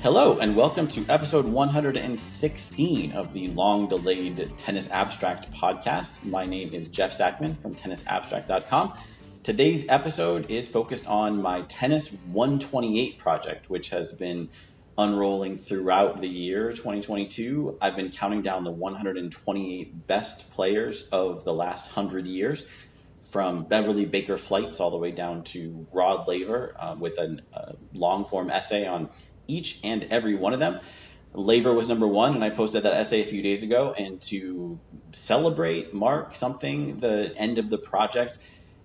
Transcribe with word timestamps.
Hello, 0.00 0.38
and 0.38 0.54
welcome 0.54 0.86
to 0.86 1.04
episode 1.08 1.44
116 1.44 3.12
of 3.12 3.32
the 3.32 3.48
long 3.48 3.88
delayed 3.88 4.56
Tennis 4.56 4.88
Abstract 4.92 5.50
podcast. 5.50 6.22
My 6.22 6.46
name 6.46 6.72
is 6.72 6.86
Jeff 6.86 7.18
Sackmann 7.18 7.60
from 7.60 7.74
tennisabstract.com. 7.74 8.96
Today's 9.42 9.86
episode 9.88 10.52
is 10.52 10.68
focused 10.68 11.08
on 11.08 11.42
my 11.42 11.62
Tennis 11.62 12.12
128 12.12 13.18
project, 13.18 13.68
which 13.68 13.88
has 13.88 14.12
been 14.12 14.50
unrolling 14.96 15.56
throughout 15.56 16.20
the 16.20 16.28
year 16.28 16.70
2022. 16.70 17.78
I've 17.80 17.96
been 17.96 18.12
counting 18.12 18.42
down 18.42 18.62
the 18.62 18.70
128 18.70 20.06
best 20.06 20.48
players 20.52 21.08
of 21.10 21.42
the 21.42 21.52
last 21.52 21.88
100 21.96 22.28
years 22.28 22.64
from 23.30 23.64
Beverly 23.64 24.06
Baker 24.06 24.36
Fleitz 24.36 24.78
all 24.78 24.92
the 24.92 24.96
way 24.96 25.10
down 25.10 25.42
to 25.42 25.88
Rod 25.92 26.28
Laver 26.28 26.76
uh, 26.78 26.94
with 26.96 27.18
a 27.18 27.38
uh, 27.52 27.72
long 27.92 28.24
form 28.24 28.48
essay 28.48 28.86
on 28.86 29.10
each 29.48 29.80
and 29.82 30.04
every 30.04 30.36
one 30.36 30.52
of 30.52 30.60
them. 30.60 30.78
Laver 31.34 31.74
was 31.74 31.88
number 31.88 32.06
one, 32.06 32.34
and 32.34 32.44
I 32.44 32.50
posted 32.50 32.84
that 32.84 32.94
essay 32.94 33.22
a 33.22 33.26
few 33.26 33.42
days 33.42 33.62
ago. 33.62 33.94
And 33.96 34.20
to 34.22 34.78
celebrate, 35.12 35.92
mark 35.92 36.34
something, 36.34 36.98
the 36.98 37.34
end 37.36 37.58
of 37.58 37.68
the 37.70 37.78
project, 37.78 38.38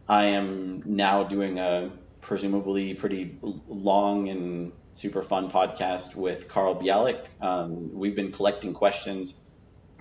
I 0.08 0.26
am 0.26 0.84
now 0.86 1.24
doing 1.24 1.60
a 1.60 1.92
presumably 2.22 2.94
pretty 2.94 3.38
long 3.42 4.30
and 4.30 4.72
super 4.94 5.22
fun 5.22 5.50
podcast 5.50 6.16
with 6.16 6.48
Carl 6.48 6.76
Bialik. 6.76 7.26
Um, 7.42 7.94
we've 7.94 8.16
been 8.16 8.32
collecting 8.32 8.74
questions 8.74 9.34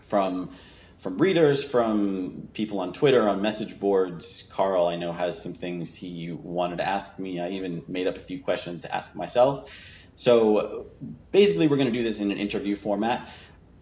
from 0.03 0.51
from 0.98 1.19
readers, 1.19 1.64
from 1.64 2.48
people 2.53 2.79
on 2.79 2.92
Twitter, 2.92 3.29
on 3.29 3.42
message 3.42 3.81
boards. 3.81 4.45
Carl, 4.53 4.86
I 4.86 4.95
know, 4.95 5.12
has 5.12 5.42
some 5.42 5.53
things 5.53 5.97
he 5.97 6.31
wanted 6.31 6.77
to 6.77 6.86
ask 6.86 7.19
me. 7.19 7.41
I 7.41 7.48
even 7.51 7.83
made 7.89 8.06
up 8.06 8.17
a 8.17 8.20
few 8.20 8.41
questions 8.41 8.83
to 8.83 8.95
ask 8.95 9.12
myself. 9.17 9.69
So 10.23 10.87
basically, 11.33 11.67
we're 11.67 11.78
going 11.78 11.92
to 11.92 11.92
do 11.92 12.05
this 12.05 12.20
in 12.20 12.31
an 12.31 12.39
interview 12.39 12.77
format. 12.77 13.28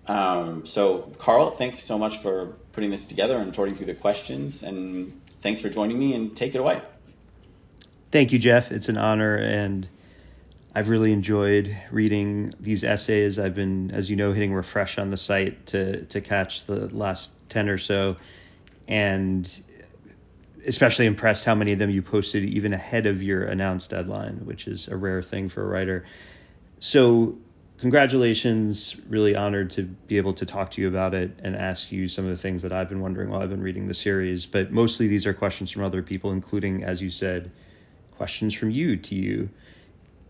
Um, 0.07 0.65
so, 0.65 1.13
Carl, 1.19 1.51
thanks 1.51 1.79
so 1.81 1.99
much 1.99 2.17
for 2.17 2.57
putting 2.73 2.89
this 2.89 3.05
together 3.05 3.37
and 3.37 3.55
sorting 3.55 3.75
through 3.75 3.89
the 3.89 3.95
questions. 3.95 4.63
And 4.63 5.23
thanks 5.43 5.61
for 5.61 5.69
joining 5.69 5.99
me 5.99 6.15
and 6.15 6.35
take 6.35 6.55
it 6.55 6.59
away. 6.59 6.81
Thank 8.11 8.33
you, 8.33 8.39
Jeff. 8.39 8.73
It's 8.73 8.89
an 8.89 8.97
honor. 8.97 9.37
And 9.37 9.87
I've 10.75 10.89
really 10.89 11.13
enjoyed 11.13 11.77
reading 11.91 12.55
these 12.59 12.85
essays. 12.85 13.39
I've 13.39 13.55
been, 13.55 13.91
as 13.91 14.09
you 14.09 14.17
know, 14.17 14.33
hitting 14.33 14.55
refresh 14.55 14.97
on 14.97 15.11
the 15.11 15.19
site 15.19 15.67
to, 15.67 16.07
to 16.07 16.23
catch 16.23 16.65
the 16.65 16.89
last 16.89 17.33
10 17.51 17.69
or 17.69 17.77
so. 17.77 18.17
And 18.89 19.47
especially 20.67 21.07
impressed 21.07 21.45
how 21.45 21.55
many 21.55 21.73
of 21.73 21.79
them 21.79 21.91
you 21.91 22.03
posted 22.03 22.45
even 22.45 22.73
ahead 22.73 23.07
of 23.07 23.23
your 23.23 23.45
announced 23.45 23.91
deadline, 23.91 24.45
which 24.45 24.67
is 24.67 24.89
a 24.89 24.97
rare 24.97 25.23
thing 25.23 25.49
for 25.49 25.63
a 25.63 25.67
writer. 25.67 26.05
So, 26.79 27.37
congratulations. 27.79 28.97
Really 29.09 29.35
honored 29.35 29.71
to 29.73 29.83
be 29.83 30.17
able 30.17 30.35
to 30.35 30.47
talk 30.47 30.71
to 30.73 30.81
you 30.81 30.89
about 30.89 31.15
it 31.15 31.39
and 31.43 31.57
ask 31.57 31.91
you 31.91 32.09
some 32.09 32.25
of 32.25 32.31
the 32.31 32.37
things 32.37 32.63
that 32.63 32.73
I've 32.73 32.89
been 32.89 33.01
wondering 33.01 33.31
while 33.31 33.43
I've 33.43 33.51
been 33.51 33.63
reading 33.63 33.89
the 33.89 33.95
series. 33.95 34.47
But 34.47 34.71
mostly 34.71 35.07
these 35.09 35.27
are 35.27 35.35
questions 35.35 35.71
from 35.71 35.85
other 35.85 36.03
people, 36.03 36.33
including, 36.33 36.85
as 36.85 37.01
you 37.01 37.11
said, 37.11 37.51
questions 38.17 38.55
from 38.55 38.71
you 38.71 38.97
to 38.97 39.15
you. 39.15 39.49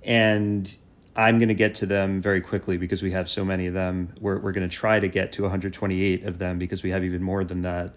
And 0.04 0.74
I'm 1.16 1.38
going 1.38 1.48
to 1.48 1.54
get 1.54 1.74
to 1.76 1.86
them 1.86 2.22
very 2.22 2.40
quickly 2.40 2.76
because 2.76 3.02
we 3.02 3.10
have 3.10 3.28
so 3.28 3.44
many 3.44 3.66
of 3.66 3.74
them. 3.74 4.14
We're, 4.20 4.38
we're 4.38 4.52
going 4.52 4.68
to 4.68 4.74
try 4.74 5.00
to 5.00 5.08
get 5.08 5.32
to 5.32 5.42
128 5.42 6.24
of 6.24 6.38
them 6.38 6.58
because 6.58 6.82
we 6.82 6.90
have 6.90 7.04
even 7.04 7.22
more 7.22 7.44
than 7.44 7.62
that 7.62 7.94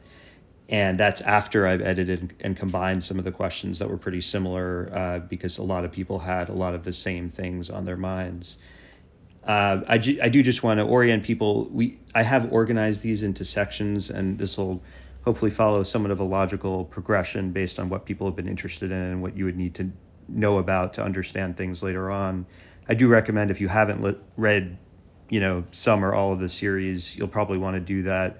and 0.69 0.99
that's 0.99 1.21
after 1.21 1.67
I've 1.67 1.81
edited 1.81 2.35
and 2.39 2.55
combined 2.55 3.03
some 3.03 3.19
of 3.19 3.25
the 3.25 3.31
questions 3.31 3.79
that 3.79 3.89
were 3.89 3.97
pretty 3.97 4.21
similar 4.21 4.89
uh, 4.93 5.19
because 5.19 5.57
a 5.57 5.63
lot 5.63 5.83
of 5.83 5.91
people 5.91 6.19
had 6.19 6.49
a 6.49 6.53
lot 6.53 6.73
of 6.73 6.83
the 6.83 6.93
same 6.93 7.29
things 7.29 7.69
on 7.69 7.85
their 7.85 7.97
minds. 7.97 8.57
Uh, 9.45 9.81
I, 9.87 9.97
ju- 9.97 10.19
I 10.23 10.29
do 10.29 10.41
just 10.41 10.63
want 10.63 10.79
to 10.79 10.85
orient 10.85 11.23
people. 11.23 11.67
We 11.69 11.99
I 12.15 12.23
have 12.23 12.53
organized 12.53 13.01
these 13.01 13.23
into 13.23 13.43
sections, 13.43 14.09
and 14.09 14.37
this 14.37 14.57
will 14.57 14.81
hopefully 15.25 15.51
follow 15.51 15.83
somewhat 15.83 16.11
of 16.11 16.19
a 16.21 16.23
logical 16.23 16.85
progression 16.85 17.51
based 17.51 17.77
on 17.77 17.89
what 17.89 18.05
people 18.05 18.25
have 18.27 18.35
been 18.35 18.47
interested 18.47 18.91
in 18.91 18.97
and 18.97 19.21
what 19.21 19.35
you 19.35 19.45
would 19.45 19.57
need 19.57 19.75
to 19.75 19.91
know 20.29 20.59
about 20.59 20.93
to 20.93 21.03
understand 21.03 21.57
things 21.57 21.83
later 21.83 22.09
on. 22.09 22.45
I 22.87 22.93
do 22.93 23.09
recommend 23.09 23.51
if 23.51 23.59
you 23.59 23.67
haven't 23.67 24.17
read, 24.37 24.77
you 25.29 25.39
know, 25.41 25.65
some 25.71 26.03
or 26.05 26.13
all 26.13 26.31
of 26.31 26.39
the 26.39 26.49
series, 26.49 27.15
you'll 27.15 27.27
probably 27.27 27.57
want 27.57 27.75
to 27.75 27.81
do 27.81 28.03
that 28.03 28.37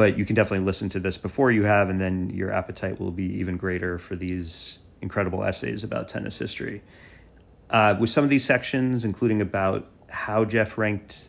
but 0.00 0.16
you 0.16 0.24
can 0.24 0.34
definitely 0.34 0.64
listen 0.64 0.88
to 0.88 0.98
this 0.98 1.18
before 1.18 1.52
you 1.52 1.62
have, 1.62 1.90
and 1.90 2.00
then 2.00 2.30
your 2.30 2.50
appetite 2.50 2.98
will 2.98 3.10
be 3.10 3.38
even 3.38 3.58
greater 3.58 3.98
for 3.98 4.16
these 4.16 4.78
incredible 5.02 5.44
essays 5.44 5.84
about 5.84 6.08
tennis 6.08 6.38
history. 6.38 6.80
Uh, 7.68 7.94
with 8.00 8.08
some 8.08 8.24
of 8.24 8.30
these 8.30 8.42
sections, 8.42 9.04
including 9.04 9.42
about 9.42 9.90
how 10.08 10.42
Jeff 10.46 10.78
ranked 10.78 11.28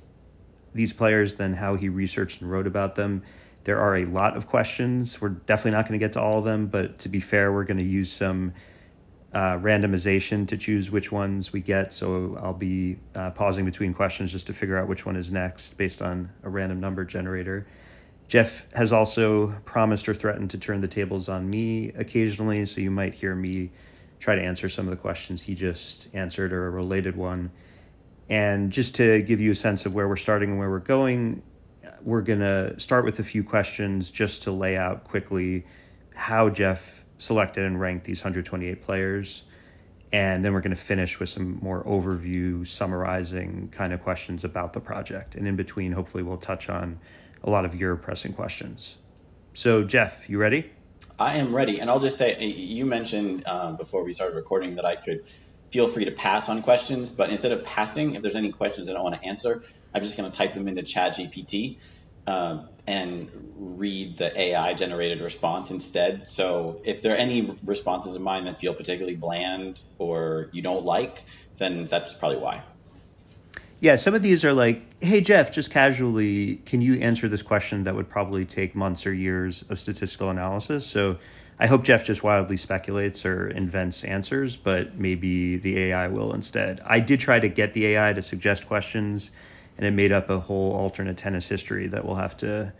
these 0.73 0.93
players, 0.93 1.33
then 1.33 1.51
how 1.51 1.75
he 1.75 1.89
researched 1.89 2.39
and 2.39 2.49
wrote 2.49 2.65
about 2.65 2.95
them, 2.95 3.23
there 3.65 3.77
are 3.77 3.97
a 3.97 4.05
lot 4.05 4.37
of 4.37 4.47
questions. 4.47 5.19
We're 5.19 5.35
definitely 5.51 5.71
not 5.71 5.89
going 5.89 5.99
to 5.99 6.05
get 6.05 6.13
to 6.13 6.21
all 6.21 6.39
of 6.39 6.45
them, 6.45 6.67
but 6.67 6.99
to 6.99 7.09
be 7.09 7.19
fair, 7.19 7.51
we're 7.51 7.65
going 7.65 7.75
to 7.75 7.83
use 7.83 8.09
some 8.09 8.53
uh, 9.33 9.57
randomization 9.57 10.47
to 10.47 10.55
choose 10.55 10.89
which 10.89 11.11
ones 11.11 11.51
we 11.51 11.59
get. 11.59 11.91
So 11.91 12.39
I'll 12.41 12.53
be 12.53 12.99
uh, 13.15 13.31
pausing 13.31 13.65
between 13.65 13.93
questions 13.93 14.31
just 14.31 14.47
to 14.47 14.53
figure 14.53 14.77
out 14.77 14.87
which 14.87 15.05
one 15.05 15.17
is 15.17 15.29
next 15.29 15.75
based 15.75 16.01
on 16.01 16.29
a 16.43 16.49
random 16.49 16.79
number 16.79 17.03
generator. 17.03 17.67
Jeff 18.31 18.65
has 18.71 18.93
also 18.93 19.47
promised 19.65 20.07
or 20.07 20.13
threatened 20.13 20.49
to 20.51 20.57
turn 20.57 20.79
the 20.79 20.87
tables 20.87 21.27
on 21.27 21.49
me 21.49 21.89
occasionally, 21.97 22.65
so 22.65 22.79
you 22.79 22.89
might 22.89 23.13
hear 23.13 23.35
me 23.35 23.69
try 24.21 24.35
to 24.35 24.41
answer 24.41 24.69
some 24.69 24.87
of 24.87 24.91
the 24.91 24.95
questions 24.95 25.41
he 25.41 25.53
just 25.53 26.07
answered 26.13 26.53
or 26.53 26.67
a 26.67 26.69
related 26.69 27.17
one. 27.17 27.51
And 28.29 28.71
just 28.71 28.95
to 28.95 29.21
give 29.21 29.41
you 29.41 29.51
a 29.51 29.55
sense 29.55 29.85
of 29.85 29.93
where 29.93 30.07
we're 30.07 30.15
starting 30.15 30.51
and 30.51 30.57
where 30.57 30.69
we're 30.69 30.79
going, 30.79 31.43
we're 32.03 32.21
going 32.21 32.39
to 32.39 32.79
start 32.79 33.03
with 33.03 33.19
a 33.19 33.23
few 33.25 33.43
questions 33.43 34.09
just 34.09 34.43
to 34.43 34.53
lay 34.53 34.77
out 34.77 35.03
quickly 35.03 35.65
how 36.15 36.47
Jeff 36.47 37.03
selected 37.17 37.65
and 37.65 37.81
ranked 37.81 38.05
these 38.05 38.21
128 38.21 38.81
players. 38.81 39.43
And 40.13 40.45
then 40.45 40.53
we're 40.53 40.61
going 40.61 40.71
to 40.73 40.81
finish 40.81 41.19
with 41.19 41.27
some 41.27 41.59
more 41.61 41.83
overview, 41.83 42.65
summarizing 42.65 43.67
kind 43.73 43.91
of 43.91 44.01
questions 44.01 44.45
about 44.45 44.71
the 44.71 44.79
project. 44.79 45.35
And 45.35 45.45
in 45.49 45.57
between, 45.57 45.91
hopefully, 45.91 46.23
we'll 46.23 46.37
touch 46.37 46.69
on 46.69 46.97
a 47.43 47.49
lot 47.49 47.65
of 47.65 47.75
your 47.75 47.95
pressing 47.95 48.33
questions. 48.33 48.95
So, 49.53 49.83
Jeff, 49.83 50.29
you 50.29 50.37
ready? 50.37 50.71
I 51.19 51.37
am 51.37 51.53
ready. 51.53 51.79
And 51.79 51.89
I'll 51.89 51.99
just 51.99 52.17
say, 52.17 52.43
you 52.43 52.85
mentioned 52.85 53.45
um, 53.47 53.77
before 53.77 54.03
we 54.03 54.13
started 54.13 54.35
recording 54.35 54.75
that 54.75 54.85
I 54.85 54.95
could 54.95 55.19
feel 55.71 55.87
free 55.87 56.05
to 56.05 56.11
pass 56.11 56.49
on 56.49 56.61
questions, 56.61 57.11
but 57.11 57.29
instead 57.29 57.51
of 57.51 57.63
passing, 57.63 58.15
if 58.15 58.21
there's 58.21 58.35
any 58.35 58.51
questions 58.51 58.87
that 58.87 58.97
I 58.97 59.01
want 59.01 59.15
to 59.15 59.27
answer, 59.27 59.61
I'm 59.93 60.03
just 60.03 60.17
going 60.17 60.29
to 60.29 60.37
type 60.37 60.53
them 60.53 60.67
into 60.67 60.81
ChatGPT 60.81 61.77
um, 62.27 62.69
and 62.87 63.29
read 63.55 64.17
the 64.17 64.39
AI 64.39 64.73
generated 64.73 65.21
response 65.21 65.71
instead. 65.71 66.23
So 66.27 66.81
if 66.85 67.01
there 67.01 67.13
are 67.13 67.17
any 67.17 67.57
responses 67.63 68.15
of 68.15 68.21
mine 68.21 68.45
that 68.45 68.59
feel 68.59 68.73
particularly 68.73 69.17
bland 69.17 69.77
or 69.97 70.49
you 70.53 70.61
don't 70.61 70.83
like, 70.83 71.19
then 71.59 71.85
that's 71.85 72.13
probably 72.13 72.37
why. 72.37 72.63
Yeah, 73.81 73.95
some 73.95 74.13
of 74.13 74.21
these 74.21 74.45
are 74.45 74.53
like, 74.53 74.83
hey, 75.03 75.21
Jeff, 75.21 75.51
just 75.51 75.71
casually, 75.71 76.57
can 76.67 76.81
you 76.81 76.99
answer 76.99 77.27
this 77.27 77.41
question 77.41 77.83
that 77.85 77.95
would 77.95 78.07
probably 78.07 78.45
take 78.45 78.75
months 78.75 79.07
or 79.07 79.13
years 79.13 79.65
of 79.69 79.79
statistical 79.79 80.29
analysis? 80.29 80.85
So 80.85 81.17
I 81.59 81.65
hope 81.65 81.83
Jeff 81.83 82.05
just 82.05 82.21
wildly 82.21 82.57
speculates 82.57 83.25
or 83.25 83.47
invents 83.47 84.03
answers, 84.03 84.55
but 84.55 84.99
maybe 84.99 85.57
the 85.57 85.79
AI 85.85 86.09
will 86.09 86.33
instead. 86.33 86.79
I 86.85 86.99
did 86.99 87.19
try 87.19 87.39
to 87.39 87.49
get 87.49 87.73
the 87.73 87.87
AI 87.87 88.13
to 88.13 88.21
suggest 88.21 88.67
questions, 88.67 89.31
and 89.77 89.87
it 89.87 89.91
made 89.91 90.11
up 90.11 90.29
a 90.29 90.39
whole 90.39 90.73
alternate 90.73 91.17
tennis 91.17 91.47
history 91.47 91.87
that 91.87 92.05
we'll 92.05 92.13
have 92.13 92.37
to 92.37 92.71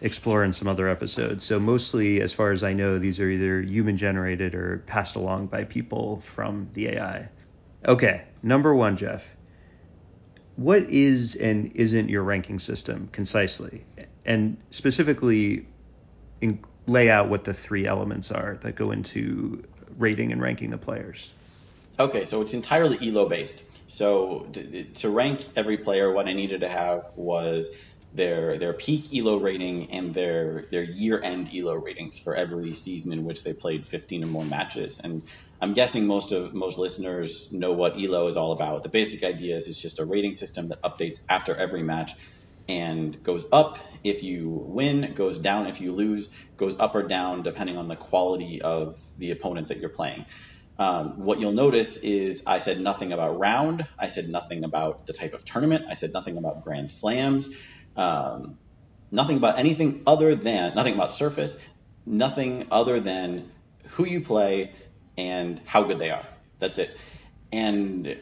explore 0.00 0.42
in 0.42 0.52
some 0.52 0.66
other 0.66 0.88
episodes. 0.88 1.44
So 1.44 1.60
mostly, 1.60 2.20
as 2.20 2.32
far 2.32 2.50
as 2.50 2.64
I 2.64 2.72
know, 2.72 2.98
these 2.98 3.20
are 3.20 3.30
either 3.30 3.60
human 3.60 3.96
generated 3.96 4.56
or 4.56 4.82
passed 4.88 5.14
along 5.14 5.46
by 5.46 5.62
people 5.62 6.18
from 6.18 6.68
the 6.72 6.88
AI. 6.88 7.28
Okay, 7.86 8.24
number 8.42 8.74
one, 8.74 8.96
Jeff 8.96 9.36
what 10.58 10.82
is 10.90 11.36
and 11.36 11.70
isn't 11.76 12.08
your 12.08 12.24
ranking 12.24 12.58
system 12.58 13.08
concisely, 13.12 13.84
and 14.24 14.56
specifically 14.70 15.64
in, 16.40 16.58
lay 16.88 17.08
out 17.08 17.28
what 17.28 17.44
the 17.44 17.54
three 17.54 17.86
elements 17.86 18.32
are 18.32 18.58
that 18.62 18.74
go 18.74 18.90
into 18.90 19.62
rating 19.98 20.32
and 20.32 20.42
ranking 20.42 20.70
the 20.70 20.76
players. 20.76 21.30
Okay, 22.00 22.24
so 22.24 22.42
it's 22.42 22.54
entirely 22.54 22.98
ELO 23.08 23.28
based. 23.28 23.62
So 23.86 24.48
to, 24.52 24.82
to 24.82 25.10
rank 25.10 25.46
every 25.54 25.76
player, 25.76 26.12
what 26.12 26.26
I 26.26 26.32
needed 26.32 26.62
to 26.62 26.68
have 26.68 27.08
was 27.14 27.68
their 28.12 28.58
their 28.58 28.74
peak 28.74 29.06
elo 29.16 29.38
rating 29.38 29.90
and 29.92 30.14
their 30.14 30.66
their 30.72 30.84
year 30.84 31.20
end 31.22 31.50
elo 31.54 31.74
ratings 31.74 32.18
for 32.18 32.34
every 32.34 32.72
season 32.72 33.12
in 33.12 33.24
which 33.24 33.44
they 33.44 33.54
played 33.54 33.86
15 33.86 34.24
or 34.24 34.28
more 34.28 34.44
matches 34.46 35.00
and 35.04 35.22
i'm 35.60 35.74
guessing 35.74 36.06
most 36.06 36.32
of 36.32 36.54
most 36.54 36.78
listeners 36.78 37.48
know 37.52 37.72
what 37.72 38.00
elo 38.02 38.28
is 38.28 38.36
all 38.36 38.52
about 38.52 38.82
the 38.82 38.90
basic 38.90 39.24
idea 39.24 39.56
is 39.56 39.68
it's 39.68 39.80
just 39.82 40.00
a 40.00 40.06
rating 40.06 40.34
system 40.34 40.68
that 40.68 40.78
updates 40.84 41.18
after 41.28 41.54
every 41.56 41.82
match 41.82 42.12
and 42.68 43.22
goes 43.22 43.44
up 43.52 43.78
if 44.04 44.22
you 44.22 44.64
win 44.68 45.12
goes 45.14 45.38
down 45.38 45.66
if 45.66 45.80
you 45.80 45.92
lose 45.92 46.30
goes 46.58 46.76
up 46.80 46.94
or 46.94 47.02
down 47.04 47.42
depending 47.42 47.76
on 47.78 47.88
the 47.88 47.96
quality 47.96 48.62
of 48.62 48.96
the 49.18 49.32
opponent 49.32 49.68
that 49.68 49.80
you're 49.80 49.90
playing 49.90 50.24
Um, 50.78 51.24
what 51.24 51.38
you'll 51.40 51.52
notice 51.52 51.96
is 51.98 52.42
I 52.46 52.58
said 52.58 52.80
nothing 52.80 53.12
about 53.12 53.38
round. 53.38 53.86
I 53.98 54.08
said 54.08 54.28
nothing 54.28 54.64
about 54.64 55.06
the 55.06 55.12
type 55.12 55.34
of 55.34 55.44
tournament. 55.44 55.84
I 55.88 55.94
said 55.94 56.10
nothing 56.12 56.36
about 56.36 56.62
grand 56.62 56.90
slams. 56.90 57.48
Um, 57.98 58.56
nothing 59.10 59.36
about 59.36 59.58
anything 59.58 60.02
other 60.06 60.34
than 60.34 60.74
nothing 60.74 60.94
about 60.94 61.10
surface. 61.10 61.58
Nothing 62.06 62.68
other 62.70 63.00
than 63.00 63.50
who 63.88 64.06
you 64.06 64.22
play 64.22 64.72
and 65.18 65.60
how 65.66 65.82
good 65.82 65.98
they 65.98 66.10
are. 66.10 66.24
That's 66.58 66.78
it. 66.78 66.96
And 67.52 68.16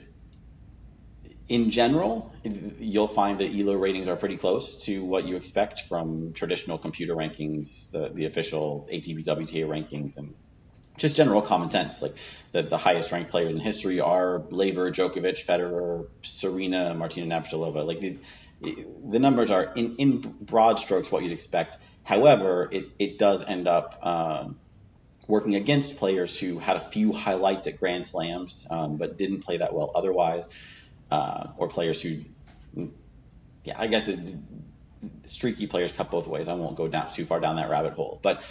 in 1.49 1.71
general, 1.71 2.33
you'll 2.43 3.07
find 3.07 3.39
that 3.39 3.55
ELO 3.55 3.75
ratings 3.75 4.09
are 4.09 4.17
pretty 4.17 4.37
close 4.37 4.85
to 4.87 5.05
what 5.05 5.27
you 5.27 5.37
expect 5.37 5.83
from 5.83 6.33
traditional 6.33 6.79
computer 6.79 7.15
rankings, 7.15 7.93
the, 7.93 8.09
the 8.09 8.25
official 8.25 8.89
ATP 8.93 9.25
WTA 9.25 9.69
rankings, 9.69 10.17
and 10.17 10.35
just 10.97 11.17
general 11.17 11.43
common 11.43 11.71
sense. 11.71 12.03
Like 12.03 12.17
the, 12.53 12.63
the 12.63 12.79
highest 12.79 13.13
ranked 13.13 13.31
players 13.31 13.53
in 13.53 13.61
history 13.61 14.01
are 14.01 14.43
Laver, 14.51 14.91
Djokovic, 14.91 15.45
Federer, 15.45 16.07
Serena, 16.23 16.95
Martina 16.95 17.39
Navratilova. 17.39 17.87
Like 17.87 18.01
the, 18.01 18.19
the 18.61 19.19
numbers 19.19 19.51
are 19.51 19.73
in, 19.75 19.97
in 19.97 20.19
broad 20.21 20.79
strokes 20.79 21.11
what 21.11 21.23
you'd 21.23 21.33
expect. 21.33 21.77
However, 22.05 22.69
it, 22.71 22.87
it 22.99 23.19
does 23.19 23.45
end 23.45 23.69
up 23.69 23.99
um, 24.07 24.59
working 25.27 25.55
against 25.55 25.99
players 25.99 26.39
who 26.39 26.59
had 26.59 26.77
a 26.77 26.81
few 26.81 27.13
highlights 27.13 27.67
at 27.67 27.79
Grand 27.79 28.07
Slams, 28.07 28.67
um, 28.71 28.97
but 28.97 29.19
didn't 29.19 29.41
play 29.41 29.59
that 29.59 29.75
well 29.75 29.91
otherwise 29.95 30.49
uh, 31.11 31.49
or 31.57 31.69
players 31.69 32.01
who, 32.01 32.25
yeah, 33.65 33.75
I 33.77 33.89
guess 33.89 34.09
it, 34.09 34.35
streaky 35.27 35.67
players 35.67 35.93
cut 35.93 36.11
both 36.11 36.27
ways. 36.27 36.49
I 36.49 36.55
won't 36.55 36.77
go 36.77 36.89
down 36.89 37.11
too 37.11 37.25
far 37.25 37.41
down 37.41 37.57
that 37.57 37.71
rabbit 37.71 37.95
hole. 37.95 38.19
But 38.23 38.43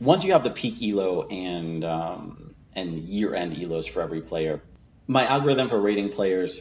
once 0.00 0.24
you 0.24 0.32
have 0.32 0.44
the 0.44 0.50
peak 0.50 0.82
elo 0.82 1.26
and 1.28 1.84
um, 1.84 2.54
and 2.74 2.98
year 2.98 3.34
end 3.34 3.54
elos 3.54 3.88
for 3.88 4.02
every 4.02 4.20
player, 4.20 4.60
my 5.06 5.26
algorithm 5.26 5.68
for 5.68 5.80
rating 5.80 6.10
players 6.10 6.60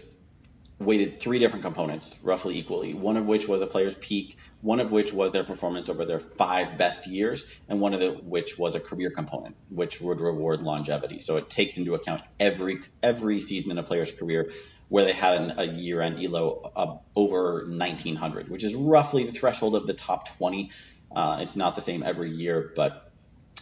weighted 0.81 1.15
three 1.15 1.37
different 1.39 1.63
components 1.63 2.19
roughly 2.23 2.57
equally, 2.57 2.93
one 2.93 3.15
of 3.15 3.27
which 3.27 3.47
was 3.47 3.61
a 3.61 3.67
player's 3.67 3.95
peak, 3.95 4.37
one 4.61 4.79
of 4.79 4.91
which 4.91 5.13
was 5.13 5.31
their 5.31 5.43
performance 5.43 5.89
over 5.89 6.05
their 6.05 6.19
five 6.19 6.77
best 6.77 7.07
years, 7.07 7.45
and 7.69 7.79
one 7.79 7.93
of 7.93 7.99
the, 7.99 8.11
which 8.11 8.57
was 8.57 8.75
a 8.75 8.79
career 8.79 9.11
component, 9.11 9.55
which 9.69 10.01
would 10.01 10.19
reward 10.19 10.63
longevity. 10.63 11.19
So 11.19 11.37
it 11.37 11.49
takes 11.49 11.77
into 11.77 11.93
account 11.93 12.21
every 12.39 12.79
every 13.03 13.39
season 13.39 13.71
in 13.71 13.77
a 13.77 13.83
player's 13.83 14.11
career 14.11 14.51
where 14.89 15.05
they 15.05 15.13
had 15.13 15.37
an, 15.37 15.53
a 15.57 15.63
year-end 15.63 16.21
elo 16.21 16.99
over 17.15 17.65
1900, 17.65 18.49
which 18.49 18.63
is 18.63 18.75
roughly 18.75 19.23
the 19.23 19.31
threshold 19.31 19.73
of 19.73 19.87
the 19.87 19.93
top 19.93 20.35
20. 20.37 20.69
Uh, 21.15 21.37
it's 21.41 21.55
not 21.55 21.75
the 21.75 21.81
same 21.81 22.03
every 22.03 22.29
year, 22.29 22.73
but 22.75 23.09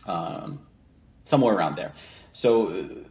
um, 0.07 0.59
somewhere 1.25 1.53
around 1.53 1.75
there. 1.75 1.91
So 2.33 3.05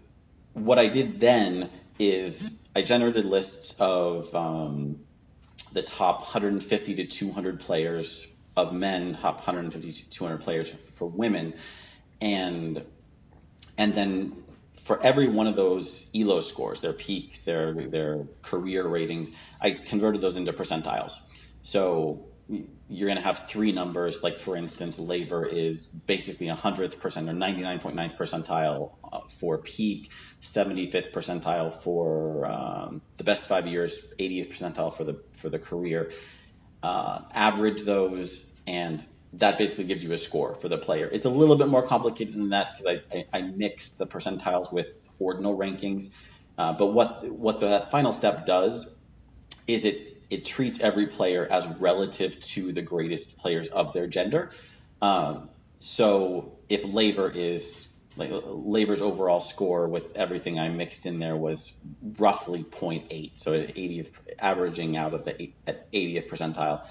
what 0.55 0.79
I 0.79 0.89
did 0.89 1.21
then 1.21 1.71
is 1.99 2.59
I 2.79 2.83
generated 2.83 3.25
lists 3.25 3.75
of 3.81 4.33
um, 4.37 5.01
the 5.73 5.83
top 5.83 6.21
150 6.21 6.95
to 6.95 7.07
200 7.07 7.59
players 7.59 8.29
of 8.57 8.73
men, 8.73 9.19
top 9.21 9.39
150 9.39 9.93
to 9.93 10.11
200 10.11 10.41
players 10.43 10.71
for 10.95 11.09
women, 11.09 11.55
and 12.21 12.85
and 13.77 13.95
then 13.95 14.45
for 14.83 15.03
every 15.03 15.27
one 15.27 15.49
of 15.49 15.57
those 15.57 16.09
ELO 16.15 16.41
scores, 16.41 16.81
their 16.81 16.93
peaks, 16.93 17.41
their 17.41 17.75
their 17.75 18.29
career 18.43 18.87
ratings, 18.87 19.33
I 19.61 19.73
converted 19.73 20.21
those 20.21 20.37
into 20.37 20.53
percentiles. 20.53 21.19
So 21.63 22.27
you're 22.49 23.07
going 23.07 23.19
to 23.19 23.25
have 23.25 23.49
three 23.49 23.73
numbers. 23.73 24.23
Like 24.23 24.39
for 24.39 24.57
instance, 24.57 24.99
Laver 24.99 25.45
is 25.45 25.85
basically 25.85 26.49
a 26.49 26.55
hundredth 26.55 27.01
percent 27.01 27.29
or 27.29 27.33
99.9th 27.33 28.17
percentile 28.17 28.93
uh, 29.13 29.21
for 29.29 29.59
peak, 29.59 30.11
75th 30.41 31.13
percentile 31.13 31.73
for 31.73 32.47
um, 32.47 33.03
the 33.19 33.25
best 33.25 33.47
five 33.47 33.67
years, 33.67 34.13
80th 34.19 34.53
percentile 34.53 34.95
for 34.95 35.05
the 35.05 35.23
for 35.33 35.49
the 35.49 35.59
career. 35.59 36.13
Uh, 36.83 37.21
average 37.33 37.83
those, 37.83 38.47
and 38.67 39.05
that 39.35 39.59
basically 39.59 39.85
gives 39.85 40.03
you 40.03 40.13
a 40.13 40.19
score 40.19 40.55
for 40.55 40.69
the 40.69 40.79
player. 40.79 41.09
It's 41.11 41.27
a 41.27 41.31
little 41.31 41.57
bit 41.57 41.69
more 41.69 41.83
complicated 41.83 42.35
than 42.35 42.51
that 42.51 42.73
because 42.73 43.01
I, 43.13 43.17
I, 43.17 43.25
I, 43.33 43.43
mixed 43.43 43.99
the 43.99 44.07
percentiles 44.07 44.73
with 44.73 45.01
ordinal 45.19 45.59
rankings. 45.59 46.11
Uh, 46.57 46.73
but 46.73 46.87
what 46.87 47.29
what 47.29 47.61
the 47.61 47.81
final 47.81 48.13
step 48.13 48.47
does 48.47 48.89
is 49.67 49.85
it 49.85 50.08
it 50.31 50.45
treats 50.45 50.81
every 50.81 51.07
player 51.07 51.47
as 51.51 51.67
relative 51.79 52.39
to 52.41 52.73
the 52.73 52.83
greatest 52.83 53.39
players 53.39 53.69
of 53.69 53.93
their 53.93 54.07
gender. 54.07 54.51
Um, 55.01 55.49
so 55.81 56.57
if 56.69 56.85
Laver 56.85 57.31
is 57.31 57.93
like 58.17 58.31
Laver's 58.33 59.01
overall 59.01 59.39
score 59.39 59.87
with 59.87 60.17
everything 60.17 60.59
I 60.59 60.69
mixed 60.69 61.07
in 61.07 61.21
there 61.21 61.37
was 61.37 61.73
roughly 62.19 62.65
0.8, 62.65 63.31
so 63.35 63.53
80th 63.53 64.11
averaging 64.39 64.97
out 64.97 65.15
of 65.15 65.25
the 65.25 65.53
at 65.67 65.91
80th 65.93 66.29
percentile 66.29 66.85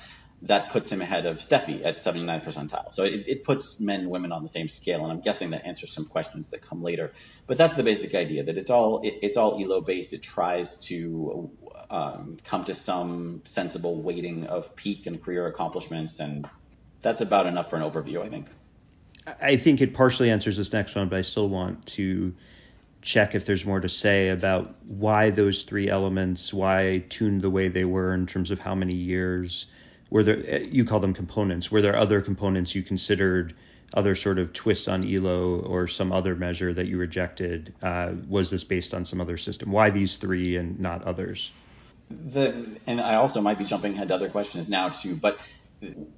that 0.44 0.70
puts 0.70 0.92
him 0.92 1.02
ahead 1.02 1.26
of 1.26 1.38
Steffi 1.38 1.84
at 1.84 1.98
79th 1.98 2.46
percentile. 2.46 2.94
So 2.94 3.04
it, 3.04 3.28
it, 3.28 3.44
puts 3.44 3.80
men 3.80 4.02
and 4.02 4.10
women 4.10 4.32
on 4.32 4.44
the 4.44 4.50
same 4.50 4.68
scale, 4.68 5.04
and 5.04 5.12
I'm 5.12 5.22
guessing 5.22 5.50
that 5.50 5.66
answers 5.66 5.92
some 5.92 6.06
questions 6.06 6.50
that 6.50 6.62
come 6.62 6.84
later. 6.84 7.12
But 7.48 7.58
that's 7.58 7.74
the 7.74 7.84
basic 7.84 8.14
idea 8.14 8.44
that 8.44 8.58
it's 8.58 8.70
all 8.70 9.02
it, 9.02 9.16
it's 9.24 9.38
all 9.38 9.62
elo 9.62 9.82
based. 9.82 10.14
It 10.14 10.22
tries 10.22 10.78
to 10.88 11.50
um, 11.90 12.38
come 12.44 12.66
to 12.66 12.76
some 12.76 13.42
sensible 13.46 14.00
weighting 14.00 14.46
of 14.46 14.76
peak 14.76 15.08
and 15.08 15.22
career 15.22 15.48
accomplishments, 15.48 16.20
and 16.20 16.48
that's 17.02 17.22
about 17.22 17.48
enough 17.48 17.70
for 17.70 17.78
an 17.78 17.90
overview, 17.90 18.22
I 18.24 18.30
think. 18.30 18.48
I 19.42 19.58
think 19.58 19.82
it 19.82 19.94
partially 19.94 20.30
answers 20.30 20.56
this 20.56 20.72
next 20.72 20.96
one, 20.96 21.10
but 21.10 21.18
I 21.18 21.22
still 21.24 21.50
want 21.50 21.86
to 21.88 22.34
check 23.02 23.36
if 23.36 23.46
there's 23.46 23.66
more 23.66 23.80
to 23.80 23.90
say 23.90 24.30
about 24.30 24.76
why 24.86 25.32
those 25.32 25.64
three 25.64 25.90
elements, 25.90 26.54
why 26.54 27.04
tuned 27.10 27.42
the 27.42 27.50
way 27.50 27.68
they 27.68 27.86
were 27.86 28.14
in 28.14 28.26
terms 28.26 28.52
of 28.52 28.60
how 28.60 28.76
many 28.76 28.94
years 28.94 29.66
were 30.10 30.24
there 30.24 30.62
you 30.62 30.86
call 30.86 31.00
them 31.00 31.14
components 31.14 31.72
were 31.72 31.82
there 31.82 31.96
other 31.96 32.22
components 32.22 32.74
you 32.76 32.84
considered 32.84 33.54
other 33.94 34.16
sort 34.16 34.40
of 34.40 34.54
twists 34.54 34.88
on 34.88 35.04
elo 35.04 35.60
or 35.60 35.88
some 35.88 36.12
other 36.12 36.36
measure 36.36 36.74
that 36.74 36.88
you 36.88 36.98
rejected? 36.98 37.74
Uh, 37.82 38.12
was 38.28 38.50
this 38.50 38.64
based 38.64 38.94
on 38.94 39.06
some 39.06 39.22
other 39.22 39.38
system? 39.38 39.72
Why 39.72 39.90
these 39.90 40.18
three 40.18 40.58
and 40.58 40.80
not 40.80 41.04
others? 41.04 41.52
The 42.10 42.68
and 42.86 43.02
i 43.02 43.16
also 43.16 43.42
might 43.42 43.58
be 43.58 43.66
jumping 43.66 43.94
ahead 43.94 44.08
to 44.10 44.16
other 44.16 44.30
questions 44.30 44.70
now 44.70 44.90
too 44.90 45.16
but 45.16 45.40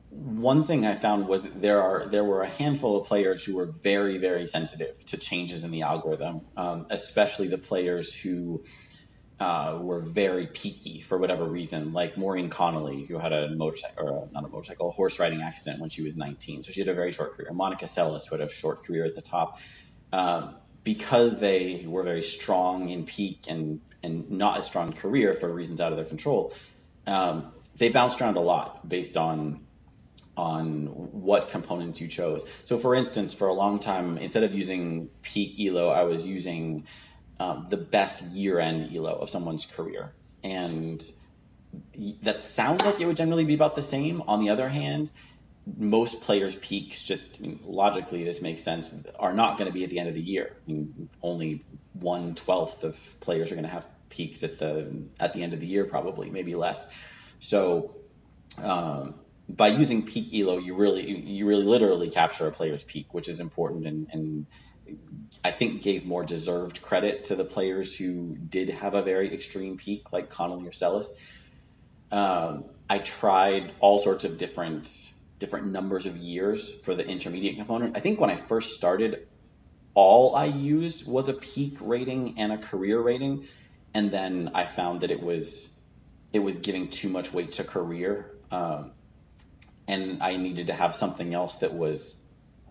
one 0.09 0.63
thing 0.63 0.85
I 0.85 0.95
found 0.95 1.27
was 1.27 1.43
that 1.43 1.61
there 1.61 1.81
are 1.81 2.05
there 2.05 2.23
were 2.23 2.43
a 2.43 2.47
handful 2.47 3.01
of 3.01 3.07
players 3.07 3.43
who 3.43 3.55
were 3.55 3.65
very 3.65 4.17
very 4.17 4.47
sensitive 4.47 5.05
to 5.07 5.17
changes 5.17 5.63
in 5.63 5.71
the 5.71 5.81
algorithm, 5.81 6.41
um, 6.55 6.85
especially 6.89 7.47
the 7.47 7.57
players 7.57 8.13
who 8.13 8.63
uh, 9.39 9.77
were 9.81 10.01
very 10.01 10.47
peaky 10.47 10.99
for 10.99 11.17
whatever 11.17 11.45
reason, 11.45 11.93
like 11.93 12.17
Maureen 12.17 12.49
Connolly, 12.49 13.05
who 13.05 13.17
had 13.17 13.31
a 13.31 13.49
motorcycle, 13.49 14.07
or 14.07 14.29
not 14.33 14.43
a 14.43 14.49
motorcycle, 14.49 14.89
a 14.89 14.91
horse 14.91 15.17
riding 15.19 15.41
accident 15.41 15.79
when 15.79 15.89
she 15.89 16.01
was 16.01 16.15
19. 16.15 16.63
So 16.63 16.71
she 16.71 16.81
had 16.81 16.89
a 16.89 16.93
very 16.93 17.11
short 17.11 17.33
career. 17.33 17.51
Monica 17.53 17.85
Seles, 17.85 18.27
who 18.27 18.37
had 18.37 18.45
a 18.45 18.51
short 18.51 18.83
career 18.83 19.05
at 19.05 19.15
the 19.15 19.21
top, 19.21 19.59
um, 20.11 20.55
because 20.83 21.39
they 21.39 21.85
were 21.87 22.03
very 22.03 22.21
strong 22.21 22.89
in 22.89 23.05
peak 23.05 23.43
and, 23.47 23.79
and 24.03 24.29
not 24.31 24.57
as 24.57 24.67
strong 24.67 24.91
career 24.91 25.33
for 25.33 25.47
reasons 25.47 25.79
out 25.79 25.91
of 25.91 25.97
their 25.97 26.05
control, 26.05 26.53
um, 27.07 27.53
they 27.77 27.89
bounced 27.89 28.19
around 28.21 28.35
a 28.35 28.41
lot 28.41 28.87
based 28.87 29.15
on 29.15 29.65
on 30.35 30.85
what 30.85 31.49
components 31.49 31.99
you 31.99 32.07
chose. 32.07 32.45
So 32.63 32.77
for 32.77 32.95
instance, 32.95 33.33
for 33.33 33.49
a 33.49 33.53
long 33.53 33.79
time, 33.79 34.17
instead 34.17 34.43
of 34.43 34.55
using 34.55 35.09
peak 35.21 35.59
ELO, 35.59 35.89
I 35.89 36.03
was 36.03 36.25
using 36.25 36.85
the 37.39 37.77
best 37.77 38.23
year-end 38.23 38.95
elo 38.95 39.13
of 39.13 39.29
someone's 39.29 39.65
career, 39.65 40.13
and 40.43 41.01
that 42.23 42.41
sounds 42.41 42.85
like 42.85 42.99
it 42.99 43.05
would 43.05 43.17
generally 43.17 43.45
be 43.45 43.53
about 43.53 43.75
the 43.75 43.81
same. 43.81 44.23
On 44.27 44.39
the 44.39 44.49
other 44.49 44.67
hand, 44.67 45.09
most 45.77 46.21
players' 46.21 46.55
peaks, 46.55 47.03
just 47.03 47.39
I 47.39 47.43
mean, 47.43 47.59
logically, 47.63 48.23
this 48.23 48.41
makes 48.41 48.61
sense, 48.61 48.93
are 49.17 49.33
not 49.33 49.57
going 49.57 49.67
to 49.67 49.73
be 49.73 49.83
at 49.83 49.89
the 49.89 49.99
end 49.99 50.09
of 50.09 50.15
the 50.15 50.21
year. 50.21 50.55
I 50.67 50.71
mean, 50.71 51.09
only 51.21 51.63
one 51.93 52.35
twelfth 52.35 52.83
of 52.83 53.19
players 53.19 53.51
are 53.51 53.55
going 53.55 53.65
to 53.65 53.71
have 53.71 53.87
peaks 54.09 54.43
at 54.43 54.59
the 54.59 55.03
at 55.19 55.33
the 55.33 55.43
end 55.43 55.53
of 55.53 55.59
the 55.59 55.67
year, 55.67 55.85
probably, 55.85 56.29
maybe 56.29 56.55
less. 56.55 56.87
So, 57.39 57.95
um, 58.57 59.15
by 59.47 59.67
using 59.67 60.05
peak 60.05 60.33
elo, 60.33 60.57
you 60.57 60.75
really 60.75 61.09
you 61.09 61.45
really 61.45 61.65
literally 61.65 62.09
capture 62.09 62.47
a 62.47 62.51
player's 62.51 62.83
peak, 62.83 63.13
which 63.13 63.29
is 63.29 63.39
important 63.39 63.85
and, 63.87 64.07
and 64.11 64.45
I 65.43 65.51
think 65.51 65.81
gave 65.81 66.05
more 66.05 66.23
deserved 66.23 66.81
credit 66.81 67.25
to 67.25 67.35
the 67.35 67.45
players 67.45 67.95
who 67.95 68.35
did 68.35 68.69
have 68.69 68.93
a 68.93 69.01
very 69.01 69.33
extreme 69.33 69.77
peak, 69.77 70.11
like 70.11 70.29
Connolly 70.29 70.67
or 70.67 70.71
Seles. 70.71 71.07
Um, 72.11 72.65
I 72.89 72.99
tried 72.99 73.73
all 73.79 73.99
sorts 73.99 74.25
of 74.25 74.37
different 74.37 75.13
different 75.37 75.67
numbers 75.67 76.05
of 76.05 76.17
years 76.17 76.69
for 76.83 76.93
the 76.93 77.07
intermediate 77.07 77.55
component. 77.55 77.95
I 77.95 78.01
think 78.01 78.19
when 78.19 78.29
I 78.29 78.35
first 78.35 78.73
started, 78.73 79.27
all 79.93 80.35
I 80.35 80.45
used 80.45 81.07
was 81.07 81.29
a 81.29 81.33
peak 81.33 81.77
rating 81.79 82.39
and 82.39 82.51
a 82.51 82.57
career 82.57 82.99
rating, 82.99 83.47
and 83.93 84.11
then 84.11 84.51
I 84.53 84.65
found 84.65 85.01
that 85.01 85.11
it 85.11 85.21
was 85.21 85.69
it 86.33 86.39
was 86.39 86.57
giving 86.57 86.89
too 86.89 87.09
much 87.09 87.33
weight 87.33 87.53
to 87.53 87.63
career, 87.63 88.31
um, 88.51 88.91
and 89.87 90.21
I 90.21 90.37
needed 90.37 90.67
to 90.67 90.73
have 90.73 90.95
something 90.95 91.33
else 91.33 91.55
that 91.55 91.73
was 91.73 92.19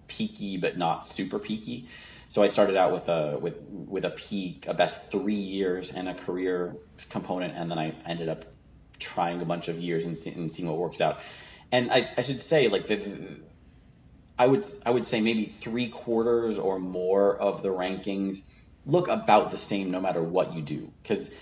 peaky 0.08 0.56
but 0.56 0.76
not 0.76 1.06
super 1.06 1.38
peaky. 1.38 1.88
So 2.30 2.42
I 2.42 2.48
started 2.48 2.76
out 2.76 2.92
with 2.92 3.08
a 3.08 3.38
with 3.40 3.58
with 3.60 4.04
a 4.04 4.10
peak, 4.10 4.66
a 4.66 4.74
best 4.74 5.10
three 5.10 5.34
years, 5.34 5.92
and 5.92 6.08
a 6.08 6.14
career 6.14 6.76
component, 7.08 7.54
and 7.56 7.70
then 7.70 7.78
I 7.78 7.94
ended 8.04 8.28
up 8.28 8.44
trying 8.98 9.40
a 9.40 9.44
bunch 9.44 9.68
of 9.68 9.78
years 9.78 10.04
and, 10.04 10.16
see, 10.16 10.32
and 10.32 10.52
seeing 10.52 10.68
what 10.68 10.76
works 10.76 11.00
out. 11.00 11.20
And 11.70 11.90
I, 11.90 12.06
I 12.16 12.22
should 12.22 12.40
say, 12.40 12.68
like 12.68 12.86
the, 12.86 13.00
I 14.38 14.46
would 14.46 14.64
I 14.84 14.90
would 14.90 15.06
say 15.06 15.20
maybe 15.20 15.46
three 15.46 15.88
quarters 15.88 16.58
or 16.58 16.78
more 16.78 17.36
of 17.36 17.62
the 17.62 17.70
rankings 17.70 18.42
look 18.84 19.08
about 19.08 19.50
the 19.50 19.56
same 19.56 19.90
no 19.90 20.00
matter 20.00 20.22
what 20.22 20.54
you 20.54 20.62
do, 20.62 20.92
because 21.02 21.32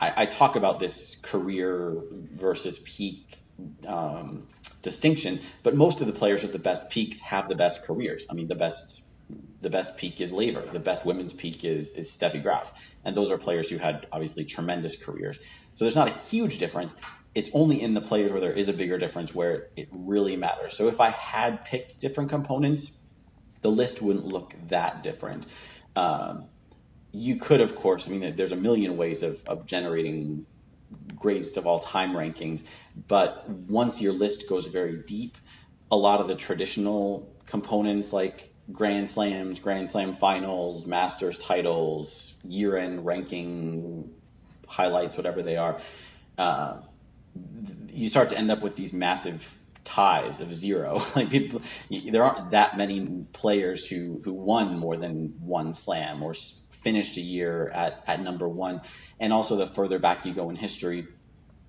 I, 0.00 0.12
I, 0.22 0.26
talk 0.26 0.56
about 0.56 0.78
this 0.78 1.16
career 1.16 1.94
versus 2.10 2.78
peak 2.78 3.38
um, 3.86 4.46
distinction, 4.82 5.40
but 5.62 5.74
most 5.74 6.00
of 6.00 6.06
the 6.06 6.12
players 6.12 6.42
with 6.42 6.52
the 6.52 6.58
best 6.58 6.90
peaks 6.90 7.18
have 7.20 7.48
the 7.48 7.54
best 7.54 7.84
careers. 7.84 8.26
I 8.30 8.34
mean, 8.34 8.48
the 8.48 8.54
best 8.54 9.02
the 9.60 9.68
best 9.68 9.98
peak 9.98 10.20
is 10.22 10.32
Laver. 10.32 10.62
The 10.62 10.78
best 10.78 11.04
women's 11.04 11.32
peak 11.32 11.64
is 11.64 11.96
is 11.96 12.10
Steffi 12.10 12.42
Graf, 12.42 12.72
and 13.04 13.16
those 13.16 13.30
are 13.30 13.38
players 13.38 13.68
who 13.68 13.78
had 13.78 14.06
obviously 14.12 14.44
tremendous 14.44 15.02
careers. 15.02 15.38
So 15.74 15.84
there's 15.84 15.96
not 15.96 16.08
a 16.08 16.12
huge 16.12 16.58
difference. 16.58 16.94
It's 17.34 17.50
only 17.52 17.80
in 17.80 17.94
the 17.94 18.00
players 18.00 18.32
where 18.32 18.40
there 18.40 18.52
is 18.52 18.68
a 18.68 18.72
bigger 18.72 18.98
difference 18.98 19.34
where 19.34 19.68
it 19.76 19.88
really 19.92 20.36
matters. 20.36 20.76
So 20.76 20.88
if 20.88 21.00
I 21.00 21.10
had 21.10 21.64
picked 21.64 22.00
different 22.00 22.30
components, 22.30 22.96
the 23.60 23.70
list 23.70 24.00
wouldn't 24.00 24.24
look 24.24 24.54
that 24.68 25.02
different. 25.02 25.46
Um, 25.94 26.46
you 27.12 27.36
could, 27.36 27.60
of 27.60 27.76
course, 27.76 28.08
I 28.08 28.12
mean, 28.12 28.34
there's 28.36 28.52
a 28.52 28.56
million 28.56 28.96
ways 28.96 29.22
of, 29.22 29.42
of 29.46 29.66
generating 29.66 30.46
greatest 31.16 31.56
of 31.56 31.66
all 31.66 31.78
time 31.78 32.12
rankings, 32.12 32.64
but 33.08 33.48
once 33.48 34.00
your 34.00 34.12
list 34.12 34.48
goes 34.48 34.66
very 34.66 34.96
deep, 34.96 35.36
a 35.90 35.96
lot 35.96 36.20
of 36.20 36.28
the 36.28 36.34
traditional 36.34 37.32
components 37.46 38.12
like 38.12 38.52
Grand 38.70 39.08
Slams, 39.08 39.60
Grand 39.60 39.90
Slam 39.90 40.14
finals, 40.14 40.86
Masters 40.86 41.38
titles, 41.38 42.34
year 42.44 42.76
end 42.76 43.06
ranking 43.06 44.10
highlights, 44.66 45.16
whatever 45.16 45.42
they 45.42 45.56
are, 45.56 45.80
uh, 46.36 46.76
you 47.90 48.08
start 48.08 48.30
to 48.30 48.38
end 48.38 48.50
up 48.50 48.60
with 48.60 48.76
these 48.76 48.92
massive 48.92 49.58
ties 49.84 50.40
of 50.40 50.54
zero. 50.54 51.02
like 51.16 51.30
people, 51.30 51.62
there 51.90 52.22
aren't 52.22 52.50
that 52.50 52.76
many 52.76 53.24
players 53.32 53.88
who 53.88 54.20
who 54.24 54.34
won 54.34 54.78
more 54.78 54.96
than 54.96 55.34
one 55.40 55.72
slam 55.72 56.22
or 56.22 56.34
finished 56.88 57.18
a 57.18 57.20
year 57.20 57.68
at 57.68 58.02
at 58.06 58.22
number 58.22 58.48
one. 58.48 58.80
And 59.20 59.32
also, 59.32 59.56
the 59.56 59.66
further 59.66 59.98
back 59.98 60.24
you 60.24 60.32
go 60.32 60.48
in 60.48 60.56
history, 60.56 61.06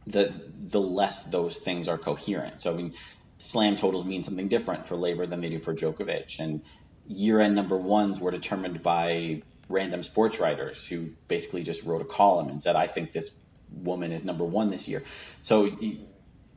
the 0.07 0.33
the 0.75 0.79
less 0.79 1.23
those 1.23 1.57
things 1.57 1.89
are 1.89 1.97
coherent. 1.97 2.61
So 2.61 2.71
I 2.71 2.75
mean, 2.75 2.93
slam 3.38 3.75
totals 3.75 4.05
mean 4.05 4.23
something 4.23 4.47
different 4.47 4.88
for 4.88 4.95
Laver 4.95 5.27
than 5.27 5.41
they 5.41 5.49
do 5.49 5.59
for 5.59 5.73
Djokovic, 5.73 6.39
and 6.39 6.61
year-end 7.07 7.55
number 7.55 7.75
ones 7.75 8.19
were 8.19 8.31
determined 8.31 8.81
by 8.81 9.41
random 9.67 10.03
sports 10.03 10.39
writers 10.39 10.85
who 10.85 11.09
basically 11.27 11.63
just 11.63 11.83
wrote 11.83 12.01
a 12.01 12.05
column 12.05 12.49
and 12.49 12.61
said, 12.61 12.75
I 12.75 12.88
think 12.88 13.11
this 13.11 13.35
woman 13.71 14.11
is 14.11 14.23
number 14.23 14.45
one 14.45 14.69
this 14.69 14.88
year. 14.88 15.03
So 15.43 15.77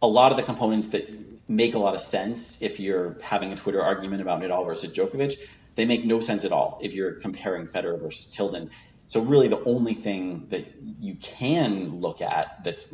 a 0.00 0.06
lot 0.06 0.30
of 0.32 0.36
the 0.36 0.44
components 0.44 0.88
that 0.88 1.04
make 1.48 1.74
a 1.74 1.78
lot 1.78 1.94
of 1.94 2.00
sense 2.00 2.60
if 2.62 2.80
you're 2.80 3.16
having 3.22 3.52
a 3.52 3.56
Twitter 3.56 3.82
argument 3.82 4.22
about 4.22 4.40
Nadal 4.42 4.64
versus 4.66 4.94
Djokovic, 4.96 5.36
they 5.74 5.86
make 5.86 6.04
no 6.04 6.20
sense 6.20 6.44
at 6.44 6.52
all 6.52 6.78
if 6.82 6.94
you're 6.94 7.12
comparing 7.12 7.66
Federer 7.66 8.00
versus 8.00 8.26
Tilden. 8.26 8.70
So 9.06 9.20
really 9.20 9.48
the 9.48 9.62
only 9.64 9.94
thing 9.94 10.46
that 10.48 10.66
you 11.00 11.16
can 11.16 12.00
look 12.00 12.22
at 12.22 12.64
that's 12.64 12.86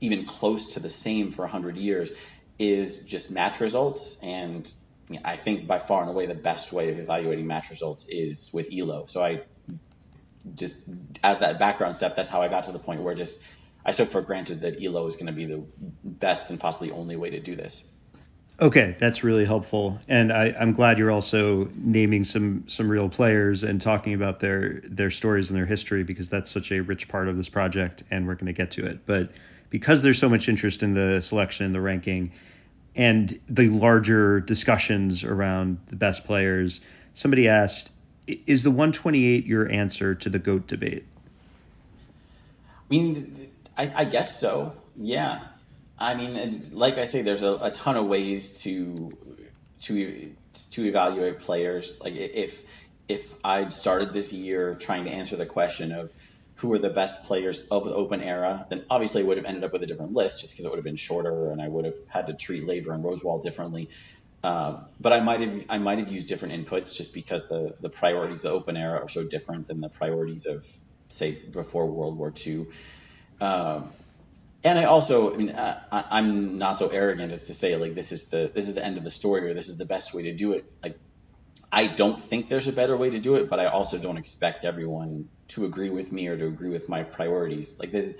even 0.00 0.26
close 0.26 0.74
to 0.74 0.80
the 0.80 0.90
same 0.90 1.30
for 1.30 1.42
100 1.42 1.76
years 1.76 2.10
is 2.58 3.02
just 3.02 3.30
match 3.30 3.60
results 3.60 4.18
and 4.22 4.70
I 5.24 5.36
think 5.36 5.66
by 5.66 5.78
far 5.78 6.02
and 6.02 6.10
away 6.10 6.26
the 6.26 6.34
best 6.34 6.72
way 6.72 6.90
of 6.90 6.98
evaluating 6.98 7.46
match 7.46 7.70
results 7.70 8.06
is 8.08 8.50
with 8.52 8.68
Elo. 8.72 9.06
So 9.06 9.22
I 9.22 9.42
just 10.54 10.82
as 11.22 11.40
that 11.40 11.58
background 11.58 11.96
step, 11.96 12.16
that's 12.16 12.30
how 12.30 12.42
I 12.42 12.48
got 12.48 12.64
to 12.64 12.72
the 12.72 12.78
point 12.78 13.02
where 13.02 13.14
just 13.14 13.42
I 13.84 13.92
took 13.92 14.10
for 14.10 14.20
granted 14.20 14.62
that 14.62 14.82
Elo 14.82 15.06
is 15.06 15.14
going 15.14 15.26
to 15.26 15.32
be 15.32 15.44
the 15.44 15.64
best 16.02 16.50
and 16.50 16.58
possibly 16.58 16.90
only 16.90 17.16
way 17.16 17.30
to 17.30 17.40
do 17.40 17.54
this. 17.54 17.84
Okay, 18.58 18.96
that's 18.98 19.22
really 19.22 19.44
helpful, 19.44 19.98
and 20.08 20.32
I, 20.32 20.46
am 20.58 20.72
glad 20.72 20.98
you're 20.98 21.10
also 21.10 21.68
naming 21.76 22.24
some 22.24 22.64
some 22.68 22.88
real 22.88 23.10
players 23.10 23.62
and 23.62 23.78
talking 23.78 24.14
about 24.14 24.40
their 24.40 24.80
their 24.84 25.10
stories 25.10 25.50
and 25.50 25.58
their 25.58 25.66
history 25.66 26.04
because 26.04 26.30
that's 26.30 26.50
such 26.50 26.72
a 26.72 26.80
rich 26.80 27.06
part 27.06 27.28
of 27.28 27.36
this 27.36 27.50
project, 27.50 28.02
and 28.10 28.26
we're 28.26 28.34
going 28.34 28.46
to 28.46 28.54
get 28.54 28.70
to 28.72 28.86
it. 28.86 29.04
But 29.04 29.30
because 29.68 30.02
there's 30.02 30.18
so 30.18 30.30
much 30.30 30.48
interest 30.48 30.82
in 30.82 30.94
the 30.94 31.20
selection 31.20 31.66
and 31.66 31.74
the 31.74 31.82
ranking, 31.82 32.32
and 32.94 33.38
the 33.46 33.68
larger 33.68 34.40
discussions 34.40 35.22
around 35.22 35.78
the 35.88 35.96
best 35.96 36.24
players, 36.24 36.80
somebody 37.12 37.48
asked, 37.48 37.90
is 38.26 38.62
the 38.62 38.70
128 38.70 39.44
your 39.44 39.70
answer 39.70 40.14
to 40.14 40.30
the 40.30 40.38
GOAT 40.38 40.66
debate? 40.66 41.04
I 42.66 42.88
mean, 42.88 43.50
I, 43.76 43.92
I 43.94 44.04
guess 44.06 44.40
so. 44.40 44.72
Yeah. 44.96 45.40
I 45.98 46.14
mean, 46.14 46.70
like 46.72 46.98
I 46.98 47.06
say, 47.06 47.22
there's 47.22 47.42
a, 47.42 47.54
a 47.54 47.70
ton 47.70 47.96
of 47.96 48.06
ways 48.06 48.62
to 48.62 49.16
to 49.82 50.32
to 50.72 50.84
evaluate 50.84 51.40
players. 51.40 52.00
Like 52.02 52.14
if 52.14 52.62
if 53.08 53.34
I'd 53.44 53.72
started 53.72 54.12
this 54.12 54.32
year 54.32 54.74
trying 54.74 55.04
to 55.04 55.10
answer 55.10 55.36
the 55.36 55.46
question 55.46 55.92
of 55.92 56.10
who 56.56 56.72
are 56.72 56.78
the 56.78 56.90
best 56.90 57.24
players 57.24 57.60
of 57.70 57.84
the 57.84 57.94
open 57.94 58.22
era, 58.22 58.66
then 58.70 58.84
obviously 58.90 59.22
I 59.22 59.26
would 59.26 59.36
have 59.36 59.46
ended 59.46 59.64
up 59.64 59.72
with 59.72 59.82
a 59.82 59.86
different 59.86 60.12
list 60.12 60.40
just 60.40 60.54
because 60.54 60.64
it 60.64 60.68
would 60.70 60.78
have 60.78 60.84
been 60.84 60.96
shorter 60.96 61.50
and 61.50 61.60
I 61.60 61.68
would 61.68 61.84
have 61.84 61.96
had 62.08 62.28
to 62.28 62.34
treat 62.34 62.66
Laver 62.66 62.92
and 62.92 63.04
Rosewall 63.04 63.42
differently. 63.42 63.90
Uh, 64.42 64.80
but 65.00 65.12
I 65.12 65.20
might 65.20 65.40
have 65.40 65.64
I 65.68 65.78
might 65.78 65.98
have 65.98 66.10
used 66.10 66.28
different 66.28 66.66
inputs 66.66 66.94
just 66.96 67.14
because 67.14 67.48
the 67.48 67.74
the 67.80 67.88
priorities 67.88 68.38
of 68.38 68.42
the 68.42 68.50
open 68.50 68.76
era 68.76 69.02
are 69.02 69.08
so 69.08 69.24
different 69.24 69.66
than 69.66 69.80
the 69.80 69.88
priorities 69.88 70.46
of 70.46 70.66
say 71.08 71.32
before 71.32 71.86
World 71.86 72.18
War 72.18 72.32
II. 72.46 72.66
And 74.66 74.80
I 74.80 74.84
also, 74.84 75.32
I 75.32 75.36
mean, 75.36 75.50
uh, 75.50 75.80
I, 75.92 76.18
am 76.18 76.58
not 76.58 76.76
so 76.76 76.88
arrogant 76.88 77.30
as 77.30 77.46
to 77.46 77.54
say 77.54 77.76
like 77.76 77.94
this 77.94 78.10
is 78.10 78.24
the 78.30 78.50
this 78.52 78.66
is 78.66 78.74
the 78.74 78.84
end 78.84 78.98
of 78.98 79.04
the 79.04 79.12
story 79.12 79.48
or 79.48 79.54
this 79.54 79.68
is 79.68 79.78
the 79.78 79.84
best 79.84 80.12
way 80.12 80.24
to 80.24 80.32
do 80.32 80.54
it. 80.54 80.64
Like 80.82 80.98
I 81.70 81.86
don't 81.86 82.20
think 82.20 82.48
there's 82.48 82.66
a 82.66 82.72
better 82.72 82.96
way 82.96 83.10
to 83.10 83.20
do 83.20 83.36
it, 83.36 83.48
but 83.48 83.60
I 83.60 83.66
also 83.66 83.96
don't 83.96 84.16
expect 84.16 84.64
everyone 84.64 85.28
to 85.48 85.66
agree 85.66 85.90
with 85.90 86.10
me 86.10 86.26
or 86.26 86.36
to 86.36 86.46
agree 86.46 86.70
with 86.70 86.88
my 86.88 87.04
priorities. 87.04 87.78
Like 87.78 87.92
this, 87.92 88.16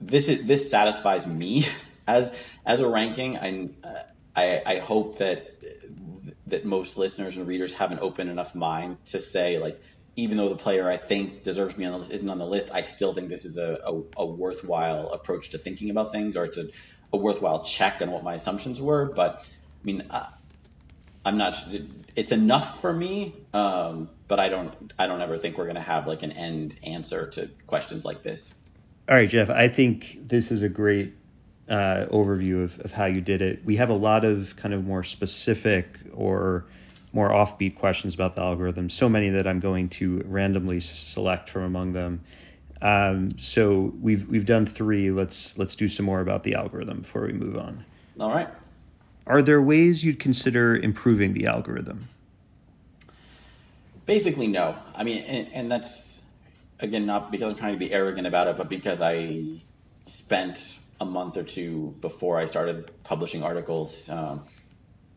this 0.00 0.28
is 0.28 0.46
this 0.46 0.70
satisfies 0.70 1.26
me 1.26 1.66
as 2.06 2.32
as 2.64 2.80
a 2.80 2.88
ranking. 2.88 3.38
I 3.38 3.68
I, 4.36 4.62
I 4.64 4.78
hope 4.78 5.18
that 5.18 5.50
that 6.46 6.64
most 6.64 6.96
listeners 6.96 7.36
and 7.36 7.48
readers 7.48 7.74
have 7.74 7.90
an 7.90 7.98
open 7.98 8.28
enough 8.28 8.54
mind 8.54 9.04
to 9.06 9.18
say 9.18 9.58
like 9.58 9.82
even 10.16 10.36
though 10.36 10.48
the 10.48 10.56
player 10.56 10.88
I 10.88 10.96
think 10.96 11.42
deserves 11.42 11.74
to 11.74 11.78
be 11.78 11.86
on 11.86 11.92
the 11.92 11.98
list 11.98 12.12
isn't 12.12 12.28
on 12.28 12.38
the 12.38 12.46
list, 12.46 12.70
I 12.72 12.82
still 12.82 13.14
think 13.14 13.28
this 13.28 13.44
is 13.44 13.56
a, 13.56 13.80
a, 13.84 14.02
a 14.18 14.26
worthwhile 14.26 15.10
approach 15.12 15.50
to 15.50 15.58
thinking 15.58 15.90
about 15.90 16.12
things, 16.12 16.36
or 16.36 16.44
it's 16.44 16.58
a, 16.58 16.66
a, 17.12 17.16
worthwhile 17.16 17.64
check 17.64 18.02
on 18.02 18.10
what 18.10 18.22
my 18.22 18.34
assumptions 18.34 18.80
were. 18.80 19.06
But 19.06 19.44
I 19.44 19.84
mean, 19.84 20.04
I, 20.10 20.28
I'm 21.24 21.38
not. 21.38 21.56
It's 22.14 22.32
enough 22.32 22.80
for 22.80 22.92
me, 22.92 23.34
um, 23.54 24.10
but 24.28 24.38
I 24.38 24.48
don't. 24.50 24.92
I 24.98 25.06
don't 25.06 25.22
ever 25.22 25.38
think 25.38 25.56
we're 25.56 25.64
going 25.64 25.76
to 25.76 25.80
have 25.80 26.06
like 26.06 26.22
an 26.22 26.32
end 26.32 26.76
answer 26.84 27.28
to 27.30 27.48
questions 27.66 28.04
like 28.04 28.22
this. 28.22 28.52
All 29.08 29.16
right, 29.16 29.28
Jeff. 29.28 29.48
I 29.48 29.68
think 29.68 30.18
this 30.28 30.50
is 30.50 30.62
a 30.62 30.68
great 30.68 31.14
uh, 31.68 32.06
overview 32.10 32.64
of, 32.64 32.78
of 32.80 32.92
how 32.92 33.06
you 33.06 33.22
did 33.22 33.40
it. 33.40 33.64
We 33.64 33.76
have 33.76 33.88
a 33.88 33.94
lot 33.94 34.24
of 34.24 34.56
kind 34.56 34.74
of 34.74 34.84
more 34.84 35.04
specific 35.04 35.86
or 36.12 36.66
more 37.12 37.28
offbeat 37.28 37.76
questions 37.76 38.14
about 38.14 38.34
the 38.34 38.42
algorithm. 38.42 38.88
So 38.90 39.08
many 39.08 39.30
that 39.30 39.46
I'm 39.46 39.60
going 39.60 39.90
to 39.90 40.22
randomly 40.26 40.80
select 40.80 41.50
from 41.50 41.62
among 41.62 41.92
them. 41.92 42.22
Um, 42.80 43.38
so 43.38 43.92
we've 44.00 44.28
we've 44.28 44.46
done 44.46 44.66
three. 44.66 45.10
Let's 45.10 45.56
let's 45.56 45.76
do 45.76 45.88
some 45.88 46.06
more 46.06 46.20
about 46.20 46.42
the 46.42 46.54
algorithm 46.54 47.02
before 47.02 47.22
we 47.22 47.32
move 47.32 47.56
on. 47.56 47.84
All 48.18 48.30
right. 48.30 48.48
Are 49.26 49.40
there 49.40 49.62
ways 49.62 50.02
you'd 50.02 50.18
consider 50.18 50.76
improving 50.76 51.32
the 51.32 51.46
algorithm? 51.46 52.08
Basically, 54.04 54.48
no. 54.48 54.76
I 54.96 55.04
mean, 55.04 55.22
and, 55.22 55.48
and 55.52 55.70
that's 55.70 56.24
again 56.80 57.06
not 57.06 57.30
because 57.30 57.52
I'm 57.52 57.58
trying 57.58 57.74
to 57.74 57.78
be 57.78 57.92
arrogant 57.92 58.26
about 58.26 58.48
it, 58.48 58.56
but 58.56 58.68
because 58.68 59.00
I 59.00 59.60
spent 60.04 60.76
a 61.00 61.04
month 61.04 61.36
or 61.36 61.44
two 61.44 61.94
before 62.00 62.38
I 62.38 62.46
started 62.46 62.90
publishing 63.04 63.44
articles 63.44 64.08
um, 64.08 64.44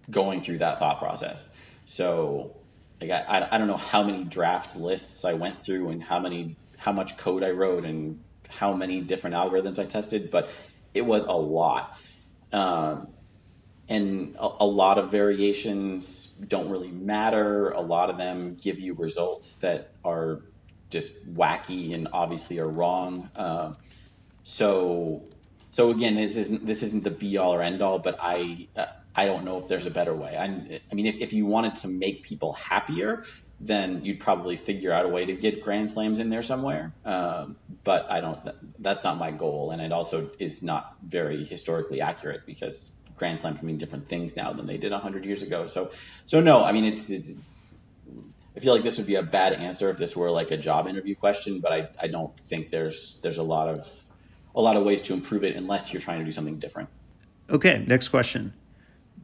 going 0.09 0.41
through 0.41 0.59
that 0.59 0.77
thought 0.77 0.99
process. 0.99 1.49
So, 1.85 2.55
like, 2.99 3.11
I, 3.11 3.47
I 3.51 3.57
don't 3.57 3.67
know 3.67 3.77
how 3.77 4.03
many 4.03 4.23
draft 4.23 4.75
lists 4.75 5.25
I 5.25 5.33
went 5.33 5.63
through 5.63 5.89
and 5.89 6.01
how 6.01 6.19
many 6.19 6.55
how 6.77 6.91
much 6.91 7.17
code 7.17 7.43
I 7.43 7.51
wrote 7.51 7.85
and 7.85 8.21
how 8.49 8.73
many 8.73 9.01
different 9.01 9.35
algorithms 9.35 9.79
I 9.79 9.85
tested, 9.85 10.29
but 10.29 10.49
it 10.93 11.01
was 11.01 11.23
a 11.23 11.31
lot. 11.31 11.97
Um, 12.53 13.07
and 13.89 14.35
a, 14.37 14.49
a, 14.61 14.65
lot 14.65 14.97
of 14.97 15.11
variations 15.11 16.27
don't 16.27 16.69
really 16.69 16.91
matter. 16.91 17.71
A 17.71 17.81
lot 17.81 18.09
of 18.09 18.17
them 18.17 18.55
give 18.55 18.79
you 18.79 18.93
results 18.93 19.53
that 19.53 19.91
are 20.03 20.41
just 20.89 21.33
wacky 21.33 21.93
and 21.93 22.07
obviously 22.13 22.59
are 22.59 22.67
wrong. 22.67 23.29
Uh, 23.35 23.73
so, 24.43 25.23
so 25.71 25.89
again, 25.89 26.15
this 26.15 26.37
isn't 26.37 26.65
this 26.65 26.83
isn't 26.83 27.03
the 27.03 27.11
be 27.11 27.37
all 27.37 27.53
or 27.53 27.61
end 27.61 27.81
all, 27.81 27.99
but 27.99 28.17
I 28.21 28.67
uh, 28.75 28.85
I 29.15 29.25
don't 29.25 29.45
know 29.45 29.59
if 29.59 29.67
there's 29.67 29.85
a 29.85 29.91
better 29.91 30.13
way. 30.13 30.35
I, 30.37 30.45
I 30.91 30.95
mean, 30.95 31.05
if, 31.05 31.17
if 31.17 31.33
you 31.33 31.45
wanted 31.45 31.75
to 31.75 31.87
make 31.87 32.23
people 32.23 32.53
happier, 32.53 33.23
then 33.59 34.03
you'd 34.03 34.19
probably 34.19 34.57
figure 34.57 34.91
out 34.91 35.05
a 35.05 35.07
way 35.07 35.25
to 35.25 35.33
get 35.33 35.61
Grand 35.61 35.89
Slams 35.89 36.19
in 36.19 36.29
there 36.29 36.43
somewhere. 36.43 36.93
Um, 37.05 37.55
but 37.83 38.11
I 38.11 38.19
don't. 38.19 38.39
That's 38.79 39.03
not 39.03 39.17
my 39.17 39.31
goal, 39.31 39.71
and 39.71 39.81
it 39.81 39.91
also 39.91 40.29
is 40.39 40.61
not 40.61 40.95
very 41.01 41.45
historically 41.45 42.01
accurate 42.01 42.45
because 42.45 42.91
Grand 43.15 43.39
Slam 43.39 43.57
can 43.57 43.65
mean 43.65 43.77
different 43.77 44.09
things 44.09 44.35
now 44.35 44.51
than 44.53 44.67
they 44.67 44.77
did 44.77 44.91
100 44.91 45.25
years 45.25 45.41
ago. 45.41 45.67
So, 45.67 45.91
so 46.25 46.41
no, 46.41 46.63
I 46.63 46.73
mean 46.73 46.85
it's, 46.85 47.09
it's 47.09 47.47
I 48.55 48.59
feel 48.59 48.73
like 48.73 48.83
this 48.83 48.97
would 48.97 49.07
be 49.07 49.15
a 49.15 49.23
bad 49.23 49.53
answer 49.53 49.89
if 49.89 49.97
this 49.97 50.15
were 50.15 50.31
like 50.31 50.51
a 50.51 50.57
job 50.57 50.87
interview 50.87 51.15
question, 51.15 51.59
but 51.59 51.71
I, 51.71 51.89
I 52.01 52.07
don't 52.07 52.37
think 52.37 52.69
there's 52.69 53.19
there's 53.21 53.37
a 53.37 53.43
lot 53.43 53.69
of 53.69 53.87
a 54.53 54.61
lot 54.61 54.75
of 54.77 54.83
ways 54.83 55.01
to 55.03 55.13
improve 55.13 55.43
it 55.43 55.55
unless 55.55 55.93
you're 55.93 56.01
trying 56.01 56.19
to 56.19 56.25
do 56.25 56.31
something 56.31 56.59
different. 56.59 56.89
Okay, 57.49 57.83
next 57.87 58.09
question. 58.09 58.53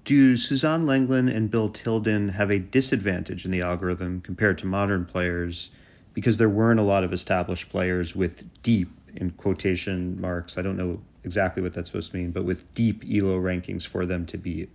Do 0.03 0.35
Suzanne 0.35 0.85
Lenglen 0.85 1.33
and 1.33 1.51
Bill 1.51 1.69
Tilden 1.69 2.29
have 2.29 2.49
a 2.49 2.59
disadvantage 2.59 3.45
in 3.45 3.51
the 3.51 3.61
algorithm 3.61 4.21
compared 4.21 4.57
to 4.59 4.65
modern 4.65 5.05
players 5.05 5.69
because 6.13 6.37
there 6.37 6.49
weren't 6.49 6.79
a 6.79 6.83
lot 6.83 7.03
of 7.03 7.13
established 7.13 7.69
players 7.69 8.15
with 8.15 8.43
deep 8.63 8.89
in 9.15 9.31
quotation 9.31 10.19
marks. 10.19 10.57
I 10.57 10.61
don't 10.61 10.77
know 10.77 11.01
exactly 11.23 11.61
what 11.61 11.73
that's 11.73 11.89
supposed 11.89 12.11
to 12.11 12.17
mean, 12.17 12.31
but 12.31 12.43
with 12.43 12.73
deep 12.73 13.03
ELO 13.03 13.39
rankings 13.39 13.85
for 13.85 14.05
them 14.05 14.25
to 14.27 14.37
beat. 14.37 14.69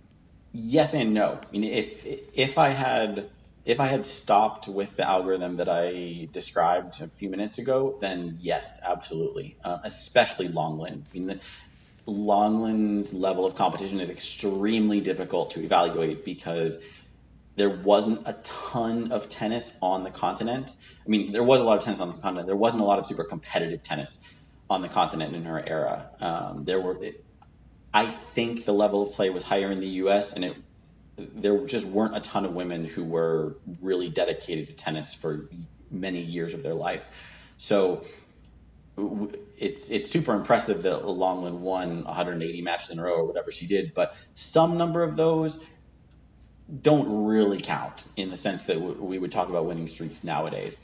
Yes 0.53 0.93
and 0.93 1.13
no. 1.13 1.39
I 1.41 1.51
mean, 1.51 1.65
if 1.65 2.05
if 2.33 2.57
I 2.57 2.69
had 2.69 3.29
if 3.65 3.81
I 3.81 3.87
had 3.87 4.05
stopped 4.05 4.69
with 4.69 4.95
the 4.95 5.05
algorithm 5.07 5.57
that 5.57 5.67
I 5.67 6.29
described 6.31 7.01
a 7.01 7.07
few 7.09 7.29
minutes 7.29 7.57
ago, 7.57 7.97
then 7.99 8.37
yes, 8.39 8.79
absolutely. 8.81 9.57
Uh, 9.61 9.79
especially 9.83 10.47
Lenglen. 10.47 11.01
I 11.03 11.13
mean, 11.13 11.27
the, 11.27 11.39
Lenglen's 12.07 13.13
level 13.13 13.45
of 13.45 13.55
competition 13.55 13.99
is 13.99 14.09
extremely 14.09 15.01
difficult 15.01 15.51
to 15.51 15.61
evaluate 15.61 16.23
because 16.23 16.79
there 17.55 17.69
wasn't 17.69 18.21
a 18.25 18.33
ton 18.43 19.11
of 19.11 19.29
tennis 19.29 19.71
on 19.81 20.03
the 20.03 20.11
continent. 20.11 20.73
I 21.05 21.09
mean, 21.09 21.31
there 21.31 21.43
was 21.43 21.59
a 21.59 21.63
lot 21.63 21.77
of 21.77 21.83
tennis 21.83 21.99
on 21.99 22.09
the 22.09 22.21
continent. 22.21 22.47
There 22.47 22.55
wasn't 22.55 22.81
a 22.81 22.85
lot 22.85 22.99
of 22.99 23.05
super 23.05 23.23
competitive 23.23 23.83
tennis 23.83 24.19
on 24.69 24.81
the 24.81 24.89
continent 24.89 25.35
in 25.35 25.45
her 25.45 25.67
era. 25.67 26.09
Um, 26.19 26.65
there 26.65 26.79
were, 26.79 27.03
it, 27.03 27.23
I 27.93 28.05
think 28.05 28.65
the 28.65 28.73
level 28.73 29.01
of 29.01 29.13
play 29.13 29.29
was 29.29 29.43
higher 29.43 29.71
in 29.71 29.79
the 29.79 29.87
U.S. 29.87 30.33
and 30.33 30.45
it 30.45 30.55
there 31.17 31.65
just 31.65 31.85
weren't 31.85 32.15
a 32.15 32.19
ton 32.19 32.45
of 32.45 32.53
women 32.53 32.85
who 32.85 33.03
were 33.03 33.55
really 33.81 34.09
dedicated 34.09 34.67
to 34.67 34.75
tennis 34.75 35.13
for 35.13 35.49
many 35.89 36.21
years 36.21 36.53
of 36.53 36.63
their 36.63 36.75
life. 36.75 37.05
So 37.57 38.05
it's 39.57 39.89
it's 39.89 40.09
super 40.09 40.33
impressive 40.33 40.83
that 40.83 41.01
Lenglen 41.01 41.59
won 41.59 42.03
180 42.03 42.61
matches 42.61 42.91
in 42.91 42.99
a 42.99 43.03
row 43.03 43.15
or 43.15 43.25
whatever 43.25 43.51
she 43.51 43.67
did, 43.67 43.93
but 43.93 44.15
some 44.35 44.77
number 44.77 45.03
of 45.03 45.15
those 45.15 45.63
don't 46.81 47.25
really 47.25 47.59
count 47.59 48.05
in 48.15 48.29
the 48.29 48.37
sense 48.37 48.63
that 48.63 48.79
we 48.79 49.17
would 49.17 49.31
talk 49.31 49.49
about 49.49 49.65
winning 49.65 49.87
streaks 49.87 50.23
nowadays. 50.23 50.77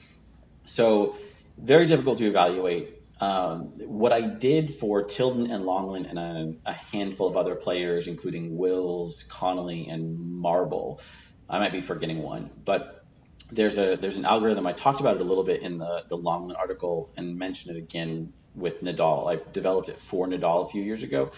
So 0.65 1.15
very 1.58 1.86
difficult 1.86 2.18
to 2.20 2.25
evaluate. 2.25 3.00
Um, 3.20 3.74
what 3.88 4.12
I 4.12 4.22
did 4.22 4.74
for 4.74 5.03
Tilden 5.03 5.51
and 5.51 5.65
Lenglen 5.65 6.10
and 6.10 6.20
a, 6.20 6.70
a, 6.70 6.74
handful 6.74 7.27
of 7.27 7.38
other 7.38 7.56
players, 7.56 8.08
including 8.08 8.58
Wills, 8.58 9.24
Connolly, 9.24 9.88
and 9.88 10.20
Marble, 10.20 11.00
I 11.48 11.60
might 11.60 11.72
be 11.72 11.80
forgetting 11.80 12.22
one, 12.24 12.50
but 12.65 13.06
there's 13.51 13.77
a 13.77 13.98
there's 13.98 14.18
an 14.18 14.25
algorithm. 14.25 14.65
I 14.65 14.72
talked 14.72 15.00
about 15.00 15.18
it 15.18 15.22
a 15.22 15.25
little 15.25 15.44
bit 15.44 15.62
in 15.62 15.77
the 15.77 16.03
the 16.08 16.18
Lenglen 16.18 16.58
article 16.58 17.12
and 17.15 17.38
mentioned 17.38 17.75
it 17.75 17.80
again 17.80 18.34
with 18.55 18.81
Nadal. 18.81 19.31
I 19.31 19.41
developed 19.51 19.89
it 19.89 19.98
for 19.98 20.27
Nadal 20.27 20.65
a 20.65 20.69
few 20.69 20.83
years 20.83 21.03
ago, 21.03 21.31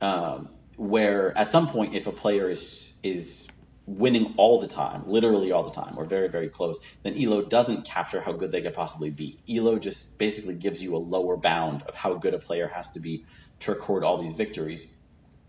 um, 0.00 0.48
where 0.76 1.36
at 1.36 1.52
some 1.52 1.68
point, 1.68 1.94
if 1.94 2.06
a 2.06 2.12
player 2.12 2.50
is 2.50 2.92
is 3.02 3.48
winning 3.86 4.34
all 4.36 4.60
the 4.60 4.68
time, 4.68 5.02
literally 5.06 5.52
all 5.52 5.64
the 5.64 5.70
time, 5.70 5.94
or 5.98 6.04
very, 6.04 6.28
very 6.28 6.48
close, 6.48 6.78
then 7.02 7.20
ELO 7.20 7.42
doesn't 7.42 7.84
capture 7.84 8.20
how 8.20 8.32
good 8.32 8.52
they 8.52 8.62
could 8.62 8.74
possibly 8.74 9.10
be. 9.10 9.40
ELO 9.48 9.78
just 9.78 10.16
basically 10.18 10.54
gives 10.54 10.82
you 10.82 10.94
a 10.94 10.98
lower 10.98 11.36
bound 11.36 11.82
of 11.82 11.94
how 11.94 12.14
good 12.14 12.34
a 12.34 12.38
player 12.38 12.68
has 12.68 12.90
to 12.90 13.00
be 13.00 13.24
to 13.60 13.72
record 13.72 14.04
all 14.04 14.22
these 14.22 14.32
victories. 14.32 14.92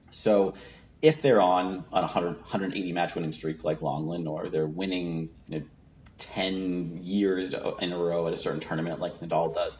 So 0.09 0.55
if 1.01 1.21
they're 1.21 1.41
on, 1.41 1.85
on 1.91 2.03
a 2.03 2.07
100, 2.07 2.37
180 2.37 2.93
match 2.93 3.15
winning 3.15 3.31
streak 3.31 3.63
like 3.63 3.79
Lenglen, 3.79 4.27
or 4.27 4.49
they're 4.49 4.67
winning 4.67 5.29
you 5.47 5.59
know, 5.59 5.65
10 6.17 6.99
years 7.01 7.53
in 7.79 7.91
a 7.91 7.97
row 7.97 8.27
at 8.27 8.33
a 8.33 8.37
certain 8.37 8.59
tournament 8.59 8.99
like 8.99 9.19
Nadal 9.19 9.53
does, 9.53 9.77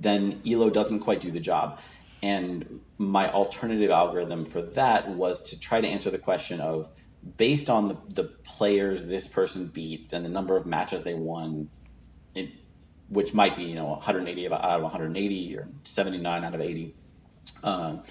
then 0.00 0.42
ELO 0.46 0.70
doesn't 0.70 1.00
quite 1.00 1.20
do 1.20 1.30
the 1.30 1.40
job. 1.40 1.78
And 2.22 2.80
my 2.98 3.30
alternative 3.30 3.90
algorithm 3.90 4.44
for 4.44 4.62
that 4.62 5.08
was 5.08 5.50
to 5.50 5.60
try 5.60 5.80
to 5.80 5.88
answer 5.88 6.10
the 6.10 6.18
question 6.18 6.60
of 6.60 6.90
based 7.36 7.70
on 7.70 7.88
the, 7.88 7.96
the 8.08 8.24
players 8.24 9.04
this 9.04 9.26
person 9.26 9.66
beat 9.66 10.12
and 10.12 10.24
the 10.24 10.28
number 10.28 10.56
of 10.56 10.66
matches 10.66 11.02
they 11.02 11.14
won, 11.14 11.68
it, 12.34 12.50
which 13.08 13.34
might 13.34 13.56
be 13.56 13.64
you 13.64 13.74
know 13.74 13.86
180 13.86 14.46
out 14.48 14.52
of 14.52 14.82
180 14.82 15.56
or 15.56 15.68
79 15.84 16.44
out 16.44 16.54
of 16.54 16.60
80. 16.60 16.94
Um, 17.62 18.02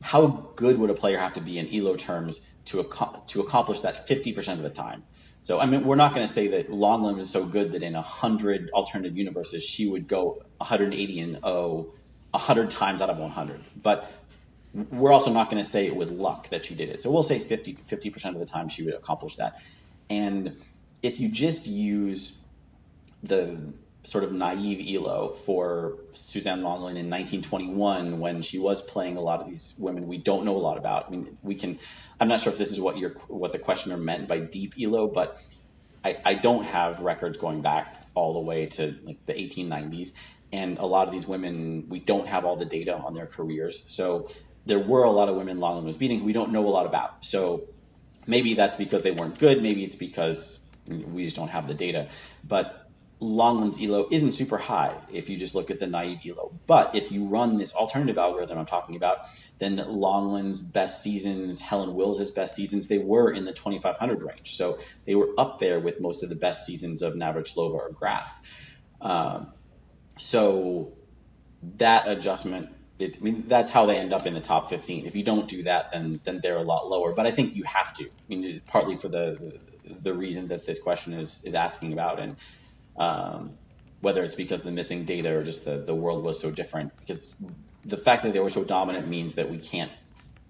how 0.00 0.26
good 0.56 0.78
would 0.78 0.90
a 0.90 0.94
player 0.94 1.18
have 1.18 1.34
to 1.34 1.40
be 1.40 1.58
in 1.58 1.72
ELO 1.72 1.96
terms 1.96 2.40
to 2.66 2.80
ac- 2.80 3.20
to 3.28 3.40
accomplish 3.40 3.80
that 3.80 4.08
50% 4.08 4.54
of 4.54 4.62
the 4.62 4.70
time? 4.70 5.04
So 5.44 5.60
I 5.60 5.66
mean, 5.66 5.84
we're 5.84 5.96
not 5.96 6.14
going 6.14 6.26
to 6.26 6.32
say 6.32 6.48
that 6.48 6.70
Lenglen 6.70 7.18
is 7.18 7.30
so 7.30 7.44
good 7.44 7.72
that 7.72 7.82
in 7.82 7.94
a 7.94 7.98
100 7.98 8.70
alternative 8.72 9.16
universes 9.16 9.64
she 9.64 9.88
would 9.88 10.06
go 10.06 10.42
180 10.58 11.20
and 11.20 11.34
0 11.40 11.92
100 12.30 12.70
times 12.70 13.02
out 13.02 13.10
of 13.10 13.18
100. 13.18 13.60
But 13.82 14.10
we're 14.74 15.12
also 15.12 15.32
not 15.32 15.50
going 15.50 15.62
to 15.62 15.68
say 15.68 15.86
it 15.86 15.96
was 15.96 16.10
luck 16.10 16.48
that 16.50 16.64
she 16.64 16.74
did 16.74 16.88
it. 16.88 17.00
So 17.00 17.10
we'll 17.10 17.22
say 17.22 17.38
50 17.38 17.74
percent 18.10 18.36
of 18.36 18.40
the 18.40 18.46
time 18.46 18.68
she 18.68 18.84
would 18.84 18.94
accomplish 18.94 19.36
that. 19.36 19.60
And 20.08 20.60
if 21.02 21.20
you 21.20 21.28
just 21.28 21.66
use 21.66 22.38
the 23.22 23.58
sort 24.04 24.24
of 24.24 24.32
naive 24.32 24.96
Elo 24.96 25.32
for 25.32 25.98
Suzanne 26.12 26.62
Lenglen 26.62 26.96
in 26.96 27.08
1921 27.08 28.18
when 28.18 28.42
she 28.42 28.58
was 28.58 28.82
playing 28.82 29.16
a 29.16 29.20
lot 29.20 29.40
of 29.40 29.48
these 29.48 29.74
women 29.78 30.08
we 30.08 30.18
don't 30.18 30.44
know 30.44 30.56
a 30.56 30.58
lot 30.58 30.76
about. 30.76 31.06
I 31.06 31.10
mean, 31.10 31.38
we 31.42 31.54
can. 31.54 31.78
I'm 32.20 32.28
not 32.28 32.40
sure 32.40 32.52
if 32.52 32.58
this 32.58 32.70
is 32.70 32.80
what 32.80 32.98
your 32.98 33.10
what 33.28 33.52
the 33.52 33.58
questioner 33.58 33.96
meant 33.96 34.28
by 34.28 34.40
deep 34.40 34.74
Elo, 34.80 35.06
but 35.08 35.40
I, 36.04 36.18
I 36.24 36.34
don't 36.34 36.64
have 36.64 37.00
records 37.00 37.38
going 37.38 37.62
back 37.62 37.96
all 38.14 38.34
the 38.34 38.40
way 38.40 38.66
to 38.66 38.96
like 39.04 39.24
the 39.26 39.34
1890s, 39.34 40.12
and 40.52 40.78
a 40.78 40.86
lot 40.86 41.06
of 41.06 41.12
these 41.12 41.26
women 41.26 41.86
we 41.88 42.00
don't 42.00 42.26
have 42.26 42.44
all 42.44 42.56
the 42.56 42.64
data 42.64 42.96
on 42.96 43.14
their 43.14 43.26
careers. 43.26 43.84
So 43.86 44.30
there 44.66 44.80
were 44.80 45.04
a 45.04 45.10
lot 45.10 45.28
of 45.28 45.36
women 45.36 45.58
Lenglen 45.58 45.84
was 45.84 45.96
beating 45.96 46.24
we 46.24 46.32
don't 46.32 46.52
know 46.52 46.66
a 46.66 46.70
lot 46.70 46.86
about. 46.86 47.24
So 47.24 47.68
maybe 48.26 48.54
that's 48.54 48.76
because 48.76 49.02
they 49.02 49.12
weren't 49.12 49.38
good. 49.38 49.62
Maybe 49.62 49.84
it's 49.84 49.96
because 49.96 50.58
we 50.86 51.24
just 51.24 51.36
don't 51.36 51.48
have 51.48 51.68
the 51.68 51.74
data. 51.74 52.08
But 52.42 52.81
Lenglen's 53.22 53.80
ELO 53.80 54.08
isn't 54.10 54.32
super 54.32 54.58
high 54.58 54.96
if 55.12 55.30
you 55.30 55.36
just 55.36 55.54
look 55.54 55.70
at 55.70 55.78
the 55.78 55.86
naive 55.86 56.18
ELO. 56.26 56.52
But 56.66 56.96
if 56.96 57.12
you 57.12 57.26
run 57.26 57.56
this 57.56 57.72
alternative 57.72 58.18
algorithm 58.18 58.58
I'm 58.58 58.66
talking 58.66 58.96
about, 58.96 59.18
then 59.60 59.76
Lenglen's 59.76 60.60
best 60.60 61.02
seasons, 61.02 61.60
Helen 61.60 61.94
Wills' 61.94 62.32
best 62.32 62.56
seasons, 62.56 62.88
they 62.88 62.98
were 62.98 63.30
in 63.30 63.44
the 63.44 63.52
2500 63.52 64.22
range. 64.22 64.56
So 64.56 64.78
they 65.04 65.14
were 65.14 65.28
up 65.38 65.60
there 65.60 65.78
with 65.78 66.00
most 66.00 66.24
of 66.24 66.30
the 66.30 66.34
best 66.34 66.66
seasons 66.66 67.00
of 67.00 67.14
Navratilova 67.14 67.74
or 67.74 67.90
Graf. 67.90 68.32
Um, 69.00 69.52
so 70.18 70.92
that 71.78 72.08
adjustment 72.08 72.70
is, 72.98 73.18
I 73.20 73.24
mean, 73.24 73.44
that's 73.46 73.70
how 73.70 73.86
they 73.86 73.98
end 73.98 74.12
up 74.12 74.26
in 74.26 74.34
the 74.34 74.40
top 74.40 74.68
15. 74.68 75.06
If 75.06 75.14
you 75.14 75.22
don't 75.22 75.48
do 75.48 75.62
that, 75.64 75.92
then 75.92 76.20
then 76.24 76.40
they're 76.42 76.58
a 76.58 76.62
lot 76.62 76.88
lower. 76.88 77.12
But 77.12 77.26
I 77.26 77.30
think 77.30 77.54
you 77.54 77.62
have 77.64 77.94
to. 77.94 78.04
I 78.04 78.08
mean, 78.28 78.62
partly 78.66 78.96
for 78.96 79.08
the 79.08 79.60
the 79.84 80.12
reason 80.12 80.48
that 80.48 80.66
this 80.66 80.80
question 80.80 81.12
is 81.14 81.40
is 81.44 81.54
asking 81.54 81.92
about, 81.92 82.18
and 82.18 82.36
um, 82.96 83.52
whether 84.00 84.22
it's 84.22 84.34
because 84.34 84.60
of 84.60 84.66
the 84.66 84.72
missing 84.72 85.04
data 85.04 85.36
or 85.36 85.42
just 85.42 85.64
the 85.64 85.78
the 85.78 85.94
world 85.94 86.24
was 86.24 86.40
so 86.40 86.50
different. 86.50 86.96
Because 86.98 87.36
the 87.84 87.96
fact 87.96 88.22
that 88.24 88.32
they 88.32 88.40
were 88.40 88.50
so 88.50 88.64
dominant 88.64 89.08
means 89.08 89.34
that 89.34 89.50
we 89.50 89.58
can't 89.58 89.90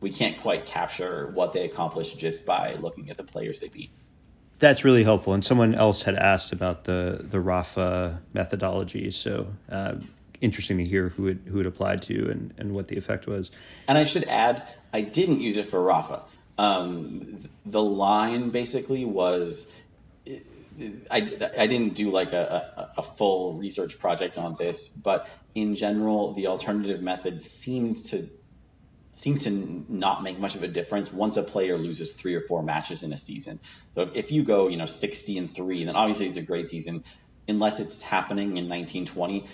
we 0.00 0.10
can't 0.10 0.38
quite 0.38 0.66
capture 0.66 1.30
what 1.32 1.52
they 1.52 1.64
accomplished 1.64 2.18
just 2.18 2.44
by 2.44 2.74
looking 2.74 3.10
at 3.10 3.16
the 3.16 3.24
players 3.24 3.60
they 3.60 3.68
beat. 3.68 3.90
That's 4.58 4.84
really 4.84 5.04
helpful. 5.04 5.34
And 5.34 5.44
someone 5.44 5.74
else 5.74 6.02
had 6.02 6.16
asked 6.16 6.52
about 6.52 6.84
the 6.84 7.20
the 7.22 7.40
Rafa 7.40 8.20
methodology, 8.32 9.10
so. 9.10 9.46
Uh, 9.70 9.94
interesting 10.40 10.78
to 10.78 10.84
hear 10.84 11.08
who 11.10 11.28
it 11.28 11.38
who 11.46 11.60
it 11.60 11.66
applied 11.66 12.02
to 12.02 12.28
and, 12.28 12.52
and 12.58 12.74
what 12.74 12.88
the 12.88 12.96
effect 12.96 13.26
was. 13.26 13.50
And 13.88 13.96
I 13.96 14.04
should 14.04 14.24
add, 14.24 14.64
I 14.92 15.00
didn't 15.00 15.40
use 15.40 15.56
it 15.56 15.68
for 15.68 15.80
Rafa. 15.80 16.22
Um, 16.58 17.38
the 17.64 17.82
line 17.82 18.50
basically 18.50 19.04
was. 19.04 19.70
I, 21.10 21.18
I 21.58 21.66
didn't 21.66 21.94
do 21.94 22.10
like 22.10 22.32
a, 22.32 22.92
a, 22.96 23.00
a, 23.00 23.02
full 23.02 23.54
research 23.54 23.98
project 23.98 24.38
on 24.38 24.56
this, 24.58 24.88
but 24.88 25.28
in 25.54 25.74
general, 25.74 26.32
the 26.32 26.46
alternative 26.46 27.02
methods 27.02 27.48
seemed 27.48 28.04
to 28.06 28.28
seem 29.14 29.38
to 29.38 29.84
not 29.88 30.22
make 30.22 30.38
much 30.38 30.54
of 30.54 30.62
a 30.62 30.68
difference 30.68 31.12
once 31.12 31.36
a 31.36 31.42
player 31.42 31.76
loses 31.76 32.12
three 32.12 32.34
or 32.34 32.40
four 32.40 32.62
matches 32.62 33.02
in 33.02 33.12
a 33.12 33.18
season. 33.18 33.60
So 33.94 34.10
if 34.14 34.32
you 34.32 34.42
go, 34.42 34.68
you 34.68 34.78
know, 34.78 34.86
60 34.86 35.38
and 35.38 35.54
three, 35.54 35.84
then 35.84 35.96
obviously 35.96 36.28
it's 36.28 36.38
a 36.38 36.42
great 36.42 36.68
season. 36.68 37.04
Unless 37.46 37.80
it's 37.80 38.00
happening 38.00 38.56
in 38.56 38.68
1920, 38.68 39.46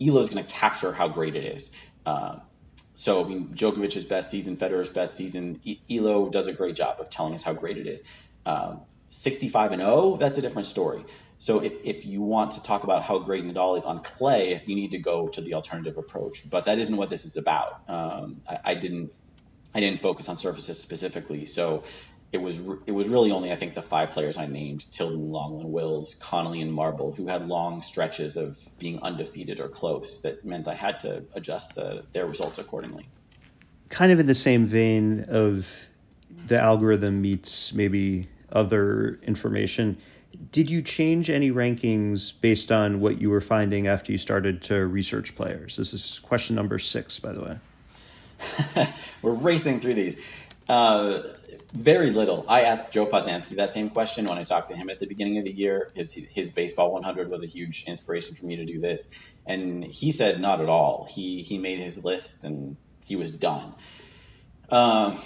Elo 0.00 0.20
is 0.20 0.30
going 0.30 0.44
to 0.44 0.50
capture 0.50 0.92
how 0.92 1.08
great 1.08 1.36
it 1.36 1.44
is. 1.44 1.70
Uh, 2.06 2.36
so 2.94 3.24
I 3.24 3.28
mean, 3.28 3.48
Djokovic's 3.48 4.04
best 4.04 4.30
season, 4.30 4.56
Federer's 4.56 4.88
best 4.88 5.16
season. 5.16 5.60
E- 5.64 5.80
Elo 5.90 6.30
does 6.30 6.46
a 6.48 6.52
great 6.52 6.76
job 6.76 7.00
of 7.00 7.10
telling 7.10 7.34
us 7.34 7.42
how 7.42 7.52
great 7.52 7.76
it 7.76 7.86
is. 7.86 8.02
Um, 8.46 8.82
65 9.14 9.70
and 9.70 9.80
0, 9.80 10.16
that's 10.16 10.38
a 10.38 10.40
different 10.40 10.66
story. 10.66 11.04
So 11.38 11.62
if, 11.62 11.72
if 11.84 12.04
you 12.04 12.20
want 12.20 12.52
to 12.52 12.62
talk 12.62 12.82
about 12.82 13.04
how 13.04 13.20
great 13.20 13.44
Nadal 13.44 13.78
is 13.78 13.84
on 13.84 14.02
clay, 14.02 14.60
you 14.66 14.74
need 14.74 14.90
to 14.90 14.98
go 14.98 15.28
to 15.28 15.40
the 15.40 15.54
alternative 15.54 15.96
approach. 15.98 16.48
But 16.50 16.64
that 16.64 16.78
isn't 16.80 16.96
what 16.96 17.10
this 17.10 17.24
is 17.24 17.36
about. 17.36 17.82
Um, 17.88 18.40
I, 18.48 18.58
I 18.64 18.74
didn't 18.74 19.12
I 19.72 19.80
didn't 19.80 20.00
focus 20.00 20.28
on 20.28 20.36
surfaces 20.36 20.80
specifically. 20.80 21.46
So 21.46 21.84
it 22.32 22.38
was 22.42 22.58
it 22.86 22.92
was 22.92 23.08
really 23.08 23.30
only 23.30 23.52
I 23.52 23.56
think 23.56 23.74
the 23.74 23.82
five 23.82 24.10
players 24.10 24.36
I 24.36 24.46
named 24.46 24.90
Tilden, 24.90 25.30
Lenglen, 25.30 25.66
Wills, 25.66 26.16
Connolly, 26.16 26.60
and 26.60 26.72
Marble 26.72 27.12
who 27.12 27.28
had 27.28 27.46
long 27.46 27.82
stretches 27.82 28.36
of 28.36 28.58
being 28.80 29.00
undefeated 29.00 29.60
or 29.60 29.68
close 29.68 30.22
that 30.22 30.44
meant 30.44 30.66
I 30.66 30.74
had 30.74 30.98
to 31.00 31.24
adjust 31.34 31.76
the, 31.76 32.04
their 32.12 32.26
results 32.26 32.58
accordingly. 32.58 33.06
Kind 33.90 34.10
of 34.10 34.18
in 34.18 34.26
the 34.26 34.34
same 34.34 34.66
vein 34.66 35.26
of 35.28 35.68
the 36.46 36.58
algorithm 36.60 37.22
meets 37.22 37.72
maybe 37.72 38.26
other 38.54 39.18
information. 39.22 39.98
Did 40.50 40.70
you 40.70 40.82
change 40.82 41.30
any 41.30 41.50
rankings 41.50 42.32
based 42.40 42.72
on 42.72 43.00
what 43.00 43.20
you 43.20 43.30
were 43.30 43.40
finding 43.40 43.86
after 43.86 44.12
you 44.12 44.18
started 44.18 44.62
to 44.62 44.86
research 44.86 45.34
players? 45.36 45.76
This 45.76 45.92
is 45.92 46.20
question 46.24 46.56
number 46.56 46.78
six, 46.78 47.18
by 47.20 47.32
the 47.32 47.40
way. 47.40 48.88
We're 49.22 49.32
racing 49.32 49.80
through 49.80 49.94
these. 49.94 50.16
Uh, 50.68 51.22
very 51.72 52.10
little. 52.10 52.44
I 52.48 52.62
asked 52.62 52.92
Joe 52.92 53.06
Posnanski 53.06 53.56
that 53.56 53.70
same 53.70 53.90
question 53.90 54.26
when 54.26 54.38
I 54.38 54.44
talked 54.44 54.68
to 54.70 54.76
him 54.76 54.88
at 54.88 55.00
the 55.00 55.06
beginning 55.06 55.38
of 55.38 55.44
the 55.44 55.52
year. 55.52 55.90
His 55.94 56.12
his 56.12 56.50
baseball 56.50 56.92
100 56.92 57.28
was 57.28 57.42
a 57.42 57.46
huge 57.46 57.84
inspiration 57.86 58.34
for 58.34 58.46
me 58.46 58.56
to 58.56 58.64
do 58.64 58.80
this, 58.80 59.12
and 59.44 59.84
he 59.84 60.12
said 60.12 60.40
not 60.40 60.60
at 60.60 60.68
all. 60.68 61.06
He 61.10 61.42
he 61.42 61.58
made 61.58 61.80
his 61.80 62.02
list 62.04 62.44
and 62.44 62.76
he 63.04 63.16
was 63.16 63.30
done. 63.30 63.74
Um, 64.70 65.20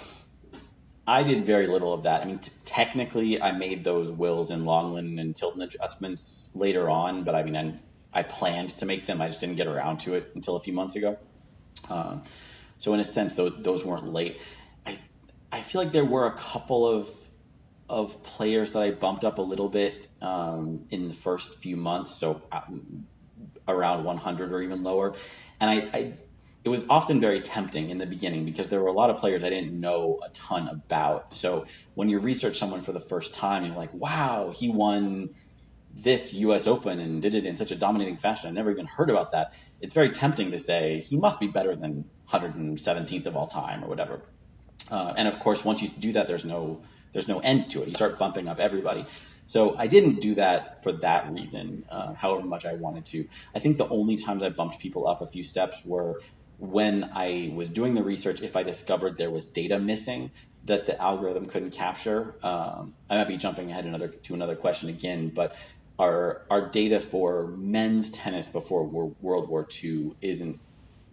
I 1.09 1.23
did 1.23 1.43
very 1.43 1.65
little 1.65 1.91
of 1.91 2.03
that. 2.03 2.21
I 2.21 2.25
mean, 2.25 2.37
t- 2.37 2.51
technically, 2.65 3.41
I 3.41 3.51
made 3.51 3.83
those 3.83 4.11
Wills 4.11 4.51
and 4.51 4.65
Lenglen 4.65 5.19
and 5.19 5.35
Tilden 5.35 5.63
adjustments 5.63 6.51
later 6.53 6.87
on, 6.87 7.23
but 7.23 7.33
I 7.33 7.41
mean, 7.41 7.55
I, 7.55 8.19
I, 8.19 8.21
planned 8.21 8.69
to 8.77 8.85
make 8.85 9.07
them. 9.07 9.19
I 9.19 9.27
just 9.27 9.39
didn't 9.39 9.55
get 9.55 9.65
around 9.65 10.01
to 10.01 10.13
it 10.13 10.31
until 10.35 10.55
a 10.55 10.59
few 10.59 10.73
months 10.73 10.95
ago. 10.95 11.17
Um, 11.89 12.21
so 12.77 12.93
in 12.93 12.99
a 12.99 13.03
sense, 13.03 13.33
those, 13.33 13.53
those 13.57 13.83
weren't 13.83 14.13
late. 14.13 14.39
I 14.85 14.99
I 15.51 15.61
feel 15.61 15.81
like 15.81 15.91
there 15.91 16.05
were 16.05 16.27
a 16.27 16.33
couple 16.37 16.87
of 16.87 17.09
of 17.89 18.21
players 18.21 18.73
that 18.73 18.83
I 18.83 18.91
bumped 18.91 19.25
up 19.25 19.39
a 19.39 19.41
little 19.41 19.67
bit 19.67 20.07
um, 20.21 20.85
in 20.91 21.07
the 21.07 21.15
first 21.15 21.57
few 21.57 21.75
months, 21.75 22.13
so 22.13 22.43
uh, 22.51 22.61
around 23.67 24.03
100 24.03 24.53
or 24.53 24.61
even 24.61 24.83
lower, 24.83 25.15
and 25.59 25.69
I, 25.71 25.97
I 25.97 26.13
it 26.63 26.69
was 26.69 26.85
often 26.89 27.21
very 27.21 27.41
tempting 27.41 27.89
in 27.89 27.97
the 27.97 28.05
beginning 28.05 28.43
because 28.45 28.67
there 28.67 28.81
were 28.81 28.87
a 28.87 28.93
lot 28.93 29.09
of 29.09 29.17
players 29.17 29.43
I 29.43 29.49
didn't 29.49 29.79
know 29.79 30.19
a 30.25 30.29
ton 30.29 30.67
about. 30.67 31.33
So 31.33 31.65
when 31.95 32.09
you 32.09 32.19
research 32.19 32.57
someone 32.57 32.81
for 32.81 32.91
the 32.91 32.99
first 32.99 33.33
time, 33.33 33.65
you're 33.65 33.75
like, 33.75 33.93
wow, 33.93 34.51
he 34.53 34.69
won 34.69 35.29
this 35.95 36.33
US 36.33 36.67
Open 36.67 36.99
and 36.99 37.21
did 37.21 37.33
it 37.33 37.45
in 37.45 37.55
such 37.55 37.71
a 37.71 37.75
dominating 37.75 38.17
fashion. 38.17 38.49
I 38.49 38.51
never 38.51 38.71
even 38.71 38.87
heard 38.87 39.09
about 39.09 39.31
that. 39.31 39.53
It's 39.79 39.93
very 39.93 40.09
tempting 40.09 40.51
to 40.51 40.59
say 40.59 40.99
he 40.99 41.15
must 41.15 41.39
be 41.39 41.47
better 41.47 41.75
than 41.75 42.09
117th 42.29 43.25
of 43.25 43.37
all 43.37 43.47
time 43.47 43.83
or 43.83 43.87
whatever. 43.87 44.21
Uh, 44.91 45.13
and 45.15 45.27
of 45.27 45.39
course, 45.39 45.63
once 45.63 45.81
you 45.81 45.87
do 45.87 46.13
that, 46.13 46.27
there's 46.27 46.45
no 46.45 46.81
there's 47.11 47.27
no 47.27 47.39
end 47.39 47.71
to 47.71 47.81
it. 47.81 47.87
You 47.87 47.95
start 47.95 48.19
bumping 48.19 48.47
up 48.47 48.59
everybody. 48.59 49.05
So 49.47 49.75
I 49.75 49.87
didn't 49.87 50.21
do 50.21 50.35
that 50.35 50.83
for 50.83 50.91
that 50.91 51.31
reason, 51.31 51.85
uh, 51.89 52.13
however 52.13 52.45
much 52.45 52.67
I 52.67 52.73
wanted 52.73 53.05
to. 53.07 53.27
I 53.55 53.57
think 53.57 53.77
the 53.77 53.87
only 53.87 54.15
times 54.15 54.43
I 54.43 54.49
bumped 54.49 54.77
people 54.77 55.07
up 55.07 55.21
a 55.21 55.27
few 55.27 55.43
steps 55.43 55.83
were 55.83 56.21
when 56.59 57.11
I 57.13 57.51
was 57.53 57.69
doing 57.69 57.93
the 57.93 58.03
research, 58.03 58.41
if 58.41 58.55
I 58.55 58.63
discovered 58.63 59.17
there 59.17 59.31
was 59.31 59.45
data 59.51 59.79
missing 59.79 60.31
that 60.65 60.85
the 60.85 61.01
algorithm 61.01 61.47
couldn't 61.47 61.71
capture, 61.71 62.35
um, 62.43 62.93
I 63.09 63.17
might 63.17 63.29
be 63.29 63.37
jumping 63.37 63.71
ahead 63.71 63.85
another 63.85 64.09
to 64.25 64.33
another 64.33 64.57
question 64.57 64.89
again, 64.89 65.31
but 65.33 65.55
our 65.97 66.41
our 66.49 66.69
data 66.69 66.99
for 66.99 67.47
men's 67.47 68.11
tennis 68.11 68.49
before 68.49 68.85
World 68.85 69.49
War 69.49 69.67
II 69.83 70.11
isn't 70.21 70.59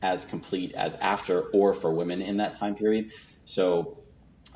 as 0.03 0.25
complete 0.25 0.73
as 0.75 0.95
after 0.97 1.43
or 1.55 1.75
for 1.75 1.93
women 1.93 2.23
in 2.23 2.39
that 2.39 2.59
time 2.59 2.75
period. 2.75 3.11
So 3.45 3.99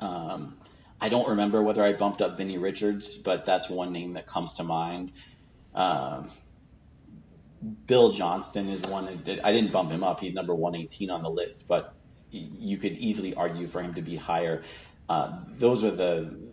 um, 0.01 0.57
I 0.99 1.09
don't 1.09 1.29
remember 1.29 1.63
whether 1.63 1.83
I 1.83 1.93
bumped 1.93 2.21
up 2.21 2.37
Vinnie 2.37 2.57
Richards, 2.57 3.17
but 3.17 3.45
that's 3.45 3.69
one 3.69 3.91
name 3.93 4.13
that 4.13 4.27
comes 4.27 4.53
to 4.55 4.63
mind. 4.63 5.11
Um, 5.73 6.29
Bill 7.85 8.11
Johnston 8.11 8.69
is 8.69 8.81
one 8.81 9.05
that 9.05 9.23
did, 9.23 9.39
I 9.41 9.51
didn't 9.51 9.71
bump 9.71 9.91
him 9.91 10.03
up. 10.03 10.19
He's 10.19 10.33
number 10.33 10.55
118 10.55 11.09
on 11.09 11.21
the 11.21 11.29
list, 11.29 11.67
but 11.67 11.93
you 12.31 12.77
could 12.77 12.93
easily 12.93 13.35
argue 13.35 13.67
for 13.67 13.81
him 13.81 13.93
to 13.95 14.01
be 14.01 14.15
higher. 14.15 14.61
Uh, 15.09 15.39
those 15.57 15.83
are 15.83 15.91
the 15.91 16.51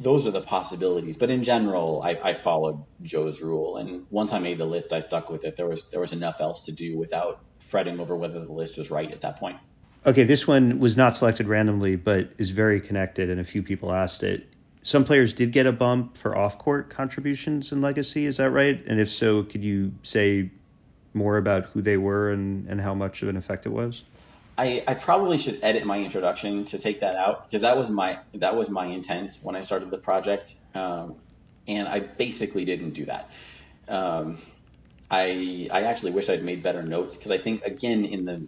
those 0.00 0.26
are 0.26 0.32
the 0.32 0.40
possibilities. 0.40 1.16
But 1.16 1.30
in 1.30 1.44
general, 1.44 2.02
I, 2.02 2.18
I, 2.22 2.34
followed 2.34 2.84
Joe's 3.02 3.40
rule, 3.40 3.76
and 3.76 4.06
once 4.10 4.32
I 4.32 4.40
made 4.40 4.58
the 4.58 4.64
list, 4.64 4.92
I 4.92 5.00
stuck 5.00 5.30
with 5.30 5.44
it. 5.44 5.56
There 5.56 5.68
was 5.68 5.86
there 5.88 6.00
was 6.00 6.12
enough 6.12 6.40
else 6.40 6.66
to 6.66 6.72
do 6.72 6.98
without 6.98 7.40
fretting 7.58 8.00
over 8.00 8.16
whether 8.16 8.44
the 8.44 8.52
list 8.52 8.76
was 8.76 8.90
right 8.90 9.10
at 9.10 9.20
that 9.20 9.38
point. 9.38 9.58
Okay, 10.04 10.24
this 10.24 10.46
one 10.46 10.80
was 10.80 10.96
not 10.96 11.16
selected 11.16 11.46
randomly, 11.46 11.96
but 11.96 12.32
is 12.38 12.50
very 12.50 12.80
connected, 12.80 13.30
and 13.30 13.40
a 13.40 13.44
few 13.44 13.62
people 13.62 13.92
asked 13.92 14.22
it 14.22 14.53
some 14.84 15.04
players 15.04 15.32
did 15.32 15.50
get 15.50 15.66
a 15.66 15.72
bump 15.72 16.18
for 16.18 16.36
off-court 16.36 16.90
contributions 16.90 17.72
in 17.72 17.80
Legacy. 17.80 18.26
Is 18.26 18.36
that 18.36 18.50
right? 18.50 18.84
And 18.86 19.00
if 19.00 19.10
so, 19.10 19.42
could 19.42 19.64
you 19.64 19.94
say 20.02 20.50
more 21.14 21.38
about 21.38 21.64
who 21.66 21.80
they 21.80 21.96
were 21.96 22.30
and, 22.30 22.68
and 22.68 22.78
how 22.78 22.92
much 22.92 23.22
of 23.22 23.28
an 23.28 23.36
effect 23.38 23.64
it 23.64 23.70
was? 23.70 24.04
I, 24.58 24.84
I 24.86 24.92
probably 24.92 25.38
should 25.38 25.60
edit 25.62 25.86
my 25.86 25.98
introduction 25.98 26.66
to 26.66 26.78
take 26.78 27.00
that 27.00 27.16
out 27.16 27.46
because 27.46 27.62
that 27.62 27.78
was 27.78 27.90
my 27.90 28.18
that 28.34 28.56
was 28.56 28.68
my 28.68 28.84
intent 28.84 29.38
when 29.42 29.56
I 29.56 29.62
started 29.62 29.90
the 29.90 29.98
project, 29.98 30.54
um, 30.74 31.16
and 31.66 31.88
I 31.88 31.98
basically 32.00 32.64
didn't 32.64 32.90
do 32.90 33.06
that. 33.06 33.30
Um, 33.88 34.38
I 35.10 35.68
I 35.72 35.82
actually 35.84 36.12
wish 36.12 36.28
I'd 36.28 36.44
made 36.44 36.62
better 36.62 36.82
notes 36.82 37.16
because 37.16 37.32
I 37.32 37.38
think 37.38 37.64
again 37.64 38.04
in 38.04 38.24
the 38.26 38.46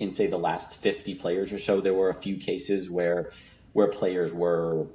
in 0.00 0.12
say 0.12 0.26
the 0.26 0.38
last 0.38 0.80
50 0.80 1.14
players 1.16 1.52
or 1.52 1.58
so 1.58 1.80
there 1.80 1.94
were 1.94 2.08
a 2.08 2.14
few 2.14 2.38
cases 2.38 2.90
where 2.90 3.30
where 3.72 3.88
players 3.88 4.32
were 4.32 4.86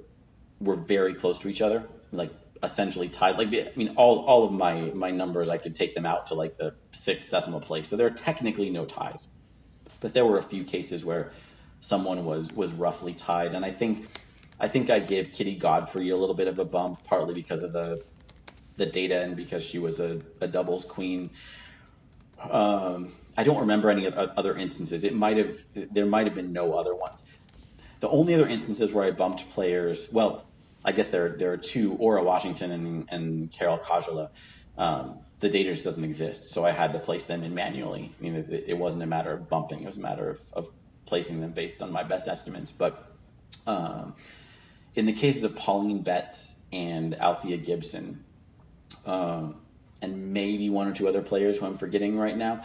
were 0.62 0.76
very 0.76 1.13
close 1.13 1.39
to 1.39 1.50
each 1.50 1.62
other, 1.62 1.84
like 2.12 2.32
essentially 2.63 3.10
tied. 3.10 3.38
Like 3.38 3.54
I 3.54 3.71
mean, 3.76 3.95
all 3.97 4.26
all 4.26 4.43
of 4.43 4.52
my 4.52 4.91
my 4.93 5.12
numbers, 5.12 5.50
I 5.50 5.58
could 5.58 5.76
take 5.76 5.95
them 5.95 6.06
out 6.06 6.28
to 6.28 6.36
like 6.36 6.58
the 6.58 6.76
sixth 6.91 7.30
decimal 7.30 7.62
place. 7.62 7.88
So 7.88 7.97
there 7.97 8.08
are 8.08 8.12
technically 8.12 8.69
no 8.69 8.86
ties, 8.86 9.28
but 10.00 10.13
there 10.13 10.26
were 10.26 10.38
a 10.38 10.43
few 10.43 10.63
cases 10.63 11.04
where 11.04 11.32
someone 11.82 12.26
was 12.26 12.52
was 12.54 12.71
roughly 12.71 13.13
tied, 13.13 13.56
and 13.56 13.65
I 13.65 13.71
think 13.71 14.08
I 14.60 14.67
think 14.67 14.89
I 14.89 15.00
gave 15.00 15.32
Kitty 15.32 15.56
Godfrey 15.56 16.10
a 16.12 16.17
little 16.17 16.36
bit 16.36 16.47
of 16.47 16.60
a 16.60 16.65
bump, 16.65 17.04
partly 17.04 17.34
because 17.34 17.63
of 17.63 17.74
the 17.74 18.04
the 18.78 18.86
data 18.86 19.21
and 19.21 19.36
because 19.36 19.63
she 19.63 19.80
was 19.80 20.00
a, 20.00 20.21
a 20.39 20.47
doubles 20.47 20.86
queen. 20.86 21.32
Um, 22.39 23.12
I 23.38 23.43
don't 23.43 23.60
remember 23.62 23.89
any 23.89 24.08
other 24.08 24.56
instances. 24.58 25.04
It 25.04 25.15
might 25.15 25.38
have 25.38 25.58
there 25.91 26.06
might 26.06 26.28
have 26.28 26.36
been 26.36 26.54
no 26.54 26.74
other 26.74 26.95
ones. 26.95 27.24
The 28.00 28.10
only 28.10 28.34
other 28.34 28.47
instances 28.47 28.91
where 28.91 29.06
I 29.06 29.12
bumped 29.12 29.50
players, 29.52 30.08
well, 30.12 30.51
I 30.84 30.91
guess 30.91 31.10
there 31.10 31.30
there 31.30 31.52
are 31.54 31.58
two, 31.58 31.96
Ora 31.96 32.24
Washington 32.24 32.72
and, 32.72 33.08
and 33.10 33.52
Karel 33.52 33.78
Kozeluh. 33.78 34.30
Um, 34.78 35.20
the 35.39 35.50
data 35.50 35.72
just 35.72 35.84
doesn't 35.84 36.04
exist, 36.04 36.52
so 36.52 36.65
I 36.65 36.72
had 36.72 36.94
to 36.94 37.00
place 37.00 37.26
them 37.26 37.44
in 37.44 37.54
manually. 37.54 38.13
I 38.17 38.24
mean, 38.24 38.36
it, 38.36 38.63
it 38.67 38.78
wasn't 38.78 39.04
a 39.04 39.08
matter 39.08 39.34
of 39.34 39.50
bumping; 39.50 39.84
it 39.84 39.86
was 39.86 39.98
a 39.98 40.02
matter 40.02 40.30
of, 40.30 40.39
of 40.54 40.67
placing 41.06 41.41
them 41.41 41.52
based 41.52 41.82
on 41.82 41.91
my 41.91 42.04
best 42.04 42.28
estimates. 42.28 42.72
But 42.72 43.12
um, 43.67 44.15
in 44.96 45.06
the 45.06 45.13
cases 45.13 45.44
of 45.44 45.56
Pauline 45.56 46.02
Betz 46.02 46.62
and 46.72 47.15
Althea 47.20 47.58
Gibson, 47.58 48.24
um, 49.06 49.56
and 50.02 50.34
maybe 50.34 50.70
one 50.70 50.88
or 50.88 50.94
two 50.94 51.08
other 51.08 51.22
players 51.22 51.60
who 51.60 51.65
I'm 51.65 51.78
forgetting 51.78 52.17
right 52.17 52.36
now, 52.36 52.63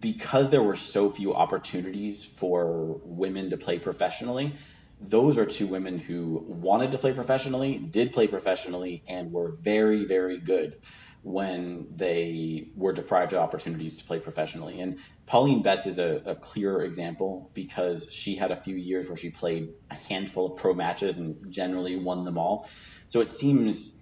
because 0.00 0.50
there 0.50 0.62
were 0.62 0.76
so 0.76 1.08
few 1.08 1.34
opportunities 1.34 2.24
for 2.24 3.00
women 3.04 3.50
to 3.50 3.56
play 3.56 3.78
professionally, 3.78 4.54
those 5.00 5.38
are 5.38 5.46
two 5.46 5.66
women 5.66 5.98
who 5.98 6.44
wanted 6.46 6.92
to 6.92 6.98
play 6.98 7.12
professionally, 7.12 7.78
did 7.78 8.12
play 8.12 8.26
professionally, 8.26 9.02
and 9.06 9.32
were 9.32 9.52
very, 9.52 10.04
very 10.04 10.38
good 10.38 10.80
when 11.22 11.86
they 11.94 12.68
were 12.74 12.92
deprived 12.92 13.32
of 13.32 13.40
opportunities 13.40 13.98
to 13.98 14.04
play 14.04 14.18
professionally. 14.20 14.80
And 14.80 14.98
Pauline 15.26 15.62
Betz 15.62 15.86
is 15.86 15.98
a, 15.98 16.22
a 16.24 16.34
clear 16.34 16.82
example 16.82 17.50
because 17.54 18.08
she 18.12 18.34
had 18.34 18.50
a 18.50 18.56
few 18.56 18.76
years 18.76 19.08
where 19.08 19.16
she 19.16 19.30
played 19.30 19.70
a 19.90 19.94
handful 19.94 20.46
of 20.46 20.56
pro 20.56 20.74
matches 20.74 21.18
and 21.18 21.50
generally 21.52 21.96
won 21.96 22.24
them 22.24 22.38
all. 22.38 22.68
So 23.08 23.20
it 23.20 23.30
seems 23.30 23.97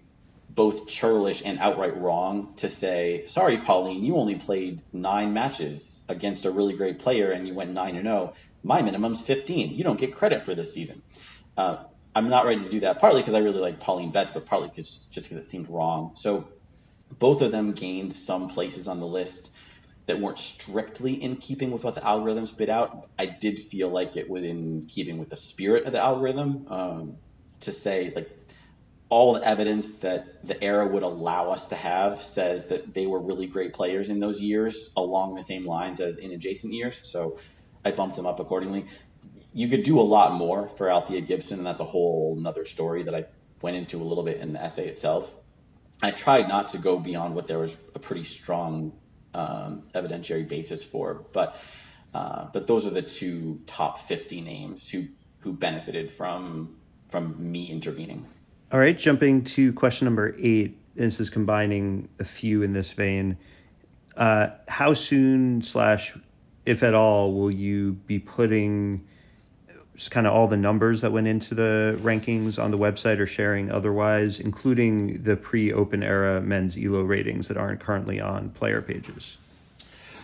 both 0.57 0.89
churlish 0.89 1.43
and 1.45 1.59
outright 1.59 1.97
wrong 1.97 2.55
to 2.57 2.69
say, 2.69 3.27
sorry, 3.27 3.59
Pauline, 3.59 4.03
you 4.03 4.17
only 4.17 4.37
played 4.37 4.83
nine 4.93 5.35
matches 5.35 6.03
against 6.09 6.47
a 6.47 6.51
really 6.51 6.75
great 6.75 6.99
player 6.99 7.31
and 7.31 7.47
you 7.47 7.55
went 7.55 7.71
9 7.73 7.95
and 7.95 8.05
0 8.05 8.35
my 8.65 8.83
minimum's 8.83 9.21
15. 9.21 9.75
You 9.75 9.85
don't 9.85 10.01
get 10.01 10.15
credit 10.15 10.43
for 10.43 10.55
this 10.55 10.75
season. 10.75 11.03
Uh, 11.57 11.85
I'm 12.15 12.31
not 12.31 12.47
ready 12.47 12.63
to 12.63 12.71
do 12.71 12.81
that, 12.81 12.99
partly 12.99 13.21
because 13.21 13.35
I 13.35 13.41
really 13.41 13.61
like 13.61 13.79
Pauline 13.79 14.11
Betz, 14.11 14.33
but 14.33 14.47
partly 14.47 14.71
cause, 14.71 15.09
just 15.13 15.29
because 15.29 15.45
it 15.45 15.49
seemed 15.49 15.69
wrong. 15.69 16.13
So 16.17 16.49
both 17.19 17.43
of 17.43 17.53
them 17.53 17.73
gained 17.73 18.17
some 18.17 18.49
places 18.49 18.89
on 18.89 18.99
the 18.99 19.07
list 19.07 19.53
that 20.07 20.19
weren't 20.21 20.39
strictly 20.39 21.13
in 21.23 21.37
keeping 21.37 21.71
with 21.71 21.85
what 21.85 21.95
the 21.95 22.05
algorithm 22.05 22.47
spit 22.47 22.71
out. 22.71 23.09
I 23.19 23.27
did 23.27 23.59
feel 23.59 23.91
like 23.91 24.17
it 24.17 24.31
was 24.31 24.43
in 24.43 24.87
keeping 24.87 25.19
with 25.19 25.29
the 25.29 25.37
spirit 25.37 25.85
of 25.85 25.93
the 25.93 26.03
algorithm 26.03 26.67
um, 26.69 27.17
to 27.61 27.73
say, 27.73 28.13
like, 28.15 28.31
all 29.09 29.35
the 29.35 29.47
evidence 29.47 29.91
that 29.99 30.45
the 30.47 30.63
era 30.63 30.87
would 30.87 31.05
allow 31.05 31.51
us 31.51 31.69
to 31.69 31.77
have 31.77 32.23
says 32.23 32.69
that 32.69 32.93
they 32.93 33.07
were 33.07 33.21
really 33.21 33.47
great 33.47 33.73
players 33.73 34.11
in 34.11 34.19
those 34.19 34.41
years 34.41 34.91
along 34.97 35.35
the 35.35 35.43
same 35.43 35.65
lines 35.65 36.01
as 36.01 36.17
in 36.17 36.33
adjacent 36.33 36.73
years. 36.73 37.01
So 37.05 37.39
I 37.85 37.93
bumped 37.93 38.17
them 38.17 38.27
up 38.27 38.41
accordingly. 38.41 38.87
You 39.55 39.69
could 39.69 39.85
do 39.85 40.01
a 40.01 40.03
lot 40.03 40.35
more 40.35 40.69
for 40.77 40.91
Althea 40.91 41.21
Gibson, 41.21 41.59
and 41.59 41.67
that's 41.67 41.81
a 41.81 41.85
whole 41.85 42.37
another 42.37 42.65
story 42.65 43.05
that 43.05 43.15
I 43.15 43.27
went 43.63 43.77
into 43.77 44.03
a 44.03 44.05
little 44.05 44.25
bit 44.25 44.39
in 44.39 44.53
the 44.53 44.63
essay 44.63 44.89
itself. 44.89 45.33
I 46.03 46.11
tried 46.11 46.49
not 46.49 46.71
to 46.71 46.79
go 46.79 46.99
beyond 46.99 47.35
what 47.35 47.47
there 47.47 47.59
was 47.59 47.77
a 47.95 47.99
pretty 47.99 48.25
strong 48.25 48.93
um, 49.35 49.85
evidentiary 49.95 50.47
basis 50.47 50.85
for, 50.85 51.25
but 51.33 51.57
uh, 52.13 52.47
but 52.53 52.67
those 52.67 52.87
are 52.87 52.91
the 52.91 53.03
two 53.03 53.61
top 53.67 54.01
50 54.01 54.41
names 54.41 54.91
who 54.91 55.05
who 55.41 55.53
benefited 55.53 56.13
from 56.13 56.77
from 57.09 57.53
me 57.53 57.71
intervening. 57.71 58.27
All 58.73 58.81
right, 58.81 58.99
jumping 58.99 59.45
to 59.45 59.73
question 59.73 60.07
number 60.07 60.35
eight. 60.41 60.77
This 60.97 61.21
is 61.21 61.31
combining 61.31 62.09
a 62.19 62.25
few 62.25 62.63
in 62.63 62.73
this 62.73 62.93
vein. 62.93 63.37
Uh, 64.17 64.49
how 64.67 64.95
soon 64.95 65.63
slash 65.63 66.17
if 66.65 66.83
at 66.83 66.93
all 66.93 67.33
will 67.33 67.51
you 67.51 67.93
be 67.93 68.19
putting 68.19 69.07
just 69.95 70.11
kind 70.11 70.27
of 70.27 70.33
all 70.33 70.49
the 70.49 70.57
numbers 70.57 71.01
that 71.03 71.13
went 71.13 71.29
into 71.29 71.55
the 71.55 71.97
rankings 72.03 72.63
on 72.63 72.73
the 72.73 72.77
website 72.77 73.21
or 73.21 73.27
sharing 73.27 73.71
otherwise, 73.71 74.41
including 74.41 75.23
the 75.23 75.37
pre-open 75.37 76.03
era 76.03 76.41
men's 76.41 76.77
ELO 76.77 77.03
ratings 77.03 77.47
that 77.49 77.57
aren't 77.57 77.79
currently 77.79 78.21
on 78.21 78.51
player 78.51 78.83
pages? 78.83 79.37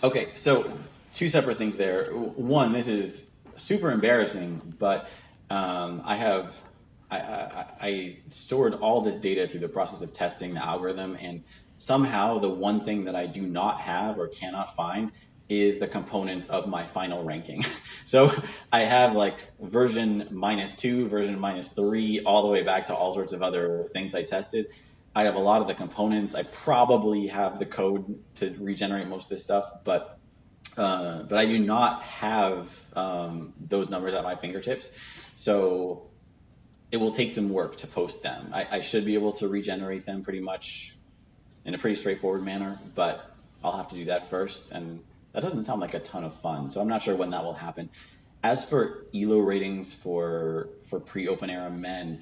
Okay, 0.02 0.28
so 0.34 0.76
two 1.12 1.28
separate 1.28 1.58
things 1.58 1.76
there. 1.76 2.06
One, 2.06 2.72
this 2.72 2.88
is 2.88 3.30
super 3.54 3.92
embarrassing, 3.92 4.74
but 4.80 5.08
um, 5.48 6.02
I 6.04 6.16
have 6.16 6.60
I, 7.12 7.66
I, 7.80 7.86
I, 7.88 8.06
stored 8.30 8.74
all 8.74 9.02
this 9.02 9.18
data 9.18 9.46
through 9.46 9.60
the 9.60 9.68
process 9.68 10.02
of 10.02 10.12
testing 10.14 10.54
the 10.54 10.64
algorithm, 10.64 11.16
and 11.20 11.44
somehow 11.78 12.38
the 12.38 12.48
one 12.48 12.80
thing 12.80 13.04
that 13.04 13.14
I 13.14 13.26
do 13.26 13.42
not 13.42 13.80
have 13.80 14.18
or 14.18 14.28
cannot 14.28 14.74
find 14.74 15.12
is 15.48 15.78
the 15.78 15.86
components 15.86 16.46
of 16.46 16.66
my 16.66 16.84
final 16.84 17.22
ranking. 17.24 17.64
so 18.06 18.32
I 18.72 18.80
have 18.80 19.14
like 19.14 19.36
version 19.60 20.28
minus 20.30 20.72
two, 20.72 21.06
version 21.06 21.38
minus 21.38 21.68
three, 21.68 22.22
all 22.24 22.42
the 22.42 22.48
way 22.48 22.62
back 22.62 22.86
to 22.86 22.94
all 22.94 23.12
sorts 23.12 23.32
of 23.32 23.42
other 23.42 23.90
things 23.92 24.14
I 24.14 24.22
tested. 24.22 24.68
I 25.14 25.24
have 25.24 25.34
a 25.34 25.40
lot 25.40 25.60
of 25.60 25.68
the 25.68 25.74
components. 25.74 26.34
I 26.34 26.44
probably 26.44 27.26
have 27.26 27.58
the 27.58 27.66
code 27.66 28.18
to 28.36 28.56
regenerate 28.58 29.08
most 29.08 29.24
of 29.24 29.30
this 29.30 29.44
stuff, 29.44 29.70
but 29.84 30.18
uh, 30.76 31.24
but 31.24 31.36
I 31.36 31.44
do 31.44 31.58
not 31.58 32.02
have 32.04 32.74
um, 32.96 33.52
those 33.60 33.90
numbers 33.90 34.14
at 34.14 34.24
my 34.24 34.36
fingertips. 34.36 34.96
So 35.36 36.11
it 36.92 37.00
will 37.00 37.10
take 37.10 37.32
some 37.32 37.48
work 37.48 37.78
to 37.78 37.86
post 37.86 38.22
them. 38.22 38.50
I, 38.52 38.66
I 38.70 38.80
should 38.80 39.06
be 39.06 39.14
able 39.14 39.32
to 39.32 39.48
regenerate 39.48 40.04
them 40.04 40.22
pretty 40.22 40.40
much 40.40 40.94
in 41.64 41.74
a 41.74 41.78
pretty 41.78 41.96
straightforward 41.96 42.44
manner, 42.44 42.78
but 42.94 43.34
I'll 43.64 43.76
have 43.78 43.88
to 43.88 43.96
do 43.96 44.04
that 44.04 44.28
first. 44.28 44.72
And 44.72 45.02
that 45.32 45.40
doesn't 45.42 45.64
sound 45.64 45.80
like 45.80 45.94
a 45.94 46.00
ton 46.00 46.22
of 46.22 46.34
fun. 46.34 46.68
So 46.68 46.82
I'm 46.82 46.88
not 46.88 47.00
sure 47.00 47.16
when 47.16 47.30
that 47.30 47.44
will 47.44 47.54
happen. 47.54 47.88
As 48.42 48.68
for 48.68 49.06
ELO 49.14 49.38
ratings 49.38 49.94
for 49.94 50.68
for 50.84 51.00
pre-open 51.00 51.48
era 51.48 51.70
men, 51.70 52.20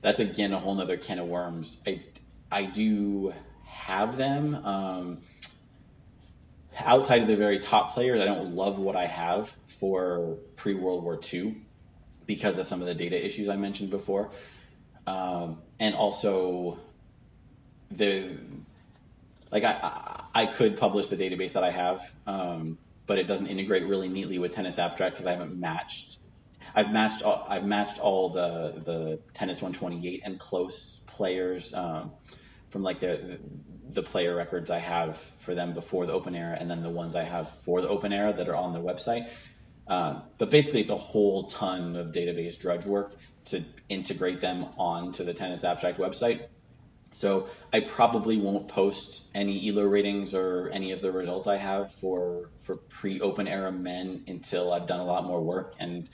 that's 0.00 0.20
again 0.20 0.52
a 0.52 0.58
whole 0.58 0.74
nother 0.74 0.96
can 0.96 1.18
of 1.18 1.26
worms. 1.26 1.78
I 1.86 2.02
I 2.50 2.64
do 2.64 3.34
have 3.64 4.16
them. 4.16 4.54
Um, 4.54 5.18
outside 6.78 7.20
of 7.22 7.28
the 7.28 7.36
very 7.36 7.58
top 7.58 7.94
players, 7.94 8.20
I 8.20 8.24
don't 8.24 8.54
love 8.54 8.78
what 8.78 8.96
I 8.96 9.06
have 9.06 9.54
for 9.66 10.38
pre 10.54 10.74
World 10.74 11.02
War 11.02 11.20
II 11.32 11.65
because 12.26 12.58
of 12.58 12.66
some 12.66 12.80
of 12.80 12.86
the 12.86 12.94
data 12.94 13.24
issues 13.24 13.48
I 13.48 13.56
mentioned 13.56 13.90
before. 13.90 14.30
Um, 15.06 15.58
and 15.78 15.94
also 15.94 16.78
the 17.90 18.36
like 19.52 19.64
I, 19.64 20.24
I 20.34 20.46
could 20.46 20.76
publish 20.76 21.06
the 21.06 21.16
database 21.16 21.52
that 21.52 21.62
I 21.62 21.70
have, 21.70 22.12
um, 22.26 22.78
but 23.06 23.18
it 23.18 23.26
doesn't 23.26 23.46
integrate 23.46 23.84
really 23.84 24.08
neatly 24.08 24.38
with 24.38 24.54
Tennis 24.54 24.78
Abstract 24.78 25.14
because 25.14 25.26
I 25.26 25.32
haven't 25.32 25.58
matched. 25.58 26.18
I've 26.74 26.92
matched 26.92 27.22
all, 27.22 27.46
I've 27.48 27.64
matched 27.64 28.00
all 28.00 28.30
the 28.30 28.74
the 28.84 29.20
Tennis 29.34 29.62
128 29.62 30.22
and 30.24 30.38
close 30.38 31.00
players 31.06 31.72
um, 31.74 32.10
from 32.70 32.82
like 32.82 33.00
the 33.00 33.38
the 33.88 34.02
player 34.02 34.34
records 34.34 34.70
I 34.70 34.80
have 34.80 35.16
for 35.16 35.54
them 35.54 35.72
before 35.72 36.06
the 36.06 36.12
Open 36.12 36.34
Era, 36.34 36.56
and 36.58 36.68
then 36.68 36.82
the 36.82 36.90
ones 36.90 37.14
I 37.14 37.22
have 37.22 37.48
for 37.62 37.80
the 37.80 37.88
Open 37.88 38.12
Era 38.12 38.32
that 38.32 38.48
are 38.48 38.56
on 38.56 38.72
the 38.72 38.80
website. 38.80 39.28
Um, 39.88 40.22
but 40.38 40.50
basically, 40.50 40.80
it's 40.80 40.90
a 40.90 40.96
whole 40.96 41.44
ton 41.44 41.96
of 41.96 42.08
database 42.08 42.58
drudge 42.58 42.84
work 42.84 43.14
to 43.46 43.64
integrate 43.88 44.40
them 44.40 44.66
onto 44.78 45.24
the 45.24 45.34
Tennis 45.34 45.64
Abstract 45.64 45.98
website. 45.98 46.42
So 47.12 47.48
I 47.72 47.80
probably 47.80 48.36
won't 48.36 48.68
post 48.68 49.24
any 49.34 49.68
ELO 49.68 49.84
ratings 49.84 50.34
or 50.34 50.68
any 50.70 50.92
of 50.92 51.00
the 51.00 51.10
results 51.10 51.46
I 51.46 51.56
have 51.56 51.94
for 51.94 52.50
for 52.62 52.76
pre-open 52.76 53.48
era 53.48 53.72
men 53.72 54.24
until 54.26 54.72
I've 54.72 54.86
done 54.86 55.00
a 55.00 55.04
lot 55.04 55.24
more 55.24 55.40
work. 55.40 55.74
And 55.78 56.10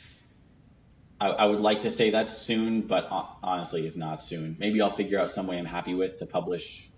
I, 1.20 1.30
I 1.30 1.44
would 1.46 1.60
like 1.60 1.80
to 1.80 1.90
say 1.90 2.10
that's 2.10 2.36
soon, 2.36 2.82
but 2.82 3.08
honestly, 3.10 3.84
it's 3.84 3.96
not 3.96 4.20
soon. 4.20 4.56
Maybe 4.60 4.80
I'll 4.80 4.90
figure 4.90 5.18
out 5.18 5.30
some 5.30 5.46
way 5.46 5.58
I'm 5.58 5.64
happy 5.64 5.94
with 5.94 6.18
to 6.18 6.26
publish 6.26 6.88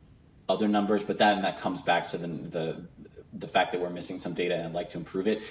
other 0.49 0.69
numbers, 0.69 1.03
but 1.03 1.17
then 1.17 1.43
that 1.43 1.59
comes 1.61 1.81
back 1.81 2.09
to 2.09 2.19
the 2.19 2.27
the 2.27 2.89
the 3.33 3.49
fact 3.49 3.73
that 3.73 3.81
we're 3.81 3.91
missing 3.91 4.19
some 4.19 4.35
data 4.35 4.55
and 4.55 4.67
I'd 4.67 4.75
like 4.75 4.91
to 4.91 4.99
improve 4.99 5.27
it. 5.29 5.43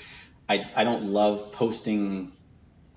I, 0.50 0.66
I 0.76 0.84
don't 0.84 1.06
love 1.06 1.52
posting 1.54 2.32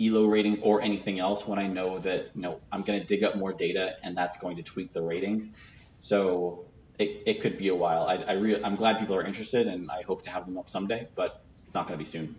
ELO 0.00 0.26
ratings 0.26 0.60
or 0.60 0.82
anything 0.82 1.18
else 1.18 1.46
when 1.46 1.58
I 1.58 1.66
know 1.68 1.98
that 2.00 2.30
you 2.34 2.42
know 2.42 2.60
I'm 2.70 2.82
going 2.82 3.00
to 3.00 3.06
dig 3.06 3.24
up 3.24 3.36
more 3.36 3.52
data 3.52 3.96
and 4.02 4.16
that's 4.16 4.36
going 4.38 4.56
to 4.56 4.62
tweak 4.62 4.92
the 4.92 5.02
ratings. 5.02 5.52
So 6.00 6.66
it, 6.98 7.22
it 7.26 7.40
could 7.40 7.58
be 7.58 7.68
a 7.68 7.74
while. 7.74 8.06
I, 8.06 8.16
I 8.16 8.32
re- 8.34 8.62
I'm 8.62 8.74
glad 8.74 8.98
people 8.98 9.16
are 9.16 9.22
interested 9.22 9.66
and 9.66 9.90
I 9.90 10.02
hope 10.02 10.22
to 10.22 10.30
have 10.30 10.44
them 10.44 10.58
up 10.58 10.68
someday, 10.68 11.08
but 11.14 11.42
not 11.74 11.86
going 11.86 11.98
to 11.98 11.98
be 11.98 12.04
soon. 12.04 12.34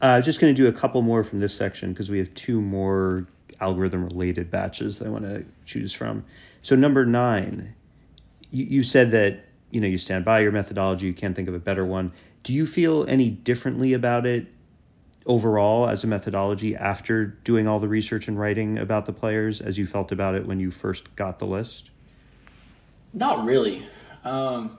Uh, 0.00 0.20
just 0.20 0.40
going 0.40 0.54
to 0.54 0.62
do 0.62 0.68
a 0.68 0.72
couple 0.72 1.00
more 1.02 1.24
from 1.24 1.40
this 1.40 1.54
section 1.54 1.92
because 1.92 2.10
we 2.10 2.18
have 2.18 2.32
two 2.34 2.60
more 2.60 3.26
algorithm 3.60 4.04
related 4.04 4.50
batches 4.50 4.98
that 4.98 5.06
I 5.06 5.10
want 5.10 5.24
to 5.24 5.44
choose 5.64 5.92
from. 5.92 6.24
So 6.62 6.76
number 6.76 7.06
nine, 7.06 7.74
you, 8.50 8.64
you 8.64 8.82
said 8.82 9.10
that 9.12 9.44
you 9.70 9.80
know 9.80 9.86
you 9.86 9.98
stand 9.98 10.24
by 10.24 10.40
your 10.40 10.52
methodology. 10.52 11.06
You 11.06 11.14
can't 11.14 11.34
think 11.34 11.48
of 11.48 11.54
a 11.54 11.58
better 11.58 11.84
one. 11.84 12.12
Do 12.46 12.52
you 12.52 12.64
feel 12.64 13.04
any 13.08 13.28
differently 13.28 13.94
about 13.94 14.24
it 14.24 14.46
overall 15.26 15.88
as 15.88 16.04
a 16.04 16.06
methodology 16.06 16.76
after 16.76 17.26
doing 17.26 17.66
all 17.66 17.80
the 17.80 17.88
research 17.88 18.28
and 18.28 18.38
writing 18.38 18.78
about 18.78 19.04
the 19.04 19.12
players 19.12 19.60
as 19.60 19.76
you 19.76 19.84
felt 19.84 20.12
about 20.12 20.36
it 20.36 20.46
when 20.46 20.60
you 20.60 20.70
first 20.70 21.16
got 21.16 21.40
the 21.40 21.44
list? 21.44 21.90
Not 23.12 23.44
really. 23.44 23.82
Um, 24.22 24.76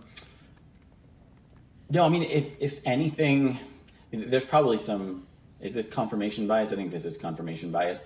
no, 1.90 2.06
I 2.06 2.08
mean, 2.08 2.24
if, 2.24 2.48
if 2.62 2.88
anything, 2.88 3.58
there's 4.12 4.46
probably 4.46 4.78
some, 4.78 5.28
is 5.60 5.74
this 5.74 5.90
confirmation 5.90 6.48
bias? 6.48 6.72
I 6.72 6.78
think 6.78 6.90
this 6.90 7.04
is 7.04 7.18
confirmation 7.18 7.72
bias. 7.72 8.02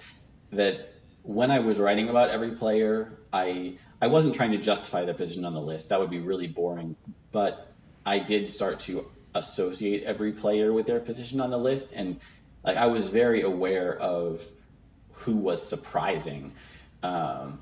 That 0.54 0.92
when 1.22 1.52
I 1.52 1.60
was 1.60 1.80
writing 1.80 2.10
about 2.10 2.32
every 2.32 2.56
player, 2.56 3.14
I 3.32 3.78
I 4.02 4.08
wasn't 4.08 4.34
trying 4.34 4.54
to 4.54 4.58
justify 4.58 5.06
their 5.06 5.14
position 5.14 5.46
on 5.46 5.54
the 5.54 5.62
list. 5.62 5.90
That 5.90 6.00
would 6.00 6.10
be 6.10 6.20
really 6.20 6.48
boring. 6.48 6.96
But 7.32 7.72
I 8.04 8.18
did 8.18 8.48
start 8.48 8.80
to 8.80 9.06
associate 9.34 10.04
every 10.04 10.32
player 10.32 10.72
with 10.74 10.86
their 10.86 11.00
position 11.00 11.40
on 11.42 11.50
the 11.50 11.58
list, 11.58 11.94
and 11.94 12.20
like 12.64 12.78
I 12.78 12.88
was 12.88 13.10
very 13.10 13.42
aware 13.42 13.98
of 13.98 14.46
who 15.14 15.36
was 15.36 15.68
surprising. 15.68 16.54
Um, 17.04 17.62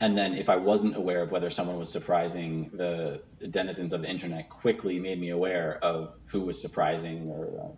and 0.00 0.16
then 0.16 0.34
if 0.34 0.48
I 0.48 0.56
wasn't 0.56 0.96
aware 0.96 1.22
of 1.22 1.32
whether 1.32 1.50
someone 1.50 1.78
was 1.78 1.90
surprising, 1.90 2.70
the 2.72 3.20
denizens 3.50 3.92
of 3.92 4.02
the 4.02 4.10
internet 4.10 4.48
quickly 4.48 5.00
made 5.00 5.18
me 5.18 5.30
aware 5.30 5.78
of 5.82 6.16
who 6.26 6.42
was 6.42 6.60
surprising 6.60 7.28
or 7.28 7.76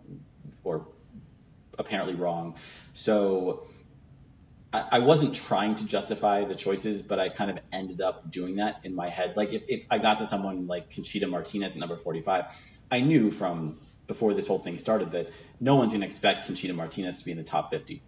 or 0.63 0.85
apparently 1.79 2.13
wrong. 2.13 2.55
So 2.93 3.67
I, 4.73 4.99
wasn't 4.99 5.35
trying 5.35 5.75
to 5.75 5.85
justify 5.85 6.45
the 6.45 6.55
choices, 6.55 7.01
but 7.01 7.19
I 7.19 7.27
kind 7.27 7.51
of 7.51 7.59
ended 7.73 7.99
up 7.99 8.31
doing 8.31 8.55
that 8.55 8.79
in 8.83 8.95
my 8.95 9.09
head. 9.09 9.35
Like 9.35 9.51
if, 9.51 9.63
if 9.67 9.85
I 9.91 9.97
got 9.97 10.19
to 10.19 10.25
someone 10.25 10.67
like 10.67 10.89
Conchita 10.89 11.27
Martinez 11.27 11.75
at 11.75 11.79
number 11.79 11.97
45, 11.97 12.45
I 12.89 13.01
knew 13.01 13.31
from 13.31 13.79
before 14.07 14.33
this 14.33 14.47
whole 14.47 14.59
thing 14.59 14.77
started 14.77 15.11
that 15.11 15.29
no 15.59 15.75
one's 15.75 15.91
going 15.91 16.01
to 16.01 16.05
expect 16.05 16.45
Conchita 16.45 16.73
Martinez 16.73 17.19
to 17.19 17.25
be 17.25 17.31
in 17.31 17.37
the 17.37 17.43
top 17.43 17.69
50. 17.69 18.01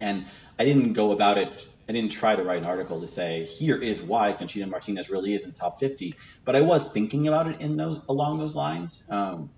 And 0.00 0.24
I 0.58 0.64
didn't 0.64 0.94
go 0.94 1.12
about 1.12 1.38
it. 1.38 1.66
I 1.88 1.92
didn't 1.92 2.10
try 2.10 2.34
to 2.34 2.42
write 2.42 2.58
an 2.58 2.64
article 2.64 3.00
to 3.00 3.06
say 3.06 3.44
here 3.44 3.80
is 3.80 4.02
why 4.02 4.32
Conchita 4.32 4.66
Martinez 4.66 5.08
really 5.08 5.34
is 5.34 5.44
in 5.44 5.50
the 5.50 5.56
top 5.56 5.78
50. 5.78 6.16
But 6.44 6.56
I 6.56 6.62
was 6.62 6.84
thinking 6.84 7.28
about 7.28 7.46
it 7.46 7.60
in 7.60 7.76
those 7.76 8.00
along 8.08 8.38
those 8.38 8.56
lines. 8.56 9.04
Um, 9.08 9.50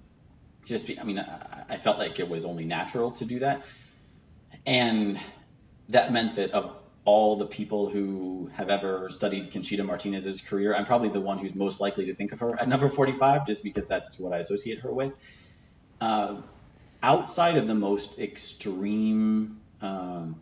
just, 0.67 0.87
be, 0.87 0.99
I 0.99 1.05
mean, 1.05 1.19
I, 1.19 1.65
I 1.71 1.77
felt 1.79 1.99
like 1.99 2.21
it 2.21 2.29
was 2.29 2.45
only 2.45 2.65
natural 2.65 3.13
to 3.13 3.25
do 3.25 3.41
that, 3.41 3.67
and 4.65 5.19
that 5.91 6.13
meant 6.13 6.37
that 6.37 6.53
of 6.53 6.75
all 7.05 7.37
the 7.37 7.47
people 7.47 7.89
who 7.91 8.51
have 8.55 8.71
ever 8.71 9.11
studied 9.11 9.51
Conchita 9.53 9.85
Martinez's 9.85 10.41
career, 10.41 10.75
I'm 10.75 10.87
probably 10.87 11.11
the 11.11 11.21
one 11.21 11.39
who's 11.39 11.55
most 11.55 11.81
likely 11.81 12.07
to 12.07 12.15
think 12.15 12.33
of 12.33 12.41
her 12.41 12.59
at 12.59 12.67
number 12.69 12.89
45, 12.89 13.47
just 13.47 13.63
because 13.63 13.87
that's 13.87 14.19
what 14.19 14.33
I 14.33 14.39
associate 14.39 14.81
her 14.81 14.93
with. 14.93 15.15
Uh, 16.01 16.37
outside 17.03 17.59
of 17.59 17.67
the 17.67 17.75
most 17.75 18.19
extreme, 18.19 19.61
um, 19.83 20.41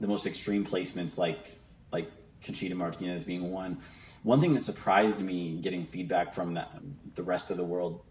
the 0.00 0.08
most 0.08 0.26
extreme 0.26 0.64
placements 0.64 1.18
like 1.18 1.58
like 1.92 2.10
Conchita 2.42 2.74
Martinez 2.74 3.24
being 3.24 3.52
one. 3.52 3.78
One 4.22 4.40
thing 4.40 4.54
that 4.54 4.62
surprised 4.62 5.20
me 5.20 5.56
getting 5.56 5.86
feedback 5.86 6.34
from 6.34 6.54
the, 6.54 6.66
the 7.14 7.22
rest 7.22 7.50
of 7.50 7.56
the 7.56 7.64
world 7.64 8.02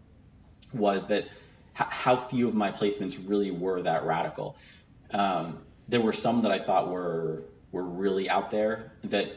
was 0.72 1.08
that 1.08 1.24
h- 1.24 1.30
how 1.74 2.16
few 2.16 2.46
of 2.46 2.54
my 2.54 2.70
placements 2.72 3.28
really 3.28 3.50
were 3.50 3.82
that 3.82 4.04
radical. 4.04 4.56
Um, 5.12 5.58
there 5.90 6.00
were 6.00 6.12
some 6.12 6.42
that 6.42 6.52
I 6.52 6.60
thought 6.60 6.88
were 6.88 7.42
were 7.72 7.84
really 7.84 8.28
out 8.28 8.50
there 8.50 8.92
that 9.04 9.30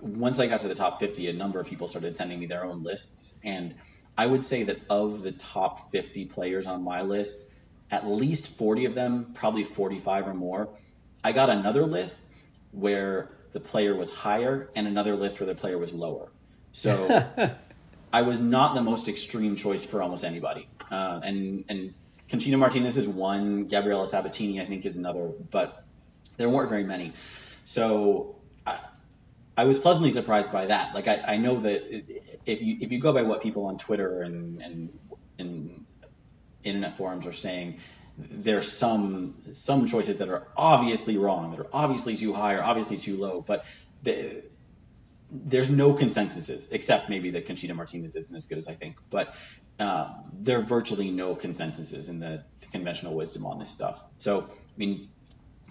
once 0.00 0.38
I 0.38 0.46
got 0.46 0.60
to 0.60 0.68
the 0.68 0.74
top 0.74 1.00
50, 1.00 1.28
a 1.28 1.32
number 1.32 1.58
of 1.58 1.66
people 1.66 1.88
started 1.88 2.16
sending 2.16 2.38
me 2.38 2.46
their 2.46 2.64
own 2.64 2.82
lists. 2.82 3.38
And 3.44 3.74
I 4.16 4.26
would 4.26 4.44
say 4.44 4.64
that 4.64 4.78
of 4.88 5.22
the 5.22 5.32
top 5.32 5.90
50 5.90 6.26
players 6.26 6.66
on 6.66 6.82
my 6.82 7.02
list, 7.02 7.48
at 7.90 8.06
least 8.06 8.56
40 8.56 8.84
of 8.84 8.94
them, 8.94 9.32
probably 9.34 9.64
45 9.64 10.28
or 10.28 10.34
more, 10.34 10.68
I 11.24 11.32
got 11.32 11.50
another 11.50 11.84
list 11.84 12.24
where 12.70 13.30
the 13.52 13.60
player 13.60 13.96
was 13.96 14.14
higher 14.14 14.68
and 14.76 14.86
another 14.86 15.16
list 15.16 15.40
where 15.40 15.46
the 15.46 15.54
player 15.54 15.78
was 15.78 15.92
lower. 15.92 16.28
So 16.72 17.24
I 18.12 18.22
was 18.22 18.40
not 18.40 18.74
the 18.74 18.82
most 18.82 19.08
extreme 19.08 19.56
choice 19.56 19.84
for 19.84 20.02
almost 20.02 20.24
anybody. 20.24 20.68
Uh, 20.90 21.20
and, 21.24 21.64
and 21.68 21.94
Conchita 22.28 22.56
Martinez 22.56 22.96
is 22.96 23.08
one, 23.08 23.66
Gabriela 23.66 24.06
Sabatini, 24.06 24.60
I 24.60 24.66
think, 24.66 24.84
is 24.84 24.96
another, 24.96 25.30
but 25.50 25.84
there 26.36 26.48
weren't 26.48 26.68
very 26.68 26.84
many. 26.84 27.12
So 27.64 28.36
I 29.58 29.64
was 29.64 29.80
pleasantly 29.80 30.12
surprised 30.12 30.52
by 30.52 30.66
that. 30.66 30.94
Like 30.94 31.08
I, 31.08 31.16
I 31.16 31.36
know 31.36 31.58
that 31.60 31.82
if 32.46 32.62
you 32.62 32.76
if 32.80 32.92
you 32.92 33.00
go 33.00 33.12
by 33.12 33.22
what 33.22 33.42
people 33.42 33.66
on 33.66 33.76
Twitter 33.76 34.22
and 34.22 34.62
and 34.62 34.98
and 35.36 35.84
internet 36.62 36.92
forums 36.92 37.26
are 37.26 37.32
saying, 37.32 37.80
there's 38.16 38.70
some 38.70 39.34
some 39.50 39.86
choices 39.86 40.18
that 40.18 40.28
are 40.28 40.46
obviously 40.56 41.18
wrong, 41.18 41.50
that 41.50 41.60
are 41.60 41.66
obviously 41.72 42.16
too 42.16 42.32
high 42.32 42.54
or 42.54 42.62
obviously 42.62 42.96
too 42.96 43.16
low, 43.16 43.40
but 43.44 43.64
the, 44.04 44.44
there's 45.30 45.68
no 45.68 45.92
consensuses 45.92 46.70
except 46.72 47.08
maybe 47.08 47.30
that 47.30 47.46
Conchita 47.46 47.74
Martinez 47.74 48.16
isn't 48.16 48.34
as 48.34 48.46
good 48.46 48.58
as 48.58 48.68
I 48.68 48.74
think, 48.74 48.96
but 49.10 49.34
uh, 49.78 50.12
there 50.32 50.58
are 50.58 50.62
virtually 50.62 51.10
no 51.10 51.34
consensuses 51.34 52.08
in 52.08 52.18
the, 52.18 52.44
the 52.60 52.66
conventional 52.68 53.14
wisdom 53.14 53.46
on 53.46 53.58
this 53.58 53.70
stuff. 53.70 54.02
So 54.18 54.42
I 54.50 54.78
mean, 54.78 55.08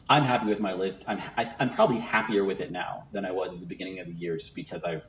I'm 0.09 0.23
happy 0.23 0.47
with 0.47 0.59
my 0.59 0.73
list. 0.73 1.03
I'm 1.07 1.21
I, 1.35 1.43
am 1.43 1.53
i 1.59 1.63
am 1.63 1.69
probably 1.69 1.97
happier 1.97 2.43
with 2.43 2.61
it 2.61 2.71
now 2.71 3.07
than 3.11 3.25
I 3.25 3.31
was 3.31 3.53
at 3.53 3.59
the 3.59 3.65
beginning 3.65 3.99
of 3.99 4.07
the 4.07 4.13
year, 4.13 4.37
just 4.37 4.55
because 4.55 4.83
I've 4.83 5.05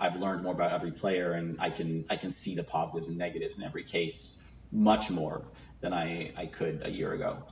I've 0.00 0.16
learned 0.16 0.42
more 0.42 0.52
about 0.52 0.72
every 0.72 0.92
player 0.92 1.32
and 1.32 1.60
I 1.60 1.70
can 1.70 2.04
I 2.10 2.16
can 2.16 2.32
see 2.32 2.54
the 2.54 2.64
positives 2.64 3.08
and 3.08 3.16
negatives 3.16 3.56
in 3.56 3.64
every 3.64 3.84
case 3.84 4.42
much 4.70 5.10
more 5.10 5.42
than 5.80 5.92
I 5.92 6.32
I 6.36 6.46
could 6.46 6.82
a 6.84 6.90
year 6.90 7.12
ago. 7.12 7.44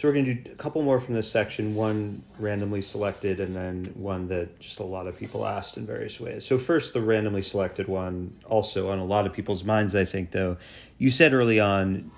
So 0.00 0.08
we're 0.08 0.14
going 0.14 0.24
to 0.24 0.34
do 0.34 0.50
a 0.50 0.54
couple 0.54 0.80
more 0.80 0.98
from 0.98 1.12
this 1.12 1.30
section, 1.30 1.74
one 1.74 2.22
randomly 2.38 2.80
selected 2.80 3.38
and 3.38 3.54
then 3.54 3.92
one 3.94 4.28
that 4.28 4.58
just 4.58 4.78
a 4.78 4.82
lot 4.82 5.06
of 5.06 5.14
people 5.14 5.46
asked 5.46 5.76
in 5.76 5.84
various 5.84 6.18
ways. 6.18 6.42
So 6.46 6.56
first 6.56 6.94
the 6.94 7.02
randomly 7.02 7.42
selected 7.42 7.86
one, 7.86 8.34
also 8.46 8.88
on 8.88 8.98
a 8.98 9.04
lot 9.04 9.26
of 9.26 9.34
people's 9.34 9.62
minds 9.62 9.94
I 9.94 10.06
think 10.06 10.30
though. 10.30 10.56
You 10.96 11.10
said 11.10 11.34
early 11.34 11.60
on 11.60 12.10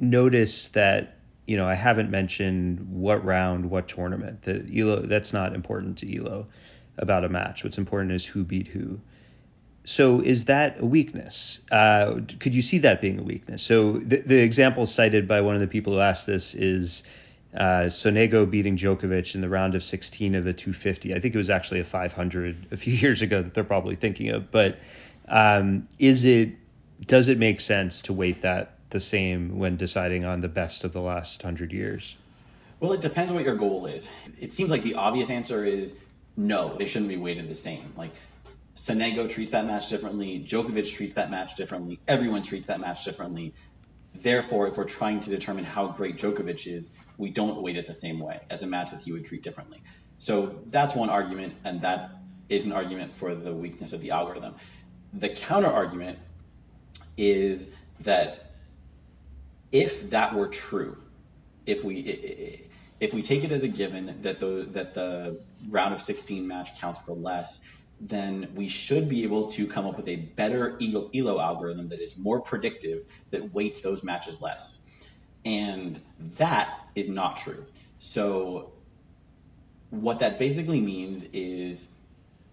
notice 0.00 0.66
that 0.70 1.18
you 1.46 1.56
know, 1.56 1.64
I 1.64 1.74
haven't 1.74 2.10
mentioned 2.10 2.88
what 2.90 3.24
round, 3.24 3.70
what 3.70 3.86
tournament. 3.86 4.42
That 4.42 4.68
Elo 4.76 5.02
that's 5.02 5.32
not 5.32 5.54
important 5.54 5.98
to 5.98 6.18
Elo 6.18 6.48
about 6.98 7.24
a 7.24 7.28
match. 7.28 7.62
What's 7.62 7.78
important 7.78 8.10
is 8.10 8.26
who 8.26 8.42
beat 8.42 8.66
who. 8.66 9.00
So 9.84 10.20
is 10.20 10.44
that 10.44 10.80
a 10.80 10.86
weakness? 10.86 11.60
Uh, 11.70 12.20
could 12.38 12.54
you 12.54 12.62
see 12.62 12.78
that 12.78 13.00
being 13.00 13.18
a 13.18 13.22
weakness? 13.22 13.62
So 13.62 13.94
the, 13.94 14.18
the 14.18 14.38
example 14.38 14.86
cited 14.86 15.26
by 15.26 15.40
one 15.40 15.54
of 15.54 15.60
the 15.60 15.66
people 15.66 15.94
who 15.94 16.00
asked 16.00 16.26
this 16.26 16.54
is 16.54 17.02
uh, 17.54 17.86
Sonego 17.88 18.48
beating 18.48 18.76
Djokovic 18.76 19.34
in 19.34 19.40
the 19.40 19.48
round 19.48 19.74
of 19.74 19.82
16 19.82 20.34
of 20.36 20.46
a 20.46 20.52
250. 20.52 21.14
I 21.14 21.20
think 21.20 21.34
it 21.34 21.38
was 21.38 21.50
actually 21.50 21.80
a 21.80 21.84
500 21.84 22.68
a 22.70 22.76
few 22.76 22.92
years 22.96 23.22
ago 23.22 23.42
that 23.42 23.54
they're 23.54 23.64
probably 23.64 23.96
thinking 23.96 24.30
of. 24.30 24.50
But 24.50 24.78
um, 25.28 25.88
is 25.98 26.24
it 26.24 26.50
does 27.06 27.26
it 27.26 27.38
make 27.38 27.60
sense 27.60 28.02
to 28.02 28.12
weight 28.12 28.42
that 28.42 28.76
the 28.90 29.00
same 29.00 29.58
when 29.58 29.76
deciding 29.76 30.24
on 30.24 30.40
the 30.40 30.48
best 30.48 30.84
of 30.84 30.92
the 30.92 31.00
last 31.00 31.42
hundred 31.42 31.72
years? 31.72 32.16
Well, 32.78 32.92
it 32.92 33.00
depends 33.00 33.32
what 33.32 33.44
your 33.44 33.56
goal 33.56 33.86
is. 33.86 34.08
It 34.40 34.52
seems 34.52 34.70
like 34.70 34.82
the 34.82 34.94
obvious 34.94 35.30
answer 35.30 35.64
is 35.64 35.98
no, 36.36 36.74
they 36.76 36.86
shouldn't 36.86 37.08
be 37.08 37.16
weighted 37.16 37.48
the 37.48 37.54
same. 37.54 37.92
Like 37.96 38.12
Sonego 38.74 39.28
treats 39.28 39.50
that 39.50 39.66
match 39.66 39.88
differently, 39.90 40.38
Djokovic 40.40 40.94
treats 40.94 41.14
that 41.14 41.30
match 41.30 41.56
differently, 41.56 42.00
everyone 42.08 42.42
treats 42.42 42.66
that 42.66 42.80
match 42.80 43.04
differently. 43.04 43.54
Therefore, 44.14 44.68
if 44.68 44.76
we're 44.76 44.84
trying 44.84 45.20
to 45.20 45.30
determine 45.30 45.64
how 45.64 45.88
great 45.88 46.16
Djokovic 46.16 46.66
is, 46.66 46.90
we 47.18 47.30
don't 47.30 47.60
weight 47.62 47.76
it 47.76 47.86
the 47.86 47.94
same 47.94 48.18
way 48.18 48.40
as 48.50 48.62
a 48.62 48.66
match 48.66 48.90
that 48.90 49.00
he 49.00 49.12
would 49.12 49.24
treat 49.24 49.42
differently. 49.42 49.82
So 50.18 50.60
that's 50.66 50.94
one 50.94 51.10
argument, 51.10 51.54
and 51.64 51.82
that 51.82 52.10
is 52.48 52.66
an 52.66 52.72
argument 52.72 53.12
for 53.12 53.34
the 53.34 53.52
weakness 53.52 53.92
of 53.92 54.00
the 54.00 54.10
algorithm. 54.12 54.54
The 55.12 55.28
counter 55.28 55.68
argument 55.70 56.18
is 57.16 57.68
that 58.00 58.52
if 59.70 60.10
that 60.10 60.34
were 60.34 60.48
true, 60.48 60.96
if 61.66 61.84
we 61.84 62.68
if 63.00 63.12
we 63.12 63.22
take 63.22 63.42
it 63.42 63.52
as 63.52 63.64
a 63.64 63.68
given 63.68 64.18
that 64.22 64.38
the 64.38 64.66
that 64.70 64.94
the 64.94 65.40
round 65.68 65.94
of 65.94 66.00
16 66.00 66.46
match 66.46 66.78
counts 66.80 67.00
for 67.00 67.14
less, 67.14 67.60
then 68.02 68.50
we 68.54 68.68
should 68.68 69.08
be 69.08 69.22
able 69.22 69.50
to 69.50 69.66
come 69.66 69.86
up 69.86 69.96
with 69.96 70.08
a 70.08 70.16
better 70.16 70.76
ELO 70.80 71.40
algorithm 71.40 71.88
that 71.90 72.00
is 72.00 72.16
more 72.16 72.40
predictive 72.40 73.04
that 73.30 73.54
weights 73.54 73.80
those 73.80 74.02
matches 74.02 74.40
less. 74.40 74.78
And 75.44 76.00
that 76.36 76.78
is 76.94 77.08
not 77.08 77.36
true. 77.36 77.64
So 78.00 78.72
what 79.90 80.18
that 80.18 80.38
basically 80.38 80.80
means 80.80 81.24
is 81.32 81.88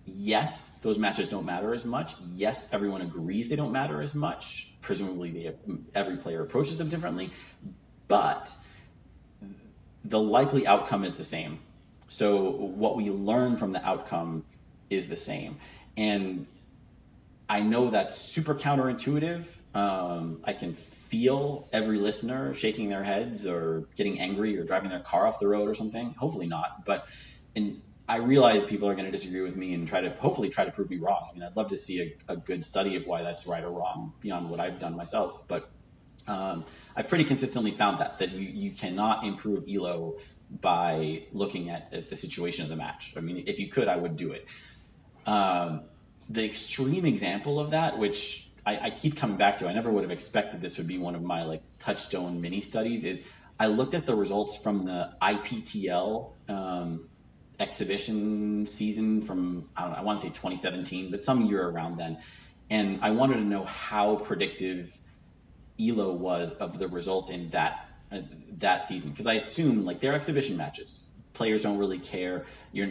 yes, 0.06 0.70
those 0.82 1.00
matches 1.00 1.30
don't 1.30 1.46
matter 1.46 1.74
as 1.74 1.84
much. 1.84 2.16
Yes, 2.34 2.72
everyone 2.72 3.02
agrees 3.02 3.50
they 3.50 3.56
don't 3.56 3.72
matter 3.72 4.02
as 4.02 4.14
much 4.14 4.70
presumably 4.82 5.32
they, 5.32 5.56
every 5.94 6.18
player 6.18 6.42
approaches 6.42 6.78
them 6.78 6.90
differently, 6.90 7.30
but 8.08 8.56
the 10.06 10.20
likely 10.20 10.66
outcome 10.66 11.04
is 11.04 11.16
the 11.16 11.24
same. 11.24 11.60
So 12.08 12.50
what 12.52 12.96
we 12.96 13.10
learn 13.12 13.58
from 13.58 13.72
the 13.72 13.86
outcome 13.86 14.46
is 14.89 15.08
the 15.08 15.17
same. 15.17 15.58
And 15.97 16.47
I 17.47 17.62
know 17.62 17.89
that's 17.89 18.15
super 18.15 18.56
counterintuitive. 18.56 19.43
Um, 19.73 20.41
I 20.43 20.54
can 20.54 20.73
feel 20.73 21.67
every 21.71 21.97
listener 21.97 22.54
shaking 22.54 22.89
their 22.89 23.04
heads 23.04 23.45
or 23.47 23.88
getting 23.95 24.19
angry 24.19 24.58
or 24.58 24.63
driving 24.63 24.89
their 24.89 24.99
car 24.99 25.28
off 25.28 25.39
the 25.39 25.47
road 25.47 25.69
or 25.69 25.73
something. 25.73 26.13
Hopefully 26.17 26.47
not. 26.47 26.86
But 26.86 27.08
in 27.56 27.82
I 28.10 28.17
realize 28.17 28.63
people 28.63 28.89
are 28.89 28.95
going 28.95 29.06
to 29.06 29.12
disagree 29.12 29.41
with 29.41 29.56
me 29.56 29.75
and 29.75 29.88
try 29.88 30.02
to 30.02 30.10
hopefully 30.10 30.49
try 30.49 30.65
to 30.65 30.71
prove 30.71 30.89
me 30.89 30.97
wrong. 30.97 31.28
I 31.30 31.34
mean, 31.36 31.43
I'd 31.43 31.56
love 31.56 31.67
to 31.67 31.78
see 31.78 32.02
a, 32.02 32.34
a 32.34 32.38
good 32.38 32.63
study 32.63 32.95
of 32.95 33.06
why 33.06 33.21
that's 33.21 33.45
right 33.45 33.63
or 33.63 33.69
wrong 33.69 34.13
beyond 34.19 34.49
what 34.49 34.60
I've 34.60 34.80
done 34.80 34.97
myself. 34.97 35.47
But 35.47 35.69
um, 36.28 36.65
I've 36.95 37.08
pretty 37.08 37.23
consistently 37.25 37.69
found 37.69 37.99
that 37.99 38.17
that 38.17 38.32
you, 38.32 38.47
you 38.47 38.71
cannot 38.71 39.25
improve 39.25 39.65
Elo 39.71 40.15
by 40.49 41.25
looking 41.34 41.69
at, 41.69 41.93
at, 41.93 42.10
the 42.10 42.15
situation 42.15 42.63
of 42.63 42.69
the 42.69 42.75
match. 42.75 43.13
I 43.15 43.19
mean, 43.19 43.43
if 43.45 43.60
you 43.60 43.69
could, 43.69 43.88
I 43.88 43.95
would 43.95 44.15
do 44.15 44.32
it. 44.32 44.47
Um, 45.25 45.82
the 46.29 46.45
extreme 46.45 47.05
example 47.05 47.60
of 47.60 47.71
that, 47.71 47.97
which 47.97 48.47
I, 48.65 48.77
I 48.88 48.89
keep 48.91 49.15
coming 49.15 49.38
back 49.38 49.58
to, 49.58 49.67
I 49.67 49.73
never 49.73 49.89
would 49.89 50.03
have 50.03 50.12
expected 50.12 50.62
this 50.62 50.77
would 50.77 50.88
be 50.88 50.97
one 50.97 51.15
of 51.15 51.23
my 51.23 51.43
like 51.43 51.62
touchstone 51.79 52.41
mini 52.41 52.62
studies, 52.62 53.03
is 53.03 53.23
I 53.60 53.67
looked 53.67 53.93
at 53.93 54.05
the 54.05 54.15
results 54.15 54.55
from 54.55 54.86
the 54.86 55.12
IPTL 55.21 56.32
um, 56.47 57.10
exhibition 57.60 58.65
season 58.65 59.21
from 59.21 59.65
I 59.75 59.82
don't 59.82 59.91
know, 59.91 59.97
I 59.97 60.01
want 60.01 60.19
to 60.19 60.27
say 60.27 60.29
2017, 60.29 61.11
but 61.11 61.24
some 61.24 61.45
year 61.45 61.67
around 61.67 61.97
then, 61.97 62.20
and 62.70 62.99
I 63.01 63.11
wanted 63.11 63.36
to 63.36 63.43
know 63.43 63.63
how 63.63 64.15
predictive 64.15 64.95
Elo 65.80 66.13
was 66.13 66.51
of 66.51 66.78
the 66.78 66.88
results 66.88 67.30
in 67.30 67.49
that 67.49 67.88
uh, 68.11 68.22
that 68.59 68.88
season. 68.88 69.11
Because 69.11 69.28
I 69.28 69.34
assume 69.34 69.86
like 69.86 69.99
they're 69.99 70.13
exhibition 70.13 70.57
matches, 70.57 71.09
players 71.34 71.63
don't 71.63 71.78
really 71.78 71.99
care. 71.99 72.45
You're 72.72 72.88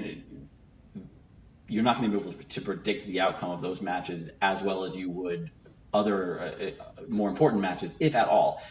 you're 1.68 1.84
not 1.84 1.98
going 1.98 2.10
to 2.10 2.18
be 2.18 2.22
able 2.22 2.32
to 2.32 2.60
predict 2.60 3.06
the 3.06 3.20
outcome 3.20 3.50
of 3.50 3.60
those 3.60 3.82
matches 3.82 4.30
as 4.40 4.62
well 4.62 4.84
as 4.84 4.96
you 4.96 5.10
would 5.10 5.50
other 5.92 6.40
uh, 6.40 6.70
more 7.08 7.28
important 7.28 7.62
matches, 7.62 7.96
if 8.00 8.14
at 8.14 8.28
all. 8.28 8.62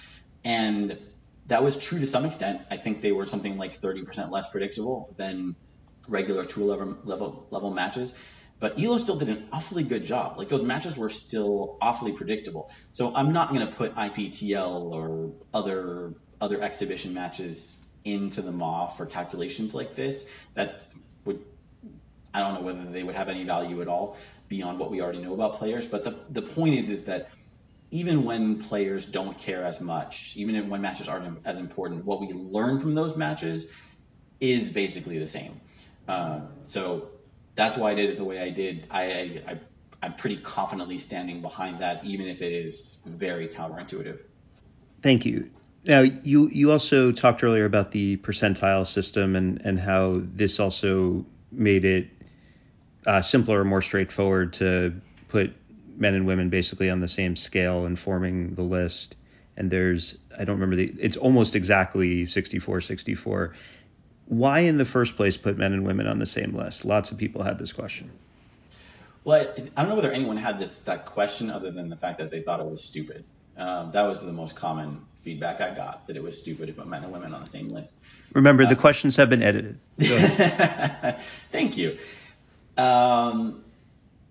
And 0.44 0.98
that 1.48 1.64
was 1.64 1.78
true 1.78 2.00
to 2.00 2.08
some 2.08 2.26
extent. 2.26 2.62
I 2.70 2.78
think 2.78 3.02
they 3.02 3.12
were 3.12 3.26
something 3.26 3.58
like 3.58 3.80
30% 3.80 4.30
less 4.32 4.50
predictable 4.50 5.14
than 5.18 5.56
regular 6.08 6.46
two 6.46 6.66
level, 6.66 6.98
level, 7.04 7.48
level 7.50 7.72
matches. 7.72 8.14
But 8.60 8.80
Elo 8.80 8.98
still 8.98 9.18
did 9.18 9.30
an 9.30 9.48
awfully 9.52 9.84
good 9.84 10.04
job. 10.04 10.38
Like 10.38 10.50
those 10.50 10.64
matches 10.64 10.98
were 10.98 11.10
still 11.10 11.78
awfully 11.82 12.14
predictable. 12.14 12.72
So 12.92 13.16
I'm 13.16 13.32
not 13.32 13.54
going 13.54 13.68
to 13.68 13.74
put 13.74 13.96
IPTL 13.96 14.92
or 14.92 15.34
other 15.54 16.14
other 16.40 16.62
exhibition 16.62 17.14
matches 17.16 17.76
into 18.04 18.42
the 18.42 18.52
MAW 18.52 18.88
for 18.88 19.06
calculations 19.06 19.74
like 19.74 19.96
this. 19.96 20.28
That 20.54 20.84
I 22.38 22.40
don't 22.40 22.54
know 22.54 22.62
whether 22.62 22.86
they 22.92 23.04
would 23.04 23.16
have 23.16 23.30
any 23.30 23.44
value 23.44 23.82
at 23.82 23.88
all 23.88 24.16
beyond 24.48 24.78
what 24.78 24.92
we 24.92 25.02
already 25.02 25.20
know 25.20 25.34
about 25.34 25.54
players. 25.54 25.88
But 25.88 26.04
the 26.04 26.16
the 26.30 26.44
point 26.44 26.76
is 26.76 26.90
is 26.90 27.06
that 27.06 27.30
even 27.90 28.26
when 28.26 28.62
players 28.62 29.06
don't 29.06 29.38
care 29.38 29.64
as 29.66 29.82
much, 29.82 30.34
even 30.36 30.70
when 30.70 30.82
matches 30.82 31.08
aren't 31.08 31.40
as 31.46 31.58
important, 31.58 32.06
what 32.06 32.20
we 32.22 32.28
learn 32.34 32.80
from 32.80 32.94
those 32.94 33.18
matches 33.18 33.70
is 34.40 34.70
basically 34.70 35.18
the 35.18 35.28
same. 35.28 35.60
Uh, 36.08 36.42
so 36.64 37.10
that's 37.56 37.76
why 37.76 37.92
I 37.92 37.96
did 37.96 38.10
it 38.10 38.18
the 38.18 38.24
way 38.24 38.40
I 38.40 38.50
did. 38.50 38.88
I, 38.92 39.04
I, 39.48 39.60
I'm 40.04 40.14
pretty 40.14 40.38
confidently 40.38 41.00
standing 41.00 41.42
behind 41.42 41.80
that, 41.80 42.06
even 42.06 42.28
if 42.28 42.42
it 42.42 42.54
is 42.54 43.02
very 43.06 43.48
counterintuitive. 43.48 44.22
Thank 45.02 45.26
you. 45.26 45.50
Now, 45.86 46.02
you 46.02 46.50
you 46.50 46.72
also 46.72 47.14
talked 47.14 47.44
earlier 47.44 47.66
about 47.66 47.92
the 47.92 48.18
percentile 48.18 48.86
system 48.86 49.36
and 49.36 49.62
and 49.64 49.80
how 49.80 50.22
this 50.36 50.60
also 50.60 51.26
made 51.52 51.86
it 51.86 52.10
uh, 53.08 53.22
simpler, 53.22 53.64
more 53.64 53.82
straightforward 53.82 54.54
to 54.54 54.94
put 55.30 55.54
men 55.96 56.14
and 56.14 56.28
women 56.28 56.50
basically 56.50 56.90
on 56.90 57.00
the 57.00 57.08
same 57.08 57.36
scale 57.36 57.86
in 57.86 57.96
forming 57.96 58.54
the 58.54 58.62
list. 58.62 59.16
And 59.56 59.72
there's 59.72 60.18
I 60.38 60.44
don't 60.44 60.60
remember 60.60 60.76
the 60.76 60.94
it's 61.00 61.18
almost 61.18 61.56
exactly 61.56 62.28
64 62.28 62.82
64. 62.82 63.56
Why 64.28 64.60
in 64.60 64.78
the 64.78 64.86
first 64.86 65.16
place 65.16 65.38
put 65.38 65.58
men 65.58 65.74
and 65.74 65.86
women 65.86 66.06
on 66.06 66.20
the 66.20 66.26
same 66.26 66.54
list? 66.54 66.86
Lots 66.86 67.12
of 67.12 67.18
people 67.18 67.42
had 67.42 67.58
this 67.58 67.72
question. 67.72 68.12
Well, 69.24 69.48
I 69.76 69.82
don't 69.82 69.90
know 69.90 69.96
whether 69.96 70.12
anyone 70.12 70.38
had 70.38 70.60
this 70.60 70.80
that 70.80 71.06
question 71.06 71.50
other 71.50 71.72
than 71.72 71.90
the 71.90 71.96
fact 71.96 72.20
that 72.20 72.30
they 72.30 72.42
thought 72.42 72.60
it 72.60 72.66
was 72.66 72.84
stupid. 72.84 73.24
Um, 73.58 73.92
that 73.92 74.04
was 74.04 74.24
the 74.24 74.32
most 74.34 74.56
common 74.56 75.02
feedback 75.24 75.60
I 75.62 75.74
got 75.74 76.06
that 76.08 76.16
it 76.16 76.22
was 76.22 76.40
stupid 76.40 76.68
to 76.68 76.74
put 76.74 76.88
men 76.88 77.04
and 77.04 77.12
women 77.12 77.34
on 77.34 77.42
the 77.42 77.50
same 77.50 77.70
list. 77.70 77.98
Remember, 78.34 78.64
uh, 78.64 78.70
the 78.70 78.76
questions 78.76 79.16
have 79.16 79.30
been 79.30 79.42
edited. 79.42 79.80
Thank 81.52 81.78
you. 81.78 81.98
Um, 82.78 83.64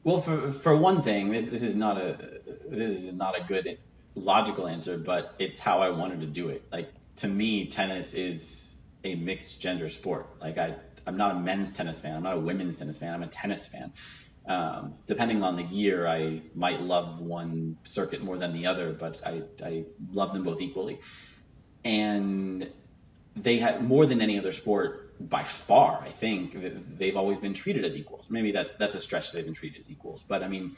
well, 0.05 0.21
for 0.21 0.53
for 0.53 0.77
one 0.77 1.03
thing, 1.03 1.31
this, 1.31 1.47
this, 1.47 1.63
is 1.63 1.75
not 1.75 1.99
a 1.99 2.17
this 2.69 3.05
is 3.05 3.13
not 3.13 3.39
a 3.39 3.45
good 3.45 3.79
logical 4.15 4.69
answer, 4.69 4.97
but 4.97 5.35
it's 5.39 5.59
how 5.59 5.81
I 5.81 5.91
wanted 5.91 6.21
to 6.21 6.27
do 6.27 6.49
it. 6.51 6.63
Like 6.71 6.89
to 7.17 7.29
me, 7.29 7.67
tennis 7.67 8.15
is 8.15 8.73
a 9.05 9.15
mixed 9.17 9.61
gender 9.61 9.89
sport. 9.89 10.29
Like 10.41 10.59
I 10.59 10.77
I'm 11.07 11.17
not 11.17 11.33
a 11.33 11.39
men's 11.39 11.73
tennis 11.73 12.01
fan. 12.01 12.17
I'm 12.17 12.23
not 12.23 12.37
a 12.37 12.41
women's 12.41 12.79
tennis 12.79 12.99
fan. 12.99 13.15
I'm 13.15 13.23
a 13.23 13.29
tennis 13.29 13.67
fan. 13.67 13.93
Um, 14.47 14.95
depending 15.07 15.43
on 15.43 15.57
the 15.57 15.63
year, 15.63 16.07
I 16.07 16.43
might 16.55 16.81
love 16.81 17.21
one 17.21 17.79
circuit 17.85 18.23
more 18.23 18.39
than 18.39 18.53
the 18.53 18.67
other, 18.67 18.93
but 18.93 19.21
I, 19.27 19.43
I 19.63 19.85
love 20.13 20.33
them 20.33 20.45
both 20.45 20.61
equally. 20.61 21.01
And 21.85 22.71
they 23.35 23.59
had 23.59 23.83
more 23.83 24.07
than 24.07 24.21
any 24.21 24.39
other 24.39 24.53
sport 24.53 25.06
by 25.21 25.45
far. 25.45 26.01
I 26.03 26.09
think 26.09 26.57
they've 26.99 27.17
always 27.17 27.39
been 27.39 27.55
treated 27.55 27.85
as 27.85 27.97
equals. 27.97 28.31
Maybe 28.31 28.53
that's 28.53 28.73
that's 28.73 28.95
a 28.95 29.01
stretch. 29.01 29.33
They've 29.33 29.45
been 29.45 29.55
treated 29.55 29.79
as 29.79 29.91
equals, 29.91 30.23
but 30.27 30.43
I 30.43 30.49
mean, 30.49 30.77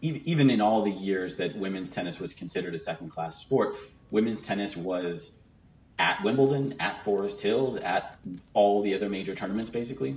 even 0.00 0.50
in 0.50 0.60
all 0.60 0.82
the 0.82 0.90
years 0.90 1.36
that 1.36 1.56
women's 1.56 1.90
tennis 1.90 2.20
was 2.20 2.34
considered 2.34 2.74
a 2.74 2.78
second 2.78 3.10
class 3.10 3.36
sport, 3.36 3.76
women's 4.10 4.46
tennis 4.46 4.76
was 4.76 5.32
at 5.98 6.22
Wimbledon, 6.22 6.76
at 6.80 7.02
Forest 7.02 7.40
Hills, 7.40 7.76
at 7.76 8.18
all 8.52 8.82
the 8.82 8.94
other 8.94 9.08
major 9.08 9.34
tournaments, 9.34 9.70
basically. 9.70 10.16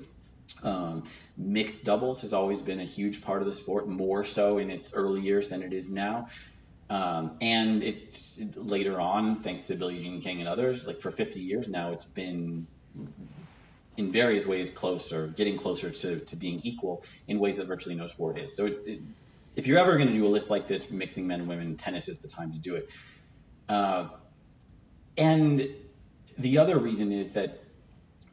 Um, 0.64 1.04
mixed 1.38 1.86
doubles 1.86 2.22
has 2.22 2.34
always 2.34 2.62
been 2.62 2.80
a 2.80 2.86
huge 2.86 3.24
part 3.24 3.40
of 3.40 3.46
the 3.46 3.54
sport, 3.54 3.88
more 3.88 4.26
so 4.26 4.58
in 4.58 4.72
its 4.72 4.94
early 4.94 5.22
years 5.22 5.50
than 5.50 5.64
it 5.64 5.74
is 5.74 5.90
now. 5.90 6.28
Um, 6.90 7.38
and 7.40 7.84
it's 7.84 8.42
later 8.56 9.00
on, 9.00 9.38
thanks 9.38 9.62
to 9.64 9.76
Billie 9.76 10.00
Jean 10.00 10.22
King 10.22 10.40
and 10.40 10.48
others, 10.48 10.88
like 10.88 11.02
for 11.02 11.12
50 11.12 11.40
years 11.40 11.68
now, 11.68 11.92
it's 11.92 12.04
been 12.04 12.66
in 14.00 14.12
various 14.12 14.46
ways 14.46 14.70
closer, 14.70 15.28
getting 15.28 15.58
closer 15.58 15.90
to, 15.90 16.20
to 16.20 16.36
being 16.36 16.62
equal 16.64 17.04
in 17.28 17.38
ways 17.38 17.58
that 17.58 17.68
virtually 17.68 17.96
no 17.96 18.06
sport 18.06 18.40
is. 18.40 18.56
So 18.56 18.66
it, 18.66 18.88
it, 18.88 19.00
if 19.56 19.68
you're 19.68 19.78
ever 19.78 19.98
going 19.98 20.08
to 20.08 20.14
do 20.14 20.26
a 20.26 20.34
list 20.38 20.50
like 20.50 20.68
this, 20.68 20.90
mixing 20.90 21.28
men 21.28 21.42
and 21.42 21.50
women, 21.50 21.76
tennis 21.76 22.08
is 22.08 22.20
the 22.20 22.30
time 22.30 22.54
to 22.54 22.58
do 22.58 22.76
it. 22.76 22.90
Uh, 23.68 24.08
and 25.18 25.68
the 26.38 26.60
other 26.60 26.78
reason 26.80 27.12
is 27.12 27.32
that 27.32 27.60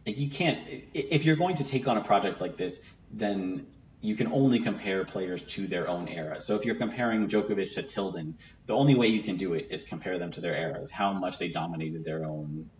you 0.05 0.31
can't 0.31 0.61
if 0.95 1.25
you're 1.25 1.37
going 1.37 1.57
to 1.57 1.65
take 1.65 1.89
on 1.89 1.97
a 1.97 2.05
project 2.05 2.41
like 2.41 2.57
this, 2.57 2.85
then 3.13 3.67
you 4.01 4.15
can 4.15 4.33
only 4.33 4.61
compare 4.61 5.05
players 5.05 5.43
to 5.43 5.67
their 5.67 5.89
own 5.89 6.07
era. 6.07 6.41
So 6.41 6.55
if 6.55 6.65
you're 6.65 6.77
comparing 6.77 7.27
Djokovic 7.27 7.75
to 7.75 7.83
Tilden, 7.83 8.37
the 8.67 8.75
only 8.75 8.95
way 8.95 9.09
you 9.09 9.21
can 9.21 9.37
do 9.37 9.55
it 9.55 9.67
is 9.71 9.83
compare 9.83 10.19
them 10.21 10.31
to 10.33 10.41
their 10.41 10.55
eras, 10.55 10.93
how 10.93 11.13
much 11.13 11.39
they 11.39 11.49
dominated 11.49 12.05
their 12.05 12.25
own 12.25 12.71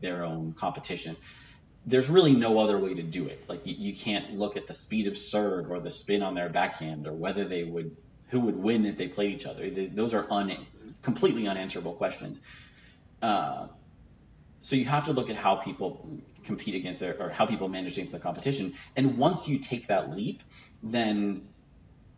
their 0.00 0.22
own 0.22 0.52
competition. 0.52 1.16
There's 1.86 2.10
really 2.10 2.34
no 2.34 2.58
other 2.58 2.78
way 2.78 2.94
to 2.94 3.02
do 3.02 3.26
it. 3.28 3.48
Like 3.48 3.66
you, 3.66 3.74
you 3.78 3.96
can't 3.96 4.34
look 4.34 4.56
at 4.56 4.66
the 4.66 4.74
speed 4.74 5.06
of 5.06 5.16
serve 5.16 5.70
or 5.70 5.80
the 5.80 5.90
spin 5.90 6.22
on 6.22 6.34
their 6.34 6.48
backhand 6.48 7.06
or 7.06 7.12
whether 7.12 7.44
they 7.44 7.62
would 7.64 7.96
who 8.28 8.40
would 8.40 8.56
win 8.56 8.84
if 8.86 8.96
they 8.96 9.06
played 9.06 9.32
each 9.32 9.46
other. 9.46 9.70
They, 9.70 9.86
those 9.86 10.12
are 10.12 10.26
un, 10.30 10.52
completely 11.02 11.46
unanswerable 11.46 11.94
questions. 11.94 12.40
Uh, 13.22 13.68
so 14.62 14.74
you 14.74 14.84
have 14.84 15.04
to 15.04 15.12
look 15.12 15.30
at 15.30 15.36
how 15.36 15.54
people 15.56 16.18
compete 16.44 16.74
against 16.74 16.98
their 16.98 17.16
or 17.20 17.30
how 17.30 17.46
people 17.46 17.68
manage 17.68 17.92
against 17.92 18.12
the 18.12 18.18
competition. 18.18 18.74
And 18.96 19.16
once 19.16 19.48
you 19.48 19.60
take 19.60 19.86
that 19.86 20.14
leap, 20.16 20.42
then 20.82 21.48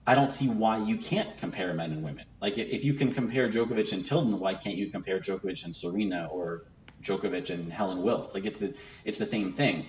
I 0.07 0.14
don't 0.14 0.31
see 0.31 0.49
why 0.49 0.79
you 0.79 0.97
can't 0.97 1.37
compare 1.37 1.75
men 1.75 1.93
and 1.93 2.03
women. 2.03 2.25
Like 2.41 2.57
if 2.57 2.85
you 2.85 2.95
can 2.95 3.12
compare 3.12 3.49
Djokovic 3.51 3.93
and 3.93 4.05
Tilden, 4.05 4.41
why 4.41 4.55
can't 4.55 4.77
you 4.77 4.91
compare 4.91 5.21
Djokovic 5.21 5.64
and 5.66 5.77
Serena 5.77 6.29
or 6.33 6.64
Djokovic 7.03 7.51
and 7.51 7.72
Helen 7.72 8.03
Wills? 8.03 8.34
Like 8.34 8.46
it's 8.46 8.61
the 8.61 8.74
it's 9.05 9.18
the 9.18 9.26
same 9.26 9.53
thing. 9.53 9.88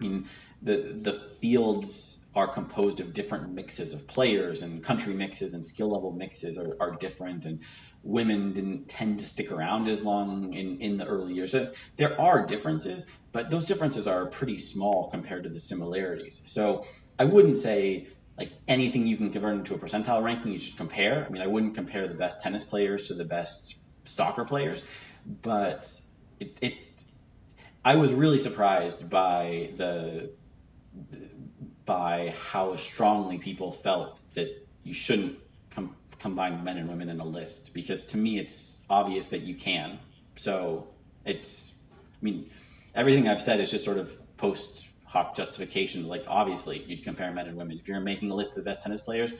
I 0.00 0.02
mean 0.02 0.28
the 0.62 0.76
the 0.94 1.12
fields 1.12 2.24
are 2.34 2.46
composed 2.46 3.00
of 3.00 3.14
different 3.14 3.52
mixes 3.54 3.94
of 3.94 4.06
players 4.06 4.62
and 4.62 4.82
country 4.82 5.14
mixes 5.14 5.54
and 5.54 5.64
skill 5.64 5.88
level 5.88 6.12
mixes 6.12 6.58
are, 6.58 6.76
are 6.80 6.90
different 6.90 7.46
and 7.46 7.60
women 8.02 8.52
didn't 8.52 8.88
tend 8.88 9.18
to 9.18 9.24
stick 9.24 9.50
around 9.50 9.88
as 9.88 10.02
long 10.02 10.52
in, 10.52 10.80
in 10.80 10.98
the 10.98 11.06
early 11.06 11.32
years. 11.32 11.52
So 11.52 11.72
there 11.96 12.20
are 12.20 12.44
differences, 12.44 13.06
but 13.32 13.48
those 13.50 13.64
differences 13.64 14.06
are 14.06 14.26
pretty 14.26 14.58
small 14.58 15.08
compared 15.08 15.44
to 15.44 15.48
the 15.48 15.58
similarities. 15.58 16.42
So 16.44 16.84
I 17.18 17.24
wouldn't 17.24 17.56
say 17.56 18.08
like 18.38 18.50
anything 18.68 19.06
you 19.06 19.16
can 19.16 19.30
convert 19.30 19.54
into 19.54 19.74
a 19.74 19.78
percentile 19.78 20.22
ranking 20.22 20.52
you 20.52 20.58
should 20.58 20.76
compare. 20.76 21.24
I 21.24 21.32
mean, 21.32 21.42
I 21.42 21.46
wouldn't 21.46 21.74
compare 21.74 22.06
the 22.06 22.14
best 22.14 22.42
tennis 22.42 22.64
players 22.64 23.08
to 23.08 23.14
the 23.14 23.24
best 23.24 23.76
soccer 24.04 24.44
players, 24.44 24.82
but 25.42 25.90
it, 26.40 26.58
it 26.60 26.74
I 27.84 27.96
was 27.96 28.12
really 28.12 28.38
surprised 28.38 29.08
by 29.08 29.70
the 29.76 30.30
by 31.84 32.34
how 32.50 32.74
strongly 32.76 33.38
people 33.38 33.70
felt 33.70 34.20
that 34.34 34.48
you 34.82 34.92
shouldn't 34.92 35.38
com- 35.70 35.94
combine 36.18 36.64
men 36.64 36.78
and 36.78 36.88
women 36.88 37.08
in 37.08 37.20
a 37.20 37.24
list 37.24 37.72
because 37.74 38.06
to 38.06 38.16
me 38.16 38.38
it's 38.38 38.80
obvious 38.90 39.26
that 39.26 39.42
you 39.42 39.54
can. 39.54 39.98
So 40.34 40.88
it's, 41.24 41.72
I 41.92 42.24
mean, 42.24 42.50
everything 42.94 43.28
I've 43.28 43.40
said 43.40 43.60
is 43.60 43.70
just 43.70 43.84
sort 43.84 43.98
of 43.98 44.36
post 44.36 44.88
hoc 45.04 45.36
justification. 45.36 46.08
Like 46.08 46.24
obviously 46.26 46.82
you'd 46.82 47.04
compare 47.04 47.30
men 47.32 47.46
and 47.46 47.56
women. 47.56 47.78
If 47.78 47.86
you're 47.86 48.00
making 48.00 48.30
a 48.30 48.34
list 48.34 48.50
of 48.50 48.56
the 48.56 48.62
best 48.62 48.82
tennis 48.82 49.00
players, 49.00 49.32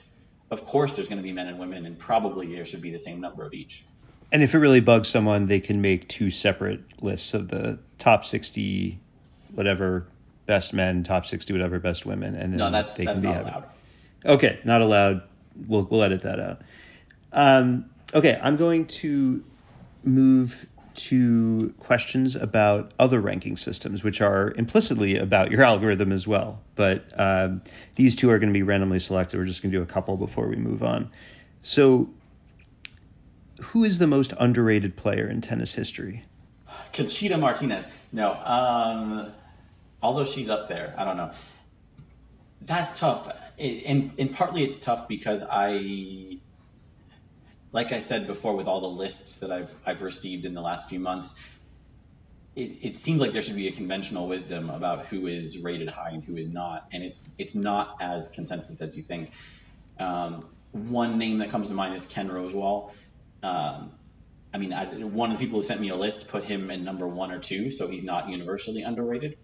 of 0.51 0.65
course 0.65 0.95
there's 0.95 1.09
going 1.09 1.19
to 1.19 1.25
be 1.25 1.33
men 1.33 1.49
and 1.49 1.59
women, 1.59 1.87
and 1.87 1.99
probably 1.99 2.55
there 2.55 2.65
should 2.65 2.83
be 2.83 2.93
the 2.93 2.99
same 2.99 3.21
number 3.21 3.45
of 3.45 3.53
each. 3.53 3.85
And 4.33 4.43
if 4.43 4.55
it 4.55 4.59
really 4.59 4.81
bugs 4.81 5.09
someone, 5.09 5.47
they 5.47 5.61
can 5.61 5.81
make 5.81 6.09
two 6.09 6.31
separate 6.31 6.81
lists 7.03 7.33
of 7.33 7.49
the 7.49 7.79
top 7.99 8.25
60, 8.25 8.99
whatever 9.55 10.07
best 10.47 10.73
men, 10.73 11.05
top 11.05 11.27
60, 11.27 11.53
whatever, 11.53 11.79
best 11.79 12.07
women, 12.07 12.35
and 12.35 12.53
then 12.53 12.59
no, 12.59 12.71
that's 12.71 12.97
they 12.97 13.05
that's 13.05 13.21
can 13.21 13.31
not 13.31 13.45
be 13.45 13.51
allowed. 13.51 13.65
Okay, 14.25 14.59
not 14.65 14.81
allowed. 14.81 15.23
We'll 15.69 15.85
we'll 15.85 16.03
edit 16.03 16.23
that 16.23 16.41
out. 16.41 16.63
Um, 17.33 17.87
okay, 18.15 18.39
I'm 18.43 18.57
going 18.57 18.87
to 18.87 19.45
move 20.05 20.67
to 20.95 21.75
questions 21.79 22.35
about 22.35 22.93
other 22.99 23.21
ranking 23.21 23.57
systems, 23.57 24.03
which 24.03 24.21
are 24.21 24.53
implicitly 24.57 25.19
about 25.19 25.51
your 25.51 25.63
algorithm 25.63 26.11
as 26.11 26.27
well. 26.27 26.63
But 26.75 27.05
um, 27.17 27.63
these 27.97 28.17
two 28.17 28.31
are 28.31 28.39
going 28.39 28.53
to 28.53 28.59
be 28.59 28.63
randomly 28.63 29.01
selected. 29.01 29.39
We're 29.39 29.45
just 29.45 29.63
going 29.63 29.73
to 29.73 29.79
do 29.79 29.83
a 29.83 29.87
couple 29.87 30.17
before 30.17 30.49
we 30.49 30.57
move 30.57 30.83
on. 30.83 31.11
So, 31.63 32.09
who 33.61 33.85
is 33.85 33.99
the 33.99 34.07
most 34.07 34.33
underrated 34.39 34.97
player 34.97 35.29
in 35.29 35.41
tennis 35.41 35.73
history? 35.73 36.25
Conchita 36.93 37.37
Martinez. 37.37 37.89
No. 38.13 38.33
Um, 38.33 39.33
although 40.03 40.25
she's 40.25 40.51
up 40.51 40.69
there, 40.69 40.95
I 40.97 41.05
don't 41.05 41.17
know. 41.17 41.31
That's 42.63 42.99
tough, 42.99 43.31
and 43.59 44.13
and 44.19 44.33
partly 44.35 44.65
it's 44.65 44.81
tough 44.81 45.07
because 45.07 45.43
I, 45.49 46.39
like 47.71 47.93
I 47.93 48.01
said 48.01 48.27
before, 48.27 48.57
with 48.57 48.67
all 48.67 48.81
the 48.81 48.89
lists 48.89 49.37
that 49.37 49.53
I've 49.53 49.75
I've 49.87 50.03
received 50.03 50.47
in 50.47 50.55
the 50.55 50.63
last 50.63 50.89
few 50.89 50.99
months, 50.99 51.37
it, 52.57 52.73
it 52.83 52.97
seems 52.97 53.21
like 53.21 53.33
there 53.33 53.43
should 53.43 53.57
be 53.57 53.69
a 53.69 53.73
conventional 53.73 54.27
wisdom 54.27 54.71
about 54.71 55.07
who 55.07 55.27
is 55.27 55.59
rated 55.59 55.89
high 55.89 56.11
and 56.11 56.25
who 56.25 56.37
is 56.37 56.49
not, 56.49 56.89
and 56.91 57.05
it's 57.05 57.29
it's 57.39 57.55
not 57.55 57.99
as 58.01 58.31
consensus 58.31 58.81
as 58.81 58.97
you 58.97 59.03
think. 59.03 59.31
Um, 60.01 60.49
one 60.73 61.19
name 61.19 61.39
that 61.39 61.51
comes 61.51 61.69
to 61.69 61.75
mind 61.75 61.95
is 61.95 62.07
Ken 62.07 62.29
Rosewall. 62.29 62.91
Um, 63.47 63.93
I 64.55 64.59
mean, 64.59 64.73
I, 64.73 64.87
one 65.05 65.31
of 65.31 65.39
the 65.39 65.45
people 65.45 65.59
who 65.59 65.63
sent 65.63 65.81
me 65.81 65.91
a 65.91 65.97
list 65.97 66.29
put 66.29 66.45
him 66.45 66.71
in 66.71 66.85
number 66.85 67.07
one 67.07 67.31
or 67.31 67.39
two, 67.39 67.71
so 67.71 67.89
he's 67.89 68.05
not 68.05 68.29
universally 68.31 68.83
underrated 68.83 69.37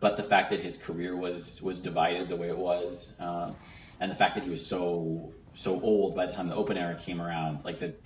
but 0.00 0.16
the 0.16 0.22
fact 0.22 0.50
that 0.50 0.60
his 0.60 0.76
career 0.76 1.16
was 1.16 1.60
was 1.62 1.80
divided 1.80 2.28
the 2.28 2.36
way 2.36 2.48
it 2.48 2.58
was, 2.58 3.12
um, 3.18 3.56
and 4.00 4.10
the 4.10 4.14
fact 4.14 4.34
that 4.36 4.44
he 4.44 4.50
was 4.50 4.66
so 4.66 5.32
so 5.54 5.80
old 5.80 6.14
by 6.14 6.26
the 6.26 6.32
time 6.32 6.48
the 6.48 6.54
Open 6.54 6.76
era 6.76 6.94
came 6.94 7.20
around, 7.20 7.64
like 7.64 7.80
that, 7.80 8.00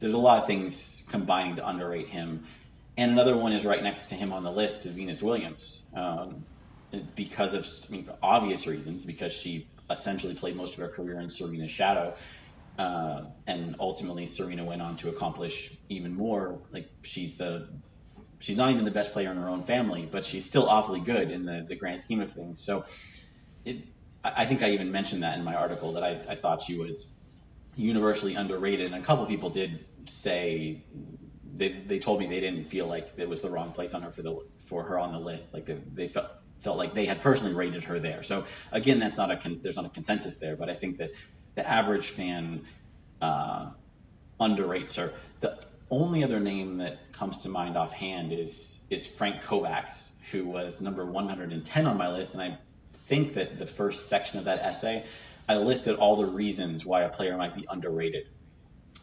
there's 0.00 0.14
a 0.14 0.18
lot 0.18 0.38
of 0.38 0.46
things 0.46 1.04
combining 1.08 1.56
to 1.56 1.68
underrate 1.68 2.08
him. 2.08 2.44
And 2.96 3.12
another 3.12 3.36
one 3.36 3.52
is 3.52 3.64
right 3.64 3.82
next 3.82 4.08
to 4.08 4.16
him 4.16 4.32
on 4.32 4.42
the 4.42 4.50
list 4.50 4.84
is 4.86 4.94
Venus 4.94 5.22
Williams. 5.22 5.84
Um, 5.94 6.46
because 7.14 7.54
of 7.54 7.68
I 7.88 7.92
mean, 7.92 8.10
obvious 8.22 8.66
reasons, 8.66 9.04
because 9.04 9.32
she 9.32 9.68
essentially 9.90 10.34
played 10.34 10.56
most 10.56 10.74
of 10.74 10.80
her 10.80 10.88
career 10.88 11.20
in 11.20 11.28
Serena's 11.28 11.70
shadow. 11.70 12.16
Uh, 12.78 13.24
and 13.46 13.76
ultimately, 13.80 14.26
Serena 14.26 14.64
went 14.64 14.82
on 14.82 14.96
to 14.98 15.10
accomplish 15.10 15.76
even 15.90 16.14
more. 16.14 16.62
Like 16.72 16.88
she's 17.04 17.36
the 17.38 17.68
she's 18.40 18.56
not 18.56 18.70
even 18.70 18.84
the 18.84 18.92
best 18.92 19.12
player 19.12 19.30
in 19.32 19.36
her 19.38 19.48
own 19.48 19.64
family, 19.64 20.08
but 20.10 20.26
she's 20.26 20.46
still 20.46 20.68
awfully 20.68 21.00
good 21.00 21.30
in 21.30 21.44
the 21.44 21.66
the 21.68 21.76
grand 21.76 22.00
scheme 22.00 22.20
of 22.20 22.32
things. 22.32 22.62
So, 22.64 22.84
it 23.64 23.84
I 24.24 24.46
think 24.46 24.62
I 24.62 24.72
even 24.72 24.92
mentioned 24.92 25.22
that 25.24 25.38
in 25.38 25.44
my 25.44 25.54
article 25.56 25.94
that 25.94 26.04
I, 26.04 26.22
I 26.28 26.36
thought 26.36 26.62
she 26.62 26.78
was 26.78 27.14
universally 27.76 28.34
underrated, 28.34 28.86
and 28.86 28.96
a 28.96 29.00
couple 29.02 29.26
people 29.26 29.50
did 29.50 29.86
say 30.08 30.86
they 31.44 31.70
they 31.86 31.98
told 31.98 32.20
me 32.20 32.26
they 32.26 32.40
didn't 32.40 32.66
feel 32.66 32.86
like 32.86 33.08
it 33.16 33.28
was 33.28 33.42
the 33.42 33.50
wrong 33.50 33.72
place 33.72 33.94
on 33.94 34.02
her 34.02 34.12
for 34.12 34.22
the 34.22 34.38
for 34.66 34.84
her 34.84 34.98
on 34.98 35.12
the 35.12 35.20
list. 35.20 35.54
Like 35.54 35.66
they, 35.66 35.78
they 35.92 36.08
felt 36.08 36.28
felt 36.60 36.78
like 36.78 36.94
they 36.94 37.06
had 37.06 37.20
personally 37.20 37.54
rated 37.54 37.84
her 37.84 38.00
there. 38.00 38.22
So 38.22 38.44
again, 38.72 38.98
that's 38.98 39.16
not 39.16 39.30
a 39.30 39.36
con- 39.36 39.60
there's 39.62 39.76
not 39.76 39.86
a 39.86 39.90
consensus 39.90 40.38
there, 40.40 40.56
but 40.56 40.70
I 40.70 40.74
think 40.74 40.98
that 40.98 41.10
the 41.58 41.68
average 41.68 42.06
fan 42.06 42.64
uh, 43.20 43.66
underrates 44.40 44.94
her. 44.94 45.12
The 45.40 45.58
only 45.90 46.22
other 46.22 46.38
name 46.38 46.78
that 46.78 47.12
comes 47.12 47.40
to 47.40 47.48
mind 47.48 47.76
offhand 47.76 48.32
is 48.32 48.78
is 48.90 49.08
Frank 49.08 49.42
Kovacs, 49.42 50.10
who 50.30 50.46
was 50.46 50.80
number 50.80 51.04
110 51.04 51.86
on 51.86 51.96
my 51.98 52.10
list, 52.12 52.34
and 52.34 52.42
I 52.42 52.58
think 52.92 53.34
that 53.34 53.58
the 53.58 53.66
first 53.66 54.08
section 54.08 54.38
of 54.38 54.44
that 54.44 54.60
essay, 54.60 55.04
I 55.48 55.56
listed 55.56 55.96
all 55.96 56.14
the 56.16 56.26
reasons 56.26 56.86
why 56.86 57.02
a 57.02 57.08
player 57.08 57.36
might 57.36 57.56
be 57.56 57.66
underrated. 57.68 58.28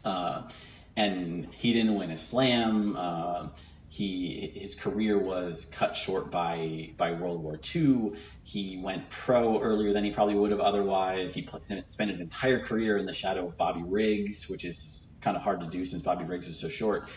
Uh, 0.02 0.48
and 0.96 1.46
he 1.52 1.74
didn't 1.74 1.94
win 1.94 2.10
a 2.10 2.16
slam. 2.16 2.96
Uh, 2.96 3.48
he 3.96 4.52
his 4.54 4.74
career 4.74 5.18
was 5.18 5.64
cut 5.64 5.96
short 5.96 6.30
by 6.30 6.90
by 6.98 7.12
World 7.12 7.42
War 7.42 7.58
II. 7.74 8.12
He 8.42 8.76
went 8.76 9.08
pro 9.08 9.60
earlier 9.62 9.94
than 9.94 10.04
he 10.04 10.10
probably 10.10 10.34
would 10.34 10.50
have 10.50 10.60
otherwise. 10.60 11.32
He 11.32 11.48
spent 11.86 12.10
his 12.10 12.20
entire 12.20 12.58
career 12.58 12.98
in 12.98 13.06
the 13.06 13.14
shadow 13.14 13.46
of 13.46 13.56
Bobby 13.56 13.82
Riggs, 13.82 14.50
which 14.50 14.66
is 14.66 15.06
kind 15.22 15.34
of 15.34 15.42
hard 15.42 15.62
to 15.62 15.66
do 15.66 15.86
since 15.86 16.02
Bobby 16.02 16.26
Riggs 16.26 16.46
was 16.46 16.58
so 16.58 16.68
short. 16.68 17.08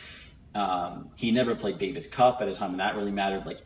Um, 0.56 1.10
he 1.16 1.32
never 1.32 1.54
played 1.54 1.80
Davis 1.80 2.08
Cup 2.08 2.42
at 2.42 2.48
a 2.48 2.54
time 2.54 2.70
when 2.70 2.78
that 2.78 2.96
really 2.96 3.12
mattered. 3.12 3.46
Like 3.46 3.60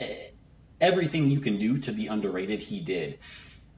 everything 0.81 1.29
you 1.29 1.39
can 1.39 1.59
do 1.59 1.77
to 1.77 1.91
be 1.91 2.07
underrated, 2.07 2.63
he 2.63 2.79
did. 2.79 3.19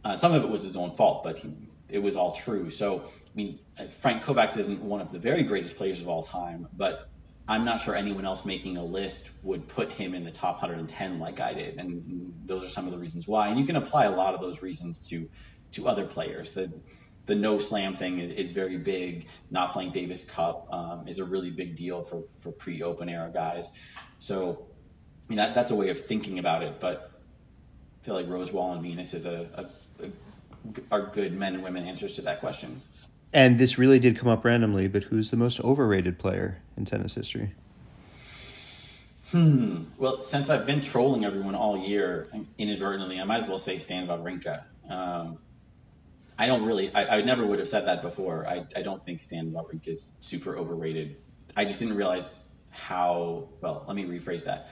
Uh, 0.05 0.15
some 0.15 0.33
of 0.33 0.45
it 0.45 0.49
was 0.49 0.63
his 0.63 0.77
own 0.77 0.91
fault, 0.91 1.25
but 1.25 1.39
he, 1.39 1.53
it 1.89 1.99
was 1.99 2.15
all 2.15 2.31
true. 2.31 2.69
So, 2.69 3.01
I 3.01 3.35
mean, 3.35 3.59
Frank 3.99 4.23
Kovacs 4.23 4.57
isn't 4.57 4.81
one 4.81 5.01
of 5.01 5.11
the 5.11 5.19
very 5.19 5.43
greatest 5.43 5.75
players 5.75 5.99
of 5.99 6.07
all 6.07 6.23
time, 6.23 6.69
but 6.71 7.09
I'm 7.47 7.63
not 7.63 7.81
sure 7.81 7.95
anyone 7.95 8.25
else 8.25 8.43
making 8.43 8.77
a 8.77 8.83
list 8.83 9.29
would 9.43 9.67
put 9.67 9.91
him 9.91 10.15
in 10.15 10.23
the 10.23 10.31
top 10.31 10.55
110 10.55 11.19
like 11.19 11.39
I 11.39 11.53
did, 11.53 11.77
and 11.77 12.33
those 12.45 12.63
are 12.63 12.69
some 12.69 12.85
of 12.85 12.91
the 12.91 12.97
reasons 12.97 13.27
why. 13.27 13.49
And 13.49 13.59
you 13.59 13.65
can 13.65 13.75
apply 13.75 14.05
a 14.05 14.11
lot 14.11 14.33
of 14.33 14.41
those 14.41 14.61
reasons 14.61 15.09
to 15.09 15.29
to 15.73 15.87
other 15.87 16.05
players. 16.05 16.51
The 16.51 16.71
the 17.27 17.35
no 17.35 17.59
slam 17.59 17.95
thing 17.95 18.19
is, 18.19 18.31
is 18.31 18.51
very 18.51 18.77
big. 18.77 19.27
Not 19.51 19.71
playing 19.71 19.91
Davis 19.91 20.23
Cup 20.23 20.67
um, 20.71 21.07
is 21.07 21.19
a 21.19 21.25
really 21.25 21.51
big 21.51 21.75
deal 21.75 22.03
for 22.03 22.23
for 22.39 22.51
pre 22.51 22.81
Open 22.81 23.09
era 23.09 23.29
guys. 23.31 23.71
So, 24.19 24.65
I 25.27 25.29
mean 25.29 25.37
that 25.37 25.53
that's 25.53 25.71
a 25.71 25.75
way 25.75 25.89
of 25.89 26.03
thinking 26.03 26.39
about 26.39 26.63
it. 26.63 26.79
But 26.79 27.11
I 28.01 28.05
feel 28.05 28.15
like 28.15 28.27
Rosewall 28.27 28.73
and 28.73 28.81
Venus 28.81 29.13
is 29.13 29.27
a, 29.27 29.47
a, 30.01 30.05
a 30.05 30.09
are 30.91 31.01
good 31.01 31.33
men 31.33 31.53
and 31.53 31.63
women 31.63 31.85
answers 31.85 32.15
to 32.15 32.23
that 32.23 32.39
question. 32.39 32.81
And 33.33 33.59
this 33.59 33.77
really 33.77 33.99
did 33.99 34.17
come 34.17 34.29
up 34.29 34.45
randomly, 34.45 34.87
but 34.87 35.03
who's 35.03 35.29
the 35.29 35.37
most 35.37 35.59
overrated 35.59 36.17
player 36.17 36.57
in 36.77 36.85
tennis 36.85 37.13
history? 37.13 37.51
Hmm. 39.31 39.83
Well, 39.97 40.19
since 40.19 40.49
I've 40.49 40.65
been 40.65 40.81
trolling 40.81 41.25
everyone 41.25 41.55
all 41.55 41.77
year 41.77 42.29
inadvertently, 42.57 43.19
I 43.19 43.23
might 43.23 43.37
as 43.37 43.47
well 43.47 43.57
say 43.57 43.79
Stan 43.79 44.07
Wawrinka. 44.07 44.63
Um, 44.89 45.39
I 46.37 46.47
don't 46.47 46.65
really, 46.65 46.93
I, 46.93 47.17
I, 47.17 47.21
never 47.21 47.45
would 47.45 47.59
have 47.59 47.67
said 47.67 47.87
that 47.87 48.01
before. 48.01 48.45
I, 48.47 48.65
I 48.75 48.81
don't 48.81 49.01
think 49.01 49.21
Stan 49.21 49.51
Wawrinka 49.51 49.87
is 49.87 50.15
super 50.21 50.55
overrated. 50.57 51.15
I 51.55 51.65
just 51.65 51.79
didn't 51.79 51.95
realize 51.95 52.47
how, 52.69 53.49
well, 53.61 53.83
let 53.87 53.95
me 53.95 54.03
rephrase 54.03 54.45
that. 54.45 54.69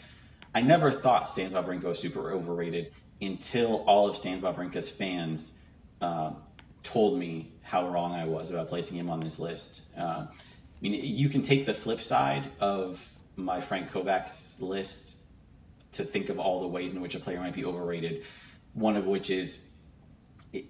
I 0.54 0.62
never 0.62 0.92
thought 0.92 1.28
Stan 1.28 1.52
Wawrinka 1.52 1.86
was 1.86 2.00
super 2.00 2.32
overrated 2.32 2.94
until 3.22 3.84
all 3.88 4.10
of 4.10 4.18
Stan 4.18 4.42
Wawrinka's 4.42 4.92
fans 4.92 5.54
um, 6.02 6.36
told 6.84 7.18
me 7.18 7.53
how 7.74 7.90
wrong 7.90 8.14
I 8.14 8.26
was 8.26 8.52
about 8.52 8.70
placing 8.70 9.00
him 9.00 9.10
on 9.10 9.20
this 9.20 9.40
list. 9.40 9.82
Uh, 9.98 10.28
I 10.28 10.80
mean, 10.80 10.94
you 11.04 11.28
can 11.28 11.42
take 11.42 11.66
the 11.66 11.74
flip 11.74 12.02
side 12.02 12.44
of 12.60 13.04
my 13.36 13.62
Frank 13.62 13.90
Kovacs 13.90 14.62
list 14.62 15.18
to 15.94 16.04
think 16.04 16.30
of 16.30 16.38
all 16.38 16.62
the 16.62 16.68
ways 16.68 16.94
in 16.94 17.02
which 17.02 17.16
a 17.16 17.20
player 17.20 17.40
might 17.40 17.56
be 17.56 17.66
overrated. 17.66 18.26
One 18.74 18.96
of 18.96 19.08
which 19.08 19.32
is 19.32 19.60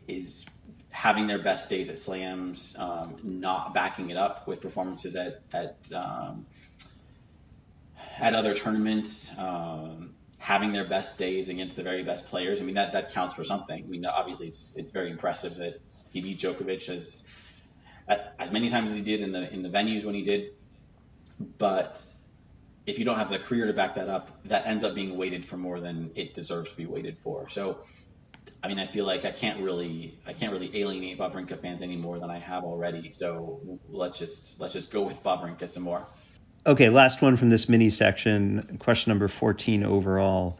is 0.07 0.45
having 0.91 1.27
their 1.27 1.39
best 1.39 1.69
days 1.69 1.89
at 1.89 1.97
slams, 1.97 2.73
um, 2.79 3.17
not 3.21 3.73
backing 3.73 4.09
it 4.09 4.15
up 4.15 4.47
with 4.47 4.61
performances 4.61 5.17
at 5.17 5.41
at 5.51 5.75
um, 5.93 6.45
at 8.17 8.33
other 8.33 8.53
tournaments, 8.53 9.29
um, 9.37 10.15
having 10.37 10.71
their 10.71 10.85
best 10.85 11.19
days 11.19 11.49
against 11.49 11.75
the 11.75 11.83
very 11.83 12.03
best 12.03 12.27
players. 12.27 12.61
I 12.61 12.63
mean 12.63 12.75
that 12.75 12.93
that 12.93 13.11
counts 13.11 13.33
for 13.33 13.43
something. 13.43 13.83
I 13.83 13.87
mean 13.87 14.05
obviously 14.05 14.47
it's 14.47 14.77
it's 14.77 14.91
very 14.91 15.11
impressive 15.11 15.57
that 15.57 15.81
he 16.13 16.21
beat 16.21 16.39
Djokovic 16.39 16.87
as 16.89 17.23
as 18.07 18.51
many 18.51 18.69
times 18.69 18.91
as 18.91 18.97
he 18.97 19.03
did 19.03 19.21
in 19.21 19.31
the 19.31 19.51
in 19.53 19.63
the 19.63 19.69
venues 19.69 20.05
when 20.05 20.15
he 20.15 20.23
did. 20.23 20.51
But 21.57 22.01
if 22.85 22.99
you 22.99 23.05
don't 23.05 23.17
have 23.17 23.29
the 23.29 23.39
career 23.39 23.65
to 23.65 23.73
back 23.73 23.95
that 23.95 24.09
up, 24.09 24.29
that 24.45 24.67
ends 24.67 24.83
up 24.83 24.93
being 24.93 25.17
weighted 25.17 25.43
for 25.43 25.57
more 25.57 25.79
than 25.79 26.11
it 26.15 26.33
deserves 26.33 26.71
to 26.71 26.77
be 26.77 26.85
weighted 26.85 27.17
for. 27.17 27.47
So, 27.49 27.79
I 28.61 28.67
mean, 28.67 28.77
I 28.79 28.85
feel 28.85 29.05
like 29.05 29.25
I 29.25 29.31
can't 29.31 29.59
really 29.61 30.17
I 30.27 30.33
can't 30.33 30.51
really 30.51 30.69
alienate 30.79 31.17
Wawrinka 31.17 31.59
fans 31.59 31.81
any 31.81 31.97
more 31.97 32.19
than 32.19 32.29
I 32.29 32.39
have 32.39 32.63
already. 32.63 33.09
So 33.09 33.59
let's 33.89 34.19
just 34.19 34.59
let's 34.59 34.73
just 34.73 34.93
go 34.93 35.01
with 35.01 35.21
Wawrinka 35.23 35.67
some 35.67 35.83
more. 35.83 36.05
Okay, 36.65 36.87
last 36.87 37.21
one 37.21 37.35
from 37.35 37.49
this 37.49 37.67
mini 37.67 37.89
section. 37.89 38.77
Question 38.79 39.09
number 39.09 39.27
14 39.27 39.83
overall. 39.83 40.59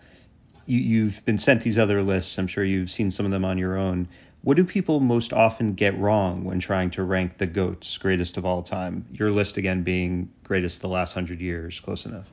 You, 0.66 0.80
you've 0.80 1.24
been 1.24 1.40
sent 1.40 1.62
these 1.62 1.78
other 1.78 2.02
lists. 2.02 2.38
I'm 2.38 2.48
sure 2.48 2.64
you've 2.64 2.92
seen 2.92 3.10
some 3.10 3.26
of 3.26 3.32
them 3.32 3.46
on 3.46 3.58
your 3.58 3.78
own. 3.78 4.10
What 4.44 4.58
do 4.58 4.66
people 4.66 5.00
most 5.00 5.32
often 5.32 5.74
get 5.74 5.98
wrong 5.98 6.44
when 6.44 6.60
trying 6.60 6.92
to 6.92 7.04
rank 7.04 7.38
the 7.38 7.48
GOATs, 7.48 7.98
greatest 7.98 8.36
of 8.36 8.46
all 8.46 8.62
time? 8.62 9.06
Your 9.14 9.32
list 9.32 9.56
again 9.56 9.84
being 9.84 10.30
greatest 10.44 10.82
the 10.82 10.90
last 10.90 11.14
hundred 11.14 11.40
years, 11.40 11.80
close 11.80 12.06
enough. 12.06 12.28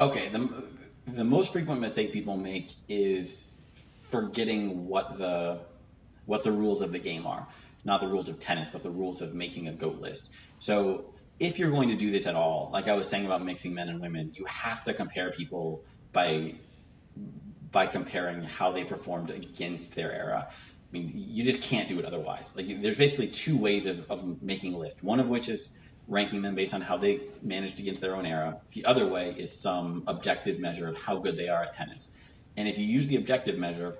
Okay, 0.00 0.30
the, 0.30 0.64
the 1.06 1.22
most 1.22 1.52
frequent 1.52 1.80
mistake 1.80 2.12
people 2.12 2.36
make 2.36 2.72
is 2.88 3.52
forgetting 4.10 4.88
what 4.88 5.16
the 5.16 5.60
what 6.26 6.42
the 6.42 6.50
rules 6.50 6.80
of 6.80 6.90
the 6.90 6.98
game 6.98 7.24
are. 7.24 7.46
Not 7.84 8.00
the 8.00 8.08
rules 8.08 8.28
of 8.28 8.40
tennis, 8.40 8.70
but 8.70 8.82
the 8.82 8.90
rules 8.90 9.22
of 9.22 9.32
making 9.32 9.68
a 9.68 9.72
GOAT 9.72 10.00
list. 10.00 10.32
So 10.58 11.04
if 11.38 11.56
you're 11.56 11.70
going 11.70 11.90
to 11.90 11.96
do 11.96 12.10
this 12.10 12.26
at 12.26 12.34
all, 12.34 12.68
like 12.72 12.88
I 12.88 12.94
was 12.94 13.08
saying 13.08 13.26
about 13.26 13.44
mixing 13.44 13.74
men 13.74 13.88
and 13.88 14.00
women, 14.00 14.32
you 14.34 14.44
have 14.46 14.82
to 14.84 14.92
compare 14.92 15.30
people 15.30 15.84
by 16.12 16.54
by 17.70 17.86
comparing 17.86 18.42
how 18.42 18.72
they 18.72 18.82
performed 18.82 19.30
against 19.30 19.94
their 19.94 20.12
era. 20.12 20.48
I 20.92 20.98
mean, 20.98 21.12
you 21.14 21.42
just 21.44 21.62
can't 21.62 21.88
do 21.88 21.98
it 21.98 22.04
otherwise. 22.04 22.52
Like, 22.54 22.82
there's 22.82 22.98
basically 22.98 23.28
two 23.28 23.56
ways 23.56 23.86
of, 23.86 24.10
of 24.10 24.42
making 24.42 24.74
a 24.74 24.78
list. 24.78 25.02
One 25.02 25.20
of 25.20 25.30
which 25.30 25.48
is 25.48 25.72
ranking 26.06 26.42
them 26.42 26.54
based 26.54 26.74
on 26.74 26.82
how 26.82 26.98
they 26.98 27.20
managed 27.40 27.80
against 27.80 28.02
their 28.02 28.14
own 28.14 28.26
era. 28.26 28.60
The 28.72 28.84
other 28.84 29.06
way 29.06 29.34
is 29.36 29.58
some 29.58 30.04
objective 30.06 30.58
measure 30.58 30.88
of 30.88 30.96
how 30.96 31.18
good 31.18 31.36
they 31.36 31.48
are 31.48 31.62
at 31.62 31.72
tennis. 31.72 32.14
And 32.56 32.68
if 32.68 32.76
you 32.76 32.84
use 32.84 33.06
the 33.06 33.16
objective 33.16 33.56
measure, 33.56 33.96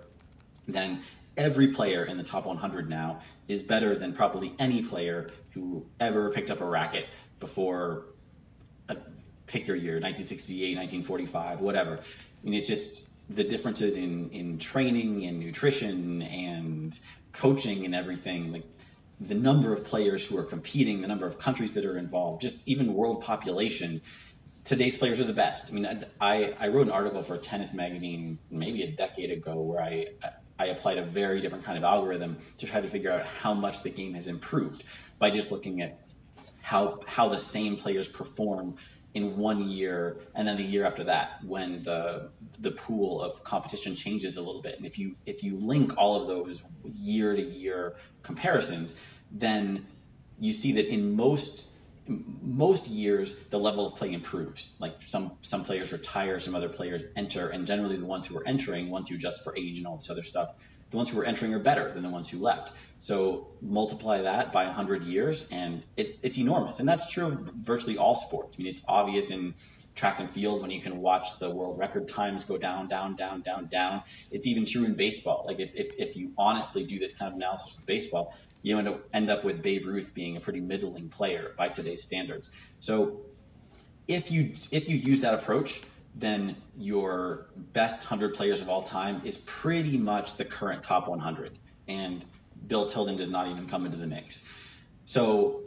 then 0.68 1.00
every 1.36 1.68
player 1.68 2.04
in 2.04 2.18
the 2.18 2.24
top 2.24 2.44
100 2.44 2.90
now 2.90 3.20
is 3.48 3.62
better 3.62 3.94
than 3.94 4.12
probably 4.12 4.52
any 4.58 4.82
player 4.82 5.30
who 5.52 5.86
ever 5.98 6.30
picked 6.30 6.50
up 6.50 6.60
a 6.60 6.66
racket 6.66 7.06
before 7.40 8.04
a, 8.88 8.92
uh, 8.92 8.96
pick 9.46 9.66
your 9.66 9.76
year, 9.76 9.94
1968, 9.94 10.76
1945, 10.76 11.60
whatever. 11.60 11.98
I 11.98 12.44
mean, 12.44 12.54
it's 12.54 12.66
just 12.66 13.08
the 13.28 13.44
differences 13.44 13.96
in 13.96 14.30
in 14.30 14.58
training 14.58 15.24
and 15.24 15.38
nutrition 15.40 16.22
and 16.22 16.98
coaching 17.32 17.84
and 17.84 17.94
everything 17.94 18.52
like 18.52 18.64
the 19.20 19.34
number 19.34 19.72
of 19.72 19.84
players 19.84 20.26
who 20.26 20.36
are 20.38 20.42
competing 20.42 21.00
the 21.00 21.08
number 21.08 21.26
of 21.26 21.38
countries 21.38 21.74
that 21.74 21.84
are 21.84 21.96
involved 21.96 22.42
just 22.42 22.66
even 22.66 22.94
world 22.94 23.22
population 23.22 24.00
today's 24.64 24.96
players 24.96 25.20
are 25.20 25.24
the 25.24 25.32
best. 25.32 25.70
I 25.70 25.74
mean 25.74 26.04
i 26.20 26.54
i 26.58 26.68
wrote 26.68 26.86
an 26.86 26.92
article 26.92 27.22
for 27.22 27.36
tennis 27.38 27.72
magazine 27.72 28.38
maybe 28.50 28.82
a 28.82 28.90
decade 28.90 29.30
ago 29.30 29.60
where 29.60 29.80
i 29.80 30.08
i 30.58 30.66
applied 30.66 30.98
a 30.98 31.04
very 31.04 31.40
different 31.40 31.64
kind 31.64 31.78
of 31.78 31.84
algorithm 31.84 32.38
to 32.58 32.66
try 32.66 32.80
to 32.80 32.88
figure 32.88 33.12
out 33.12 33.26
how 33.26 33.54
much 33.54 33.82
the 33.82 33.90
game 33.90 34.14
has 34.14 34.28
improved 34.28 34.84
by 35.18 35.30
just 35.30 35.50
looking 35.52 35.80
at 35.80 35.98
how 36.60 37.00
how 37.06 37.28
the 37.28 37.38
same 37.38 37.76
players 37.76 38.08
perform 38.08 38.76
in 39.14 39.36
one 39.36 39.68
year 39.68 40.18
and 40.34 40.48
then 40.48 40.56
the 40.56 40.62
year 40.62 40.84
after 40.86 41.04
that 41.04 41.44
when 41.44 41.82
the 41.82 42.30
the 42.60 42.70
pool 42.70 43.20
of 43.20 43.44
competition 43.44 43.94
changes 43.94 44.36
a 44.36 44.40
little 44.40 44.62
bit 44.62 44.76
and 44.76 44.86
if 44.86 44.98
you 44.98 45.14
if 45.26 45.42
you 45.44 45.58
link 45.58 45.92
all 45.98 46.22
of 46.22 46.28
those 46.28 46.62
year 46.94 47.34
to 47.34 47.42
year 47.42 47.94
comparisons 48.22 48.94
then 49.30 49.86
you 50.40 50.52
see 50.52 50.72
that 50.72 50.86
in 50.88 51.14
most 51.14 51.66
most 52.08 52.88
years 52.88 53.36
the 53.50 53.58
level 53.58 53.86
of 53.86 53.96
play 53.96 54.12
improves. 54.12 54.74
Like 54.78 54.94
some 55.04 55.32
some 55.42 55.64
players 55.64 55.92
retire, 55.92 56.40
some 56.40 56.54
other 56.54 56.68
players 56.68 57.02
enter, 57.16 57.48
and 57.48 57.66
generally 57.66 57.96
the 57.96 58.06
ones 58.06 58.26
who 58.26 58.36
are 58.38 58.46
entering, 58.46 58.90
once 58.90 59.10
you 59.10 59.16
adjust 59.16 59.44
for 59.44 59.56
age 59.56 59.78
and 59.78 59.86
all 59.86 59.96
this 59.96 60.10
other 60.10 60.24
stuff, 60.24 60.52
the 60.90 60.96
ones 60.96 61.10
who 61.10 61.20
are 61.20 61.24
entering 61.24 61.54
are 61.54 61.60
better 61.60 61.92
than 61.92 62.02
the 62.02 62.08
ones 62.08 62.28
who 62.28 62.38
left. 62.38 62.72
So 63.02 63.48
multiply 63.60 64.22
that 64.22 64.52
by 64.52 64.66
100 64.66 65.02
years, 65.02 65.48
and 65.50 65.82
it's 65.96 66.20
it's 66.20 66.38
enormous. 66.38 66.78
And 66.78 66.88
that's 66.88 67.10
true 67.10 67.26
of 67.26 67.32
virtually 67.32 67.98
all 67.98 68.14
sports. 68.14 68.56
I 68.56 68.62
mean, 68.62 68.70
it's 68.70 68.82
obvious 68.86 69.32
in 69.32 69.54
track 69.96 70.20
and 70.20 70.30
field 70.30 70.62
when 70.62 70.70
you 70.70 70.80
can 70.80 71.00
watch 71.00 71.40
the 71.40 71.50
world 71.50 71.80
record 71.80 72.06
times 72.06 72.44
go 72.44 72.56
down, 72.56 72.86
down, 72.86 73.16
down, 73.16 73.42
down, 73.42 73.66
down. 73.66 74.02
It's 74.30 74.46
even 74.46 74.66
true 74.66 74.84
in 74.84 74.94
baseball. 74.94 75.42
Like 75.48 75.58
if, 75.58 75.72
if, 75.74 75.98
if 75.98 76.16
you 76.16 76.30
honestly 76.38 76.84
do 76.84 77.00
this 77.00 77.12
kind 77.12 77.28
of 77.28 77.34
analysis 77.34 77.76
with 77.76 77.86
baseball, 77.86 78.36
you 78.62 78.78
end 78.78 78.86
up, 78.86 79.02
end 79.12 79.30
up 79.30 79.42
with 79.42 79.62
Babe 79.62 79.84
Ruth 79.84 80.14
being 80.14 80.36
a 80.36 80.40
pretty 80.40 80.60
middling 80.60 81.08
player 81.08 81.54
by 81.58 81.70
today's 81.70 82.04
standards. 82.04 82.52
So 82.78 83.22
if 84.06 84.30
you 84.30 84.54
if 84.70 84.88
you 84.88 84.96
use 84.96 85.22
that 85.22 85.34
approach, 85.34 85.80
then 86.14 86.54
your 86.78 87.48
best 87.56 88.02
100 88.02 88.34
players 88.34 88.62
of 88.62 88.68
all 88.68 88.82
time 88.82 89.22
is 89.24 89.38
pretty 89.38 89.98
much 89.98 90.36
the 90.36 90.44
current 90.44 90.84
top 90.84 91.08
100. 91.08 91.58
And 91.88 92.24
Bill 92.66 92.86
Tilden 92.86 93.16
does 93.16 93.30
not 93.30 93.48
even 93.48 93.66
come 93.66 93.86
into 93.86 93.98
the 93.98 94.06
mix. 94.06 94.46
So 95.04 95.62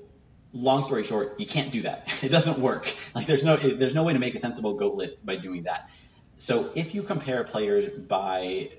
long 0.53 0.83
story 0.83 1.03
short, 1.03 1.39
you 1.39 1.45
can't 1.45 1.71
do 1.71 1.83
that. 1.83 2.07
It 2.23 2.29
doesn't 2.29 2.59
work. 2.59 2.93
Like 3.13 3.27
there's 3.27 3.43
no 3.43 3.57
there's 3.57 3.93
no 3.93 4.03
way 4.03 4.13
to 4.13 4.19
make 4.19 4.35
a 4.35 4.39
sensible 4.39 4.73
goat 4.73 4.95
list 4.95 5.25
by 5.25 5.35
doing 5.35 5.63
that. 5.63 5.89
So 6.37 6.69
if 6.75 6.95
you 6.95 7.03
compare 7.03 7.43
players 7.43 7.87
by 7.87 8.69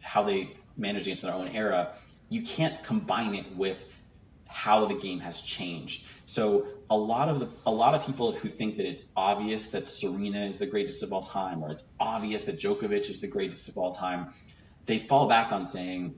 how 0.00 0.22
they 0.22 0.56
managed 0.76 1.06
against 1.06 1.22
their 1.22 1.34
own 1.34 1.48
era, 1.48 1.92
you 2.28 2.42
can't 2.42 2.82
combine 2.82 3.34
it 3.34 3.56
with 3.56 3.84
how 4.46 4.84
the 4.84 4.94
game 4.94 5.20
has 5.20 5.40
changed. 5.42 6.06
So 6.26 6.66
a 6.90 6.96
lot 6.96 7.28
of 7.28 7.40
the 7.40 7.48
a 7.66 7.70
lot 7.70 7.94
of 7.94 8.06
people 8.06 8.32
who 8.32 8.48
think 8.48 8.76
that 8.76 8.86
it's 8.86 9.02
obvious 9.16 9.66
that 9.70 9.86
Serena 9.86 10.40
is 10.40 10.58
the 10.58 10.66
greatest 10.66 11.02
of 11.02 11.12
all 11.12 11.22
time 11.22 11.62
or 11.62 11.70
it's 11.70 11.84
obvious 11.98 12.44
that 12.44 12.58
Djokovic 12.58 13.08
is 13.10 13.20
the 13.20 13.28
greatest 13.28 13.68
of 13.68 13.78
all 13.78 13.92
time, 13.92 14.34
they 14.86 14.98
fall 14.98 15.28
back 15.28 15.52
on 15.52 15.64
saying 15.64 16.14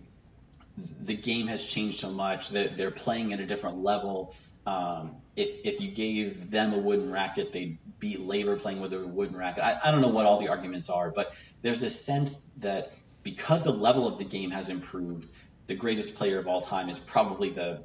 the 0.76 1.14
game 1.14 1.46
has 1.46 1.64
changed 1.64 1.98
so 1.98 2.10
much 2.10 2.50
that 2.50 2.76
they're 2.76 2.90
playing 2.90 3.32
at 3.32 3.40
a 3.40 3.46
different 3.46 3.82
level. 3.82 4.34
Um, 4.66 5.16
if 5.36 5.64
if 5.64 5.80
you 5.80 5.88
gave 5.88 6.50
them 6.50 6.72
a 6.72 6.78
wooden 6.78 7.10
racket, 7.10 7.52
they'd 7.52 7.78
beat 7.98 8.20
Laver 8.20 8.56
playing 8.56 8.80
with 8.80 8.92
a 8.92 9.06
wooden 9.06 9.36
racket. 9.36 9.62
I, 9.62 9.78
I 9.84 9.90
don't 9.90 10.00
know 10.00 10.08
what 10.08 10.26
all 10.26 10.38
the 10.38 10.48
arguments 10.48 10.90
are, 10.90 11.10
but 11.10 11.34
there's 11.62 11.80
this 11.80 12.00
sense 12.04 12.34
that 12.58 12.92
because 13.22 13.62
the 13.62 13.72
level 13.72 14.06
of 14.06 14.18
the 14.18 14.24
game 14.24 14.50
has 14.50 14.68
improved, 14.68 15.28
the 15.66 15.74
greatest 15.74 16.14
player 16.16 16.38
of 16.38 16.46
all 16.46 16.60
time 16.60 16.88
is 16.88 16.98
probably 16.98 17.50
the 17.50 17.82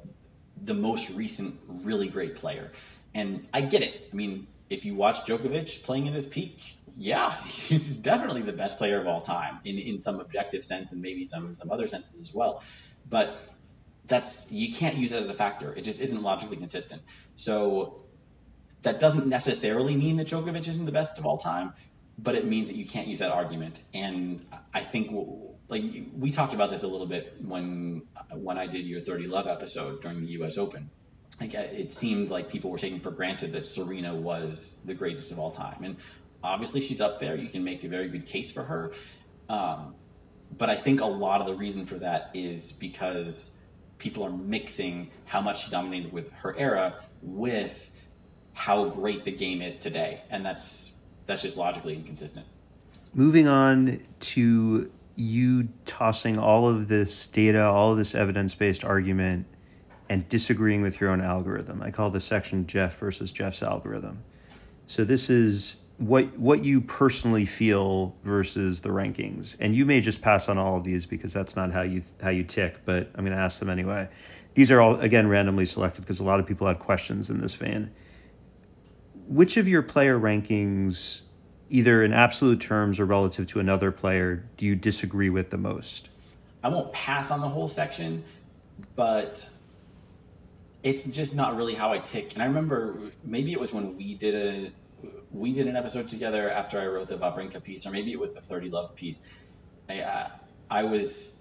the 0.62 0.74
most 0.74 1.10
recent 1.10 1.58
really 1.68 2.08
great 2.08 2.36
player. 2.36 2.70
And 3.14 3.46
I 3.52 3.62
get 3.62 3.82
it. 3.82 4.08
I 4.12 4.16
mean, 4.16 4.46
if 4.70 4.84
you 4.84 4.94
watch 4.94 5.24
Djokovic 5.26 5.82
playing 5.82 6.06
at 6.08 6.14
his 6.14 6.26
peak, 6.26 6.76
yeah, 6.96 7.30
he's 7.44 7.96
definitely 7.96 8.42
the 8.42 8.52
best 8.52 8.78
player 8.78 9.00
of 9.00 9.06
all 9.06 9.20
time 9.20 9.58
in, 9.64 9.78
in 9.78 9.98
some 9.98 10.20
objective 10.20 10.64
sense 10.64 10.92
and 10.92 11.02
maybe 11.02 11.24
some 11.26 11.54
some 11.54 11.70
other 11.70 11.88
senses 11.88 12.20
as 12.20 12.32
well. 12.32 12.62
But 13.08 13.36
that's 14.06 14.50
you 14.50 14.72
can't 14.72 14.96
use 14.96 15.10
that 15.10 15.22
as 15.22 15.28
a 15.28 15.34
factor. 15.34 15.74
It 15.74 15.82
just 15.82 16.00
isn't 16.00 16.22
logically 16.22 16.56
consistent. 16.56 17.02
So 17.34 18.02
that 18.82 19.00
doesn't 19.00 19.26
necessarily 19.26 19.96
mean 19.96 20.16
that 20.16 20.28
Djokovic 20.28 20.66
isn't 20.68 20.84
the 20.84 20.92
best 20.92 21.18
of 21.18 21.26
all 21.26 21.36
time, 21.36 21.74
but 22.18 22.34
it 22.34 22.46
means 22.46 22.68
that 22.68 22.76
you 22.76 22.86
can't 22.86 23.08
use 23.08 23.18
that 23.18 23.30
argument. 23.30 23.80
And 23.92 24.46
I 24.72 24.80
think 24.80 25.10
like 25.68 25.82
we 26.16 26.30
talked 26.30 26.54
about 26.54 26.70
this 26.70 26.82
a 26.82 26.88
little 26.88 27.06
bit 27.06 27.36
when 27.42 28.02
when 28.32 28.56
I 28.58 28.66
did 28.66 28.86
your 28.86 29.00
30 29.00 29.26
Love 29.26 29.46
episode 29.46 30.00
during 30.02 30.20
the 30.20 30.32
U.S. 30.32 30.58
Open. 30.58 30.90
Like 31.40 31.54
it 31.54 31.92
seemed 31.92 32.30
like 32.30 32.50
people 32.50 32.70
were 32.70 32.78
taking 32.78 33.00
for 33.00 33.10
granted 33.10 33.52
that 33.52 33.64
Serena 33.64 34.14
was 34.14 34.76
the 34.84 34.94
greatest 34.94 35.32
of 35.32 35.38
all 35.38 35.50
time, 35.50 35.82
and 35.84 35.96
obviously 36.44 36.82
she's 36.82 37.00
up 37.00 37.18
there. 37.18 37.34
You 37.34 37.48
can 37.48 37.64
make 37.64 37.82
a 37.84 37.88
very 37.88 38.08
good 38.08 38.26
case 38.26 38.52
for 38.52 38.62
her, 38.62 38.92
um, 39.48 39.94
but 40.56 40.68
I 40.68 40.76
think 40.76 41.00
a 41.00 41.06
lot 41.06 41.40
of 41.40 41.46
the 41.46 41.54
reason 41.54 41.86
for 41.86 41.96
that 41.96 42.30
is 42.34 42.72
because 42.72 43.58
people 43.98 44.24
are 44.24 44.30
mixing 44.30 45.10
how 45.24 45.40
much 45.40 45.64
she 45.64 45.70
dominated 45.70 46.12
with 46.12 46.30
her 46.32 46.54
era 46.56 46.94
with 47.22 47.90
how 48.52 48.86
great 48.86 49.24
the 49.24 49.32
game 49.32 49.62
is 49.62 49.78
today, 49.78 50.20
and 50.30 50.44
that's 50.44 50.92
that's 51.24 51.40
just 51.40 51.56
logically 51.56 51.94
inconsistent. 51.94 52.44
Moving 53.14 53.48
on 53.48 54.00
to 54.20 54.90
you 55.16 55.68
tossing 55.86 56.38
all 56.38 56.68
of 56.68 56.88
this 56.88 57.26
data, 57.28 57.62
all 57.62 57.92
of 57.92 57.98
this 57.98 58.14
evidence 58.14 58.54
based 58.54 58.84
argument, 58.84 59.46
and 60.10 60.28
disagreeing 60.28 60.82
with 60.82 61.00
your 61.00 61.10
own 61.10 61.20
algorithm. 61.20 61.80
I 61.82 61.92
call 61.92 62.10
this 62.10 62.24
section 62.24 62.66
Jeff 62.66 62.98
versus 62.98 63.30
Jeff's 63.30 63.62
algorithm. 63.62 64.22
So 64.88 65.04
this 65.04 65.30
is 65.30 65.76
what 65.98 66.36
what 66.36 66.64
you 66.64 66.80
personally 66.80 67.46
feel 67.46 68.16
versus 68.24 68.80
the 68.80 68.88
rankings. 68.88 69.56
And 69.60 69.74
you 69.74 69.86
may 69.86 70.00
just 70.00 70.20
pass 70.20 70.48
on 70.48 70.58
all 70.58 70.76
of 70.76 70.84
these 70.84 71.06
because 71.06 71.32
that's 71.32 71.54
not 71.54 71.70
how 71.70 71.82
you 71.82 72.02
how 72.20 72.30
you 72.30 72.42
tick, 72.42 72.84
but 72.84 73.08
I'm 73.14 73.24
going 73.24 73.36
to 73.36 73.42
ask 73.42 73.60
them 73.60 73.70
anyway. 73.70 74.08
These 74.54 74.72
are 74.72 74.80
all 74.80 74.98
again 75.00 75.28
randomly 75.28 75.64
selected 75.64 76.00
because 76.00 76.18
a 76.18 76.24
lot 76.24 76.40
of 76.40 76.46
people 76.46 76.66
had 76.66 76.80
questions 76.80 77.30
in 77.30 77.40
this 77.40 77.54
vein. 77.54 77.92
Which 79.28 79.56
of 79.58 79.68
your 79.68 79.82
player 79.82 80.18
rankings 80.18 81.20
either 81.68 82.02
in 82.02 82.12
absolute 82.12 82.60
terms 82.60 82.98
or 82.98 83.06
relative 83.06 83.46
to 83.46 83.60
another 83.60 83.92
player, 83.92 84.44
do 84.56 84.66
you 84.66 84.74
disagree 84.74 85.30
with 85.30 85.50
the 85.50 85.56
most? 85.56 86.08
I 86.64 86.68
won't 86.68 86.92
pass 86.92 87.30
on 87.30 87.40
the 87.40 87.48
whole 87.48 87.68
section, 87.68 88.24
but 88.96 89.48
it's 90.82 91.04
just 91.04 91.34
not 91.34 91.56
really 91.56 91.74
how 91.74 91.92
I 91.92 91.98
tick. 91.98 92.34
And 92.34 92.42
I 92.42 92.46
remember 92.46 93.12
maybe 93.22 93.52
it 93.52 93.60
was 93.60 93.72
when 93.72 93.96
we 93.96 94.14
did 94.14 94.34
a 94.34 94.72
we 95.30 95.52
did 95.52 95.66
an 95.66 95.76
episode 95.76 96.08
together 96.08 96.50
after 96.50 96.78
I 96.78 96.86
wrote 96.86 97.08
the 97.08 97.16
Wawrinka 97.16 97.62
piece, 97.62 97.86
or 97.86 97.90
maybe 97.90 98.12
it 98.12 98.18
was 98.18 98.34
the 98.34 98.40
30 98.40 98.70
Love 98.70 98.94
piece. 98.96 99.22
I, 99.88 100.00
uh, 100.00 100.28
I 100.70 100.84
was 100.84 101.34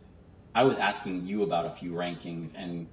I 0.54 0.64
was 0.64 0.78
asking 0.78 1.26
you 1.26 1.44
about 1.44 1.66
a 1.66 1.72
few 1.72 1.92
rankings, 1.92 2.56
and 2.58 2.88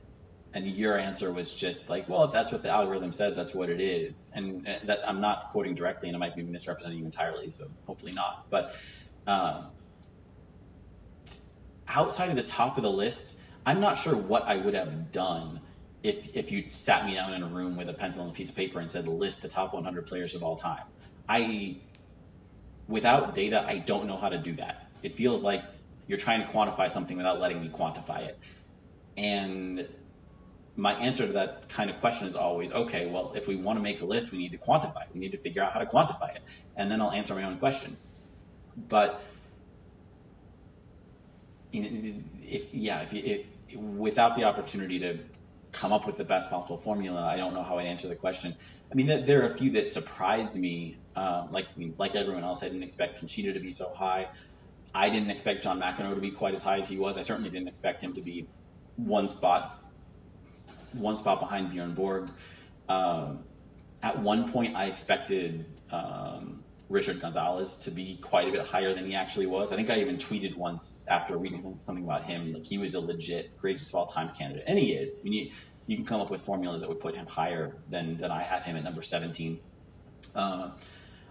and 0.55 0.67
your 0.67 0.97
answer 0.99 1.33
was 1.33 1.55
just 1.55 1.91
like, 1.91 2.09
well, 2.09 2.25
if 2.25 2.33
that's 2.33 2.53
what 2.53 2.63
the 2.63 2.71
algorithm 2.71 3.13
says, 3.13 3.35
that's 3.35 3.55
what 3.55 3.69
it 3.69 3.81
is. 3.81 4.31
And 4.35 4.67
uh, 4.67 4.75
that 4.85 5.09
I'm 5.09 5.21
not 5.21 5.49
quoting 5.49 5.75
directly, 5.75 6.09
and 6.09 6.17
I 6.17 6.21
might 6.21 6.37
be 6.37 6.43
misrepresenting 6.43 6.99
you 6.99 7.05
entirely, 7.05 7.51
so 7.51 7.67
hopefully 7.87 8.13
not. 8.13 8.47
But 8.51 8.75
um, 9.27 9.67
outside 11.89 12.31
of 12.31 12.37
the 12.37 12.43
top 12.43 12.77
of 12.77 12.83
the 12.83 12.91
list, 12.91 13.39
I'm 13.65 13.81
not 13.81 13.99
sure 13.99 14.15
what 14.15 14.45
I 14.45 14.57
would 14.57 14.75
have 14.75 15.13
done 15.13 15.61
if 16.07 16.37
if 16.37 16.53
you 16.53 16.71
sat 16.71 17.05
me 17.05 17.15
down 17.15 17.35
in 17.35 17.43
a 17.43 17.47
room 17.47 17.77
with 17.77 17.89
a 17.89 17.93
pencil 17.93 18.23
and 18.23 18.31
a 18.31 18.35
piece 18.35 18.51
of 18.51 18.57
paper 18.57 18.79
and 18.79 18.89
said 18.89 19.09
list 19.09 19.43
the 19.43 19.49
top 19.49 19.75
100 19.75 20.07
players 20.07 20.35
of 20.37 20.45
all 20.45 20.57
time. 20.57 20.85
I 21.29 21.79
without 22.87 23.35
data, 23.35 23.65
I 23.67 23.79
don't 23.79 24.07
know 24.07 24.17
how 24.17 24.29
to 24.29 24.39
do 24.39 24.55
that. 24.55 24.89
It 25.03 25.17
feels 25.17 25.43
like 25.43 25.65
you're 26.07 26.19
trying 26.19 26.47
to 26.47 26.47
quantify 26.47 26.89
something 26.89 27.17
without 27.17 27.41
letting 27.41 27.61
me 27.61 27.69
quantify 27.69 28.21
it. 28.21 28.39
And 29.17 29.89
my 30.77 30.93
answer 30.93 31.27
to 31.27 31.33
that 31.33 31.69
kind 31.69 31.91
of 31.91 31.99
question 31.99 32.29
is 32.29 32.37
always, 32.37 32.71
okay, 32.71 33.07
well, 33.07 33.33
if 33.35 33.49
we 33.49 33.57
want 33.57 33.79
to 33.79 33.83
make 33.83 34.01
a 34.01 34.05
list, 34.05 34.31
we 34.31 34.39
need 34.39 34.53
to 34.53 34.59
quantify 34.59 35.03
it. 35.03 35.09
We 35.13 35.19
need 35.19 35.33
to 35.33 35.39
figure 35.39 35.65
out 35.65 35.73
how 35.73 35.81
to 35.81 35.87
quantify 35.87 36.37
it. 36.37 36.43
And 36.77 36.89
then 36.89 37.01
I'll 37.01 37.11
answer 37.11 37.35
my 37.35 37.43
own 37.43 37.59
question. 37.59 37.97
But 38.89 39.21
if, 41.73 42.73
yeah, 42.73 43.03
if, 43.03 43.13
if 43.15 43.47
without 43.75 44.37
the 44.37 44.45
opportunity 44.45 45.01
to 45.01 45.19
come 45.77 45.93
up 45.93 46.07
with 46.07 46.17
the 46.17 46.25
best 46.25 46.51
possible 46.51 46.79
formula, 46.79 47.23
I 47.23 47.37
don't 47.37 47.55
know 47.55 47.63
how 47.63 47.79
I'd 47.79 47.87
answer 47.87 48.09
the 48.09 48.17
question. 48.17 48.55
I 48.91 48.95
mean, 48.95 49.07
there 49.07 49.43
are 49.43 49.47
a 49.47 49.55
few 49.55 49.71
that 49.73 49.89
surprised 49.89 50.57
me. 50.57 50.97
Um, 51.15 51.51
like 51.51 51.67
like 51.99 52.15
everyone 52.15 52.45
else, 52.45 52.63
I 52.63 52.69
didn't 52.69 52.83
expect 52.83 53.19
Conchita 53.19 53.53
to 53.53 53.61
be 53.61 53.71
so 53.71 53.89
high. 53.93 54.29
I 54.95 55.11
didn't 55.11 55.31
expect 55.31 55.63
John 55.63 55.81
McEnroe 55.81 56.15
to 56.15 56.21
be 56.21 56.31
quite 56.31 56.55
as 56.55 56.63
high 56.63 56.79
as 56.79 56.89
he 56.89 56.97
was. 56.99 57.19
I 57.19 57.23
certainly 57.23 57.51
didn't 57.51 57.69
expect 57.69 58.03
him 58.03 58.15
to 58.15 58.23
be 58.23 58.47
one 58.97 59.29
spot 59.29 59.83
one 60.93 61.17
spot 61.17 61.41
behind 61.41 61.71
Bjorn 61.71 61.95
Borg. 61.95 62.31
Um, 62.89 63.41
at 64.03 64.19
one 64.19 64.51
point, 64.51 64.77
I 64.77 64.87
expected 64.87 65.65
um, 65.91 66.63
Richard 66.89 67.21
Gonzalez 67.21 67.77
to 67.85 67.91
be 67.91 68.17
quite 68.23 68.49
a 68.49 68.53
bit 68.53 68.67
higher 68.67 68.93
than 68.93 69.07
he 69.07 69.15
actually 69.15 69.47
was. 69.47 69.73
I 69.73 69.77
think 69.77 69.91
I 69.91 70.01
even 70.01 70.19
tweeted 70.19 70.57
once 70.57 71.05
after 71.09 71.37
reading 71.37 71.75
something 71.79 72.05
about 72.05 72.25
him, 72.25 72.53
like 72.53 72.65
he 72.65 72.79
was 72.79 72.95
a 72.95 73.01
legit 73.01 73.59
greatest 73.59 73.89
of 73.89 73.97
all 73.97 74.07
time 74.07 74.31
candidate, 74.35 74.65
and 74.67 74.79
he 74.79 74.93
is. 74.93 75.21
You, 75.25 75.31
need, 75.31 75.53
you 75.87 75.97
can 75.97 76.05
come 76.05 76.21
up 76.21 76.31
with 76.31 76.43
formulas 76.43 76.81
that 76.81 76.89
would 76.89 77.01
put 77.01 77.17
him 77.17 77.27
higher 77.27 77.77
than 77.91 78.19
than 78.19 78.31
I 78.31 78.43
have 78.43 78.63
him 78.63 78.77
at 78.77 78.85
number 78.85 79.03
17. 79.03 79.59
Uh, 80.35 80.71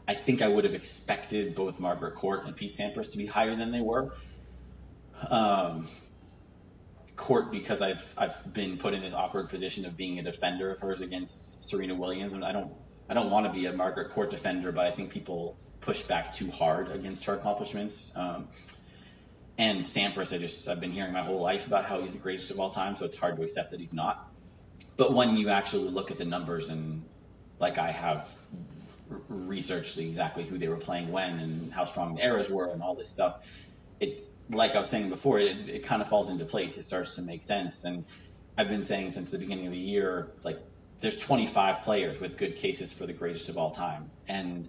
I 0.07 0.13
think 0.13 0.41
I 0.41 0.47
would 0.47 0.65
have 0.65 0.75
expected 0.75 1.55
both 1.55 1.79
Margaret 1.79 2.15
Court 2.15 2.45
and 2.45 2.55
Pete 2.55 2.73
Sampras 2.73 3.11
to 3.11 3.17
be 3.17 3.25
higher 3.25 3.55
than 3.55 3.71
they 3.71 3.81
were. 3.81 4.13
Um, 5.29 5.87
Court 7.15 7.49
because 7.49 7.81
I've 7.81 8.13
I've 8.17 8.53
been 8.53 8.77
put 8.77 8.93
in 8.93 9.01
this 9.01 9.13
awkward 9.13 9.47
position 9.47 9.85
of 9.85 9.95
being 9.95 10.19
a 10.19 10.23
defender 10.23 10.71
of 10.71 10.81
hers 10.81 10.99
against 10.99 11.63
Serena 11.63 11.95
Williams, 11.95 12.33
and 12.33 12.43
I 12.43 12.51
don't 12.51 12.73
I 13.09 13.13
don't 13.13 13.29
want 13.29 13.45
to 13.45 13.51
be 13.51 13.65
a 13.65 13.73
Margaret 13.73 14.11
Court 14.11 14.31
defender, 14.31 14.71
but 14.71 14.85
I 14.85 14.91
think 14.91 15.11
people 15.11 15.57
push 15.81 16.03
back 16.03 16.33
too 16.33 16.49
hard 16.49 16.91
against 16.91 17.25
her 17.25 17.35
accomplishments. 17.35 18.11
Um, 18.15 18.47
and 19.57 19.81
Sampras, 19.81 20.33
I 20.35 20.39
just 20.39 20.67
I've 20.67 20.79
been 20.79 20.91
hearing 20.91 21.13
my 21.13 21.21
whole 21.21 21.39
life 21.39 21.67
about 21.67 21.85
how 21.85 22.01
he's 22.01 22.13
the 22.13 22.19
greatest 22.19 22.51
of 22.51 22.59
all 22.59 22.69
time, 22.69 22.95
so 22.95 23.05
it's 23.05 23.17
hard 23.17 23.37
to 23.37 23.43
accept 23.43 23.71
that 23.71 23.79
he's 23.79 23.93
not. 23.93 24.31
but 24.97 25.13
when 25.13 25.37
you 25.37 25.49
actually 25.49 25.89
look 25.89 26.11
at 26.11 26.17
the 26.17 26.25
numbers 26.25 26.69
and 26.69 27.03
like 27.59 27.77
I 27.77 27.91
have 27.91 28.29
researched 29.29 29.97
exactly 29.97 30.43
who 30.43 30.57
they 30.57 30.67
were 30.67 30.77
playing 30.77 31.11
when 31.11 31.39
and 31.39 31.71
how 31.71 31.85
strong 31.85 32.15
the 32.15 32.23
errors 32.23 32.49
were 32.49 32.67
and 32.67 32.81
all 32.81 32.95
this 32.95 33.09
stuff, 33.09 33.45
it 33.99 34.27
like 34.49 34.75
I 34.75 34.79
was 34.79 34.89
saying 34.89 35.09
before, 35.09 35.39
it, 35.39 35.69
it 35.69 35.83
kind 35.83 36.01
of 36.01 36.09
falls 36.09 36.29
into 36.29 36.45
place. 36.45 36.77
It 36.77 36.83
starts 36.83 37.15
to 37.15 37.21
make 37.21 37.43
sense. 37.43 37.83
And 37.83 38.05
I've 38.57 38.69
been 38.69 38.83
saying 38.83 39.11
since 39.11 39.29
the 39.29 39.37
beginning 39.37 39.65
of 39.67 39.71
the 39.71 39.79
year, 39.79 40.31
like 40.43 40.59
there's 41.05 41.17
25 41.17 41.83
players 41.83 42.19
with 42.19 42.35
good 42.35 42.55
cases 42.55 42.91
for 42.91 43.05
the 43.05 43.13
greatest 43.13 43.49
of 43.49 43.59
all 43.59 43.69
time. 43.69 44.09
And 44.27 44.67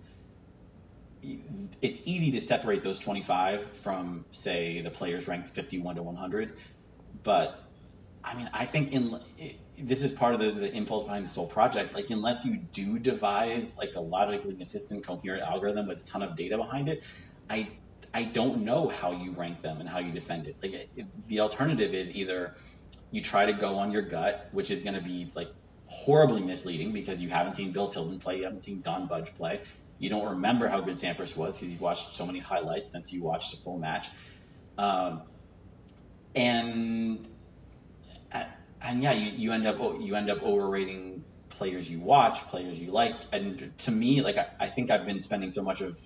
it's 1.80 2.06
easy 2.06 2.32
to 2.32 2.40
separate 2.42 2.82
those 2.82 2.98
25 2.98 3.78
from, 3.78 4.26
say, 4.32 4.82
the 4.82 4.90
players 4.90 5.26
ranked 5.26 5.48
51 5.48 5.94
to 5.94 6.02
100. 6.02 6.58
But 7.22 7.58
I 8.22 8.34
mean, 8.34 8.50
I 8.52 8.66
think 8.66 8.92
in 8.92 9.18
this 9.78 10.04
is 10.04 10.12
part 10.12 10.34
of 10.34 10.40
the, 10.40 10.50
the 10.50 10.70
impulse 10.74 11.04
behind 11.04 11.24
this 11.24 11.34
whole 11.34 11.46
project. 11.46 11.94
Like, 11.94 12.10
unless 12.10 12.44
you 12.44 12.58
do 12.58 12.98
devise 12.98 13.78
like 13.78 13.94
a 13.94 14.00
logically 14.00 14.54
consistent, 14.56 15.06
coherent 15.06 15.42
algorithm 15.42 15.88
with 15.88 16.02
a 16.02 16.04
ton 16.04 16.22
of 16.22 16.36
data 16.36 16.58
behind 16.58 16.90
it, 16.90 17.02
I 17.48 17.70
I 18.12 18.24
don't 18.24 18.66
know 18.66 18.88
how 18.88 19.12
you 19.12 19.30
rank 19.30 19.62
them 19.62 19.80
and 19.80 19.88
how 19.88 20.00
you 20.00 20.12
defend 20.12 20.48
it. 20.48 20.56
Like, 20.62 20.90
it, 20.96 21.06
the 21.28 21.40
alternative 21.40 21.94
is 21.94 22.14
either 22.14 22.56
you 23.10 23.22
try 23.22 23.46
to 23.46 23.54
go 23.54 23.76
on 23.76 23.90
your 23.90 24.02
gut, 24.02 24.50
which 24.52 24.70
is 24.70 24.82
going 24.82 24.96
to 24.96 25.02
be 25.02 25.30
like 25.34 25.48
horribly 25.86 26.40
misleading 26.40 26.92
because 26.92 27.22
you 27.22 27.28
haven't 27.28 27.54
seen 27.54 27.72
Bill 27.72 27.88
Tilden 27.88 28.18
play, 28.18 28.38
you 28.38 28.44
haven't 28.44 28.64
seen 28.64 28.80
Don 28.80 29.06
Budge 29.06 29.34
play, 29.34 29.60
you 29.98 30.10
don't 30.10 30.30
remember 30.30 30.68
how 30.68 30.80
good 30.80 30.96
Sampras 30.96 31.36
was 31.36 31.58
because 31.58 31.72
you've 31.72 31.80
watched 31.80 32.14
so 32.14 32.26
many 32.26 32.38
highlights 32.38 32.92
since 32.92 33.12
you 33.12 33.22
watched 33.22 33.54
a 33.54 33.56
full 33.58 33.78
match. 33.78 34.08
Um, 34.76 35.22
and 36.34 37.26
and 38.82 39.02
yeah, 39.02 39.12
you, 39.12 39.32
you 39.32 39.52
end 39.52 39.66
up 39.66 39.78
you 40.00 40.14
end 40.14 40.30
up 40.30 40.42
overrating 40.42 41.24
players 41.48 41.88
you 41.88 42.00
watch, 42.00 42.40
players 42.42 42.78
you 42.78 42.90
like. 42.90 43.16
And 43.32 43.72
to 43.78 43.90
me, 43.90 44.20
like 44.20 44.36
I, 44.36 44.46
I 44.60 44.66
think 44.68 44.90
I've 44.90 45.06
been 45.06 45.20
spending 45.20 45.50
so 45.50 45.62
much 45.62 45.80
of 45.80 45.98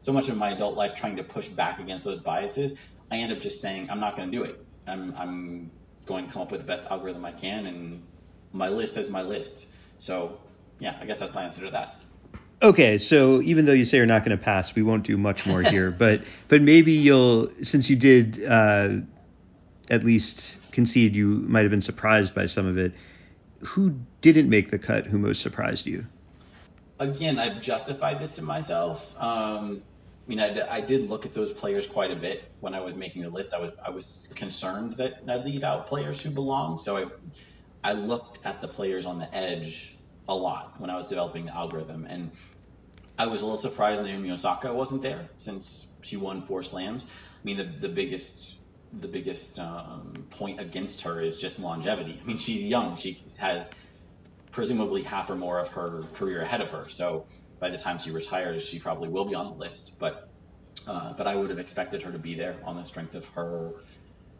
so 0.00 0.12
much 0.12 0.28
of 0.28 0.36
my 0.36 0.50
adult 0.50 0.76
life 0.76 0.94
trying 0.94 1.16
to 1.16 1.24
push 1.24 1.48
back 1.48 1.78
against 1.78 2.04
those 2.04 2.20
biases. 2.20 2.74
I 3.10 3.18
end 3.18 3.32
up 3.32 3.40
just 3.40 3.60
saying 3.60 3.88
I'm 3.90 4.00
not 4.00 4.16
going 4.16 4.30
to 4.30 4.36
do 4.36 4.44
it. 4.44 4.56
I'm 4.86 5.14
I'm 5.16 5.70
going 6.06 6.26
to 6.26 6.32
come 6.32 6.42
up 6.42 6.50
with 6.50 6.60
the 6.60 6.66
best 6.66 6.90
algorithm 6.90 7.24
I 7.24 7.32
can, 7.32 7.66
and 7.66 8.02
my 8.52 8.68
list 8.68 8.96
as 8.96 9.10
my 9.10 9.22
list. 9.22 9.68
So 9.98 10.38
yeah, 10.78 10.96
I 11.00 11.06
guess 11.06 11.18
that's 11.18 11.34
my 11.34 11.44
answer 11.44 11.64
to 11.64 11.70
that. 11.70 12.02
Okay, 12.60 12.98
so 12.98 13.40
even 13.42 13.66
though 13.66 13.72
you 13.72 13.84
say 13.84 13.98
you're 13.98 14.06
not 14.06 14.24
going 14.24 14.36
to 14.36 14.42
pass, 14.42 14.74
we 14.74 14.82
won't 14.82 15.04
do 15.04 15.16
much 15.16 15.46
more 15.46 15.62
here. 15.62 15.90
but 15.98 16.22
but 16.48 16.60
maybe 16.60 16.92
you'll, 16.92 17.50
since 17.62 17.88
you 17.88 17.96
did 17.96 18.44
uh, 18.44 18.96
at 19.90 20.04
least 20.04 20.56
concede, 20.72 21.14
you 21.14 21.26
might 21.26 21.62
have 21.62 21.70
been 21.70 21.82
surprised 21.82 22.34
by 22.34 22.46
some 22.46 22.66
of 22.66 22.76
it. 22.76 22.92
Who 23.60 23.98
didn't 24.20 24.48
make 24.48 24.70
the 24.70 24.78
cut? 24.78 25.06
Who 25.06 25.18
most 25.18 25.40
surprised 25.40 25.86
you? 25.86 26.06
Again, 26.98 27.38
I've 27.38 27.60
justified 27.60 28.18
this 28.18 28.36
to 28.36 28.42
myself. 28.42 29.14
Um, 29.20 29.82
I 30.26 30.28
mean, 30.28 30.40
I, 30.40 30.76
I, 30.76 30.80
did 30.80 31.08
look 31.08 31.24
at 31.24 31.32
those 31.32 31.52
players 31.52 31.86
quite 31.86 32.10
a 32.10 32.16
bit 32.16 32.44
when 32.60 32.74
I 32.74 32.80
was 32.80 32.94
making 32.94 33.22
the 33.22 33.30
list. 33.30 33.54
I 33.54 33.60
was 33.60 33.70
I 33.84 33.90
was 33.90 34.32
concerned 34.34 34.94
that 34.94 35.22
I'd 35.28 35.44
leave 35.44 35.64
out 35.64 35.86
players 35.86 36.22
who 36.22 36.30
belong. 36.30 36.78
So 36.78 36.96
I 36.96 37.06
I 37.88 37.92
looked 37.92 38.44
at 38.44 38.60
the 38.60 38.68
players 38.68 39.06
on 39.06 39.18
the 39.18 39.34
edge 39.34 39.96
a 40.28 40.34
lot 40.34 40.78
when 40.78 40.90
I 40.90 40.96
was 40.96 41.06
developing 41.06 41.46
the 41.46 41.56
algorithm. 41.56 42.04
And 42.06 42.32
I 43.18 43.28
was 43.28 43.40
a 43.40 43.44
little 43.46 43.56
surprised 43.56 44.04
Naomi 44.04 44.30
Osaka 44.30 44.74
wasn't 44.74 45.00
there 45.00 45.30
since 45.38 45.88
she 46.02 46.18
won 46.18 46.42
four 46.42 46.62
slams. 46.62 47.06
I 47.06 47.44
mean, 47.44 47.56
the, 47.56 47.64
the 47.64 47.88
biggest 47.88 48.56
the 48.92 49.08
biggest 49.08 49.58
um, 49.58 50.26
point 50.28 50.60
against 50.60 51.02
her 51.02 51.18
is 51.22 51.38
just 51.38 51.60
longevity. 51.60 52.20
I 52.22 52.26
mean, 52.26 52.36
she's 52.36 52.66
young. 52.66 52.96
She 52.96 53.22
has 53.38 53.70
presumably 54.50 55.02
half 55.02 55.30
or 55.30 55.36
more 55.36 55.58
of 55.58 55.68
her 55.68 56.02
career 56.12 56.42
ahead 56.42 56.60
of 56.60 56.70
her. 56.72 56.90
So 56.90 57.24
by 57.58 57.70
the 57.70 57.78
time 57.78 57.98
she 57.98 58.10
retires, 58.10 58.68
she 58.68 58.78
probably 58.80 59.08
will 59.08 59.24
be 59.24 59.34
on 59.34 59.46
the 59.46 59.56
list. 59.56 59.98
But 59.98 60.28
uh, 60.86 61.14
but 61.14 61.26
I 61.26 61.34
would 61.34 61.48
have 61.48 61.58
expected 61.58 62.02
her 62.02 62.12
to 62.12 62.18
be 62.18 62.34
there 62.34 62.56
on 62.64 62.76
the 62.76 62.84
strength 62.84 63.14
of 63.14 63.24
her 63.28 63.72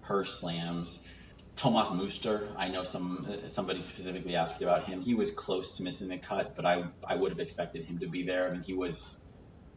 her 0.03 0.25
slams. 0.27 1.03
Thomas 1.59 1.91
Muster, 1.91 2.49
I 2.57 2.69
know 2.69 2.85
some 2.85 3.27
somebody 3.49 3.81
specifically 3.81 4.37
asked 4.37 4.63
about 4.63 4.85
him. 4.85 5.03
He 5.03 5.15
was 5.15 5.33
close 5.33 5.77
to 5.77 5.83
missing 5.83 6.09
the 6.09 6.17
cut, 6.19 6.55
but 6.55 6.65
I 6.65 6.85
I 7.07 7.17
would 7.17 7.33
have 7.33 7.41
expected 7.41 7.85
him 7.85 7.99
to 7.99 8.09
be 8.09 8.23
there. 8.23 8.49
I 8.49 8.53
mean, 8.53 8.63
he 8.63 8.75
was. 8.75 9.25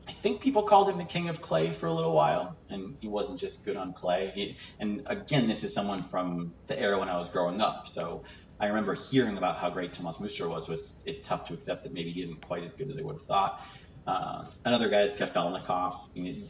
I 0.08 0.14
think 0.14 0.42
people 0.42 0.64
called 0.64 0.90
him 0.90 0.98
the 0.98 1.06
king 1.06 1.30
of 1.30 1.42
clay 1.42 1.72
for 1.72 1.88
a 1.88 1.92
little 1.92 2.14
while, 2.14 2.58
and 2.70 2.98
he 3.02 3.08
wasn't 3.08 3.40
just 3.40 3.66
good 3.66 3.76
on 3.76 3.94
clay. 3.94 4.32
He, 4.34 4.58
and 4.80 5.04
again, 5.08 5.48
this 5.48 5.64
is 5.64 5.74
someone 5.74 6.04
from 6.04 6.54
the 6.68 6.80
era 6.80 7.00
when 7.00 7.10
I 7.10 7.18
was 7.18 7.30
growing 7.30 7.62
up, 7.62 7.88
so 7.88 8.24
I 8.60 8.68
remember 8.68 8.94
hearing 8.94 9.38
about 9.38 9.58
how 9.58 9.72
great 9.72 9.94
Thomas 9.94 10.20
Muster 10.20 10.48
was. 10.48 10.70
Was 10.70 10.96
it's 11.06 11.22
tough 11.28 11.46
to 11.46 11.56
accept 11.56 11.84
that 11.84 11.94
maybe 11.94 12.12
he 12.12 12.22
isn't 12.22 12.42
quite 12.42 12.64
as 12.64 12.74
good 12.74 12.90
as 12.90 12.98
I 12.98 13.02
would 13.02 13.16
have 13.16 13.26
thought. 13.26 13.60
Uh, 14.06 14.46
another 14.66 14.90
guy 14.90 15.02
is 15.02 15.14
Kafelnikov. 15.14 15.96
I 16.16 16.20
mean, 16.20 16.48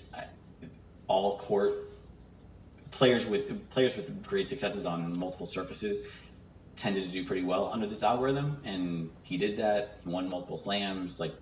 all 1.07 1.37
court 1.37 1.73
players 2.91 3.25
with 3.25 3.69
players 3.69 3.95
with 3.95 4.23
great 4.25 4.47
successes 4.47 4.85
on 4.85 5.17
multiple 5.17 5.45
surfaces 5.45 6.07
tended 6.75 7.03
to 7.03 7.09
do 7.09 7.25
pretty 7.25 7.43
well 7.43 7.69
under 7.71 7.87
this 7.87 8.03
algorithm, 8.03 8.61
and 8.63 9.09
he 9.23 9.37
did 9.37 9.57
that. 9.57 9.99
He 10.03 10.09
won 10.09 10.29
multiple 10.29 10.57
slams. 10.57 11.19
Like, 11.19 11.33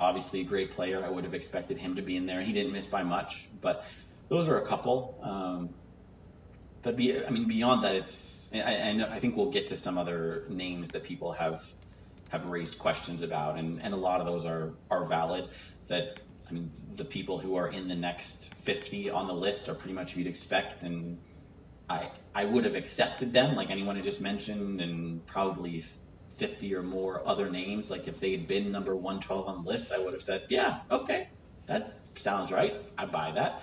obviously 0.00 0.40
a 0.40 0.44
great 0.44 0.70
player. 0.70 1.04
I 1.04 1.08
would 1.08 1.24
have 1.24 1.34
expected 1.34 1.78
him 1.78 1.96
to 1.96 2.02
be 2.02 2.16
in 2.16 2.26
there. 2.26 2.42
He 2.42 2.52
didn't 2.52 2.72
miss 2.72 2.86
by 2.86 3.02
much, 3.02 3.48
but 3.60 3.84
those 4.28 4.48
are 4.48 4.58
a 4.58 4.66
couple. 4.66 5.18
Um, 5.22 5.70
but 6.82 6.96
be, 6.96 7.24
I 7.24 7.30
mean, 7.30 7.48
beyond 7.48 7.82
that, 7.84 7.96
it's 7.96 8.50
I, 8.54 8.58
I, 8.58 9.08
I 9.10 9.18
think 9.18 9.36
we'll 9.36 9.50
get 9.50 9.68
to 9.68 9.76
some 9.76 9.98
other 9.98 10.44
names 10.48 10.90
that 10.90 11.04
people 11.04 11.32
have 11.32 11.64
have 12.28 12.46
raised 12.46 12.78
questions 12.78 13.22
about, 13.22 13.58
and, 13.58 13.80
and 13.82 13.94
a 13.94 13.96
lot 13.96 14.20
of 14.20 14.26
those 14.26 14.44
are 14.44 14.74
are 14.90 15.04
valid. 15.04 15.48
That 15.88 16.20
I 16.48 16.52
mean, 16.52 16.70
the 16.94 17.04
people 17.04 17.38
who 17.38 17.56
are 17.56 17.68
in 17.68 17.88
the 17.88 17.94
next 17.94 18.54
50 18.54 19.10
on 19.10 19.26
the 19.26 19.34
list 19.34 19.68
are 19.68 19.74
pretty 19.74 19.94
much 19.94 20.12
who 20.12 20.20
you'd 20.20 20.28
expect, 20.28 20.82
and 20.82 21.18
I 21.88 22.10
I 22.34 22.44
would 22.44 22.64
have 22.64 22.74
accepted 22.74 23.32
them, 23.32 23.54
like 23.54 23.70
anyone 23.70 23.96
I 23.96 24.00
just 24.00 24.20
mentioned, 24.20 24.80
and 24.80 25.26
probably 25.26 25.84
50 26.36 26.74
or 26.74 26.82
more 26.82 27.22
other 27.26 27.50
names. 27.50 27.90
Like 27.90 28.08
if 28.08 28.20
they 28.20 28.32
had 28.32 28.48
been 28.48 28.72
number 28.72 28.94
112 28.94 29.48
on 29.48 29.64
the 29.64 29.70
list, 29.70 29.92
I 29.92 29.98
would 29.98 30.12
have 30.12 30.22
said, 30.22 30.44
yeah, 30.48 30.80
okay, 30.90 31.28
that 31.66 31.98
sounds 32.16 32.50
right. 32.50 32.74
I 32.96 33.06
buy 33.06 33.32
that. 33.32 33.62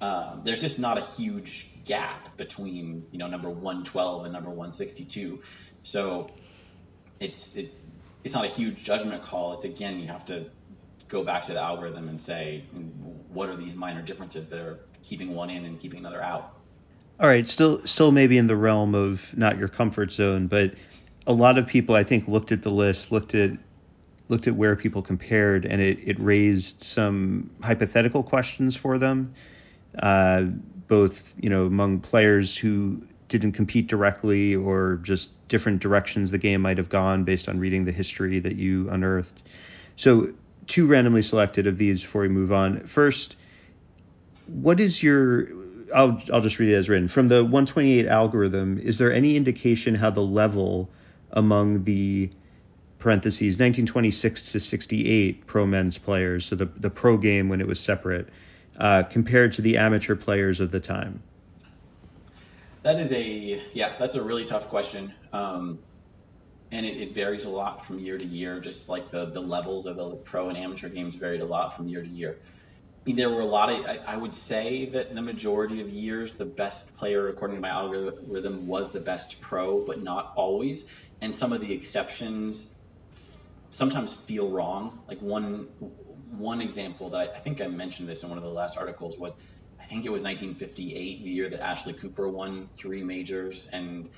Um, 0.00 0.42
there's 0.44 0.60
just 0.60 0.78
not 0.78 0.96
a 0.98 1.00
huge 1.00 1.84
gap 1.84 2.36
between 2.36 3.06
you 3.10 3.18
know 3.18 3.26
number 3.26 3.50
112 3.50 4.24
and 4.24 4.32
number 4.32 4.50
162, 4.50 5.42
so 5.82 6.30
it's 7.18 7.56
it, 7.56 7.74
it's 8.22 8.34
not 8.34 8.44
a 8.44 8.48
huge 8.48 8.82
judgment 8.84 9.22
call. 9.24 9.54
It's 9.54 9.64
again 9.64 9.98
you 9.98 10.08
have 10.08 10.24
to 10.26 10.50
go 11.08 11.24
back 11.24 11.44
to 11.46 11.52
the 11.52 11.60
algorithm 11.60 12.08
and 12.08 12.20
say 12.20 12.62
what 13.32 13.48
are 13.48 13.56
these 13.56 13.74
minor 13.74 14.02
differences 14.02 14.48
that 14.48 14.60
are 14.60 14.78
keeping 15.02 15.34
one 15.34 15.50
in 15.50 15.64
and 15.64 15.80
keeping 15.80 16.00
another 16.00 16.22
out. 16.22 16.54
All 17.20 17.28
right, 17.28 17.48
still 17.48 17.84
still 17.84 18.12
maybe 18.12 18.38
in 18.38 18.46
the 18.46 18.56
realm 18.56 18.94
of 18.94 19.36
not 19.36 19.58
your 19.58 19.68
comfort 19.68 20.12
zone, 20.12 20.46
but 20.46 20.74
a 21.26 21.32
lot 21.32 21.58
of 21.58 21.66
people 21.66 21.94
I 21.94 22.04
think 22.04 22.28
looked 22.28 22.52
at 22.52 22.62
the 22.62 22.70
list, 22.70 23.10
looked 23.10 23.34
at 23.34 23.50
looked 24.28 24.46
at 24.46 24.54
where 24.54 24.76
people 24.76 25.02
compared, 25.02 25.64
and 25.64 25.80
it, 25.80 25.98
it 26.04 26.20
raised 26.20 26.82
some 26.82 27.50
hypothetical 27.62 28.22
questions 28.22 28.76
for 28.76 28.98
them, 28.98 29.34
uh, 30.00 30.42
both 30.86 31.34
you 31.40 31.50
know 31.50 31.66
among 31.66 32.00
players 32.00 32.56
who 32.56 33.02
didn't 33.28 33.52
compete 33.52 33.88
directly 33.88 34.54
or 34.54 35.00
just 35.02 35.30
different 35.48 35.80
directions 35.80 36.30
the 36.30 36.38
game 36.38 36.62
might 36.62 36.78
have 36.78 36.88
gone 36.88 37.24
based 37.24 37.48
on 37.48 37.58
reading 37.58 37.84
the 37.84 37.92
history 37.92 38.38
that 38.38 38.56
you 38.56 38.88
unearthed. 38.90 39.42
So 39.96 40.32
two 40.68 40.86
randomly 40.86 41.22
selected 41.22 41.66
of 41.66 41.78
these 41.78 42.02
before 42.02 42.22
we 42.22 42.28
move 42.28 42.52
on. 42.52 42.80
First, 42.86 43.36
what 44.46 44.78
is 44.78 45.02
your 45.02 45.48
I'll 45.94 46.22
I'll 46.32 46.40
just 46.40 46.58
read 46.58 46.70
it 46.70 46.76
as 46.76 46.88
written. 46.88 47.08
From 47.08 47.28
the 47.28 47.42
128 47.42 48.06
algorithm, 48.06 48.78
is 48.78 48.98
there 48.98 49.12
any 49.12 49.36
indication 49.36 49.94
how 49.94 50.10
the 50.10 50.22
level 50.22 50.88
among 51.32 51.84
the 51.84 52.30
parentheses 52.98 53.54
1926 53.54 54.52
to 54.52 54.60
68 54.60 55.46
pro 55.46 55.66
men's 55.66 55.98
players, 55.98 56.46
so 56.46 56.56
the 56.56 56.66
the 56.76 56.90
pro 56.90 57.16
game 57.16 57.48
when 57.48 57.60
it 57.60 57.66
was 57.66 57.80
separate, 57.80 58.28
uh, 58.78 59.02
compared 59.04 59.52
to 59.54 59.62
the 59.62 59.76
amateur 59.76 60.14
players 60.14 60.60
of 60.60 60.70
the 60.70 60.80
time? 60.80 61.22
That 62.82 62.98
is 62.98 63.12
a 63.12 63.60
yeah, 63.72 63.92
that's 63.98 64.14
a 64.14 64.22
really 64.22 64.44
tough 64.44 64.68
question. 64.68 65.12
Um, 65.32 65.78
and 66.70 66.84
it, 66.84 66.96
it, 66.98 67.12
varies 67.12 67.44
a 67.44 67.50
lot 67.50 67.86
from 67.86 67.98
year 67.98 68.18
to 68.18 68.24
year, 68.24 68.60
just 68.60 68.88
like 68.88 69.10
the, 69.10 69.26
the 69.26 69.40
levels 69.40 69.86
of 69.86 69.96
the 69.96 70.16
pro 70.16 70.48
and 70.48 70.58
amateur 70.58 70.88
games 70.88 71.14
varied 71.14 71.40
a 71.40 71.46
lot 71.46 71.76
from 71.76 71.88
year 71.88 72.02
to 72.02 72.08
year. 72.08 72.38
There 73.06 73.30
were 73.30 73.40
a 73.40 73.46
lot 73.46 73.72
of, 73.72 73.86
I, 73.86 74.00
I 74.06 74.16
would 74.16 74.34
say 74.34 74.86
that 74.86 75.14
the 75.14 75.22
majority 75.22 75.80
of 75.80 75.88
years, 75.88 76.34
the 76.34 76.44
best 76.44 76.94
player, 76.96 77.28
according 77.28 77.56
to 77.56 77.60
my 77.62 77.70
algorithm, 77.70 78.66
was 78.66 78.90
the 78.90 79.00
best 79.00 79.40
pro, 79.40 79.84
but 79.84 80.02
not 80.02 80.32
always. 80.36 80.84
And 81.22 81.34
some 81.34 81.54
of 81.54 81.60
the 81.60 81.72
exceptions 81.72 82.72
sometimes 83.70 84.14
feel 84.14 84.50
wrong. 84.50 85.00
Like 85.08 85.20
one 85.20 85.68
one 86.30 86.60
example 86.60 87.10
that 87.10 87.18
I, 87.18 87.24
I 87.36 87.38
think 87.38 87.62
I 87.62 87.66
mentioned 87.66 88.08
this 88.08 88.22
in 88.22 88.28
one 88.28 88.36
of 88.38 88.44
the 88.44 88.50
last 88.50 88.76
articles 88.76 89.16
was 89.16 89.34
I 89.80 89.84
think 89.84 90.04
it 90.04 90.10
was 90.10 90.22
1958, 90.22 91.24
the 91.24 91.30
year 91.30 91.48
that 91.48 91.60
Ashley 91.60 91.94
Cooper 91.94 92.28
won 92.28 92.66
three 92.66 93.02
majors, 93.02 93.68
and 93.72 94.10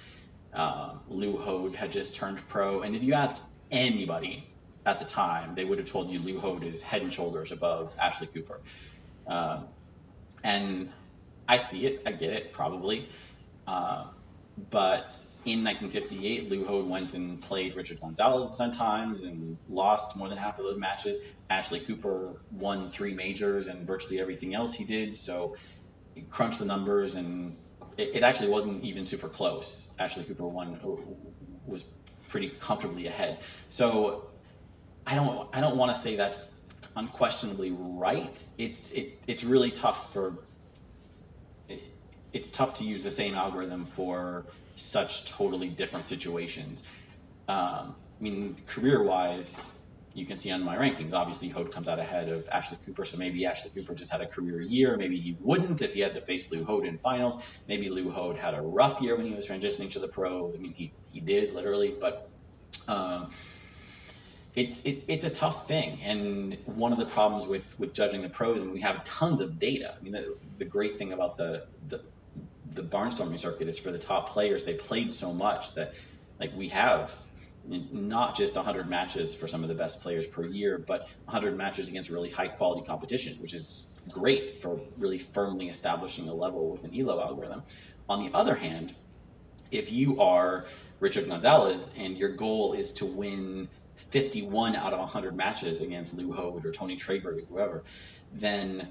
Uh, 0.53 0.95
Lew 1.09 1.37
Hoad 1.37 1.75
had 1.75 1.93
just 1.93 2.15
turned 2.15 2.47
pro, 2.49 2.83
and 2.83 2.97
if 2.97 3.03
you 3.03 3.15
ask 3.15 3.41
anybody 3.71 4.47
at 4.85 4.99
the 4.99 5.05
time, 5.05 5.55
they 5.55 5.65
would 5.65 5.79
have 5.79 5.89
told 5.89 6.11
you 6.11 6.19
Lew 6.19 6.41
Hoad 6.41 6.65
is 6.65 6.83
head 6.83 7.03
and 7.03 7.13
shoulders 7.13 7.53
above 7.53 7.93
Ashley 8.01 8.27
Cooper. 8.27 8.61
Uh, 9.27 9.63
and 10.43 10.91
I 11.49 11.59
see 11.59 11.87
it, 11.87 12.03
I 12.07 12.13
get 12.13 12.33
it, 12.33 12.53
probably. 12.53 13.09
Uh, 13.67 14.05
but 14.71 15.17
in 15.45 15.65
1958, 15.65 16.51
Lew 16.51 16.67
Hoad 16.67 16.89
went 16.89 17.15
and 17.15 17.41
played 17.41 17.77
Richard 17.77 18.01
Gonzalez 18.01 18.57
10 18.57 18.73
times 18.73 19.23
and 19.23 19.57
lost 19.69 20.17
more 20.17 20.29
than 20.29 20.37
half 20.37 20.59
of 20.59 20.65
those 20.65 20.79
matches. 20.79 21.19
Ashley 21.49 21.81
Cooper 21.81 22.35
won 22.51 22.91
three 22.91 23.15
majors 23.15 23.69
and 23.69 23.87
virtually 23.87 24.21
everything 24.21 24.55
else 24.55 24.75
he 24.75 24.85
did. 24.85 25.17
So 25.17 25.57
he 26.15 26.23
crunched 26.23 26.59
the 26.59 26.67
numbers 26.67 27.15
and 27.15 27.57
it, 28.01 28.17
it 28.17 28.23
actually 28.23 28.51
wasn't 28.51 28.83
even 28.85 29.05
super 29.05 29.29
close. 29.29 29.87
Ashley 29.99 30.25
Cooper 30.25 30.47
won 30.47 30.81
was 31.67 31.85
pretty 32.29 32.49
comfortably 32.49 33.07
ahead. 33.07 33.39
So 33.69 34.25
I 35.07 35.15
don't 35.15 35.49
I 35.53 35.61
don't 35.61 35.77
want 35.77 35.95
to 35.95 36.01
say 36.01 36.17
that's 36.17 36.55
unquestionably 36.97 37.71
right. 37.73 38.43
It's 38.59 38.93
it, 38.93 39.23
it's 39.27 39.45
really 39.45 39.71
tough 39.71 40.13
for 40.13 40.35
it's 42.33 42.51
tough 42.51 42.75
to 42.75 42.85
use 42.85 43.03
the 43.03 43.11
same 43.11 43.35
algorithm 43.35 43.85
for 43.85 44.47
such 44.77 45.31
totally 45.31 45.69
different 45.69 46.07
situations. 46.07 46.83
Um, 47.49 47.97
I 48.21 48.23
mean, 48.23 48.57
career-wise, 48.67 49.69
you 50.13 50.27
can 50.27 50.39
see 50.39 50.51
on 50.51 50.65
my 50.65 50.77
rankings, 50.77 51.13
obviously 51.13 51.49
Hoad 51.49 51.73
comes 51.73 51.89
out 51.89 51.99
ahead 51.99 52.29
of 52.29 52.49
Ashley 52.51 52.79
Cooper, 52.85 53.05
so 53.05 53.17
maybe 53.17 53.47
Ashley 53.47 53.71
Cooper 53.71 53.95
just 53.95 54.11
had 54.11 54.21
a 54.21 54.27
career 54.27 54.61
year. 54.61 54.97
Maybe 54.97 55.19
he 55.19 55.37
wouldn't 55.41 55.83
if 55.83 55.95
he 55.95 56.01
had 56.01 56.15
to 56.15 56.21
face 56.21 56.51
Lew 56.51 56.65
Hoad 56.65 56.85
in 56.85 56.99
finals. 56.99 57.43
Maybe 57.69 57.91
Lew 57.91 58.11
Hoad 58.11 58.37
had 58.37 58.55
a 58.55 58.61
rough 58.61 59.01
year 59.01 59.17
when 59.17 59.27
he 59.27 59.35
was 59.35 59.49
transitioning 59.49 59.91
to 59.93 60.01
the 60.01 60.09
pro. 60.09 60.53
I 60.53 60.59
mean, 60.59 60.73
he, 60.73 60.95
he 61.11 61.21
did 61.21 61.53
literally, 61.53 61.95
but 62.01 62.29
um, 62.89 63.31
it's 64.57 64.83
it, 64.83 65.05
it's 65.07 65.25
a 65.25 65.31
tough 65.31 65.69
thing. 65.69 66.01
And 66.03 66.59
one 66.65 66.93
of 66.93 66.99
the 66.99 67.07
problems 67.07 67.47
with 67.47 67.79
with 67.79 67.95
judging 67.95 68.23
the 68.23 68.31
pros, 68.31 68.61
and 68.61 68.73
we 68.73 68.81
have 68.81 69.05
tons 69.05 69.41
of 69.41 69.59
data. 69.59 69.95
I 69.97 70.03
mean, 70.03 70.13
the, 70.13 70.37
the 70.59 70.65
great 70.65 70.97
thing 70.97 71.13
about 71.13 71.37
the, 71.37 71.63
the 71.87 72.01
the 72.73 72.83
barnstorming 72.83 73.39
circuit 73.39 73.69
is 73.69 73.79
for 73.79 73.93
the 73.93 73.99
top 73.99 74.31
players. 74.31 74.65
They 74.65 74.75
played 74.75 75.13
so 75.13 75.33
much 75.33 75.75
that 75.75 75.95
like 76.41 76.53
we 76.57 76.69
have 76.69 77.15
not 77.93 78.37
just 78.37 78.57
100 78.57 78.89
matches 78.89 79.35
for 79.35 79.47
some 79.47 79.63
of 79.63 79.69
the 79.69 79.75
best 79.75 80.01
players 80.01 80.27
per 80.27 80.45
year, 80.45 80.79
but 80.79 81.03
100 81.25 81.57
matches 81.57 81.89
against 81.89 82.11
really 82.11 82.31
high 82.31 82.49
quality 82.49 82.85
competition, 82.87 83.35
which 83.41 83.55
is 83.55 83.87
great 84.09 84.61
for 84.61 84.81
really 84.99 85.19
firmly 85.19 85.69
establishing 85.69 86.29
a 86.29 86.35
level 86.35 86.71
with 86.71 86.85
an 86.85 86.99
ELO 86.99 87.21
algorithm. 87.21 87.63
On 88.09 88.25
the 88.25 88.37
other 88.37 88.55
hand, 88.55 88.95
if 89.71 89.93
you 89.93 90.21
are 90.21 90.67
Richard 90.99 91.29
Gonzalez 91.29 91.95
and 91.97 92.19
your 92.19 92.31
goal 92.31 92.73
is 92.73 92.93
to 92.93 93.07
win 93.07 93.69
51 93.95 94.75
out 94.75 94.93
of 94.93 94.99
100 94.99 95.37
matches 95.37 95.81
against 95.81 96.15
Lew 96.15 96.33
Hoad 96.33 96.65
or 96.67 96.73
Tony 96.73 96.97
Trabert 96.97 97.43
or 97.43 97.47
whoever, 97.49 97.85
then 98.33 98.89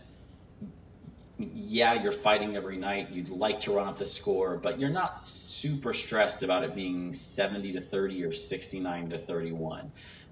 yeah, 1.39 2.03
you're 2.03 2.11
fighting 2.11 2.57
every 2.57 2.77
night. 2.77 3.11
You'd 3.11 3.29
like 3.29 3.61
to 3.61 3.71
run 3.71 3.87
up 3.87 3.97
the 3.97 4.05
score, 4.05 4.57
but 4.57 4.79
you're 4.79 4.89
not 4.89 5.17
super 5.17 5.93
stressed 5.93 6.43
about 6.43 6.63
it 6.63 6.75
being 6.75 7.13
70 7.13 7.73
to 7.73 7.81
30 7.81 8.25
or 8.25 8.31
69 8.33 9.11
to 9.11 9.17
31. 9.17 9.91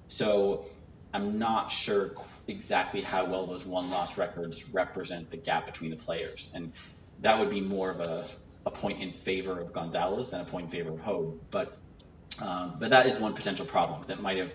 So 0.09 0.65
I'm 1.13 1.39
not 1.39 1.71
sure 1.71 2.13
exactly 2.47 3.01
how 3.01 3.25
well 3.25 3.45
those 3.45 3.65
one 3.65 3.89
loss 3.89 4.17
records 4.17 4.69
represent 4.69 5.31
the 5.31 5.37
gap 5.37 5.65
between 5.65 5.91
the 5.91 5.97
players. 5.97 6.51
And 6.53 6.73
that 7.21 7.39
would 7.39 7.49
be 7.49 7.61
more 7.61 7.89
of 7.89 8.01
a, 8.01 8.25
a 8.65 8.71
point 8.71 9.01
in 9.01 9.13
favor 9.13 9.59
of 9.59 9.71
Gonzalez 9.71 10.29
than 10.29 10.41
a 10.41 10.45
point 10.45 10.65
in 10.65 10.71
favor 10.71 10.91
of 10.91 10.99
Hoad. 10.99 11.39
But 11.51 11.77
um, 12.39 12.75
but 12.79 12.91
that 12.91 13.07
is 13.07 13.19
one 13.19 13.33
potential 13.33 13.65
problem 13.65 14.03
that 14.07 14.21
might 14.21 14.37
have 14.37 14.53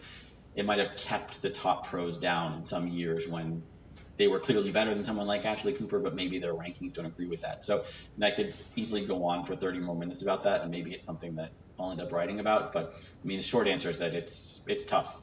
it 0.54 0.66
might 0.66 0.78
have 0.78 0.94
kept 0.96 1.42
the 1.42 1.50
top 1.50 1.86
pros 1.86 2.18
down 2.18 2.54
in 2.54 2.64
some 2.64 2.86
years 2.88 3.26
when 3.26 3.62
they 4.18 4.28
were 4.28 4.38
clearly 4.38 4.70
better 4.70 4.94
than 4.94 5.04
someone 5.04 5.26
like 5.26 5.46
Ashley 5.46 5.72
Cooper, 5.72 5.98
but 5.98 6.14
maybe 6.14 6.38
their 6.38 6.54
rankings 6.54 6.92
don't 6.94 7.06
agree 7.06 7.26
with 7.26 7.40
that. 7.42 7.64
So 7.64 7.82
I 8.22 8.30
could 8.30 8.54
easily 8.76 9.04
go 9.04 9.24
on 9.24 9.44
for 9.44 9.56
30 9.56 9.80
more 9.80 9.96
minutes 9.96 10.22
about 10.22 10.44
that, 10.44 10.62
and 10.62 10.70
maybe 10.70 10.92
it's 10.92 11.06
something 11.06 11.34
that 11.36 11.50
I'll 11.78 11.90
end 11.90 12.00
up 12.00 12.12
writing 12.12 12.40
about. 12.40 12.72
But 12.72 12.92
I 12.94 13.26
mean, 13.26 13.38
the 13.38 13.42
short 13.42 13.66
answer 13.66 13.88
is 13.88 13.98
that 13.98 14.14
it's 14.14 14.62
it's 14.66 14.84
tough. 14.84 15.20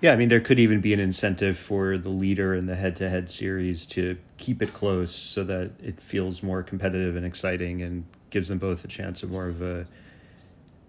Yeah, 0.00 0.12
I 0.12 0.16
mean, 0.16 0.28
there 0.28 0.40
could 0.40 0.58
even 0.58 0.80
be 0.80 0.92
an 0.92 0.98
incentive 0.98 1.56
for 1.56 1.96
the 1.96 2.08
leader 2.08 2.56
in 2.56 2.66
the 2.66 2.74
head-to-head 2.74 3.30
series 3.30 3.86
to 3.86 4.18
keep 4.36 4.60
it 4.60 4.74
close 4.74 5.14
so 5.14 5.44
that 5.44 5.70
it 5.80 6.00
feels 6.00 6.42
more 6.42 6.64
competitive 6.64 7.14
and 7.14 7.24
exciting, 7.24 7.82
and 7.82 8.04
gives 8.30 8.48
them 8.48 8.58
both 8.58 8.84
a 8.84 8.88
chance 8.88 9.22
of 9.22 9.30
more 9.30 9.48
of 9.48 9.62
a 9.62 9.86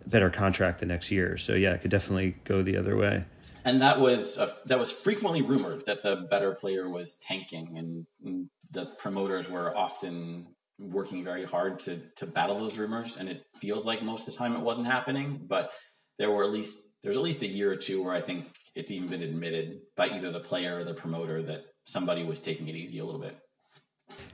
better 0.07 0.31
contract 0.31 0.79
the 0.79 0.85
next 0.87 1.11
year. 1.11 1.37
So 1.37 1.53
yeah, 1.53 1.73
it 1.73 1.81
could 1.81 1.91
definitely 1.91 2.35
go 2.45 2.63
the 2.63 2.75
other 2.75 2.97
way 2.97 3.23
and 3.65 3.81
that 3.81 3.99
was 3.99 4.37
a, 4.37 4.53
that 4.65 4.79
was 4.79 4.91
frequently 4.91 5.41
rumored 5.41 5.85
that 5.85 6.03
the 6.03 6.15
better 6.29 6.53
player 6.53 6.89
was 6.89 7.19
tanking, 7.27 7.77
and, 7.77 8.05
and 8.23 8.49
the 8.71 8.85
promoters 8.97 9.49
were 9.49 9.75
often 9.75 10.47
working 10.79 11.23
very 11.23 11.45
hard 11.45 11.79
to 11.79 11.97
to 12.17 12.25
battle 12.25 12.57
those 12.57 12.77
rumors. 12.77 13.17
And 13.17 13.29
it 13.29 13.43
feels 13.59 13.85
like 13.85 14.01
most 14.01 14.27
of 14.27 14.33
the 14.33 14.37
time 14.37 14.55
it 14.55 14.61
wasn't 14.61 14.87
happening, 14.87 15.41
but 15.47 15.71
there 16.19 16.29
were 16.29 16.43
at 16.43 16.51
least 16.51 16.79
there's 17.03 17.17
at 17.17 17.23
least 17.23 17.43
a 17.43 17.47
year 17.47 17.71
or 17.71 17.75
two 17.75 18.03
where 18.03 18.13
I 18.13 18.21
think 18.21 18.45
it's 18.75 18.91
even 18.91 19.09
been 19.09 19.23
admitted 19.23 19.81
by 19.95 20.09
either 20.09 20.31
the 20.31 20.39
player 20.39 20.77
or 20.77 20.83
the 20.83 20.93
promoter 20.93 21.41
that 21.43 21.65
somebody 21.85 22.23
was 22.23 22.39
taking 22.39 22.67
it 22.67 22.75
easy 22.75 22.99
a 22.99 23.05
little 23.05 23.21
bit. 23.21 23.37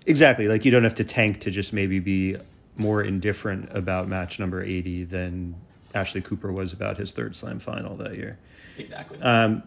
Exactly. 0.05 0.47
Like 0.47 0.65
you 0.65 0.71
don't 0.71 0.83
have 0.83 0.95
to 0.95 1.03
tank 1.03 1.41
to 1.41 1.51
just 1.51 1.73
maybe 1.73 1.99
be 1.99 2.37
more 2.77 3.03
indifferent 3.03 3.75
about 3.75 4.07
match 4.07 4.39
number 4.39 4.63
80 4.63 5.05
than 5.05 5.55
Ashley 5.93 6.21
Cooper 6.21 6.51
was 6.51 6.73
about 6.73 6.97
his 6.97 7.11
third 7.11 7.35
slam 7.35 7.59
final 7.59 7.95
that 7.97 8.15
year. 8.15 8.37
Exactly. 8.77 9.19
Um, 9.21 9.63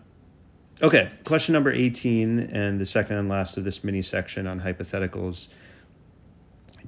okay, 0.80 1.10
question 1.24 1.52
number 1.52 1.72
18 1.72 2.38
and 2.38 2.80
the 2.80 2.86
second 2.86 3.16
and 3.16 3.28
last 3.28 3.56
of 3.56 3.64
this 3.64 3.82
mini 3.82 4.02
section 4.02 4.46
on 4.46 4.60
hypotheticals. 4.60 5.48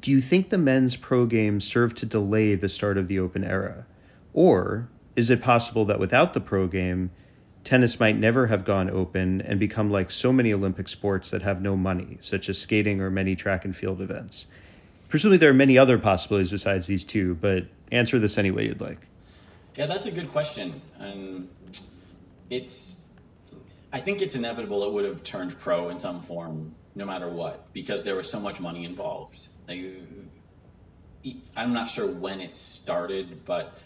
Do 0.01 0.11
you 0.11 0.21
think 0.21 0.51
the 0.51 0.59
men's 0.59 0.97
pro 0.97 1.27
game 1.27 1.61
served 1.61 1.99
to 1.99 2.07
delay 2.07 2.55
the 2.55 2.69
start 2.69 2.99
of 2.99 3.09
the 3.09 3.21
open 3.21 3.45
era? 3.45 3.87
Or 4.33 4.89
is 5.17 5.31
it 5.31 5.43
possible 5.43 5.87
that 5.87 6.01
without 6.01 6.35
the 6.35 6.41
pro 6.41 6.67
game, 6.67 7.11
tennis 7.63 7.99
might 7.99 8.19
never 8.19 8.47
have 8.47 8.65
gone 8.65 8.91
open 8.91 9.41
and 9.41 9.59
become 9.59 9.91
like 9.91 10.11
so 10.11 10.33
many 10.33 10.53
Olympic 10.53 10.89
sports 10.89 11.31
that 11.31 11.43
have 11.43 11.63
no 11.63 11.77
money, 11.77 12.19
such 12.21 12.49
as 12.49 12.59
skating 12.59 13.01
or 13.01 13.11
many 13.11 13.37
track 13.37 13.65
and 13.65 13.75
field 13.75 14.01
events? 14.01 14.47
Presumably, 15.09 15.39
there 15.39 15.51
are 15.51 15.55
many 15.55 15.79
other 15.79 15.99
possibilities 15.99 16.51
besides 16.51 16.87
these 16.87 17.05
two, 17.05 17.37
but 17.37 17.65
answer 17.93 18.19
this 18.19 18.37
any 18.37 18.51
way 18.51 18.67
you'd 18.67 18.81
like. 18.81 18.99
Yeah, 19.77 19.87
that's 19.87 20.07
a 20.07 20.13
good 20.13 20.31
question. 20.31 20.81
And 20.99 21.49
it's 22.49 23.03
I 23.93 24.01
think 24.01 24.23
it's 24.23 24.35
inevitable 24.35 24.85
it 24.85 24.93
would 24.93 25.05
have 25.05 25.23
turned 25.23 25.59
pro 25.59 25.89
in 25.89 25.99
some 25.99 26.21
form, 26.21 26.75
no 26.95 27.05
matter 27.05 27.29
what, 27.29 27.73
because 27.73 28.03
there 28.03 28.17
was 28.17 28.29
so 28.29 28.41
much 28.41 28.61
money 28.61 28.85
involved. 28.85 29.47
Like, 29.69 29.85
I'm 31.57 31.73
not 31.73 31.89
sure 31.89 32.07
when 32.07 32.41
it 32.41 32.57
started, 32.57 33.45
but 33.45 33.79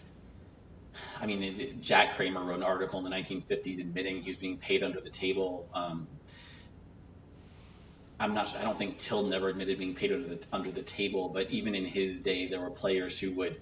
I 1.21 1.27
mean, 1.27 1.43
it, 1.43 1.83
Jack 1.83 2.17
Kramer 2.17 2.43
wrote 2.43 2.57
an 2.57 2.63
article 2.63 2.99
in 2.99 3.05
the 3.05 3.11
1950s 3.11 3.81
admitting 3.81 4.23
he 4.23 4.31
was 4.31 4.39
being 4.39 4.57
paid 4.57 4.83
under 4.83 5.01
the 5.01 5.11
table. 5.11 5.69
Um, 5.75 6.09
I'm 8.19 8.35
not. 8.35 8.57
I 8.57 8.63
don't 8.63 8.77
think 8.77 8.99
Till 8.99 9.25
never 9.25 9.49
admitted 9.49 9.79
being 9.79 9.95
paid 9.95 10.13
under 10.13 10.27
the, 10.27 10.47
under 10.53 10.71
the 10.71 10.83
table, 10.83 11.29
but 11.29 11.51
even 11.51 11.75
in 11.75 11.85
his 11.85 12.21
day, 12.21 12.49
there 12.49 12.61
were 12.61 12.71
players 12.71 13.19
who 13.19 13.33
would 13.33 13.61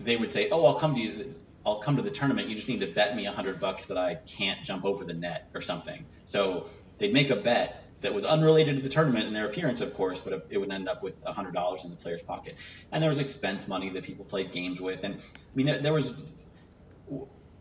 they 0.00 0.16
would 0.16 0.32
say, 0.32 0.50
"Oh, 0.50 0.64
I'll 0.66 0.78
come 0.78 0.94
to 0.94 1.00
you. 1.00 1.34
I'll 1.66 1.78
come 1.78 1.96
to 1.96 2.02
the 2.02 2.10
tournament. 2.10 2.48
You 2.48 2.54
just 2.54 2.68
need 2.68 2.80
to 2.80 2.86
bet 2.86 3.14
me 3.16 3.26
a 3.26 3.32
hundred 3.32 3.60
bucks 3.60 3.86
that 3.86 3.98
I 3.98 4.14
can't 4.14 4.62
jump 4.64 4.84
over 4.84 5.04
the 5.04 5.14
net 5.14 5.48
or 5.54 5.60
something." 5.60 6.04
So 6.26 6.66
they'd 6.98 7.12
make 7.12 7.30
a 7.30 7.36
bet 7.36 7.84
that 8.00 8.14
was 8.14 8.24
unrelated 8.24 8.76
to 8.76 8.82
the 8.82 8.88
tournament 8.88 9.26
and 9.26 9.34
their 9.34 9.46
appearance, 9.46 9.80
of 9.80 9.92
course, 9.94 10.20
but 10.20 10.46
it 10.50 10.58
would 10.58 10.70
end 10.70 10.88
up 10.88 11.02
with 11.02 11.22
hundred 11.24 11.54
dollars 11.54 11.84
in 11.84 11.90
the 11.90 11.96
player's 11.96 12.22
pocket. 12.22 12.56
And 12.92 13.02
there 13.02 13.10
was 13.10 13.18
expense 13.18 13.66
money 13.66 13.90
that 13.90 14.04
people 14.04 14.24
played 14.24 14.52
games 14.52 14.80
with, 14.80 15.02
and 15.02 15.14
I 15.14 15.56
mean, 15.56 15.66
there, 15.66 15.78
there 15.78 15.92
was 15.92 16.44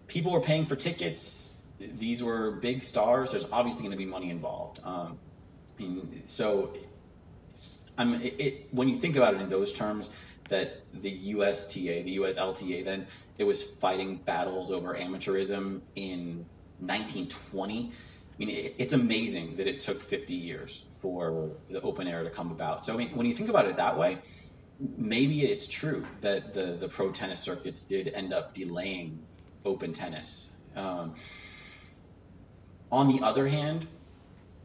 people 0.08 0.32
were 0.32 0.42
paying 0.42 0.66
for 0.66 0.76
tickets. 0.76 1.62
These 1.80 2.24
were 2.24 2.52
big 2.52 2.82
stars. 2.82 3.32
There's 3.32 3.46
obviously 3.52 3.82
going 3.82 3.92
to 3.92 3.98
be 3.98 4.06
money 4.06 4.30
involved. 4.30 4.80
Um, 4.84 5.18
so 6.26 6.74
I'm, 7.98 8.16
it, 8.16 8.36
it, 8.40 8.68
when 8.72 8.88
you 8.88 8.96
think 8.96 9.16
about 9.16 9.36
it 9.36 9.42
in 9.42 9.50
those 9.50 9.74
terms, 9.74 10.10
that 10.50 10.82
the 10.94 11.12
USTA, 11.12 12.04
the 12.04 12.18
USLTA, 12.18 12.84
then 12.86 13.08
it 13.38 13.44
was 13.44 13.64
fighting 13.64 14.18
battles 14.18 14.72
over 14.72 14.94
amateurism 14.94 15.82
in 15.96 16.46
1920. 16.80 17.92
I 17.92 18.38
mean, 18.38 18.50
it, 18.50 18.76
it's 18.78 18.94
amazing 18.94 19.58
that 19.58 19.68
it 19.68 19.80
took 19.80 20.02
50 20.02 20.36
years 20.36 20.84
for 21.02 21.52
the 21.70 21.82
open 21.82 22.08
era 22.08 22.24
to 22.24 22.30
come 22.30 22.52
about. 22.52 22.86
So, 22.86 22.94
I 22.94 22.98
mean, 22.98 23.16
when 23.16 23.26
you 23.26 23.34
think 23.34 23.50
about 23.50 23.68
it 23.68 23.78
that 23.78 23.98
way, 23.98 24.18
maybe 24.80 25.42
it's 25.44 25.68
true 25.68 26.06
that 26.22 26.54
the, 26.54 26.78
the 26.80 26.88
pro 26.88 27.12
tennis 27.12 27.40
circuits 27.40 27.84
did 27.84 28.08
end 28.08 28.34
up 28.34 28.54
delaying 28.54 29.20
open 29.66 29.94
tennis. 29.94 30.52
Um, 30.76 31.16
on 32.92 33.08
the 33.08 33.26
other 33.26 33.48
hand, 33.48 33.88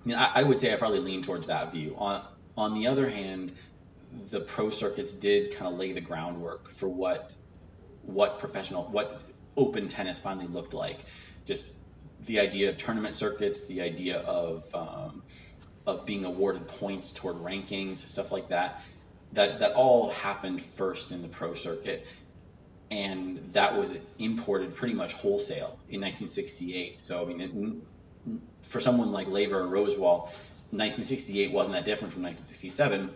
I, 0.07 0.15
I, 0.15 0.31
I 0.37 0.43
would 0.43 0.61
say 0.61 0.73
I 0.73 0.77
probably 0.77 1.01
lean 1.01 1.23
towards 1.23 1.47
that 1.49 1.73
view. 1.73 1.95
On, 1.99 2.23
on 2.57 2.75
the 2.75 2.89
other 2.89 3.09
hand, 3.09 3.53
the 4.31 4.41
pro 4.41 4.71
circuits 4.71 5.15
did 5.15 5.55
kind 5.55 5.73
of 5.73 5.79
lay 5.79 5.93
the 5.93 6.01
groundwork 6.01 6.71
for 6.71 6.89
what 6.89 7.35
what 8.03 8.39
professional, 8.39 8.85
what 8.85 9.21
open 9.57 9.89
tennis 9.89 10.19
finally 10.19 10.47
looked 10.47 10.75
like. 10.75 10.99
Just 11.45 11.65
the 12.27 12.41
idea 12.41 12.71
of 12.71 12.77
tournament 12.77 13.15
circuits, 13.15 13.67
the 13.67 13.83
idea 13.83 14.19
of 14.19 14.65
um, 14.75 15.23
of 15.87 16.07
being 16.07 16.25
awarded 16.25 16.69
points 16.69 17.13
toward 17.13 17.37
rankings, 17.37 17.97
stuff 17.97 18.33
like 18.33 18.49
that. 18.49 18.83
That 19.33 19.61
that 19.61 19.73
all 19.73 20.11
happened 20.11 20.63
first 20.63 21.11
in 21.13 21.23
the 21.23 21.29
pro 21.29 21.55
circuit, 21.55 22.07
and 22.91 23.39
that 23.53 23.77
was 23.77 23.97
imported 24.19 24.75
pretty 24.77 24.95
much 24.95 25.15
wholesale 25.15 25.79
in 25.89 26.01
1968. 26.01 27.01
So 27.01 27.23
I 27.23 27.25
mean, 27.25 27.41
it, 27.41 28.39
for 28.69 28.81
someone 28.81 29.11
like 29.11 29.29
Laver 29.29 29.61
or 29.61 29.67
Rosewall, 29.67 30.29
1968 30.71 31.51
wasn't 31.51 31.75
that 31.75 31.85
different 31.85 32.13
from 32.13 32.23
1967. 32.23 33.15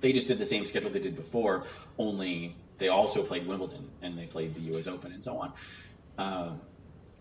They 0.00 0.12
just 0.12 0.26
did 0.26 0.38
the 0.38 0.44
same 0.44 0.66
schedule 0.66 0.90
they 0.90 1.00
did 1.00 1.16
before, 1.16 1.64
only 1.98 2.54
they 2.78 2.88
also 2.88 3.22
played 3.22 3.46
Wimbledon 3.46 3.90
and 4.02 4.18
they 4.18 4.26
played 4.26 4.54
the 4.54 4.60
U.S. 4.72 4.86
Open 4.86 5.12
and 5.12 5.22
so 5.22 5.38
on. 5.38 5.52
Um, 6.18 6.60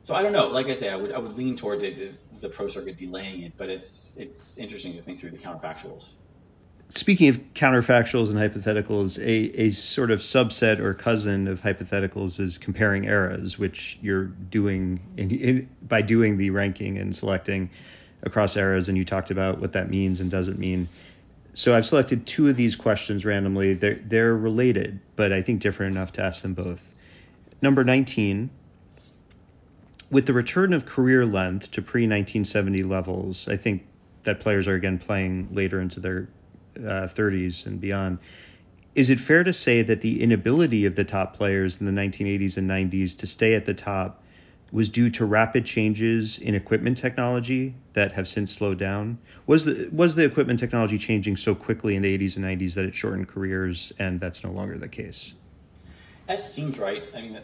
so 0.04 0.14
I 0.14 0.22
don't 0.22 0.34
know. 0.34 0.48
Like 0.48 0.68
I 0.68 0.76
say, 0.76 0.90
I 0.90 0.96
would 0.96 1.12
I 1.12 1.18
would 1.18 1.38
lean 1.38 1.56
towards 1.56 1.84
it, 1.84 1.98
the, 1.98 2.40
the 2.42 2.50
pro 2.50 2.68
circuit 2.68 2.98
delaying 2.98 3.42
it, 3.42 3.54
but 3.58 3.70
it's 3.70 4.18
it's 4.18 4.58
interesting 4.58 4.94
to 4.94 5.02
think 5.02 5.20
through 5.20 5.32
the 5.32 5.38
counterfactuals. 5.38 6.18
Speaking 6.90 7.30
of 7.30 7.38
counterfactuals 7.56 8.30
and 8.30 8.38
hypotheticals, 8.38 9.18
a, 9.18 9.60
a 9.60 9.72
sort 9.72 10.12
of 10.12 10.20
subset 10.20 10.78
or 10.78 10.94
cousin 10.94 11.48
of 11.48 11.60
hypotheticals 11.60 12.40
is 12.40 12.60
comparing 12.60 13.06
eras, 13.06 13.58
which 13.58 13.98
you're 14.04 14.26
doing 14.26 15.00
in, 15.18 15.32
in, 15.32 15.70
by 15.82 16.04
doing 16.04 16.38
the 16.38 16.52
ranking 16.52 17.00
and 17.00 17.16
selecting 17.16 17.72
across 18.22 18.56
eras, 18.56 18.88
and 18.88 18.98
you 18.98 19.06
talked 19.06 19.32
about 19.32 19.60
what 19.60 19.74
that 19.74 19.90
means 19.90 20.20
and 20.20 20.30
doesn't 20.30 20.60
mean. 20.60 20.88
So 21.56 21.74
I've 21.74 21.86
selected 21.86 22.28
two 22.28 22.50
of 22.50 22.58
these 22.58 22.76
questions 22.76 23.26
randomly. 23.26 23.74
They're, 23.74 24.00
they're 24.06 24.36
related, 24.36 25.00
but 25.16 25.32
I 25.34 25.42
think 25.42 25.62
different 25.62 25.96
enough 25.96 26.12
to 26.14 26.22
ask 26.22 26.42
them 26.42 26.54
both. 26.54 26.94
Number 27.62 27.84
19 27.84 28.50
with 30.12 30.26
the 30.26 30.34
return 30.34 30.74
of 30.74 30.86
career 30.86 31.26
length 31.26 31.72
to 31.72 31.82
pre 31.82 32.04
1970 32.04 32.84
levels, 32.84 33.48
I 33.48 33.58
think 33.58 33.86
that 34.24 34.40
players 34.40 34.68
are 34.68 34.76
again 34.76 35.00
playing 35.00 35.50
later 35.52 35.82
into 35.82 36.00
their 36.00 36.28
uh, 36.78 37.08
30s 37.08 37.66
and 37.66 37.80
beyond. 37.80 38.20
Is 38.94 39.10
it 39.10 39.20
fair 39.20 39.44
to 39.44 39.54
say 39.54 39.82
that 39.82 40.02
the 40.02 40.22
inability 40.22 40.86
of 40.86 40.96
the 40.96 41.04
top 41.04 41.36
players 41.36 41.78
in 41.80 41.86
the 41.86 41.92
1980s 41.92 42.58
and 42.58 42.70
90s 42.70 43.18
to 43.18 43.28
stay 43.28 43.56
at 43.56 43.66
the 43.66 43.74
top 43.74 44.22
was 44.72 44.90
due 44.90 45.10
to 45.12 45.26
rapid 45.26 45.66
changes 45.66 46.40
in 46.40 46.56
equipment 46.56 46.98
technology 46.98 47.74
that 47.94 48.12
have 48.12 48.28
since 48.28 48.52
slowed 48.52 48.78
down? 48.78 49.18
Was 49.48 49.66
the 49.66 49.90
was 49.92 50.16
the 50.16 50.26
equipment 50.26 50.60
technology 50.60 50.98
changing 50.98 51.38
so 51.38 51.56
quickly 51.56 51.96
in 51.96 52.02
the 52.02 52.18
80s 52.18 52.36
and 52.36 52.46
90s 52.46 52.74
that 52.74 52.86
it 52.86 52.96
shortened 52.96 53.28
careers, 53.28 53.94
and 54.00 54.20
that's 54.20 54.44
no 54.44 54.52
longer 54.52 54.78
the 54.78 54.88
case? 54.88 55.34
That 56.28 56.42
seems 56.42 56.80
right. 56.80 57.04
I 57.16 57.22
mean, 57.22 57.40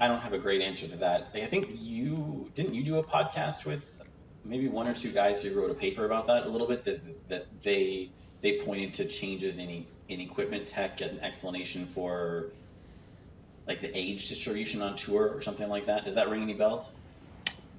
I 0.00 0.08
don't 0.08 0.20
have 0.20 0.32
a 0.32 0.38
great 0.38 0.60
answer 0.60 0.88
to 0.88 0.96
that. 0.96 1.28
I 1.34 1.46
think 1.46 1.68
you 1.78 2.50
didn't 2.54 2.74
you 2.74 2.82
do 2.82 2.98
a 2.98 3.04
podcast 3.04 3.64
with 3.64 4.02
maybe 4.44 4.68
one 4.68 4.88
or 4.88 4.94
two 4.94 5.12
guys 5.12 5.42
who 5.42 5.58
wrote 5.58 5.70
a 5.70 5.74
paper 5.74 6.04
about 6.04 6.26
that 6.26 6.46
a 6.46 6.48
little 6.48 6.66
bit 6.66 6.84
that 6.84 7.28
that 7.28 7.46
they 7.60 8.10
they 8.40 8.58
pointed 8.58 8.92
to 8.94 9.04
changes 9.04 9.58
in 9.58 9.86
in 10.08 10.20
equipment 10.20 10.66
tech 10.66 11.00
as 11.00 11.12
an 11.12 11.20
explanation 11.20 11.86
for 11.86 12.50
like 13.66 13.80
the 13.80 13.96
age 13.96 14.28
distribution 14.28 14.82
on 14.82 14.96
tour 14.96 15.28
or 15.28 15.42
something 15.42 15.68
like 15.68 15.86
that. 15.86 16.04
Does 16.04 16.14
that 16.14 16.28
ring 16.28 16.42
any 16.42 16.54
bells? 16.54 16.92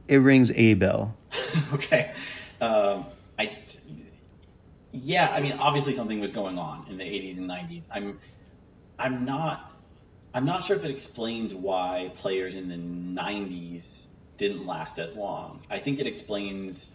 It 0.07 0.17
rings 0.17 0.51
a 0.51 0.73
bell. 0.73 1.15
okay. 1.73 2.13
Um, 2.61 3.05
I 3.37 3.57
yeah, 4.91 5.31
I 5.33 5.41
mean 5.41 5.53
obviously 5.53 5.93
something 5.93 6.19
was 6.19 6.31
going 6.31 6.57
on 6.57 6.85
in 6.89 6.97
the 6.97 7.03
80s 7.03 7.39
and 7.39 7.49
90s. 7.49 7.87
I'm 7.91 8.19
I'm 8.99 9.25
not 9.25 9.73
I'm 10.33 10.45
not 10.45 10.63
sure 10.63 10.75
if 10.75 10.83
it 10.83 10.89
explains 10.89 11.53
why 11.53 12.11
players 12.15 12.55
in 12.55 12.67
the 12.67 12.75
90s 13.21 14.07
didn't 14.37 14.65
last 14.65 14.97
as 14.97 15.15
long. 15.15 15.61
I 15.69 15.77
think 15.77 15.99
it 15.99 16.07
explains, 16.07 16.89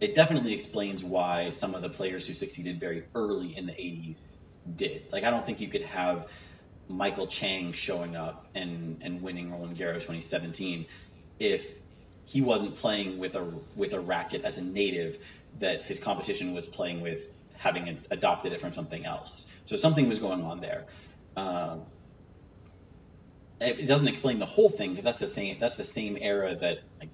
it 0.00 0.16
definitely 0.16 0.52
explains 0.52 1.04
why 1.04 1.50
some 1.50 1.76
of 1.76 1.82
the 1.82 1.88
players 1.88 2.26
who 2.26 2.34
succeeded 2.34 2.80
very 2.80 3.04
early 3.14 3.56
in 3.56 3.66
the 3.66 3.72
80s 3.72 4.46
did. 4.74 5.04
Like, 5.12 5.22
I 5.22 5.30
don't 5.30 5.46
think 5.46 5.60
you 5.60 5.68
could 5.68 5.82
have 5.82 6.28
Michael 6.90 7.26
Chang 7.26 7.72
showing 7.72 8.16
up 8.16 8.46
and, 8.54 9.00
and 9.02 9.22
winning 9.22 9.52
Roland 9.52 9.76
Garros 9.76 9.94
2017 9.94 10.86
if 11.38 11.78
he 12.26 12.42
wasn't 12.42 12.76
playing 12.76 13.18
with 13.18 13.36
a 13.36 13.44
with 13.74 13.94
a 13.94 14.00
racket 14.00 14.44
as 14.44 14.58
a 14.58 14.62
native 14.62 15.18
that 15.58 15.84
his 15.84 15.98
competition 15.98 16.52
was 16.52 16.66
playing 16.66 17.00
with 17.00 17.22
having 17.54 17.98
adopted 18.10 18.52
it 18.52 18.60
from 18.60 18.72
something 18.72 19.04
else. 19.04 19.46
So 19.66 19.76
something 19.76 20.08
was 20.08 20.18
going 20.18 20.42
on 20.42 20.60
there. 20.60 20.84
Um, 21.36 21.82
it 23.60 23.86
doesn't 23.86 24.08
explain 24.08 24.38
the 24.38 24.46
whole 24.46 24.70
thing 24.70 24.90
because 24.90 25.04
that's 25.04 25.18
the 25.18 25.26
same 25.26 25.58
that's 25.58 25.76
the 25.76 25.84
same 25.84 26.18
era 26.20 26.54
that 26.54 26.78
like 26.98 27.10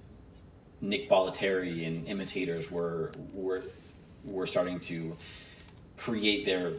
Nick 0.81 1.09
Bollettieri 1.09 1.85
and 1.85 2.07
imitators 2.07 2.71
were 2.71 3.11
were 3.33 3.63
were 4.23 4.47
starting 4.47 4.79
to 4.81 5.17
create 5.97 6.45
their 6.45 6.73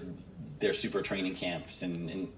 their 0.61 0.73
super 0.73 1.03
training 1.03 1.35
camps 1.35 1.83
and, 1.83 2.11
and 2.11 2.33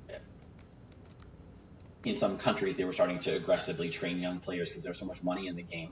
in 2.05 2.17
some 2.17 2.39
countries 2.39 2.77
they 2.77 2.85
were 2.85 2.93
starting 2.93 3.19
to 3.19 3.37
aggressively 3.37 3.91
train 3.91 4.19
young 4.19 4.39
players 4.39 4.71
because 4.71 4.83
there's 4.83 4.99
so 4.99 5.07
much 5.07 5.23
money 5.23 5.47
in 5.47 5.57
the 5.57 5.63
game 5.63 5.91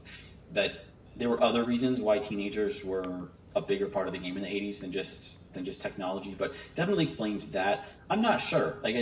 that 0.52 0.72
there 1.16 1.28
were 1.28 1.42
other 1.42 1.64
reasons 1.64 2.00
why 2.00 2.18
teenagers 2.18 2.84
were 2.84 3.30
a 3.54 3.60
bigger 3.60 3.86
part 3.86 4.06
of 4.06 4.12
the 4.12 4.18
game 4.18 4.36
in 4.36 4.42
the 4.42 4.48
80s 4.48 4.80
than 4.80 4.92
just 4.92 5.52
than 5.52 5.64
just 5.64 5.82
technology 5.82 6.34
but 6.38 6.52
definitely 6.74 7.04
explains 7.04 7.50
that 7.52 7.86
i'm 8.10 8.22
not 8.22 8.40
sure 8.40 8.76
like 8.82 8.96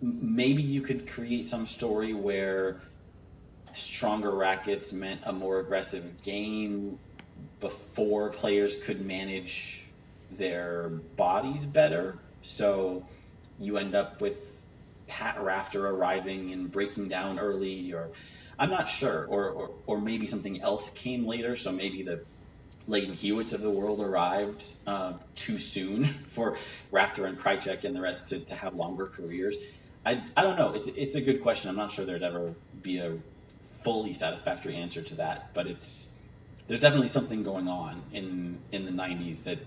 maybe 0.00 0.62
you 0.62 0.80
could 0.80 1.08
create 1.08 1.46
some 1.46 1.66
story 1.66 2.12
where 2.12 2.80
stronger 3.72 4.30
rackets 4.30 4.92
meant 4.92 5.20
a 5.24 5.32
more 5.32 5.58
aggressive 5.60 6.22
game 6.22 6.98
before 7.60 8.30
players 8.30 8.82
could 8.84 9.04
manage 9.04 9.82
their 10.30 10.88
bodies 11.16 11.64
better. 11.64 12.18
So 12.42 13.06
you 13.58 13.78
end 13.78 13.94
up 13.94 14.20
with 14.20 14.45
Pat 15.06 15.40
Rafter 15.40 15.86
arriving 15.86 16.52
and 16.52 16.70
breaking 16.70 17.08
down 17.08 17.38
early, 17.38 17.92
or 17.92 18.10
I'm 18.58 18.70
not 18.70 18.88
sure, 18.88 19.26
or, 19.26 19.50
or, 19.50 19.70
or 19.86 20.00
maybe 20.00 20.26
something 20.26 20.62
else 20.62 20.90
came 20.90 21.24
later. 21.24 21.56
So 21.56 21.72
maybe 21.72 22.02
the 22.02 22.24
Lleyton 22.88 23.14
Hewitts 23.14 23.52
of 23.52 23.60
the 23.60 23.70
world 23.70 24.00
arrived 24.00 24.64
uh, 24.86 25.14
too 25.34 25.58
soon 25.58 26.04
for 26.28 26.56
Rafter 26.90 27.26
and 27.26 27.38
Krajicek 27.38 27.84
and 27.84 27.94
the 27.94 28.00
rest 28.00 28.28
to, 28.28 28.40
to 28.40 28.54
have 28.54 28.74
longer 28.74 29.06
careers. 29.06 29.56
I, 30.04 30.22
I 30.36 30.42
don't 30.42 30.56
know. 30.56 30.74
It's 30.74 30.86
it's 30.86 31.14
a 31.16 31.20
good 31.20 31.42
question. 31.42 31.68
I'm 31.68 31.76
not 31.76 31.90
sure 31.90 32.04
there'd 32.04 32.22
ever 32.22 32.54
be 32.80 32.98
a 32.98 33.16
fully 33.82 34.12
satisfactory 34.12 34.76
answer 34.76 35.02
to 35.02 35.16
that, 35.16 35.50
but 35.52 35.66
it's 35.66 36.08
there's 36.68 36.80
definitely 36.80 37.08
something 37.08 37.42
going 37.42 37.66
on 37.66 38.02
in 38.12 38.58
in 38.70 38.84
the 38.84 38.92
90s 38.92 39.44
that 39.44 39.58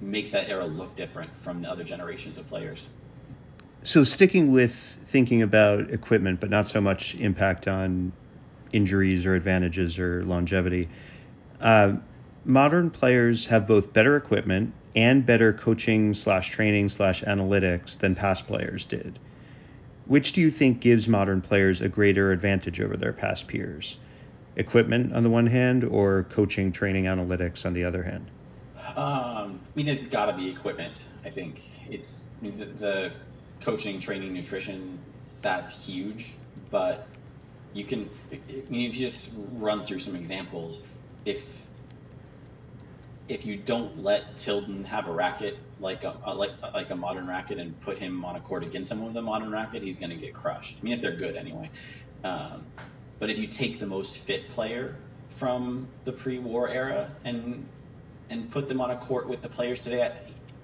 makes 0.00 0.30
that 0.30 0.48
era 0.48 0.66
look 0.66 0.94
different 0.94 1.36
from 1.36 1.62
the 1.62 1.70
other 1.70 1.82
generations 1.82 2.38
of 2.38 2.48
players. 2.48 2.88
So 3.88 4.04
sticking 4.04 4.52
with 4.52 4.74
thinking 5.06 5.40
about 5.40 5.90
equipment, 5.90 6.40
but 6.40 6.50
not 6.50 6.68
so 6.68 6.78
much 6.78 7.14
impact 7.14 7.66
on 7.66 8.12
injuries 8.70 9.24
or 9.24 9.34
advantages 9.34 9.98
or 9.98 10.26
longevity. 10.26 10.90
Uh, 11.58 11.94
modern 12.44 12.90
players 12.90 13.46
have 13.46 13.66
both 13.66 13.94
better 13.94 14.14
equipment 14.18 14.74
and 14.94 15.24
better 15.24 15.54
coaching 15.54 16.12
slash 16.12 16.50
training 16.50 16.90
slash 16.90 17.22
analytics 17.22 17.96
than 17.98 18.14
past 18.14 18.46
players 18.46 18.84
did. 18.84 19.18
Which 20.04 20.34
do 20.34 20.42
you 20.42 20.50
think 20.50 20.80
gives 20.80 21.08
modern 21.08 21.40
players 21.40 21.80
a 21.80 21.88
greater 21.88 22.30
advantage 22.30 22.82
over 22.82 22.98
their 22.98 23.14
past 23.14 23.48
peers? 23.48 23.96
Equipment 24.56 25.14
on 25.14 25.22
the 25.22 25.30
one 25.30 25.46
hand, 25.46 25.82
or 25.82 26.24
coaching, 26.24 26.72
training, 26.72 27.04
analytics 27.04 27.64
on 27.64 27.72
the 27.72 27.84
other 27.84 28.02
hand? 28.02 28.30
Um, 28.96 29.60
I 29.64 29.76
mean, 29.76 29.88
it's 29.88 30.06
got 30.08 30.26
to 30.26 30.34
be 30.34 30.50
equipment. 30.50 31.02
I 31.24 31.30
think 31.30 31.62
it's 31.88 32.28
I 32.38 32.44
mean, 32.44 32.58
the, 32.58 32.66
the 32.66 33.12
coaching, 33.60 34.00
training, 34.00 34.32
nutrition. 34.32 34.98
That's 35.42 35.86
huge, 35.86 36.34
but 36.70 37.06
you 37.74 37.84
can. 37.84 38.10
I 38.32 38.38
mean, 38.70 38.88
if 38.88 38.96
you 38.96 39.06
just 39.06 39.32
run 39.52 39.82
through 39.82 40.00
some 40.00 40.16
examples, 40.16 40.80
if 41.24 41.66
if 43.28 43.44
you 43.44 43.56
don't 43.56 44.02
let 44.02 44.36
Tilden 44.36 44.84
have 44.84 45.06
a 45.06 45.12
racket 45.12 45.58
like 45.80 46.04
a, 46.04 46.14
like 46.34 46.50
like 46.74 46.90
a 46.90 46.96
modern 46.96 47.26
racket 47.26 47.58
and 47.58 47.78
put 47.80 47.98
him 47.98 48.24
on 48.24 48.36
a 48.36 48.40
court 48.40 48.64
against 48.64 48.88
someone 48.88 49.08
with 49.08 49.16
a 49.16 49.22
modern 49.22 49.50
racket, 49.50 49.82
he's 49.82 49.98
going 49.98 50.10
to 50.10 50.16
get 50.16 50.34
crushed. 50.34 50.78
I 50.80 50.84
mean, 50.84 50.94
if 50.94 51.00
they're 51.00 51.16
good 51.16 51.36
anyway. 51.36 51.70
Um, 52.24 52.64
but 53.18 53.30
if 53.30 53.38
you 53.38 53.46
take 53.46 53.78
the 53.78 53.86
most 53.86 54.18
fit 54.18 54.48
player 54.48 54.96
from 55.28 55.88
the 56.04 56.12
pre-war 56.12 56.68
era 56.68 57.10
and 57.24 57.66
and 58.30 58.50
put 58.50 58.68
them 58.68 58.80
on 58.80 58.90
a 58.90 58.96
court 58.96 59.28
with 59.28 59.42
the 59.42 59.48
players 59.48 59.80
today, 59.80 60.02
I, 60.02 60.12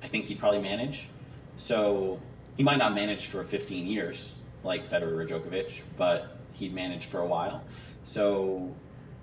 I 0.04 0.08
think 0.08 0.26
he'd 0.26 0.38
probably 0.38 0.60
manage. 0.60 1.08
So 1.56 2.20
he 2.56 2.62
might 2.62 2.78
not 2.78 2.94
manage 2.94 3.26
for 3.26 3.42
15 3.42 3.86
years 3.86 4.36
like 4.62 4.88
Federer 4.88 5.20
or 5.20 5.26
Djokovic, 5.26 5.82
but 5.96 6.36
he'd 6.52 6.74
manage 6.74 7.06
for 7.06 7.20
a 7.20 7.26
while. 7.26 7.64
So 8.02 8.74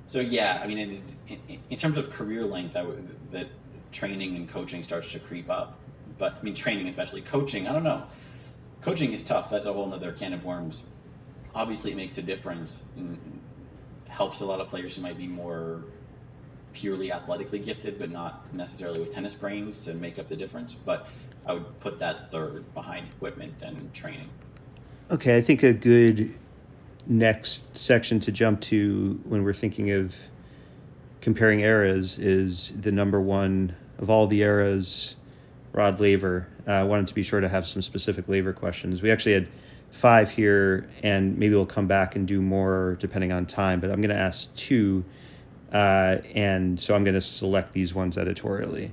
so 0.08 0.20
yeah, 0.20 0.60
I 0.62 0.68
mean, 0.68 0.78
in, 0.78 1.04
in, 1.30 1.60
in 1.70 1.78
terms 1.78 1.98
of 1.98 2.10
career 2.10 2.44
length, 2.44 2.74
that 2.74 3.48
training 3.92 4.36
and 4.36 4.48
coaching 4.48 4.84
starts 4.84 5.12
to 5.12 5.20
creep 5.20 5.50
up 5.50 5.78
but 6.18 6.38
I 6.40 6.44
mean 6.44 6.56
training 6.56 6.88
especially 6.88 7.22
coaching 7.22 7.68
I 7.68 7.74
don't 7.74 7.84
know 7.84 8.06
coaching 8.82 9.14
is 9.14 9.24
tough. 9.24 9.50
That's 9.50 9.66
a 9.66 9.74
whole 9.74 9.94
other 9.94 10.12
can 10.12 10.34
of 10.34 10.44
worms. 10.44 10.84
Obviously, 11.54 11.92
it 11.92 11.98
makes 11.98 12.18
a 12.18 12.22
difference. 12.22 12.84
Helps 14.08 14.42
a 14.42 14.46
lot 14.46 14.60
of 14.60 14.68
players 14.68 14.96
who 14.96 15.04
might 15.04 15.18
be 15.18 15.28
more 15.28 15.84
purely 16.74 17.12
athletically 17.12 17.60
gifted, 17.60 18.00
but 18.00 18.12
not 18.12 18.54
necessarily 18.54 19.00
with 19.00 19.14
tennis 19.14 19.36
brains 19.36 19.86
to 19.86 19.94
make 19.94 20.20
up 20.20 20.28
the 20.28 20.36
difference. 20.36 20.74
But 20.74 21.08
I 21.46 21.54
would 21.54 21.80
put 21.80 22.00
that 22.00 22.32
third 22.32 22.72
behind 22.74 23.08
equipment 23.16 23.62
and 23.62 23.94
training. 23.94 24.30
Okay, 25.10 25.38
I 25.38 25.42
think 25.42 25.64
a 25.64 25.74
good 25.74 26.34
next 27.08 27.76
section 27.78 28.20
to 28.22 28.32
jump 28.32 28.62
to 28.62 29.20
when 29.26 29.44
we're 29.44 29.54
thinking 29.54 29.92
of 29.92 30.16
comparing 31.20 31.62
eras 31.62 32.18
is 32.20 32.74
the 32.82 32.92
number 32.92 33.20
one 33.20 33.76
of 34.00 34.10
all 34.10 34.28
the 34.28 34.42
eras, 34.42 35.16
Rod 35.74 36.00
Laver. 36.00 36.48
Uh, 36.68 36.72
I 36.72 36.84
wanted 36.84 37.08
to 37.08 37.14
be 37.14 37.24
sure 37.24 37.40
to 37.40 37.50
have 37.50 37.66
some 37.66 37.82
specific 37.82 38.28
Laver 38.28 38.54
questions. 38.54 39.02
We 39.02 39.12
actually 39.12 39.34
had 39.34 39.48
five 39.92 40.32
here, 40.32 40.90
and 41.04 41.38
maybe 41.38 41.56
we'll 41.56 41.66
come 41.66 41.88
back 41.88 42.16
and 42.16 42.28
do 42.28 42.42
more 42.42 42.98
depending 43.00 43.32
on 43.32 43.46
time. 43.46 43.80
But 43.80 43.92
I'm 43.92 44.02
going 44.02 44.16
to 44.16 44.22
ask 44.22 44.54
two, 44.56 45.04
uh, 45.72 46.18
and 46.34 46.80
so 46.80 46.96
I'm 46.96 47.04
going 47.04 47.16
to 47.16 47.22
select 47.22 47.74
these 47.74 47.94
ones 47.94 48.18
editorially. 48.18 48.92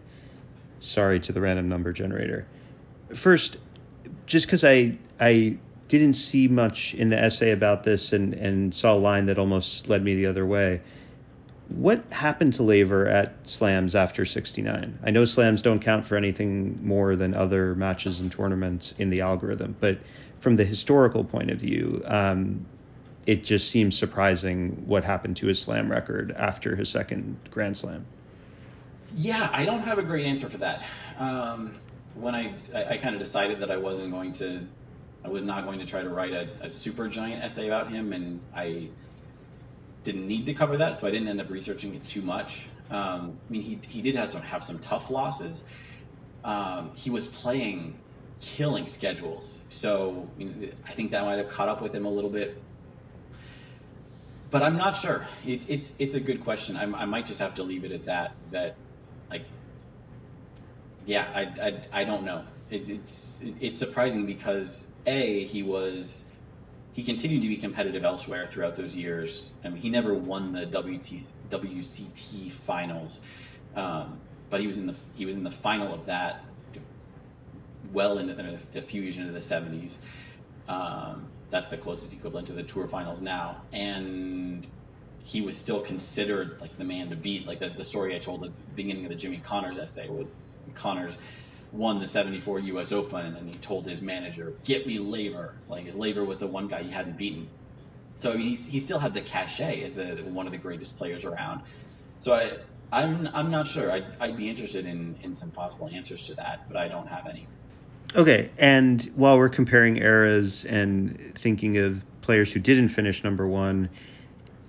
Sorry 0.81 1.21
to 1.21 1.33
the 1.33 1.41
random 1.41 1.69
number 1.69 1.93
generator. 1.93 2.47
First, 3.15 3.59
just 4.27 4.47
because 4.47 4.65
I 4.65 4.97
I 5.21 5.59
didn't 5.89 6.15
see 6.15 6.49
much 6.49 6.95
in 6.95 7.09
the 7.09 7.19
essay 7.19 7.51
about 7.51 7.83
this 7.83 8.13
and, 8.13 8.35
and 8.35 8.75
saw 8.75 8.95
a 8.95 8.99
line 8.99 9.27
that 9.27 9.39
almost 9.39 9.89
led 9.89 10.05
me 10.05 10.15
the 10.15 10.27
other 10.27 10.47
way. 10.47 10.81
What 11.69 12.03
happened 12.11 12.55
to 12.55 12.63
Laver 12.63 13.07
at 13.07 13.35
slams 13.49 13.95
after 13.95 14.25
69? 14.25 14.99
I 15.03 15.11
know 15.11 15.25
slams 15.25 15.61
don't 15.63 15.81
count 15.81 16.05
for 16.05 16.17
anything 16.17 16.79
more 16.83 17.17
than 17.17 17.35
other 17.35 17.75
matches 17.75 18.21
and 18.21 18.31
tournaments 18.33 18.95
in 18.99 19.11
the 19.11 19.21
algorithm, 19.21 19.77
but 19.81 19.99
from 20.41 20.57
the 20.57 20.65
historical 20.65 21.25
point 21.25 21.51
of 21.51 21.59
view, 21.59 22.03
um, 22.07 22.65
it 23.27 23.45
just 23.45 23.71
seems 23.71 23.97
surprising 23.99 24.83
what 24.87 25.05
happened 25.05 25.37
to 25.39 25.47
his 25.47 25.61
slam 25.61 25.91
record 25.91 26.33
after 26.33 26.75
his 26.75 26.89
second 26.89 27.37
Grand 27.51 27.77
Slam. 27.77 28.07
Yeah, 29.17 29.49
I 29.53 29.65
don't 29.65 29.83
have 29.83 29.99
a 29.99 30.03
great 30.03 30.27
answer 30.27 30.49
for 30.49 30.59
that. 30.59 30.85
Um, 31.19 31.75
when 32.15 32.35
I, 32.35 32.55
I, 32.75 32.85
I 32.85 32.97
kind 32.99 33.15
of 33.15 33.21
decided 33.21 33.61
that 33.61 33.71
I 33.71 33.77
wasn't 33.77 34.11
going 34.11 34.33
to, 34.35 34.67
I 35.25 35.29
was 35.29 35.43
not 35.43 35.65
going 35.65 35.79
to 35.81 35.85
try 35.85 36.03
to 36.03 36.09
write 36.09 36.33
a, 36.33 36.49
a 36.63 36.71
super 36.71 37.09
giant 37.09 37.43
essay 37.43 37.67
about 37.67 37.91
him, 37.91 38.13
and 38.13 38.41
I 38.55 38.89
didn't 40.05 40.27
need 40.27 40.47
to 40.47 40.55
cover 40.55 40.79
that, 40.79 40.99
so 40.99 41.07
I 41.07 41.11
didn't 41.11 41.29
end 41.29 41.41
up 41.41 41.51
researching 41.51 41.95
it 41.95 42.05
too 42.05 42.23
much. 42.23 42.69
Um, 42.91 43.39
I 43.49 43.53
mean, 43.53 43.63
he, 43.63 43.79
he 43.89 44.03
did 44.03 44.17
have 44.17 44.31
some 44.31 44.43
have 44.43 44.65
some 44.65 44.79
tough 44.79 45.11
losses. 45.11 45.65
Um, 46.45 46.93
he 46.95 47.11
was 47.11 47.27
playing 47.27 47.99
killing 48.41 48.87
schedules, 48.87 49.63
so 49.71 50.29
I, 50.41 50.71
I 50.87 50.93
think 50.93 51.11
that 51.11 51.25
might 51.25 51.39
have 51.39 51.49
caught 51.49 51.69
up 51.69 51.83
with 51.83 51.95
him 51.95 52.07
a 52.07 52.11
little 52.11 52.31
bit. 52.31 52.61
But 54.51 54.63
I'm 54.63 54.77
not 54.77 54.97
sure. 54.97 55.27
It's 55.47 55.69
it's 55.69 55.95
it's 55.99 56.15
a 56.15 56.21
good 56.21 56.43
question. 56.43 56.77
I, 56.77 56.85
I 56.85 57.05
might 57.05 57.27
just 57.27 57.41
have 57.41 57.57
to 57.57 57.63
leave 57.63 57.85
it 57.85 57.93
at 57.93 58.05
that. 58.07 58.33
That 58.53 58.77
like, 59.31 59.45
yeah, 61.07 61.27
I 61.35 61.43
I, 61.43 62.01
I 62.01 62.05
don't 62.05 62.25
know. 62.25 62.45
It's 62.71 62.89
it's 62.89 63.43
it's 63.61 63.79
surprising 63.79 64.27
because 64.27 64.93
a 65.07 65.45
he 65.45 65.63
was 65.63 66.25
he 66.93 67.05
continued 67.05 67.43
to 67.43 67.49
be 67.49 67.57
competitive 67.57 68.05
elsewhere 68.05 68.47
throughout 68.47 68.77
those 68.77 68.97
years. 68.97 69.53
I 69.65 69.69
mean, 69.69 69.81
he 69.81 69.89
never 69.89 70.15
won 70.15 70.53
the 70.53 70.67
WT, 70.67 71.33
WCT 71.49 72.51
finals, 72.51 73.21
um, 73.77 74.19
but 74.51 74.61
he 74.61 74.67
was 74.67 74.79
in 74.79 74.87
the 74.87 74.97
he 75.15 75.25
was 75.25 75.37
in 75.37 75.45
the 75.45 75.51
final 75.51 75.95
of 75.95 76.07
that 76.07 76.45
well 77.93 78.19
into 78.19 78.35
the 78.35 78.59
a 78.75 78.83
few 78.83 79.03
years 79.03 79.17
into 79.17 79.33
the 79.33 79.39
70s. 79.39 79.99
Um, 80.69 81.27
that's 81.51 81.67
the 81.67 81.77
closest 81.77 82.13
equivalent 82.13 82.49
to 82.49 82.53
the 82.53 82.63
tour 82.63 82.87
finals 82.89 83.23
now, 83.23 83.63
and 83.73 84.67
he 85.25 85.41
was 85.41 85.57
still 85.57 85.81
considered 85.81 86.61
like 86.61 86.77
the 86.77 86.85
man 86.85 87.11
to 87.11 87.17
beat. 87.17 87.47
Like 87.47 87.59
the, 87.59 87.69
the 87.69 87.85
story 87.85 88.15
I 88.15 88.19
told 88.19 88.45
at 88.45 88.55
the 88.55 88.61
beginning 88.75 89.05
of 89.05 89.11
the 89.11 89.17
Jimmy 89.17 89.39
Connors 89.39 89.79
essay 89.79 90.09
was 90.09 90.61
Connors 90.75 91.19
won 91.73 92.01
the 92.01 92.07
74 92.07 92.61
U.S. 92.61 92.93
Open, 92.93 93.37
and 93.37 93.49
he 93.49 93.55
told 93.55 93.87
his 93.87 94.01
manager, 94.01 94.55
"Get 94.65 94.87
me 94.87 94.99
Laver." 94.99 95.55
Like 95.69 95.95
Laver 95.95 96.25
was 96.25 96.39
the 96.39 96.47
one 96.47 96.69
guy 96.69 96.83
he 96.83 96.91
hadn't 96.91 97.19
beaten. 97.19 97.49
So 98.17 98.33
I 98.33 98.37
mean, 98.37 98.49
he's, 98.49 98.67
he 98.67 98.81
still 98.81 98.99
had 98.99 99.15
the 99.15 99.21
cachet 99.21 99.83
as 99.83 99.95
the 99.95 100.07
one 100.25 100.47
of 100.47 100.53
the 100.53 100.59
greatest 100.59 100.97
players 100.97 101.25
around. 101.25 101.63
So 102.21 102.35
I, 102.35 102.53
I'm 102.91 103.29
I'm 103.33 103.51
not 103.51 103.69
sure. 103.69 103.91
I'd, 103.91 104.07
I'd 104.21 104.37
be 104.37 104.49
interested 104.49 104.87
in 104.87 105.17
in 105.23 105.35
some 105.35 105.51
possible 105.51 105.89
answers 105.89 106.27
to 106.27 106.35
that, 106.35 106.67
but 106.69 106.77
I 106.77 106.89
don't 106.89 107.07
have 107.09 107.27
any. 107.27 107.47
Okay, 108.15 108.51
and 108.57 109.03
while 109.15 109.37
we're 109.37 109.51
comparing 109.51 109.99
eras 109.99 110.65
and 110.65 111.37
thinking 111.39 111.77
of 111.77 112.03
players 112.23 112.51
who 112.51 112.61
didn't 112.61 112.89
finish 112.89 113.23
number 113.23 113.47
one, 113.47 113.91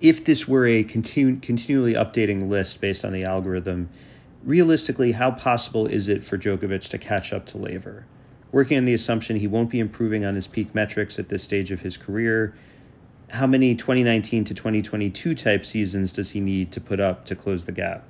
if 0.00 0.24
this 0.24 0.48
were 0.48 0.66
a 0.66 0.84
continu- 0.84 1.40
continually 1.42 1.94
updating 1.94 2.48
list 2.48 2.80
based 2.80 3.04
on 3.04 3.12
the 3.12 3.24
algorithm, 3.24 3.88
realistically, 4.44 5.12
how 5.12 5.30
possible 5.30 5.86
is 5.86 6.08
it 6.08 6.24
for 6.24 6.38
Djokovic 6.38 6.88
to 6.88 6.98
catch 6.98 7.32
up 7.32 7.46
to 7.46 7.58
Laver? 7.58 8.06
Working 8.52 8.78
on 8.78 8.84
the 8.84 8.94
assumption 8.94 9.36
he 9.36 9.46
won't 9.46 9.70
be 9.70 9.78
improving 9.78 10.24
on 10.24 10.34
his 10.34 10.46
peak 10.46 10.74
metrics 10.74 11.18
at 11.18 11.28
this 11.28 11.42
stage 11.42 11.70
of 11.70 11.80
his 11.80 11.96
career, 11.96 12.54
how 13.28 13.46
many 13.46 13.76
2019 13.76 14.44
to 14.44 14.54
2022 14.54 15.34
type 15.34 15.64
seasons 15.64 16.12
does 16.12 16.30
he 16.30 16.40
need 16.40 16.72
to 16.72 16.80
put 16.80 16.98
up 16.98 17.26
to 17.26 17.36
close 17.36 17.64
the 17.64 17.72
gap? 17.72 18.04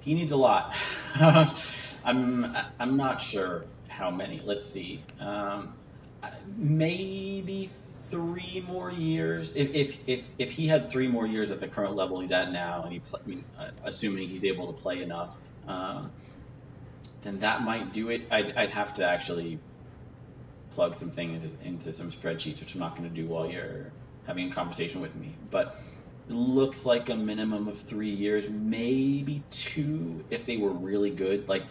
He 0.00 0.14
needs 0.14 0.32
a 0.32 0.36
lot. 0.36 0.74
I'm 2.04 2.56
I'm 2.78 2.96
not 2.96 3.20
sure 3.20 3.66
how 3.88 4.10
many. 4.10 4.40
Let's 4.42 4.64
see. 4.64 5.02
Um, 5.20 5.74
maybe 6.56 7.68
three 8.10 8.64
more 8.66 8.90
years. 8.90 9.54
If, 9.54 9.74
if 9.74 10.08
if 10.08 10.28
if 10.38 10.52
he 10.52 10.66
had 10.66 10.90
three 10.90 11.08
more 11.08 11.26
years 11.26 11.50
at 11.50 11.60
the 11.60 11.68
current 11.68 11.94
level 11.94 12.20
he's 12.20 12.32
at 12.32 12.52
now, 12.52 12.82
and 12.82 12.92
he, 12.92 12.98
play, 12.98 13.20
I 13.24 13.28
mean, 13.28 13.44
uh, 13.58 13.70
assuming 13.84 14.28
he's 14.28 14.44
able 14.44 14.72
to 14.72 14.80
play 14.80 15.02
enough, 15.02 15.36
um, 15.66 16.10
then 17.22 17.38
that 17.40 17.62
might 17.62 17.92
do 17.92 18.10
it. 18.10 18.22
I'd 18.30 18.56
I'd 18.56 18.70
have 18.70 18.94
to 18.94 19.08
actually 19.08 19.58
plug 20.74 20.94
some 20.94 21.10
things 21.10 21.56
into, 21.64 21.92
some 21.92 22.10
spreadsheets, 22.10 22.60
which 22.60 22.74
I'm 22.74 22.80
not 22.80 22.96
going 22.96 23.08
to 23.08 23.14
do 23.14 23.26
while 23.26 23.50
you're 23.50 23.92
having 24.26 24.48
a 24.48 24.52
conversation 24.52 25.00
with 25.00 25.14
me. 25.14 25.34
But 25.50 25.76
it 26.28 26.34
looks 26.34 26.86
like 26.86 27.08
a 27.10 27.16
minimum 27.16 27.68
of 27.68 27.78
three 27.78 28.10
years, 28.10 28.48
maybe 28.48 29.42
two 29.50 30.24
if 30.30 30.46
they 30.46 30.56
were 30.56 30.70
really 30.70 31.10
good. 31.10 31.48
Like 31.48 31.64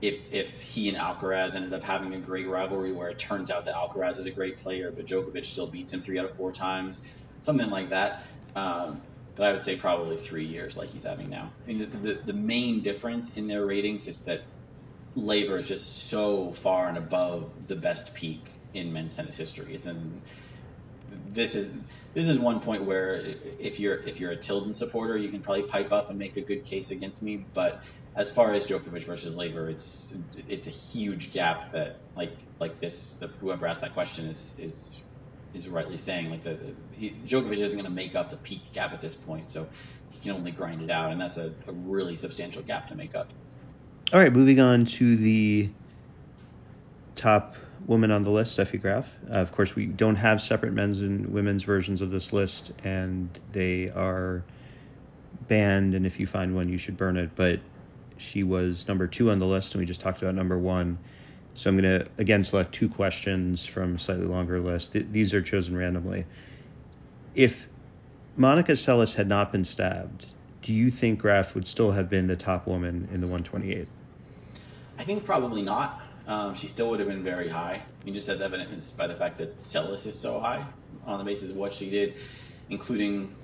if 0.00 0.32
if 0.32 0.60
he 0.60 0.88
and 0.88 0.96
Alcaraz 0.96 1.54
ended 1.54 1.72
up 1.72 1.82
having 1.82 2.14
a 2.14 2.18
great 2.18 2.46
rivalry 2.46 2.92
where 2.92 3.08
it 3.08 3.18
turns 3.18 3.50
out 3.50 3.64
that 3.64 3.74
Alcaraz 3.74 4.18
is 4.18 4.26
a 4.26 4.30
great 4.30 4.58
player, 4.58 4.92
but 4.94 5.06
Djokovic 5.06 5.44
still 5.44 5.66
beats 5.66 5.92
him 5.92 6.00
three 6.00 6.18
out 6.18 6.24
of 6.24 6.34
four 6.36 6.52
times, 6.52 7.04
something 7.42 7.70
like 7.70 7.90
that. 7.90 8.22
Um, 8.54 9.02
but 9.34 9.46
I 9.46 9.52
would 9.52 9.62
say 9.62 9.76
probably 9.76 10.16
three 10.16 10.46
years 10.46 10.76
like 10.76 10.90
he's 10.90 11.04
having 11.04 11.30
now. 11.30 11.52
I 11.64 11.68
mean, 11.68 11.78
the, 11.78 11.86
the, 11.86 12.20
the 12.26 12.32
main 12.32 12.80
difference 12.80 13.36
in 13.36 13.46
their 13.46 13.64
ratings 13.64 14.08
is 14.08 14.22
that 14.22 14.42
Laver 15.14 15.58
is 15.58 15.68
just 15.68 16.08
so 16.08 16.52
far 16.52 16.88
and 16.88 16.98
above 16.98 17.50
the 17.66 17.76
best 17.76 18.14
peak 18.14 18.50
in 18.74 18.92
men's 18.92 19.14
tennis 19.14 19.36
history. 19.36 19.74
It's 19.74 19.86
in 19.86 20.20
this 21.32 21.54
is 21.54 21.72
this 22.14 22.28
is 22.28 22.38
one 22.38 22.60
point 22.60 22.84
where 22.84 23.22
if 23.58 23.80
you're 23.80 23.96
if 23.96 24.20
you're 24.20 24.32
a 24.32 24.36
Tilden 24.36 24.74
supporter, 24.74 25.16
you 25.16 25.28
can 25.28 25.40
probably 25.40 25.62
pipe 25.62 25.92
up 25.92 26.10
and 26.10 26.18
make 26.18 26.36
a 26.36 26.40
good 26.40 26.64
case 26.64 26.90
against 26.90 27.22
me. 27.22 27.44
But 27.54 27.82
as 28.14 28.30
far 28.30 28.52
as 28.52 28.66
Djokovic 28.66 29.04
versus 29.04 29.36
Laver, 29.36 29.68
it's 29.68 30.12
it's 30.48 30.66
a 30.66 30.70
huge 30.70 31.32
gap 31.32 31.72
that 31.72 31.96
like 32.16 32.32
like 32.58 32.80
this 32.80 33.14
the, 33.14 33.28
whoever 33.40 33.66
asked 33.66 33.80
that 33.82 33.94
question 33.94 34.26
is 34.26 34.54
is 34.58 35.00
is 35.54 35.68
rightly 35.68 35.96
saying 35.96 36.30
like 36.30 36.42
the 36.42 36.58
he, 36.92 37.10
Djokovic 37.10 37.58
isn't 37.58 37.72
going 37.72 37.84
to 37.84 37.90
make 37.90 38.14
up 38.16 38.30
the 38.30 38.36
peak 38.36 38.72
gap 38.72 38.92
at 38.92 39.00
this 39.00 39.14
point, 39.14 39.48
so 39.48 39.66
he 40.10 40.20
can 40.20 40.32
only 40.32 40.50
grind 40.50 40.82
it 40.82 40.90
out, 40.90 41.12
and 41.12 41.20
that's 41.20 41.36
a, 41.36 41.52
a 41.66 41.72
really 41.72 42.16
substantial 42.16 42.62
gap 42.62 42.88
to 42.88 42.94
make 42.94 43.14
up. 43.14 43.32
All 44.12 44.20
right, 44.20 44.32
moving 44.32 44.58
on 44.58 44.86
to 44.86 45.16
the 45.16 45.68
top 47.14 47.56
woman 47.86 48.10
on 48.10 48.22
the 48.22 48.30
list, 48.30 48.56
Steffi 48.56 48.80
Graf. 48.80 49.06
Uh, 49.30 49.34
of 49.34 49.52
course, 49.52 49.74
we 49.74 49.86
don't 49.86 50.16
have 50.16 50.40
separate 50.40 50.72
men's 50.72 51.00
and 51.00 51.26
women's 51.26 51.62
versions 51.62 52.00
of 52.00 52.10
this 52.10 52.32
list, 52.32 52.72
and 52.84 53.28
they 53.52 53.90
are 53.90 54.42
banned. 55.46 55.94
And 55.94 56.06
if 56.06 56.18
you 56.18 56.26
find 56.26 56.54
one, 56.54 56.68
you 56.68 56.78
should 56.78 56.96
burn 56.96 57.16
it. 57.16 57.30
But 57.34 57.60
she 58.18 58.42
was 58.42 58.86
number 58.88 59.06
two 59.06 59.30
on 59.30 59.38
the 59.38 59.46
list, 59.46 59.74
and 59.74 59.80
we 59.80 59.86
just 59.86 60.00
talked 60.00 60.22
about 60.22 60.34
number 60.34 60.58
one. 60.58 60.98
So 61.54 61.70
I'm 61.70 61.80
going 61.80 62.00
to 62.00 62.08
again 62.18 62.44
select 62.44 62.72
two 62.72 62.88
questions 62.88 63.64
from 63.64 63.96
a 63.96 63.98
slightly 63.98 64.26
longer 64.26 64.60
list. 64.60 64.92
Th- 64.92 65.06
these 65.10 65.34
are 65.34 65.42
chosen 65.42 65.76
randomly. 65.76 66.24
If 67.34 67.68
Monica 68.36 68.72
Seles 68.72 69.14
had 69.14 69.28
not 69.28 69.50
been 69.50 69.64
stabbed, 69.64 70.26
do 70.62 70.72
you 70.72 70.90
think 70.90 71.20
Graf 71.20 71.54
would 71.54 71.66
still 71.66 71.90
have 71.92 72.08
been 72.08 72.26
the 72.26 72.36
top 72.36 72.66
woman 72.66 73.08
in 73.12 73.20
the 73.20 73.26
128? 73.26 73.88
I 74.98 75.04
think 75.04 75.24
probably 75.24 75.62
not. 75.62 76.00
Um, 76.26 76.54
she 76.54 76.66
still 76.66 76.90
would 76.90 77.00
have 77.00 77.08
been 77.08 77.24
very 77.24 77.48
high. 77.48 77.82
I 78.00 78.04
mean, 78.04 78.14
just 78.14 78.28
as 78.28 78.42
evidenced 78.42 78.96
by 78.96 79.06
the 79.06 79.14
fact 79.14 79.38
that 79.38 79.58
Seles 79.60 80.06
is 80.06 80.18
so 80.18 80.38
high 80.38 80.64
on 81.06 81.18
the 81.18 81.24
basis 81.24 81.50
of 81.50 81.56
what 81.56 81.72
she 81.72 81.88
did, 81.88 82.14
including 82.68 83.34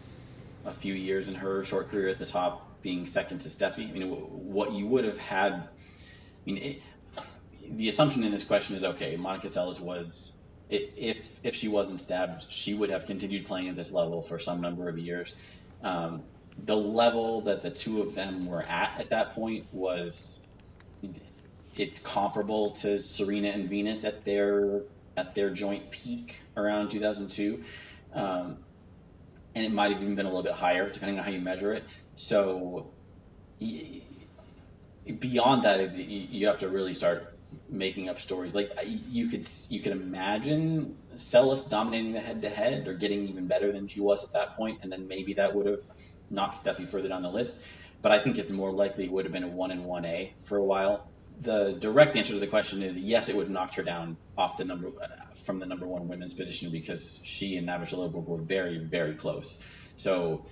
a 0.67 0.71
few 0.71 0.95
years 0.95 1.29
in 1.29 1.35
her 1.35 1.65
short 1.65 1.89
career 1.89 2.09
at 2.09 2.19
the 2.19 2.27
top 2.27 2.74
being 2.85 3.05
second 3.05 3.41
to 3.41 3.49
Steffi. 3.49 3.89
I 3.89 3.93
mean, 3.93 4.09
what 4.09 4.73
you 4.73 4.87
would 4.87 5.05
have 5.05 5.19
had, 5.19 5.53
I 5.55 5.67
mean, 6.45 6.59
it, 6.59 6.83
the 7.69 7.89
assumption 7.89 8.23
in 8.23 8.31
this 8.31 8.45
question 8.45 8.77
is 8.77 8.85
okay. 8.85 9.17
Monica 9.17 9.49
Seles 9.49 9.81
was 9.81 10.37
if 10.71 11.19
if 11.43 11.55
she 11.55 11.69
wasn't 11.69 11.99
stabbed, 11.99 12.45
she 12.51 12.75
would 12.75 12.91
have 12.91 13.07
continued 13.07 13.47
playing 13.47 13.69
at 13.69 13.77
this 13.77 13.91
level 13.91 14.23
for 14.23 14.39
some 14.39 14.61
number 14.61 14.89
of 14.89 14.99
years. 14.99 15.35
Um, 15.83 16.23
the 16.63 16.77
level 16.77 17.41
that 17.43 17.63
the 17.63 17.71
two 17.71 18.03
of 18.03 18.15
them 18.15 18.47
were 18.47 18.63
at 18.63 19.01
at 19.01 19.11
that 19.11 19.33
point 19.33 19.67
was 19.73 20.41
it's 21.77 21.99
comparable 21.99 22.73
to 22.73 22.99
Serena 22.99 23.49
and 23.49 23.69
Venus 23.69 24.05
at 24.05 24.25
their 24.25 24.83
at 25.17 25.35
their 25.35 25.51
joint 25.51 25.91
peak 25.91 26.37
around 26.57 26.91
2002. 26.91 27.65
Um, 28.15 28.59
and 29.55 29.65
it 29.65 29.73
might 29.73 29.93
have 29.93 30.03
even 30.03 30.15
been 30.15 30.27
a 30.27 30.29
little 30.29 30.43
bit 30.43 30.53
higher 30.53 30.91
depending 30.91 31.19
on 31.19 31.25
how 31.25 31.31
you 31.31 31.41
measure 31.41 31.73
it. 31.73 31.85
So 32.17 32.93
beyond 35.19 35.63
that, 35.63 35.97
you 35.97 36.47
have 36.47 36.59
to 36.59 36.69
really 36.69 36.93
start 36.93 37.35
making 37.69 38.09
up 38.09 38.19
stories. 38.21 38.55
Like 38.55 38.73
you 38.85 39.29
could 39.29 39.49
you 39.69 39.81
could 39.81 39.93
imagine 39.93 40.97
Seles 41.15 41.69
dominating 41.69 42.13
the 42.13 42.21
head 42.21 42.43
to 42.43 42.51
head 42.51 42.89
or 42.89 42.95
getting 42.95 43.29
even 43.29 43.47
better 43.47 43.73
than 43.73 43.87
she 43.87 44.01
was 44.01 44.25
at 44.25 44.33
that 44.33 44.55
point, 44.57 44.81
and 44.83 44.91
then 44.91 45.09
maybe 45.09 45.35
that 45.35 45.55
would 45.55 45.67
have 45.67 45.81
knocked 46.31 46.65
Steffi 46.65 46.89
further 46.89 47.09
down 47.09 47.23
the 47.23 47.31
list. 47.31 47.63
But 48.03 48.13
I 48.13 48.19
think 48.19 48.39
it's 48.39 48.53
more 48.53 48.73
likely 48.73 49.05
it 49.05 49.13
would 49.13 49.25
have 49.25 49.33
been 49.33 49.45
a 49.45 49.49
one 49.49 49.71
and 49.71 49.85
one 49.85 50.05
A 50.05 50.35
for 50.41 50.59
a 50.59 50.65
while. 50.65 51.14
The 51.41 51.73
direct 51.73 52.17
answer 52.17 52.33
to 52.33 52.39
the 52.39 52.47
question 52.47 52.83
is 52.83 52.97
yes, 52.97 53.29
it 53.29 53.37
would 53.37 53.45
have 53.45 53.53
knocked 53.53 53.75
her 53.77 53.83
down 53.83 54.17
off 54.39 54.57
the 54.57 54.65
number 54.65 54.89
uh, 54.89 55.07
from 55.45 55.59
the 55.59 55.67
number 55.67 55.87
one 55.87 56.09
women's 56.09 56.33
position 56.33 56.71
because 56.71 57.21
she 57.23 57.57
and 57.57 57.69
Navratilova 57.69 58.25
were 58.25 58.39
very 58.39 58.79
very 58.79 59.15
close. 59.15 59.59
So 59.97 60.47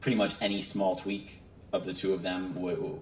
pretty 0.00 0.16
much 0.16 0.34
any 0.40 0.62
small 0.62 0.96
tweak 0.96 1.42
of 1.72 1.84
the 1.84 1.92
two 1.92 2.14
of 2.14 2.22
them 2.22 2.54
would 2.60 3.00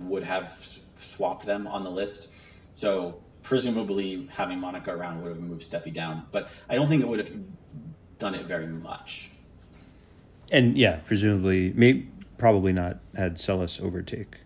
would 0.00 0.22
have 0.24 0.52
swapped 0.96 1.46
them 1.46 1.66
on 1.66 1.84
the 1.84 1.90
list. 1.90 2.28
So 2.72 3.22
presumably 3.42 4.28
having 4.30 4.60
Monica 4.60 4.92
around 4.92 5.22
would 5.22 5.30
have 5.30 5.40
moved 5.40 5.62
Steffi 5.62 5.92
down, 5.92 6.26
but 6.32 6.50
I 6.68 6.74
don't 6.74 6.88
think 6.88 7.02
it 7.02 7.08
would 7.08 7.20
have 7.20 7.32
done 8.18 8.34
it 8.34 8.46
very 8.46 8.66
much. 8.66 9.30
And 10.50 10.76
yeah, 10.76 10.96
presumably, 11.06 11.72
may, 11.74 12.06
probably 12.38 12.72
not 12.72 12.98
had 13.16 13.36
Seles 13.36 13.80
overtake 13.80 14.36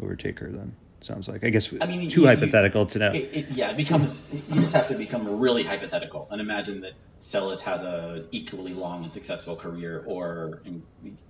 overtake 0.00 0.38
her 0.38 0.50
then. 0.50 0.76
Sounds 1.00 1.28
like 1.28 1.44
I 1.44 1.50
guess 1.50 1.72
I 1.80 1.86
mean, 1.86 2.10
too 2.10 2.22
you, 2.22 2.26
hypothetical 2.26 2.86
to 2.86 2.98
know. 2.98 3.10
It, 3.10 3.30
it, 3.32 3.50
yeah, 3.50 3.70
it 3.70 3.76
becomes 3.76 4.28
you 4.32 4.60
just 4.60 4.72
have 4.72 4.88
to 4.88 4.94
become 4.94 5.40
really 5.40 5.62
hypothetical 5.62 6.26
and 6.30 6.40
imagine 6.40 6.80
that 6.80 6.92
Seles 7.20 7.60
has 7.60 7.84
a 7.84 8.24
equally 8.32 8.74
long 8.74 9.04
and 9.04 9.12
successful 9.12 9.54
career, 9.54 10.04
or 10.06 10.62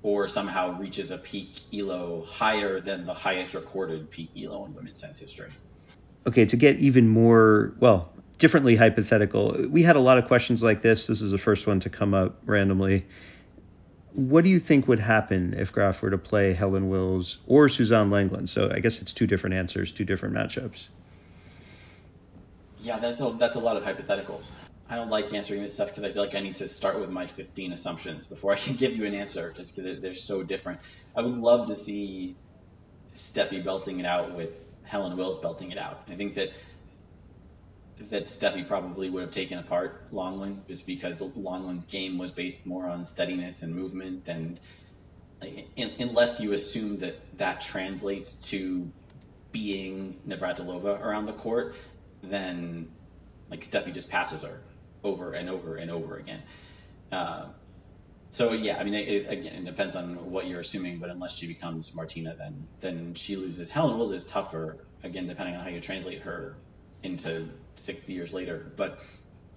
or 0.02 0.28
somehow 0.28 0.78
reaches 0.78 1.10
a 1.10 1.18
peak 1.18 1.58
elo 1.72 2.22
higher 2.22 2.80
than 2.80 3.04
the 3.04 3.14
highest 3.14 3.54
recorded 3.54 4.10
peak 4.10 4.30
elo 4.36 4.64
in 4.64 4.74
women's 4.74 5.00
tennis 5.00 5.18
history 5.18 5.50
okay, 6.28 6.44
to 6.46 6.56
get 6.56 6.76
even 6.78 7.08
more, 7.08 7.74
well, 7.80 8.12
differently 8.38 8.76
hypothetical, 8.76 9.56
we 9.68 9.82
had 9.82 9.96
a 9.96 10.00
lot 10.00 10.18
of 10.18 10.26
questions 10.26 10.62
like 10.62 10.82
this. 10.82 11.06
This 11.06 11.22
is 11.22 11.32
the 11.32 11.38
first 11.38 11.66
one 11.66 11.80
to 11.80 11.90
come 11.90 12.14
up 12.14 12.40
randomly. 12.44 13.06
What 14.14 14.44
do 14.44 14.50
you 14.50 14.58
think 14.58 14.88
would 14.88 15.00
happen 15.00 15.54
if 15.54 15.72
Graf 15.72 16.02
were 16.02 16.10
to 16.10 16.18
play 16.18 16.52
Helen 16.52 16.88
Wills 16.88 17.38
or 17.46 17.68
Suzanne 17.68 18.10
Lenglen? 18.10 18.48
So 18.48 18.70
I 18.72 18.80
guess 18.80 19.00
it's 19.02 19.12
two 19.12 19.26
different 19.26 19.54
answers, 19.54 19.92
two 19.92 20.04
different 20.04 20.34
matchups. 20.34 20.86
Yeah, 22.80 22.98
that's 22.98 23.20
a, 23.20 23.34
that's 23.38 23.56
a 23.56 23.60
lot 23.60 23.76
of 23.76 23.82
hypotheticals. 23.82 24.50
I 24.90 24.96
don't 24.96 25.10
like 25.10 25.32
answering 25.34 25.62
this 25.62 25.74
stuff 25.74 25.88
because 25.88 26.04
I 26.04 26.10
feel 26.10 26.22
like 26.22 26.34
I 26.34 26.40
need 26.40 26.56
to 26.56 26.68
start 26.68 26.98
with 26.98 27.10
my 27.10 27.26
15 27.26 27.72
assumptions 27.72 28.26
before 28.26 28.52
I 28.52 28.56
can 28.56 28.76
give 28.76 28.96
you 28.96 29.04
an 29.04 29.14
answer, 29.14 29.52
just 29.54 29.76
because 29.76 30.00
they're 30.00 30.14
so 30.14 30.42
different. 30.42 30.80
I 31.14 31.20
would 31.20 31.34
love 31.34 31.68
to 31.68 31.74
see 31.74 32.36
Steffi 33.14 33.62
belting 33.62 34.00
it 34.00 34.06
out 34.06 34.34
with 34.34 34.56
Helen 34.84 35.16
Wills 35.16 35.38
belting 35.38 35.70
it 35.70 35.78
out. 35.78 36.02
I 36.08 36.14
think 36.14 36.34
that 36.36 36.52
that 38.10 38.24
Steffi 38.24 38.66
probably 38.66 39.10
would 39.10 39.22
have 39.22 39.30
taken 39.30 39.58
apart 39.58 40.12
Lenglen 40.12 40.66
just 40.68 40.86
because 40.86 41.20
Lenglen's 41.20 41.84
game 41.84 42.18
was 42.18 42.30
based 42.30 42.64
more 42.66 42.86
on 42.86 43.04
steadiness 43.04 43.62
and 43.62 43.74
movement, 43.74 44.28
and 44.28 44.58
in, 45.76 45.92
unless 45.98 46.40
you 46.40 46.52
assume 46.52 46.98
that 46.98 47.16
that 47.38 47.60
translates 47.60 48.50
to 48.50 48.90
being 49.52 50.18
Navratilova 50.26 51.00
around 51.00 51.26
the 51.26 51.32
court, 51.32 51.74
then 52.22 52.90
like 53.50 53.60
Steffi 53.60 53.92
just 53.92 54.08
passes 54.08 54.42
her 54.42 54.60
over 55.02 55.32
and 55.32 55.48
over 55.48 55.76
and 55.76 55.90
over 55.90 56.16
again. 56.16 56.42
Uh, 57.10 57.46
so 58.30 58.52
yeah, 58.52 58.76
I 58.78 58.84
mean, 58.84 58.94
it, 58.94 59.30
again, 59.30 59.54
it 59.54 59.64
depends 59.64 59.96
on 59.96 60.30
what 60.30 60.46
you're 60.46 60.60
assuming, 60.60 60.98
but 60.98 61.08
unless 61.08 61.36
she 61.36 61.46
becomes 61.46 61.94
Martina, 61.94 62.34
then 62.38 62.66
then 62.80 63.14
she 63.14 63.36
loses. 63.36 63.70
Helen 63.70 63.96
Wills 63.96 64.12
is 64.12 64.24
tougher, 64.24 64.84
again, 65.02 65.26
depending 65.26 65.56
on 65.56 65.64
how 65.64 65.70
you 65.70 65.80
translate 65.80 66.22
her 66.22 66.56
into 67.02 67.48
60 67.78 68.12
years 68.12 68.32
later. 68.32 68.72
But 68.76 68.98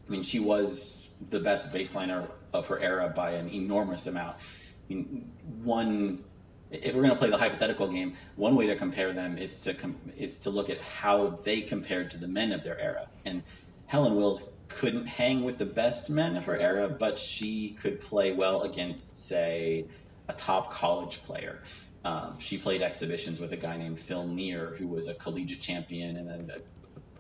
I 0.08 0.12
mean, 0.12 0.24
she 0.24 0.40
was 0.40 1.14
the 1.30 1.40
best 1.40 1.74
baseliner 1.74 2.28
of 2.54 2.68
her 2.68 2.80
era 2.80 3.12
by 3.16 3.32
an 3.32 3.50
enormous 3.50 4.08
amount. 4.08 4.38
I 4.38 4.94
mean, 4.94 5.32
one, 5.64 6.24
if 6.70 6.96
we're 6.96 7.02
going 7.02 7.14
to 7.14 7.20
play 7.20 7.30
the 7.30 7.38
hypothetical 7.38 7.88
game, 7.88 8.16
one 8.36 8.56
way 8.56 8.68
to 8.68 8.76
compare 8.76 9.14
them 9.14 9.38
is 9.38 9.60
to 9.62 9.74
com- 9.74 9.98
is 10.18 10.40
to 10.40 10.50
look 10.50 10.70
at 10.70 10.80
how 10.82 11.40
they 11.44 11.62
compared 11.62 12.12
to 12.12 12.18
the 12.18 12.28
men 12.28 12.52
of 12.52 12.64
their 12.64 12.80
era. 12.80 13.08
And 13.26 13.44
Helen 13.88 14.16
Wills 14.16 14.52
couldn't 14.70 15.06
hang 15.06 15.44
with 15.44 15.58
the 15.58 15.66
best 15.66 16.10
men 16.10 16.38
of 16.38 16.46
her 16.46 16.58
era, 16.58 16.88
but 16.88 17.20
she 17.20 17.72
could 17.82 18.00
play 18.00 18.32
well 18.32 18.64
against, 18.64 19.18
say, 19.18 19.86
a 20.28 20.34
top 20.34 20.72
college 20.72 21.24
player. 21.24 21.62
Um, 22.04 22.40
she 22.40 22.58
played 22.58 22.82
exhibitions 22.82 23.40
with 23.40 23.52
a 23.52 23.58
guy 23.58 23.78
named 23.78 24.00
Phil 24.00 24.26
Neer, 24.26 24.74
who 24.78 24.88
was 24.88 25.08
a 25.08 25.14
collegiate 25.14 25.60
champion 25.60 26.18
and 26.18 26.52
a, 26.52 26.56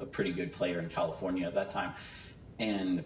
a 0.02 0.06
pretty 0.06 0.32
good 0.32 0.52
player 0.52 0.80
in 0.80 0.90
California 0.90 1.48
at 1.48 1.56
that 1.56 1.72
time. 1.72 1.94
And 2.60 3.03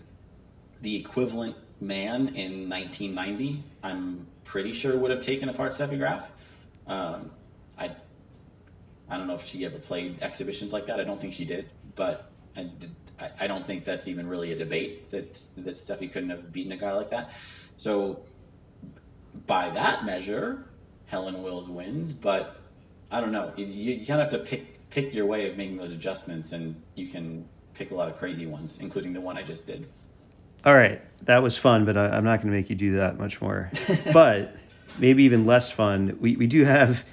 the 0.81 0.95
equivalent 0.95 1.55
man 1.80 2.35
in 2.35 2.69
1990, 2.69 3.63
I'm 3.84 4.27
pretty 4.43 4.73
sure 4.73 4.97
would 4.97 5.11
have 5.11 5.22
taken 5.22 5.49
apart 5.49 5.73
Steffi 5.73 5.97
Graf. 5.97 6.31
Um, 6.88 7.31
I 7.77 7.91
I 9.09 9.17
don't 9.17 9.27
know 9.27 9.35
if 9.35 9.45
she 9.45 9.65
ever 9.65 9.77
played 9.77 10.22
exhibitions 10.22 10.73
like 10.73 10.88
that. 10.88 10.99
I 10.99 11.03
don't 11.03 11.19
think 11.19 11.34
she 11.34 11.45
did, 11.45 11.69
but 11.95 12.31
I 12.55 12.69
I 13.39 13.47
don't 13.47 13.65
think 13.65 13.85
that's 13.85 14.07
even 14.07 14.27
really 14.27 14.51
a 14.51 14.55
debate 14.55 15.11
that 15.11 15.34
that 15.57 15.76
Steffi 15.76 16.11
couldn't 16.11 16.30
have 16.30 16.51
beaten 16.51 16.72
a 16.72 16.77
guy 16.77 16.93
like 16.93 17.09
that. 17.11 17.31
So 17.77 18.22
by 19.47 19.69
that 19.72 20.05
measure, 20.05 20.65
Helen 21.05 21.43
Wills 21.43 21.67
wins, 21.67 22.13
but 22.13 22.57
I 23.11 23.22
don't 23.22 23.31
know. 23.31 23.53
You, 23.55 23.65
you 23.65 24.05
kind 24.05 24.22
of 24.22 24.31
have 24.31 24.41
to 24.41 24.49
pick 24.49 24.74
pick 24.95 25.13
your 25.13 25.26
way 25.26 25.45
of 25.47 25.57
making 25.57 25.76
those 25.76 25.91
adjustments, 25.91 26.53
and 26.53 26.81
you 26.95 27.05
can 27.05 27.45
pick 27.73 27.91
a 27.91 27.95
lot 27.95 28.07
of 28.07 28.15
crazy 28.15 28.45
ones, 28.45 28.80
including 28.80 29.11
the 29.11 29.19
one 29.19 29.38
I 29.38 29.43
just 29.43 29.67
did. 29.67 29.85
All 30.63 30.73
right, 30.73 31.01
that 31.26 31.43
was 31.43 31.57
fun, 31.57 31.84
but 31.84 31.97
I, 31.97 32.15
am 32.15 32.23
not 32.23 32.38
going 32.38 32.47
to 32.51 32.57
make 32.57 32.69
you 32.69 32.77
do 32.77 32.95
that 32.95 33.19
much 33.19 33.41
more. 33.41 33.69
but 34.13 34.55
maybe 34.97 35.23
even 35.23 35.45
less 35.45 35.69
fun. 35.69 36.17
We 36.22 36.38
we 36.38 36.47
do 36.47 36.63
have 36.63 37.03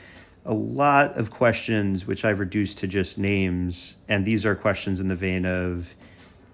a 0.47 0.55
lot 0.55 1.17
of 1.19 1.33
questions 1.33 2.07
which 2.07 2.25
I've 2.25 2.39
reduced 2.39 2.79
to 2.79 2.87
just 2.87 3.19
names, 3.19 3.97
and 4.09 4.25
these 4.25 4.47
are 4.47 4.55
questions 4.55 5.01
in 5.01 5.09
the 5.09 5.17
vein 5.17 5.45
of 5.45 5.93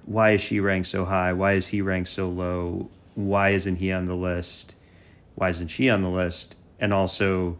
why 0.06 0.30
is 0.30 0.40
she 0.40 0.60
ranked 0.60 0.88
so 0.88 1.04
high? 1.04 1.34
Why 1.34 1.52
is 1.52 1.66
he 1.66 1.82
ranked 1.82 2.08
so 2.08 2.30
low? 2.30 2.88
Why 3.16 3.50
isn't 3.50 3.76
he 3.76 3.92
on 3.92 4.06
the 4.06 4.16
list? 4.16 4.76
Why 5.34 5.50
isn't 5.50 5.68
she 5.68 5.90
on 5.90 6.00
the 6.00 6.08
list? 6.08 6.56
And 6.80 6.94
also, 6.94 7.58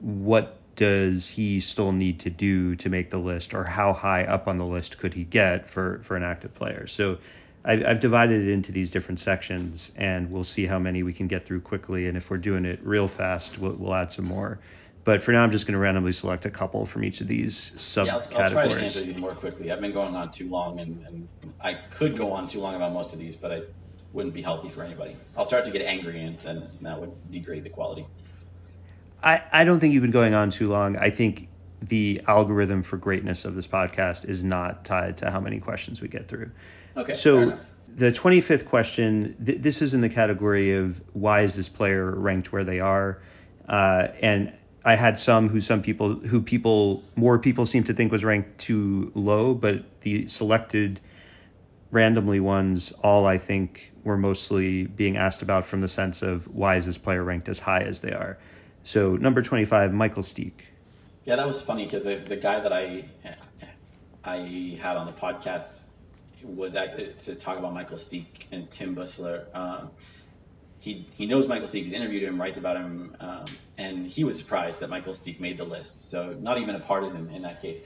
what 0.00 0.59
does 0.80 1.28
he 1.28 1.60
still 1.60 1.92
need 1.92 2.18
to 2.20 2.30
do 2.30 2.74
to 2.74 2.88
make 2.88 3.10
the 3.10 3.18
list, 3.18 3.52
or 3.52 3.64
how 3.64 3.92
high 3.92 4.24
up 4.24 4.48
on 4.48 4.56
the 4.56 4.64
list 4.64 4.96
could 4.96 5.12
he 5.12 5.24
get 5.24 5.68
for, 5.68 6.00
for 6.02 6.16
an 6.16 6.22
active 6.22 6.54
player? 6.54 6.86
So 6.86 7.18
I've, 7.66 7.84
I've 7.84 8.00
divided 8.00 8.48
it 8.48 8.50
into 8.50 8.72
these 8.72 8.90
different 8.90 9.20
sections, 9.20 9.92
and 9.96 10.32
we'll 10.32 10.42
see 10.42 10.64
how 10.64 10.78
many 10.78 11.02
we 11.02 11.12
can 11.12 11.26
get 11.26 11.44
through 11.44 11.60
quickly. 11.60 12.08
And 12.08 12.16
if 12.16 12.30
we're 12.30 12.38
doing 12.38 12.64
it 12.64 12.80
real 12.82 13.08
fast, 13.08 13.58
we'll, 13.58 13.74
we'll 13.74 13.94
add 13.94 14.10
some 14.10 14.24
more. 14.24 14.58
But 15.04 15.22
for 15.22 15.32
now, 15.32 15.42
I'm 15.42 15.52
just 15.52 15.66
going 15.66 15.74
to 15.74 15.78
randomly 15.78 16.14
select 16.14 16.46
a 16.46 16.50
couple 16.50 16.86
from 16.86 17.04
each 17.04 17.20
of 17.20 17.28
these 17.28 17.72
subcategories. 17.76 18.06
Yeah, 18.06 18.38
I'll, 18.38 18.42
I'll, 18.42 18.50
try 18.50 18.68
to 18.68 18.74
answer 18.76 19.02
these 19.02 19.18
more 19.18 19.34
quickly. 19.34 19.70
I've 19.70 19.82
been 19.82 19.92
going 19.92 20.16
on 20.16 20.30
too 20.30 20.48
long, 20.48 20.80
and, 20.80 21.04
and, 21.06 21.28
I 21.60 21.74
could 21.74 22.16
go 22.16 22.32
on 22.32 22.48
too 22.48 22.60
long 22.60 22.74
about 22.74 22.94
most 22.94 23.12
of 23.12 23.18
these, 23.18 23.36
but 23.36 23.52
I 23.52 23.62
wouldn't 24.14 24.34
be 24.34 24.40
healthy 24.40 24.70
for 24.70 24.82
anybody. 24.82 25.14
I'll 25.36 25.44
start 25.44 25.66
to 25.66 25.70
get 25.70 25.82
angry, 25.82 26.22
and 26.22 26.38
then 26.38 26.66
that 26.80 26.98
would 26.98 27.12
degrade 27.30 27.64
the 27.64 27.68
quality. 27.68 28.06
I, 29.22 29.42
I 29.52 29.64
don't 29.64 29.80
think 29.80 29.94
you've 29.94 30.02
been 30.02 30.10
going 30.10 30.34
on 30.34 30.50
too 30.50 30.68
long. 30.68 30.96
I 30.96 31.10
think 31.10 31.48
the 31.82 32.20
algorithm 32.26 32.82
for 32.82 32.96
greatness 32.96 33.44
of 33.44 33.54
this 33.54 33.66
podcast 33.66 34.28
is 34.28 34.44
not 34.44 34.84
tied 34.84 35.16
to 35.18 35.30
how 35.30 35.40
many 35.40 35.60
questions 35.60 36.00
we 36.00 36.08
get 36.08 36.28
through. 36.28 36.50
Okay. 36.96 37.14
So 37.14 37.58
the 37.96 38.12
25th 38.12 38.66
question, 38.66 39.36
th- 39.44 39.60
this 39.60 39.82
is 39.82 39.94
in 39.94 40.00
the 40.00 40.08
category 40.08 40.74
of 40.74 41.00
why 41.12 41.42
is 41.42 41.54
this 41.54 41.68
player 41.68 42.10
ranked 42.10 42.52
where 42.52 42.64
they 42.64 42.80
are? 42.80 43.20
Uh, 43.68 44.08
and 44.20 44.52
I 44.84 44.96
had 44.96 45.18
some 45.18 45.48
who 45.48 45.60
some 45.60 45.82
people 45.82 46.14
who 46.14 46.40
people 46.40 47.02
more 47.16 47.38
people 47.38 47.66
seem 47.66 47.84
to 47.84 47.94
think 47.94 48.12
was 48.12 48.24
ranked 48.24 48.58
too 48.58 49.12
low, 49.14 49.54
but 49.54 49.84
the 50.00 50.26
selected 50.26 51.00
randomly 51.90 52.40
ones 52.40 52.92
all 53.02 53.26
I 53.26 53.38
think 53.38 53.92
were 54.04 54.16
mostly 54.16 54.86
being 54.86 55.16
asked 55.16 55.42
about 55.42 55.66
from 55.66 55.82
the 55.82 55.88
sense 55.88 56.22
of 56.22 56.46
why 56.54 56.76
is 56.76 56.86
this 56.86 56.96
player 56.96 57.22
ranked 57.22 57.48
as 57.48 57.58
high 57.58 57.82
as 57.82 58.00
they 58.00 58.12
are. 58.12 58.38
So 58.84 59.16
number 59.16 59.42
25, 59.42 59.92
Michael 59.92 60.22
Stich. 60.22 60.52
Yeah, 61.24 61.36
that 61.36 61.46
was 61.46 61.62
funny 61.62 61.84
because 61.84 62.02
the, 62.02 62.16
the 62.16 62.36
guy 62.36 62.60
that 62.60 62.72
I 62.72 63.04
I 64.24 64.78
had 64.80 64.96
on 64.96 65.06
the 65.06 65.12
podcast 65.12 65.82
was 66.42 66.72
that 66.72 67.18
to 67.18 67.34
talk 67.34 67.58
about 67.58 67.74
Michael 67.74 67.98
Stich 67.98 68.46
and 68.50 68.70
Tim 68.70 68.96
Bussler. 68.96 69.44
Um, 69.54 69.90
he 70.78 71.06
he 71.14 71.26
knows 71.26 71.46
Michael 71.46 71.68
Stich. 71.68 71.82
He's 71.82 71.92
interviewed 71.92 72.22
him, 72.22 72.40
writes 72.40 72.58
about 72.58 72.76
him, 72.76 73.16
um, 73.20 73.44
and 73.76 74.06
he 74.06 74.24
was 74.24 74.38
surprised 74.38 74.80
that 74.80 74.90
Michael 74.90 75.12
Stich 75.12 75.40
made 75.40 75.58
the 75.58 75.64
list. 75.64 76.10
So 76.10 76.34
not 76.38 76.58
even 76.58 76.74
a 76.74 76.80
partisan 76.80 77.30
in 77.30 77.42
that 77.42 77.60
case. 77.60 77.80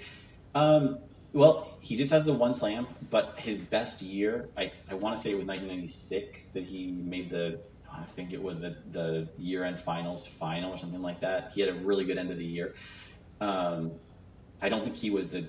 Um, 0.54 0.98
well, 1.32 1.76
he 1.80 1.96
just 1.96 2.12
has 2.12 2.24
the 2.24 2.32
one 2.32 2.54
slam, 2.54 2.86
but 3.10 3.40
his 3.40 3.58
best 3.58 4.02
year, 4.02 4.48
I, 4.56 4.70
I 4.88 4.94
want 4.94 5.16
to 5.16 5.22
say 5.22 5.30
it 5.32 5.36
was 5.36 5.46
1996 5.46 6.50
that 6.50 6.62
he 6.62 6.92
made 6.92 7.28
the, 7.28 7.60
I 7.98 8.04
think 8.16 8.32
it 8.32 8.42
was 8.42 8.60
the, 8.60 8.76
the 8.90 9.28
year 9.38 9.64
end 9.64 9.80
finals 9.80 10.26
final 10.26 10.72
or 10.72 10.78
something 10.78 11.02
like 11.02 11.20
that. 11.20 11.52
He 11.54 11.60
had 11.60 11.70
a 11.70 11.74
really 11.74 12.04
good 12.04 12.18
end 12.18 12.30
of 12.30 12.38
the 12.38 12.44
year. 12.44 12.74
Um, 13.40 13.92
I 14.60 14.68
don't 14.68 14.82
think 14.82 14.96
he 14.96 15.10
was 15.10 15.28
the 15.28 15.46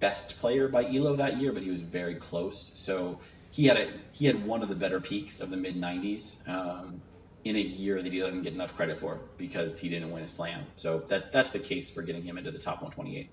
best 0.00 0.40
player 0.40 0.68
by 0.68 0.84
Elo 0.84 1.16
that 1.16 1.40
year, 1.40 1.52
but 1.52 1.62
he 1.62 1.70
was 1.70 1.82
very 1.82 2.14
close. 2.14 2.72
So 2.74 3.20
he 3.50 3.66
had 3.66 3.76
a 3.76 3.92
he 4.12 4.26
had 4.26 4.44
one 4.46 4.62
of 4.62 4.68
the 4.68 4.74
better 4.74 5.00
peaks 5.00 5.40
of 5.40 5.50
the 5.50 5.56
mid 5.56 5.76
90s 5.76 6.48
um, 6.48 7.02
in 7.44 7.56
a 7.56 7.60
year 7.60 8.02
that 8.02 8.12
he 8.12 8.18
doesn't 8.18 8.42
get 8.42 8.52
enough 8.52 8.74
credit 8.74 8.96
for 8.96 9.20
because 9.36 9.78
he 9.78 9.88
didn't 9.88 10.10
win 10.10 10.22
a 10.22 10.28
slam. 10.28 10.66
So 10.76 11.00
that 11.08 11.32
that's 11.32 11.50
the 11.50 11.58
case 11.58 11.90
for 11.90 12.02
getting 12.02 12.22
him 12.22 12.38
into 12.38 12.50
the 12.50 12.58
top 12.58 12.82
128. 12.82 13.28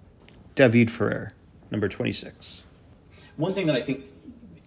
David 0.55 0.91
Ferrer, 0.91 1.33
number 1.71 1.87
26. 1.87 2.63
One 3.35 3.53
thing 3.53 3.67
that 3.67 3.75
I 3.75 3.81
think 3.81 4.05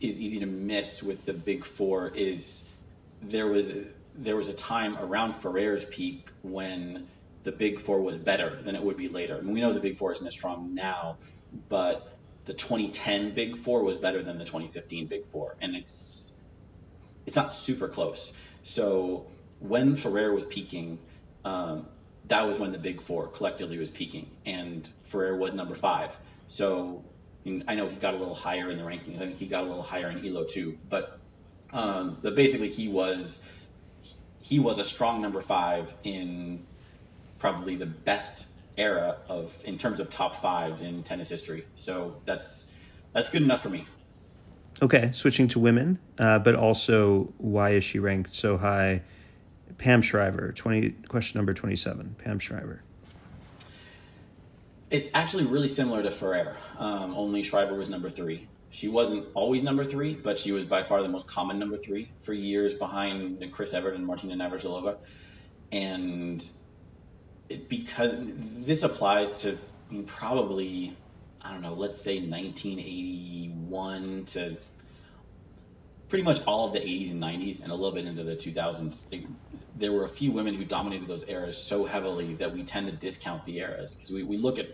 is 0.01 0.21
easy 0.21 0.41
to 0.41 0.47
miss 0.47 1.03
with 1.03 1.25
the 1.27 1.33
big 1.33 1.65
four 1.65 2.09
is 2.15 2.63
there 3.23 3.47
was 3.47 3.71
there 4.17 4.37
was 4.37 4.49
a 4.49 4.55
time 4.55 4.97
around 4.99 5.35
Ferrer's 5.35 5.85
peak 5.85 6.31
when 6.43 7.07
the 7.43 7.53
big 7.53 7.79
four 7.79 8.01
was 8.01 8.19
better 8.19 8.61
than 8.63 8.75
it 8.77 8.83
would 8.83 8.97
be 8.97 9.09
later. 9.09 9.37
I 9.37 9.41
mean, 9.41 9.55
we 9.55 9.61
know 9.61 9.73
the 9.73 9.81
big 9.81 9.97
four 9.97 10.13
isn't 10.13 10.27
as 10.27 10.33
strong 10.33 10.75
now, 10.75 11.17
but 11.69 12.19
the 12.51 12.57
2010 12.57 13.31
Big 13.31 13.57
Four 13.57 13.85
was 13.85 13.97
better 13.97 14.23
than 14.25 14.37
the 14.37 14.45
2015 14.45 15.07
Big 15.07 15.25
Four, 15.25 15.55
and 15.61 15.77
it's 15.77 16.33
it's 17.25 17.37
not 17.37 17.51
super 17.53 17.87
close. 17.87 18.33
So 18.65 19.27
when 19.61 19.95
Ferrer 19.95 20.35
was 20.35 20.45
peaking, 20.47 20.99
um, 21.45 21.87
that 22.27 22.47
was 22.47 22.59
when 22.59 22.73
the 22.73 22.79
Big 22.79 23.01
Four 23.01 23.29
collectively 23.29 23.79
was 23.79 23.89
peaking, 23.89 24.29
and 24.47 24.89
Ferrer 25.05 25.37
was 25.37 25.55
number 25.55 25.77
five. 25.77 26.19
So 26.49 27.05
I 27.69 27.77
know 27.77 27.87
he 27.87 27.95
got 27.97 28.17
a 28.17 28.19
little 28.19 28.35
higher 28.35 28.69
in 28.69 28.79
the 28.79 28.85
rankings. 28.85 29.17
I 29.17 29.27
think 29.27 29.37
he 29.37 29.47
got 29.47 29.63
a 29.63 29.67
little 29.67 29.83
higher 29.83 30.11
in 30.11 30.27
Elo 30.27 30.43
too, 30.43 30.77
but 30.89 31.20
um, 31.73 32.19
but 32.23 32.35
basically 32.35 32.69
he 32.69 32.89
was 32.89 33.47
he 34.41 34.59
was 34.59 34.79
a 34.79 34.85
strong 34.85 35.23
number 35.23 35.41
five 35.41 35.95
in 36.03 36.67
probably 37.39 37.77
the 37.77 37.87
best 37.87 38.47
era 38.77 39.17
of 39.29 39.57
in 39.65 39.79
terms 39.79 40.01
of 40.01 40.11
top 40.11 40.37
fives 40.37 40.83
in 40.83 41.03
tennis 41.03 41.29
history. 41.29 41.65
So 41.77 42.17
that's 42.25 42.71
that's 43.13 43.31
good 43.31 43.43
enough 43.43 43.63
for 43.63 43.69
me. 43.69 43.87
Okay, 44.83 45.11
switching 45.15 45.49
to 45.49 45.59
women, 45.59 45.99
uh, 46.19 46.39
but 46.39 46.55
also 46.55 47.33
why 47.39 47.73
is 47.73 47.85
she 47.85 47.99
ranked 47.99 48.35
so 48.35 48.57
high? 48.57 49.03
Pam 49.79 50.03
Shriver, 50.03 50.53
20 50.53 50.91
question 51.09 51.39
number 51.39 51.55
27. 51.55 52.17
Pam 52.19 52.39
Shriver. 52.39 52.83
It's 54.91 55.09
actually 55.15 55.45
really 55.45 55.69
similar 55.69 56.03
to 56.03 56.11
Ferrer, 56.11 56.57
um, 56.79 57.15
only 57.15 57.43
Shriver 57.43 57.75
was 57.75 57.89
number 57.89 58.11
three. 58.11 58.49
She 58.71 58.89
wasn't 58.89 59.27
always 59.35 59.63
number 59.63 59.85
three, 59.85 60.15
but 60.15 60.39
she 60.39 60.53
was 60.53 60.65
by 60.65 60.85
far 60.85 61.03
the 61.03 61.09
most 61.09 61.27
common 61.27 61.59
number 61.59 61.77
three 61.77 62.13
for 62.21 62.33
years 62.33 62.75
behind 62.75 63.45
Chris 63.53 63.75
Evert 63.75 63.95
and 63.95 64.07
Martina 64.07 64.37
Navratilova. 64.37 64.99
And 65.73 66.49
because 67.69 68.15
this 68.17 68.85
applies 68.85 69.43
to 69.43 69.59
probably 70.07 70.97
I 71.43 71.53
don't 71.53 71.63
know, 71.63 71.75
let's 71.75 72.01
say 72.01 72.21
1981 72.21 74.25
to 74.27 74.57
pretty 76.09 76.25
much 76.25 76.41
all 76.47 76.67
of 76.67 76.75
the 76.75 76.81
80s 76.81 77.13
and 77.13 77.23
90s 77.23 77.63
and 77.63 77.73
a 77.73 77.75
little 77.75 77.93
bit 77.93 78.05
into 78.05 78.25
the 78.25 78.37
2000s. 78.37 79.05
there 79.77 79.93
were 79.93 80.05
a 80.05 80.09
few 80.09 80.33
women 80.33 80.55
who 80.55 80.65
dominated 80.65 81.09
those 81.09 81.27
eras 81.29 81.57
so 81.57 81.87
heavily 81.87 82.35
that 82.35 82.53
we 82.53 82.65
tend 82.65 82.89
to 82.89 82.93
discount 82.93 83.45
the 83.45 83.59
eras 83.59 83.95
because 83.95 84.11
we, 84.11 84.23
we 84.23 84.37
look 84.37 84.59
at 84.59 84.67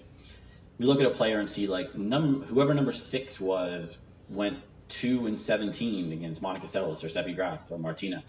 we 0.78 0.86
look 0.86 1.00
at 1.00 1.06
a 1.06 1.10
player 1.10 1.40
and 1.40 1.50
see 1.50 1.66
like 1.66 1.94
num 1.94 2.42
whoever 2.42 2.74
number 2.74 2.92
six 2.92 3.40
was 3.40 3.98
went 4.28 4.58
two 4.88 5.26
and 5.26 5.38
17 5.38 6.12
against 6.12 6.42
Monica 6.42 6.66
Seles 6.66 7.02
or 7.02 7.08
Steffi 7.08 7.34
Graf 7.34 7.60
or 7.70 7.78
Martina. 7.78 8.22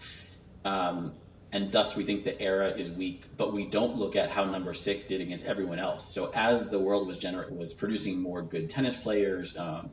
Um, 0.64 1.14
and 1.52 1.72
thus 1.72 1.96
we 1.96 2.04
think 2.04 2.24
the 2.24 2.40
era 2.40 2.68
is 2.68 2.90
weak, 2.90 3.24
but 3.36 3.52
we 3.52 3.66
don't 3.66 3.96
look 3.96 4.16
at 4.16 4.30
how 4.30 4.44
number 4.44 4.74
six 4.74 5.06
did 5.06 5.20
against 5.20 5.46
everyone 5.46 5.78
else. 5.78 6.12
So 6.12 6.30
as 6.34 6.68
the 6.68 6.78
world 6.78 7.06
was 7.06 7.18
gener- 7.18 7.50
was 7.50 7.72
producing 7.72 8.20
more 8.20 8.42
good 8.42 8.68
tennis 8.68 8.96
players, 8.96 9.56
um, 9.56 9.90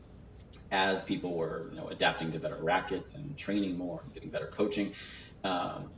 as 0.71 1.03
people 1.03 1.33
were 1.33 1.69
you 1.71 1.77
know 1.77 1.87
adapting 1.87 2.31
to 2.33 2.39
better 2.39 2.57
rackets 2.61 3.15
and 3.15 3.37
training 3.37 3.77
more 3.77 4.01
and 4.03 4.13
getting 4.13 4.29
better 4.29 4.47
coaching, 4.47 4.93
um, 5.43 5.91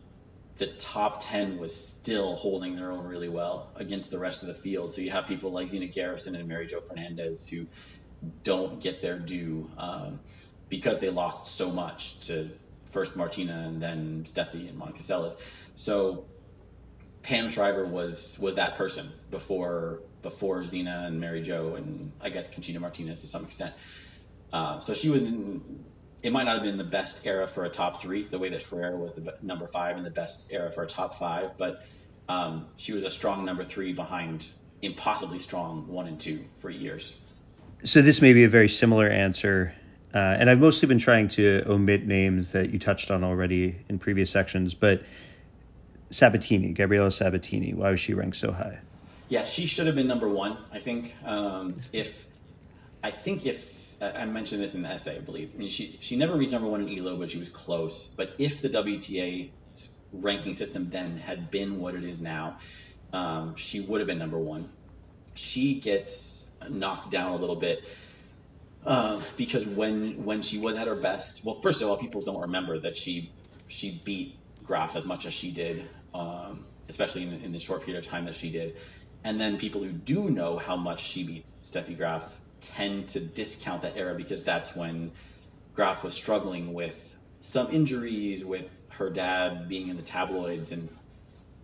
the 0.57 0.67
top 0.67 1.23
10 1.23 1.57
was 1.57 1.75
still 1.75 2.35
holding 2.35 2.75
their 2.75 2.91
own 2.91 3.05
really 3.05 3.29
well 3.29 3.71
against 3.75 4.09
the 4.09 4.17
rest 4.17 4.41
of 4.41 4.47
the 4.47 4.55
field. 4.55 4.91
So 4.91 5.01
you 5.01 5.11
have 5.11 5.27
people 5.27 5.51
like 5.51 5.69
Zina 5.69 5.87
Garrison 5.87 6.35
and 6.35 6.47
Mary 6.47 6.65
Jo 6.65 6.79
Fernandez 6.79 7.47
who 7.47 7.67
don't 8.43 8.81
get 8.81 9.01
their 9.01 9.19
due 9.19 9.69
um, 9.77 10.19
because 10.69 10.99
they 10.99 11.09
lost 11.09 11.55
so 11.55 11.71
much 11.71 12.19
to 12.27 12.49
first 12.85 13.15
Martina 13.15 13.65
and 13.67 13.81
then 13.81 14.23
Steffi 14.25 14.67
and 14.67 14.77
Monica 14.77 14.99
Seles. 14.99 15.35
So 15.75 16.25
Pam 17.21 17.49
Shriver 17.49 17.85
was 17.85 18.39
was 18.41 18.55
that 18.55 18.75
person 18.75 19.11
before 19.29 20.01
before 20.23 20.63
Zina 20.63 21.03
and 21.05 21.19
Mary 21.19 21.41
Jo 21.41 21.75
and 21.75 22.11
I 22.19 22.29
guess 22.29 22.49
Conchita 22.49 22.79
Martinez 22.79 23.21
to 23.21 23.27
some 23.27 23.43
extent. 23.45 23.75
Uh, 24.51 24.79
so 24.79 24.93
she 24.93 25.09
was 25.09 25.21
in, 25.23 25.85
it 26.27 26.33
might 26.33 26.43
not 26.43 26.55
have 26.55 26.63
been 26.63 26.75
the 26.75 26.83
best 26.83 27.25
era 27.25 27.47
for 27.47 27.63
a 27.63 27.69
top 27.69 28.01
three, 28.01 28.23
the 28.25 28.37
way 28.37 28.49
that 28.49 28.61
Ferrer 28.61 28.97
was 28.97 29.13
the 29.13 29.33
number 29.41 29.65
five 29.65 29.95
and 29.95 30.05
the 30.05 30.11
best 30.11 30.51
era 30.51 30.69
for 30.69 30.83
a 30.83 30.87
top 30.87 31.17
five, 31.17 31.57
but 31.57 31.81
um, 32.27 32.67
she 32.75 32.91
was 32.91 33.05
a 33.05 33.09
strong 33.09 33.45
number 33.45 33.63
three 33.63 33.93
behind 33.93 34.45
impossibly 34.81 35.39
strong 35.39 35.87
one 35.87 36.05
and 36.05 36.19
two 36.19 36.43
for 36.57 36.69
years. 36.69 37.17
So 37.85 38.01
this 38.01 38.21
may 38.21 38.33
be 38.33 38.43
a 38.43 38.49
very 38.49 38.67
similar 38.67 39.07
answer 39.07 39.73
uh, 40.13 40.35
and 40.39 40.49
I've 40.49 40.59
mostly 40.59 40.87
been 40.87 40.99
trying 40.99 41.29
to 41.29 41.63
omit 41.65 42.05
names 42.05 42.49
that 42.49 42.71
you 42.71 42.79
touched 42.79 43.11
on 43.11 43.23
already 43.23 43.75
in 43.87 43.99
previous 43.99 44.29
sections, 44.29 44.73
but 44.73 45.03
Sabatini, 46.09 46.73
Gabriela 46.73 47.11
Sabatini, 47.11 47.73
why 47.73 47.91
was 47.91 47.99
she 47.99 48.13
ranked 48.13 48.37
so 48.37 48.51
high? 48.51 48.79
Yeah, 49.29 49.43
she 49.43 49.65
should 49.65 49.85
have 49.85 49.95
been 49.95 50.07
number 50.07 50.27
one. 50.27 50.57
I 50.71 50.79
think 50.79 51.15
um, 51.25 51.81
if 51.93 52.25
I 53.03 53.11
think 53.11 53.45
if 53.45 53.76
I 53.99 54.25
mentioned 54.25 54.61
this 54.61 54.75
in 54.75 54.83
the 54.83 54.89
essay, 54.89 55.17
I 55.17 55.21
believe. 55.21 55.51
I 55.55 55.57
mean, 55.57 55.69
she 55.69 55.97
she 56.01 56.15
never 56.17 56.35
reached 56.35 56.51
number 56.51 56.67
one 56.67 56.87
in 56.87 56.97
Elo, 56.97 57.17
but 57.17 57.31
she 57.31 57.39
was 57.39 57.49
close. 57.49 58.09
But 58.15 58.35
if 58.37 58.61
the 58.61 58.69
WTA 58.69 59.49
ranking 60.13 60.53
system 60.53 60.89
then 60.89 61.17
had 61.17 61.49
been 61.49 61.79
what 61.79 61.95
it 61.95 62.03
is 62.03 62.19
now, 62.19 62.57
um, 63.13 63.55
she 63.55 63.79
would 63.79 63.99
have 63.99 64.07
been 64.07 64.19
number 64.19 64.37
one. 64.37 64.69
She 65.33 65.79
gets 65.79 66.51
knocked 66.69 67.11
down 67.11 67.33
a 67.33 67.35
little 67.37 67.55
bit 67.55 67.87
uh, 68.85 69.19
because 69.35 69.65
when 69.65 70.23
when 70.25 70.41
she 70.41 70.59
was 70.59 70.77
at 70.77 70.87
her 70.87 70.95
best, 70.95 71.43
well, 71.43 71.55
first 71.55 71.81
of 71.81 71.89
all, 71.89 71.97
people 71.97 72.21
don't 72.21 72.41
remember 72.41 72.79
that 72.79 72.97
she 72.97 73.31
she 73.67 74.01
beat 74.05 74.37
Graf 74.63 74.95
as 74.95 75.05
much 75.05 75.25
as 75.25 75.33
she 75.33 75.51
did, 75.51 75.87
um, 76.13 76.65
especially 76.87 77.23
in, 77.23 77.33
in 77.41 77.51
the 77.51 77.59
short 77.59 77.83
period 77.83 78.03
of 78.03 78.09
time 78.09 78.25
that 78.25 78.35
she 78.35 78.51
did. 78.51 78.75
And 79.23 79.41
then 79.41 79.57
people 79.57 79.83
who 79.83 79.91
do 79.91 80.29
know 80.29 80.57
how 80.57 80.77
much 80.77 81.03
she 81.03 81.23
beat 81.25 81.51
Steffi 81.61 81.97
Graf 81.97 82.39
tend 82.61 83.09
to 83.09 83.19
discount 83.19 83.83
that 83.83 83.97
era 83.97 84.15
because 84.15 84.43
that's 84.43 84.75
when 84.75 85.11
Graf 85.73 86.03
was 86.03 86.13
struggling 86.13 86.73
with 86.73 87.15
some 87.41 87.67
injuries, 87.71 88.43
with 88.43 88.73
her 88.89 89.09
dad 89.09 89.69
being 89.69 89.89
in 89.89 89.95
the 89.95 90.01
tabloids 90.01 90.71
and 90.71 90.89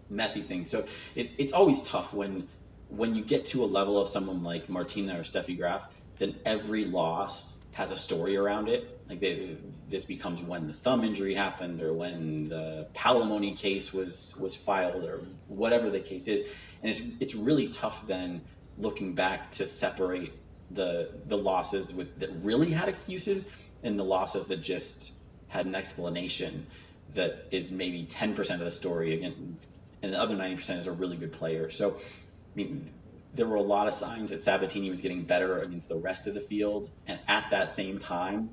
messy 0.10 0.42
things. 0.42 0.70
So 0.70 0.86
it, 1.16 1.32
it's 1.38 1.54
always 1.54 1.88
tough 1.88 2.14
when 2.14 2.48
when 2.90 3.16
you 3.16 3.24
get 3.24 3.46
to 3.46 3.64
a 3.64 3.66
level 3.66 4.00
of 4.00 4.08
someone 4.08 4.44
like 4.44 4.70
Martina 4.70 5.20
or 5.20 5.24
Steffi 5.24 5.58
Graf 5.58 5.88
then 6.20 6.36
every 6.46 6.86
loss 6.86 7.62
has 7.74 7.92
a 7.92 7.98
story 7.98 8.38
around 8.38 8.70
it. 8.70 9.00
Like 9.10 9.20
they, 9.20 9.58
this 9.90 10.06
becomes 10.06 10.42
when 10.42 10.68
the 10.68 10.74
thumb 10.74 11.04
injury 11.04 11.34
happened, 11.34 11.82
or 11.82 11.94
when 11.94 12.46
the 12.46 12.88
palimony 12.94 13.58
case 13.58 13.94
was 13.94 14.34
was 14.40 14.56
filed, 14.56 15.04
or 15.04 15.20
whatever 15.48 15.90
the 15.90 16.00
case 16.00 16.28
is. 16.28 16.44
And 16.82 16.92
it's 16.92 17.02
it's 17.20 17.36
really 17.36 17.68
tough 17.68 18.06
then 18.08 18.42
looking 18.78 19.14
back 19.14 19.52
to 19.52 19.66
separate 19.66 20.34
the 20.74 21.10
the 21.26 21.38
losses 21.38 21.94
with 21.94 22.20
that 22.20 22.30
really 22.42 22.72
had 22.72 22.90
excuses 22.90 23.46
and 23.84 23.98
the 23.98 24.04
losses 24.04 24.48
that 24.48 24.62
just 24.62 25.14
had 25.48 25.66
an 25.66 25.76
explanation 25.76 26.66
that 27.14 27.46
is 27.52 27.72
maybe 27.72 28.06
10% 28.06 28.54
of 28.54 28.60
the 28.60 28.72
story 28.72 29.14
again 29.14 29.58
and 30.02 30.14
the 30.14 30.20
other 30.20 30.36
90% 30.36 30.80
is 30.80 30.88
a 30.88 30.92
really 30.92 31.18
good 31.18 31.32
player 31.32 31.70
so 31.70 31.96
I 31.96 32.56
mean 32.56 32.90
there 33.34 33.48
were 33.48 33.56
a 33.56 33.62
lot 33.62 33.88
of 33.88 33.94
signs 33.94 34.30
that 34.30 34.40
Sabatini 34.40 34.90
was 34.90 35.02
getting 35.02 35.24
better 35.24 35.60
against 35.60 35.90
the 35.90 35.96
rest 35.96 36.28
of 36.28 36.34
the 36.34 36.42
field. 36.42 36.90
And 37.08 37.20
at 37.28 37.50
that 37.50 37.72
same 37.72 37.98
time, 37.98 38.52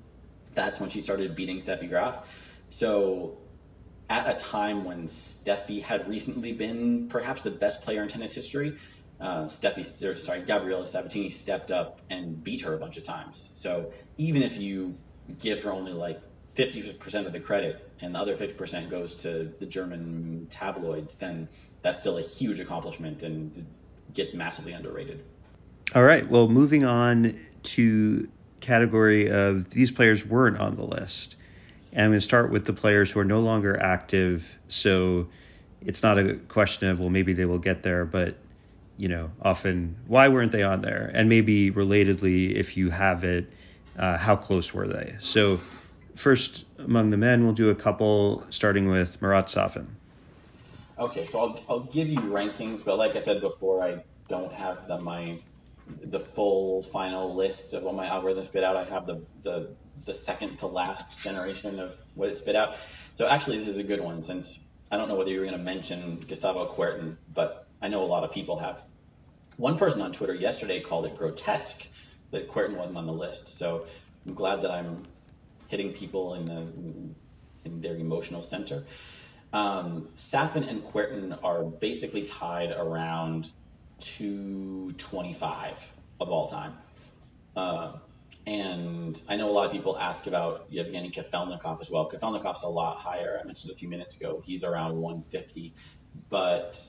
that's 0.52 0.80
when 0.80 0.88
she 0.90 1.00
started 1.00 1.34
beating 1.34 1.58
Steffi 1.58 1.88
Graf. 1.88 2.26
So 2.70 3.36
at 4.08 4.28
a 4.28 4.38
time 4.38 4.84
when 4.84 5.06
Steffi 5.06 5.82
had 5.82 6.08
recently 6.08 6.52
been 6.52 7.08
perhaps 7.08 7.42
the 7.42 7.50
best 7.50 7.82
player 7.82 8.02
in 8.02 8.08
tennis 8.08 8.34
history, 8.34 8.76
uh, 9.20 9.44
Steffi, 9.44 9.84
sorry, 10.18 10.40
Gabriela 10.40 10.86
Sabatini 10.86 11.28
stepped 11.28 11.70
up 11.70 12.00
and 12.08 12.42
beat 12.42 12.62
her 12.62 12.74
a 12.74 12.78
bunch 12.78 12.96
of 12.96 13.04
times. 13.04 13.50
So 13.54 13.92
even 14.16 14.42
if 14.42 14.56
you 14.56 14.96
give 15.38 15.62
her 15.64 15.72
only 15.72 15.92
like 15.92 16.20
50% 16.56 17.26
of 17.26 17.32
the 17.32 17.40
credit 17.40 17.90
and 18.00 18.14
the 18.14 18.18
other 18.18 18.36
50% 18.36 18.88
goes 18.88 19.16
to 19.16 19.52
the 19.58 19.66
German 19.66 20.46
tabloids, 20.50 21.14
then 21.14 21.48
that's 21.82 22.00
still 22.00 22.18
a 22.18 22.22
huge 22.22 22.60
accomplishment 22.60 23.22
and 23.22 23.66
gets 24.14 24.34
massively 24.34 24.72
underrated. 24.72 25.22
All 25.94 26.02
right. 26.02 26.28
Well, 26.28 26.48
moving 26.48 26.84
on 26.84 27.38
to 27.62 28.28
category 28.60 29.30
of 29.30 29.70
these 29.70 29.90
players 29.90 30.24
weren't 30.24 30.58
on 30.58 30.76
the 30.76 30.84
list. 30.84 31.36
And 31.92 32.04
I'm 32.04 32.10
going 32.10 32.20
to 32.20 32.24
start 32.24 32.50
with 32.50 32.64
the 32.64 32.72
players 32.72 33.10
who 33.10 33.20
are 33.20 33.24
no 33.24 33.40
longer 33.40 33.78
active. 33.80 34.46
So 34.66 35.28
it's 35.82 36.02
not 36.02 36.18
a 36.18 36.36
question 36.36 36.88
of, 36.88 37.00
well, 37.00 37.10
maybe 37.10 37.32
they 37.32 37.44
will 37.44 37.58
get 37.58 37.82
there, 37.82 38.04
but 38.04 38.36
you 39.00 39.08
know, 39.08 39.30
often 39.40 39.96
why 40.08 40.28
weren't 40.28 40.52
they 40.52 40.62
on 40.62 40.82
there? 40.82 41.10
And 41.14 41.26
maybe 41.30 41.70
relatedly, 41.70 42.54
if 42.54 42.76
you 42.76 42.90
have 42.90 43.24
it, 43.24 43.50
uh, 43.98 44.18
how 44.18 44.36
close 44.36 44.74
were 44.74 44.86
they? 44.86 45.16
So, 45.20 45.58
first 46.16 46.66
among 46.78 47.08
the 47.08 47.16
men, 47.16 47.42
we'll 47.42 47.54
do 47.54 47.70
a 47.70 47.74
couple, 47.74 48.46
starting 48.50 48.90
with 48.90 49.20
Marat 49.22 49.48
Safin. 49.48 49.86
Okay, 50.98 51.24
so 51.24 51.38
I'll, 51.38 51.64
I'll 51.66 51.80
give 51.80 52.08
you 52.08 52.18
rankings, 52.18 52.84
but 52.84 52.98
like 52.98 53.16
I 53.16 53.20
said 53.20 53.40
before, 53.40 53.82
I 53.82 54.04
don't 54.28 54.52
have 54.52 54.86
the 54.86 54.98
my 54.98 55.38
the 56.02 56.20
full 56.20 56.82
final 56.82 57.34
list 57.34 57.72
of 57.72 57.82
what 57.82 57.94
my 57.94 58.06
algorithm 58.06 58.44
spit 58.44 58.62
out. 58.62 58.76
I 58.76 58.84
have 58.84 59.06
the 59.06 59.22
the 59.42 59.70
the 60.04 60.12
second 60.12 60.58
to 60.58 60.66
last 60.66 61.18
generation 61.24 61.80
of 61.80 61.96
what 62.14 62.28
it 62.28 62.36
spit 62.36 62.54
out. 62.54 62.76
So 63.14 63.26
actually, 63.26 63.58
this 63.58 63.68
is 63.68 63.78
a 63.78 63.82
good 63.82 64.02
one 64.02 64.22
since 64.22 64.62
I 64.90 64.98
don't 64.98 65.08
know 65.08 65.14
whether 65.14 65.30
you 65.30 65.38
were 65.38 65.46
going 65.46 65.56
to 65.56 65.64
mention 65.64 66.22
Gustavo 66.28 66.66
Kuerten, 66.66 67.16
but 67.32 67.66
I 67.80 67.88
know 67.88 68.02
a 68.02 68.06
lot 68.06 68.24
of 68.24 68.32
people 68.32 68.58
have. 68.58 68.82
One 69.60 69.76
person 69.76 70.00
on 70.00 70.12
Twitter 70.12 70.34
yesterday 70.34 70.80
called 70.80 71.04
it 71.04 71.18
grotesque 71.18 71.86
that 72.30 72.48
Kuerten 72.48 72.76
wasn't 72.78 72.96
on 72.96 73.04
the 73.04 73.12
list. 73.12 73.58
So 73.58 73.84
I'm 74.26 74.32
glad 74.32 74.62
that 74.62 74.70
I'm 74.70 75.02
hitting 75.68 75.92
people 75.92 76.32
in 76.34 76.46
the 76.46 76.66
in 77.68 77.82
their 77.82 77.94
emotional 77.96 78.40
center. 78.40 78.84
Um, 79.52 80.08
and 80.32 80.82
Kuerten 80.82 81.38
are 81.44 81.62
basically 81.62 82.22
tied 82.22 82.70
around 82.70 83.50
225 84.00 85.92
of 86.20 86.30
all 86.30 86.48
time. 86.48 86.78
Uh, 87.54 87.98
and 88.46 89.20
I 89.28 89.36
know 89.36 89.50
a 89.50 89.52
lot 89.52 89.66
of 89.66 89.72
people 89.72 89.98
ask 89.98 90.26
about 90.26 90.68
Yevgeny 90.70 91.10
Kafelnikov 91.10 91.82
as 91.82 91.90
well. 91.90 92.10
Kafelnikov's 92.10 92.62
a 92.62 92.68
lot 92.68 92.96
higher. 92.96 93.38
I 93.38 93.44
mentioned 93.46 93.72
a 93.72 93.74
few 93.74 93.90
minutes 93.90 94.16
ago. 94.16 94.42
He's 94.42 94.64
around 94.64 94.96
150, 94.96 95.74
but 96.30 96.80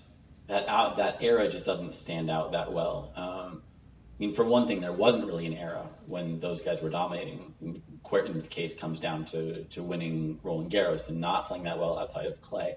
that 0.52 0.68
out 0.68 0.98
that 0.98 1.24
era 1.24 1.48
just 1.48 1.66
doesn't 1.66 1.94
stand 1.94 2.30
out 2.30 2.52
that 2.52 2.74
well. 2.74 3.12
Um, 3.16 3.62
I 3.64 4.26
mean, 4.26 4.34
for 4.34 4.44
one 4.44 4.68
thing, 4.68 4.82
there 4.82 4.92
wasn't 4.92 5.26
really 5.26 5.46
an 5.46 5.54
era 5.54 5.88
when 6.08 6.42
those 6.42 6.62
guys 6.62 6.82
were 6.82 6.90
dominating. 6.90 7.82
Kuerten's 8.04 8.48
case 8.48 8.76
comes 8.76 9.00
down 9.00 9.26
to 9.26 9.64
to 9.76 9.82
winning 9.82 10.40
Roland 10.44 10.70
Garros 10.70 11.08
and 11.08 11.22
not 11.22 11.46
playing 11.46 11.64
that 11.64 11.80
well 11.80 11.98
outside 11.98 12.26
of 12.26 12.42
clay. 12.42 12.76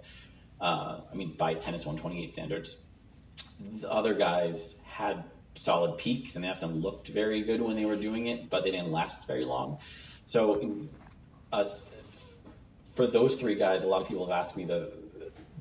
Uh, 0.60 1.00
I 1.10 1.14
mean, 1.16 1.34
by 1.36 1.54
tennis 1.54 1.84
128 1.84 2.32
standards, 2.32 2.76
the 3.80 3.90
other 3.90 4.14
guys 4.14 4.78
had 4.84 5.24
solid 5.56 5.98
peaks 5.98 6.36
and 6.36 6.44
they 6.44 6.48
often 6.48 6.80
looked 6.80 7.08
very 7.08 7.42
good 7.42 7.60
when 7.60 7.74
they 7.74 7.84
were 7.84 7.96
doing 7.96 8.28
it, 8.28 8.48
but 8.50 8.62
they 8.62 8.70
didn't 8.70 8.92
last 8.92 9.26
very 9.26 9.44
long. 9.44 9.78
So, 10.26 10.86
us 11.52 11.96
for 12.94 13.08
those 13.08 13.34
three 13.34 13.56
guys, 13.56 13.82
a 13.82 13.88
lot 13.88 14.00
of 14.00 14.08
people 14.08 14.26
have 14.26 14.44
asked 14.44 14.56
me 14.56 14.64
the 14.64 14.92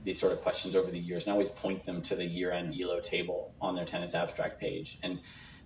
these 0.03 0.19
sort 0.19 0.33
of 0.33 0.41
questions 0.41 0.75
over 0.75 0.91
the 0.91 0.99
years, 0.99 1.23
and 1.23 1.31
always 1.31 1.49
point 1.49 1.83
them 1.83 2.01
to 2.03 2.15
the 2.15 2.25
year-end 2.25 2.75
ELO 2.79 2.99
table 2.99 3.53
on 3.61 3.75
their 3.75 3.85
tennis 3.85 4.15
abstract 4.15 4.59
page. 4.59 4.97
And 5.03 5.19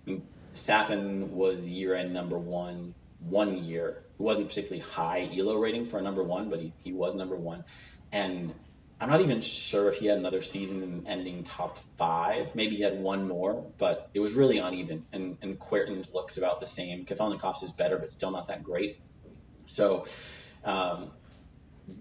I 0.06 0.10
mean, 0.10 0.26
Safin 0.54 1.30
was 1.30 1.68
year-end 1.68 2.12
number 2.12 2.38
one 2.38 2.94
one 3.20 3.64
year. 3.64 4.04
It 4.18 4.22
wasn't 4.22 4.48
particularly 4.48 4.82
high 4.82 5.28
ELO 5.36 5.56
rating 5.56 5.86
for 5.86 5.98
a 5.98 6.02
number 6.02 6.22
one, 6.22 6.50
but 6.50 6.60
he, 6.60 6.72
he 6.84 6.92
was 6.92 7.14
number 7.14 7.36
one. 7.36 7.64
And 8.12 8.54
I'm 9.00 9.10
not 9.10 9.20
even 9.20 9.40
sure 9.40 9.88
if 9.88 9.98
he 9.98 10.06
had 10.06 10.18
another 10.18 10.42
season 10.42 11.04
ending 11.06 11.44
top 11.44 11.78
five. 11.96 12.54
Maybe 12.54 12.76
he 12.76 12.82
had 12.82 12.98
one 12.98 13.28
more, 13.28 13.64
but 13.78 14.10
it 14.14 14.20
was 14.20 14.34
really 14.34 14.58
uneven. 14.58 15.06
And, 15.12 15.36
and 15.42 15.58
Kuerten's 15.58 16.14
looks 16.14 16.36
about 16.36 16.60
the 16.60 16.66
same. 16.66 17.04
Kafelnikov's 17.04 17.62
is 17.62 17.72
better, 17.72 17.98
but 17.98 18.10
still 18.10 18.30
not 18.30 18.48
that 18.48 18.64
great. 18.64 19.00
So 19.66 20.06
um, 20.64 21.10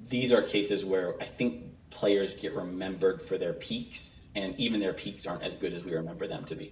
these 0.09 0.33
are 0.33 0.41
cases 0.41 0.83
where 0.83 1.21
I 1.21 1.25
think 1.25 1.66
players 1.97 2.35
get 2.35 2.53
remembered 2.53 3.23
for 3.23 3.39
their 3.39 3.53
peaks, 3.53 4.27
and 4.35 4.55
even 4.59 4.79
their 4.79 4.93
peaks 4.93 5.25
aren't 5.25 5.41
as 5.41 5.55
good 5.55 5.73
as 5.73 5.83
we 5.83 5.95
remember 5.95 6.27
them 6.27 6.45
to 6.45 6.55
be. 6.55 6.71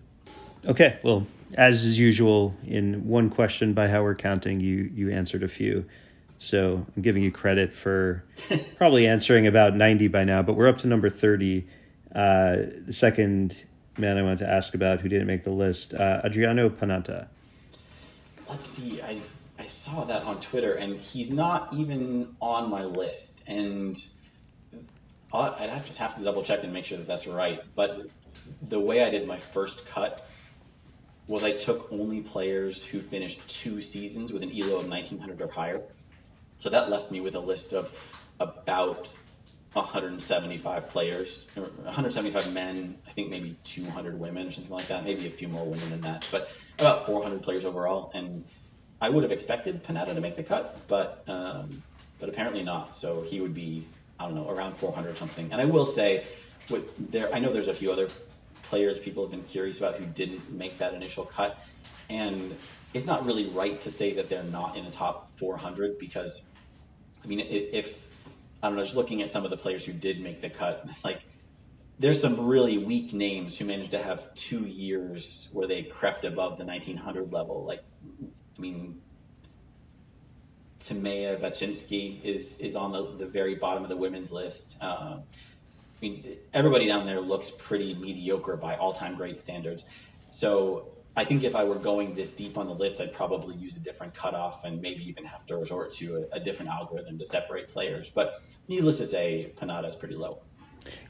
Okay, 0.68 1.00
well, 1.04 1.26
as 1.56 1.84
is 1.84 1.98
usual, 1.98 2.56
in 2.68 3.08
one 3.08 3.32
question 3.32 3.74
by 3.74 3.88
how 3.88 4.04
we're 4.04 4.16
counting, 4.16 4.60
you 4.60 4.92
you 4.94 5.10
answered 5.10 5.42
a 5.42 5.48
few. 5.48 5.86
So 6.38 6.86
I'm 6.96 7.02
giving 7.02 7.24
you 7.24 7.32
credit 7.32 7.74
for 7.74 8.24
probably 8.78 9.08
answering 9.08 9.48
about 9.48 9.76
90 9.76 10.10
by 10.10 10.26
now, 10.26 10.44
but 10.44 10.54
we're 10.54 10.68
up 10.68 10.78
to 10.80 10.88
number 10.88 11.10
30. 11.10 11.66
Uh, 12.14 12.58
the 12.86 12.94
second 12.94 13.56
man 13.98 14.18
I 14.18 14.22
wanted 14.22 14.40
to 14.40 14.50
ask 14.50 14.76
about 14.76 15.00
who 15.00 15.10
didn't 15.10 15.28
make 15.28 15.44
the 15.44 15.52
list, 15.52 15.94
uh, 15.96 16.22
Adriano 16.24 16.70
Panatta. 16.70 17.28
Let's 18.48 18.68
see, 18.68 19.02
I 19.02 19.20
I 19.58 19.66
saw 19.66 20.04
that 20.04 20.24
on 20.24 20.40
Twitter, 20.40 20.74
and 20.74 21.00
he's 21.00 21.32
not 21.32 21.74
even 21.74 22.36
on 22.42 22.70
my 22.70 22.84
list. 22.84 23.42
And 23.48 23.98
I'd 25.34 25.70
have 25.70 25.86
to 25.86 26.00
have 26.00 26.18
to 26.18 26.24
double 26.24 26.44
check 26.44 26.64
and 26.64 26.74
make 26.74 26.86
sure 26.86 26.98
that 26.98 27.08
that's 27.08 27.28
right. 27.28 27.62
But 27.76 28.02
the 28.62 28.80
way 28.80 29.04
I 29.04 29.10
did 29.10 29.28
my 29.28 29.38
first 29.38 29.88
cut 29.90 30.26
was 31.28 31.44
I 31.44 31.52
took 31.52 31.92
only 31.92 32.22
players 32.22 32.86
who 32.86 33.00
finished 33.00 33.48
two 33.48 33.82
seasons 33.82 34.32
with 34.32 34.44
an 34.44 34.52
ELO 34.52 34.80
of 34.80 34.88
1900 34.88 35.42
or 35.42 35.48
higher. 35.48 35.82
So 36.60 36.70
that 36.70 36.90
left 36.90 37.12
me 37.12 37.20
with 37.20 37.36
a 37.36 37.40
list 37.40 37.74
of 37.74 37.92
about 38.40 39.12
175 39.74 40.90
players, 40.90 41.48
175 41.56 42.54
men, 42.54 42.98
I 43.08 43.12
think 43.12 43.30
maybe 43.30 43.58
200 43.66 44.18
women 44.20 44.48
or 44.48 44.52
something 44.52 44.72
like 44.72 44.88
that, 44.88 45.04
maybe 45.04 45.28
a 45.28 45.32
few 45.32 45.50
more 45.50 45.66
women 45.66 45.90
than 45.90 46.02
that, 46.02 46.28
but 46.32 46.50
about 46.80 47.06
400 47.06 47.44
players 47.44 47.66
overall. 47.66 48.12
And 48.14 48.46
I 49.02 49.10
would 49.10 49.24
have 49.24 49.32
expected 49.34 49.84
Panatta 49.84 50.14
to 50.14 50.22
make 50.22 50.38
the 50.38 50.44
cut, 50.44 50.88
but 50.88 51.24
um, 51.28 51.84
but 52.20 52.30
apparently 52.30 52.64
not. 52.64 52.94
So 52.94 53.24
he 53.24 53.42
would 53.42 53.54
be 53.54 53.86
I 54.20 54.26
don't 54.26 54.36
know, 54.36 54.50
around 54.50 54.76
400 54.78 55.12
or 55.12 55.16
something. 55.16 55.52
And 55.52 55.62
I 55.62 55.66
will 55.66 55.86
say, 55.86 56.26
with 56.70 57.12
there, 57.12 57.34
I 57.34 57.40
know 57.40 57.52
there's 57.52 57.68
a 57.68 57.74
few 57.74 57.92
other 57.92 58.10
players 58.64 59.00
people 59.00 59.24
have 59.24 59.32
been 59.32 59.44
curious 59.44 59.80
about 59.80 59.96
who 59.96 60.06
didn't 60.06 60.52
make 60.52 60.80
that 60.80 60.94
initial 60.94 61.26
cut, 61.26 61.62
and 62.10 62.56
it's 62.94 63.06
not 63.06 63.26
really 63.26 63.50
right 63.50 63.80
to 63.82 63.92
say 63.92 64.14
that 64.14 64.30
they're 64.30 64.44
not 64.44 64.78
in 64.78 64.86
the 64.86 64.92
top 64.92 65.32
400 65.38 66.00
because, 66.00 66.42
I 67.24 67.28
mean, 67.28 67.42
if 67.42 68.08
I 68.64 68.68
don't 68.68 68.78
know, 68.78 68.84
just 68.84 68.96
looking 68.96 69.22
at 69.22 69.30
some 69.30 69.44
of 69.44 69.52
the 69.52 69.58
players 69.58 69.86
who 69.86 69.94
did 69.94 70.22
make 70.22 70.42
the 70.42 70.50
cut, 70.50 70.88
like 71.04 71.22
there's 72.00 72.22
some 72.22 72.48
really 72.48 72.78
weak 72.78 73.14
names 73.14 73.58
who 73.58 73.66
managed 73.66 73.92
to 73.92 74.02
have 74.02 74.34
two 74.36 74.62
years 74.62 75.50
where 75.54 75.68
they 75.68 75.84
crept 75.84 76.26
above 76.26 76.58
the 76.58 76.66
1900 76.66 77.32
level. 77.32 77.66
Like, 77.66 77.84
I 78.58 78.62
mean, 78.62 79.02
Timea 80.88 81.40
Bacsinszky 81.40 82.24
is 82.24 82.60
is 82.60 82.76
on 82.76 82.92
the, 82.92 83.18
the 83.18 83.26
very 83.26 83.56
bottom 83.56 83.84
of 83.84 83.90
the 83.90 83.98
women's 83.98 84.32
list. 84.32 84.78
Uh, 84.82 85.18
I 85.18 85.22
mean, 86.02 86.38
everybody 86.54 86.86
down 86.86 87.06
there 87.06 87.20
looks 87.20 87.50
pretty 87.50 87.96
mediocre 87.96 88.58
by 88.58 88.76
all-time 88.76 89.16
great 89.16 89.40
standards. 89.40 89.86
So 90.32 90.90
I 91.16 91.24
think 91.24 91.44
if 91.44 91.56
I 91.56 91.64
were 91.64 91.76
going 91.80 92.14
this 92.14 92.36
deep 92.36 92.58
on 92.58 92.68
the 92.68 92.74
list, 92.74 93.02
I'd 93.02 93.14
probably 93.14 93.56
use 93.56 93.78
a 93.78 93.80
different 93.80 94.14
cutoff 94.14 94.66
and 94.66 94.82
maybe 94.82 95.08
even 95.08 95.26
have 95.26 95.46
to 95.48 95.58
resort 95.58 95.94
to 95.94 96.28
a, 96.32 96.36
a 96.36 96.40
different 96.40 96.72
algorithm 96.72 97.18
to 97.18 97.26
separate 97.26 97.70
players. 97.70 98.10
But 98.10 98.42
needless 98.68 98.98
to 98.98 99.08
say, 99.08 99.54
Panatta 99.56 99.88
is 99.88 99.96
pretty 99.96 100.16
low. 100.16 100.40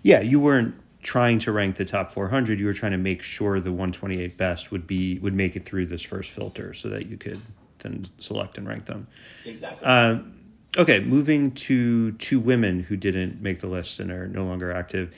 Yeah, 0.04 0.22
you 0.22 0.40
weren't 0.40 0.76
trying 1.02 1.40
to 1.40 1.52
rank 1.52 1.76
the 1.76 1.86
top 1.86 2.12
400. 2.12 2.60
You 2.60 2.68
were 2.68 2.74
trying 2.74 2.94
to 2.94 2.98
make 2.98 3.24
sure 3.24 3.60
the 3.60 3.72
128 3.72 4.38
best 4.38 4.72
would 4.72 4.88
be 4.88 5.20
would 5.20 5.34
make 5.34 5.56
it 5.56 5.66
through 5.66 5.88
this 5.88 6.04
first 6.04 6.30
filter 6.32 6.74
so 6.74 6.90
that 6.90 7.08
you 7.08 7.18
could 7.18 7.42
and 7.86 8.10
select 8.20 8.58
and 8.58 8.68
rank 8.68 8.86
them. 8.86 9.08
Exactly. 9.46 9.86
Uh, 9.86 10.20
okay, 10.78 11.00
moving 11.00 11.52
to 11.52 12.12
two 12.14 12.40
women 12.40 12.82
who 12.82 12.98
didn't 12.98 13.42
make 13.42 13.62
the 13.62 13.68
list 13.68 14.00
and 14.00 14.12
are 14.12 14.28
no 14.28 14.46
longer 14.46 14.72
active. 14.72 15.14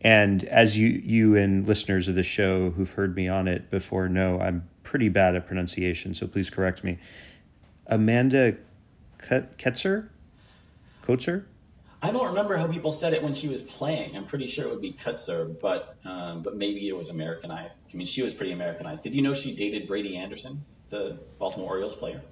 And 0.00 0.44
as 0.44 0.76
you 0.76 0.88
you 0.88 1.36
and 1.36 1.66
listeners 1.66 2.08
of 2.08 2.14
the 2.14 2.24
show 2.24 2.70
who've 2.70 2.90
heard 2.90 3.14
me 3.14 3.28
on 3.28 3.46
it 3.46 3.70
before 3.70 4.08
know, 4.08 4.40
I'm 4.40 4.68
pretty 4.82 5.08
bad 5.08 5.36
at 5.36 5.46
pronunciation, 5.46 6.14
so 6.14 6.26
please 6.26 6.50
correct 6.50 6.82
me. 6.82 6.98
Amanda 7.86 8.56
Ketzer? 9.28 10.08
Kotzer? 11.06 11.44
I 12.04 12.10
don't 12.10 12.26
remember 12.26 12.56
how 12.56 12.66
people 12.66 12.90
said 12.90 13.12
it 13.12 13.22
when 13.22 13.32
she 13.32 13.46
was 13.46 13.62
playing. 13.62 14.16
I'm 14.16 14.24
pretty 14.24 14.48
sure 14.48 14.64
it 14.64 14.70
would 14.70 14.82
be 14.82 14.92
Kutzer, 14.92 15.58
but 15.60 15.96
um, 16.04 16.42
but 16.42 16.56
maybe 16.56 16.88
it 16.88 16.96
was 16.96 17.10
Americanized. 17.10 17.86
I 17.92 17.96
mean, 17.96 18.08
she 18.08 18.22
was 18.22 18.34
pretty 18.34 18.50
Americanized. 18.50 19.02
Did 19.04 19.14
you 19.14 19.22
know 19.22 19.34
she 19.34 19.54
dated 19.54 19.86
Brady 19.86 20.16
Anderson? 20.16 20.64
The 20.92 21.16
Baltimore 21.40 21.70
Orioles 21.70 21.96
player? 21.96 22.22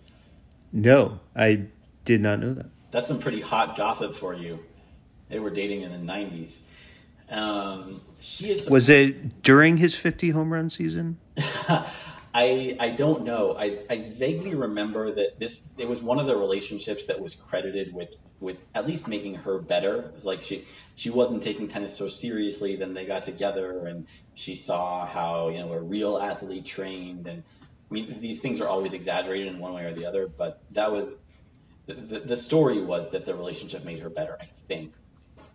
No, 0.72 1.18
I 1.34 1.66
did 2.04 2.20
not 2.20 2.38
know 2.38 2.54
that. 2.54 2.66
That's 2.92 3.08
some 3.08 3.18
pretty 3.18 3.40
hot 3.40 3.76
gossip 3.76 4.14
for 4.14 4.32
you. 4.32 4.60
They 5.28 5.40
were 5.40 5.50
dating 5.50 5.82
in 5.82 5.90
the 5.90 6.12
90s. 6.12 6.60
Um, 7.28 8.00
she 8.20 8.50
is. 8.50 8.70
Was 8.70 8.88
it 8.88 9.42
during 9.42 9.76
his 9.76 9.94
50 9.94 10.30
home 10.30 10.52
run 10.52 10.70
season? 10.70 11.18
I 12.32 12.76
I 12.78 12.90
don't 12.90 13.24
know. 13.24 13.56
I, 13.58 13.78
I 13.88 13.98
vaguely 13.98 14.54
remember 14.54 15.12
that 15.12 15.38
this 15.38 15.68
it 15.78 15.88
was 15.88 16.00
one 16.00 16.18
of 16.20 16.26
the 16.26 16.36
relationships 16.36 17.06
that 17.06 17.20
was 17.20 17.34
credited 17.34 17.92
with 17.92 18.14
with 18.40 18.62
at 18.74 18.86
least 18.86 19.08
making 19.08 19.36
her 19.36 19.58
better. 19.58 19.96
It 20.02 20.14
was 20.14 20.26
like 20.26 20.42
she 20.42 20.64
she 20.94 21.10
wasn't 21.10 21.42
taking 21.42 21.68
tennis 21.68 21.96
so 21.96 22.08
seriously. 22.08 22.76
Then 22.76 22.94
they 22.94 23.04
got 23.04 23.24
together 23.24 23.86
and 23.86 24.06
she 24.34 24.54
saw 24.54 25.06
how 25.06 25.48
you 25.48 25.58
know 25.58 25.72
a 25.72 25.80
real 25.80 26.18
athlete 26.18 26.66
trained 26.66 27.26
and 27.26 27.42
I 27.90 27.94
mean 27.94 28.20
these 28.20 28.40
things 28.40 28.60
are 28.60 28.68
always 28.68 28.92
exaggerated 28.92 29.48
in 29.48 29.58
one 29.58 29.72
way 29.72 29.84
or 29.84 29.92
the 29.92 30.06
other. 30.06 30.28
But 30.28 30.62
that 30.72 30.92
was 30.92 31.06
the, 31.86 31.94
the, 31.94 32.20
the 32.20 32.36
story 32.36 32.80
was 32.80 33.10
that 33.10 33.24
the 33.24 33.34
relationship 33.34 33.84
made 33.84 34.00
her 34.00 34.10
better. 34.10 34.36
I 34.40 34.48
think 34.68 34.92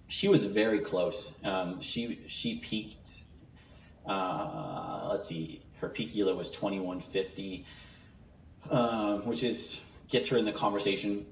she 0.08 0.28
was 0.28 0.44
very 0.44 0.80
close. 0.80 1.34
Um, 1.44 1.82
she 1.82 2.20
she 2.28 2.60
peaked. 2.60 3.10
Uh, 4.06 5.08
let's 5.10 5.28
see 5.28 5.62
her 5.82 5.90
peak 5.90 6.16
ELO 6.16 6.36
was 6.36 6.52
2150, 6.52 7.66
um, 8.70 9.26
which 9.26 9.44
is 9.44 9.82
gets 10.10 10.30
her 10.30 10.38
in 10.38 10.46
the 10.46 10.52
conversation. 10.52 11.26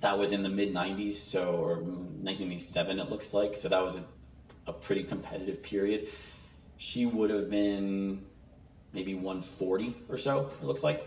That 0.00 0.18
was 0.18 0.32
in 0.32 0.42
the 0.42 0.48
mid 0.48 0.72
90s, 0.72 1.14
so 1.14 1.54
or 1.54 1.74
1987 1.76 2.98
it 3.00 3.10
looks 3.10 3.34
like. 3.34 3.56
So 3.56 3.68
that 3.68 3.82
was 3.84 3.98
a, 4.66 4.70
a 4.70 4.72
pretty 4.72 5.04
competitive 5.04 5.62
period. 5.62 6.08
She 6.78 7.04
would 7.04 7.30
have 7.30 7.50
been 7.50 8.24
maybe 8.92 9.14
140 9.14 9.96
or 10.08 10.18
so. 10.18 10.50
It 10.60 10.64
looks 10.64 10.82
like. 10.82 11.06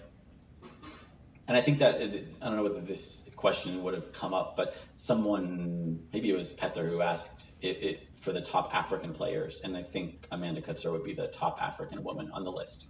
And 1.47 1.57
I 1.57 1.61
think 1.61 1.79
that 1.79 2.01
it, 2.01 2.27
I 2.41 2.45
don't 2.45 2.55
know 2.55 2.63
whether 2.63 2.79
this 2.79 3.29
question 3.35 3.83
would 3.83 3.93
have 3.93 4.13
come 4.13 4.33
up, 4.33 4.55
but 4.55 4.75
someone 4.97 6.07
maybe 6.13 6.29
it 6.29 6.37
was 6.37 6.49
Petter 6.49 6.87
who 6.87 7.01
asked 7.01 7.51
it, 7.61 7.83
it 7.83 8.07
for 8.15 8.31
the 8.31 8.41
top 8.41 8.73
African 8.73 9.13
players, 9.13 9.59
and 9.61 9.75
I 9.75 9.83
think 9.83 10.25
Amanda 10.31 10.61
Coetzer 10.61 10.91
would 10.93 11.03
be 11.03 11.13
the 11.13 11.27
top 11.27 11.61
African 11.61 12.03
woman 12.03 12.31
on 12.31 12.45
the 12.45 12.51
list. 12.51 12.85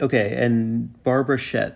Okay, 0.00 0.36
and 0.36 1.02
Barbara 1.02 1.38
Schett. 1.38 1.74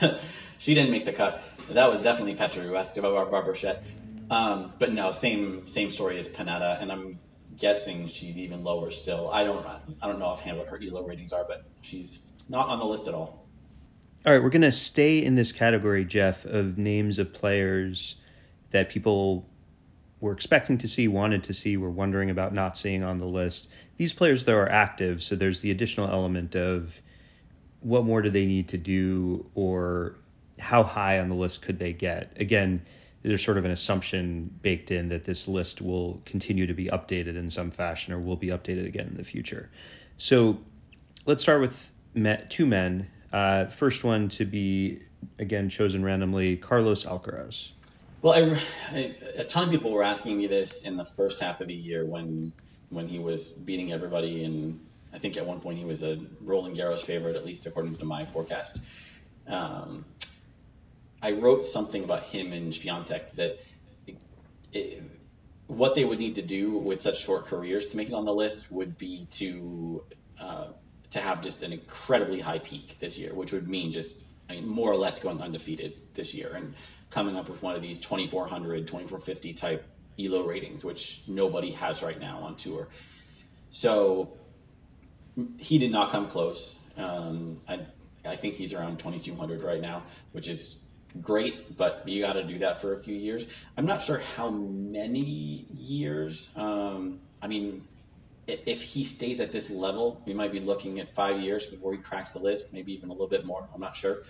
she 0.58 0.74
didn't 0.74 0.90
make 0.90 1.04
the 1.04 1.12
cut. 1.12 1.40
That 1.70 1.88
was 1.88 2.02
definitely 2.02 2.34
Petra 2.34 2.62
who 2.62 2.74
asked 2.74 2.98
about 2.98 3.30
Barbara 3.30 3.54
Schett. 3.54 3.84
Um, 4.30 4.72
but 4.78 4.92
no, 4.92 5.12
same 5.12 5.68
same 5.68 5.90
story 5.92 6.18
as 6.18 6.28
Panatta, 6.28 6.82
and 6.82 6.90
I'm 6.90 7.18
guessing 7.58 8.08
she's 8.08 8.38
even 8.38 8.64
lower 8.64 8.90
still. 8.90 9.30
I 9.30 9.44
don't 9.44 9.66
I 9.66 10.06
don't 10.06 10.18
know 10.18 10.26
offhand 10.26 10.58
what 10.58 10.68
her 10.68 10.80
ELO 10.82 11.02
ratings 11.02 11.32
are, 11.32 11.44
but 11.44 11.64
she's 11.82 12.26
not 12.48 12.68
on 12.68 12.78
the 12.78 12.84
list 12.84 13.08
at 13.08 13.14
all. 13.14 13.46
All 14.26 14.32
right, 14.32 14.42
we're 14.42 14.50
gonna 14.50 14.72
stay 14.72 15.22
in 15.24 15.34
this 15.34 15.52
category, 15.52 16.04
Jeff, 16.04 16.44
of 16.44 16.78
names 16.78 17.18
of 17.18 17.32
players 17.32 18.16
that 18.70 18.90
people 18.90 19.48
were 20.20 20.32
expecting 20.32 20.78
to 20.78 20.88
see, 20.88 21.08
wanted 21.08 21.44
to 21.44 21.54
see, 21.54 21.76
were 21.76 21.90
wondering 21.90 22.30
about 22.30 22.52
not 22.52 22.76
seeing 22.76 23.02
on 23.02 23.18
the 23.18 23.26
list. 23.26 23.68
These 23.96 24.12
players, 24.12 24.44
though, 24.44 24.56
are 24.56 24.68
active, 24.68 25.22
so 25.22 25.36
there's 25.36 25.60
the 25.60 25.70
additional 25.70 26.08
element 26.08 26.56
of 26.56 27.00
what 27.80 28.04
more 28.04 28.22
do 28.22 28.30
they 28.30 28.46
need 28.46 28.68
to 28.68 28.78
do 28.78 29.48
or 29.54 30.16
how 30.58 30.82
high 30.82 31.20
on 31.20 31.28
the 31.28 31.34
list 31.34 31.62
could 31.62 31.78
they 31.78 31.92
get? 31.92 32.32
Again, 32.36 32.82
there's 33.22 33.44
sort 33.44 33.58
of 33.58 33.64
an 33.64 33.70
assumption 33.70 34.52
baked 34.62 34.90
in 34.90 35.08
that 35.08 35.24
this 35.24 35.48
list 35.48 35.82
will 35.82 36.22
continue 36.24 36.66
to 36.66 36.74
be 36.74 36.86
updated 36.86 37.36
in 37.36 37.50
some 37.50 37.70
fashion 37.70 38.12
or 38.12 38.18
will 38.18 38.36
be 38.36 38.48
updated 38.48 38.86
again 38.86 39.08
in 39.08 39.16
the 39.16 39.24
future. 39.24 39.68
So 40.18 40.58
let's 41.26 41.42
start 41.42 41.60
with 41.60 41.92
two 42.48 42.66
men. 42.66 43.08
Uh, 43.32 43.66
first 43.66 44.04
one 44.04 44.28
to 44.30 44.44
be, 44.44 45.02
again, 45.38 45.68
chosen 45.68 46.04
randomly 46.04 46.56
Carlos 46.56 47.04
Alcaraz. 47.04 47.70
Well, 48.22 48.32
I, 48.32 48.96
I, 48.96 49.14
a 49.36 49.44
ton 49.44 49.64
of 49.64 49.70
people 49.70 49.92
were 49.92 50.02
asking 50.02 50.38
me 50.38 50.46
this 50.46 50.82
in 50.82 50.96
the 50.96 51.04
first 51.04 51.40
half 51.40 51.60
of 51.60 51.68
the 51.68 51.74
year 51.74 52.04
when 52.04 52.52
when 52.90 53.06
he 53.06 53.18
was 53.18 53.52
beating 53.52 53.92
everybody, 53.92 54.44
and 54.44 54.80
I 55.12 55.18
think 55.18 55.36
at 55.36 55.44
one 55.44 55.60
point 55.60 55.78
he 55.78 55.84
was 55.84 56.02
a 56.02 56.18
Roland 56.40 56.74
Garros 56.74 57.02
favorite, 57.02 57.36
at 57.36 57.44
least 57.44 57.66
according 57.66 57.96
to 57.96 58.04
my 58.06 58.24
forecast. 58.24 58.80
Um, 59.46 60.06
I 61.22 61.32
wrote 61.32 61.64
something 61.64 62.04
about 62.04 62.24
him 62.24 62.52
and 62.52 62.72
Swiatek 62.72 63.32
that 63.36 63.58
it, 64.06 64.16
it, 64.72 65.02
what 65.66 65.94
they 65.94 66.04
would 66.04 66.18
need 66.18 66.36
to 66.36 66.42
do 66.42 66.78
with 66.78 67.02
such 67.02 67.20
short 67.20 67.46
careers 67.46 67.86
to 67.86 67.96
make 67.96 68.08
it 68.08 68.14
on 68.14 68.24
the 68.24 68.34
list 68.34 68.70
would 68.70 68.96
be 68.96 69.26
to 69.32 70.04
uh, 70.40 70.66
to 71.10 71.20
have 71.20 71.42
just 71.42 71.62
an 71.62 71.72
incredibly 71.72 72.40
high 72.40 72.58
peak 72.58 72.98
this 73.00 73.18
year, 73.18 73.34
which 73.34 73.52
would 73.52 73.68
mean 73.68 73.92
just 73.92 74.24
I 74.48 74.54
mean, 74.54 74.68
more 74.68 74.90
or 74.90 74.96
less 74.96 75.20
going 75.20 75.40
undefeated 75.40 75.94
this 76.14 76.34
year. 76.34 76.52
And 76.54 76.74
coming 77.10 77.36
up 77.36 77.48
with 77.48 77.62
one 77.62 77.74
of 77.74 77.82
these 77.82 77.98
2400, 77.98 78.86
2450 78.86 79.54
type 79.54 79.84
ELO 80.18 80.44
ratings, 80.44 80.84
which 80.84 81.22
nobody 81.26 81.72
has 81.72 82.02
right 82.02 82.18
now 82.18 82.40
on 82.40 82.56
tour. 82.56 82.88
So 83.70 84.32
he 85.58 85.78
did 85.78 85.92
not 85.92 86.10
come 86.10 86.28
close. 86.28 86.76
Um, 86.96 87.60
I, 87.68 87.80
I 88.24 88.36
think 88.36 88.54
he's 88.54 88.74
around 88.74 88.98
2200 88.98 89.62
right 89.62 89.80
now, 89.80 90.02
which 90.32 90.48
is 90.48 90.82
great, 91.20 91.76
but 91.76 92.08
you 92.08 92.20
got 92.22 92.34
to 92.34 92.44
do 92.44 92.58
that 92.58 92.80
for 92.80 92.94
a 92.94 93.02
few 93.02 93.14
years. 93.14 93.46
I'm 93.76 93.86
not 93.86 94.02
sure 94.02 94.18
how 94.36 94.50
many 94.50 95.66
years. 95.70 96.50
Um, 96.56 97.20
I 97.40 97.46
mean, 97.46 97.86
if 98.46 98.82
he 98.82 99.04
stays 99.04 99.40
at 99.40 99.52
this 99.52 99.70
level, 99.70 100.22
we 100.24 100.34
might 100.34 100.52
be 100.52 100.60
looking 100.60 101.00
at 101.00 101.14
five 101.14 101.40
years 101.40 101.66
before 101.66 101.92
he 101.92 101.98
cracks 101.98 102.32
the 102.32 102.38
list, 102.38 102.72
maybe 102.72 102.92
even 102.94 103.10
a 103.10 103.12
little 103.12 103.28
bit 103.28 103.44
more. 103.44 103.68
I'm 103.74 103.80
not 103.80 103.96
sure. 103.96 104.22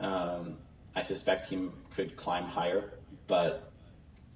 Um, 0.00 0.58
I 0.94 1.02
suspect 1.02 1.46
he 1.46 1.68
could 1.94 2.16
climb 2.16 2.44
higher, 2.44 2.92
but 3.26 3.70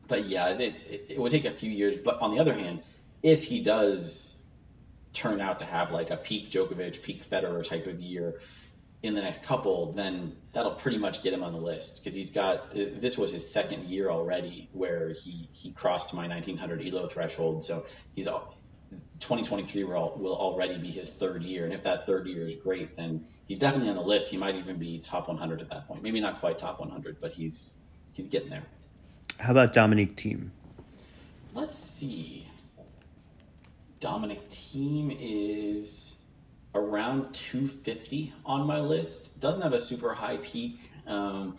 but 0.09 0.27
yeah, 0.27 0.49
it's 0.49 0.87
it, 0.87 1.07
it 1.11 1.19
would 1.19 1.33
take 1.33 1.45
a 1.45 1.51
few 1.51 1.71
years. 1.71 1.97
But 1.97 2.21
on 2.21 2.31
the 2.31 2.39
other 2.39 2.55
hand, 2.55 2.83
if 3.23 3.45
he 3.45 3.61
does 3.61 4.41
turn 5.13 5.41
out 5.41 5.59
to 5.59 5.65
have 5.65 5.91
like 5.91 6.11
a 6.11 6.17
peak 6.17 6.51
Djokovic, 6.51 7.03
peak 7.03 7.29
Federer 7.29 7.67
type 7.67 7.87
of 7.87 8.01
year 8.01 8.41
in 9.07 9.15
the 9.15 9.23
next 9.23 9.45
couple, 9.45 9.93
then 9.93 10.37
that'll 10.53 10.75
pretty 10.75 10.99
much 10.99 11.23
get 11.23 11.33
him 11.33 11.43
on 11.43 11.53
the 11.53 11.61
list 11.61 11.99
because 11.99 12.15
he's 12.15 12.31
got 12.31 12.73
this 12.75 13.17
was 13.17 13.33
his 13.33 13.51
second 13.51 13.85
year 13.85 14.11
already 14.11 14.69
where 14.73 15.11
he 15.11 15.49
he 15.53 15.73
crossed 15.73 16.15
my 16.15 16.29
1900 16.29 16.87
elo 16.87 17.07
threshold, 17.07 17.65
so 17.65 17.87
he's 18.15 18.27
2023 18.27 19.85
will, 19.85 20.15
will 20.17 20.37
already 20.37 20.79
be 20.79 20.91
his 20.91 21.11
third 21.11 21.43
year, 21.43 21.65
and 21.65 21.73
if 21.73 21.85
that 21.85 22.07
third 22.07 22.27
year 22.27 22.45
is 22.45 22.55
great, 22.57 22.97
then 22.97 23.27
he's 23.47 23.59
definitely 23.59 23.89
on 23.89 23.97
the 23.97 24.03
list. 24.03 24.31
He 24.31 24.37
might 24.37 24.57
even 24.57 24.77
be 24.77 24.99
top 24.99 25.29
100 25.29 25.61
at 25.61 25.71
that 25.71 25.89
point. 25.89 26.03
Maybe 26.03 26.21
not 26.21 26.41
quite 26.41 26.59
top 26.59 26.81
100, 26.81 27.21
but 27.21 27.33
he's 27.33 27.75
he's 28.13 28.29
getting 28.29 28.51
there. 28.51 28.65
How 29.39 29.53
about 29.53 29.73
Dominic 29.73 30.17
Thiem? 30.17 30.51
Let's 31.55 31.79
see. 31.79 32.47
Dominic 34.01 34.51
Thiem 34.51 35.17
is 35.19 36.06
around 36.77 37.33
250 37.35 38.33
on 38.45 38.67
my 38.67 38.81
list. 38.81 39.41
Doesn't 39.41 39.63
have 39.63 39.73
a 39.73 39.79
super 39.79 40.13
high 40.13 40.37
peak. 40.37 40.91
Um, 41.07 41.57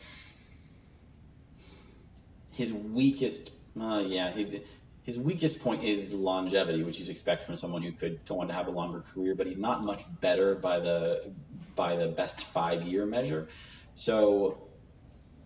his 2.51 2.71
weakest, 2.71 3.51
uh, 3.79 4.03
yeah, 4.05 4.31
he, 4.31 4.61
his 5.03 5.17
weakest 5.17 5.61
point 5.61 5.83
is 5.83 6.13
longevity, 6.13 6.83
which 6.83 6.99
you'd 6.99 7.09
expect 7.09 7.45
from 7.45 7.57
someone 7.57 7.81
who 7.81 7.91
could 7.91 8.25
go 8.25 8.41
on 8.41 8.47
to 8.47 8.53
have 8.53 8.67
a 8.67 8.71
longer 8.71 9.01
career, 9.13 9.35
but 9.35 9.47
he's 9.47 9.57
not 9.57 9.83
much 9.83 10.03
better 10.21 10.55
by 10.55 10.79
the 10.79 11.31
by 11.75 11.95
the 11.95 12.07
best 12.07 12.41
five 12.41 12.83
year 12.83 13.05
measure. 13.05 13.47
So 13.93 14.67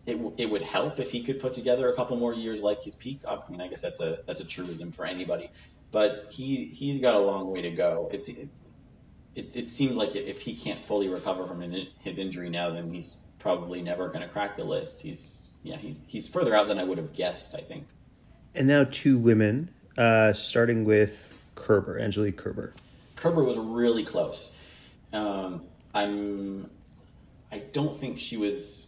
it, 0.06 0.20
it 0.38 0.50
would 0.50 0.62
help 0.62 1.00
if 1.00 1.12
he 1.12 1.24
could 1.24 1.40
put 1.40 1.54
together 1.54 1.90
a 1.90 1.96
couple 1.96 2.18
more 2.18 2.34
years 2.34 2.62
like 2.62 2.82
his 2.82 2.96
peak. 2.96 3.22
I 3.28 3.40
mean, 3.50 3.62
I 3.62 3.68
guess 3.68 3.82
that's 3.82 4.02
a 4.02 4.20
that's 4.26 4.42
a 4.42 4.46
truism 4.46 4.92
for 4.92 5.06
anybody, 5.06 5.50
but 5.92 6.28
he 6.32 6.66
he's 6.66 7.00
got 7.00 7.16
a 7.16 7.20
long 7.20 7.52
way 7.52 7.62
to 7.62 7.72
go. 7.72 8.10
It's 8.12 8.32
it, 9.36 9.52
it 9.56 9.70
seems 9.70 9.96
like 9.96 10.16
if 10.16 10.42
he 10.42 10.56
can't 10.56 10.84
fully 10.86 11.08
recover 11.08 11.48
from 11.48 11.62
his 12.00 12.20
injury 12.20 12.50
now, 12.50 12.72
then 12.72 12.94
he's 12.94 13.18
probably 13.40 13.82
never 13.82 14.08
going 14.08 14.22
to 14.22 14.28
crack 14.28 14.58
the 14.58 14.64
list. 14.64 15.02
He's 15.02 15.54
yeah 15.64 15.78
he's 15.78 16.04
he's 16.08 16.28
further 16.28 16.56
out 16.56 16.68
than 16.68 16.80
I 16.80 16.84
would 16.84 16.98
have 16.98 17.14
guessed. 17.14 17.56
I 17.56 17.62
think. 17.62 17.88
And 18.54 18.68
now 18.68 18.84
two 18.84 19.18
women, 19.18 19.70
uh, 19.98 20.34
starting 20.34 20.84
with 20.84 21.34
Kerber, 21.56 22.00
Angelique 22.00 22.38
Kerber. 22.38 22.74
Kerber 23.16 23.44
was 23.44 23.58
really 23.58 24.04
close. 24.04 24.52
Um, 25.14 25.64
I'm. 25.94 26.70
I 27.52 27.60
don't 27.60 27.98
think 28.00 28.20
she 28.20 28.38
was 28.38 28.86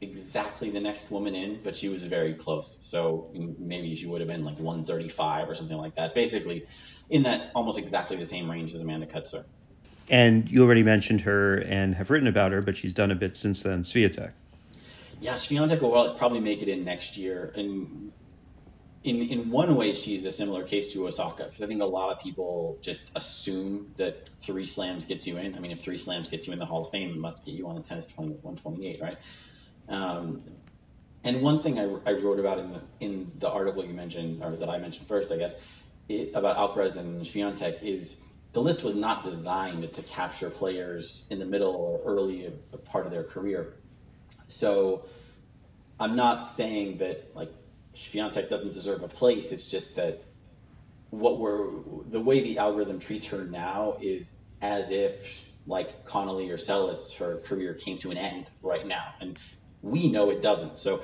exactly 0.00 0.70
the 0.70 0.80
next 0.80 1.10
woman 1.10 1.34
in, 1.34 1.60
but 1.62 1.74
she 1.74 1.88
was 1.88 2.02
very 2.02 2.34
close. 2.34 2.76
So 2.82 3.30
maybe 3.32 3.96
she 3.96 4.06
would 4.06 4.20
have 4.20 4.28
been 4.28 4.44
like 4.44 4.58
135 4.58 5.48
or 5.48 5.54
something 5.54 5.76
like 5.76 5.96
that. 5.96 6.14
Basically, 6.14 6.66
in 7.08 7.24
that 7.24 7.50
almost 7.54 7.78
exactly 7.78 8.16
the 8.16 8.26
same 8.26 8.50
range 8.50 8.74
as 8.74 8.82
Amanda 8.82 9.06
Coetzer. 9.06 9.44
And 10.08 10.48
you 10.48 10.64
already 10.64 10.82
mentioned 10.82 11.22
her 11.22 11.56
and 11.56 11.94
have 11.94 12.10
written 12.10 12.28
about 12.28 12.52
her, 12.52 12.62
but 12.62 12.76
she's 12.76 12.94
done 12.94 13.10
a 13.10 13.14
bit 13.14 13.36
since 13.36 13.62
then. 13.62 13.82
Swiatek. 13.82 14.32
Yeah, 15.20 15.34
Swiatek 15.34 15.80
will 15.80 16.14
probably 16.14 16.40
make 16.40 16.62
it 16.62 16.68
in 16.68 16.84
next 16.84 17.16
year, 17.16 17.52
and 17.56 18.12
in 19.02 19.22
in 19.22 19.50
one 19.50 19.74
way 19.76 19.92
she's 19.92 20.24
a 20.24 20.32
similar 20.32 20.64
case 20.64 20.92
to 20.92 21.06
Osaka 21.06 21.44
because 21.44 21.62
I 21.62 21.66
think 21.66 21.80
a 21.80 21.86
lot 21.86 22.12
of 22.12 22.20
people 22.20 22.78
just 22.82 23.10
assume 23.14 23.92
that 23.96 24.28
three 24.38 24.66
slams 24.66 25.06
gets 25.06 25.26
you 25.26 25.38
in. 25.38 25.54
I 25.54 25.60
mean, 25.60 25.70
if 25.70 25.80
three 25.80 25.96
slams 25.96 26.28
gets 26.28 26.46
you 26.46 26.52
in 26.52 26.58
the 26.58 26.66
Hall 26.66 26.84
of 26.84 26.90
Fame, 26.90 27.10
it 27.10 27.16
must 27.16 27.46
get 27.46 27.54
you 27.54 27.68
on 27.68 27.76
the 27.76 27.82
tennis 27.82 28.06
20, 28.06 28.32
128, 28.42 29.00
right? 29.00 29.16
Um, 29.88 30.42
and 31.24 31.40
one 31.40 31.60
thing 31.60 31.78
I, 31.78 31.84
I 32.04 32.12
wrote 32.14 32.38
about 32.38 32.58
in 32.58 32.72
the 32.72 32.80
in 33.00 33.32
the 33.38 33.48
article 33.48 33.84
you 33.84 33.94
mentioned 33.94 34.42
or 34.42 34.56
that 34.56 34.68
I 34.68 34.78
mentioned 34.78 35.06
first, 35.08 35.32
I 35.32 35.36
guess, 35.36 35.54
it, 36.08 36.34
about 36.34 36.56
Alcaraz 36.56 36.96
and 36.96 37.22
Swiatek 37.22 37.82
is 37.82 38.20
the 38.56 38.62
list 38.62 38.82
was 38.82 38.94
not 38.94 39.22
designed 39.22 39.92
to 39.92 40.00
capture 40.00 40.48
players 40.48 41.26
in 41.28 41.38
the 41.38 41.44
middle 41.44 41.74
or 41.74 42.00
early 42.10 42.50
part 42.86 43.04
of 43.04 43.12
their 43.12 43.22
career. 43.22 43.74
So 44.48 45.04
I'm 46.00 46.16
not 46.16 46.38
saying 46.38 46.96
that 46.98 47.36
like 47.36 47.50
Swiatek 47.94 48.48
doesn't 48.48 48.72
deserve 48.72 49.02
a 49.02 49.08
place. 49.08 49.52
It's 49.52 49.70
just 49.70 49.96
that 49.96 50.22
what 51.10 51.38
we're 51.38 51.68
the 52.08 52.18
way 52.18 52.40
the 52.40 52.56
algorithm 52.56 52.98
treats 52.98 53.26
her 53.26 53.44
now 53.44 53.98
is 54.00 54.30
as 54.62 54.90
if 54.90 55.52
like 55.66 56.06
Connolly 56.06 56.48
or 56.50 56.56
Seles, 56.56 57.14
her 57.18 57.36
career 57.36 57.74
came 57.74 57.98
to 57.98 58.10
an 58.10 58.16
end 58.16 58.46
right 58.62 58.86
now, 58.86 59.04
and 59.20 59.38
we 59.82 60.10
know 60.10 60.30
it 60.30 60.40
doesn't. 60.40 60.78
So 60.78 61.02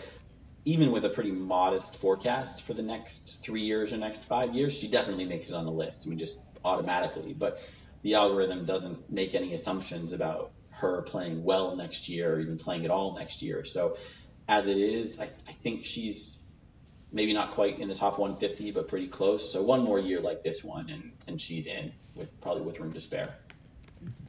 even 0.65 0.91
with 0.91 1.05
a 1.05 1.11
pretty 1.11 1.33
modest 1.33 1.99
forecast 1.99 2.63
for 2.63 2.73
the 2.73 2.83
next 2.83 3.43
three 3.43 3.61
years 3.61 3.93
or 3.93 3.99
next 3.99 4.25
five 4.25 4.55
years, 4.55 4.79
she 4.79 4.89
definitely 4.89 5.27
makes 5.27 5.51
it 5.51 5.55
on 5.55 5.67
the 5.67 5.71
list. 5.71 6.07
I 6.07 6.09
mean, 6.09 6.19
just 6.19 6.41
automatically. 6.65 7.33
But 7.33 7.59
the 8.03 8.15
algorithm 8.15 8.65
doesn't 8.65 9.11
make 9.11 9.35
any 9.35 9.55
assumptions 9.55 10.13
about 10.13 10.51
her 10.71 11.03
playing 11.03 11.45
well 11.45 11.77
next 11.77 12.09
year 12.09 12.35
or 12.35 12.41
even 12.41 12.59
playing 12.59 12.85
at 12.85 12.91
all 12.91 13.15
next 13.17 13.43
year. 13.43 13.65
So 13.65 13.97
as 14.49 14.67
it 14.67 14.77
is, 14.77 15.21
I, 15.21 15.25
I 15.49 15.53
think 15.63 15.85
she's 15.85 16.39
maybe 17.13 17.33
not 17.33 17.51
quite 17.51 17.79
in 17.79 17.89
the 17.89 17.95
top 17.95 18.19
150, 18.19 18.71
but 18.73 18.89
pretty 18.89 19.07
close. 19.07 19.53
So 19.53 19.63
one 19.63 19.85
more 19.85 19.99
year 19.99 20.21
like 20.21 20.43
this 20.43 20.65
one, 20.65 20.91
and, 20.91 21.13
and 21.27 21.41
she's 21.41 21.67
in 21.67 21.93
with 22.15 22.41
probably 22.41 22.63
with 22.63 22.81
room 22.81 22.93
to 22.95 23.01
spare. 23.01 23.35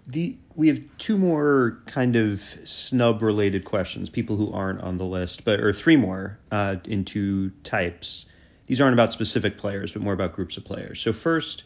The 0.06 0.38
we 0.56 0.68
have 0.68 0.82
two 0.98 1.18
more 1.18 1.82
kind 1.86 2.18
of 2.18 2.42
snub 2.66 3.22
related 3.22 3.64
questions, 3.64 4.10
people 4.10 4.36
who 4.36 4.52
aren't 4.52 4.82
on 4.82 4.98
the 4.98 5.06
list, 5.06 5.46
but 5.46 5.62
or 5.62 5.72
three 5.72 5.96
more 5.96 6.38
uh, 6.52 6.76
in 6.84 7.06
two 7.06 7.52
types. 7.64 8.26
These 8.68 8.82
aren't 8.82 8.94
about 8.94 9.14
specific 9.14 9.58
players, 9.58 9.94
but 9.94 10.02
more 10.02 10.14
about 10.14 10.34
groups 10.34 10.58
of 10.58 10.66
players. 10.66 11.00
So 11.00 11.14
first, 11.14 11.64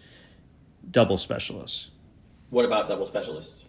double 0.89 1.18
specialists. 1.18 1.89
What 2.49 2.65
about 2.65 2.88
double 2.88 3.05
specialists? 3.05 3.65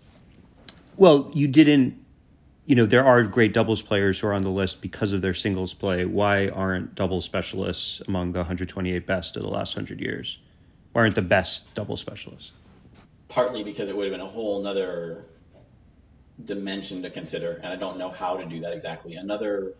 Well, 0.96 1.30
you 1.34 1.48
didn't. 1.48 2.04
You 2.66 2.76
know, 2.76 2.84
there 2.84 3.04
are 3.04 3.22
great 3.22 3.54
doubles 3.54 3.80
players 3.80 4.18
who 4.20 4.26
are 4.26 4.34
on 4.34 4.44
the 4.44 4.50
list 4.50 4.82
because 4.82 5.14
of 5.14 5.22
their 5.22 5.32
singles 5.32 5.72
play. 5.72 6.04
Why 6.04 6.48
aren't 6.48 6.94
double 6.94 7.22
specialists 7.22 8.02
among 8.06 8.32
the 8.32 8.40
128 8.40 9.06
best 9.06 9.36
of 9.36 9.42
the 9.42 9.48
last 9.48 9.74
100 9.74 10.00
years? 10.00 10.38
Why 10.92 11.02
aren't 11.02 11.14
the 11.14 11.22
best 11.22 11.74
double 11.74 11.96
specialists? 11.96 12.52
partly 13.28 13.62
because 13.62 13.88
it 13.88 13.96
would 13.96 14.04
have 14.04 14.12
been 14.12 14.26
a 14.26 14.30
whole 14.30 14.60
another 14.60 15.24
dimension 16.42 17.02
to 17.02 17.10
consider, 17.10 17.52
and 17.62 17.66
I 17.66 17.76
don't 17.76 17.98
know 17.98 18.10
how 18.10 18.36
to 18.38 18.44
do 18.46 18.60
that 18.60 18.72
exactly. 18.72 19.14
Another 19.14 19.74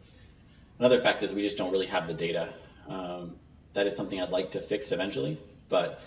another 0.79 1.01
fact 1.01 1.23
is 1.23 1.35
we 1.35 1.43
just 1.43 1.59
don't 1.59 1.73
really 1.73 1.87
have 1.87 2.07
the 2.07 2.15
data. 2.15 2.53
Um, 2.89 3.37
that 3.75 3.87
is 3.87 3.97
something 3.97 4.21
I'd 4.21 4.31
like 4.31 4.53
to 4.53 4.61
fix 4.61 4.93
eventually, 4.93 5.39
but 5.69 6.01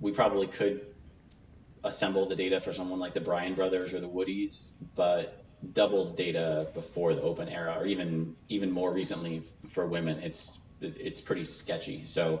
we 0.00 0.12
probably 0.12 0.46
could 0.46 0.86
assemble 1.82 2.26
the 2.26 2.36
data 2.36 2.60
for 2.60 2.72
someone 2.72 2.98
like 2.98 3.14
the 3.14 3.20
Bryan 3.20 3.54
brothers 3.54 3.94
or 3.94 4.00
the 4.00 4.08
Woodies, 4.08 4.70
but 4.94 5.44
doubles 5.72 6.12
data 6.12 6.68
before 6.74 7.14
the 7.14 7.22
open 7.22 7.48
era, 7.48 7.76
or 7.78 7.86
even 7.86 8.36
even 8.48 8.70
more 8.70 8.92
recently 8.92 9.42
for 9.68 9.86
women, 9.86 10.22
it's 10.22 10.58
it's 10.80 11.20
pretty 11.20 11.44
sketchy. 11.44 12.02
So 12.06 12.40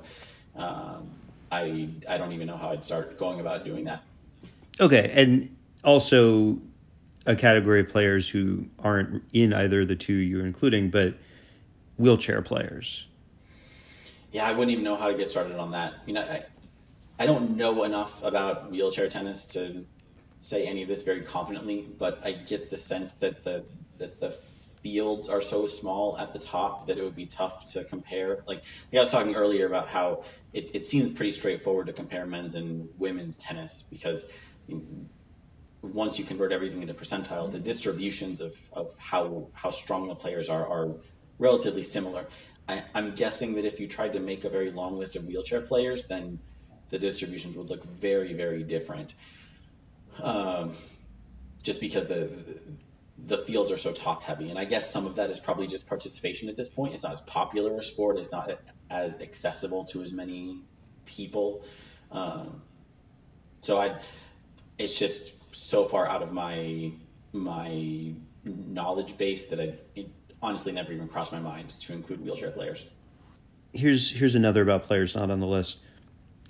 um, 0.56 1.10
I 1.50 1.88
I 2.08 2.18
don't 2.18 2.32
even 2.32 2.46
know 2.46 2.56
how 2.56 2.70
I'd 2.70 2.84
start 2.84 3.18
going 3.18 3.40
about 3.40 3.64
doing 3.64 3.84
that. 3.84 4.02
Okay, 4.80 5.10
and 5.14 5.56
also 5.84 6.58
a 7.26 7.36
category 7.36 7.80
of 7.80 7.88
players 7.88 8.28
who 8.28 8.66
aren't 8.78 9.22
in 9.32 9.54
either 9.54 9.82
of 9.82 9.88
the 9.88 9.96
two 9.96 10.12
you're 10.12 10.46
including, 10.46 10.90
but 10.90 11.14
wheelchair 11.96 12.42
players. 12.42 13.06
Yeah, 14.34 14.48
I 14.48 14.52
wouldn't 14.52 14.72
even 14.72 14.82
know 14.82 14.96
how 14.96 15.06
to 15.08 15.14
get 15.14 15.28
started 15.28 15.56
on 15.60 15.70
that. 15.70 15.94
You 16.06 16.14
know, 16.14 16.22
I, 16.22 16.42
I 17.20 17.26
don't 17.26 17.56
know 17.56 17.84
enough 17.84 18.20
about 18.24 18.70
wheelchair 18.72 19.08
tennis 19.08 19.46
to 19.48 19.86
say 20.40 20.66
any 20.66 20.82
of 20.82 20.88
this 20.88 21.04
very 21.04 21.22
confidently, 21.22 21.86
but 21.98 22.20
I 22.24 22.32
get 22.32 22.68
the 22.68 22.76
sense 22.76 23.12
that 23.20 23.44
the 23.44 23.66
that 23.98 24.20
the 24.20 24.36
fields 24.82 25.28
are 25.28 25.40
so 25.40 25.68
small 25.68 26.18
at 26.18 26.32
the 26.32 26.40
top 26.40 26.88
that 26.88 26.98
it 26.98 27.04
would 27.04 27.14
be 27.14 27.26
tough 27.26 27.72
to 27.74 27.84
compare. 27.84 28.44
Like, 28.48 28.64
I 28.92 28.96
was 29.00 29.12
talking 29.12 29.36
earlier 29.36 29.66
about 29.68 29.88
how 29.88 30.24
it, 30.52 30.72
it 30.74 30.86
seems 30.86 31.12
pretty 31.12 31.32
straightforward 31.32 31.86
to 31.86 31.92
compare 31.92 32.26
men's 32.26 32.56
and 32.56 32.88
women's 32.98 33.36
tennis 33.36 33.84
because 33.90 34.26
once 35.82 36.18
you 36.18 36.24
convert 36.24 36.52
everything 36.52 36.82
into 36.82 36.94
percentiles, 36.94 37.52
the 37.52 37.60
distributions 37.60 38.40
of, 38.40 38.54
of 38.72 38.92
how 38.98 39.50
how 39.54 39.70
strong 39.70 40.08
the 40.08 40.16
players 40.16 40.48
are 40.48 40.66
are 40.66 40.96
relatively 41.38 41.82
similar. 41.82 42.26
I, 42.68 42.84
I'm 42.94 43.14
guessing 43.14 43.54
that 43.54 43.64
if 43.64 43.80
you 43.80 43.86
tried 43.86 44.14
to 44.14 44.20
make 44.20 44.44
a 44.44 44.48
very 44.48 44.70
long 44.70 44.96
list 44.96 45.16
of 45.16 45.26
wheelchair 45.26 45.60
players, 45.60 46.04
then 46.04 46.38
the 46.90 46.98
distributions 46.98 47.56
would 47.56 47.68
look 47.68 47.84
very, 47.84 48.32
very 48.32 48.62
different. 48.62 49.14
Um, 50.22 50.72
just 51.62 51.80
because 51.80 52.06
the 52.06 52.30
the 53.26 53.38
fields 53.38 53.70
are 53.70 53.78
so 53.78 53.92
top 53.92 54.22
heavy. 54.22 54.50
And 54.50 54.58
I 54.58 54.64
guess 54.64 54.92
some 54.92 55.06
of 55.06 55.16
that 55.16 55.30
is 55.30 55.38
probably 55.38 55.66
just 55.66 55.86
participation 55.86 56.48
at 56.48 56.56
this 56.56 56.68
point. 56.68 56.94
It's 56.94 57.04
not 57.04 57.12
as 57.12 57.20
popular 57.20 57.76
a 57.78 57.82
sport. 57.82 58.18
It's 58.18 58.32
not 58.32 58.50
as 58.90 59.20
accessible 59.22 59.84
to 59.86 60.02
as 60.02 60.12
many 60.12 60.58
people. 61.06 61.64
Um, 62.10 62.60
so 63.60 63.80
I, 63.80 63.98
it's 64.78 64.98
just 64.98 65.32
so 65.54 65.84
far 65.84 66.08
out 66.08 66.22
of 66.22 66.32
my 66.32 66.92
my 67.32 68.12
knowledge 68.44 69.16
base 69.16 69.48
that 69.50 69.60
I 69.60 69.74
it 69.94 70.08
honestly 70.44 70.72
never 70.72 70.92
even 70.92 71.08
crossed 71.08 71.32
my 71.32 71.40
mind 71.40 71.70
to 71.80 71.92
include 71.92 72.22
wheelchair 72.22 72.50
players. 72.50 72.90
Here's 73.72 74.10
here's 74.10 74.34
another 74.34 74.62
about 74.62 74.84
players 74.84 75.14
not 75.14 75.30
on 75.30 75.40
the 75.40 75.46
list. 75.46 75.78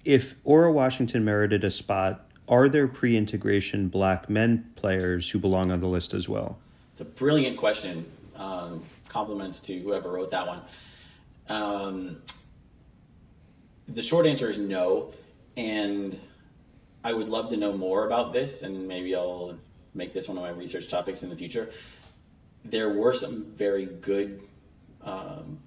If 0.04 0.34
Ora 0.44 0.70
Washington 0.70 1.24
merited 1.24 1.64
a 1.64 1.70
spot 1.70 2.28
are 2.46 2.68
there 2.68 2.86
pre-integration 2.86 3.88
black 3.88 4.28
men 4.28 4.70
players 4.76 5.30
who 5.30 5.38
belong 5.38 5.70
on 5.70 5.80
the 5.80 5.86
list 5.88 6.12
as 6.12 6.28
well? 6.28 6.58
It's 6.92 7.00
a 7.00 7.06
brilliant 7.06 7.56
question. 7.56 8.04
Um, 8.36 8.84
compliments 9.08 9.60
to 9.60 9.78
whoever 9.78 10.10
wrote 10.10 10.30
that 10.32 10.46
one. 10.46 10.60
Um, 11.48 12.18
the 13.88 14.02
short 14.02 14.26
answer 14.26 14.50
is 14.50 14.58
no, 14.58 15.12
and 15.56 16.18
I 17.02 17.14
would 17.14 17.28
love 17.28 17.48
to 17.50 17.56
know 17.56 17.72
more 17.72 18.06
about 18.06 18.32
this, 18.32 18.62
and 18.62 18.86
maybe 18.88 19.14
I'll 19.14 19.56
make 19.94 20.12
this 20.12 20.28
one 20.28 20.36
of 20.36 20.42
my 20.42 20.50
research 20.50 20.88
topics 20.88 21.22
in 21.22 21.30
the 21.30 21.36
future. 21.36 21.70
There 22.64 22.90
were 22.90 23.12
some 23.12 23.44
very 23.44 23.86
good 23.86 24.40
um, 25.02 25.58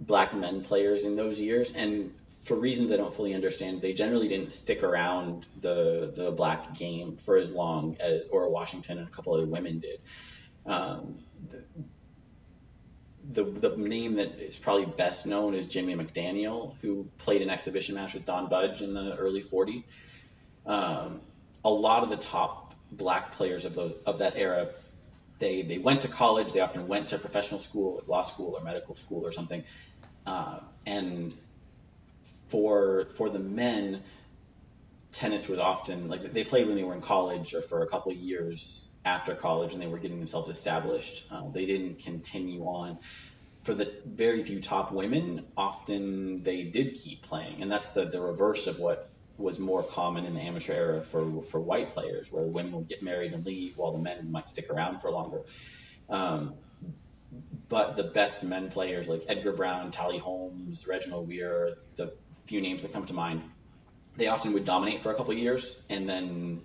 black 0.00 0.34
men 0.34 0.62
players 0.62 1.04
in 1.04 1.16
those 1.16 1.40
years, 1.40 1.72
and 1.72 2.12
for 2.42 2.56
reasons 2.56 2.90
I 2.90 2.96
don't 2.96 3.14
fully 3.14 3.34
understand, 3.34 3.80
they 3.80 3.92
generally 3.92 4.28
didn't 4.28 4.50
stick 4.50 4.82
around 4.82 5.46
the 5.60 6.12
the 6.14 6.30
black 6.32 6.76
game 6.76 7.16
for 7.16 7.36
as 7.36 7.52
long 7.52 7.96
as 8.00 8.28
Ora 8.28 8.50
Washington 8.50 8.98
and 8.98 9.06
a 9.06 9.10
couple 9.10 9.34
other 9.34 9.46
women 9.46 9.78
did. 9.78 10.00
Um, 10.66 11.18
the, 13.30 13.44
the 13.44 13.76
name 13.76 14.16
that 14.16 14.40
is 14.40 14.56
probably 14.56 14.86
best 14.86 15.26
known 15.26 15.54
is 15.54 15.66
Jimmy 15.66 15.94
McDaniel, 15.94 16.74
who 16.82 17.08
played 17.18 17.42
an 17.42 17.50
exhibition 17.50 17.94
match 17.94 18.14
with 18.14 18.24
Don 18.24 18.48
Budge 18.48 18.82
in 18.82 18.94
the 18.94 19.14
early 19.16 19.42
40s. 19.42 19.84
Um, 20.66 21.20
a 21.64 21.70
lot 21.70 22.02
of 22.02 22.08
the 22.08 22.16
top 22.16 22.74
black 22.90 23.32
players 23.32 23.64
of 23.64 23.74
those 23.74 23.94
of 24.06 24.18
that 24.18 24.36
era, 24.36 24.68
they 25.38 25.62
they 25.62 25.78
went 25.78 26.02
to 26.02 26.08
college. 26.08 26.52
They 26.52 26.60
often 26.60 26.88
went 26.88 27.08
to 27.08 27.18
professional 27.18 27.60
school, 27.60 27.96
like 27.96 28.08
law 28.08 28.22
school 28.22 28.56
or 28.56 28.62
medical 28.62 28.96
school 28.96 29.26
or 29.26 29.32
something, 29.32 29.64
uh, 30.26 30.60
and 30.86 31.34
for 32.48 33.06
for 33.16 33.30
the 33.30 33.38
men, 33.38 34.02
tennis 35.12 35.48
was 35.48 35.58
often 35.58 36.08
like 36.08 36.32
they 36.32 36.44
played 36.44 36.66
when 36.66 36.76
they 36.76 36.84
were 36.84 36.94
in 36.94 37.00
college 37.00 37.54
or 37.54 37.62
for 37.62 37.82
a 37.82 37.88
couple 37.88 38.12
years 38.12 38.98
after 39.04 39.34
college, 39.34 39.72
and 39.74 39.82
they 39.82 39.86
were 39.86 39.98
getting 39.98 40.18
themselves 40.18 40.48
established. 40.48 41.24
Uh, 41.30 41.48
they 41.50 41.66
didn't 41.66 42.00
continue 42.00 42.62
on. 42.64 42.98
For 43.64 43.74
the 43.74 43.92
very 44.04 44.42
few 44.42 44.60
top 44.60 44.90
women, 44.90 45.46
often 45.56 46.42
they 46.42 46.64
did 46.64 46.94
keep 46.94 47.22
playing, 47.22 47.62
and 47.62 47.70
that's 47.70 47.88
the 47.88 48.04
the 48.04 48.20
reverse 48.20 48.66
of 48.66 48.78
what 48.78 49.11
was 49.38 49.58
more 49.58 49.82
common 49.82 50.24
in 50.24 50.34
the 50.34 50.40
amateur 50.40 50.74
era 50.74 51.02
for 51.02 51.42
for 51.42 51.60
white 51.60 51.92
players, 51.92 52.30
where 52.30 52.44
women 52.44 52.72
would 52.72 52.88
get 52.88 53.02
married 53.02 53.32
and 53.32 53.44
leave 53.44 53.76
while 53.76 53.92
the 53.92 53.98
men 53.98 54.30
might 54.30 54.48
stick 54.48 54.70
around 54.70 55.00
for 55.00 55.10
longer. 55.10 55.42
Um, 56.08 56.54
but 57.68 57.96
the 57.96 58.04
best 58.04 58.44
men 58.44 58.68
players 58.70 59.08
like 59.08 59.24
Edgar 59.28 59.52
Brown, 59.52 59.90
Talley 59.90 60.18
Holmes, 60.18 60.86
Reginald 60.86 61.26
Weir, 61.28 61.76
the 61.96 62.12
few 62.46 62.60
names 62.60 62.82
that 62.82 62.92
come 62.92 63.06
to 63.06 63.14
mind, 63.14 63.42
they 64.16 64.28
often 64.28 64.52
would 64.52 64.66
dominate 64.66 65.02
for 65.02 65.10
a 65.10 65.14
couple 65.14 65.32
years 65.32 65.78
and 65.88 66.06
then 66.06 66.60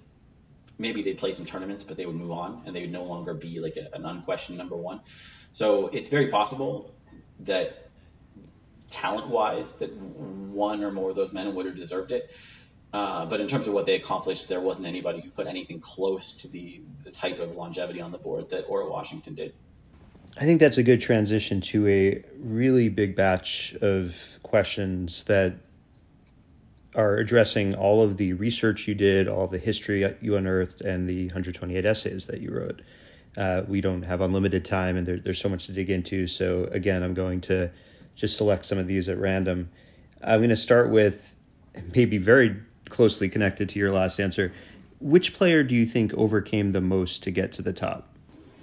maybe 0.78 1.02
they'd 1.02 1.18
play 1.18 1.32
some 1.32 1.46
tournaments, 1.46 1.84
but 1.84 1.98
they 1.98 2.06
would 2.06 2.16
move 2.16 2.32
on 2.32 2.64
and 2.66 2.76
they 2.76 2.82
would 2.82 2.92
no 2.92 3.04
longer 3.04 3.34
be 3.34 3.60
like 3.60 3.78
a, 3.78 3.96
an 3.96 4.06
unquestioned 4.06 4.58
number 4.58 4.76
one. 4.76 5.00
So 5.52 5.88
it's 5.88 6.10
very 6.10 6.28
possible 6.28 6.94
that 7.42 7.90
talent 8.90 9.28
wise, 9.28 9.80
that 9.80 9.94
one 9.96 10.84
or 10.84 10.92
more 10.92 11.10
of 11.10 11.16
those 11.16 11.34
men 11.34 11.54
would 11.56 11.66
have 11.66 11.76
deserved 11.76 12.12
it. 12.12 12.32
Uh, 12.94 13.26
but 13.26 13.42
in 13.42 13.48
terms 13.48 13.68
of 13.68 13.74
what 13.74 13.86
they 13.86 13.96
accomplished, 13.96 14.48
there 14.48 14.62
wasn't 14.62 14.86
anybody 14.86 15.20
who 15.20 15.30
put 15.30 15.48
anything 15.48 15.80
close 15.80 16.42
to 16.42 16.48
the, 16.48 16.82
the 17.04 17.12
type 17.12 17.40
of 17.40 17.56
longevity 17.56 18.02
on 18.02 18.12
the 18.12 18.18
board 18.18 18.50
that 18.50 18.66
Ora 18.68 18.90
Washington 18.90 19.36
did. 19.36 19.54
I 20.40 20.46
think 20.46 20.60
that's 20.60 20.78
a 20.78 20.84
good 20.84 21.02
transition 21.02 21.62
to 21.62 21.88
a 21.88 22.24
really 22.40 22.90
big 22.90 23.16
batch 23.16 23.76
of 23.82 24.16
questions 24.44 25.24
that 25.24 25.56
are 26.96 27.18
addressing 27.18 27.76
all 27.76 28.02
of 28.02 28.18
the 28.18 28.34
research 28.34 28.88
you 28.88 28.96
did, 28.96 29.28
all 29.28 29.48
the 29.48 29.58
history 29.58 30.16
you 30.22 30.36
unearthed, 30.36 30.82
and 30.82 31.08
the 31.10 31.26
128 31.26 31.86
essays 31.86 32.26
that 32.26 32.42
you 32.42 32.52
wrote. 32.52 32.82
Uh, 33.36 33.64
we 33.68 33.82
don't 33.82 34.04
have 34.04 34.22
unlimited 34.22 34.64
time, 34.66 34.98
and 34.98 35.08
there, 35.08 35.20
there's 35.20 35.40
so 35.40 35.50
much 35.50 35.68
to 35.68 35.72
dig 35.72 35.90
into. 35.90 36.28
So 36.28 36.66
again, 36.72 37.04
I'm 37.04 37.14
going 37.14 37.42
to 37.42 37.70
just 38.16 38.38
select 38.38 38.66
some 38.66 38.78
of 38.78 38.88
these 38.88 39.10
at 39.10 39.18
random. 39.18 39.70
I'm 40.24 40.40
going 40.40 40.50
to 40.50 40.58
start 40.58 40.90
with 40.90 41.36
maybe 41.94 42.18
very 42.18 42.56
closely 42.90 43.30
connected 43.30 43.70
to 43.70 43.80
your 43.80 43.92
last 43.92 44.20
answer. 44.20 44.54
Which 45.00 45.34
player 45.34 45.64
do 45.64 45.76
you 45.76 45.86
think 45.86 46.14
overcame 46.14 46.72
the 46.72 46.82
most 46.82 47.24
to 47.24 47.32
get 47.32 47.54
to 47.54 47.62
the 47.62 47.74
top? 47.74 48.14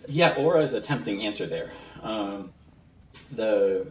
Yeah, 0.09 0.35
Ora's 0.35 0.73
a 0.73 0.81
tempting 0.81 1.23
answer 1.23 1.47
there. 1.47 1.71
Um, 2.03 2.53
the, 3.33 3.87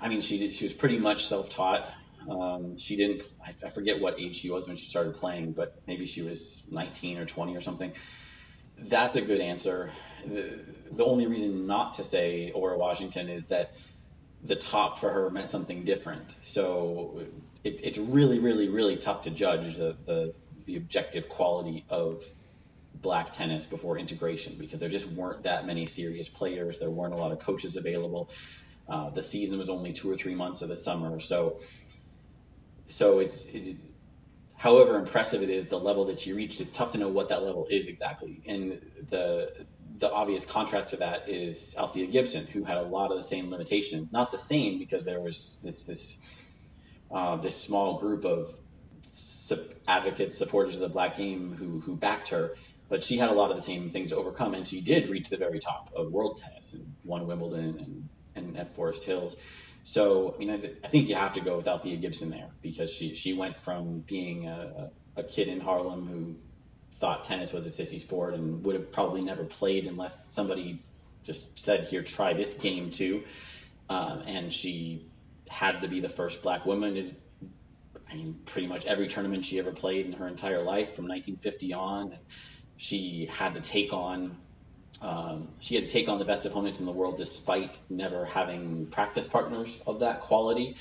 I 0.00 0.08
mean, 0.08 0.20
she 0.20 0.50
she 0.50 0.64
was 0.64 0.72
pretty 0.72 0.98
much 0.98 1.26
self-taught. 1.26 1.92
Um, 2.28 2.78
she 2.78 2.96
didn't, 2.96 3.24
I, 3.44 3.54
I 3.66 3.70
forget 3.70 4.00
what 4.00 4.20
age 4.20 4.36
she 4.36 4.50
was 4.50 4.68
when 4.68 4.76
she 4.76 4.86
started 4.86 5.16
playing, 5.16 5.52
but 5.52 5.80
maybe 5.86 6.06
she 6.06 6.22
was 6.22 6.62
19 6.70 7.18
or 7.18 7.24
20 7.24 7.56
or 7.56 7.60
something. 7.60 7.92
That's 8.78 9.16
a 9.16 9.22
good 9.22 9.40
answer. 9.40 9.90
The, 10.24 10.58
the 10.92 11.04
only 11.04 11.26
reason 11.26 11.66
not 11.66 11.94
to 11.94 12.04
say 12.04 12.52
Ora 12.52 12.78
Washington 12.78 13.28
is 13.28 13.44
that 13.44 13.72
the 14.44 14.56
top 14.56 14.98
for 14.98 15.10
her 15.10 15.30
meant 15.30 15.50
something 15.50 15.84
different. 15.84 16.34
So 16.42 17.24
it, 17.64 17.80
it's 17.84 17.98
really, 17.98 18.38
really, 18.38 18.68
really 18.68 18.96
tough 18.96 19.22
to 19.22 19.30
judge 19.30 19.76
the, 19.76 19.96
the, 20.04 20.34
the 20.66 20.76
objective 20.76 21.28
quality 21.28 21.84
of 21.88 22.24
black 22.94 23.30
tennis 23.32 23.66
before 23.66 23.98
integration 23.98 24.54
because 24.58 24.80
there 24.80 24.88
just 24.88 25.06
weren't 25.08 25.44
that 25.44 25.66
many 25.66 25.86
serious 25.86 26.28
players. 26.28 26.78
There 26.78 26.90
weren't 26.90 27.14
a 27.14 27.16
lot 27.16 27.32
of 27.32 27.38
coaches 27.40 27.76
available. 27.76 28.30
Uh, 28.88 29.10
the 29.10 29.22
season 29.22 29.58
was 29.58 29.70
only 29.70 29.92
two 29.92 30.10
or 30.10 30.16
three 30.16 30.34
months 30.34 30.62
of 30.62 30.68
the 30.68 30.76
summer. 30.76 31.20
So, 31.20 31.60
so 32.86 33.20
it's, 33.20 33.48
it, 33.54 33.76
however 34.56 34.96
impressive 34.96 35.42
it 35.42 35.50
is, 35.50 35.66
the 35.66 35.78
level 35.78 36.06
that 36.06 36.26
you 36.26 36.36
reached, 36.36 36.60
it's 36.60 36.72
tough 36.72 36.92
to 36.92 36.98
know 36.98 37.08
what 37.08 37.28
that 37.30 37.42
level 37.42 37.66
is 37.70 37.86
exactly. 37.86 38.42
And 38.46 38.80
the, 39.08 39.66
the 39.98 40.10
obvious 40.10 40.44
contrast 40.44 40.90
to 40.90 40.96
that 40.96 41.28
is 41.28 41.76
Althea 41.78 42.06
Gibson, 42.06 42.46
who 42.46 42.64
had 42.64 42.78
a 42.78 42.82
lot 42.82 43.10
of 43.12 43.18
the 43.18 43.24
same 43.24 43.50
limitations. 43.50 44.08
Not 44.12 44.30
the 44.30 44.38
same 44.38 44.78
because 44.78 45.04
there 45.04 45.20
was 45.20 45.60
this 45.62 45.86
this 45.86 46.20
uh, 47.12 47.36
this 47.36 47.60
small 47.60 47.98
group 47.98 48.24
of 48.24 48.54
advocates, 49.86 50.38
supporters 50.38 50.76
of 50.76 50.80
the 50.80 50.88
black 50.88 51.16
game 51.16 51.54
who 51.54 51.80
who 51.80 51.96
backed 51.96 52.28
her, 52.28 52.54
but 52.88 53.02
she 53.02 53.16
had 53.16 53.30
a 53.30 53.34
lot 53.34 53.50
of 53.50 53.56
the 53.56 53.62
same 53.62 53.90
things 53.90 54.10
to 54.10 54.16
overcome, 54.16 54.54
and 54.54 54.66
she 54.66 54.80
did 54.80 55.08
reach 55.08 55.28
the 55.28 55.36
very 55.36 55.58
top 55.58 55.92
of 55.94 56.10
world 56.10 56.40
tennis 56.42 56.72
and 56.72 56.94
won 57.04 57.26
Wimbledon 57.26 57.78
and 57.78 58.08
and 58.34 58.56
at 58.56 58.74
Forest 58.74 59.04
Hills. 59.04 59.36
So, 59.84 60.34
I 60.34 60.38
mean, 60.38 60.50
I, 60.50 60.72
I 60.84 60.88
think 60.88 61.08
you 61.08 61.16
have 61.16 61.32
to 61.34 61.40
go 61.40 61.56
with 61.56 61.66
Althea 61.66 61.96
Gibson 61.96 62.30
there 62.30 62.50
because 62.62 62.92
she 62.92 63.14
she 63.14 63.34
went 63.34 63.58
from 63.58 64.00
being 64.00 64.46
a, 64.46 64.90
a 65.16 65.22
kid 65.22 65.48
in 65.48 65.60
Harlem 65.60 66.06
who 66.06 66.36
thought 66.98 67.24
tennis 67.24 67.52
was 67.52 67.66
a 67.66 67.82
sissy 67.82 67.98
sport 67.98 68.34
and 68.34 68.64
would 68.64 68.76
have 68.76 68.92
probably 68.92 69.22
never 69.22 69.44
played 69.44 69.86
unless 69.86 70.32
somebody 70.32 70.82
just 71.24 71.58
said, 71.58 71.84
"Here, 71.84 72.02
try 72.02 72.32
this 72.32 72.58
game 72.58 72.90
too." 72.90 73.24
Um, 73.88 74.22
and 74.26 74.52
she 74.52 75.04
had 75.52 75.82
to 75.82 75.88
be 75.88 76.00
the 76.00 76.08
first 76.08 76.42
black 76.42 76.66
woman 76.66 76.94
to, 76.94 77.14
I 78.10 78.14
mean, 78.14 78.40
pretty 78.46 78.66
much 78.66 78.86
every 78.86 79.08
tournament 79.08 79.44
she 79.44 79.58
ever 79.58 79.72
played 79.72 80.06
in 80.06 80.12
her 80.14 80.26
entire 80.26 80.62
life 80.62 80.94
from 80.94 81.06
1950 81.06 81.72
on. 81.74 82.12
And 82.12 82.20
she 82.76 83.28
had 83.30 83.54
to 83.54 83.60
take 83.60 83.92
on 83.92 84.36
um, 85.02 85.48
she 85.58 85.74
had 85.74 85.86
to 85.86 85.92
take 85.92 86.08
on 86.08 86.18
the 86.18 86.24
best 86.24 86.46
opponents 86.46 86.78
in 86.78 86.86
the 86.86 86.92
world 86.92 87.16
despite 87.16 87.80
never 87.90 88.24
having 88.24 88.86
practice 88.86 89.26
partners 89.26 89.82
of 89.86 90.00
that 90.00 90.20
quality. 90.20 90.76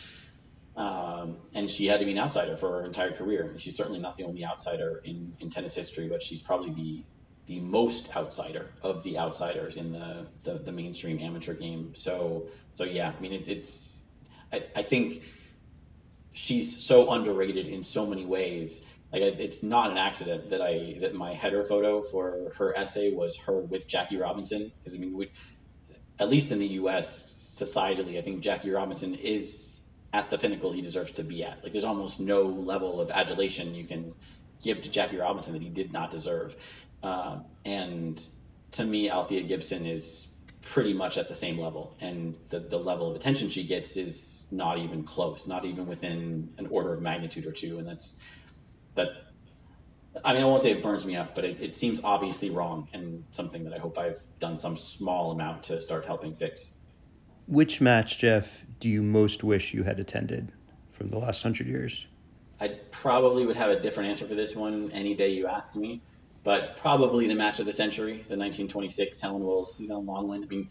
Um, 0.76 1.38
and 1.54 1.70
she 1.70 1.88
had 1.88 2.00
to 2.00 2.06
be 2.06 2.12
an 2.12 2.20
outsider 2.20 2.56
for 2.56 2.70
her 2.82 2.86
entire 2.86 3.12
career. 3.12 3.54
She's 3.58 3.76
certainly 3.76 4.00
not 4.00 4.18
the 4.18 4.24
only 4.24 4.46
outsider 4.46 5.02
in, 5.04 5.34
in 5.40 5.50
tennis 5.50 5.76
history, 5.76 6.08
but 6.08 6.22
she's 6.24 6.42
probably 6.42 6.72
the 6.72 7.04
the 7.48 7.60
most 7.60 8.16
outsider 8.16 8.70
of 8.84 9.04
the 9.04 9.18
outsiders 9.18 9.76
in 9.76 9.92
the, 9.92 10.28
the, 10.44 10.54
the 10.60 10.72
mainstream 10.72 11.20
amateur 11.20 11.56
game. 11.56 11.94
So 11.96 12.48
so 12.74 12.84
yeah, 12.84 13.12
I 13.18 13.20
mean 13.20 13.34
it's 13.34 13.50
it's 13.50 13.91
I, 14.52 14.64
I 14.76 14.82
think 14.84 15.22
she's 16.34 16.78
so 16.84 17.12
underrated 17.12 17.68
in 17.68 17.84
so 17.84 18.06
many 18.06 18.26
ways. 18.26 18.86
Like 19.12 19.22
it's 19.22 19.62
not 19.62 19.92
an 19.92 19.98
accident 19.98 20.52
that 20.52 20.62
I 20.62 20.98
that 21.02 21.14
my 21.14 21.34
header 21.34 21.64
photo 21.64 22.02
for 22.02 22.54
her 22.58 22.76
essay 22.78 23.14
was 23.14 23.38
her 23.46 23.60
with 23.60 23.88
Jackie 23.88 24.18
Robinson 24.18 24.72
because 24.78 24.96
I 24.96 25.00
mean 25.00 25.18
we, 25.18 25.32
at 26.18 26.30
least 26.30 26.52
in 26.52 26.60
the 26.60 26.68
U.S. 26.68 27.58
societally, 27.60 28.18
I 28.18 28.22
think 28.22 28.42
Jackie 28.42 28.70
Robinson 28.72 29.16
is 29.16 29.82
at 30.14 30.30
the 30.30 30.38
pinnacle 30.38 30.72
he 30.72 30.82
deserves 30.82 31.14
to 31.14 31.24
be 31.24 31.44
at. 31.44 31.64
Like 31.64 31.74
there's 31.74 31.84
almost 31.84 32.20
no 32.20 32.44
level 32.44 33.02
of 33.02 33.12
adulation 33.12 33.76
you 33.76 33.86
can 33.86 34.14
give 34.64 34.82
to 34.82 34.92
Jackie 34.92 35.18
Robinson 35.18 35.54
that 35.54 35.62
he 35.62 35.70
did 35.70 35.92
not 35.92 36.12
deserve. 36.12 36.56
Um, 37.04 37.46
and 37.66 38.26
to 38.74 38.86
me, 38.86 39.10
Althea 39.10 39.42
Gibson 39.42 39.86
is 39.86 40.28
pretty 40.62 40.94
much 40.94 41.18
at 41.18 41.28
the 41.28 41.36
same 41.36 41.58
level, 41.58 41.98
and 42.00 42.36
the 42.50 42.60
the 42.60 42.78
level 42.78 43.10
of 43.10 43.16
attention 43.16 43.50
she 43.50 43.66
gets 43.66 43.98
is 43.98 44.31
not 44.52 44.78
even 44.78 45.04
close, 45.04 45.48
not 45.48 45.66
even 45.66 45.88
within 45.88 46.54
an 46.58 46.68
order 46.68 46.94
of 46.94 47.02
magnitude 47.02 47.46
or 47.46 47.52
two, 47.52 47.80
and 47.80 47.88
that's 47.88 48.20
that. 48.96 49.10
I 50.26 50.34
mean, 50.34 50.42
I 50.42 50.46
won't 50.46 50.62
say 50.62 50.72
it 50.72 50.84
burns 50.84 51.06
me 51.06 51.16
up, 51.16 51.36
but 51.36 51.46
it, 51.46 51.62
it 51.62 51.78
seems 51.78 52.04
obviously 52.04 52.50
wrong 52.50 52.90
and 52.92 53.24
something 53.32 53.64
that 53.64 53.74
I 53.74 53.78
hope 53.78 53.98
I've 53.98 54.20
done 54.40 54.58
some 54.58 54.76
small 54.76 55.32
amount 55.32 55.64
to 55.64 55.80
start 55.80 56.06
helping 56.06 56.36
fix. 56.36 56.70
Which 57.48 57.80
match, 57.80 58.18
Jeff, 58.18 58.48
do 58.82 58.90
you 58.90 59.04
most 59.04 59.44
wish 59.44 59.74
you 59.74 59.84
had 59.84 60.00
attended 60.00 60.52
from 60.92 61.10
the 61.10 61.18
last 61.18 61.42
hundred 61.44 61.68
years? 61.68 62.06
I 62.60 62.78
probably 62.92 63.46
would 63.46 63.56
have 63.56 63.72
a 63.72 63.80
different 63.80 64.10
answer 64.10 64.26
for 64.26 64.36
this 64.36 64.56
one 64.56 64.92
any 64.92 65.16
day 65.16 65.30
you 65.30 65.48
asked 65.48 65.76
me, 65.76 66.02
but 66.44 66.78
probably 66.78 67.28
the 67.28 67.36
match 67.36 67.60
of 67.60 67.66
the 67.66 67.72
century, 67.72 68.14
the 68.14 68.38
1926 68.38 69.20
Helen 69.20 69.44
Wills 69.44 69.76
Suzanne 69.76 70.06
Lenglen. 70.06 70.44
I 70.44 70.48
mean, 70.48 70.70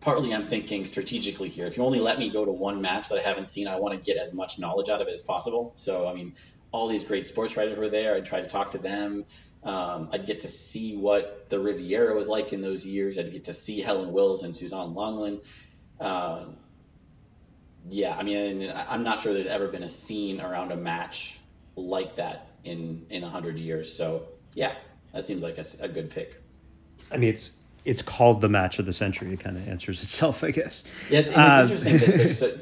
partly 0.00 0.32
I'm 0.32 0.46
thinking 0.46 0.84
strategically 0.84 1.48
here. 1.48 1.66
If 1.66 1.76
you 1.76 1.84
only 1.84 2.00
let 2.00 2.18
me 2.18 2.30
go 2.30 2.44
to 2.44 2.52
one 2.52 2.80
match 2.80 3.08
that 3.08 3.18
I 3.18 3.22
haven't 3.22 3.48
seen, 3.48 3.68
I 3.68 3.78
want 3.78 3.94
to 3.94 4.00
get 4.00 4.20
as 4.20 4.32
much 4.32 4.58
knowledge 4.58 4.88
out 4.88 5.00
of 5.00 5.08
it 5.08 5.14
as 5.14 5.22
possible. 5.22 5.72
So, 5.76 6.08
I 6.08 6.14
mean, 6.14 6.34
all 6.70 6.88
these 6.88 7.04
great 7.04 7.26
sports 7.26 7.56
writers 7.56 7.76
were 7.78 7.88
there. 7.88 8.14
I'd 8.14 8.26
try 8.26 8.40
to 8.40 8.48
talk 8.48 8.72
to 8.72 8.78
them. 8.78 9.24
Um, 9.64 10.10
I'd 10.12 10.26
get 10.26 10.40
to 10.40 10.48
see 10.48 10.96
what 10.96 11.48
the 11.48 11.58
Riviera 11.58 12.14
was 12.14 12.28
like 12.28 12.52
in 12.52 12.62
those 12.62 12.86
years. 12.86 13.18
I'd 13.18 13.32
get 13.32 13.44
to 13.44 13.52
see 13.52 13.80
Helen 13.80 14.12
Wills 14.12 14.42
and 14.42 14.54
Suzanne 14.54 14.94
Lenglen. 14.94 15.40
Um, 16.00 16.56
yeah, 17.88 18.16
I 18.16 18.22
mean, 18.22 18.70
I'm 18.70 19.02
not 19.02 19.20
sure 19.20 19.32
there's 19.32 19.46
ever 19.46 19.68
been 19.68 19.82
a 19.82 19.88
scene 19.88 20.40
around 20.40 20.72
a 20.72 20.76
match 20.76 21.38
like 21.74 22.16
that 22.16 22.48
in 22.64 23.06
in 23.10 23.24
a 23.24 23.30
hundred 23.30 23.58
years. 23.58 23.94
So 23.94 24.26
yeah, 24.54 24.74
that 25.12 25.24
seems 25.24 25.42
like 25.42 25.58
a, 25.58 25.64
a, 25.82 25.88
good 25.88 26.10
pick. 26.10 26.40
I 27.10 27.16
mean, 27.16 27.34
it's 27.34 27.50
it's 27.88 28.02
called 28.02 28.42
the 28.42 28.50
match 28.50 28.78
of 28.78 28.84
the 28.84 28.92
century. 28.92 29.32
It 29.32 29.40
kind 29.40 29.56
of 29.56 29.66
answers 29.66 30.02
itself, 30.02 30.44
I 30.44 30.50
guess. 30.50 30.84
Yeah, 31.08 31.20
it's, 31.20 31.30
it's 31.30 31.38
um, 31.38 31.62
interesting 31.62 31.98
that 31.98 32.06
there's. 32.16 32.42
A, 32.42 32.58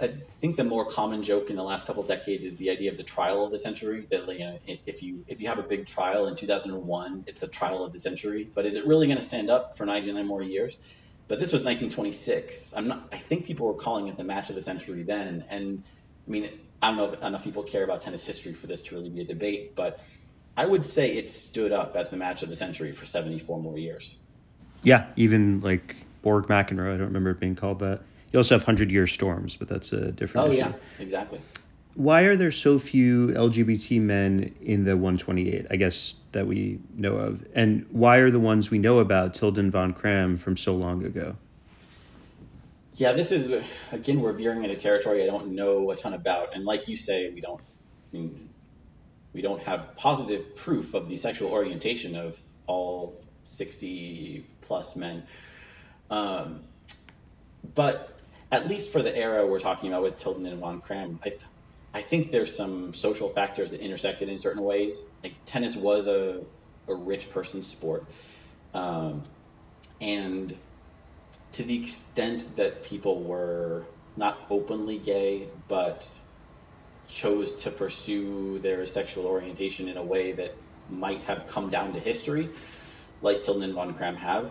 I 0.00 0.08
think 0.08 0.56
the 0.56 0.64
more 0.64 0.84
common 0.84 1.22
joke 1.22 1.50
in 1.50 1.56
the 1.56 1.62
last 1.62 1.86
couple 1.86 2.02
of 2.02 2.08
decades 2.08 2.44
is 2.44 2.56
the 2.56 2.70
idea 2.70 2.90
of 2.90 2.96
the 2.96 3.04
trial 3.04 3.44
of 3.44 3.52
the 3.52 3.58
century. 3.58 4.06
That 4.10 4.26
you 4.32 4.38
know, 4.40 4.58
if 4.66 5.04
you 5.04 5.24
if 5.28 5.40
you 5.40 5.48
have 5.48 5.60
a 5.60 5.62
big 5.62 5.86
trial 5.86 6.26
in 6.26 6.34
2001, 6.34 7.24
it's 7.28 7.38
the 7.38 7.46
trial 7.46 7.84
of 7.84 7.92
the 7.92 8.00
century. 8.00 8.48
But 8.52 8.66
is 8.66 8.74
it 8.74 8.86
really 8.86 9.06
going 9.06 9.18
to 9.18 9.24
stand 9.24 9.48
up 9.48 9.76
for 9.76 9.86
99 9.86 10.26
more 10.26 10.42
years? 10.42 10.78
But 11.28 11.38
this 11.38 11.52
was 11.52 11.64
1926. 11.64 12.74
I'm 12.76 12.88
not. 12.88 13.08
I 13.12 13.18
think 13.18 13.46
people 13.46 13.68
were 13.68 13.74
calling 13.74 14.08
it 14.08 14.16
the 14.16 14.24
match 14.24 14.48
of 14.48 14.56
the 14.56 14.62
century 14.62 15.04
then. 15.04 15.44
And 15.48 15.84
I 16.26 16.30
mean, 16.30 16.50
I 16.82 16.88
don't 16.88 16.96
know 16.96 17.12
if 17.12 17.22
enough 17.22 17.44
people 17.44 17.62
care 17.62 17.84
about 17.84 18.00
tennis 18.00 18.26
history 18.26 18.54
for 18.54 18.66
this 18.66 18.82
to 18.82 18.96
really 18.96 19.10
be 19.10 19.20
a 19.20 19.24
debate, 19.24 19.76
but 19.76 20.00
I 20.56 20.66
would 20.66 20.84
say 20.84 21.16
it 21.16 21.30
stood 21.30 21.70
up 21.70 21.94
as 21.94 22.08
the 22.08 22.16
match 22.16 22.42
of 22.42 22.48
the 22.48 22.56
century 22.56 22.90
for 22.90 23.06
74 23.06 23.60
more 23.60 23.78
years. 23.78 24.16
Yeah, 24.82 25.06
even 25.16 25.60
like 25.60 25.96
Borg 26.22 26.46
McEnroe. 26.46 26.94
I 26.94 26.96
don't 26.96 27.08
remember 27.08 27.30
it 27.30 27.40
being 27.40 27.56
called 27.56 27.80
that. 27.80 28.00
You 28.32 28.38
also 28.38 28.54
have 28.54 28.64
Hundred 28.64 28.90
Year 28.90 29.06
Storms, 29.06 29.56
but 29.56 29.68
that's 29.68 29.92
a 29.92 30.12
different 30.12 30.48
oh, 30.48 30.50
issue. 30.50 30.58
yeah, 30.58 30.72
exactly. 30.98 31.40
Why 31.94 32.22
are 32.22 32.36
there 32.36 32.52
so 32.52 32.78
few 32.78 33.28
LGBT 33.28 34.00
men 34.00 34.54
in 34.62 34.84
the 34.84 34.96
128? 34.96 35.66
I 35.70 35.76
guess 35.76 36.14
that 36.32 36.46
we 36.46 36.78
know 36.94 37.14
of, 37.16 37.44
and 37.54 37.86
why 37.90 38.18
are 38.18 38.30
the 38.30 38.38
ones 38.38 38.70
we 38.70 38.78
know 38.78 38.98
about 38.98 39.34
Tilden 39.34 39.70
von 39.70 39.94
Cramm 39.94 40.36
from 40.36 40.56
so 40.56 40.74
long 40.74 41.04
ago? 41.04 41.36
Yeah, 42.94 43.12
this 43.12 43.32
is 43.32 43.62
again 43.92 44.20
we're 44.20 44.32
veering 44.32 44.64
into 44.64 44.76
territory 44.76 45.22
I 45.22 45.26
don't 45.26 45.52
know 45.52 45.90
a 45.90 45.96
ton 45.96 46.14
about, 46.14 46.54
and 46.54 46.64
like 46.64 46.88
you 46.88 46.96
say, 46.96 47.30
we 47.30 47.40
don't 47.40 47.60
I 48.12 48.16
mean, 48.16 48.48
we 49.32 49.40
don't 49.40 49.62
have 49.62 49.96
positive 49.96 50.56
proof 50.56 50.94
of 50.94 51.08
the 51.08 51.16
sexual 51.16 51.50
orientation 51.50 52.16
of 52.16 52.38
all 52.66 53.16
60 53.48 54.44
plus 54.62 54.96
men. 54.96 55.24
Um, 56.10 56.60
but 57.74 58.18
at 58.50 58.68
least 58.68 58.92
for 58.92 59.02
the 59.02 59.14
era 59.14 59.46
we're 59.46 59.58
talking 59.58 59.90
about 59.90 60.02
with 60.02 60.18
Tilden 60.18 60.46
and 60.46 60.60
von 60.60 60.80
Cramm, 60.80 61.20
I, 61.24 61.32
I 61.92 62.02
think 62.02 62.30
there's 62.30 62.56
some 62.56 62.94
social 62.94 63.28
factors 63.28 63.70
that 63.70 63.80
intersected 63.80 64.28
in 64.28 64.38
certain 64.38 64.62
ways. 64.62 65.10
Like 65.22 65.34
tennis 65.46 65.76
was 65.76 66.06
a, 66.06 66.42
a 66.86 66.94
rich 66.94 67.30
person's 67.30 67.66
sport. 67.66 68.04
Um, 68.74 69.24
and 70.00 70.56
to 71.52 71.62
the 71.62 71.80
extent 71.80 72.56
that 72.56 72.84
people 72.84 73.22
were 73.22 73.86
not 74.16 74.38
openly 74.50 74.98
gay, 74.98 75.48
but 75.68 76.08
chose 77.08 77.62
to 77.62 77.70
pursue 77.70 78.58
their 78.58 78.84
sexual 78.86 79.26
orientation 79.26 79.88
in 79.88 79.96
a 79.96 80.02
way 80.02 80.32
that 80.32 80.54
might 80.90 81.22
have 81.22 81.46
come 81.46 81.70
down 81.70 81.94
to 81.94 82.00
history, 82.00 82.50
like 83.20 83.42
Tilden 83.42 83.62
and 83.64 83.74
Von 83.74 83.94
Cramm 83.94 84.16
have, 84.16 84.50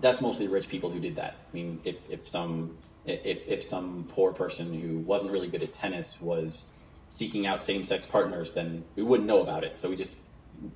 that's 0.00 0.20
mostly 0.20 0.48
rich 0.48 0.68
people 0.68 0.90
who 0.90 1.00
did 1.00 1.16
that. 1.16 1.34
I 1.34 1.54
mean, 1.54 1.80
if, 1.84 1.96
if 2.10 2.28
some 2.28 2.78
if, 3.04 3.46
if 3.46 3.62
some 3.62 4.06
poor 4.08 4.32
person 4.32 4.80
who 4.80 4.98
wasn't 4.98 5.32
really 5.32 5.48
good 5.48 5.62
at 5.62 5.72
tennis 5.74 6.20
was 6.20 6.70
seeking 7.10 7.46
out 7.46 7.62
same-sex 7.62 8.06
partners, 8.06 8.52
then 8.52 8.84
we 8.96 9.02
wouldn't 9.02 9.28
know 9.28 9.42
about 9.42 9.62
it. 9.62 9.78
So 9.78 9.90
we 9.90 9.96
just 9.96 10.18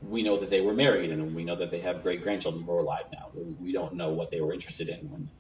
we 0.02 0.22
know 0.22 0.39
that 0.39 0.51
they 0.51 0.60
were 0.60 0.74
married 0.74 1.10
and 1.10 1.35
we 1.35 1.44
know 1.44 1.56
that 1.56 1.70
they 1.70 1.80
have 1.80 2.02
great 2.02 2.22
grandchildren 2.22 2.64
who 2.64 2.72
are 2.72 2.80
alive 2.80 3.05
now. 3.12 3.30
We 3.60 3.72
don't 3.72 3.94
know 3.94 4.10
what 4.10 4.30
they 4.30 4.40
were 4.40 4.52
interested 4.52 4.89
in 4.89 5.10
when 5.10 5.30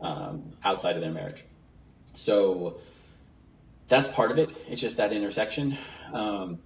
um, 0.00 0.52
outside 0.62 0.96
of 0.96 1.02
their 1.02 1.12
marriage. 1.12 1.42
So 2.14 2.80
that's 3.88 4.08
part 4.08 4.30
of 4.30 4.38
it. 4.38 4.50
It's 4.68 4.80
just 4.80 4.98
that 4.98 5.12
intersection. 5.12 5.76
Um, 6.12 6.60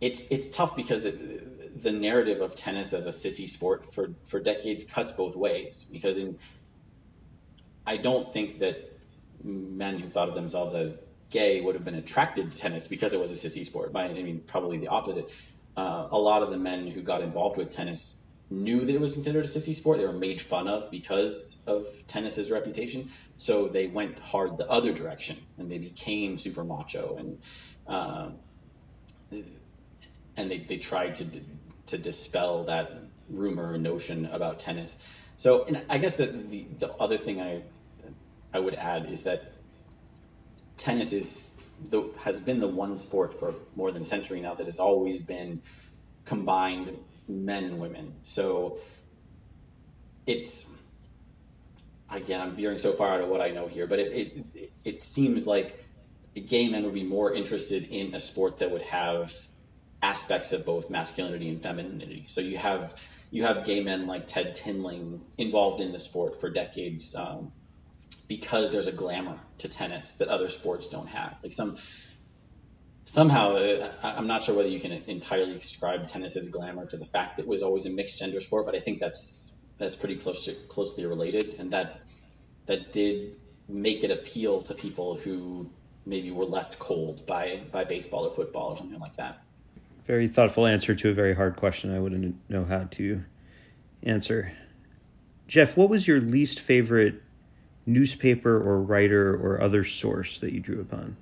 it's 0.00 0.28
it's 0.30 0.50
tough 0.50 0.76
because 0.76 1.04
it, 1.04 1.20
the 1.82 1.92
narrative 1.92 2.40
of 2.40 2.54
tennis 2.54 2.92
as 2.92 3.06
a 3.06 3.10
sissy 3.10 3.48
sport 3.48 3.92
for 3.94 4.10
for 4.26 4.40
decades 4.40 4.84
cuts 4.84 5.12
both 5.12 5.36
ways. 5.36 5.84
Because 5.90 6.18
in 6.18 6.38
I 7.86 7.96
don't 7.96 8.30
think 8.32 8.58
that 8.60 8.98
men 9.42 9.98
who 9.98 10.08
thought 10.08 10.28
of 10.28 10.34
themselves 10.34 10.74
as 10.74 10.92
gay 11.30 11.60
would 11.60 11.74
have 11.74 11.84
been 11.84 11.94
attracted 11.94 12.52
to 12.52 12.58
tennis 12.58 12.88
because 12.88 13.12
it 13.12 13.20
was 13.20 13.30
a 13.32 13.48
sissy 13.48 13.64
sport. 13.64 13.92
By 13.92 14.04
I 14.04 14.12
mean 14.12 14.42
probably 14.46 14.78
the 14.78 14.88
opposite. 14.88 15.28
Uh, 15.76 16.08
a 16.10 16.18
lot 16.18 16.42
of 16.42 16.50
the 16.50 16.58
men 16.58 16.88
who 16.88 17.02
got 17.02 17.22
involved 17.22 17.56
with 17.56 17.70
tennis 17.70 18.20
knew 18.50 18.80
that 18.80 18.94
it 18.94 19.00
was 19.00 19.14
considered 19.14 19.44
a 19.44 19.48
sissy 19.48 19.74
sport. 19.74 19.98
They 19.98 20.06
were 20.06 20.12
made 20.12 20.40
fun 20.40 20.68
of 20.68 20.90
because 20.90 21.56
of 21.66 21.86
tennis's 22.06 22.50
reputation. 22.50 23.10
So 23.36 23.68
they 23.68 23.86
went 23.86 24.18
hard 24.18 24.58
the 24.58 24.68
other 24.68 24.92
direction 24.92 25.36
and 25.58 25.70
they 25.70 25.78
became 25.78 26.38
super 26.38 26.64
macho 26.64 27.16
and 27.18 27.38
uh, 27.86 28.30
and 30.36 30.50
they, 30.50 30.58
they 30.58 30.78
tried 30.78 31.16
to 31.16 31.24
to 31.88 31.98
dispel 31.98 32.64
that 32.64 32.92
rumor 33.30 33.74
and 33.74 33.82
notion 33.82 34.26
about 34.26 34.60
tennis. 34.60 34.98
So 35.36 35.64
and 35.64 35.82
I 35.88 35.98
guess 35.98 36.16
that 36.16 36.50
the, 36.50 36.66
the 36.78 36.92
other 36.92 37.18
thing 37.18 37.40
I 37.40 37.62
I 38.52 38.58
would 38.58 38.74
add 38.74 39.06
is 39.10 39.24
that 39.24 39.52
tennis 40.78 41.12
is 41.12 41.56
the, 41.90 42.08
has 42.20 42.40
been 42.40 42.60
the 42.60 42.68
one 42.68 42.96
sport 42.96 43.38
for 43.38 43.54
more 43.76 43.92
than 43.92 44.02
a 44.02 44.04
century 44.04 44.40
now 44.40 44.54
that 44.54 44.66
has 44.66 44.78
always 44.80 45.18
been 45.18 45.62
combined 46.24 46.96
men 47.28 47.64
and 47.64 47.78
women. 47.78 48.14
So 48.22 48.78
it's 50.26 50.68
again, 52.10 52.40
I'm 52.40 52.52
veering 52.52 52.78
so 52.78 52.92
far 52.92 53.14
out 53.14 53.20
of 53.20 53.28
what 53.28 53.40
I 53.40 53.50
know 53.50 53.66
here, 53.66 53.86
but 53.86 53.98
it 53.98 54.44
it, 54.54 54.72
it 54.84 55.02
seems 55.02 55.46
like 55.46 55.84
gay 56.34 56.68
men 56.68 56.84
would 56.84 56.94
be 56.94 57.04
more 57.04 57.32
interested 57.32 57.88
in 57.90 58.14
a 58.14 58.20
sport 58.20 58.58
that 58.58 58.70
would 58.70 58.82
have 58.82 59.32
aspects 60.02 60.52
of 60.52 60.64
both 60.64 60.90
masculinity 60.90 61.48
and 61.48 61.62
femininity. 61.62 62.24
So 62.26 62.40
you 62.40 62.58
have 62.58 62.94
you 63.30 63.44
have 63.44 63.64
gay 63.64 63.82
men 63.82 64.06
like 64.06 64.26
Ted 64.26 64.56
Tinling 64.56 65.20
involved 65.36 65.80
in 65.80 65.92
the 65.92 65.98
sport 65.98 66.40
for 66.40 66.48
decades 66.50 67.14
um, 67.14 67.52
because 68.28 68.70
there's 68.70 68.86
a 68.86 68.92
glamour 68.92 69.38
to 69.58 69.68
tennis 69.68 70.08
that 70.18 70.28
other 70.28 70.48
sports 70.48 70.88
don't 70.88 71.08
have. 71.08 71.36
Like 71.42 71.52
some 71.52 71.76
somehow 73.04 73.56
uh, 73.56 73.92
I'm 74.02 74.26
not 74.26 74.42
sure 74.42 74.54
whether 74.54 74.68
you 74.68 74.80
can 74.80 74.92
entirely 74.92 75.56
ascribe 75.56 76.08
tennis 76.08 76.36
as 76.36 76.48
glamour 76.48 76.86
to 76.86 76.96
the 76.96 77.06
fact 77.06 77.36
that 77.36 77.42
it 77.44 77.48
was 77.48 77.62
always 77.62 77.86
a 77.86 77.90
mixed 77.90 78.18
gender 78.18 78.40
sport, 78.40 78.66
but 78.66 78.76
I 78.76 78.80
think 78.80 79.00
that's 79.00 79.54
that's 79.78 79.96
pretty 79.96 80.16
close 80.16 80.44
to, 80.46 80.52
closely 80.68 81.06
related, 81.06 81.56
and 81.58 81.72
that 81.72 82.00
that 82.66 82.92
did 82.92 83.34
make 83.68 84.04
it 84.04 84.10
appeal 84.10 84.60
to 84.62 84.74
people 84.74 85.16
who 85.16 85.70
maybe 86.06 86.30
were 86.30 86.44
left 86.44 86.78
cold 86.78 87.26
by 87.26 87.62
by 87.72 87.84
baseball 87.84 88.24
or 88.24 88.30
football 88.30 88.70
or 88.70 88.76
something 88.76 89.00
like 89.00 89.16
that. 89.16 89.38
Very 90.08 90.26
thoughtful 90.26 90.64
answer 90.64 90.94
to 90.94 91.10
a 91.10 91.12
very 91.12 91.34
hard 91.34 91.56
question 91.56 91.94
I 91.94 92.00
wouldn't 92.00 92.34
know 92.48 92.64
how 92.64 92.84
to 92.92 93.22
answer. 94.02 94.50
Jeff, 95.48 95.76
what 95.76 95.90
was 95.90 96.08
your 96.08 96.18
least 96.18 96.60
favorite 96.60 97.22
newspaper 97.84 98.56
or 98.56 98.80
writer 98.80 99.34
or 99.34 99.60
other 99.60 99.84
source 99.84 100.38
that 100.38 100.54
you 100.54 100.60
drew 100.60 100.80
upon? 100.80 101.14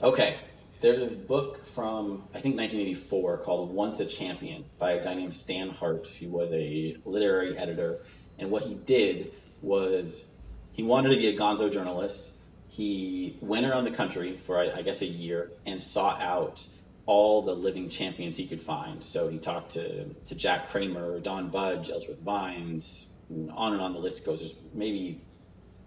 Okay, 0.00 0.36
there's 0.80 1.00
this 1.00 1.14
book 1.14 1.66
from 1.66 2.22
I 2.32 2.40
think 2.40 2.56
1984 2.56 3.38
called 3.38 3.74
Once 3.74 3.98
a 3.98 4.06
Champion 4.06 4.64
by 4.78 4.92
a 4.92 5.02
guy 5.02 5.14
named 5.14 5.34
Stan 5.34 5.70
Hart, 5.70 6.06
who 6.06 6.28
was 6.28 6.52
a 6.52 6.96
literary 7.04 7.58
editor. 7.58 7.98
And 8.38 8.52
what 8.52 8.62
he 8.62 8.74
did 8.74 9.32
was 9.62 10.28
he 10.74 10.84
wanted 10.84 11.08
to 11.08 11.16
be 11.16 11.26
a 11.26 11.36
gonzo 11.36 11.72
journalist. 11.72 12.30
He 12.68 13.36
went 13.40 13.66
around 13.66 13.82
the 13.82 13.90
country 13.90 14.36
for 14.36 14.60
I 14.60 14.82
guess 14.82 15.02
a 15.02 15.06
year 15.06 15.50
and 15.66 15.82
sought 15.82 16.22
out 16.22 16.64
all 17.10 17.42
the 17.42 17.56
living 17.56 17.88
champions 17.88 18.36
he 18.36 18.46
could 18.46 18.60
find. 18.60 19.04
So 19.04 19.26
he 19.26 19.38
talked 19.38 19.72
to, 19.72 20.04
to 20.04 20.34
Jack 20.36 20.68
Kramer, 20.68 21.18
Don 21.18 21.48
Budge, 21.48 21.90
Ellsworth 21.90 22.20
Vines, 22.20 23.12
and 23.28 23.50
on 23.50 23.72
and 23.72 23.82
on 23.82 23.94
the 23.94 23.98
list 23.98 24.24
goes. 24.24 24.38
There's 24.38 24.54
maybe 24.72 25.20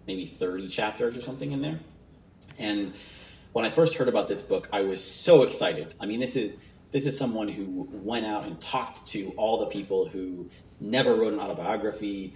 maybe 0.06 0.26
30 0.26 0.68
chapters 0.68 1.16
or 1.16 1.22
something 1.22 1.50
in 1.50 1.62
there. 1.62 1.80
And 2.58 2.92
when 3.54 3.64
I 3.64 3.70
first 3.70 3.94
heard 3.94 4.08
about 4.08 4.28
this 4.28 4.42
book, 4.42 4.68
I 4.70 4.82
was 4.82 5.02
so 5.02 5.44
excited. 5.44 5.94
I 5.98 6.04
mean, 6.04 6.20
this 6.20 6.36
is 6.36 6.58
this 6.90 7.06
is 7.06 7.18
someone 7.18 7.48
who 7.48 7.88
went 7.90 8.26
out 8.26 8.44
and 8.44 8.60
talked 8.60 9.06
to 9.08 9.30
all 9.38 9.60
the 9.60 9.66
people 9.66 10.06
who 10.06 10.50
never 10.78 11.14
wrote 11.14 11.32
an 11.32 11.40
autobiography, 11.40 12.34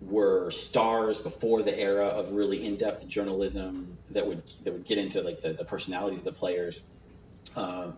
were 0.00 0.52
stars 0.52 1.18
before 1.18 1.62
the 1.64 1.76
era 1.76 2.06
of 2.06 2.30
really 2.30 2.64
in-depth 2.64 3.08
journalism 3.08 3.98
that 4.10 4.28
would 4.28 4.44
that 4.62 4.72
would 4.74 4.84
get 4.84 4.98
into 4.98 5.22
like 5.22 5.40
the, 5.40 5.54
the 5.54 5.64
personalities 5.64 6.20
of 6.20 6.24
the 6.24 6.32
players. 6.32 6.80
Uh, 7.56 7.90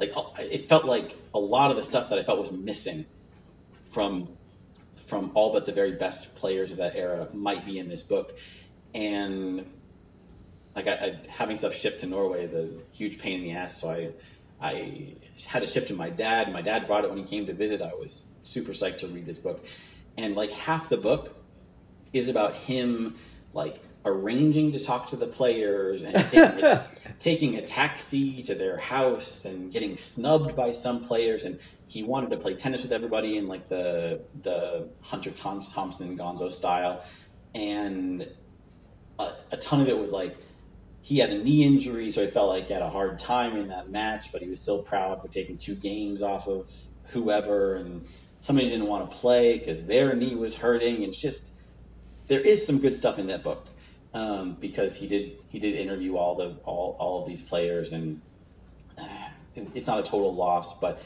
like 0.00 0.12
oh, 0.16 0.34
it 0.38 0.66
felt 0.66 0.84
like 0.86 1.14
a 1.34 1.38
lot 1.38 1.70
of 1.70 1.76
the 1.76 1.82
stuff 1.82 2.08
that 2.08 2.18
I 2.18 2.24
felt 2.24 2.38
was 2.38 2.50
missing 2.50 3.04
from 3.90 4.28
from 4.94 5.32
all 5.34 5.52
but 5.52 5.66
the 5.66 5.72
very 5.72 5.92
best 5.92 6.34
players 6.36 6.70
of 6.70 6.78
that 6.78 6.96
era 6.96 7.28
might 7.32 7.64
be 7.66 7.78
in 7.78 7.88
this 7.88 8.02
book, 8.02 8.36
and 8.94 9.66
like 10.74 10.88
I, 10.88 10.92
I, 10.92 11.18
having 11.28 11.56
stuff 11.56 11.74
shipped 11.74 12.00
to 12.00 12.06
Norway 12.06 12.42
is 12.42 12.54
a 12.54 12.70
huge 12.92 13.18
pain 13.18 13.40
in 13.40 13.44
the 13.44 13.52
ass. 13.52 13.80
So 13.80 13.90
I 13.90 14.12
I 14.60 15.16
had 15.46 15.62
it 15.62 15.68
shipped 15.68 15.88
to 15.88 15.94
my 15.94 16.08
dad. 16.08 16.50
My 16.52 16.62
dad 16.62 16.86
brought 16.86 17.04
it 17.04 17.10
when 17.10 17.18
he 17.18 17.24
came 17.24 17.46
to 17.46 17.52
visit. 17.52 17.82
I 17.82 17.94
was 17.94 18.30
super 18.42 18.72
psyched 18.72 18.98
to 18.98 19.08
read 19.08 19.26
this 19.26 19.38
book, 19.38 19.62
and 20.16 20.34
like 20.34 20.50
half 20.50 20.88
the 20.88 20.96
book 20.96 21.36
is 22.14 22.30
about 22.30 22.54
him 22.54 23.16
like 23.52 23.78
arranging 24.04 24.72
to 24.72 24.78
talk 24.78 25.08
to 25.08 25.16
the 25.16 25.26
players 25.26 26.02
and 26.02 26.14
taking 26.30 26.64
a, 26.64 26.86
taking 27.18 27.56
a 27.56 27.62
taxi 27.62 28.42
to 28.42 28.54
their 28.54 28.76
house 28.76 29.44
and 29.44 29.72
getting 29.72 29.96
snubbed 29.96 30.56
by 30.56 30.70
some 30.70 31.04
players. 31.04 31.44
And 31.44 31.58
he 31.88 32.02
wanted 32.02 32.30
to 32.30 32.36
play 32.36 32.54
tennis 32.54 32.82
with 32.82 32.92
everybody 32.92 33.36
in 33.36 33.48
like 33.48 33.68
the 33.68 34.22
the 34.42 34.88
Hunter 35.02 35.30
Thompson 35.30 36.16
Gonzo 36.16 36.50
style. 36.50 37.02
And 37.54 38.28
a, 39.18 39.32
a 39.52 39.56
ton 39.56 39.80
of 39.80 39.88
it 39.88 39.98
was 39.98 40.12
like 40.12 40.36
he 41.02 41.18
had 41.18 41.30
a 41.30 41.42
knee 41.42 41.64
injury, 41.64 42.10
so 42.10 42.22
he 42.22 42.30
felt 42.30 42.48
like 42.48 42.68
he 42.68 42.74
had 42.74 42.82
a 42.82 42.90
hard 42.90 43.18
time 43.18 43.56
in 43.56 43.68
that 43.68 43.90
match, 43.90 44.32
but 44.32 44.42
he 44.42 44.48
was 44.48 44.60
still 44.60 44.82
proud 44.82 45.22
for 45.22 45.28
taking 45.28 45.56
two 45.56 45.74
games 45.74 46.22
off 46.22 46.46
of 46.46 46.70
whoever, 47.08 47.74
and 47.74 48.06
somebody 48.40 48.68
didn't 48.68 48.86
want 48.86 49.10
to 49.10 49.16
play 49.16 49.58
because 49.58 49.86
their 49.86 50.14
knee 50.14 50.34
was 50.34 50.56
hurting. 50.56 51.02
It's 51.02 51.16
just 51.16 51.52
there 52.28 52.40
is 52.40 52.66
some 52.66 52.78
good 52.78 52.96
stuff 52.96 53.18
in 53.18 53.28
that 53.28 53.42
book 53.42 53.66
um, 54.14 54.56
because 54.60 54.96
he 54.96 55.08
did 55.08 55.32
he 55.48 55.58
did 55.58 55.74
interview 55.76 56.16
all 56.16 56.36
the 56.36 56.56
all 56.64 56.96
all 56.98 57.22
of 57.22 57.28
these 57.28 57.42
players, 57.42 57.92
and 57.92 58.20
uh, 58.98 59.28
it's 59.74 59.86
not 59.86 59.98
a 59.98 60.02
total 60.02 60.34
loss, 60.34 60.78
but 60.80 61.02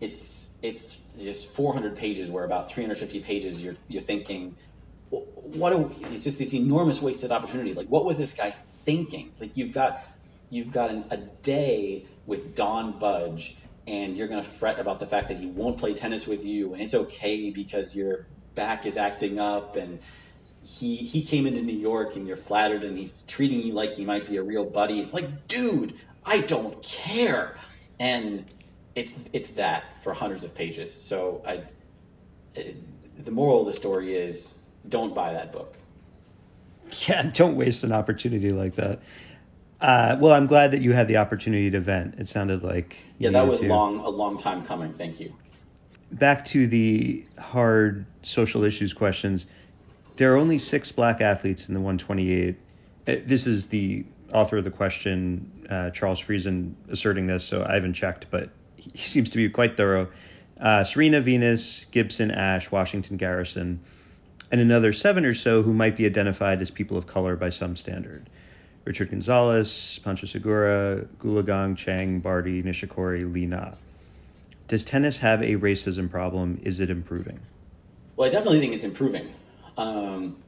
it's 0.00 0.58
it's 0.62 0.96
just 1.22 1.54
400 1.54 1.96
pages, 1.96 2.30
where 2.30 2.44
about 2.44 2.70
350 2.72 3.20
pages 3.20 3.62
you're 3.62 3.76
you're 3.88 4.02
thinking 4.02 4.56
what 5.10 5.72
a, 5.72 5.88
it's 6.12 6.24
just 6.24 6.38
this 6.38 6.54
enormous 6.54 7.00
wasted 7.00 7.30
opportunity. 7.30 7.74
Like, 7.74 7.88
what 7.88 8.04
was 8.04 8.18
this 8.18 8.34
guy 8.34 8.54
thinking? 8.84 9.32
Like, 9.38 9.56
you've 9.56 9.72
got 9.72 10.02
you've 10.50 10.72
got 10.72 10.90
an, 10.90 11.04
a 11.10 11.16
day 11.16 12.06
with 12.26 12.56
Don 12.56 12.98
Budge, 12.98 13.56
and 13.86 14.16
you're 14.16 14.28
gonna 14.28 14.42
fret 14.42 14.78
about 14.78 14.98
the 14.98 15.06
fact 15.06 15.28
that 15.28 15.38
he 15.38 15.46
won't 15.46 15.78
play 15.78 15.94
tennis 15.94 16.26
with 16.26 16.44
you, 16.44 16.72
and 16.72 16.82
it's 16.82 16.94
okay 16.94 17.50
because 17.50 17.94
your 17.94 18.26
back 18.54 18.86
is 18.86 18.96
acting 18.96 19.38
up, 19.38 19.76
and 19.76 20.00
he 20.66 20.96
he 20.96 21.22
came 21.22 21.46
into 21.46 21.62
New 21.62 21.76
York, 21.76 22.16
and 22.16 22.26
you're 22.26 22.36
flattered, 22.36 22.84
and 22.84 22.98
he's 22.98 23.22
treating 23.22 23.60
you 23.60 23.72
like 23.72 23.94
he 23.94 24.04
might 24.04 24.28
be 24.28 24.36
a 24.36 24.42
real 24.42 24.64
buddy. 24.64 25.00
It's 25.00 25.14
like, 25.14 25.46
dude, 25.46 25.94
I 26.24 26.40
don't 26.40 26.82
care, 26.82 27.56
and 28.00 28.44
it's 28.94 29.16
it's 29.32 29.50
that 29.50 29.84
for 30.02 30.12
hundreds 30.12 30.44
of 30.44 30.54
pages. 30.54 30.92
So 30.92 31.42
I. 31.46 31.62
It, 32.54 32.76
the 33.24 33.30
moral 33.30 33.60
of 33.60 33.66
the 33.66 33.72
story 33.72 34.14
is 34.14 34.60
don't 34.88 35.14
buy 35.14 35.32
that 35.32 35.52
book. 35.52 35.76
Yeah, 37.06 37.22
don't 37.34 37.56
waste 37.56 37.84
an 37.84 37.92
opportunity 37.92 38.50
like 38.50 38.76
that. 38.76 39.00
Uh, 39.80 40.16
well, 40.20 40.34
I'm 40.34 40.46
glad 40.46 40.70
that 40.70 40.80
you 40.80 40.92
had 40.92 41.08
the 41.08 41.18
opportunity 41.18 41.70
to 41.70 41.80
vent. 41.80 42.14
It 42.18 42.28
sounded 42.28 42.62
like 42.62 42.96
yeah, 43.18 43.30
that 43.30 43.46
was 43.46 43.60
to. 43.60 43.68
long 43.68 43.98
a 44.00 44.08
long 44.08 44.38
time 44.38 44.64
coming. 44.64 44.92
Thank 44.94 45.20
you. 45.20 45.34
Back 46.12 46.44
to 46.46 46.66
the 46.66 47.26
hard 47.38 48.06
social 48.22 48.64
issues 48.64 48.92
questions. 48.92 49.46
There 50.16 50.32
are 50.32 50.36
only 50.36 50.58
six 50.58 50.90
black 50.92 51.20
athletes 51.20 51.68
in 51.68 51.74
the 51.74 51.80
128. 51.80 52.56
Uh, 53.06 53.16
this 53.26 53.46
is 53.46 53.66
the 53.66 54.04
author 54.32 54.56
of 54.56 54.64
the 54.64 54.70
question, 54.70 55.50
uh, 55.68 55.90
Charles 55.90 56.20
Friesen, 56.20 56.74
asserting 56.90 57.26
this, 57.26 57.44
so 57.44 57.64
I 57.68 57.74
haven't 57.74 57.94
checked, 57.94 58.26
but 58.30 58.50
he 58.76 58.98
seems 58.98 59.30
to 59.30 59.36
be 59.36 59.48
quite 59.50 59.76
thorough. 59.76 60.08
Uh, 60.58 60.84
Serena, 60.84 61.20
Venus, 61.20 61.86
Gibson, 61.90 62.30
Ashe, 62.30 62.70
Washington, 62.70 63.18
Garrison, 63.18 63.78
and 64.50 64.60
another 64.60 64.92
seven 64.92 65.26
or 65.26 65.34
so 65.34 65.62
who 65.62 65.72
might 65.72 65.96
be 65.96 66.06
identified 66.06 66.62
as 66.62 66.70
people 66.70 66.96
of 66.96 67.06
color 67.06 67.36
by 67.36 67.50
some 67.50 67.76
standard. 67.76 68.28
Richard 68.84 69.10
Gonzalez, 69.10 70.00
Pancho 70.02 70.26
Segura, 70.26 71.04
Goolagong, 71.20 71.76
Chang, 71.76 72.20
Barty, 72.20 72.62
Nishikori, 72.62 73.30
Li 73.30 73.44
Na. 73.44 73.72
Does 74.68 74.84
tennis 74.84 75.18
have 75.18 75.42
a 75.42 75.56
racism 75.56 76.10
problem? 76.10 76.60
Is 76.62 76.80
it 76.80 76.88
improving? 76.88 77.38
Well, 78.16 78.28
I 78.28 78.30
definitely 78.30 78.60
think 78.60 78.74
it's 78.74 78.84
improving. 78.84 79.28
Um, 79.76 80.42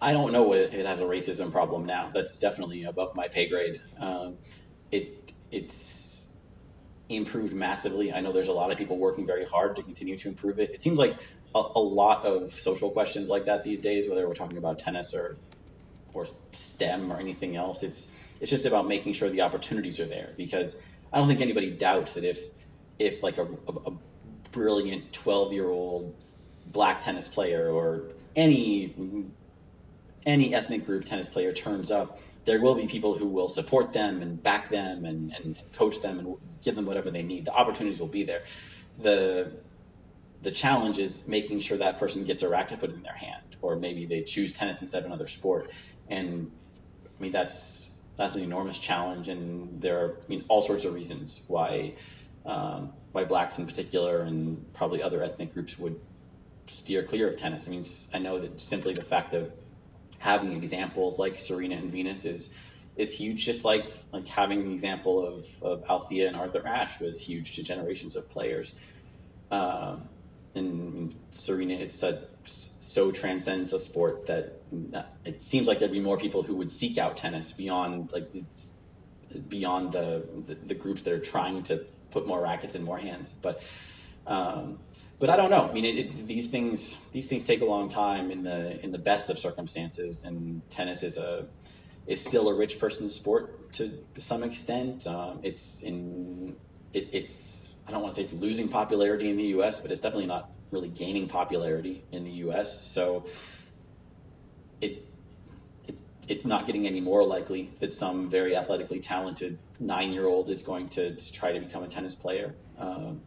I 0.00 0.12
don't 0.12 0.32
know 0.32 0.52
if 0.52 0.74
it 0.74 0.86
has 0.86 1.00
a 1.00 1.04
racism 1.04 1.52
problem 1.52 1.86
now. 1.86 2.10
That's 2.12 2.38
definitely 2.38 2.84
above 2.84 3.14
my 3.14 3.28
pay 3.28 3.48
grade. 3.48 3.80
Um, 3.98 4.38
it 4.90 5.32
it's 5.50 6.30
improved 7.08 7.54
massively. 7.54 8.12
I 8.12 8.20
know 8.20 8.32
there's 8.32 8.48
a 8.48 8.52
lot 8.52 8.72
of 8.72 8.78
people 8.78 8.98
working 8.98 9.26
very 9.26 9.44
hard 9.44 9.76
to 9.76 9.82
continue 9.82 10.18
to 10.18 10.28
improve 10.28 10.58
it. 10.58 10.70
It 10.70 10.80
seems 10.80 10.98
like 10.98 11.14
a, 11.54 11.62
a 11.76 11.80
lot 11.80 12.26
of 12.26 12.52
social 12.54 12.90
questions 12.90 13.28
like 13.28 13.46
that 13.46 13.62
these 13.64 13.80
days, 13.80 14.08
whether 14.08 14.26
we're 14.28 14.34
talking 14.34 14.58
about 14.58 14.78
tennis 14.78 15.14
or 15.14 15.38
or 16.12 16.26
STEM 16.52 17.12
or 17.12 17.18
anything 17.18 17.56
else, 17.56 17.82
it's 17.82 18.08
it's 18.40 18.50
just 18.50 18.66
about 18.66 18.86
making 18.86 19.14
sure 19.14 19.30
the 19.30 19.42
opportunities 19.42 20.00
are 20.00 20.06
there 20.06 20.34
because 20.36 20.80
I 21.12 21.18
don't 21.18 21.28
think 21.28 21.40
anybody 21.40 21.70
doubts 21.70 22.14
that 22.14 22.24
if 22.24 22.38
if 22.98 23.22
like 23.22 23.38
a, 23.38 23.44
a, 23.44 23.72
a 23.86 23.98
brilliant 24.52 25.12
12 25.12 25.52
year 25.52 25.68
old 25.68 26.14
black 26.66 27.02
tennis 27.02 27.28
player 27.28 27.70
or 27.70 28.10
any 28.36 28.94
any 30.26 30.54
ethnic 30.54 30.84
group 30.84 31.04
tennis 31.04 31.28
player 31.28 31.52
turns 31.52 31.90
up, 31.90 32.20
there 32.44 32.60
will 32.60 32.74
be 32.74 32.86
people 32.86 33.16
who 33.16 33.26
will 33.26 33.48
support 33.48 33.92
them 33.92 34.22
and 34.22 34.42
back 34.42 34.68
them 34.68 35.04
and, 35.04 35.32
and, 35.32 35.56
coach 35.72 36.00
them 36.00 36.18
and 36.18 36.36
give 36.62 36.74
them 36.74 36.84
whatever 36.84 37.10
they 37.10 37.22
need. 37.22 37.44
The 37.44 37.52
opportunities 37.52 38.00
will 38.00 38.08
be 38.08 38.24
there. 38.24 38.42
The 38.98 39.52
the 40.42 40.50
challenge 40.50 40.98
is 40.98 41.26
making 41.26 41.60
sure 41.60 41.78
that 41.78 41.98
person 41.98 42.24
gets 42.24 42.42
a 42.42 42.48
racket 42.48 42.80
put 42.80 42.90
in 42.90 43.02
their 43.02 43.14
hand, 43.14 43.56
or 43.62 43.76
maybe 43.76 44.04
they 44.04 44.22
choose 44.22 44.52
tennis 44.52 44.82
instead 44.82 45.00
of 45.00 45.06
another 45.06 45.26
sport. 45.26 45.70
And 46.08 46.50
I 47.18 47.22
mean 47.22 47.32
that's 47.32 47.88
that's 48.16 48.36
an 48.36 48.42
enormous 48.42 48.78
challenge, 48.78 49.28
and 49.28 49.80
there 49.80 49.98
are 49.98 50.16
I 50.24 50.28
mean 50.28 50.44
all 50.48 50.62
sorts 50.62 50.84
of 50.84 50.94
reasons 50.94 51.40
why 51.46 51.94
um, 52.44 52.92
why 53.12 53.24
blacks 53.24 53.58
in 53.58 53.66
particular 53.66 54.20
and 54.20 54.72
probably 54.74 55.02
other 55.02 55.22
ethnic 55.22 55.52
groups 55.52 55.78
would 55.78 55.98
steer 56.66 57.02
clear 57.02 57.28
of 57.28 57.36
tennis. 57.36 57.66
I 57.66 57.70
mean 57.70 57.84
I 58.14 58.18
know 58.18 58.38
that 58.38 58.60
simply 58.60 58.94
the 58.94 59.04
fact 59.04 59.34
of 59.34 59.52
having 60.18 60.52
examples 60.52 61.18
like 61.18 61.38
Serena 61.38 61.76
and 61.76 61.90
Venus 61.90 62.24
is 62.24 62.48
is 62.96 63.16
huge. 63.16 63.44
Just 63.44 63.64
like 63.64 63.86
like 64.12 64.26
having 64.26 64.64
the 64.64 64.72
example 64.72 65.26
of, 65.26 65.62
of 65.62 65.84
Althea 65.88 66.28
and 66.28 66.36
Arthur 66.36 66.66
Ashe 66.66 67.00
was 67.00 67.20
huge 67.20 67.56
to 67.56 67.62
generations 67.62 68.16
of 68.16 68.30
players. 68.30 68.74
Um, 69.50 70.08
and 70.54 71.14
Serena 71.30 71.74
is 71.74 71.92
such, 71.92 72.18
so 72.44 73.10
transcends 73.10 73.70
the 73.70 73.78
sport 73.78 74.26
that 74.26 74.54
it 75.24 75.42
seems 75.42 75.66
like 75.68 75.78
there'd 75.78 75.92
be 75.92 76.00
more 76.00 76.16
people 76.16 76.42
who 76.42 76.56
would 76.56 76.70
seek 76.70 76.96
out 76.96 77.18
tennis 77.18 77.52
beyond 77.52 78.12
like 78.12 78.30
beyond 79.48 79.92
the, 79.92 80.26
the, 80.46 80.54
the 80.54 80.74
groups 80.74 81.02
that 81.02 81.12
are 81.12 81.18
trying 81.18 81.62
to 81.64 81.84
put 82.10 82.26
more 82.26 82.40
rackets 82.40 82.74
in 82.74 82.84
more 82.84 82.98
hands. 82.98 83.30
But 83.30 83.62
um, 84.26 84.78
but 85.18 85.30
I 85.30 85.36
don't 85.36 85.50
know. 85.50 85.68
I 85.68 85.72
mean, 85.72 85.84
it, 85.84 85.98
it, 85.98 86.26
these 86.26 86.46
things 86.48 87.00
these 87.12 87.26
things 87.26 87.44
take 87.44 87.60
a 87.60 87.64
long 87.64 87.88
time 87.88 88.30
in 88.30 88.42
the 88.42 88.82
in 88.84 88.92
the 88.92 88.98
best 88.98 89.30
of 89.30 89.38
circumstances, 89.38 90.24
and 90.24 90.62
tennis 90.70 91.02
is 91.02 91.16
a 91.16 91.46
is 92.06 92.22
still 92.22 92.48
a 92.48 92.54
rich 92.54 92.78
person's 92.78 93.14
sport 93.14 93.72
to 93.74 93.90
some 94.18 94.42
extent. 94.42 95.06
Um, 95.06 95.40
it's 95.42 95.82
in 95.82 96.56
it, 96.92 97.08
it's 97.12 97.74
I 97.86 97.92
don't 97.92 98.02
want 98.02 98.14
to 98.14 98.20
say 98.20 98.24
it's 98.24 98.32
losing 98.32 98.68
popularity 98.68 99.30
in 99.30 99.36
the 99.36 99.44
U.S., 99.58 99.80
but 99.80 99.90
it's 99.90 100.00
definitely 100.00 100.26
not 100.26 100.50
really 100.70 100.88
gaining 100.88 101.28
popularity 101.28 102.04
in 102.12 102.24
the 102.24 102.32
U.S. 102.32 102.82
So 102.86 103.26
it 104.80 105.06
it's 105.86 106.02
it's 106.28 106.44
not 106.44 106.66
getting 106.66 106.86
any 106.86 107.00
more 107.00 107.24
likely 107.24 107.70
that 107.78 107.92
some 107.92 108.28
very 108.28 108.54
athletically 108.56 109.00
talented 109.00 109.58
nine 109.78 110.12
year 110.12 110.26
old 110.26 110.50
is 110.50 110.62
going 110.62 110.88
to, 110.90 111.14
to, 111.14 111.32
try 111.32 111.52
to 111.52 111.60
become 111.60 111.84
a 111.84 111.88
tennis 111.88 112.14
player. 112.14 112.54
Um, 112.78 113.22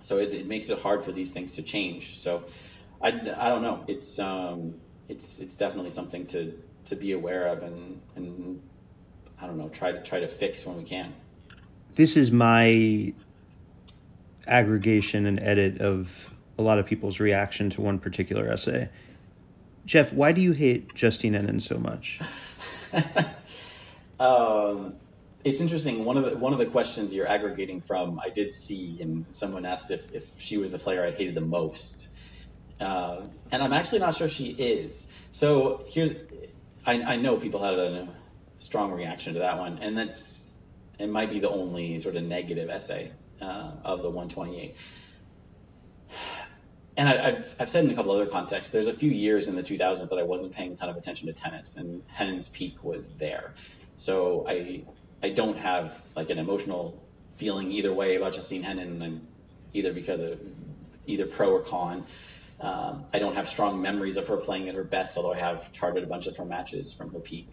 so 0.00 0.18
it, 0.18 0.32
it, 0.32 0.46
makes 0.46 0.70
it 0.70 0.78
hard 0.78 1.04
for 1.04 1.12
these 1.12 1.30
things 1.30 1.52
to 1.52 1.62
change. 1.62 2.18
So 2.18 2.44
I, 3.02 3.08
I 3.08 3.48
don't 3.48 3.62
know. 3.62 3.84
It's 3.86 4.18
um, 4.18 4.74
it's 5.08 5.40
it's 5.40 5.56
definitely 5.56 5.90
something 5.90 6.26
to 6.26 6.58
to 6.86 6.96
be 6.96 7.12
aware 7.12 7.48
of 7.48 7.62
and 7.62 8.00
and 8.16 8.62
I 9.40 9.46
don't 9.46 9.58
know 9.58 9.68
try 9.68 9.92
to 9.92 10.02
try 10.02 10.20
to 10.20 10.28
fix 10.28 10.66
when 10.66 10.76
we 10.76 10.84
can. 10.84 11.12
This 11.94 12.16
is 12.16 12.30
my 12.30 13.12
aggregation 14.46 15.26
and 15.26 15.42
edit 15.42 15.80
of 15.80 16.34
a 16.58 16.62
lot 16.62 16.78
of 16.78 16.86
people's 16.86 17.20
reaction 17.20 17.70
to 17.70 17.80
one 17.80 17.98
particular 17.98 18.50
essay. 18.50 18.88
Jeff, 19.86 20.12
why 20.12 20.32
do 20.32 20.40
you 20.40 20.52
hate 20.52 20.94
Justine 20.94 21.32
Henin 21.32 21.60
so 21.60 21.78
much? 21.78 22.20
um, 24.20 24.94
it's 25.44 25.60
interesting. 25.60 26.04
One 26.04 26.16
of 26.16 26.30
the 26.30 26.36
one 26.36 26.52
of 26.52 26.58
the 26.58 26.66
questions 26.66 27.14
you're 27.14 27.26
aggregating 27.26 27.80
from, 27.80 28.20
I 28.20 28.28
did 28.30 28.52
see, 28.52 28.98
and 29.00 29.26
someone 29.30 29.64
asked 29.64 29.90
if 29.90 30.12
if 30.12 30.40
she 30.40 30.58
was 30.58 30.72
the 30.72 30.78
player 30.78 31.04
I 31.04 31.10
hated 31.12 31.34
the 31.34 31.40
most, 31.40 32.08
uh, 32.78 33.22
and 33.50 33.62
I'm 33.62 33.72
actually 33.72 34.00
not 34.00 34.14
sure 34.14 34.28
she 34.28 34.50
is. 34.50 35.08
So 35.30 35.84
here's, 35.88 36.12
I, 36.84 37.02
I 37.02 37.16
know 37.16 37.36
people 37.36 37.62
had 37.62 37.74
a 37.74 38.08
strong 38.58 38.92
reaction 38.92 39.34
to 39.34 39.40
that 39.40 39.58
one, 39.58 39.78
and 39.78 39.96
that's 39.96 40.46
it 40.98 41.08
might 41.08 41.30
be 41.30 41.38
the 41.38 41.50
only 41.50 41.98
sort 42.00 42.16
of 42.16 42.22
negative 42.24 42.68
essay 42.68 43.10
uh, 43.40 43.72
of 43.84 44.02
the 44.02 44.10
128. 44.10 44.76
And 46.96 47.08
I, 47.08 47.30
have 47.30 47.56
I've 47.58 47.68
said 47.70 47.84
in 47.84 47.90
a 47.90 47.94
couple 47.94 48.12
other 48.12 48.26
contexts, 48.26 48.72
there's 48.72 48.88
a 48.88 48.92
few 48.92 49.10
years 49.10 49.48
in 49.48 49.56
the 49.56 49.62
2000s 49.62 50.10
that 50.10 50.18
I 50.18 50.24
wasn't 50.24 50.52
paying 50.52 50.72
a 50.72 50.76
ton 50.76 50.90
of 50.90 50.96
attention 50.98 51.28
to 51.28 51.32
tennis, 51.32 51.76
and 51.76 52.02
Henin's 52.08 52.48
peak 52.48 52.84
was 52.84 53.14
there. 53.14 53.54
So 53.96 54.46
I 54.46 54.84
I 55.22 55.30
don't 55.30 55.58
have 55.58 56.00
like 56.16 56.30
an 56.30 56.38
emotional 56.38 57.02
feeling 57.36 57.72
either 57.72 57.92
way 57.92 58.16
about 58.16 58.34
Justine 58.34 58.62
Henin, 58.62 59.20
either 59.72 59.92
because 59.92 60.20
of 60.20 60.40
either 61.06 61.26
pro 61.26 61.50
or 61.50 61.60
con. 61.60 62.04
Um, 62.60 63.04
I 63.12 63.18
don't 63.18 63.36
have 63.36 63.48
strong 63.48 63.80
memories 63.80 64.18
of 64.18 64.28
her 64.28 64.36
playing 64.36 64.68
at 64.68 64.74
her 64.74 64.84
best, 64.84 65.16
although 65.16 65.32
I 65.32 65.38
have 65.38 65.72
charted 65.72 66.04
a 66.04 66.06
bunch 66.06 66.26
of 66.26 66.36
her 66.36 66.44
matches 66.44 66.92
from 66.92 67.12
her 67.12 67.20
peak. 67.20 67.48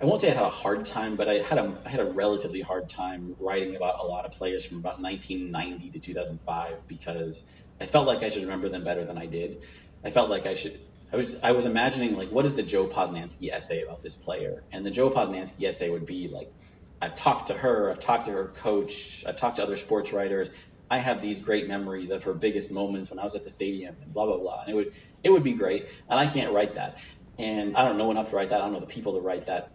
I 0.00 0.06
won't 0.06 0.20
say 0.20 0.30
I 0.30 0.34
had 0.34 0.44
a 0.44 0.50
hard 0.50 0.84
time, 0.84 1.16
but 1.16 1.28
I 1.28 1.34
had 1.34 1.58
a 1.58 1.78
I 1.84 1.88
had 1.88 2.00
a 2.00 2.04
relatively 2.04 2.60
hard 2.60 2.88
time 2.88 3.36
writing 3.38 3.76
about 3.76 4.00
a 4.00 4.06
lot 4.06 4.26
of 4.26 4.32
players 4.32 4.66
from 4.66 4.78
about 4.78 5.00
1990 5.00 5.90
to 5.92 5.98
2005 5.98 6.86
because 6.88 7.46
I 7.80 7.86
felt 7.86 8.06
like 8.06 8.22
I 8.22 8.28
should 8.28 8.42
remember 8.42 8.68
them 8.68 8.84
better 8.84 9.04
than 9.04 9.16
I 9.16 9.26
did. 9.26 9.64
I 10.04 10.10
felt 10.10 10.30
like 10.30 10.46
I 10.46 10.54
should 10.54 10.78
I 11.12 11.16
was 11.16 11.36
I 11.42 11.52
was 11.52 11.64
imagining 11.64 12.16
like 12.16 12.30
what 12.30 12.44
is 12.44 12.56
the 12.56 12.62
Joe 12.62 12.86
Posnanski 12.86 13.52
essay 13.52 13.82
about 13.82 14.02
this 14.02 14.16
player, 14.16 14.64
and 14.72 14.84
the 14.84 14.90
Joe 14.90 15.10
Posnanski 15.10 15.64
essay 15.64 15.88
would 15.88 16.06
be 16.06 16.28
like 16.28 16.52
I've 17.00 17.16
talked 17.16 17.48
to 17.48 17.54
her, 17.54 17.90
I've 17.90 18.00
talked 18.00 18.26
to 18.26 18.32
her 18.32 18.46
coach, 18.48 19.24
I've 19.26 19.36
talked 19.36 19.56
to 19.56 19.62
other 19.62 19.76
sports 19.76 20.12
writers. 20.12 20.52
I 20.90 20.98
have 20.98 21.20
these 21.20 21.40
great 21.40 21.66
memories 21.66 22.10
of 22.10 22.24
her 22.24 22.34
biggest 22.34 22.70
moments 22.70 23.10
when 23.10 23.18
I 23.18 23.24
was 23.24 23.34
at 23.34 23.44
the 23.44 23.50
stadium 23.50 23.96
and 24.02 24.12
blah 24.12 24.26
blah 24.26 24.38
blah. 24.38 24.62
And 24.62 24.70
it 24.72 24.74
would 24.74 24.92
it 25.22 25.30
would 25.30 25.42
be 25.44 25.54
great, 25.54 25.86
and 26.08 26.18
I 26.18 26.26
can't 26.26 26.52
write 26.52 26.74
that, 26.76 26.98
and 27.38 27.76
I 27.76 27.84
don't 27.84 27.98
know 27.98 28.10
enough 28.10 28.30
to 28.30 28.36
write 28.36 28.50
that. 28.50 28.60
I 28.60 28.64
don't 28.64 28.72
know 28.74 28.80
the 28.80 28.86
people 28.86 29.14
to 29.14 29.20
write 29.20 29.46
that. 29.46 29.70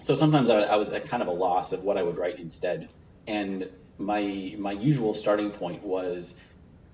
So 0.00 0.14
sometimes 0.14 0.50
I, 0.50 0.62
I 0.62 0.76
was 0.76 0.92
at 0.92 1.06
kind 1.06 1.22
of 1.22 1.28
a 1.28 1.32
loss 1.32 1.72
of 1.72 1.82
what 1.84 1.98
I 1.98 2.02
would 2.02 2.16
write 2.16 2.38
instead. 2.38 2.88
And 3.26 3.70
my 3.98 4.54
my 4.58 4.72
usual 4.72 5.14
starting 5.14 5.50
point 5.50 5.84
was 5.84 6.34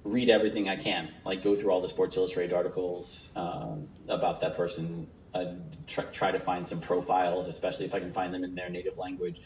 read 0.05 0.29
everything 0.31 0.69
I 0.69 0.77
can, 0.77 1.09
like 1.25 1.43
go 1.43 1.57
through 1.57 1.71
all 1.71 1.81
the 1.81 1.89
Sports 1.89 2.17
Illustrated 2.17 2.53
articles 2.53 3.31
um, 3.37 3.89
about 4.09 4.41
that 4.41 4.57
person, 4.57 5.09
uh, 5.37 5.55
try, 5.87 6.05
try 6.05 6.31
to 6.31 6.39
find 6.39 6.67
some 6.67 6.81
profiles, 6.81 7.49
especially 7.49 7.87
if 7.87 7.95
I 7.95 8.01
can 8.01 8.13
find 8.13 8.33
them 8.33 8.45
in 8.45 8.55
their 8.55 8.71
native 8.71 8.97
language. 8.99 9.41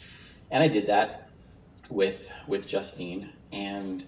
And 0.51 0.63
I 0.63 0.69
did 0.69 0.89
that 0.89 1.29
with 1.89 2.31
with 2.47 2.69
Justine, 2.69 3.33
and 3.53 4.05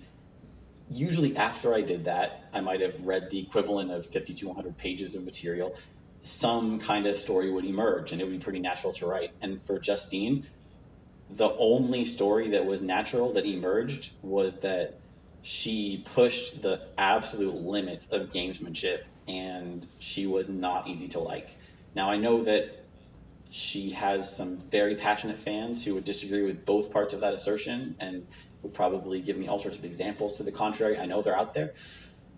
usually 0.90 1.36
after 1.36 1.74
I 1.74 1.80
did 1.82 2.04
that, 2.04 2.44
I 2.52 2.60
might 2.60 2.80
have 2.80 3.00
read 3.00 3.30
the 3.30 3.40
equivalent 3.40 3.90
of 3.90 4.06
50 4.06 4.34
to 4.34 4.46
100 4.48 4.76
pages 4.78 5.14
of 5.14 5.24
material. 5.24 5.74
Some 6.22 6.78
kind 6.78 7.06
of 7.06 7.18
story 7.18 7.50
would 7.50 7.64
emerge, 7.64 8.12
and 8.12 8.20
it 8.20 8.24
would 8.24 8.32
be 8.32 8.38
pretty 8.38 8.60
natural 8.60 8.92
to 8.94 9.06
write. 9.06 9.30
And 9.40 9.60
for 9.62 9.80
Justine, 9.80 10.46
the 11.30 11.50
only 11.58 12.04
story 12.04 12.50
that 12.50 12.66
was 12.66 12.82
natural 12.82 13.32
that 13.34 13.46
emerged 13.46 14.12
was 14.22 14.60
that 14.60 14.90
she 15.42 16.04
pushed 16.14 16.62
the 16.62 16.80
absolute 16.96 17.54
limits 17.54 18.12
of 18.12 18.30
gamesmanship 18.30 18.98
and 19.26 19.86
she 19.98 20.26
was 20.26 20.48
not 20.48 20.88
easy 20.88 21.08
to 21.08 21.20
like. 21.20 21.56
Now 21.94 22.10
I 22.10 22.16
know 22.16 22.44
that 22.44 22.84
she 23.50 23.90
has 23.90 24.34
some 24.34 24.56
very 24.56 24.94
passionate 24.94 25.38
fans 25.38 25.84
who 25.84 25.94
would 25.94 26.04
disagree 26.04 26.42
with 26.42 26.64
both 26.64 26.90
parts 26.90 27.12
of 27.12 27.20
that 27.20 27.34
assertion 27.34 27.96
and 28.00 28.26
would 28.62 28.72
probably 28.72 29.20
give 29.20 29.36
me 29.36 29.48
all 29.48 29.58
sorts 29.58 29.76
of 29.76 29.84
examples 29.84 30.38
to 30.38 30.42
the 30.42 30.52
contrary. 30.52 30.98
I 30.98 31.06
know 31.06 31.20
they're 31.20 31.36
out 31.36 31.52
there. 31.52 31.74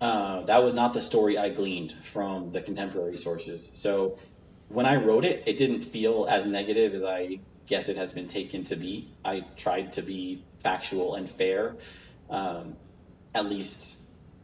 Uh, 0.01 0.41
that 0.41 0.61
was 0.63 0.73
not 0.73 0.93
the 0.93 1.01
story 1.01 1.37
I 1.37 1.49
gleaned 1.49 1.93
from 2.03 2.51
the 2.51 2.61
contemporary 2.61 3.15
sources. 3.15 3.69
So 3.73 4.19
when 4.67 4.85
I 4.85 4.97
wrote 4.97 5.23
it, 5.23 5.43
it 5.45 5.57
didn't 5.57 5.81
feel 5.81 6.27
as 6.29 6.45
negative 6.45 6.93
as 6.93 7.03
I 7.03 7.39
guess 7.65 7.87
it 7.87 7.97
has 7.97 8.11
been 8.11 8.27
taken 8.27 8.65
to 8.65 8.75
be. 8.75 9.07
I 9.23 9.45
tried 9.55 9.93
to 9.93 10.01
be 10.01 10.43
factual 10.59 11.15
and 11.15 11.29
fair, 11.29 11.75
um, 12.29 12.75
at 13.33 13.45
least 13.45 13.97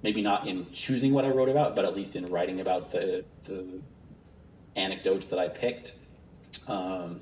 maybe 0.04 0.22
not 0.22 0.48
in 0.48 0.72
choosing 0.72 1.14
what 1.14 1.26
I 1.26 1.30
wrote 1.30 1.50
about, 1.50 1.76
but 1.76 1.86
at 1.86 1.96
least 1.96 2.16
in 2.16 2.30
writing 2.30 2.62
about 2.62 2.92
the 2.92 3.26
the 3.46 3.82
anecdotes 4.76 5.28
that 5.28 5.40
I 5.40 5.48
picked. 5.48 5.94
Um, 6.68 7.22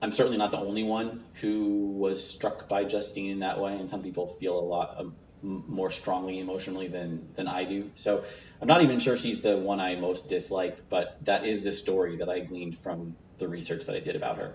I'm 0.00 0.12
certainly 0.12 0.38
not 0.38 0.50
the 0.50 0.58
only 0.58 0.82
one 0.82 1.22
who 1.34 1.92
was 1.92 2.28
struck 2.28 2.68
by 2.68 2.84
Justine 2.84 3.30
in 3.30 3.38
that 3.40 3.60
way, 3.60 3.76
and 3.76 3.88
some 3.88 4.02
people 4.02 4.26
feel 4.40 4.58
a 4.58 4.60
lot 4.60 4.96
um, 4.98 5.14
more 5.42 5.90
strongly 5.90 6.40
emotionally 6.40 6.88
than 6.88 7.28
than 7.34 7.46
I 7.46 7.64
do. 7.64 7.90
So 7.96 8.24
I'm 8.60 8.68
not 8.68 8.82
even 8.82 8.98
sure 8.98 9.16
she's 9.16 9.42
the 9.42 9.56
one 9.56 9.80
I 9.80 9.96
most 9.96 10.28
dislike, 10.28 10.88
but 10.88 11.18
that 11.24 11.46
is 11.46 11.62
the 11.62 11.72
story 11.72 12.16
that 12.16 12.28
I 12.28 12.40
gleaned 12.40 12.78
from 12.78 13.14
the 13.38 13.48
research 13.48 13.86
that 13.86 13.94
I 13.94 14.00
did 14.00 14.16
about 14.16 14.38
her. 14.38 14.54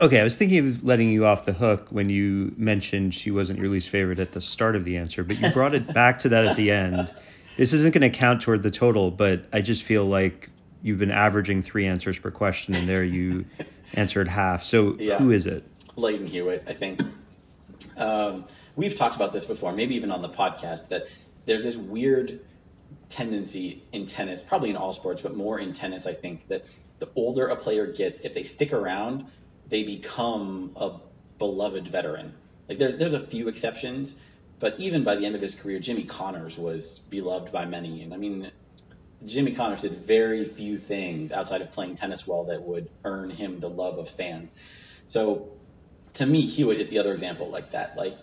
Okay, 0.00 0.18
I 0.18 0.24
was 0.24 0.34
thinking 0.34 0.70
of 0.70 0.84
letting 0.84 1.10
you 1.10 1.24
off 1.26 1.44
the 1.44 1.52
hook 1.52 1.86
when 1.90 2.08
you 2.08 2.52
mentioned 2.56 3.14
she 3.14 3.30
wasn't 3.30 3.60
your 3.60 3.68
least 3.68 3.90
favorite 3.90 4.18
at 4.18 4.32
the 4.32 4.40
start 4.40 4.76
of 4.76 4.84
the 4.84 4.96
answer, 4.96 5.22
but 5.22 5.40
you 5.40 5.50
brought 5.50 5.74
it 5.74 5.86
back 5.94 6.18
to 6.20 6.30
that 6.30 6.46
at 6.46 6.56
the 6.56 6.70
end. 6.70 7.14
This 7.56 7.72
isn't 7.72 7.94
going 7.94 8.10
to 8.10 8.16
count 8.16 8.42
toward 8.42 8.62
the 8.64 8.72
total, 8.72 9.10
but 9.12 9.44
I 9.52 9.60
just 9.60 9.84
feel 9.84 10.04
like 10.04 10.50
you've 10.84 10.98
been 10.98 11.10
averaging 11.10 11.62
three 11.62 11.86
answers 11.86 12.18
per 12.18 12.30
question, 12.30 12.74
and 12.74 12.86
there 12.86 13.02
you 13.02 13.46
answered 13.94 14.28
half. 14.28 14.62
So 14.62 14.94
yeah. 14.98 15.18
who 15.18 15.30
is 15.30 15.46
it? 15.46 15.64
Lleyton 15.96 16.26
Hewitt, 16.26 16.64
I 16.68 16.74
think. 16.74 17.00
Um, 17.96 18.44
we've 18.76 18.94
talked 18.94 19.16
about 19.16 19.32
this 19.32 19.46
before, 19.46 19.72
maybe 19.72 19.96
even 19.96 20.10
on 20.10 20.20
the 20.20 20.28
podcast, 20.28 20.88
that 20.88 21.08
there's 21.46 21.64
this 21.64 21.74
weird 21.74 22.38
tendency 23.08 23.82
in 23.92 24.04
tennis, 24.04 24.42
probably 24.42 24.70
in 24.70 24.76
all 24.76 24.92
sports, 24.92 25.22
but 25.22 25.34
more 25.34 25.58
in 25.58 25.72
tennis, 25.72 26.06
I 26.06 26.12
think, 26.12 26.46
that 26.48 26.66
the 26.98 27.08
older 27.16 27.48
a 27.48 27.56
player 27.56 27.86
gets, 27.86 28.20
if 28.20 28.34
they 28.34 28.42
stick 28.42 28.74
around, 28.74 29.26
they 29.68 29.84
become 29.84 30.72
a 30.76 30.92
beloved 31.38 31.88
veteran. 31.88 32.34
Like 32.68 32.76
there, 32.76 32.92
there's 32.92 33.14
a 33.14 33.20
few 33.20 33.48
exceptions, 33.48 34.16
but 34.60 34.78
even 34.78 35.02
by 35.02 35.16
the 35.16 35.24
end 35.24 35.34
of 35.34 35.40
his 35.40 35.54
career, 35.54 35.78
Jimmy 35.78 36.04
Connors 36.04 36.58
was 36.58 36.98
beloved 36.98 37.52
by 37.52 37.64
many. 37.64 38.02
And 38.02 38.12
I 38.12 38.18
mean, 38.18 38.50
Jimmy 39.24 39.54
Connors 39.54 39.82
did 39.82 39.92
very 39.92 40.44
few 40.44 40.78
things 40.78 41.32
outside 41.32 41.62
of 41.62 41.72
playing 41.72 41.96
tennis 41.96 42.26
well 42.26 42.44
that 42.44 42.62
would 42.62 42.90
earn 43.04 43.30
him 43.30 43.60
the 43.60 43.70
love 43.70 43.98
of 43.98 44.08
fans. 44.08 44.54
So 45.06 45.52
to 46.14 46.26
me, 46.26 46.42
Hewitt 46.42 46.80
is 46.80 46.88
the 46.88 46.98
other 46.98 47.12
example 47.12 47.48
like 47.50 47.72
that. 47.72 47.96
Like 47.96 48.16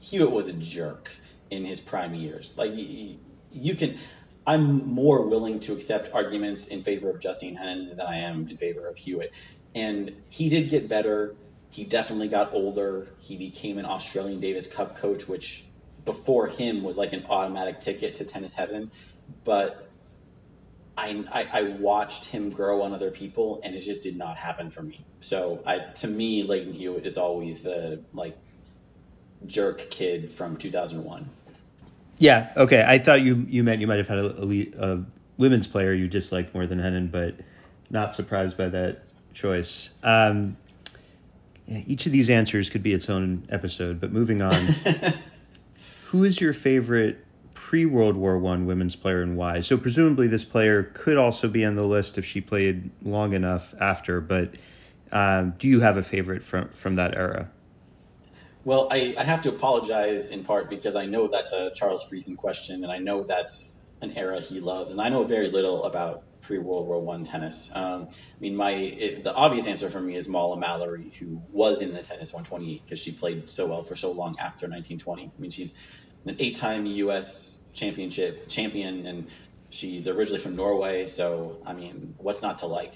Hewitt 0.00 0.30
was 0.30 0.48
a 0.48 0.52
jerk 0.52 1.10
in 1.50 1.64
his 1.64 1.80
prime 1.80 2.14
years. 2.14 2.54
Like 2.56 2.72
you 2.74 3.74
can, 3.74 3.98
I'm 4.46 4.86
more 4.88 5.26
willing 5.26 5.60
to 5.60 5.72
accept 5.72 6.14
arguments 6.14 6.68
in 6.68 6.82
favor 6.82 7.10
of 7.10 7.20
Justine 7.20 7.56
Henin 7.56 7.88
than 7.88 8.00
I 8.00 8.18
am 8.20 8.48
in 8.48 8.56
favor 8.56 8.86
of 8.88 8.96
Hewitt. 8.96 9.32
And 9.74 10.12
he 10.28 10.48
did 10.48 10.68
get 10.68 10.88
better. 10.88 11.34
He 11.70 11.84
definitely 11.84 12.28
got 12.28 12.52
older. 12.52 13.08
He 13.20 13.36
became 13.36 13.78
an 13.78 13.86
Australian 13.86 14.40
Davis 14.40 14.66
Cup 14.66 14.96
coach, 14.96 15.26
which 15.26 15.64
before 16.04 16.48
him 16.48 16.82
was 16.82 16.96
like 16.96 17.12
an 17.12 17.24
automatic 17.28 17.80
ticket 17.80 18.16
to 18.16 18.24
tennis 18.24 18.52
heaven. 18.52 18.90
But 19.44 19.88
I, 20.96 21.24
I, 21.32 21.42
I 21.52 21.62
watched 21.62 22.26
him 22.26 22.50
grow 22.50 22.82
on 22.82 22.92
other 22.92 23.10
people, 23.10 23.60
and 23.64 23.74
it 23.74 23.80
just 23.80 24.02
did 24.02 24.16
not 24.16 24.36
happen 24.36 24.70
for 24.70 24.82
me. 24.82 25.04
So 25.20 25.62
I, 25.66 25.78
to 25.78 26.06
me, 26.06 26.42
Lleyton 26.42 26.72
Hewitt 26.72 27.06
is 27.06 27.16
always 27.16 27.60
the 27.60 28.02
like 28.12 28.36
jerk 29.46 29.90
kid 29.90 30.30
from 30.30 30.56
2001. 30.56 31.28
Yeah. 32.18 32.52
Okay. 32.56 32.84
I 32.86 32.98
thought 32.98 33.22
you 33.22 33.46
you 33.48 33.64
meant 33.64 33.80
you 33.80 33.86
might 33.86 33.98
have 33.98 34.08
had 34.08 34.18
a, 34.18 34.42
a, 34.42 34.94
a 34.94 35.04
women's 35.38 35.66
player 35.66 35.92
you 35.92 36.08
disliked 36.08 36.54
more 36.54 36.66
than 36.66 36.78
Henin, 36.78 37.10
but 37.10 37.34
not 37.90 38.14
surprised 38.14 38.56
by 38.56 38.68
that 38.68 39.02
choice. 39.34 39.88
Um, 40.02 40.56
each 41.68 42.06
of 42.06 42.12
these 42.12 42.28
answers 42.28 42.68
could 42.68 42.82
be 42.82 42.92
its 42.92 43.08
own 43.08 43.46
episode, 43.50 44.00
but 44.00 44.12
moving 44.12 44.42
on. 44.42 44.54
who 46.12 46.24
is 46.24 46.38
your 46.38 46.52
favorite 46.52 47.24
pre 47.72 47.86
World 47.86 48.18
War 48.18 48.36
One 48.36 48.66
women's 48.66 48.94
player 48.94 49.22
and 49.22 49.34
why? 49.34 49.62
So 49.62 49.78
presumably 49.78 50.28
this 50.28 50.44
player 50.44 50.82
could 50.82 51.16
also 51.16 51.48
be 51.48 51.64
on 51.64 51.74
the 51.74 51.82
list 51.82 52.18
if 52.18 52.26
she 52.26 52.42
played 52.42 52.90
long 53.02 53.32
enough 53.32 53.72
after. 53.80 54.20
But 54.20 54.56
um, 55.10 55.54
do 55.58 55.68
you 55.68 55.80
have 55.80 55.96
a 55.96 56.02
favorite 56.02 56.42
from 56.42 56.68
from 56.68 56.96
that 56.96 57.16
era? 57.16 57.48
Well, 58.66 58.88
I, 58.90 59.14
I 59.16 59.24
have 59.24 59.40
to 59.44 59.48
apologize 59.48 60.28
in 60.28 60.44
part 60.44 60.68
because 60.68 60.96
I 60.96 61.06
know 61.06 61.28
that's 61.28 61.54
a 61.54 61.70
Charles 61.74 62.04
Friesen 62.04 62.36
question, 62.36 62.84
and 62.84 62.92
I 62.92 62.98
know 62.98 63.22
that's 63.22 63.82
an 64.02 64.18
era 64.18 64.42
he 64.42 64.60
loves, 64.60 64.92
and 64.92 65.00
I 65.00 65.08
know 65.08 65.24
very 65.24 65.50
little 65.50 65.84
about 65.84 66.24
pre 66.42 66.58
World 66.58 66.86
War 66.86 67.00
One 67.00 67.24
tennis. 67.24 67.70
Um, 67.72 68.08
I 68.10 68.38
mean, 68.38 68.54
my 68.54 68.72
it, 68.72 69.24
the 69.24 69.32
obvious 69.32 69.66
answer 69.66 69.88
for 69.88 70.00
me 70.00 70.14
is 70.14 70.28
Molla 70.28 70.58
Mallory, 70.58 71.10
who 71.18 71.40
was 71.50 71.80
in 71.80 71.94
the 71.94 72.02
tennis 72.02 72.34
128 72.34 72.82
because 72.84 72.98
she 72.98 73.12
played 73.12 73.48
so 73.48 73.66
well 73.66 73.82
for 73.82 73.96
so 73.96 74.12
long 74.12 74.36
after 74.38 74.66
1920. 74.66 75.24
I 75.24 75.40
mean, 75.40 75.50
she's 75.50 75.72
an 76.26 76.36
eight-time 76.38 76.84
U.S. 76.86 77.51
championship 77.72 78.48
champion, 78.48 79.06
and 79.06 79.26
she's 79.70 80.08
originally 80.08 80.40
from 80.40 80.56
Norway. 80.56 81.06
So, 81.06 81.58
I 81.66 81.72
mean, 81.72 82.14
what's 82.18 82.42
not 82.42 82.58
to 82.58 82.66
like? 82.66 82.94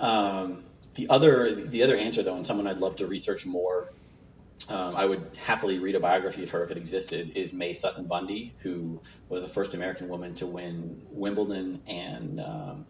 Um, 0.00 0.64
the 0.94 1.08
other 1.08 1.54
the 1.54 1.82
other 1.82 1.96
answer 1.96 2.22
though, 2.22 2.36
and 2.36 2.46
someone 2.46 2.66
I'd 2.66 2.78
love 2.78 2.96
to 2.96 3.06
research 3.06 3.46
more 3.46 3.92
um, 4.68 4.94
I 4.94 5.04
would 5.04 5.30
happily 5.36 5.78
read 5.78 5.94
a 5.94 6.00
biography 6.00 6.42
of 6.42 6.50
her 6.50 6.64
if 6.64 6.70
it 6.70 6.76
existed, 6.76 7.32
is 7.34 7.52
May 7.52 7.72
Sutton 7.72 8.04
Bundy, 8.04 8.54
who 8.58 9.00
was 9.28 9.42
the 9.42 9.48
first 9.48 9.74
American 9.74 10.08
woman 10.08 10.34
to 10.36 10.46
win 10.46 11.02
Wimbledon 11.10 11.82
and 11.86 12.40
um, 12.40 12.86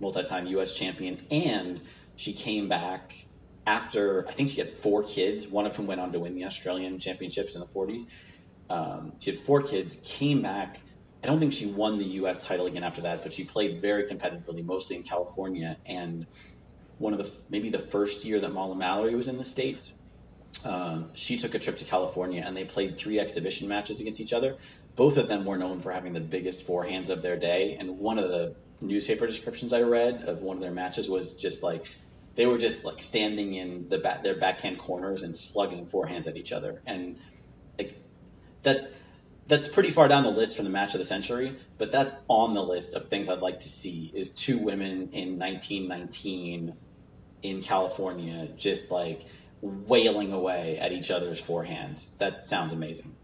multi-time 0.00 0.46
U.S. 0.46 0.74
champion. 0.74 1.20
And 1.30 1.80
she 2.16 2.32
came 2.32 2.68
back 2.68 3.14
after, 3.66 4.26
I 4.28 4.32
think 4.32 4.50
she 4.50 4.60
had 4.60 4.70
four 4.70 5.02
kids, 5.02 5.48
one 5.48 5.66
of 5.66 5.76
whom 5.76 5.86
went 5.86 6.00
on 6.00 6.12
to 6.12 6.20
win 6.20 6.34
the 6.34 6.44
Australian 6.44 6.98
championships 6.98 7.54
in 7.54 7.60
the 7.60 7.66
40s. 7.66 8.02
Um, 8.70 9.14
she 9.20 9.30
had 9.30 9.40
four 9.40 9.62
kids, 9.62 10.00
came 10.04 10.42
back. 10.42 10.80
I 11.22 11.26
don't 11.26 11.40
think 11.40 11.52
she 11.52 11.66
won 11.66 11.98
the 11.98 12.04
U.S. 12.04 12.44
title 12.44 12.66
again 12.66 12.84
after 12.84 13.02
that, 13.02 13.22
but 13.22 13.32
she 13.32 13.44
played 13.44 13.80
very 13.80 14.04
competitively, 14.04 14.64
mostly 14.64 14.96
in 14.96 15.02
California. 15.02 15.76
And 15.86 16.26
one 16.98 17.12
of 17.12 17.18
the, 17.18 17.30
maybe 17.48 17.70
the 17.70 17.78
first 17.78 18.24
year 18.24 18.40
that 18.40 18.52
Molla 18.52 18.76
Mallory 18.76 19.14
was 19.14 19.28
in 19.28 19.38
the 19.38 19.44
States, 19.44 19.98
um, 20.64 21.10
she 21.14 21.38
took 21.38 21.54
a 21.54 21.58
trip 21.58 21.78
to 21.78 21.84
California 21.84 22.42
and 22.44 22.56
they 22.56 22.64
played 22.64 22.96
three 22.96 23.18
exhibition 23.18 23.68
matches 23.68 24.00
against 24.00 24.20
each 24.20 24.32
other. 24.32 24.56
Both 24.96 25.16
of 25.16 25.28
them 25.28 25.44
were 25.44 25.56
known 25.56 25.80
for 25.80 25.92
having 25.92 26.12
the 26.12 26.20
biggest 26.20 26.66
forehands 26.66 27.10
of 27.10 27.22
their 27.22 27.36
day. 27.36 27.76
And 27.78 27.98
one 27.98 28.18
of 28.18 28.28
the 28.28 28.56
newspaper 28.80 29.26
descriptions 29.26 29.72
I 29.72 29.82
read 29.82 30.24
of 30.24 30.40
one 30.40 30.56
of 30.56 30.62
their 30.62 30.72
matches 30.72 31.08
was 31.08 31.34
just 31.34 31.62
like 31.62 31.84
they 32.36 32.46
were 32.46 32.58
just 32.58 32.84
like 32.84 33.00
standing 33.00 33.54
in 33.54 33.88
the 33.88 33.98
back, 33.98 34.22
their 34.22 34.38
backhand 34.38 34.78
corners 34.78 35.22
and 35.22 35.34
slugging 35.34 35.86
forehands 35.86 36.26
at 36.26 36.36
each 36.36 36.52
other. 36.52 36.82
And 36.86 37.18
like 37.78 38.07
that 38.62 38.92
that's 39.48 39.66
pretty 39.66 39.90
far 39.90 40.08
down 40.08 40.24
the 40.24 40.30
list 40.30 40.56
from 40.56 40.66
the 40.66 40.70
match 40.70 40.94
of 40.94 40.98
the 40.98 41.06
century, 41.06 41.56
but 41.78 41.90
that's 41.90 42.12
on 42.28 42.54
the 42.54 42.62
list 42.62 42.94
of 42.94 43.08
things 43.08 43.30
I'd 43.30 43.40
like 43.40 43.60
to 43.60 43.68
see 43.68 44.10
is 44.14 44.30
two 44.30 44.58
women 44.58 45.10
in 45.12 45.38
1919 45.38 46.74
in 47.42 47.62
California 47.62 48.48
just 48.56 48.90
like 48.90 49.24
wailing 49.60 50.32
away 50.32 50.78
at 50.78 50.92
each 50.92 51.10
other's 51.10 51.40
forehands. 51.40 52.16
That 52.18 52.46
sounds 52.46 52.72
amazing. 52.72 53.14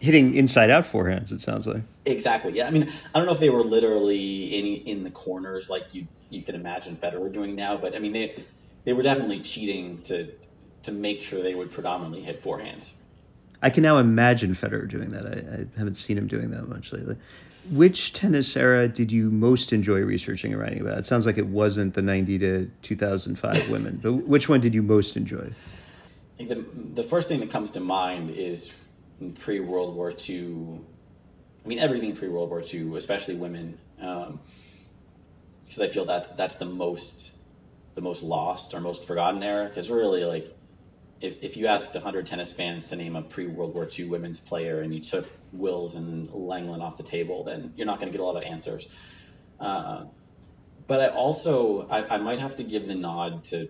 Hitting 0.00 0.34
inside 0.36 0.70
out 0.70 0.84
forehands, 0.84 1.32
it 1.32 1.40
sounds 1.40 1.66
like. 1.66 1.82
Exactly. 2.06 2.52
Yeah. 2.52 2.68
I 2.68 2.70
mean, 2.70 2.92
I 3.12 3.18
don't 3.18 3.26
know 3.26 3.34
if 3.34 3.40
they 3.40 3.50
were 3.50 3.64
literally 3.64 4.54
in 4.54 4.86
in 4.86 5.04
the 5.04 5.10
corners 5.10 5.68
like 5.68 5.94
you 5.94 6.06
you 6.30 6.42
can 6.42 6.54
imagine 6.54 6.96
Federer 6.96 7.32
doing 7.32 7.56
now, 7.56 7.76
but 7.76 7.96
I 7.96 7.98
mean 7.98 8.12
they 8.12 8.40
they 8.84 8.92
were 8.92 9.02
definitely 9.02 9.40
cheating 9.40 10.02
to 10.02 10.32
to 10.84 10.92
make 10.92 11.22
sure 11.22 11.42
they 11.42 11.54
would 11.54 11.72
predominantly 11.72 12.22
hit 12.22 12.40
forehands. 12.40 12.92
I 13.62 13.70
can 13.70 13.82
now 13.82 13.98
imagine 13.98 14.54
Federer 14.54 14.88
doing 14.88 15.10
that. 15.10 15.26
I, 15.26 15.62
I 15.62 15.78
haven't 15.78 15.96
seen 15.96 16.16
him 16.16 16.26
doing 16.26 16.50
that 16.52 16.68
much 16.68 16.92
lately. 16.92 17.16
Which 17.70 18.12
tennis 18.12 18.56
era 18.56 18.88
did 18.88 19.10
you 19.10 19.30
most 19.30 19.72
enjoy 19.72 20.00
researching 20.00 20.52
and 20.52 20.60
writing 20.60 20.80
about? 20.80 20.98
It 20.98 21.06
sounds 21.06 21.26
like 21.26 21.38
it 21.38 21.46
wasn't 21.46 21.94
the 21.94 22.02
90 22.02 22.38
to 22.38 22.70
2005 22.82 23.70
women, 23.70 24.00
but 24.02 24.12
which 24.12 24.48
one 24.48 24.60
did 24.60 24.74
you 24.74 24.82
most 24.82 25.16
enjoy? 25.16 25.50
The, 26.38 26.64
the 26.94 27.02
first 27.02 27.28
thing 27.28 27.40
that 27.40 27.50
comes 27.50 27.72
to 27.72 27.80
mind 27.80 28.30
is 28.30 28.74
pre 29.40 29.60
World 29.60 29.96
War 29.96 30.12
II. 30.28 30.80
I 31.64 31.68
mean, 31.68 31.80
everything 31.80 32.14
pre 32.14 32.28
World 32.28 32.50
War 32.50 32.62
II, 32.62 32.96
especially 32.96 33.34
women, 33.34 33.76
because 33.96 34.28
um, 34.28 35.82
I 35.82 35.88
feel 35.88 36.04
that 36.06 36.36
that's 36.36 36.54
the 36.54 36.64
most 36.64 37.32
the 37.96 38.00
most 38.00 38.22
lost 38.22 38.74
or 38.74 38.80
most 38.80 39.04
forgotten 39.04 39.42
era. 39.42 39.66
Because 39.66 39.90
really, 39.90 40.24
like 40.24 40.56
if, 41.20 41.56
you 41.56 41.66
asked 41.66 41.94
100 41.94 42.26
tennis 42.26 42.52
fans 42.52 42.88
to 42.90 42.96
name 42.96 43.16
a 43.16 43.22
pre 43.22 43.46
World 43.46 43.74
War 43.74 43.88
II 43.98 44.06
women's 44.06 44.40
player 44.40 44.80
and 44.80 44.94
you 44.94 45.00
took 45.00 45.26
Wills 45.52 45.94
and 45.94 46.28
Lenglen 46.28 46.80
off 46.80 46.96
the 46.96 47.02
table, 47.02 47.44
then 47.44 47.72
you're 47.76 47.86
not 47.86 47.98
going 48.00 48.12
to 48.12 48.16
get 48.16 48.22
a 48.22 48.24
lot 48.24 48.36
of 48.36 48.44
answers. 48.44 48.88
Uh, 49.58 50.04
but 50.86 51.00
I 51.00 51.08
also 51.08 51.86
I, 51.88 52.14
I, 52.14 52.18
might 52.18 52.38
have 52.38 52.56
to 52.56 52.64
give 52.64 52.86
the 52.86 52.94
nod 52.94 53.44
to 53.44 53.68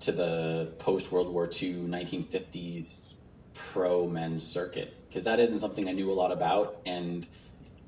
to 0.00 0.12
the 0.12 0.72
post 0.78 1.10
World 1.10 1.32
War 1.32 1.46
II 1.46 1.74
1950s 1.86 3.14
pro 3.54 4.06
men's 4.06 4.42
circuit 4.42 4.94
because 5.08 5.24
that 5.24 5.40
isn't 5.40 5.60
something 5.60 5.88
I 5.88 5.92
knew 5.92 6.10
a 6.10 6.14
lot 6.14 6.30
about, 6.30 6.80
and 6.86 7.26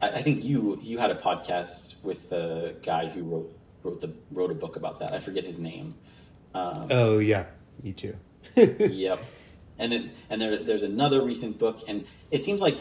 I, 0.03 0.09
I 0.09 0.23
think 0.23 0.45
you 0.45 0.81
you 0.83 0.99
had 0.99 1.11
a 1.11 1.15
podcast 1.15 1.95
with 2.03 2.29
the 2.31 2.75
guy 2.83 3.09
who 3.09 3.23
wrote 3.23 3.59
wrote 3.83 4.01
the 4.01 4.13
wrote 4.31 4.51
a 4.51 4.55
book 4.55 4.77
about 4.77 4.99
that. 5.01 5.15
I 5.15 5.21
forget 5.21 5.45
his 5.45 5.59
name. 5.59 5.95
Um, 6.55 6.89
oh 6.91 7.19
yeah, 7.19 7.47
me 7.83 7.93
too. 7.93 8.17
yep. 8.57 9.25
And 9.79 9.93
then 9.93 10.11
and 10.31 10.41
there 10.41 10.59
there's 10.59 10.83
another 10.83 11.23
recent 11.23 11.59
book, 11.59 11.85
and 11.89 12.05
it 12.31 12.45
seems 12.45 12.61
like 12.61 12.77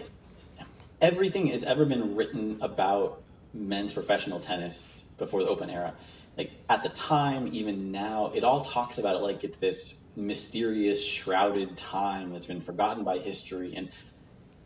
everything 0.99 1.48
has 1.48 1.64
ever 1.64 1.85
been 1.85 2.15
written 2.15 2.57
about 2.61 3.22
men's 3.53 3.94
professional 3.94 4.39
tennis 4.39 5.03
before 5.18 5.44
the 5.44 5.49
Open 5.49 5.69
era. 5.69 5.94
Like 6.38 6.52
at 6.69 6.84
the 6.84 6.89
time, 6.89 7.49
even 7.53 7.91
now, 7.91 8.31
it 8.34 8.44
all 8.44 8.61
talks 8.61 8.99
about 8.99 9.15
it 9.15 9.19
like 9.19 9.44
it's 9.44 9.57
this 9.57 10.02
mysterious, 10.15 11.06
shrouded 11.06 11.77
time 11.77 12.31
that's 12.31 12.45
been 12.45 12.61
forgotten 12.61 13.03
by 13.03 13.18
history. 13.18 13.76
And 13.76 13.89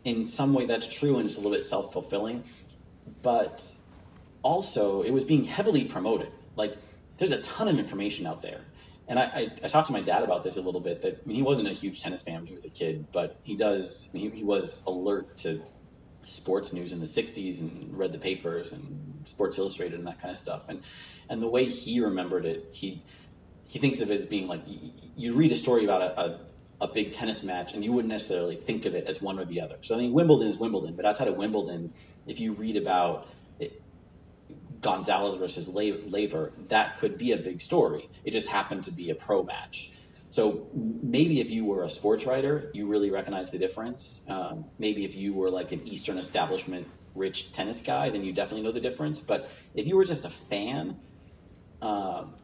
in 0.04 0.26
some 0.26 0.54
way, 0.54 0.66
that's 0.66 0.88
true, 0.88 1.18
and 1.18 1.26
it's 1.26 1.36
a 1.36 1.40
little 1.40 1.54
bit 1.54 1.64
self 1.64 1.94
fulfilling. 1.94 2.44
But 3.22 3.72
also, 4.44 5.02
it 5.04 5.12
was 5.12 5.24
being 5.24 5.46
heavily 5.46 5.86
promoted. 5.86 6.32
Like 6.56 6.76
there's 7.18 7.32
a 7.32 7.42
ton 7.42 7.68
of 7.68 7.80
information 7.80 8.28
out 8.28 8.42
there. 8.42 8.62
And 9.08 9.20
I, 9.20 9.24
I, 9.24 9.52
I, 9.64 9.68
talked 9.68 9.88
to 9.88 9.94
my 9.94 10.02
dad 10.02 10.24
about 10.24 10.44
this 10.44 10.58
a 10.58 10.62
little 10.62 10.80
bit. 10.80 11.02
That 11.02 11.22
I 11.24 11.28
mean, 11.28 11.36
he 11.36 11.42
wasn't 11.42 11.68
a 11.68 11.74
huge 11.74 12.02
tennis 12.02 12.22
fan 12.22 12.36
when 12.36 12.46
he 12.46 12.54
was 12.54 12.66
a 12.66 12.70
kid, 12.70 13.08
but 13.12 13.36
he 13.44 13.56
does. 13.56 14.08
I 14.10 14.18
mean, 14.18 14.32
he, 14.32 14.38
he 14.40 14.44
was 14.44 14.84
alert 14.86 15.40
to 15.40 15.62
sports 16.26 16.72
news 16.72 16.92
in 16.92 17.00
the 17.00 17.06
60s 17.06 17.62
and 17.62 17.98
read 17.98 18.12
the 18.12 18.20
papers 18.20 18.74
and 18.74 19.24
Sports 19.26 19.58
Illustrated 19.58 19.98
and 19.98 20.08
that 20.08 20.20
kind 20.20 20.32
of 20.32 20.38
stuff. 20.38 20.64
And 20.68 20.82
and 21.30 21.42
the 21.42 21.48
way 21.48 21.66
he 21.66 22.02
remembered 22.02 22.46
it, 22.46 22.70
he 22.74 23.02
he 23.68 23.80
thinks 23.80 24.02
of 24.02 24.12
it 24.12 24.16
as 24.16 24.26
being 24.26 24.48
like 24.48 24.62
you 25.16 25.34
read 25.34 25.52
a 25.52 25.56
story 25.56 25.84
about 25.84 26.02
a, 26.02 26.20
a, 26.20 26.40
a 26.82 26.88
big 26.88 27.12
tennis 27.12 27.44
match 27.44 27.74
and 27.74 27.84
you 27.84 27.92
wouldn't 27.94 28.12
necessarily 28.12 28.56
think 28.56 28.86
of 28.86 28.96
it 28.96 29.08
as 29.08 29.22
one 29.22 29.40
or 29.40 29.46
the 29.46 29.62
other. 29.62 29.78
So 29.82 29.96
I 29.96 30.00
mean 30.00 30.14
Wimbledon 30.14 30.48
is 30.48 30.58
Wimbledon, 30.58 30.96
but 30.96 31.06
outside 31.06 31.28
of 31.28 31.36
Wimbledon, 31.36 31.94
if 32.28 32.40
you 32.40 32.54
read 32.54 32.78
about 32.78 33.28
Gonzalez 34.82 35.36
versus 35.36 35.70
Laver, 35.70 36.52
that 36.70 36.98
could 36.98 37.18
be 37.18 37.32
a 37.32 37.38
big 37.38 37.62
story. 37.62 38.10
It 38.24 38.32
just 38.32 38.50
happened 38.50 38.86
to 38.86 38.92
be 38.92 39.10
a 39.12 39.16
pro 39.16 39.44
match. 39.44 39.92
So 40.30 40.70
maybe 40.74 41.42
if 41.42 41.52
you 41.52 41.66
were 41.66 41.84
a 41.84 41.90
sports 41.90 42.26
writer, 42.26 42.72
you 42.74 42.88
really 42.88 43.12
recognize 43.12 43.52
the 43.52 43.58
difference. 43.58 44.22
Um, 44.28 44.66
maybe 44.80 45.04
if 45.04 45.16
you 45.16 45.34
were 45.34 45.52
like 45.52 45.72
an 45.72 45.88
Eastern 45.88 46.18
establishment 46.18 46.88
rich 47.14 47.52
tennis 47.52 47.82
guy, 47.82 48.10
then 48.10 48.24
you 48.24 48.34
definitely 48.34 48.64
know 48.64 48.72
the 48.72 48.80
difference. 48.80 49.20
But 49.20 49.52
if 49.76 49.88
you 49.88 49.98
were 49.98 50.06
just 50.06 50.26
a 50.26 50.30
fan, 50.30 50.98
um, 51.82 52.36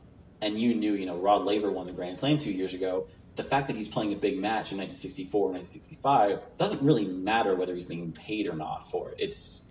and 0.41 0.59
you 0.59 0.75
knew, 0.75 0.93
you 0.93 1.05
know, 1.05 1.17
Rod 1.17 1.43
Laver 1.43 1.71
won 1.71 1.87
the 1.87 1.93
Grand 1.93 2.17
Slam 2.17 2.39
two 2.39 2.51
years 2.51 2.73
ago, 2.73 3.07
the 3.35 3.43
fact 3.43 3.67
that 3.67 3.75
he's 3.75 3.87
playing 3.87 4.13
a 4.13 4.17
big 4.17 4.37
match 4.37 4.71
in 4.71 4.79
1964 4.79 5.39
or 5.39 5.51
1965 5.53 6.57
doesn't 6.57 6.81
really 6.81 7.05
matter 7.05 7.55
whether 7.55 7.73
he's 7.73 7.85
being 7.85 8.11
paid 8.11 8.47
or 8.47 8.55
not 8.55 8.89
for 8.89 9.11
it. 9.11 9.15
It's 9.19 9.66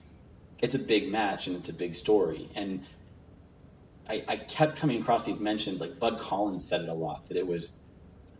it's 0.60 0.74
a 0.74 0.78
big 0.78 1.10
match 1.10 1.46
and 1.46 1.56
it's 1.56 1.68
a 1.68 1.74
big 1.74 1.94
story. 1.94 2.48
And 2.54 2.84
I, 4.08 4.24
I 4.26 4.36
kept 4.36 4.76
coming 4.76 5.00
across 5.00 5.24
these 5.24 5.40
mentions, 5.40 5.80
like 5.80 5.98
Bud 5.98 6.20
Collins 6.20 6.66
said 6.66 6.82
it 6.82 6.88
a 6.88 6.94
lot, 6.94 7.26
that 7.28 7.36
it 7.36 7.46
was 7.46 7.70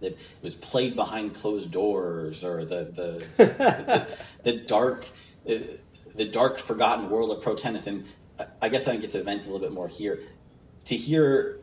that 0.01 0.13
it 0.13 0.19
was 0.43 0.55
played 0.55 0.95
behind 0.95 1.35
closed 1.35 1.71
doors 1.71 2.45
or 2.45 2.65
the 2.65 2.85
the 2.85 3.27
the, 3.37 4.09
the, 4.43 4.57
dark 4.59 5.09
the 5.45 6.25
dark 6.25 6.59
forgotten 6.59 7.09
world 7.11 7.31
of 7.31 7.43
pro 7.43 7.55
tennis 7.55 7.87
and 7.87 8.05
I 8.61 8.69
guess 8.69 8.87
I 8.87 8.93
can 8.93 9.01
get 9.01 9.11
to 9.13 9.23
vent 9.23 9.43
a 9.43 9.45
little 9.45 9.61
bit 9.61 9.73
more 9.73 9.89
here. 9.89 10.21
To 10.87 10.97
hear 10.97 11.59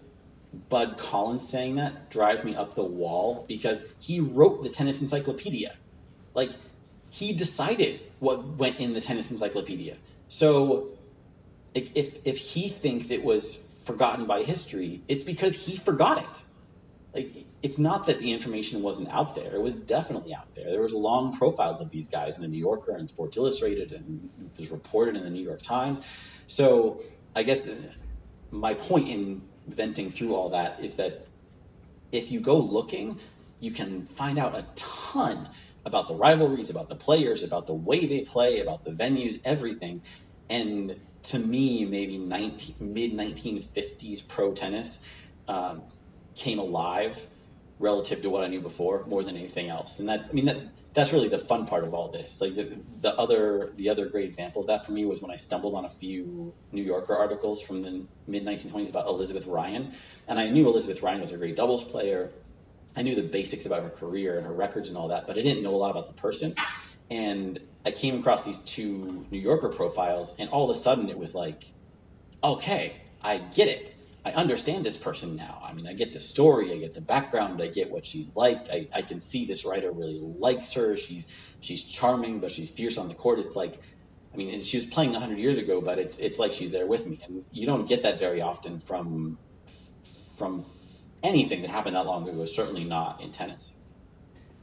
Bud 0.69 0.97
Collins 0.97 1.47
saying 1.47 1.75
that 1.75 2.09
drives 2.09 2.43
me 2.43 2.55
up 2.55 2.75
the 2.75 2.84
wall 2.84 3.45
because 3.47 3.84
he 3.99 4.19
wrote 4.19 4.63
the 4.63 4.69
tennis 4.69 5.01
encyclopedia. 5.01 5.75
Like 6.34 6.51
he 7.09 7.34
decided 7.34 8.01
what 8.19 8.43
went 8.45 8.80
in 8.80 8.93
the 8.93 9.01
tennis 9.01 9.31
encyclopedia. 9.31 9.97
So 10.34 10.89
if 11.76 12.26
if 12.26 12.38
he 12.39 12.68
thinks 12.68 13.11
it 13.11 13.23
was 13.23 13.69
forgotten 13.84 14.26
by 14.26 14.41
history, 14.41 15.03
it's 15.07 15.23
because 15.23 15.53
he 15.53 15.77
forgot 15.77 16.18
it. 16.23 16.43
Like 17.14 17.45
it's 17.61 17.77
not 17.77 18.07
that 18.07 18.18
the 18.18 18.31
information 18.31 18.81
wasn't 18.81 19.10
out 19.10 19.35
there. 19.35 19.53
It 19.53 19.61
was 19.61 19.76
definitely 19.76 20.34
out 20.34 20.55
there. 20.55 20.72
There 20.72 20.81
was 20.81 20.91
long 20.91 21.38
profiles 21.38 21.81
of 21.81 21.91
these 21.91 22.07
guys 22.07 22.35
in 22.35 22.41
the 22.41 22.47
New 22.47 22.57
Yorker 22.57 22.95
and 22.95 23.07
Sports 23.07 23.38
Illustrated, 23.38 23.91
and 23.91 24.31
it 24.39 24.57
was 24.57 24.72
reported 24.72 25.18
in 25.18 25.23
the 25.23 25.30
New 25.30 25.43
York 25.43 25.61
Times. 25.61 26.01
So 26.47 27.03
I 27.35 27.43
guess 27.43 27.68
uh, 27.68 27.76
my 28.49 28.73
point 28.73 29.10
in 29.10 29.43
venting 29.68 30.10
through 30.10 30.34
all 30.34 30.49
that 30.49 30.80
is 30.80 30.93
that 30.95 31.27
if 32.11 32.31
you 32.31 32.39
go 32.39 32.57
looking, 32.57 33.19
you 33.60 33.69
can 33.69 34.07
find 34.07 34.39
out 34.39 34.55
a 34.55 34.65
ton 34.73 35.47
about 35.85 36.07
the 36.07 36.15
rivalries, 36.15 36.69
about 36.69 36.89
the 36.89 36.95
players, 36.95 37.43
about 37.43 37.68
the 37.68 37.73
way 37.73 38.05
they 38.05 38.22
play, 38.22 38.60
about 38.60 38.84
the 38.84 38.91
venues, 38.91 39.39
everything. 39.43 40.01
And 40.49 40.95
to 41.23 41.39
me, 41.39 41.85
maybe 41.85 42.18
19, 42.18 42.76
mid 42.80 43.14
1950s 43.14 44.27
pro 44.27 44.53
tennis 44.53 44.99
um, 45.47 45.84
came 46.35 46.60
alive 46.60 47.19
relative 47.80 48.22
to 48.22 48.30
what 48.30 48.43
I 48.43 48.47
knew 48.47 48.61
before 48.61 49.03
more 49.07 49.23
than 49.23 49.35
anything 49.35 49.69
else. 49.69 49.99
And 49.99 50.10
that, 50.10 50.27
I 50.30 50.34
mean, 50.34 50.45
that 50.45 50.57
that's 50.93 51.11
really 51.11 51.27
the 51.27 51.39
fun 51.39 51.65
part 51.65 51.84
of 51.84 51.93
all 51.93 52.11
this. 52.11 52.39
Like 52.39 52.55
the, 52.55 52.77
the 53.01 53.14
other 53.15 53.73
the 53.76 53.89
other 53.89 54.07
great 54.07 54.26
example 54.26 54.61
of 54.61 54.68
that 54.68 54.85
for 54.85 54.91
me 54.91 55.05
was 55.05 55.22
when 55.22 55.31
I 55.31 55.35
stumbled 55.35 55.73
on 55.76 55.85
a 55.85 55.89
few 55.89 56.53
New 56.72 56.84
Yorker 56.84 57.15
articles 57.15 57.61
from 57.61 57.81
the 57.81 58.05
mid 58.27 58.45
1920s 58.45 58.89
about 58.89 59.07
Elizabeth 59.07 59.47
Ryan, 59.47 59.93
and 60.27 60.39
I 60.39 60.49
knew 60.49 60.68
Elizabeth 60.68 61.01
Ryan 61.01 61.22
was 61.22 61.31
a 61.31 61.38
great 61.38 61.55
doubles 61.55 61.84
player. 61.84 62.31
I 62.95 63.01
knew 63.01 63.15
the 63.15 63.23
basics 63.23 63.65
about 63.65 63.83
her 63.83 63.89
career 63.89 64.37
and 64.37 64.45
her 64.45 64.53
records 64.53 64.89
and 64.89 64.97
all 64.97 65.09
that, 65.09 65.27
but 65.27 65.37
I 65.37 65.41
didn't 65.41 65.63
know 65.63 65.73
a 65.73 65.77
lot 65.77 65.91
about 65.91 66.07
the 66.07 66.13
person. 66.13 66.55
And 67.09 67.59
I 67.85 67.91
came 67.91 68.19
across 68.19 68.43
these 68.43 68.59
two 68.59 69.25
New 69.29 69.39
Yorker 69.39 69.69
profiles, 69.69 70.35
and 70.37 70.49
all 70.49 70.69
of 70.69 70.75
a 70.75 70.79
sudden 70.79 71.09
it 71.09 71.17
was 71.17 71.35
like, 71.35 71.63
okay, 72.43 72.93
I 73.21 73.37
get 73.37 73.67
it. 73.67 73.95
I 74.25 74.31
understand 74.31 74.85
this 74.85 74.97
person 74.97 75.35
now. 75.35 75.61
I 75.63 75.73
mean, 75.73 75.85
I 75.85 75.93
get 75.93 76.13
the 76.13 76.21
story, 76.21 76.71
I 76.71 76.77
get 76.77 76.93
the 76.93 77.01
background, 77.01 77.61
I 77.61 77.67
get 77.67 77.91
what 77.91 78.05
she's 78.05 78.35
like. 78.35 78.69
I, 78.69 78.87
I 78.93 79.01
can 79.01 79.19
see 79.19 79.45
this 79.45 79.65
writer 79.65 79.91
really 79.91 80.19
likes 80.19 80.73
her. 80.73 80.95
She's 80.95 81.27
she's 81.59 81.85
charming, 81.87 82.39
but 82.39 82.51
she's 82.51 82.69
fierce 82.69 82.97
on 82.97 83.09
the 83.09 83.15
court. 83.15 83.39
It's 83.39 83.55
like, 83.55 83.81
I 84.33 84.37
mean, 84.37 84.61
she 84.61 84.77
was 84.77 84.85
playing 84.85 85.11
100 85.11 85.39
years 85.39 85.57
ago, 85.57 85.81
but 85.81 85.99
it's 85.99 86.19
it's 86.19 86.39
like 86.39 86.53
she's 86.53 86.71
there 86.71 86.85
with 86.85 87.05
me, 87.05 87.19
and 87.25 87.43
you 87.51 87.65
don't 87.65 87.85
get 87.85 88.03
that 88.03 88.17
very 88.17 88.41
often 88.41 88.79
from 88.79 89.37
from 90.37 90.65
anything 91.23 91.61
that 91.61 91.71
happened 91.71 91.95
that 91.95 92.05
long 92.05 92.27
ago. 92.27 92.41
Is 92.41 92.55
certainly 92.55 92.83
not 92.83 93.21
in 93.21 93.31
tennis. 93.31 93.71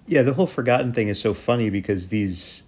Yeah, 0.07 0.23
the 0.23 0.35
whole 0.35 0.47
forgotten 0.47 0.93
thing 0.93 1.09
is 1.09 1.21
so 1.21 1.35
funny 1.35 1.71
because 1.71 2.09
these 2.09 2.63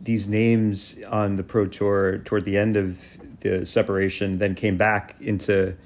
these 0.00 0.28
names 0.28 0.96
on 1.08 1.36
the 1.36 1.42
pro 1.42 1.66
tour 1.66 2.18
toward 2.18 2.44
the 2.44 2.58
end 2.58 2.76
of 2.76 2.98
the 3.40 3.64
separation 3.66 4.38
then 4.38 4.54
came 4.54 4.76
back 4.76 5.16
into 5.20 5.76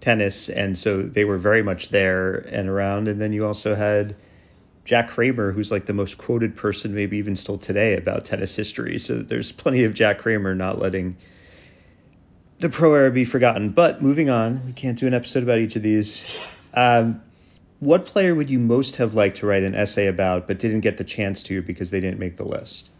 tennis, 0.00 0.48
and 0.48 0.76
so 0.76 1.02
they 1.02 1.24
were 1.24 1.38
very 1.38 1.62
much 1.62 1.90
there 1.90 2.34
and 2.34 2.68
around. 2.68 3.08
And 3.08 3.20
then 3.20 3.32
you 3.32 3.46
also 3.46 3.74
had 3.74 4.16
Jack 4.84 5.08
Kramer, 5.08 5.52
who's 5.52 5.70
like 5.70 5.86
the 5.86 5.92
most 5.92 6.18
quoted 6.18 6.56
person, 6.56 6.94
maybe 6.94 7.18
even 7.18 7.36
still 7.36 7.58
today, 7.58 7.96
about 7.96 8.24
tennis 8.24 8.56
history. 8.56 8.98
So 8.98 9.18
there's 9.18 9.52
plenty 9.52 9.84
of 9.84 9.94
Jack 9.94 10.18
Kramer 10.18 10.54
not 10.54 10.78
letting 10.78 11.16
the 12.58 12.68
pro 12.68 12.94
era 12.94 13.10
be 13.10 13.24
forgotten. 13.24 13.70
But 13.70 14.02
moving 14.02 14.30
on, 14.30 14.66
we 14.66 14.72
can't 14.72 14.98
do 14.98 15.06
an 15.06 15.14
episode 15.14 15.42
about 15.42 15.58
each 15.58 15.76
of 15.76 15.82
these. 15.82 16.38
Um, 16.74 17.22
what 17.80 18.06
player 18.06 18.34
would 18.34 18.50
you 18.50 18.58
most 18.58 18.96
have 18.96 19.14
liked 19.14 19.38
to 19.38 19.46
write 19.46 19.62
an 19.62 19.74
essay 19.74 20.06
about, 20.06 20.46
but 20.46 20.58
didn't 20.58 20.80
get 20.80 20.98
the 20.98 21.04
chance 21.04 21.42
to 21.44 21.62
because 21.62 21.90
they 21.90 22.00
didn't 22.00 22.18
make 22.18 22.36
the 22.36 22.44
list? 22.44 22.90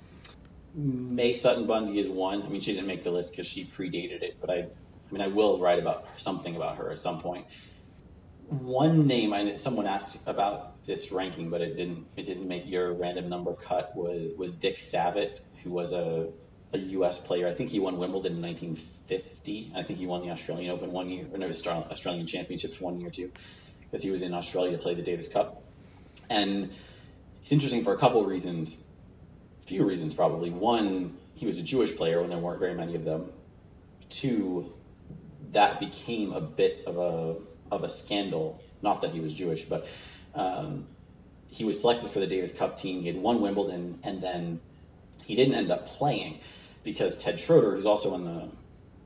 May 0.75 1.35
Sutton 1.35 1.67
Bundy 1.67 1.99
is 1.99 2.09
one. 2.09 2.43
I 2.43 2.49
mean, 2.49 2.61
she 2.61 2.73
didn't 2.73 2.87
make 2.87 3.05
the 3.05 3.11
list 3.11 3.33
because 3.33 3.47
she 3.47 3.65
predated 3.65 4.23
it, 4.23 4.37
but 4.41 4.51
I 4.51 4.67
I 5.11 5.13
mean, 5.13 5.23
I 5.23 5.27
will 5.27 5.59
write 5.59 5.79
about 5.79 6.07
something 6.17 6.55
about 6.55 6.77
her 6.77 6.91
at 6.91 7.01
some 7.01 7.21
point. 7.21 7.47
One 8.49 9.07
name 9.07 9.33
I 9.33 9.57
someone 9.57 9.87
asked 9.87 10.19
about 10.27 10.85
this 10.87 11.13
ranking, 11.13 11.51
but 11.51 11.61
it 11.61 11.77
didn't 11.77 12.07
it 12.17 12.23
didn't 12.23 12.47
make 12.47 12.67
your 12.67 12.93
random 12.93 13.29
number 13.29 13.53
cut 13.55 13.95
was 13.97 14.33
was 14.37 14.55
Dick 14.55 14.77
Savitt, 14.77 15.41
who 15.63 15.71
was 15.71 15.93
a 15.93 16.29
a 16.73 16.79
U.S. 16.79 17.21
player. 17.21 17.49
I 17.49 17.55
think 17.55 17.71
he 17.71 17.81
won 17.81 17.99
Wimbledon 17.99 18.37
in 18.37 18.43
1950. 18.43 19.00
I 19.13 19.83
think 19.83 19.99
he 19.99 20.07
won 20.07 20.23
the 20.23 20.31
Australian 20.31 20.71
Open 20.71 20.93
one 20.93 21.09
year, 21.09 21.27
or 21.33 21.39
no, 21.39 21.49
Australian 21.49 22.27
Championships 22.27 22.81
one 22.81 23.01
year 23.01 23.11
too, 23.11 23.31
because 23.81 24.03
he 24.03 24.11
was 24.11 24.23
in 24.23 24.35
Australia 24.35 24.77
to 24.77 24.83
play 24.83 24.95
the 24.95 25.03
Davis 25.03 25.29
Cup. 25.29 25.63
And 26.29 26.73
it's 27.43 27.53
interesting 27.53 27.85
for 27.85 27.93
a 27.93 27.99
couple 27.99 28.25
reasons, 28.25 28.79
few 29.67 29.87
reasons 29.87 30.15
probably. 30.15 30.51
One, 30.51 31.17
he 31.35 31.47
was 31.47 31.59
a 31.59 31.63
Jewish 31.63 31.97
player 31.97 32.21
when 32.21 32.31
there 32.31 32.39
weren't 32.39 32.61
very 32.61 32.75
many 32.75 32.95
of 32.95 33.05
them. 33.05 33.33
Two, 34.09 34.73
that 35.53 35.81
became 35.81 36.33
a 36.33 36.41
bit 36.41 36.85
of 36.87 36.99
a 36.99 37.37
of 37.75 37.85
a 37.85 37.89
scandal. 37.89 38.61
Not 38.83 39.03
that 39.03 39.13
he 39.13 39.21
was 39.21 39.35
Jewish, 39.35 39.65
but 39.65 39.87
um, 40.35 40.87
he 41.49 41.65
was 41.65 41.81
selected 41.81 42.11
for 42.11 42.21
the 42.21 42.27
Davis 42.27 42.53
Cup 42.53 42.77
team. 42.77 43.01
He 43.01 43.09
had 43.09 43.17
won 43.17 43.41
Wimbledon, 43.41 44.01
and 44.03 44.21
then 44.21 44.61
he 45.27 45.35
didn't 45.35 45.55
end 45.55 45.71
up 45.71 45.87
playing 45.87 46.41
because 46.83 47.17
Ted 47.17 47.39
Schroeder, 47.39 47.75
who's 47.75 47.87
also 47.87 48.15
in 48.15 48.25
the 48.25 48.49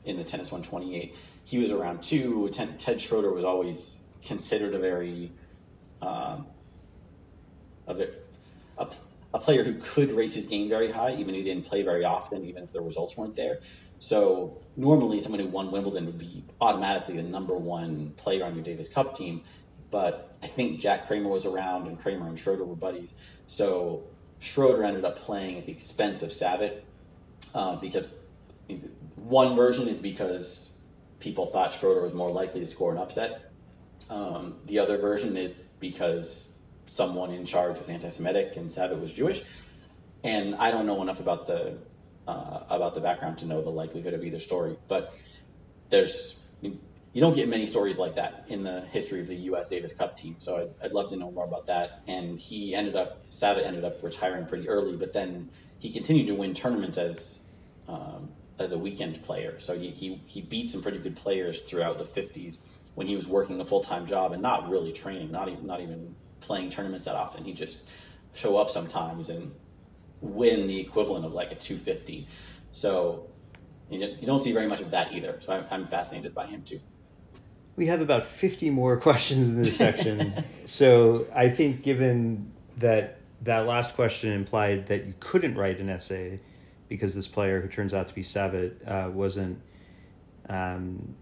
in 0.05 0.17
the 0.17 0.25
tennis 0.25 0.53
128, 0.53 1.17
he 1.45 1.59
was 1.59 1.71
around 1.71 2.03
too. 2.03 2.49
Ted, 2.51 2.79
Ted 2.79 3.01
Schroeder 3.01 3.33
was 3.33 3.45
always 3.45 4.03
considered 4.25 4.75
a 4.75 4.79
very 4.79 5.33
um, 6.03 6.47
a, 7.87 8.09
a, 8.79 8.89
a 9.33 9.39
player 9.39 9.65
who 9.65 9.75
could 9.75 10.13
raise 10.13 10.35
his 10.35 10.47
game 10.47 10.69
very 10.69 10.91
high, 10.91 11.15
even 11.15 11.35
if 11.35 11.37
he 11.37 11.43
didn't 11.43 11.67
play 11.67 11.83
very 11.83 12.05
often, 12.05 12.45
even 12.45 12.63
if 12.63 12.73
the 12.73 12.81
results 12.81 13.17
weren't 13.17 13.37
there. 13.37 13.61
So 13.99 14.59
normally 14.77 15.21
someone 15.21 15.41
who 15.41 15.49
won 15.49 15.71
Wimbledon 15.71 16.07
would 16.07 16.19
be 16.19 16.45
automatically 16.61 17.17
the 17.17 17.23
number 17.23 17.55
one 17.55 18.13
player 18.17 18.45
on 18.45 18.55
your 18.55 18.65
Davis 18.65 18.89
Cup 18.89 19.15
team. 19.15 19.43
but 19.91 20.37
I 20.43 20.47
think 20.49 20.81
Jack 20.81 21.07
Kramer 21.07 21.29
was 21.29 21.47
around 21.47 21.87
and 21.87 21.99
Kramer 21.99 22.27
and 22.27 22.39
Schroeder 22.39 22.65
were 22.65 22.75
buddies. 22.77 23.15
So 23.47 24.05
Schroeder 24.41 24.85
ended 24.85 25.05
up 25.05 25.19
playing 25.19 25.59
at 25.59 25.67
the 25.67 25.73
expense 25.73 26.23
of 26.23 26.31
Savitt 26.31 26.81
uh, 27.55 27.77
because 27.77 28.09
one 29.17 29.57
version 29.57 29.89
is 29.89 30.01
because 30.01 30.73
people 31.21 31.47
thought 31.47 31.73
Schroeder 31.73 32.03
was 32.03 32.15
more 32.15 32.31
likely 32.31 32.61
to 32.61 32.67
score 32.67 32.93
an 32.93 32.99
upset. 32.99 33.53
Um, 34.11 34.57
the 34.65 34.81
other 34.81 34.99
version 34.99 35.37
is 35.37 35.61
because 35.81 36.53
someone 36.87 37.33
in 37.33 37.45
charge 37.45 37.79
was 37.79 37.89
anti-Semitic 37.89 38.57
and 38.57 38.69
Savitt 38.69 39.01
was 39.01 39.13
Jewish. 39.13 39.43
And 40.23 40.55
I 40.57 40.71
don't 40.71 40.87
know 40.87 41.03
enough 41.03 41.21
about 41.21 41.47
the 41.47 41.79
uh, 42.27 42.61
about 42.71 42.95
the 42.95 43.01
background 43.01 43.39
to 43.39 43.47
know 43.47 43.61
the 43.61 43.71
likelihood 43.71 44.15
of 44.15 44.25
either 44.25 44.39
story. 44.39 44.77
But 44.89 45.15
there's 45.91 46.39
you 46.63 47.21
don't 47.21 47.37
get 47.37 47.49
many 47.49 47.67
stories 47.67 47.97
like 47.97 48.17
that 48.17 48.47
in 48.49 48.65
the 48.65 48.81
history 48.81 49.21
of 49.21 49.29
the 49.29 49.37
U.S. 49.37 49.69
Davis 49.69 49.93
Cup 49.93 50.17
team. 50.17 50.37
So 50.41 50.57
I'd, 50.57 50.87
I'd 50.87 50.93
love 50.93 51.11
to 51.11 51.17
know 51.17 51.31
more 51.31 51.45
about 51.45 51.67
that. 51.67 52.03
And 52.09 52.39
he 52.39 52.75
ended 52.75 52.97
up 52.97 53.31
Savitt 53.31 53.65
ended 53.65 53.85
up 53.85 54.03
retiring 54.03 54.47
pretty 54.47 54.69
early, 54.69 54.97
but 54.97 55.13
then 55.13 55.51
he 55.79 55.91
continued 55.91 56.27
to 56.29 56.35
win 56.35 56.55
tournaments 56.55 56.99
as 56.99 57.45
um, 57.87 58.31
as 58.59 58.73
a 58.73 58.79
weekend 58.79 59.23
player. 59.23 59.59
So 59.61 59.77
he, 59.77 59.91
he 59.91 60.21
he 60.27 60.41
beat 60.41 60.71
some 60.71 60.83
pretty 60.83 60.99
good 60.99 61.17
players 61.17 61.63
throughout 61.63 61.99
the 61.99 62.05
50s 62.05 62.59
when 62.95 63.07
he 63.07 63.17
was 63.17 63.27
working 63.27 63.61
a 63.61 63.65
full 63.65 63.81
time 63.81 64.07
job 64.07 64.33
and 64.33 64.43
not 64.43 64.69
really 64.69 64.93
training, 64.93 65.31
not 65.31 65.49
even 65.49 65.67
not 65.67 65.81
even 65.81 66.15
playing 66.41 66.71
tournaments 66.71 67.05
that 67.05 67.17
often. 67.17 67.45
He 67.45 67.53
just 67.53 67.89
show 68.35 68.57
up 68.57 68.71
sometimes 68.71 69.31
and 69.31 69.53
win 70.21 70.67
the 70.67 70.81
equivalent 70.81 71.25
of 71.25 71.33
like 71.33 71.53
a 71.53 71.57
250. 71.57 72.27
So 72.73 73.29
you 73.91 74.27
don't 74.27 74.41
see 74.41 74.53
very 74.53 74.67
much 74.67 74.81
of 74.81 74.91
that 74.93 75.13
either. 75.13 75.39
So 75.41 75.53
I'm, 75.53 75.67
I'm 75.71 75.87
fascinated 75.87 76.35
by 76.35 76.47
him 76.47 76.63
too. 76.63 76.81
We 77.77 77.87
have 77.87 78.01
about 78.01 78.25
50 78.25 78.71
more 78.71 78.97
questions 79.01 79.49
in 79.49 79.57
this 79.57 79.77
section. 79.77 80.45
so 80.67 81.27
I 81.35 81.51
think 81.51 81.83
given 81.83 82.53
that 82.79 83.19
that 83.43 83.67
last 83.67 83.95
question 83.95 84.33
implied 84.33 84.87
that 84.87 85.05
you 85.07 85.15
couldn't 85.21 85.57
write 85.57 85.79
an 85.79 85.91
essay 85.91 86.41
because 86.95 87.13
this 87.13 87.27
player 87.27 87.61
who 87.61 87.67
turns 87.67 87.93
out 87.93 88.07
to 88.09 88.15
be 88.15 88.23
Savitt 88.23 88.77
uh, 88.87 89.11
wasn't 89.11 89.61
um, 90.49 91.17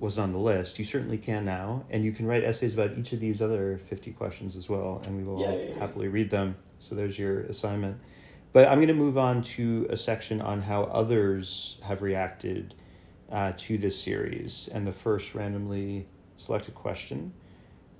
was 0.00 0.18
on 0.18 0.32
the 0.32 0.38
list. 0.38 0.80
You 0.80 0.84
certainly 0.84 1.16
can 1.16 1.44
now, 1.44 1.84
and 1.90 2.04
you 2.04 2.10
can 2.10 2.26
write 2.26 2.42
essays 2.42 2.74
about 2.74 2.98
each 2.98 3.12
of 3.12 3.20
these 3.20 3.40
other 3.40 3.78
50 3.88 4.10
questions 4.14 4.56
as 4.56 4.68
well, 4.68 5.00
and 5.06 5.16
we 5.16 5.22
will 5.22 5.40
yeah, 5.40 5.52
yeah, 5.52 5.68
yeah. 5.68 5.78
happily 5.78 6.08
read 6.08 6.28
them. 6.28 6.56
So 6.80 6.96
there's 6.96 7.16
your 7.16 7.42
assignment. 7.42 7.98
But 8.52 8.66
I'm 8.66 8.78
going 8.78 8.88
to 8.88 8.94
move 8.94 9.16
on 9.16 9.44
to 9.54 9.86
a 9.90 9.96
section 9.96 10.40
on 10.40 10.60
how 10.60 10.82
others 10.84 11.78
have 11.84 12.02
reacted 12.02 12.74
uh, 13.30 13.52
to 13.58 13.78
this 13.78 13.96
series. 14.00 14.68
And 14.72 14.84
the 14.84 14.92
first 14.92 15.36
randomly 15.36 16.08
selected 16.36 16.74
question 16.74 17.32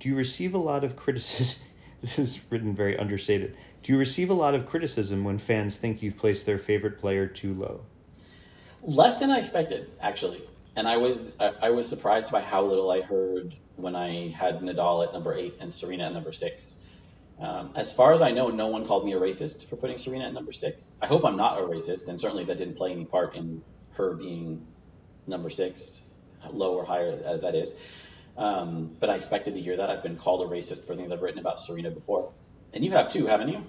Do 0.01 0.09
you 0.09 0.15
receive 0.15 0.55
a 0.55 0.59
lot 0.59 0.83
of 0.83 0.97
criticism? 0.97 1.61
This 2.01 2.19
is 2.19 2.39
written 2.49 2.75
very 2.75 2.97
understated. 2.97 3.55
Do 3.83 3.93
you 3.93 3.99
receive 3.99 4.29
a 4.29 4.33
lot 4.33 4.55
of 4.55 4.65
criticism 4.65 5.23
when 5.23 5.37
fans 5.37 5.77
think 5.77 6.01
you've 6.01 6.17
placed 6.17 6.45
their 6.45 6.57
favorite 6.57 6.99
player 6.99 7.27
too 7.27 7.53
low? 7.53 7.81
Less 8.83 9.17
than 9.17 9.31
I 9.31 9.39
expected, 9.39 9.89
actually. 10.01 10.41
And 10.75 10.87
I 10.87 10.97
was 10.97 11.35
I, 11.39 11.71
was 11.71 11.87
surprised 11.89 12.31
by 12.31 12.41
how 12.41 12.63
little 12.63 12.91
I 12.91 13.01
heard 13.01 13.55
when 13.75 13.95
I 13.95 14.29
had 14.29 14.59
Nadal 14.61 15.07
at 15.07 15.13
number 15.13 15.33
eight 15.33 15.55
and 15.59 15.73
Serena 15.73 16.05
at 16.05 16.13
number 16.13 16.31
six. 16.31 16.79
Um, 17.39 17.71
as 17.75 17.93
far 17.93 18.13
as 18.13 18.21
I 18.21 18.31
know, 18.31 18.49
no 18.49 18.67
one 18.67 18.85
called 18.85 19.05
me 19.05 19.13
a 19.13 19.19
racist 19.19 19.65
for 19.65 19.75
putting 19.75 19.97
Serena 19.97 20.25
at 20.25 20.33
number 20.33 20.51
six. 20.51 20.97
I 21.01 21.07
hope 21.07 21.25
I'm 21.25 21.37
not 21.37 21.59
a 21.59 21.61
racist, 21.61 22.07
and 22.07 22.19
certainly 22.21 22.45
that 22.45 22.57
didn't 22.57 22.75
play 22.75 22.91
any 22.91 23.05
part 23.05 23.35
in 23.35 23.63
her 23.93 24.13
being 24.13 24.65
number 25.25 25.49
six, 25.49 26.01
low 26.51 26.75
or 26.75 26.85
higher 26.85 27.19
as 27.25 27.41
that 27.41 27.55
is. 27.55 27.75
Um, 28.37 28.95
but 28.99 29.09
I 29.09 29.15
expected 29.15 29.55
to 29.55 29.61
hear 29.61 29.77
that. 29.77 29.89
I've 29.89 30.03
been 30.03 30.17
called 30.17 30.41
a 30.41 30.53
racist 30.53 30.85
for 30.85 30.95
things 30.95 31.11
I've 31.11 31.21
written 31.21 31.39
about 31.39 31.61
Serena 31.61 31.89
before, 31.89 32.31
and 32.73 32.85
you 32.85 32.91
have 32.91 33.09
too, 33.09 33.25
haven't 33.25 33.49
you? 33.49 33.63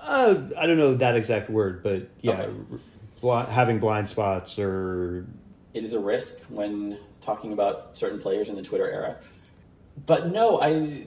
Uh, 0.00 0.36
I 0.56 0.66
don't 0.66 0.78
know 0.78 0.94
that 0.94 1.16
exact 1.16 1.50
word, 1.50 1.82
but 1.82 2.08
yeah, 2.20 2.42
okay. 2.42 2.52
bl- 3.20 3.50
having 3.50 3.78
blind 3.78 4.08
spots 4.08 4.58
or. 4.58 5.26
It 5.74 5.84
is 5.84 5.94
a 5.94 6.00
risk 6.00 6.38
when 6.48 6.98
talking 7.20 7.52
about 7.52 7.96
certain 7.96 8.18
players 8.18 8.50
in 8.50 8.56
the 8.56 8.62
Twitter 8.62 8.88
era. 8.88 9.16
But 10.06 10.28
no, 10.28 10.60
I 10.60 11.06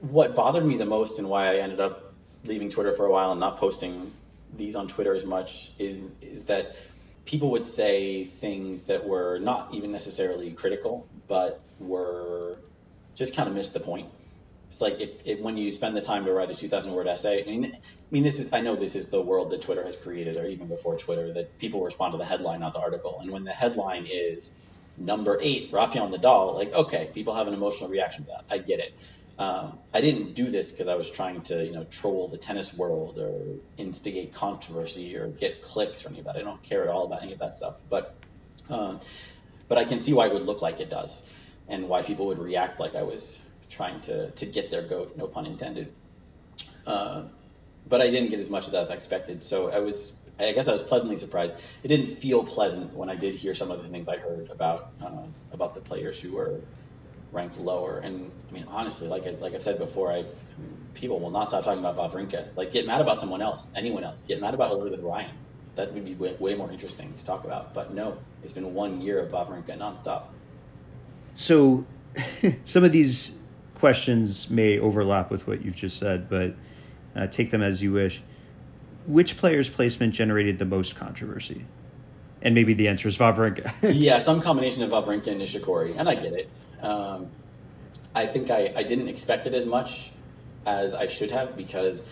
what 0.00 0.34
bothered 0.34 0.64
me 0.64 0.76
the 0.76 0.86
most 0.86 1.18
and 1.18 1.28
why 1.28 1.52
I 1.52 1.56
ended 1.56 1.80
up 1.80 2.12
leaving 2.44 2.68
Twitter 2.68 2.92
for 2.92 3.06
a 3.06 3.10
while 3.10 3.30
and 3.30 3.40
not 3.40 3.56
posting 3.56 4.12
these 4.56 4.76
on 4.76 4.88
Twitter 4.88 5.14
as 5.14 5.24
much 5.24 5.72
is, 5.78 5.98
is 6.20 6.44
that 6.44 6.76
people 7.26 7.50
would 7.52 7.66
say 7.66 8.24
things 8.24 8.84
that 8.84 9.06
were 9.06 9.38
not 9.38 9.74
even 9.74 9.92
necessarily 9.92 10.52
critical, 10.52 11.08
but 11.28 11.60
were 11.78 12.58
just 13.16 13.36
kind 13.36 13.48
of 13.48 13.54
missed 13.54 13.74
the 13.74 13.80
point. 13.80 14.08
It's 14.70 14.80
like 14.80 15.00
if, 15.00 15.10
if 15.24 15.40
when 15.40 15.56
you 15.56 15.70
spend 15.70 15.96
the 15.96 16.02
time 16.02 16.24
to 16.24 16.32
write 16.32 16.50
a 16.50 16.54
2,000 16.54 16.92
word 16.92 17.06
essay, 17.06 17.42
I 17.42 17.46
mean, 17.46 17.66
I 17.66 17.78
mean, 18.10 18.24
this 18.24 18.40
is 18.40 18.52
I 18.52 18.60
know 18.60 18.74
this 18.74 18.96
is 18.96 19.08
the 19.08 19.22
world 19.22 19.50
that 19.50 19.62
Twitter 19.62 19.84
has 19.84 19.96
created, 19.96 20.36
or 20.36 20.46
even 20.46 20.66
before 20.68 20.98
Twitter, 20.98 21.32
that 21.34 21.58
people 21.58 21.82
respond 21.84 22.12
to 22.12 22.18
the 22.18 22.24
headline, 22.24 22.60
not 22.60 22.72
the 22.72 22.80
article. 22.80 23.18
And 23.20 23.30
when 23.30 23.44
the 23.44 23.52
headline 23.52 24.06
is 24.10 24.52
number 24.96 25.38
eight, 25.40 25.70
Rafael 25.72 26.10
Nadal, 26.10 26.54
like 26.56 26.72
okay, 26.72 27.10
people 27.14 27.34
have 27.34 27.46
an 27.46 27.54
emotional 27.54 27.88
reaction 27.88 28.24
to 28.24 28.30
that. 28.32 28.54
I 28.54 28.58
get 28.58 28.80
it. 28.80 28.90
Um, 29.36 29.78
I 29.92 30.00
didn't 30.00 30.34
do 30.34 30.50
this 30.50 30.70
because 30.70 30.88
I 30.88 30.94
was 30.94 31.10
trying 31.10 31.42
to, 31.42 31.64
you 31.64 31.72
know, 31.72 31.84
troll 31.84 32.28
the 32.28 32.38
tennis 32.38 32.76
world 32.76 33.18
or 33.18 33.56
instigate 33.76 34.34
controversy 34.34 35.16
or 35.16 35.26
get 35.28 35.62
clicks 35.62 36.04
or 36.04 36.10
any 36.10 36.20
of 36.20 36.26
that. 36.26 36.36
I 36.36 36.42
don't 36.42 36.62
care 36.62 36.82
at 36.82 36.88
all 36.88 37.06
about 37.06 37.22
any 37.22 37.32
of 37.32 37.40
that 37.40 37.52
stuff. 37.52 37.80
But, 37.90 38.16
um, 38.68 39.00
but 39.68 39.78
I 39.78 39.84
can 39.84 39.98
see 39.98 40.12
why 40.12 40.26
it 40.26 40.34
would 40.34 40.46
look 40.46 40.62
like 40.62 40.80
it 40.80 40.88
does, 40.90 41.22
and 41.68 41.88
why 41.88 42.02
people 42.02 42.26
would 42.26 42.38
react 42.38 42.78
like 42.78 42.94
I 42.94 43.02
was 43.02 43.40
trying 43.70 44.00
to 44.02 44.30
to 44.30 44.46
get 44.46 44.70
their 44.70 44.82
goat, 44.82 45.16
no 45.16 45.26
pun 45.26 45.46
intended. 45.46 45.92
Uh, 46.86 47.24
but 47.86 48.00
I 48.00 48.10
didn't 48.10 48.30
get 48.30 48.40
as 48.40 48.50
much 48.50 48.66
of 48.66 48.72
that 48.72 48.82
as 48.82 48.90
I 48.90 48.94
expected. 48.94 49.44
So 49.44 49.70
I 49.70 49.80
was, 49.80 50.16
I 50.38 50.52
guess, 50.52 50.68
I 50.68 50.72
was 50.72 50.82
pleasantly 50.82 51.16
surprised. 51.16 51.54
It 51.82 51.88
didn't 51.88 52.16
feel 52.18 52.44
pleasant 52.44 52.94
when 52.94 53.10
I 53.10 53.16
did 53.16 53.34
hear 53.34 53.54
some 53.54 53.70
of 53.70 53.82
the 53.82 53.88
things 53.88 54.08
I 54.08 54.16
heard 54.16 54.50
about 54.50 54.92
uh, 55.02 55.26
about 55.52 55.74
the 55.74 55.80
players 55.80 56.20
who 56.20 56.36
were 56.36 56.60
ranked 57.34 57.58
lower. 57.58 57.98
And 57.98 58.30
I 58.48 58.52
mean, 58.52 58.66
honestly, 58.68 59.08
like 59.08 59.26
I, 59.26 59.30
like 59.30 59.54
I've 59.54 59.62
said 59.62 59.78
before, 59.78 60.10
I 60.12 60.24
people 60.94 61.20
will 61.20 61.30
not 61.30 61.48
stop 61.48 61.64
talking 61.64 61.84
about 61.84 61.96
Wawrinka. 61.96 62.56
Like, 62.56 62.72
get 62.72 62.86
mad 62.86 63.00
about 63.00 63.18
someone 63.18 63.42
else, 63.42 63.70
anyone 63.76 64.04
else. 64.04 64.22
Get 64.22 64.40
mad 64.40 64.54
about 64.54 64.72
Elizabeth 64.72 65.00
Ryan. 65.00 65.34
That 65.74 65.92
would 65.92 66.04
be 66.04 66.14
way, 66.14 66.34
way 66.38 66.54
more 66.54 66.70
interesting 66.70 67.12
to 67.14 67.24
talk 67.24 67.44
about. 67.44 67.74
But 67.74 67.92
no, 67.92 68.16
it's 68.42 68.52
been 68.52 68.74
one 68.74 69.00
year 69.00 69.20
of 69.20 69.32
Wawrinka 69.32 69.76
nonstop. 69.76 70.24
So, 71.34 71.84
some 72.64 72.84
of 72.84 72.92
these 72.92 73.32
questions 73.74 74.48
may 74.48 74.78
overlap 74.78 75.30
with 75.30 75.46
what 75.46 75.64
you've 75.64 75.74
just 75.74 75.98
said, 75.98 76.30
but 76.30 76.54
uh, 77.16 77.26
take 77.26 77.50
them 77.50 77.62
as 77.62 77.82
you 77.82 77.92
wish. 77.92 78.22
Which 79.06 79.36
player's 79.36 79.68
placement 79.68 80.14
generated 80.14 80.58
the 80.58 80.64
most 80.64 80.96
controversy? 80.96 81.66
And 82.40 82.54
maybe 82.54 82.74
the 82.74 82.88
answer 82.88 83.08
is 83.08 83.18
Wawrinka. 83.18 83.72
yeah, 83.94 84.20
some 84.20 84.40
combination 84.40 84.82
of 84.84 84.90
Wawrinka 84.90 85.28
and 85.28 85.40
Nishikori, 85.40 85.98
and 85.98 86.08
I 86.08 86.14
get 86.14 86.34
it. 86.34 86.48
Um, 86.82 87.30
I 88.14 88.26
think 88.26 88.50
I, 88.50 88.72
I 88.76 88.82
didn't 88.82 89.08
expect 89.08 89.46
it 89.46 89.54
as 89.54 89.66
much 89.66 90.10
as 90.66 90.94
I 90.94 91.06
should 91.06 91.30
have 91.30 91.56
because 91.56 92.02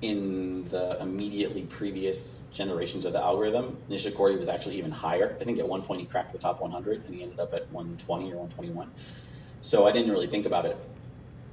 in 0.00 0.64
the 0.68 1.00
immediately 1.00 1.62
previous 1.62 2.44
generations 2.52 3.04
of 3.04 3.12
the 3.12 3.20
algorithm, 3.20 3.76
Nishikori 3.90 4.38
was 4.38 4.48
actually 4.48 4.76
even 4.76 4.92
higher. 4.92 5.36
I 5.40 5.44
think 5.44 5.58
at 5.58 5.68
one 5.68 5.82
point 5.82 6.00
he 6.00 6.06
cracked 6.06 6.32
the 6.32 6.38
top 6.38 6.60
100 6.60 7.04
and 7.04 7.14
he 7.14 7.22
ended 7.22 7.40
up 7.40 7.52
at 7.52 7.70
120 7.72 8.32
or 8.32 8.36
121. 8.36 8.90
So 9.60 9.86
I 9.86 9.92
didn't 9.92 10.12
really 10.12 10.28
think 10.28 10.46
about 10.46 10.66
it. 10.66 10.76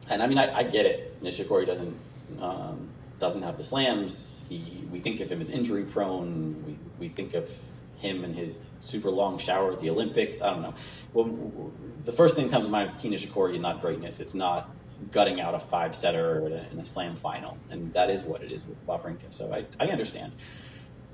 And 0.09 0.21
I 0.21 0.27
mean, 0.27 0.37
I, 0.37 0.59
I 0.59 0.63
get 0.63 0.85
it. 0.85 1.21
Nishikori 1.23 1.65
doesn't 1.65 1.97
um, 2.39 2.89
doesn't 3.19 3.41
have 3.41 3.57
the 3.57 3.63
slams. 3.63 4.43
He 4.47 4.83
we 4.91 4.99
think 4.99 5.21
of 5.21 5.31
him 5.31 5.41
as 5.41 5.49
injury 5.49 5.83
prone. 5.83 6.63
We 6.67 6.77
we 6.99 7.09
think 7.09 7.33
of 7.33 7.51
him 7.97 8.23
and 8.23 8.35
his 8.35 8.63
super 8.85 9.09
long 9.09 9.37
shower 9.37 9.73
at 9.73 9.79
the 9.79 9.89
Olympics. 9.89 10.41
I 10.41 10.51
don't 10.51 10.61
know. 10.61 10.73
Well, 11.13 11.71
the 12.03 12.11
first 12.11 12.35
thing 12.35 12.45
that 12.45 12.51
comes 12.51 12.65
to 12.65 12.71
mind 12.71 12.91
with 12.91 13.01
Kei 13.01 13.09
Nishikori 13.09 13.55
is 13.55 13.59
not 13.59 13.81
greatness. 13.81 14.19
It's 14.19 14.33
not 14.35 14.69
gutting 15.11 15.41
out 15.41 15.55
a 15.55 15.59
five 15.59 15.95
setter 15.95 16.65
in 16.71 16.79
a 16.79 16.85
slam 16.85 17.15
final, 17.17 17.57
and 17.69 17.93
that 17.93 18.09
is 18.09 18.23
what 18.23 18.43
it 18.43 18.51
is 18.51 18.65
with 18.65 18.85
Wawrinka. 18.87 19.31
So 19.31 19.53
I, 19.53 19.65
I 19.79 19.87
understand. 19.87 20.31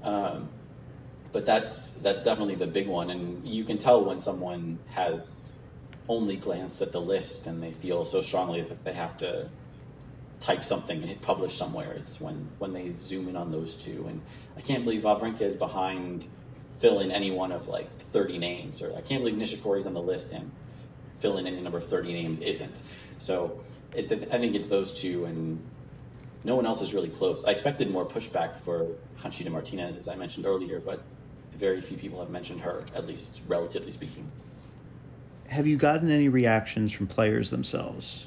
Um, 0.04 0.50
but 1.32 1.46
that's 1.46 1.96
that's 1.96 2.24
definitely 2.24 2.56
the 2.56 2.68
big 2.68 2.88
one, 2.88 3.10
and 3.10 3.48
you 3.48 3.64
can 3.64 3.78
tell 3.78 4.04
when 4.04 4.20
someone 4.20 4.80
has 4.92 5.60
only 6.10 6.36
glanced 6.36 6.82
at 6.82 6.92
the 6.92 7.00
list 7.00 7.48
and 7.48 7.64
they 7.64 7.72
feel 7.72 8.04
so 8.04 8.22
strongly 8.22 8.62
that 8.62 8.84
they 8.84 8.92
have 8.92 9.18
to 9.20 9.50
type 10.42 10.64
something 10.64 10.98
and 10.98 11.08
hit 11.08 11.22
publish 11.22 11.54
somewhere. 11.54 11.94
It's 11.94 12.20
when 12.20 12.50
when 12.58 12.74
they 12.74 12.90
zoom 12.90 13.30
in 13.30 13.38
on 13.38 13.52
those 13.52 13.76
two, 13.76 14.08
and 14.08 14.22
I 14.58 14.62
can't 14.62 14.84
believe 14.84 15.04
Wawrinka 15.04 15.42
is 15.42 15.56
behind 15.56 16.26
fill 16.82 17.00
in 17.00 17.12
any 17.12 17.32
one 17.32 17.52
of 17.52 17.68
like 17.68 17.88
30 17.98 18.40
names, 18.40 18.82
or 18.82 18.96
I 18.96 19.02
can't 19.02 19.24
believe 19.24 19.36
Nishikori's 19.36 19.86
on 19.86 19.94
the 19.94 20.02
list 20.02 20.34
and 20.34 20.52
fill 21.20 21.38
in 21.38 21.46
any 21.48 21.62
number 21.62 21.78
of 21.78 21.86
30 21.86 22.12
names 22.12 22.40
isn't. 22.40 22.82
So 23.20 23.62
it, 23.96 24.12
I 24.12 24.40
think 24.40 24.56
it's 24.56 24.68
those 24.68 24.92
two, 24.92 25.26
and 25.26 25.64
no 26.44 26.56
one 26.56 26.66
else 26.66 26.82
is 26.82 26.94
really 26.94 27.10
close. 27.10 27.46
I 27.46 27.52
expected 27.52 27.92
more 27.92 28.06
pushback 28.06 28.58
for 28.58 28.88
Conchita 29.22 29.52
Martinez, 29.52 29.96
as 29.98 30.08
I 30.08 30.16
mentioned 30.16 30.48
earlier, 30.48 30.80
but 30.80 31.02
very 31.54 31.82
few 31.82 31.98
people 31.98 32.20
have 32.20 32.32
mentioned 32.32 32.62
her, 32.62 32.84
at 32.96 33.06
least 33.06 33.40
relatively 33.48 33.92
speaking. 33.92 34.30
have 35.48 35.68
you 35.68 35.78
gotten 35.78 36.10
any 36.10 36.30
reactions 36.30 36.92
from 36.92 37.06
players 37.06 37.52
themselves? 37.52 38.26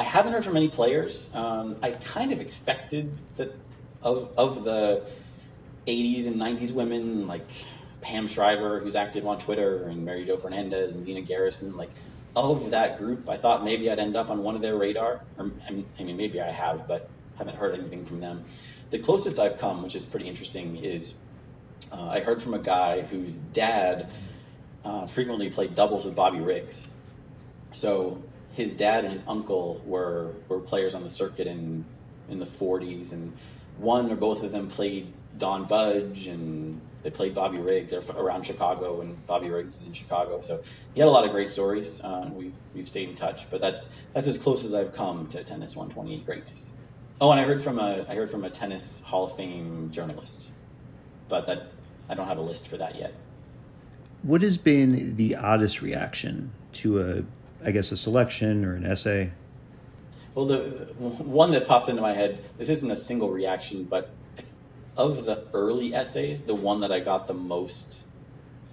I 0.00 0.02
haven't 0.02 0.32
heard 0.32 0.44
from 0.44 0.56
any 0.56 0.68
players. 0.68 1.30
Um, 1.34 1.76
I 1.82 1.92
kind 1.92 2.32
of 2.32 2.40
expected 2.40 3.12
that 3.36 3.54
of 4.02 4.30
of 4.36 4.64
the 4.64 5.02
80s 5.88 6.26
and 6.26 6.36
90s 6.36 6.72
women 6.72 7.26
like 7.26 7.48
Pam 8.02 8.28
Shriver, 8.28 8.78
who's 8.78 8.94
active 8.94 9.26
on 9.26 9.38
Twitter, 9.38 9.84
and 9.84 10.04
Mary 10.04 10.24
Jo 10.24 10.36
Fernandez 10.36 10.94
and 10.94 11.02
Zina 11.02 11.22
Garrison, 11.22 11.76
like 11.76 11.90
of 12.36 12.70
that 12.70 12.98
group, 12.98 13.28
I 13.28 13.36
thought 13.36 13.64
maybe 13.64 13.90
I'd 13.90 13.98
end 13.98 14.14
up 14.14 14.30
on 14.30 14.42
one 14.42 14.54
of 14.54 14.60
their 14.60 14.76
radar. 14.76 15.22
Or, 15.38 15.50
I 15.66 15.72
mean, 15.72 16.16
maybe 16.16 16.40
I 16.40 16.50
have, 16.50 16.86
but 16.86 17.08
haven't 17.36 17.56
heard 17.56 17.74
anything 17.74 18.04
from 18.04 18.20
them. 18.20 18.44
The 18.90 18.98
closest 18.98 19.38
I've 19.38 19.58
come, 19.58 19.82
which 19.82 19.94
is 19.94 20.04
pretty 20.04 20.28
interesting, 20.28 20.76
is 20.76 21.14
uh, 21.90 22.08
I 22.08 22.20
heard 22.20 22.42
from 22.42 22.54
a 22.54 22.58
guy 22.58 23.02
whose 23.02 23.38
dad 23.38 24.08
uh, 24.84 25.06
frequently 25.06 25.50
played 25.50 25.74
doubles 25.74 26.04
with 26.04 26.14
Bobby 26.14 26.40
Riggs. 26.40 26.86
So 27.72 28.22
his 28.52 28.74
dad 28.74 29.04
and 29.04 29.12
his 29.12 29.24
uncle 29.26 29.82
were 29.84 30.32
were 30.48 30.60
players 30.60 30.94
on 30.94 31.02
the 31.02 31.10
circuit 31.10 31.46
in 31.46 31.84
in 32.28 32.38
the 32.38 32.46
40s, 32.46 33.12
and 33.12 33.32
one 33.78 34.10
or 34.10 34.16
both 34.16 34.42
of 34.42 34.52
them 34.52 34.68
played 34.68 35.12
Don 35.36 35.64
Budge, 35.64 36.26
and 36.26 36.80
they 37.02 37.10
played 37.10 37.34
Bobby 37.34 37.58
Riggs. 37.58 37.90
They're 37.90 38.02
around 38.16 38.44
Chicago, 38.46 39.00
and 39.00 39.24
Bobby 39.26 39.50
Riggs 39.50 39.74
was 39.74 39.86
in 39.86 39.92
Chicago. 39.92 40.40
So 40.40 40.62
he 40.94 41.00
had 41.00 41.08
a 41.08 41.12
lot 41.12 41.24
of 41.24 41.30
great 41.30 41.48
stories. 41.48 42.00
Uh, 42.00 42.30
we've 42.32 42.54
we've 42.74 42.88
stayed 42.88 43.08
in 43.08 43.14
touch, 43.14 43.50
but 43.50 43.60
that's 43.60 43.90
that's 44.14 44.28
as 44.28 44.38
close 44.38 44.64
as 44.64 44.74
I've 44.74 44.94
come 44.94 45.28
to 45.28 45.44
tennis 45.44 45.76
128 45.76 46.24
greatness. 46.24 46.72
Oh, 47.20 47.30
and 47.30 47.40
I 47.40 47.44
heard 47.44 47.62
from 47.62 47.78
a 47.78 48.06
I 48.08 48.14
heard 48.14 48.30
from 48.30 48.44
a 48.44 48.50
tennis 48.50 49.00
Hall 49.00 49.24
of 49.24 49.36
Fame 49.36 49.90
journalist, 49.90 50.50
but 51.28 51.46
that 51.46 51.68
I 52.08 52.14
don't 52.14 52.28
have 52.28 52.38
a 52.38 52.42
list 52.42 52.68
for 52.68 52.78
that 52.78 52.96
yet. 52.96 53.12
What 54.22 54.42
has 54.42 54.56
been 54.56 55.16
the 55.16 55.36
oddest 55.36 55.80
reaction 55.80 56.50
to 56.74 57.00
a, 57.00 57.24
I 57.64 57.70
guess, 57.70 57.92
a 57.92 57.96
selection 57.96 58.64
or 58.64 58.74
an 58.74 58.84
essay? 58.84 59.30
Well, 60.34 60.46
the 60.46 60.60
one 60.98 61.52
that 61.52 61.66
pops 61.66 61.88
into 61.88 62.02
my 62.02 62.12
head, 62.12 62.44
this 62.58 62.68
isn't 62.68 62.90
a 62.90 62.96
single 62.96 63.30
reaction, 63.30 63.84
but 63.84 64.10
of 64.98 65.24
the 65.24 65.44
early 65.54 65.94
essays, 65.94 66.42
the 66.42 66.54
one 66.54 66.80
that 66.80 66.90
I 66.90 66.98
got 66.98 67.28
the 67.28 67.34
most 67.34 68.04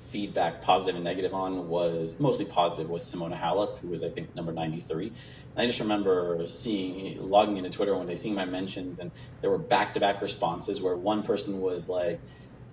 feedback, 0.09 0.63
positive 0.63 0.95
and 0.95 1.03
negative 1.03 1.33
on, 1.33 1.69
was 1.69 2.19
mostly 2.19 2.45
positive, 2.45 2.89
was 2.89 3.03
Simona 3.03 3.39
Halep, 3.39 3.77
who 3.77 3.89
was, 3.89 4.01
I 4.03 4.09
think, 4.09 4.35
number 4.35 4.51
93. 4.51 5.07
And 5.07 5.15
I 5.55 5.67
just 5.67 5.79
remember 5.81 6.47
seeing, 6.47 7.29
logging 7.29 7.57
into 7.57 7.69
Twitter 7.69 7.95
one 7.95 8.07
day, 8.07 8.15
seeing 8.15 8.33
my 8.33 8.45
mentions, 8.45 8.97
and 8.97 9.11
there 9.41 9.51
were 9.51 9.59
back 9.59 9.93
to 9.93 9.99
back 9.99 10.21
responses 10.21 10.81
where 10.81 10.95
one 10.95 11.21
person 11.21 11.61
was 11.61 11.87
like, 11.87 12.19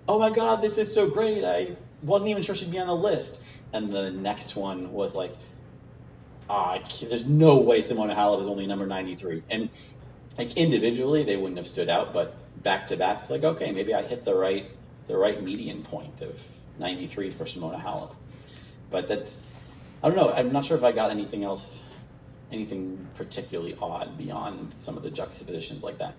oh 0.07 0.17
my 0.19 0.31
God, 0.31 0.61
this 0.61 0.79
is 0.79 0.93
so 0.93 1.07
great. 1.07 1.43
I 1.43 1.75
wasn't 2.01 2.31
even 2.31 2.41
sure 2.41 2.55
she'd 2.55 2.71
be 2.71 2.79
on 2.79 2.87
the 2.87 2.95
list. 2.95 3.41
And 3.71 3.91
the 3.91 4.11
next 4.11 4.55
one 4.55 4.91
was 4.91 5.13
like, 5.13 5.33
ah, 6.49 6.79
there's 7.01 7.27
no 7.27 7.57
way 7.57 7.79
Simona 7.79 8.15
Halep 8.15 8.41
is 8.41 8.47
only 8.47 8.65
number 8.65 8.87
93. 8.87 9.43
And 9.49 9.69
like 10.37 10.57
individually, 10.57 11.23
they 11.23 11.37
wouldn't 11.37 11.57
have 11.57 11.67
stood 11.67 11.89
out, 11.89 12.13
but 12.13 12.35
back 12.63 12.87
to 12.87 12.97
back, 12.97 13.19
it's 13.19 13.29
like, 13.29 13.43
okay, 13.43 13.71
maybe 13.71 13.93
I 13.93 14.01
hit 14.01 14.25
the 14.25 14.33
right, 14.33 14.69
the 15.07 15.17
right 15.17 15.41
median 15.41 15.83
point 15.83 16.21
of 16.21 16.41
93 16.79 17.29
for 17.31 17.45
Simona 17.45 17.81
Halep. 17.81 18.15
But 18.89 19.07
that's, 19.07 19.45
I 20.01 20.07
don't 20.09 20.17
know. 20.17 20.31
I'm 20.33 20.51
not 20.51 20.65
sure 20.65 20.77
if 20.77 20.83
I 20.83 20.91
got 20.91 21.11
anything 21.11 21.43
else, 21.43 21.83
anything 22.51 23.07
particularly 23.15 23.75
odd 23.79 24.17
beyond 24.17 24.73
some 24.77 24.97
of 24.97 25.03
the 25.03 25.11
juxtapositions 25.11 25.83
like 25.83 25.99
that. 25.99 26.15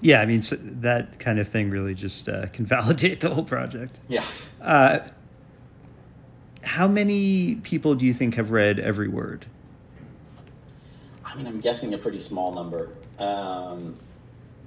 Yeah, 0.00 0.20
I 0.20 0.26
mean 0.26 0.42
so 0.42 0.56
that 0.60 1.18
kind 1.18 1.38
of 1.38 1.48
thing 1.48 1.70
really 1.70 1.94
just 1.94 2.28
uh, 2.28 2.46
can 2.48 2.66
validate 2.66 3.20
the 3.20 3.30
whole 3.30 3.44
project. 3.44 3.98
Yeah. 4.08 4.24
Uh, 4.60 5.00
how 6.62 6.88
many 6.88 7.56
people 7.56 7.94
do 7.94 8.04
you 8.04 8.14
think 8.14 8.34
have 8.34 8.50
read 8.50 8.78
every 8.78 9.08
word? 9.08 9.46
I 11.24 11.36
mean, 11.36 11.46
I'm 11.46 11.60
guessing 11.60 11.94
a 11.94 11.98
pretty 11.98 12.20
small 12.20 12.54
number. 12.54 12.90
Um, 13.18 13.96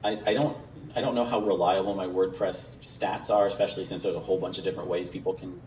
I, 0.04 0.20
I 0.26 0.34
don't 0.34 0.58
I 0.96 1.02
don't 1.02 1.16
know 1.16 1.26
how 1.26 1.40
reliable 1.40 1.96
my 1.96 2.08
WordPress 2.08 2.78
stats 2.84 3.30
are, 3.30 3.46
especially 3.48 3.86
since 3.86 4.04
there's 4.04 4.16
a 4.16 4.20
whole 4.20 4.40
bunch 4.40 4.58
of 4.58 4.64
different 4.64 4.90
ways 4.90 5.10
people 5.10 5.34
can 5.34 5.60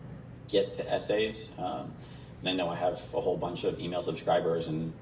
get 0.47 0.77
the 0.77 0.91
essays. 0.91 1.53
Um, 1.57 1.93
and 2.41 2.49
I 2.49 2.53
know 2.53 2.69
I 2.69 2.75
have 2.75 3.01
a 3.13 3.21
whole 3.21 3.37
bunch 3.37 3.63
of 3.63 3.79
email 3.79 4.03
subscribers, 4.03 4.67
and 4.67 4.93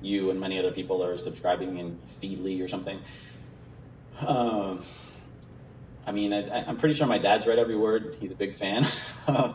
you 0.00 0.30
and 0.30 0.38
many 0.38 0.58
other 0.58 0.70
people 0.70 1.02
are 1.04 1.16
subscribing 1.16 1.78
in 1.78 1.98
Feedly 2.20 2.62
or 2.62 2.68
something. 2.68 3.00
Um, 4.26 4.82
I 6.06 6.12
mean, 6.12 6.32
I, 6.32 6.68
am 6.68 6.76
pretty 6.76 6.94
sure 6.94 7.06
my 7.06 7.18
dad's 7.18 7.46
read 7.46 7.58
every 7.58 7.76
word. 7.76 8.16
He's 8.20 8.32
a 8.32 8.36
big 8.36 8.54
fan. 8.54 8.86
uh, 9.26 9.52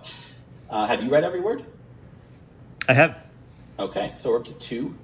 have 0.70 1.04
you 1.04 1.10
read 1.10 1.24
every 1.24 1.40
word? 1.40 1.66
I 2.88 2.94
have. 2.94 3.18
Okay, 3.80 4.14
so 4.18 4.32
we're 4.32 4.38
up 4.38 4.46
to 4.46 4.60
two. 4.60 4.96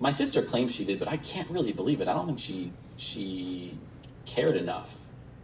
My 0.00 0.10
sister 0.10 0.42
claims 0.42 0.74
she 0.74 0.84
did, 0.84 0.98
but 0.98 1.08
I 1.08 1.16
can't 1.16 1.48
really 1.50 1.72
believe 1.72 2.00
it. 2.00 2.08
I 2.08 2.12
don't 2.14 2.26
think 2.26 2.40
she 2.40 2.72
she 2.96 3.78
cared 4.26 4.56
enough. 4.56 4.94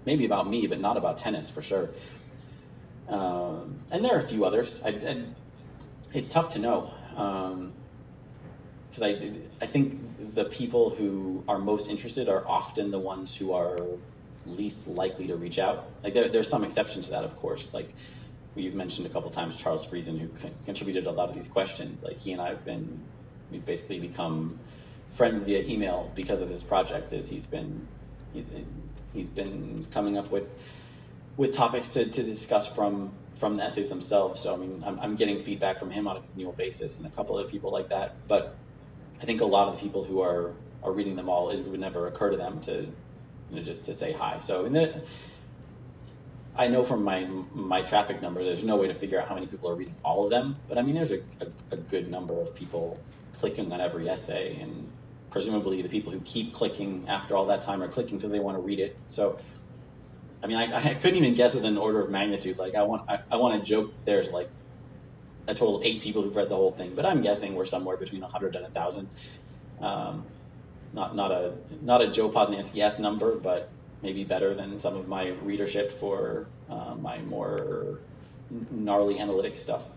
Maybe 0.07 0.24
about 0.24 0.48
me, 0.48 0.66
but 0.66 0.81
not 0.81 0.97
about 0.97 1.19
tennis 1.19 1.51
for 1.51 1.62
sure. 1.62 1.90
Um, 3.09 3.81
and 3.90 4.05
there 4.05 4.15
are 4.16 4.20
a 4.20 4.28
few 4.28 4.44
others. 4.44 4.82
I, 4.85 4.89
I, 4.89 5.24
it's 6.12 6.32
tough 6.32 6.55
to 6.55 6.59
know 6.59 6.93
because 7.11 9.02
um, 9.02 9.05
I 9.05 9.32
I 9.61 9.66
think 9.66 10.35
the 10.35 10.44
people 10.44 10.90
who 10.90 11.44
are 11.48 11.59
most 11.59 11.90
interested 11.90 12.28
are 12.28 12.47
often 12.47 12.90
the 12.90 12.98
ones 12.98 13.36
who 13.36 13.52
are 13.52 13.78
least 14.47 14.86
likely 14.86 15.27
to 15.28 15.36
reach 15.36 15.59
out. 15.59 15.89
Like 16.02 16.15
there, 16.15 16.28
there's 16.28 16.48
some 16.48 16.65
exceptions 16.65 17.07
to 17.07 17.12
that, 17.12 17.24
of 17.24 17.36
course. 17.36 17.73
Like 17.74 17.93
we've 18.55 18.74
mentioned 18.74 19.07
a 19.07 19.11
couple 19.11 19.31
times, 19.31 19.57
Charles 19.61 19.86
Friesen, 19.86 20.19
who 20.19 20.28
con- 20.28 20.55
contributed 20.65 21.07
a 21.07 21.11
lot 21.11 21.28
of 21.28 21.35
these 21.35 21.48
questions. 21.48 22.02
Like 22.02 22.19
he 22.19 22.32
and 22.32 22.40
I 22.40 22.48
have 22.48 22.65
been, 22.65 23.01
we've 23.51 23.65
basically 23.65 24.01
become 24.01 24.59
friends 25.11 25.44
via 25.44 25.62
email 25.65 26.11
because 26.15 26.43
of 26.43 26.48
this 26.48 26.62
project. 26.62 27.12
As 27.12 27.28
he's 27.28 27.47
been, 27.47 27.86
he's 28.32 28.44
been, 28.44 28.66
he's 29.12 29.28
been 29.28 29.86
coming 29.90 30.16
up 30.19 30.31
with 30.31 30.48
with 31.36 31.55
topics 31.55 31.94
to, 31.94 32.05
to 32.05 32.23
discuss 32.23 32.69
from 32.69 33.12
from 33.36 33.57
the 33.57 33.65
essays 33.65 33.89
themselves. 33.89 34.43
So 34.43 34.52
I 34.52 34.57
mean, 34.59 34.82
I'm, 34.85 35.01
I'm 35.01 35.16
getting 35.16 35.43
feedback 35.43 35.78
from 35.78 35.90
him 35.90 36.07
on 36.07 36.19
a 36.19 36.20
continual 36.20 36.52
basis, 36.52 36.98
and 36.98 37.07
a 37.07 37.11
couple 37.11 37.39
of 37.39 37.51
people 37.51 37.73
like 37.73 37.89
that. 37.89 38.15
But 38.28 38.55
I 39.23 39.24
think 39.24 39.40
a 39.40 39.47
lot 39.47 39.69
of 39.69 39.74
the 39.74 39.81
people 39.81 40.05
who 40.05 40.20
are 40.20 40.52
are 40.82 40.93
reading 40.93 41.16
them 41.16 41.28
all, 41.28 41.51
it 41.51 41.62
would 41.62 41.81
never 41.81 42.07
occur 42.07 42.31
to 42.31 42.36
them 42.36 42.61
to, 42.62 42.73
you 42.73 43.57
know, 43.57 43.62
just 43.62 43.86
to 43.86 43.94
say 43.94 44.12
hi. 44.12 44.39
So 44.39 44.65
in 44.65 44.73
the, 44.73 45.02
I 46.57 46.69
know 46.69 46.85
from 46.85 47.05
my 47.05 47.27
my 47.55 47.82
traffic 47.82 48.20
numbers, 48.20 48.44
there's 48.47 48.65
no 48.65 48.77
way 48.77 48.89
to 48.89 48.94
figure 48.94 49.20
out 49.20 49.28
how 49.28 49.35
many 49.35 49.47
people 49.47 49.70
are 49.70 49.74
reading 49.74 49.94
all 50.05 50.24
of 50.24 50.31
them. 50.31 50.57
But 50.69 50.78
I 50.78 50.82
mean, 50.82 50.94
there's 50.94 51.12
a, 51.12 51.20
a, 51.40 51.47
a 51.73 51.77
good 51.77 52.11
number 52.11 52.39
of 52.39 52.55
people 52.55 52.98
clicking 53.35 53.73
on 53.73 53.81
every 53.81 54.09
essay, 54.09 54.61
and 54.61 54.90
presumably 55.31 55.82
the 55.82 55.89
people 55.89 56.12
who 56.12 56.20
keep 56.20 56.52
clicking 56.52 57.05
after 57.09 57.36
all 57.36 57.47
that 57.47 57.62
time 57.62 57.82
are 57.82 57.89
clicking 57.89 58.19
because 58.19 58.31
they 58.31 58.40
want 58.40 58.57
to 58.57 58.62
read 58.62 58.81
it. 58.81 58.97
So 59.09 59.39
I 60.43 60.47
mean, 60.47 60.57
I, 60.57 60.74
I 60.74 60.94
couldn't 60.94 61.16
even 61.16 61.35
guess 61.35 61.55
with 61.55 61.65
an 61.65 61.77
order 61.77 62.01
of 62.01 62.11
magnitude. 62.11 62.59
Like 62.59 62.74
I 62.74 62.82
want, 62.82 63.09
I, 63.09 63.20
I 63.31 63.36
want 63.36 63.62
to 63.62 63.69
joke 63.69 63.93
there's 64.05 64.31
like 64.31 64.48
a 65.47 65.55
total 65.55 65.77
of 65.77 65.85
eight 65.85 66.02
people 66.02 66.23
who've 66.23 66.35
read 66.35 66.48
the 66.48 66.57
whole 66.57 66.73
thing, 66.73 66.94
but 66.94 67.05
I'm 67.05 67.20
guessing 67.20 67.55
we're 67.55 67.66
somewhere 67.66 67.97
between 67.97 68.23
100 68.23 68.57
and 68.57 68.65
1,000. 68.65 69.09
Um, 69.81 70.24
not 70.93 71.15
not 71.15 71.31
a 71.31 71.52
not 71.82 72.02
a 72.02 72.09
Joe 72.09 72.31
Posnanski 72.31 72.82
s 72.82 72.98
number, 72.98 73.36
but 73.36 73.69
maybe 74.02 74.24
better 74.24 74.55
than 74.55 74.81
some 74.81 74.97
of 74.97 75.07
my 75.07 75.28
readership 75.43 75.93
for 75.93 76.47
uh, 76.69 76.97
my 76.97 77.19
more 77.19 78.01
gnarly 78.73 79.16
analytics 79.16 79.57
stuff. 79.57 79.89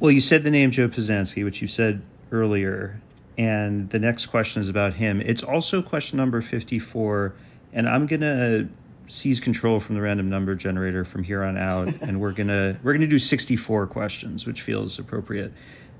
Well, 0.00 0.10
you 0.10 0.22
said 0.22 0.42
the 0.42 0.50
name 0.50 0.70
Joe 0.70 0.88
Posnanski, 0.88 1.44
which 1.44 1.60
you 1.60 1.68
said 1.68 2.02
earlier, 2.32 2.98
and 3.38 3.88
the 3.90 3.98
next 3.98 4.26
question 4.26 4.62
is 4.62 4.68
about 4.68 4.94
him. 4.94 5.20
It's 5.20 5.42
also 5.42 5.82
question 5.82 6.16
number 6.16 6.40
54, 6.40 7.34
and 7.72 7.88
I'm 7.88 8.06
gonna 8.06 8.68
seize 9.08 9.40
control 9.40 9.78
from 9.78 9.94
the 9.94 10.00
random 10.00 10.28
number 10.28 10.54
generator 10.54 11.04
from 11.04 11.22
here 11.22 11.42
on 11.44 11.56
out, 11.56 11.88
and 12.00 12.20
we're 12.20 12.32
gonna 12.32 12.78
we're 12.82 12.92
gonna 12.92 13.06
do 13.06 13.18
64 13.18 13.86
questions, 13.88 14.46
which 14.46 14.62
feels 14.62 14.98
appropriate. 14.98 15.52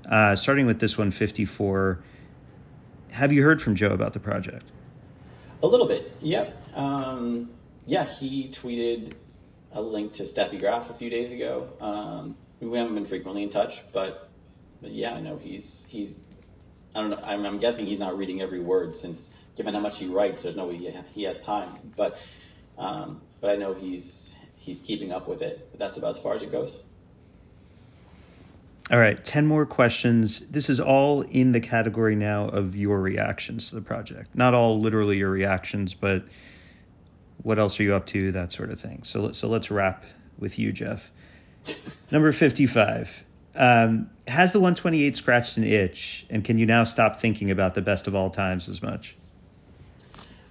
Uh, 0.09 0.35
starting 0.35 0.65
with 0.65 0.79
this 0.79 0.97
one, 0.97 1.11
54. 1.11 1.99
Have 3.11 3.33
you 3.33 3.43
heard 3.43 3.61
from 3.61 3.75
Joe 3.75 3.89
about 3.89 4.13
the 4.13 4.19
project? 4.19 4.65
A 5.63 5.67
little 5.67 5.87
bit, 5.87 6.11
yep. 6.21 6.55
Um, 6.75 7.49
yeah, 7.85 8.05
he 8.05 8.47
tweeted 8.49 9.13
a 9.71 9.81
link 9.81 10.13
to 10.13 10.23
Steffi 10.23 10.59
Graf 10.59 10.89
a 10.89 10.93
few 10.93 11.09
days 11.09 11.31
ago. 11.31 11.67
Um, 11.81 12.37
we 12.59 12.77
haven't 12.77 12.95
been 12.95 13.05
frequently 13.05 13.43
in 13.43 13.49
touch, 13.49 13.91
but, 13.91 14.29
but 14.81 14.91
yeah, 14.91 15.13
I 15.13 15.21
know 15.21 15.37
he's 15.37 15.85
he's. 15.89 16.17
I 16.97 17.01
don't 17.01 17.11
know. 17.11 17.19
I'm, 17.23 17.45
I'm 17.45 17.59
guessing 17.59 17.85
he's 17.85 17.99
not 17.99 18.17
reading 18.17 18.41
every 18.41 18.59
word 18.59 18.97
since, 18.97 19.29
given 19.55 19.75
how 19.75 19.79
much 19.79 19.99
he 19.99 20.07
writes, 20.07 20.41
there's 20.41 20.55
no 20.55 20.65
way 20.65 20.77
he, 20.77 20.91
he 21.11 21.23
has 21.23 21.39
time. 21.39 21.69
But 21.95 22.19
um, 22.75 23.21
but 23.39 23.51
I 23.51 23.55
know 23.55 23.75
he's 23.75 24.33
he's 24.55 24.81
keeping 24.81 25.11
up 25.11 25.27
with 25.27 25.43
it. 25.43 25.67
But 25.71 25.79
that's 25.79 25.97
about 25.97 26.09
as 26.09 26.19
far 26.19 26.33
as 26.33 26.41
it 26.41 26.51
goes. 26.51 26.81
All 28.89 28.97
right, 28.97 29.23
10 29.23 29.45
more 29.45 29.65
questions. 29.65 30.39
This 30.39 30.69
is 30.69 30.79
all 30.79 31.21
in 31.21 31.51
the 31.51 31.59
category 31.59 32.15
now 32.15 32.47
of 32.47 32.75
your 32.75 32.99
reactions 32.99 33.69
to 33.69 33.75
the 33.75 33.81
project. 33.81 34.33
Not 34.33 34.53
all 34.53 34.79
literally 34.79 35.17
your 35.17 35.29
reactions, 35.29 35.93
but 35.93 36.23
what 37.43 37.59
else 37.59 37.79
are 37.79 37.83
you 37.83 37.93
up 37.93 38.07
to, 38.07 38.31
that 38.31 38.53
sort 38.53 38.71
of 38.71 38.79
thing. 38.79 39.03
So, 39.03 39.33
so 39.33 39.49
let's 39.49 39.69
wrap 39.69 40.05
with 40.39 40.57
you, 40.57 40.71
Jeff. 40.71 41.11
Number 42.11 42.31
55. 42.31 43.25
Um, 43.57 44.11
has 44.27 44.51
the 44.51 44.59
128 44.59 45.17
scratched 45.17 45.57
an 45.57 45.63
itch, 45.63 46.25
and 46.29 46.43
can 46.43 46.59
you 46.59 46.65
now 46.65 46.83
stop 46.83 47.19
thinking 47.19 47.49
about 47.49 47.73
the 47.73 47.81
best 47.81 48.07
of 48.07 48.13
all 48.13 48.29
times 48.29 48.69
as 48.69 48.81
much? 48.83 49.15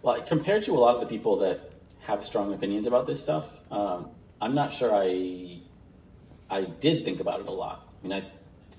Well, 0.03 0.21
compared 0.23 0.65
to 0.65 0.73
a 0.75 0.79
lot 0.79 0.97
of 0.97 1.01
the 1.01 1.07
people 1.07 1.39
that 1.39 1.61
have 2.01 2.25
strong 2.25 2.53
opinions 2.53 2.87
about 2.87 3.07
this 3.07 3.23
stuff, 3.23 3.61
um, 3.71 4.11
I'm 4.41 4.55
not 4.55 4.73
sure 4.73 4.95
I 4.95 5.61
I 6.51 6.63
did 6.63 7.05
think 7.05 7.21
about 7.21 7.41
it 7.41 7.47
a 7.47 7.53
lot. 7.53 7.87
I 8.03 8.07
mean, 8.07 8.13
I 8.13 8.25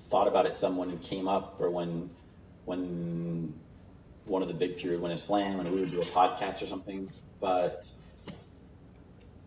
thought 0.08 0.28
about 0.28 0.46
it 0.46 0.56
some 0.56 0.76
when 0.76 0.90
it 0.90 1.02
came 1.02 1.26
up, 1.26 1.56
or 1.58 1.70
when 1.70 2.10
when 2.66 3.54
one 4.26 4.42
of 4.42 4.48
the 4.48 4.54
big 4.54 4.76
three 4.76 4.90
would 4.92 5.00
win 5.00 5.12
a 5.12 5.18
slam, 5.18 5.60
and 5.60 5.70
we 5.70 5.80
would 5.80 5.90
do 5.90 6.00
a 6.00 6.04
podcast 6.04 6.62
or 6.62 6.66
something. 6.66 7.08
But 7.40 7.88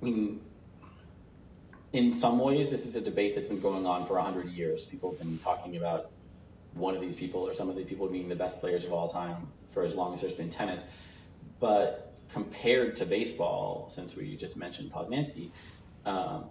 I 0.02 0.06
mean, 0.06 0.42
in 1.94 2.14
some 2.14 2.40
ways, 2.40 2.70
this 2.70 2.86
is 2.86 2.96
a 2.96 3.02
debate 3.02 3.36
that's 3.36 3.50
been 3.50 3.60
going 3.60 3.86
on 3.86 4.08
for 4.08 4.14
100 4.16 4.50
years. 4.50 4.86
People 4.86 5.12
have 5.12 5.20
been 5.20 5.40
talking 5.40 5.76
about 5.76 6.10
one 6.74 6.96
of 6.96 7.02
these 7.02 7.16
people 7.16 7.42
or 7.42 7.54
some 7.54 7.70
of 7.70 7.76
these 7.76 7.88
people 7.88 8.08
being 8.08 8.30
the 8.30 8.36
best 8.36 8.62
players 8.62 8.86
of 8.86 8.94
all 8.94 9.10
time 9.10 9.48
for 9.74 9.84
as 9.84 9.94
long 9.94 10.14
as 10.14 10.22
there's 10.22 10.34
been 10.34 10.50
tennis. 10.50 10.88
But 11.60 12.14
compared 12.30 12.98
to 12.98 13.06
baseball, 13.06 13.90
since 13.94 14.16
we 14.16 14.38
just 14.38 14.56
mentioned 14.56 14.92
Posnanski, 14.92 15.50
um, 16.06 16.46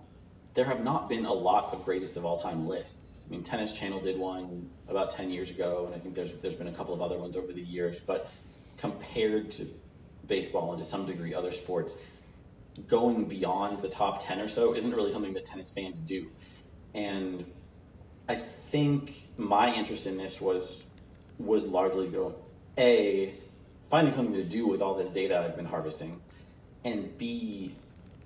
there 0.52 0.66
have 0.66 0.84
not 0.84 1.08
been 1.08 1.24
a 1.24 1.32
lot 1.32 1.72
of 1.72 1.84
greatest 1.84 2.16
of 2.16 2.26
all 2.26 2.38
time 2.38 2.66
lists. 2.66 3.26
I 3.26 3.32
mean, 3.32 3.42
Tennis 3.42 3.78
Channel 3.78 4.00
did 4.00 4.18
one 4.18 4.68
about 4.88 5.10
10 5.10 5.30
years 5.30 5.50
ago, 5.50 5.86
and 5.86 5.94
I 5.94 5.98
think 5.98 6.14
there's 6.14 6.34
there's 6.34 6.56
been 6.56 6.68
a 6.68 6.72
couple 6.72 6.92
of 6.92 7.00
other 7.00 7.18
ones 7.18 7.36
over 7.36 7.52
the 7.52 7.62
years. 7.62 7.98
But 8.00 8.30
compared 8.76 9.52
to 9.52 9.66
baseball 10.26 10.72
and 10.72 10.82
to 10.82 10.88
some 10.88 11.06
degree 11.06 11.34
other 11.34 11.52
sports, 11.52 12.00
going 12.86 13.24
beyond 13.24 13.78
the 13.78 13.88
top 13.88 14.24
10 14.24 14.40
or 14.40 14.48
so 14.48 14.74
isn't 14.74 14.94
really 14.94 15.10
something 15.10 15.34
that 15.34 15.44
tennis 15.44 15.70
fans 15.70 16.00
do. 16.00 16.28
And 16.94 17.44
I 18.28 18.34
think 18.34 19.12
my 19.36 19.74
interest 19.74 20.06
in 20.06 20.16
this 20.16 20.40
was 20.40 20.86
was 21.38 21.66
largely 21.66 22.06
go 22.06 22.34
a 22.78 23.34
finding 23.90 24.14
something 24.14 24.34
to 24.34 24.44
do 24.44 24.66
with 24.66 24.82
all 24.82 24.94
this 24.94 25.10
data 25.10 25.38
I've 25.38 25.56
been 25.56 25.66
harvesting, 25.66 26.20
and 26.84 27.16
b 27.18 27.74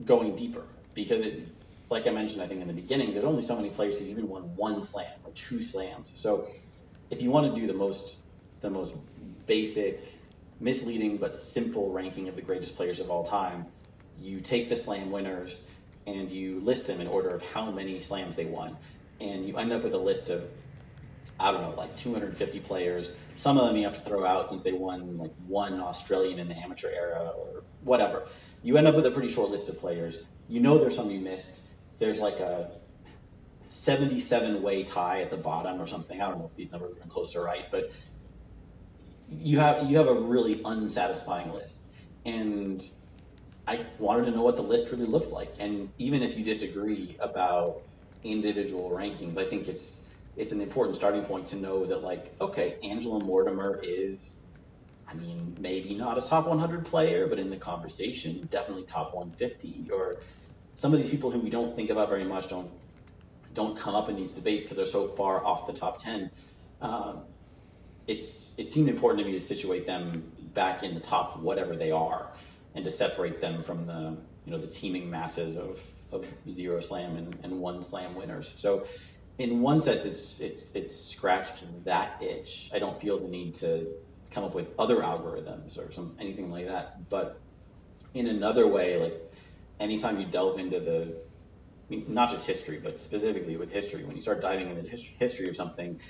going 0.04 0.36
deeper 0.36 0.64
because 0.94 1.22
it 1.22 1.42
like 1.90 2.06
I 2.06 2.10
mentioned 2.10 2.42
I 2.42 2.46
think 2.46 2.60
in 2.60 2.68
the 2.68 2.74
beginning 2.74 3.12
there's 3.12 3.24
only 3.24 3.42
so 3.42 3.56
many 3.56 3.70
players 3.70 4.00
who 4.00 4.06
even 4.06 4.28
won 4.28 4.42
one 4.56 4.82
slam 4.82 5.12
or 5.24 5.32
two 5.32 5.62
slams. 5.62 6.12
So 6.16 6.48
if 7.10 7.22
you 7.22 7.30
want 7.30 7.54
to 7.54 7.60
do 7.60 7.66
the 7.66 7.74
most 7.74 8.16
the 8.60 8.70
most 8.70 8.94
basic 9.46 10.06
misleading 10.60 11.16
but 11.18 11.34
simple 11.34 11.90
ranking 11.92 12.28
of 12.28 12.36
the 12.36 12.42
greatest 12.42 12.76
players 12.76 13.00
of 13.00 13.10
all 13.10 13.24
time, 13.24 13.66
you 14.20 14.40
take 14.40 14.68
the 14.68 14.76
slam 14.76 15.10
winners 15.10 15.68
and 16.06 16.30
you 16.30 16.60
list 16.60 16.86
them 16.86 17.00
in 17.00 17.06
order 17.06 17.30
of 17.30 17.42
how 17.42 17.70
many 17.70 18.00
slams 18.00 18.36
they 18.36 18.44
won. 18.44 18.76
And 19.20 19.46
you 19.46 19.56
end 19.56 19.72
up 19.72 19.82
with 19.82 19.94
a 19.94 19.98
list 19.98 20.30
of, 20.30 20.44
I 21.38 21.50
don't 21.50 21.62
know, 21.62 21.70
like 21.70 21.96
250 21.96 22.60
players. 22.60 23.12
Some 23.36 23.58
of 23.58 23.66
them 23.66 23.76
you 23.76 23.84
have 23.84 23.94
to 23.94 24.00
throw 24.00 24.26
out 24.26 24.48
since 24.48 24.62
they 24.62 24.72
won 24.72 25.18
like 25.18 25.32
one 25.46 25.80
Australian 25.80 26.38
in 26.38 26.48
the 26.48 26.56
amateur 26.56 26.88
era 26.88 27.32
or 27.36 27.62
whatever. 27.82 28.26
You 28.62 28.76
end 28.76 28.86
up 28.86 28.94
with 28.94 29.06
a 29.06 29.10
pretty 29.10 29.28
short 29.28 29.50
list 29.50 29.68
of 29.68 29.78
players. 29.78 30.20
You 30.48 30.60
know 30.60 30.78
there's 30.78 30.96
some 30.96 31.10
you 31.10 31.20
missed. 31.20 31.62
There's 31.98 32.20
like 32.20 32.40
a 32.40 32.70
77 33.68 34.62
way 34.62 34.84
tie 34.84 35.22
at 35.22 35.30
the 35.30 35.36
bottom 35.36 35.80
or 35.80 35.86
something. 35.86 36.20
I 36.20 36.28
don't 36.28 36.38
know 36.38 36.46
if 36.46 36.56
these 36.56 36.70
numbers 36.70 36.96
are 36.96 37.08
close 37.08 37.32
to 37.32 37.40
right, 37.40 37.64
but 37.70 37.90
you 39.30 39.58
have 39.58 39.90
you 39.90 39.98
have 39.98 40.08
a 40.08 40.14
really 40.14 40.60
unsatisfying 40.64 41.52
list. 41.52 41.92
And 42.24 42.84
I 43.66 43.86
wanted 43.98 44.26
to 44.26 44.30
know 44.32 44.42
what 44.42 44.56
the 44.56 44.62
list 44.62 44.92
really 44.92 45.06
looks 45.06 45.30
like. 45.30 45.54
And 45.58 45.90
even 45.98 46.22
if 46.22 46.36
you 46.36 46.44
disagree 46.44 47.16
about 47.20 47.82
individual 48.22 48.90
rankings, 48.90 49.38
I 49.38 49.46
think 49.46 49.68
it's 49.68 50.06
it's 50.36 50.52
an 50.52 50.60
important 50.60 50.96
starting 50.96 51.24
point 51.24 51.48
to 51.48 51.56
know 51.56 51.86
that 51.86 52.02
like, 52.02 52.34
okay, 52.40 52.76
Angela 52.82 53.24
Mortimer 53.24 53.80
is 53.82 54.44
I 55.08 55.14
mean, 55.14 55.56
maybe 55.60 55.94
not 55.94 56.18
a 56.18 56.22
top 56.22 56.46
100 56.46 56.86
player, 56.86 57.26
but 57.28 57.38
in 57.38 57.50
the 57.50 57.58
conversation, 57.58 58.48
definitely 58.50 58.84
top 58.84 59.14
150. 59.14 59.90
Or 59.92 60.16
some 60.76 60.94
of 60.94 61.00
these 61.00 61.10
people 61.10 61.30
who 61.30 61.40
we 61.40 61.50
don't 61.50 61.76
think 61.76 61.90
about 61.90 62.08
very 62.08 62.24
much 62.24 62.48
don't 62.48 62.72
don't 63.52 63.78
come 63.78 63.94
up 63.94 64.08
in 64.08 64.16
these 64.16 64.34
debates 64.34 64.64
because 64.64 64.76
they're 64.76 64.86
so 64.86 65.06
far 65.08 65.44
off 65.44 65.66
the 65.66 65.72
top 65.74 66.02
10. 66.02 66.30
Um, 66.80 67.26
it's 68.06 68.58
it 68.58 68.68
seemed 68.68 68.88
important 68.88 69.20
to 69.20 69.26
me 69.26 69.32
to 69.32 69.40
situate 69.40 69.86
them 69.86 70.32
back 70.38 70.82
in 70.82 70.94
the 70.94 71.00
top 71.00 71.38
whatever 71.38 71.76
they 71.76 71.90
are 71.90 72.30
and 72.74 72.84
to 72.84 72.90
separate 72.90 73.40
them 73.40 73.62
from 73.62 73.86
the 73.86 74.16
you 74.44 74.52
know 74.52 74.58
the 74.58 74.66
teeming 74.66 75.10
masses 75.10 75.56
of, 75.56 75.82
of 76.12 76.26
zero 76.48 76.80
slam 76.80 77.16
and, 77.16 77.38
and 77.42 77.60
one 77.60 77.82
slam 77.82 78.14
winners. 78.14 78.52
So 78.58 78.86
in 79.38 79.60
one 79.60 79.80
sense, 79.80 80.04
it's 80.04 80.40
it's 80.40 80.74
it's 80.74 80.94
scratched 80.94 81.64
that 81.84 82.22
itch. 82.22 82.70
I 82.74 82.78
don't 82.78 83.00
feel 83.00 83.18
the 83.18 83.28
need 83.28 83.56
to 83.56 83.88
come 84.30 84.44
up 84.44 84.54
with 84.54 84.68
other 84.78 84.96
algorithms 84.96 85.78
or 85.78 85.92
some 85.92 86.16
anything 86.20 86.50
like 86.50 86.66
that. 86.66 87.08
But 87.08 87.40
in 88.12 88.26
another 88.26 88.66
way, 88.66 88.98
like 88.98 89.20
anytime 89.80 90.20
you 90.20 90.26
delve 90.26 90.58
into 90.58 90.80
the 90.80 91.16
I 91.86 91.94
mean, 91.94 92.06
not 92.08 92.30
just 92.30 92.46
history, 92.46 92.80
but 92.82 92.98
specifically 93.00 93.56
with 93.56 93.70
history, 93.70 94.04
when 94.04 94.16
you 94.16 94.22
start 94.22 94.40
diving 94.40 94.70
into 94.70 94.82
the 94.82 94.88
history 94.88 95.48
of 95.48 95.56
something, 95.56 96.00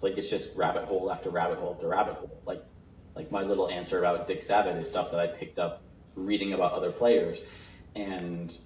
like 0.00 0.18
it's 0.18 0.28
just 0.28 0.58
rabbit 0.58 0.84
hole 0.84 1.10
after 1.10 1.30
rabbit 1.30 1.58
hole 1.58 1.72
after 1.72 1.88
rabbit 1.88 2.14
hole. 2.14 2.42
Like 2.44 2.62
like 3.14 3.30
my 3.30 3.42
little 3.42 3.68
answer 3.68 3.98
about 3.98 4.26
Dick 4.26 4.40
Savitt 4.40 4.78
is 4.78 4.88
stuff 4.88 5.10
that 5.10 5.20
I 5.20 5.26
picked 5.26 5.58
up 5.58 5.82
reading 6.14 6.52
about 6.52 6.72
other 6.72 6.92
players. 6.92 7.42
And 7.94 8.56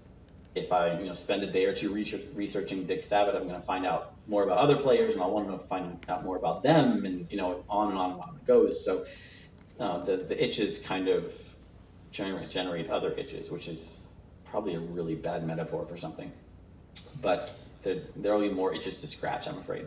if 0.55 0.73
I, 0.73 0.98
you 0.98 1.06
know, 1.06 1.12
spend 1.12 1.43
a 1.43 1.47
day 1.47 1.66
or 1.66 1.74
two 1.74 1.93
research, 1.93 2.23
researching 2.35 2.86
Dick 2.86 3.01
Savitt, 3.01 3.36
I'm 3.36 3.47
going 3.47 3.60
to 3.60 3.66
find 3.66 3.85
out 3.85 4.14
more 4.27 4.43
about 4.43 4.59
other 4.59 4.77
players, 4.77 5.14
and 5.14 5.23
I 5.23 5.27
want 5.27 5.51
to 5.51 5.59
find 5.59 5.98
out 6.09 6.24
more 6.24 6.36
about 6.36 6.62
them, 6.62 7.05
and 7.05 7.27
you 7.31 7.36
know, 7.36 7.64
on 7.68 7.90
and 7.90 7.98
on 7.98 8.12
and 8.12 8.20
on 8.20 8.36
it 8.36 8.47
goes. 8.47 8.85
So 8.85 9.06
uh, 9.78 10.05
the 10.05 10.16
the 10.16 10.43
itches 10.43 10.78
kind 10.81 11.09
of 11.09 11.35
generate 12.10 12.48
generate 12.48 12.89
other 12.89 13.12
itches, 13.12 13.51
which 13.51 13.68
is 13.68 14.02
probably 14.47 14.74
a 14.74 14.81
really 14.81 15.14
bad 15.14 15.47
metaphor 15.47 15.86
for 15.86 15.97
something. 15.97 16.32
But 17.20 17.51
there 17.82 17.97
there'll 18.16 18.40
be 18.40 18.48
more 18.48 18.74
itches 18.74 19.02
to 19.02 19.06
scratch, 19.06 19.48
I'm 19.48 19.59
afraid. 19.59 19.86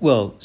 Well, 0.00 0.36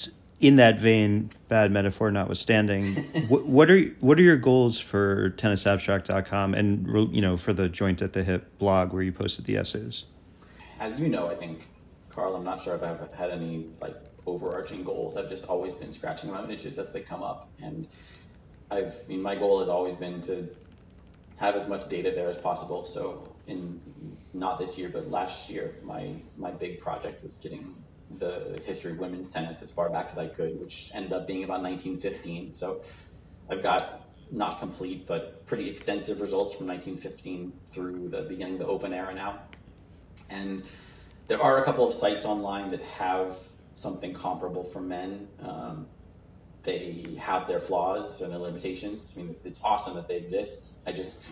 in 0.44 0.58
that 0.58 0.78
vein, 0.78 1.30
bad 1.48 1.72
metaphor 1.72 2.12
notwithstanding, 2.12 2.96
what, 3.30 3.46
what, 3.46 3.72
are 3.72 3.82
what 4.02 4.20
are 4.20 4.24
your 4.24 4.36
goals 4.36 4.78
for 4.78 5.32
tennisabstract.com 5.38 6.54
and 6.54 7.16
you 7.16 7.22
know 7.22 7.38
for 7.38 7.54
the 7.54 7.70
Joint 7.70 8.02
at 8.02 8.12
the 8.12 8.24
Hip 8.24 8.46
blog 8.60 8.92
where 8.92 9.02
you 9.02 9.14
posted 9.14 9.46
the 9.46 9.56
essays? 9.56 10.04
As 10.82 11.00
you 11.00 11.08
know, 11.08 11.30
I 11.30 11.36
think 11.36 11.66
Carl, 12.10 12.36
I'm 12.36 12.44
not 12.44 12.62
sure 12.62 12.76
if 12.76 12.84
I've 12.84 13.14
had 13.14 13.32
any 13.32 13.68
like 13.80 13.96
overarching 14.26 14.84
goals. 14.84 15.16
I've 15.16 15.30
just 15.30 15.48
always 15.48 15.74
been 15.74 15.94
scratching 15.94 16.30
my 16.30 16.42
own 16.42 16.52
itches 16.52 16.78
as 16.78 16.92
they 16.92 17.00
come 17.00 17.24
up, 17.24 17.50
and 17.62 17.88
I've 18.70 19.00
I 19.06 19.08
mean 19.08 19.22
my 19.22 19.36
goal 19.36 19.60
has 19.60 19.70
always 19.70 19.96
been 19.96 20.20
to 20.24 20.50
have 21.38 21.56
as 21.56 21.70
much 21.70 21.88
data 21.88 22.12
there 22.12 22.30
as 22.30 22.38
possible. 22.38 22.84
So 22.84 23.34
in 23.48 23.80
not 24.34 24.60
this 24.60 24.78
year, 24.78 24.90
but 24.90 25.10
last 25.10 25.50
year, 25.50 25.76
my 25.84 26.16
my 26.38 26.52
big 26.52 26.82
project 26.82 27.24
was 27.24 27.38
getting 27.38 27.74
the 28.12 28.62
history 28.66 28.92
of 28.92 29.00
women's 29.00 29.30
tennis 29.30 29.62
as 29.62 29.72
far 29.72 29.90
back 29.90 30.10
as 30.12 30.18
I 30.18 30.28
could, 30.28 30.60
which 30.60 30.92
ended 30.94 31.14
up 31.14 31.28
being 31.28 31.44
about 31.44 31.62
1915. 31.62 32.56
So 32.56 32.82
I've 33.50 33.64
got 33.64 34.08
not 34.32 34.60
complete, 34.60 35.08
but 35.08 35.46
pretty 35.46 35.70
extensive 35.70 36.22
results 36.22 36.54
from 36.54 36.68
1915 36.68 37.54
through 37.72 38.10
the 38.10 38.22
beginning 38.22 38.54
of 38.54 38.60
the 38.60 38.68
Open 38.68 38.94
era 38.94 39.14
now. 39.14 39.40
And 40.30 40.64
there 41.28 41.42
are 41.42 41.62
a 41.62 41.66
couple 41.66 41.88
of 41.88 41.94
sites 41.94 42.26
online 42.26 42.72
that 42.72 42.82
have 42.82 43.38
something 43.76 44.14
comparable 44.14 44.64
for 44.64 44.82
men. 44.82 45.28
Um, 45.42 45.88
they 46.64 47.18
have 47.20 47.48
their 47.48 47.60
flaws 47.60 48.22
and 48.22 48.32
their 48.32 48.40
limitations. 48.40 49.14
I 49.18 49.22
mean, 49.22 49.36
it's 49.44 49.64
awesome 49.64 49.96
that 49.96 50.08
they 50.08 50.18
exist. 50.18 50.80
I 50.88 50.94
just 50.94 51.24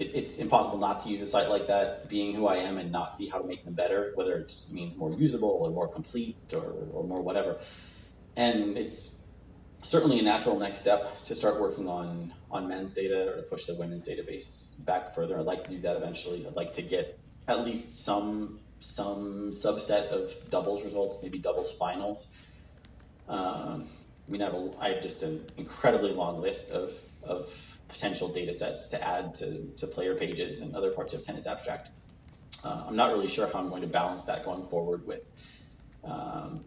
it, 0.00 0.14
it's 0.14 0.38
impossible 0.38 0.78
not 0.78 1.04
to 1.04 1.10
use 1.10 1.20
a 1.22 1.26
site 1.26 1.50
like 1.50 1.68
that, 1.68 2.08
being 2.08 2.34
who 2.34 2.46
I 2.46 2.56
am, 2.56 2.78
and 2.78 2.90
not 2.90 3.14
see 3.14 3.28
how 3.28 3.38
to 3.38 3.46
make 3.46 3.64
them 3.64 3.74
better, 3.74 4.12
whether 4.14 4.36
it 4.38 4.48
just 4.48 4.72
means 4.72 4.96
more 4.96 5.12
usable 5.12 5.50
or 5.50 5.70
more 5.70 5.88
complete 5.88 6.36
or, 6.54 6.74
or 6.92 7.04
more 7.04 7.20
whatever. 7.20 7.58
And 8.34 8.78
it's 8.78 9.16
certainly 9.82 10.18
a 10.18 10.22
natural 10.22 10.58
next 10.58 10.78
step 10.78 11.22
to 11.24 11.34
start 11.34 11.60
working 11.60 11.88
on 11.88 12.32
on 12.50 12.68
men's 12.68 12.94
data 12.94 13.32
or 13.32 13.36
to 13.36 13.42
push 13.42 13.66
the 13.66 13.74
women's 13.74 14.08
database 14.08 14.72
back 14.84 15.14
further. 15.14 15.38
I'd 15.38 15.46
like 15.46 15.64
to 15.64 15.70
do 15.70 15.80
that 15.82 15.96
eventually. 15.96 16.46
I'd 16.46 16.56
like 16.56 16.74
to 16.74 16.82
get 16.82 17.18
at 17.46 17.64
least 17.64 18.04
some 18.04 18.58
some 18.78 19.50
subset 19.50 20.08
of 20.08 20.32
doubles 20.50 20.84
results, 20.84 21.18
maybe 21.22 21.38
doubles 21.38 21.70
finals. 21.72 22.26
Um, 23.28 23.86
I 24.26 24.32
mean, 24.32 24.42
I 24.42 24.46
have, 24.46 24.54
a, 24.54 24.70
I 24.80 24.88
have 24.90 25.02
just 25.02 25.22
an 25.22 25.44
incredibly 25.56 26.12
long 26.12 26.40
list 26.40 26.70
of, 26.70 26.94
of 27.22 27.69
potential 27.90 28.28
data 28.28 28.54
sets 28.54 28.88
to 28.88 29.02
add 29.02 29.34
to, 29.34 29.70
to 29.76 29.86
player 29.86 30.14
pages 30.14 30.60
and 30.60 30.74
other 30.74 30.90
parts 30.90 31.12
of 31.14 31.24
Tennis 31.24 31.46
Abstract. 31.46 31.90
Uh, 32.64 32.84
I'm 32.88 32.96
not 32.96 33.12
really 33.12 33.28
sure 33.28 33.46
how 33.46 33.58
I'm 33.58 33.68
going 33.68 33.82
to 33.82 33.88
balance 33.88 34.24
that 34.24 34.44
going 34.44 34.64
forward 34.64 35.06
with 35.06 35.24
um, 36.04 36.64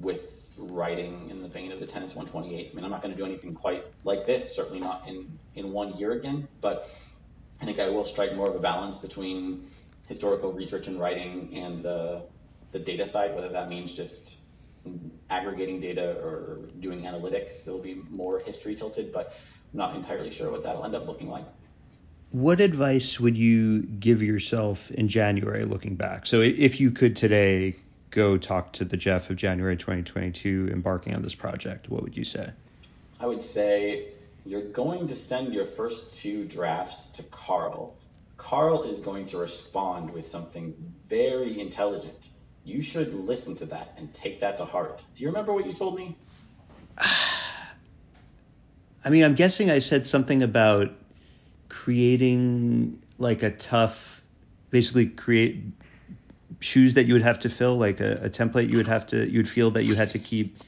with 0.00 0.34
writing 0.58 1.30
in 1.30 1.42
the 1.42 1.48
vein 1.48 1.70
of 1.72 1.80
the 1.80 1.86
Tennis 1.86 2.14
128. 2.14 2.70
I 2.70 2.74
mean, 2.74 2.84
I'm 2.84 2.90
not 2.90 3.02
going 3.02 3.14
to 3.14 3.18
do 3.18 3.24
anything 3.24 3.54
quite 3.54 3.84
like 4.04 4.26
this, 4.26 4.54
certainly 4.54 4.80
not 4.80 5.08
in, 5.08 5.38
in 5.54 5.72
one 5.72 5.96
year 5.96 6.12
again, 6.12 6.48
but 6.60 6.90
I 7.60 7.64
think 7.64 7.78
I 7.78 7.90
will 7.90 8.04
strike 8.04 8.34
more 8.34 8.48
of 8.48 8.56
a 8.56 8.60
balance 8.60 8.98
between 8.98 9.70
historical 10.08 10.52
research 10.52 10.88
and 10.88 10.98
writing 10.98 11.50
and 11.54 11.82
the 11.82 12.22
the 12.70 12.78
data 12.78 13.06
side, 13.06 13.34
whether 13.34 13.48
that 13.50 13.68
means 13.68 13.94
just 13.94 14.38
aggregating 15.30 15.80
data 15.80 16.18
or 16.22 16.60
doing 16.78 17.02
analytics. 17.02 17.66
It'll 17.66 17.80
be 17.80 17.94
more 18.10 18.38
history 18.38 18.74
tilted, 18.74 19.12
but 19.12 19.34
I'm 19.72 19.78
not 19.78 19.96
entirely 19.96 20.30
sure 20.30 20.50
what 20.50 20.62
that'll 20.62 20.84
end 20.84 20.94
up 20.94 21.06
looking 21.06 21.28
like. 21.28 21.44
What 22.30 22.60
advice 22.60 23.18
would 23.18 23.36
you 23.36 23.82
give 23.82 24.22
yourself 24.22 24.90
in 24.90 25.08
January 25.08 25.64
looking 25.64 25.96
back? 25.96 26.26
So 26.26 26.40
if 26.40 26.80
you 26.80 26.90
could 26.90 27.16
today 27.16 27.74
go 28.10 28.38
talk 28.38 28.74
to 28.74 28.84
the 28.84 28.96
Jeff 28.96 29.30
of 29.30 29.36
January 29.36 29.76
2022 29.76 30.70
embarking 30.72 31.14
on 31.14 31.22
this 31.22 31.34
project, 31.34 31.88
what 31.88 32.02
would 32.02 32.16
you 32.16 32.24
say? 32.24 32.50
I 33.20 33.26
would 33.26 33.42
say 33.42 34.08
you're 34.44 34.62
going 34.62 35.08
to 35.08 35.16
send 35.16 35.54
your 35.54 35.64
first 35.64 36.22
two 36.22 36.44
drafts 36.44 37.10
to 37.12 37.22
Carl. 37.24 37.96
Carl 38.36 38.84
is 38.84 39.00
going 39.00 39.26
to 39.26 39.38
respond 39.38 40.10
with 40.10 40.26
something 40.26 40.74
very 41.08 41.60
intelligent. 41.60 42.28
You 42.64 42.82
should 42.82 43.14
listen 43.14 43.56
to 43.56 43.66
that 43.66 43.94
and 43.96 44.12
take 44.12 44.40
that 44.40 44.58
to 44.58 44.64
heart. 44.64 45.02
Do 45.14 45.24
you 45.24 45.30
remember 45.30 45.52
what 45.52 45.66
you 45.66 45.72
told 45.72 45.96
me? 45.96 46.16
I 49.04 49.10
mean, 49.10 49.24
I'm 49.24 49.34
guessing 49.34 49.70
I 49.70 49.78
said 49.78 50.06
something 50.06 50.42
about 50.42 50.90
creating 51.68 53.02
like 53.18 53.42
a 53.42 53.50
tough, 53.50 54.22
basically 54.70 55.06
create 55.06 55.64
shoes 56.60 56.94
that 56.94 57.06
you 57.06 57.14
would 57.14 57.22
have 57.22 57.40
to 57.40 57.50
fill, 57.50 57.76
like 57.76 58.00
a, 58.00 58.24
a 58.24 58.30
template 58.30 58.70
you 58.70 58.76
would 58.76 58.88
have 58.88 59.06
to, 59.08 59.28
you'd 59.28 59.48
feel 59.48 59.70
that 59.72 59.84
you 59.84 59.94
had 59.94 60.10
to 60.10 60.18
keep 60.18 60.58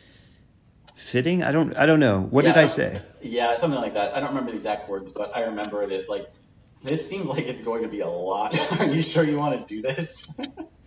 fitting. 0.95 1.43
I 1.43 1.53
don't, 1.53 1.77
I 1.77 1.87
don't 1.87 2.01
know. 2.01 2.21
What 2.21 2.45
yeah, 2.45 2.53
did 2.53 2.65
I 2.65 2.67
say? 2.69 3.03
Yeah, 3.21 3.57
something 3.57 3.81
like 3.81 3.95
that. 3.95 4.15
I 4.15 4.21
don't 4.21 4.31
remember 4.31 4.53
the 4.53 4.57
exact 4.59 4.89
words, 4.89 5.13
but 5.13 5.37
I 5.37 5.43
remember 5.43 5.83
it 5.83 5.93
as 5.93 6.09
like, 6.09 6.31
this 6.83 7.09
seems 7.09 7.27
like 7.27 7.47
it's 7.47 7.63
going 7.63 7.83
to 7.83 7.89
be 7.89 8.01
a 8.01 8.09
lot. 8.09 8.59
Are 8.81 8.87
you 8.87 9.03
sure 9.03 9.25
you 9.25 9.37
want 9.37 9.67
to 9.67 9.75
do 9.75 9.83
this? 9.83 10.33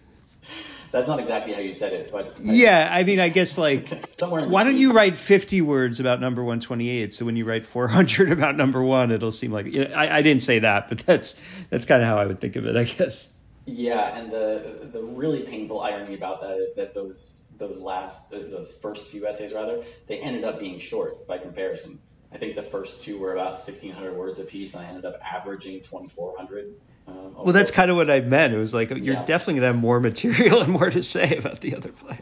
That's 0.94 1.08
not 1.08 1.20
exactly 1.20 1.54
how 1.54 1.60
you 1.60 1.74
said 1.74 1.92
it, 1.92 2.12
but 2.12 2.36
yeah, 2.40 2.88
I 2.92 3.04
mean, 3.04 3.20
I 3.20 3.30
guess 3.30 3.58
like 3.58 3.88
somewhere. 4.20 4.48
Why 4.48 4.64
don't 4.64 4.78
you 4.78 4.92
write 4.92 5.18
50 5.18 5.60
words 5.62 6.00
about 6.00 6.22
number 6.22 6.44
128? 6.44 7.16
So 7.16 7.26
when 7.26 7.36
you 7.36 7.46
write 7.46 7.66
400 7.66 8.32
about 8.38 8.56
number 8.58 8.84
one, 8.84 9.10
it'll 9.10 9.32
seem 9.32 9.52
like 9.52 9.66
you 9.66 9.86
know, 9.86 9.92
I, 9.96 10.20
I 10.20 10.22
didn't 10.22 10.44
say 10.44 10.60
that, 10.60 10.90
but 10.90 11.00
that's 11.00 11.34
that's 11.72 11.86
kind 11.86 12.04
of 12.04 12.08
how 12.08 12.20
I 12.20 12.28
would 12.28 12.40
think 12.40 12.58
of 12.58 12.68
it, 12.68 12.78
I 12.78 12.84
guess. 12.84 13.28
Yeah, 13.66 14.16
and 14.16 14.32
the 14.32 14.88
the 14.94 15.02
really 15.02 15.42
painful 15.42 15.82
irony 15.82 16.14
about 16.14 16.42
that 16.42 16.58
is 16.58 16.76
that 16.76 16.94
those 16.94 17.46
those 17.58 17.80
last 17.80 18.30
those 18.30 18.78
first 18.78 19.10
few 19.10 19.26
essays 19.26 19.52
rather 19.52 19.84
they 20.06 20.20
ended 20.20 20.44
up 20.44 20.60
being 20.60 20.78
short 20.78 21.26
by 21.26 21.40
comparison. 21.40 21.98
I 22.34 22.38
think 22.38 22.56
the 22.56 22.64
first 22.64 23.04
two 23.04 23.20
were 23.20 23.34
about 23.34 23.52
1,600 23.52 24.16
words 24.16 24.40
apiece, 24.40 24.74
and 24.74 24.84
I 24.86 24.90
ended 24.90 25.06
up 25.06 25.20
averaging 25.24 25.82
2,400 25.82 26.74
um, 27.08 27.36
well, 27.36 27.54
that's 27.54 27.72
kind 27.72 27.92
of 27.92 27.98
what 27.98 28.10
I 28.10 28.22
meant. 28.22 28.54
It 28.54 28.58
was 28.58 28.74
like 28.74 28.90
you're 28.90 29.16
yeah. 29.16 29.26
definitely 29.26 29.56
gonna 29.56 29.68
have 29.68 29.76
more 29.76 30.00
material 30.00 30.62
and 30.64 30.72
more 30.72 30.90
to 30.90 31.04
say 31.04 31.36
about 31.38 31.60
the 31.60 31.76
other 31.76 31.92
player. 31.92 32.20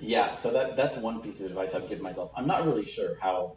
Yeah, 0.00 0.34
so 0.34 0.52
that 0.52 0.76
that's 0.76 0.96
one 0.98 1.20
piece 1.20 1.40
of 1.40 1.46
advice 1.46 1.74
I've 1.74 1.88
given 1.88 2.02
myself. 2.02 2.32
I'm 2.36 2.46
not 2.46 2.64
really 2.64 2.86
sure 2.86 3.16
how 3.20 3.56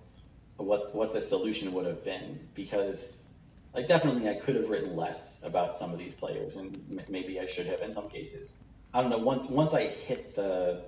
what 0.57 0.93
what 0.93 1.13
the 1.13 1.21
solution 1.21 1.73
would 1.73 1.85
have 1.85 2.03
been 2.03 2.47
because 2.53 3.29
like 3.73 3.87
definitely 3.87 4.29
I 4.29 4.33
could 4.33 4.55
have 4.55 4.69
written 4.69 4.95
less 4.95 5.41
about 5.43 5.77
some 5.77 5.91
of 5.91 5.99
these 5.99 6.13
players 6.13 6.57
and 6.57 6.75
m- 6.89 7.05
maybe 7.07 7.39
I 7.39 7.45
should 7.45 7.67
have 7.67 7.81
in 7.81 7.93
some 7.93 8.09
cases. 8.09 8.51
I 8.93 9.01
don't 9.01 9.09
know. 9.09 9.19
Once 9.19 9.49
once 9.49 9.73
I 9.73 9.83
hit 9.83 10.35
the 10.35 10.83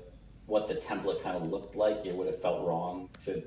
what 0.45 0.67
the 0.67 0.75
template 0.75 1.21
kind 1.21 1.37
of 1.37 1.49
looked 1.49 1.75
like, 1.75 2.05
it 2.05 2.15
would 2.15 2.27
have 2.27 2.41
felt 2.41 2.67
wrong 2.67 3.09
to 3.25 3.43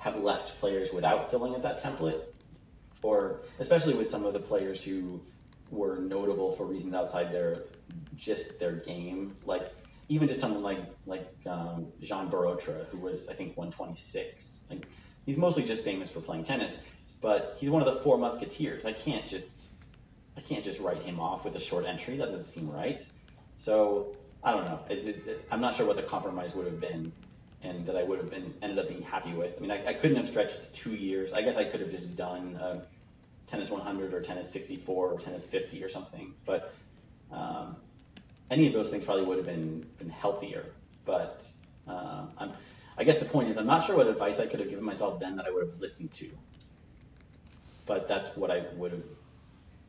have 0.00 0.16
left 0.16 0.58
players 0.60 0.92
without 0.92 1.30
filling 1.30 1.52
in 1.52 1.62
that 1.62 1.82
template 1.82 2.20
or 3.02 3.40
especially 3.58 3.94
with 3.94 4.10
some 4.10 4.24
of 4.24 4.32
the 4.32 4.40
players 4.40 4.84
who 4.84 5.20
were 5.70 5.96
notable 5.96 6.52
for 6.52 6.66
reasons 6.66 6.94
outside 6.94 7.32
their 7.32 7.64
just 8.16 8.58
their 8.58 8.72
game. 8.72 9.36
Like 9.44 9.72
even 10.08 10.28
just 10.28 10.40
someone 10.40 10.62
like 10.62 10.80
like 11.06 11.28
um, 11.46 11.88
Jean 12.02 12.28
Borotra, 12.28 12.86
who 12.86 12.98
was 12.98 13.28
I 13.28 13.34
think 13.34 13.56
126. 13.56 14.66
Like 14.70 14.86
he's 15.26 15.38
mostly 15.38 15.64
just 15.64 15.84
famous 15.84 16.12
for 16.12 16.20
playing 16.20 16.44
tennis, 16.44 16.80
but 17.20 17.56
he's 17.60 17.70
one 17.70 17.86
of 17.86 17.94
the 17.94 18.00
four 18.00 18.18
musketeers. 18.18 18.84
I 18.84 18.92
can't 18.92 19.26
just 19.26 19.72
I 20.36 20.40
can't 20.40 20.64
just 20.64 20.80
write 20.80 21.02
him 21.02 21.20
off 21.20 21.44
with 21.44 21.54
a 21.56 21.60
short 21.60 21.86
entry. 21.86 22.16
That 22.16 22.30
doesn't 22.30 22.44
seem 22.44 22.70
right. 22.70 23.02
So 23.58 24.16
I 24.42 24.52
don't 24.52 24.64
know. 24.64 24.80
It, 24.88 25.46
I'm 25.50 25.60
not 25.60 25.74
sure 25.74 25.86
what 25.86 25.96
the 25.96 26.02
compromise 26.02 26.54
would 26.54 26.66
have 26.66 26.80
been, 26.80 27.12
and 27.62 27.86
that 27.86 27.96
I 27.96 28.02
would 28.02 28.18
have 28.18 28.30
been 28.30 28.54
ended 28.62 28.78
up 28.78 28.88
being 28.88 29.02
happy 29.02 29.32
with. 29.32 29.54
I 29.56 29.60
mean, 29.60 29.70
I, 29.70 29.88
I 29.88 29.92
couldn't 29.94 30.16
have 30.16 30.28
stretched 30.28 30.74
two 30.74 30.94
years. 30.94 31.32
I 31.32 31.42
guess 31.42 31.56
I 31.56 31.64
could 31.64 31.80
have 31.80 31.90
just 31.90 32.16
done. 32.16 32.56
Uh, 32.56 32.84
tennis 33.50 33.70
100 33.70 34.14
or 34.14 34.22
tennis 34.22 34.50
64 34.52 35.10
or 35.12 35.18
tennis 35.18 35.44
50 35.46 35.82
or 35.82 35.88
something. 35.88 36.34
But 36.46 36.72
um, 37.32 37.76
any 38.50 38.66
of 38.66 38.72
those 38.72 38.90
things 38.90 39.04
probably 39.04 39.24
would 39.24 39.38
have 39.38 39.46
been 39.46 39.86
been 39.98 40.10
healthier. 40.10 40.64
But 41.04 41.46
um, 41.86 42.30
I'm, 42.38 42.52
I 42.96 43.04
guess 43.04 43.18
the 43.18 43.24
point 43.24 43.48
is, 43.48 43.56
I'm 43.56 43.66
not 43.66 43.84
sure 43.84 43.96
what 43.96 44.06
advice 44.06 44.40
I 44.40 44.46
could 44.46 44.60
have 44.60 44.68
given 44.68 44.84
myself 44.84 45.20
then 45.20 45.36
that 45.36 45.46
I 45.46 45.50
would 45.50 45.66
have 45.66 45.80
listened 45.80 46.12
to. 46.14 46.30
But 47.86 48.08
that's 48.08 48.36
what 48.36 48.50
I 48.50 48.64
would 48.76 48.92
have. 48.92 49.02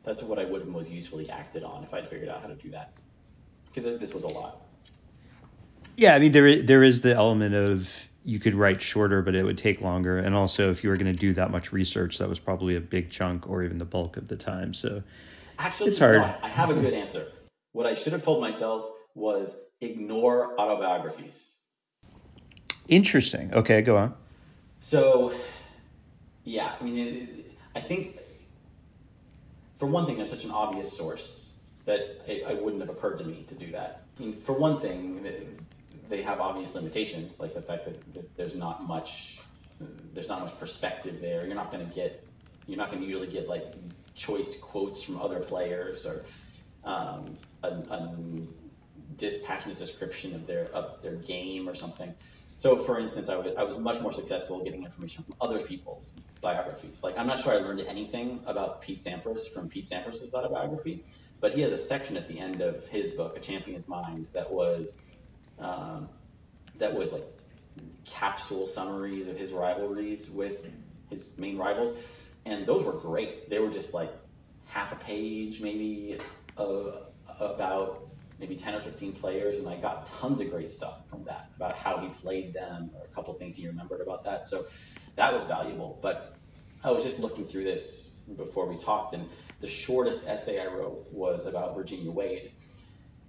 That's 0.02 0.22
what 0.22 0.38
I 0.40 0.44
would 0.44 0.62
have 0.62 0.70
most 0.70 0.90
usefully 0.90 1.30
acted 1.30 1.62
on 1.62 1.84
if 1.84 1.94
I'd 1.94 2.08
figured 2.08 2.28
out 2.28 2.42
how 2.42 2.48
to 2.48 2.54
do 2.54 2.70
that. 2.70 2.92
Because 3.66 4.00
this 4.00 4.12
was 4.12 4.24
a 4.24 4.28
lot. 4.28 4.61
Yeah, 6.02 6.16
I 6.16 6.18
mean 6.18 6.32
there 6.32 6.60
there 6.60 6.82
is 6.82 7.00
the 7.00 7.14
element 7.14 7.54
of 7.54 7.88
you 8.24 8.40
could 8.40 8.56
write 8.56 8.82
shorter, 8.82 9.22
but 9.22 9.36
it 9.36 9.44
would 9.44 9.56
take 9.56 9.80
longer. 9.80 10.18
And 10.18 10.34
also, 10.34 10.68
if 10.72 10.82
you 10.82 10.90
were 10.90 10.96
going 10.96 11.12
to 11.14 11.18
do 11.18 11.32
that 11.34 11.52
much 11.52 11.72
research, 11.72 12.18
that 12.18 12.28
was 12.28 12.40
probably 12.40 12.74
a 12.74 12.80
big 12.80 13.10
chunk 13.10 13.48
or 13.48 13.62
even 13.62 13.78
the 13.78 13.84
bulk 13.84 14.16
of 14.16 14.26
the 14.26 14.36
time. 14.36 14.74
So 14.74 15.00
actually, 15.60 15.90
it's 15.90 16.00
hard. 16.00 16.22
I 16.42 16.48
have 16.48 16.70
a 16.70 16.74
good 16.74 16.92
answer. 16.92 17.28
What 17.70 17.86
I 17.86 17.94
should 17.94 18.14
have 18.14 18.24
told 18.24 18.40
myself 18.40 18.90
was 19.14 19.64
ignore 19.80 20.58
autobiographies. 20.60 21.56
Interesting. 22.88 23.54
Okay, 23.54 23.82
go 23.82 23.96
on. 23.96 24.14
So, 24.80 25.32
yeah, 26.42 26.72
I 26.80 26.82
mean, 26.82 26.98
it, 26.98 27.52
I 27.76 27.80
think 27.80 28.18
for 29.78 29.86
one 29.86 30.06
thing, 30.06 30.16
there's 30.16 30.30
such 30.30 30.46
an 30.46 30.50
obvious 30.50 30.96
source 30.96 31.60
that 31.84 32.00
it, 32.26 32.42
it, 32.48 32.60
wouldn't 32.60 32.82
have 32.82 32.90
occurred 32.90 33.18
to 33.18 33.24
me 33.24 33.44
to 33.46 33.54
do 33.54 33.70
that. 33.70 34.02
I 34.18 34.22
mean, 34.22 34.34
for 34.34 34.52
one 34.52 34.80
thing, 34.80 35.24
they 36.12 36.20
have 36.20 36.40
obvious 36.40 36.74
limitations, 36.74 37.40
like 37.40 37.54
the 37.54 37.62
fact 37.62 37.86
that, 37.86 38.14
that 38.14 38.36
there's 38.36 38.54
not 38.54 38.86
much 38.86 39.40
there's 40.12 40.28
not 40.28 40.40
much 40.40 40.56
perspective 40.60 41.22
there. 41.22 41.46
You're 41.46 41.54
not 41.54 41.72
going 41.72 41.88
to 41.88 41.94
get 41.94 42.22
you're 42.66 42.76
not 42.76 42.90
going 42.90 43.02
to 43.02 43.08
usually 43.08 43.28
get 43.28 43.48
like 43.48 43.64
choice 44.14 44.60
quotes 44.60 45.02
from 45.02 45.22
other 45.22 45.40
players 45.40 46.04
or 46.04 46.26
um, 46.84 47.38
a, 47.62 47.68
a 47.68 48.16
dispassionate 49.16 49.78
description 49.78 50.34
of 50.34 50.46
their 50.46 50.66
of 50.74 51.02
their 51.02 51.14
game 51.14 51.66
or 51.66 51.74
something. 51.74 52.14
So, 52.58 52.76
for 52.76 53.00
instance, 53.00 53.30
I, 53.30 53.64
was 53.64 53.78
much 53.78 54.00
more 54.02 54.12
successful 54.12 54.62
getting 54.62 54.84
information 54.84 55.24
from 55.24 55.34
other 55.40 55.58
people's 55.58 56.12
biographies. 56.42 57.02
Like, 57.02 57.18
I'm 57.18 57.26
not 57.26 57.40
sure 57.40 57.54
I 57.54 57.56
learned 57.56 57.80
anything 57.80 58.40
about 58.46 58.82
Pete 58.82 59.02
Sampras 59.02 59.52
from 59.52 59.68
Pete 59.68 59.88
Sampras' 59.88 60.32
autobiography, 60.32 61.02
but 61.40 61.54
he 61.54 61.62
has 61.62 61.72
a 61.72 61.78
section 61.78 62.16
at 62.16 62.28
the 62.28 62.38
end 62.38 62.60
of 62.60 62.86
his 62.88 63.10
book, 63.12 63.36
A 63.36 63.40
Champion's 63.40 63.88
Mind, 63.88 64.28
that 64.32 64.52
was 64.52 64.96
um, 65.62 66.08
that 66.78 66.94
was 66.94 67.12
like 67.12 67.24
capsule 68.04 68.66
summaries 68.66 69.28
of 69.28 69.36
his 69.36 69.52
rivalries 69.52 70.30
with 70.30 70.70
his 71.10 71.36
main 71.38 71.56
rivals, 71.56 71.96
and 72.44 72.66
those 72.66 72.84
were 72.84 72.92
great. 72.92 73.48
They 73.48 73.58
were 73.58 73.70
just 73.70 73.94
like 73.94 74.10
half 74.66 74.92
a 74.92 74.96
page, 74.96 75.60
maybe, 75.60 76.18
about 76.56 78.08
maybe 78.38 78.56
10 78.56 78.74
or 78.74 78.80
15 78.80 79.12
players, 79.12 79.58
and 79.58 79.68
I 79.68 79.76
got 79.76 80.06
tons 80.06 80.40
of 80.40 80.50
great 80.50 80.70
stuff 80.70 81.08
from 81.08 81.24
that 81.24 81.48
about 81.56 81.76
how 81.76 81.98
he 81.98 82.08
played 82.08 82.52
them, 82.52 82.90
or 82.94 83.04
a 83.04 83.08
couple 83.14 83.32
things 83.34 83.56
he 83.56 83.66
remembered 83.68 84.00
about 84.00 84.24
that. 84.24 84.48
So 84.48 84.66
that 85.16 85.32
was 85.32 85.44
valuable. 85.44 85.98
But 86.02 86.34
I 86.82 86.90
was 86.90 87.04
just 87.04 87.20
looking 87.20 87.46
through 87.46 87.64
this 87.64 88.10
before 88.36 88.66
we 88.66 88.76
talked, 88.78 89.14
and 89.14 89.28
the 89.60 89.68
shortest 89.68 90.26
essay 90.26 90.60
I 90.60 90.66
wrote 90.66 91.06
was 91.12 91.46
about 91.46 91.76
Virginia 91.76 92.10
Wade, 92.10 92.50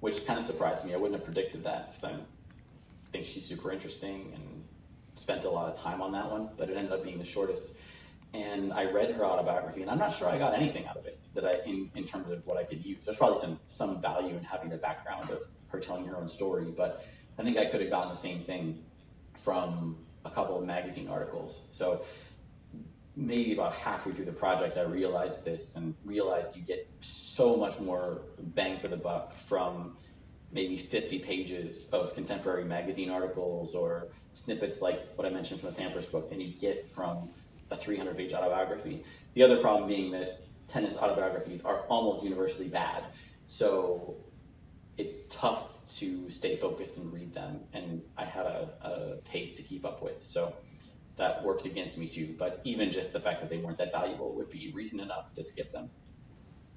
which 0.04 0.28
kind 0.28 0.38
of 0.38 0.44
surprised 0.44 0.86
me. 0.86 0.94
I 0.94 0.98
wouldn't 0.98 1.18
have 1.18 1.24
predicted 1.24 1.64
that 1.64 1.94
because 1.94 2.04
I 2.04 2.16
think 3.14 3.26
she's 3.26 3.46
super 3.46 3.72
interesting 3.72 4.34
and 4.36 4.66
spent 5.16 5.46
a 5.46 5.50
lot 5.50 5.72
of 5.72 5.80
time 5.80 6.02
on 6.02 6.12
that 6.12 6.30
one, 6.30 6.50
but 6.58 6.70
it 6.70 6.76
ended 6.76 6.92
up 6.92 7.06
being 7.06 7.20
the 7.20 7.26
shortest. 7.26 7.78
And 8.34 8.74
I 8.74 8.92
read 8.92 9.12
her 9.12 9.24
autobiography, 9.24 9.82
and 9.82 9.90
I'm 9.90 10.00
not 10.00 10.14
sure 10.14 10.28
I 10.28 10.38
got 10.38 10.56
anything 10.56 10.86
out 10.88 10.98
of 10.98 11.06
it 11.06 11.18
that 11.36 11.46
I, 11.46 11.54
in, 11.66 11.90
in 11.96 12.04
terms 12.04 12.30
of 12.32 12.46
what 12.46 12.58
I 12.58 12.66
could 12.66 12.86
use. 12.86 13.06
There's 13.06 13.16
probably 13.16 13.40
some 13.40 13.58
some 13.70 14.02
value 14.02 14.36
in 14.36 14.44
having 14.44 14.70
the 14.70 14.76
background 14.76 15.30
of 15.30 15.42
her 15.70 15.80
telling 15.80 16.06
her 16.08 16.18
own 16.18 16.28
story, 16.28 16.66
but 16.66 17.06
I 17.40 17.44
think 17.44 17.58
I 17.58 17.64
could 17.64 17.80
have 17.80 17.90
gotten 17.90 18.10
the 18.10 18.18
same 18.18 18.40
thing 18.40 18.84
from 19.38 19.96
a 20.26 20.30
couple 20.30 20.60
of 20.60 20.66
magazine 20.66 21.08
articles. 21.08 21.66
So 21.72 22.02
maybe 23.16 23.54
about 23.54 23.74
halfway 23.76 24.12
through 24.12 24.26
the 24.26 24.34
project, 24.34 24.76
I 24.76 24.82
realized 24.82 25.46
this 25.46 25.78
and 25.78 25.96
realized 26.04 26.58
you 26.58 26.62
get 26.62 26.90
so 27.34 27.58
much 27.58 27.80
more 27.80 28.22
bang 28.40 28.78
for 28.78 28.88
the 28.88 28.98
buck 28.98 29.34
from 29.34 29.98
maybe 30.52 30.78
50 30.78 31.18
pages 31.18 31.90
of 31.92 32.14
contemporary 32.14 32.64
magazine 32.64 33.10
articles 33.10 33.74
or 33.74 34.10
snippets 34.36 34.84
like 34.84 35.02
what 35.16 35.26
I 35.26 35.32
mentioned 35.32 35.60
from 35.60 35.72
the 35.72 35.82
Sampras 35.82 36.12
book 36.12 36.30
than 36.30 36.40
you 36.40 36.54
get 36.54 36.88
from 36.88 37.30
a 37.72 37.76
300 37.76 38.16
page 38.16 38.34
autobiography. 38.34 39.04
The 39.34 39.42
other 39.42 39.58
problem 39.58 39.88
being 39.90 40.12
that 40.12 40.42
tennis 40.68 40.96
autobiographies 40.96 41.66
are 41.66 41.80
almost 41.90 42.24
universally 42.24 42.68
bad. 42.68 43.04
So 43.48 44.16
it's 45.00 45.16
tough 45.32 45.84
to 45.98 46.30
stay 46.30 46.56
focused 46.56 46.98
and 46.98 47.12
read 47.12 47.34
them, 47.34 47.62
and 47.74 48.04
I 48.16 48.26
had 48.26 48.46
a, 48.46 48.70
a 48.84 49.16
pace 49.28 49.56
to 49.56 49.64
keep 49.64 49.86
up 49.86 50.04
with. 50.04 50.24
So 50.24 50.54
that 51.16 51.44
worked 51.44 51.66
against 51.66 51.98
me 51.98 52.08
too. 52.08 52.36
But 52.38 52.62
even 52.64 52.92
just 52.92 53.12
the 53.12 53.20
fact 53.20 53.42
that 53.42 53.50
they 53.50 53.58
weren't 53.58 53.80
that 53.80 53.92
valuable 53.92 54.34
would 54.36 54.52
be 54.52 54.72
reason 54.76 55.00
enough 55.00 55.34
to 55.34 55.44
skip 55.44 55.72
them. 55.72 55.90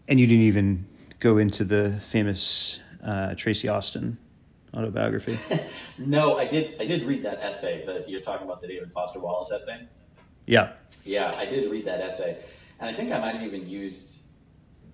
And 0.09 0.21
you 0.21 0.27
didn't 0.27 0.45
even 0.45 0.87
go 1.21 1.39
into 1.39 1.65
the 1.65 2.01
famous 2.11 2.79
uh, 3.05 3.35
Tracy 3.35 3.69
Austin 3.69 4.19
autobiography. 4.75 5.39
no, 5.99 6.39
I 6.39 6.47
did. 6.47 6.81
I 6.81 6.87
did 6.87 7.03
read 7.05 7.23
that 7.23 7.43
essay 7.43 7.85
that 7.87 8.09
you're 8.09 8.21
talking 8.21 8.47
about, 8.47 8.61
the 8.61 8.69
David 8.69 8.93
Foster 8.93 9.21
Wallace 9.21 9.51
essay. 9.53 9.87
Yeah. 10.47 10.73
Yeah, 11.05 11.35
I 11.37 11.47
did 11.47 11.71
read 11.71 11.87
that 11.87 12.01
essay, 12.01 12.37
and 12.81 12.89
I 12.89 12.93
think 12.93 13.13
I 13.13 13.19
might 13.19 13.35
have 13.35 13.43
even 13.43 13.69
used. 13.69 14.23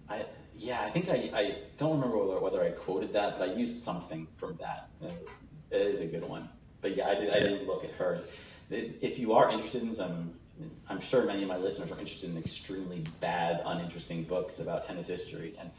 I 0.09 0.25
yeah, 0.57 0.83
I 0.83 0.91
think 0.91 1.09
I, 1.09 1.31
I 1.35 1.57
don't 1.77 1.93
remember 1.93 2.19
whether, 2.19 2.41
whether 2.41 2.63
I 2.63 2.71
quoted 2.71 3.13
that, 3.15 3.39
but 3.39 3.49
I 3.49 3.53
used 3.55 3.83
something 3.83 4.29
from 4.37 4.57
that. 4.61 4.91
It 5.71 5.81
is 5.81 6.01
a 6.01 6.07
good 6.07 6.29
one. 6.29 6.49
But 6.81 6.97
yeah, 6.97 7.09
I 7.09 7.15
did. 7.15 7.31
I 7.31 7.39
didn't 7.39 7.67
look 7.67 7.85
at 7.85 7.91
hers. 7.93 8.31
If 8.71 9.19
you 9.19 9.33
are 9.33 9.51
interested 9.51 9.83
in 9.83 9.95
some, 9.95 10.31
I'm 10.89 11.01
sure 11.01 11.25
many 11.27 11.43
of 11.43 11.49
my 11.49 11.57
listeners 11.57 11.91
are 11.93 11.99
interested 11.99 12.31
in 12.31 12.39
extremely 12.39 13.05
bad, 13.21 13.63
uninteresting 13.65 14.25
books 14.25 14.59
about 14.61 14.85
tennis 14.85 15.09
history, 15.09 15.55
and 15.61 15.71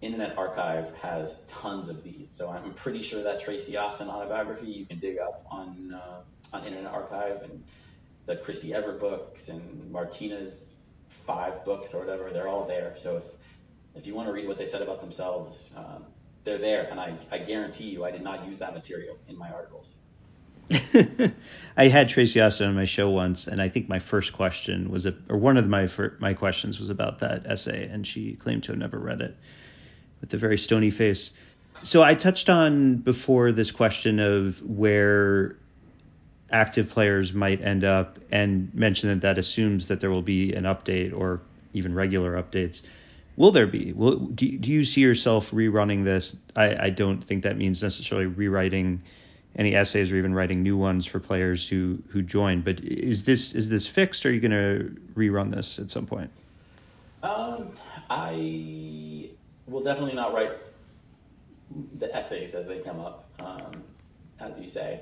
Internet 0.00 0.36
Archive 0.36 0.92
has 0.96 1.46
tons 1.46 1.88
of 1.88 2.02
these. 2.02 2.30
So 2.30 2.50
I'm 2.50 2.74
pretty 2.74 3.02
sure 3.02 3.22
that 3.22 3.40
Tracy 3.40 3.76
Austin 3.76 4.08
autobiography 4.08 4.66
you 4.66 4.86
can 4.86 4.98
dig 4.98 5.18
up 5.18 5.46
on 5.50 5.94
uh, 5.94 6.56
on 6.56 6.64
Internet 6.64 6.92
Archive 6.92 7.42
and 7.42 7.62
the 8.26 8.36
Chrissie 8.36 8.74
Evert 8.74 9.00
books 9.00 9.48
and 9.48 9.90
Martina's 9.90 10.72
five 11.08 11.64
books 11.64 11.94
or 11.94 12.00
whatever. 12.00 12.30
They're 12.30 12.48
all 12.48 12.66
there. 12.66 12.94
So 12.96 13.18
if 13.18 13.24
if 13.94 14.06
you 14.06 14.14
want 14.14 14.28
to 14.28 14.32
read 14.32 14.48
what 14.48 14.58
they 14.58 14.66
said 14.66 14.82
about 14.82 15.00
themselves, 15.00 15.74
um, 15.76 16.04
they're 16.44 16.58
there. 16.58 16.88
And 16.90 16.98
I, 16.98 17.16
I 17.30 17.38
guarantee 17.38 17.90
you, 17.90 18.04
I 18.04 18.10
did 18.10 18.22
not 18.22 18.46
use 18.46 18.58
that 18.58 18.74
material 18.74 19.18
in 19.28 19.36
my 19.36 19.50
articles. 19.50 19.94
I 21.76 21.88
had 21.88 22.08
Tracy 22.08 22.40
Austin 22.40 22.68
on 22.68 22.74
my 22.74 22.84
show 22.84 23.08
once, 23.10 23.46
and 23.46 23.60
I 23.60 23.68
think 23.68 23.88
my 23.88 23.98
first 23.98 24.32
question 24.32 24.90
was, 24.90 25.06
a, 25.06 25.14
or 25.28 25.36
one 25.36 25.56
of 25.56 25.68
my 25.68 25.88
my 26.18 26.34
questions 26.34 26.78
was 26.78 26.90
about 26.90 27.20
that 27.20 27.46
essay, 27.46 27.88
and 27.88 28.06
she 28.06 28.34
claimed 28.34 28.64
to 28.64 28.72
have 28.72 28.78
never 28.78 28.98
read 28.98 29.20
it 29.20 29.36
with 30.20 30.32
a 30.34 30.36
very 30.36 30.58
stony 30.58 30.90
face. 30.90 31.30
So 31.82 32.02
I 32.02 32.14
touched 32.14 32.48
on 32.48 32.96
before 32.96 33.52
this 33.52 33.70
question 33.70 34.20
of 34.20 34.62
where 34.62 35.56
active 36.50 36.90
players 36.90 37.32
might 37.32 37.62
end 37.62 37.84
up, 37.84 38.18
and 38.30 38.72
mentioned 38.74 39.10
that 39.12 39.26
that 39.26 39.38
assumes 39.38 39.88
that 39.88 40.00
there 40.00 40.10
will 40.10 40.22
be 40.22 40.52
an 40.52 40.64
update 40.64 41.16
or 41.16 41.40
even 41.72 41.94
regular 41.94 42.40
updates. 42.40 42.82
Will 43.36 43.50
there 43.50 43.66
be? 43.66 43.92
Will 43.92 44.16
do, 44.16 44.58
do 44.58 44.70
you 44.70 44.84
see 44.84 45.00
yourself 45.00 45.50
rerunning 45.52 46.04
this? 46.04 46.36
I, 46.54 46.86
I 46.86 46.90
don't 46.90 47.24
think 47.24 47.44
that 47.44 47.56
means 47.56 47.82
necessarily 47.82 48.26
rewriting 48.26 49.02
any 49.56 49.74
essays 49.74 50.10
or 50.10 50.16
even 50.16 50.34
writing 50.34 50.62
new 50.62 50.76
ones 50.76 51.04
for 51.06 51.20
players 51.20 51.68
who 51.68 52.02
who 52.08 52.22
join. 52.22 52.62
But 52.62 52.80
is 52.80 53.24
this 53.24 53.54
is 53.54 53.68
this 53.68 53.86
fixed? 53.86 54.24
Or 54.24 54.30
are 54.30 54.32
you 54.32 54.40
going 54.40 54.50
to 54.50 54.96
rerun 55.14 55.54
this 55.54 55.78
at 55.78 55.90
some 55.90 56.06
point? 56.06 56.30
Um, 57.22 57.70
I 58.10 59.30
will 59.66 59.84
definitely 59.84 60.14
not 60.14 60.34
write 60.34 60.52
the 61.98 62.14
essays 62.14 62.54
as 62.54 62.66
they 62.66 62.80
come 62.80 63.00
up, 63.00 63.28
um, 63.40 63.82
as 64.40 64.60
you 64.60 64.68
say. 64.68 65.00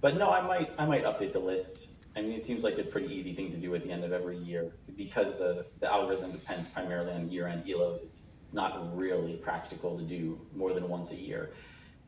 But 0.00 0.16
no, 0.16 0.30
I 0.30 0.40
might 0.40 0.70
I 0.78 0.86
might 0.86 1.04
update 1.04 1.32
the 1.32 1.40
list. 1.40 1.88
I 2.16 2.22
mean, 2.22 2.32
it 2.32 2.44
seems 2.44 2.64
like 2.64 2.78
a 2.78 2.82
pretty 2.84 3.14
easy 3.14 3.32
thing 3.32 3.52
to 3.52 3.56
do 3.58 3.74
at 3.74 3.84
the 3.84 3.90
end 3.92 4.02
of 4.02 4.12
every 4.12 4.38
year 4.38 4.72
because 4.96 5.36
the 5.38 5.66
the 5.80 5.92
algorithm 5.92 6.32
depends 6.32 6.68
primarily 6.68 7.12
on 7.12 7.30
year-end 7.30 7.64
elos. 7.66 8.04
It's 8.04 8.12
not 8.52 8.96
really 8.96 9.34
practical 9.34 9.98
to 9.98 10.04
do 10.04 10.40
more 10.54 10.72
than 10.72 10.88
once 10.88 11.12
a 11.12 11.16
year. 11.16 11.50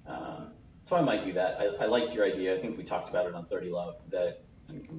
Um, 0.06 0.52
so 0.90 0.96
I 0.96 1.02
might 1.02 1.22
do 1.22 1.32
that. 1.34 1.56
I, 1.60 1.84
I 1.84 1.86
liked 1.86 2.16
your 2.16 2.24
idea. 2.24 2.52
I 2.52 2.60
think 2.60 2.76
we 2.76 2.82
talked 2.82 3.10
about 3.10 3.26
it 3.26 3.34
on 3.36 3.44
30 3.44 3.70
Love 3.70 3.94
that 4.10 4.40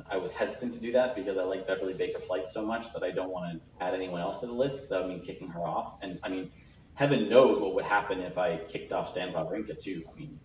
I 0.10 0.16
was 0.16 0.32
hesitant 0.32 0.74
to 0.76 0.80
do 0.80 0.94
that 0.94 1.18
because 1.18 1.38
I 1.38 1.44
like 1.44 1.68
Beverly 1.68 1.94
Baker 1.94 2.20
Fleitz 2.20 2.54
so 2.54 2.66
much 2.66 2.94
that 2.94 3.04
I 3.04 3.12
don't 3.12 3.30
want 3.30 3.52
to 3.52 3.84
add 3.86 3.94
anyone 3.94 4.22
else 4.22 4.40
to 4.40 4.46
the 4.46 4.54
list. 4.54 4.90
That 4.90 5.02
would 5.02 5.10
mean 5.10 5.20
kicking 5.20 5.50
her 5.50 5.60
off. 5.60 5.96
And 6.02 6.18
I 6.24 6.30
mean, 6.30 6.50
heaven 6.94 7.28
knows 7.28 7.60
what 7.60 7.76
would 7.76 7.84
happen 7.84 8.22
if 8.22 8.38
I 8.38 8.56
kicked 8.70 8.94
off 8.94 9.10
Stan 9.10 9.34
Wawrinka 9.34 9.84
too. 9.84 10.06
I 10.10 10.18
mean, 10.18 10.40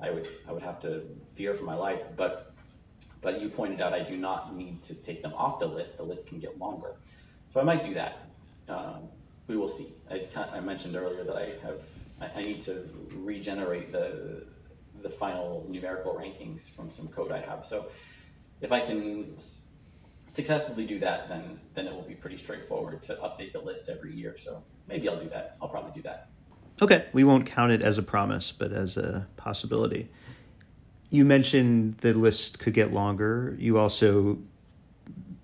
I 0.00 0.10
would 0.10 0.28
I 0.48 0.52
would 0.52 0.62
have 0.62 0.78
to 0.82 1.08
fear 1.34 1.54
for 1.54 1.64
my 1.64 1.74
life. 1.74 2.04
But 2.16 2.54
but 3.20 3.40
you 3.40 3.48
pointed 3.48 3.80
out 3.80 3.92
I 3.92 4.04
do 4.04 4.16
not 4.16 4.54
need 4.54 4.80
to 4.82 4.94
take 4.94 5.22
them 5.22 5.34
off 5.34 5.58
the 5.58 5.66
list. 5.66 5.96
The 5.96 6.04
list 6.04 6.28
can 6.28 6.38
get 6.38 6.56
longer, 6.56 6.94
so 7.52 7.58
I 7.58 7.64
might 7.64 7.82
do 7.82 7.94
that. 7.94 8.28
Um, 8.68 9.08
we 9.48 9.56
will 9.56 9.68
see. 9.68 9.88
I, 10.08 10.28
I 10.52 10.60
mentioned 10.60 10.94
earlier 10.94 11.24
that 11.24 11.34
I 11.34 11.54
have 11.66 11.84
I 12.34 12.42
need 12.42 12.60
to 12.62 12.88
regenerate 13.14 13.92
the 13.92 14.44
the 15.02 15.10
final 15.10 15.66
numerical 15.68 16.14
rankings 16.14 16.70
from 16.70 16.90
some 16.90 17.08
code 17.08 17.32
I 17.32 17.40
have. 17.40 17.66
So 17.66 17.86
if 18.60 18.70
I 18.70 18.80
can 18.80 19.36
successfully 20.28 20.86
do 20.86 20.98
that, 21.00 21.28
then 21.28 21.60
then 21.74 21.86
it 21.86 21.94
will 21.94 22.02
be 22.02 22.14
pretty 22.14 22.36
straightforward 22.36 23.02
to 23.04 23.14
update 23.16 23.52
the 23.52 23.60
list 23.60 23.88
every 23.88 24.14
year. 24.14 24.36
So 24.36 24.62
maybe 24.88 25.08
I'll 25.08 25.18
do 25.18 25.28
that. 25.30 25.56
I'll 25.60 25.68
probably 25.68 25.92
do 25.92 26.02
that. 26.02 26.28
Okay, 26.80 27.06
we 27.12 27.24
won't 27.24 27.46
count 27.46 27.72
it 27.72 27.84
as 27.84 27.98
a 27.98 28.02
promise, 28.02 28.52
but 28.56 28.72
as 28.72 28.96
a 28.96 29.26
possibility. 29.36 30.08
You 31.10 31.24
mentioned 31.24 31.98
the 31.98 32.14
list 32.14 32.58
could 32.58 32.72
get 32.72 32.92
longer. 32.92 33.54
You 33.58 33.78
also 33.78 34.38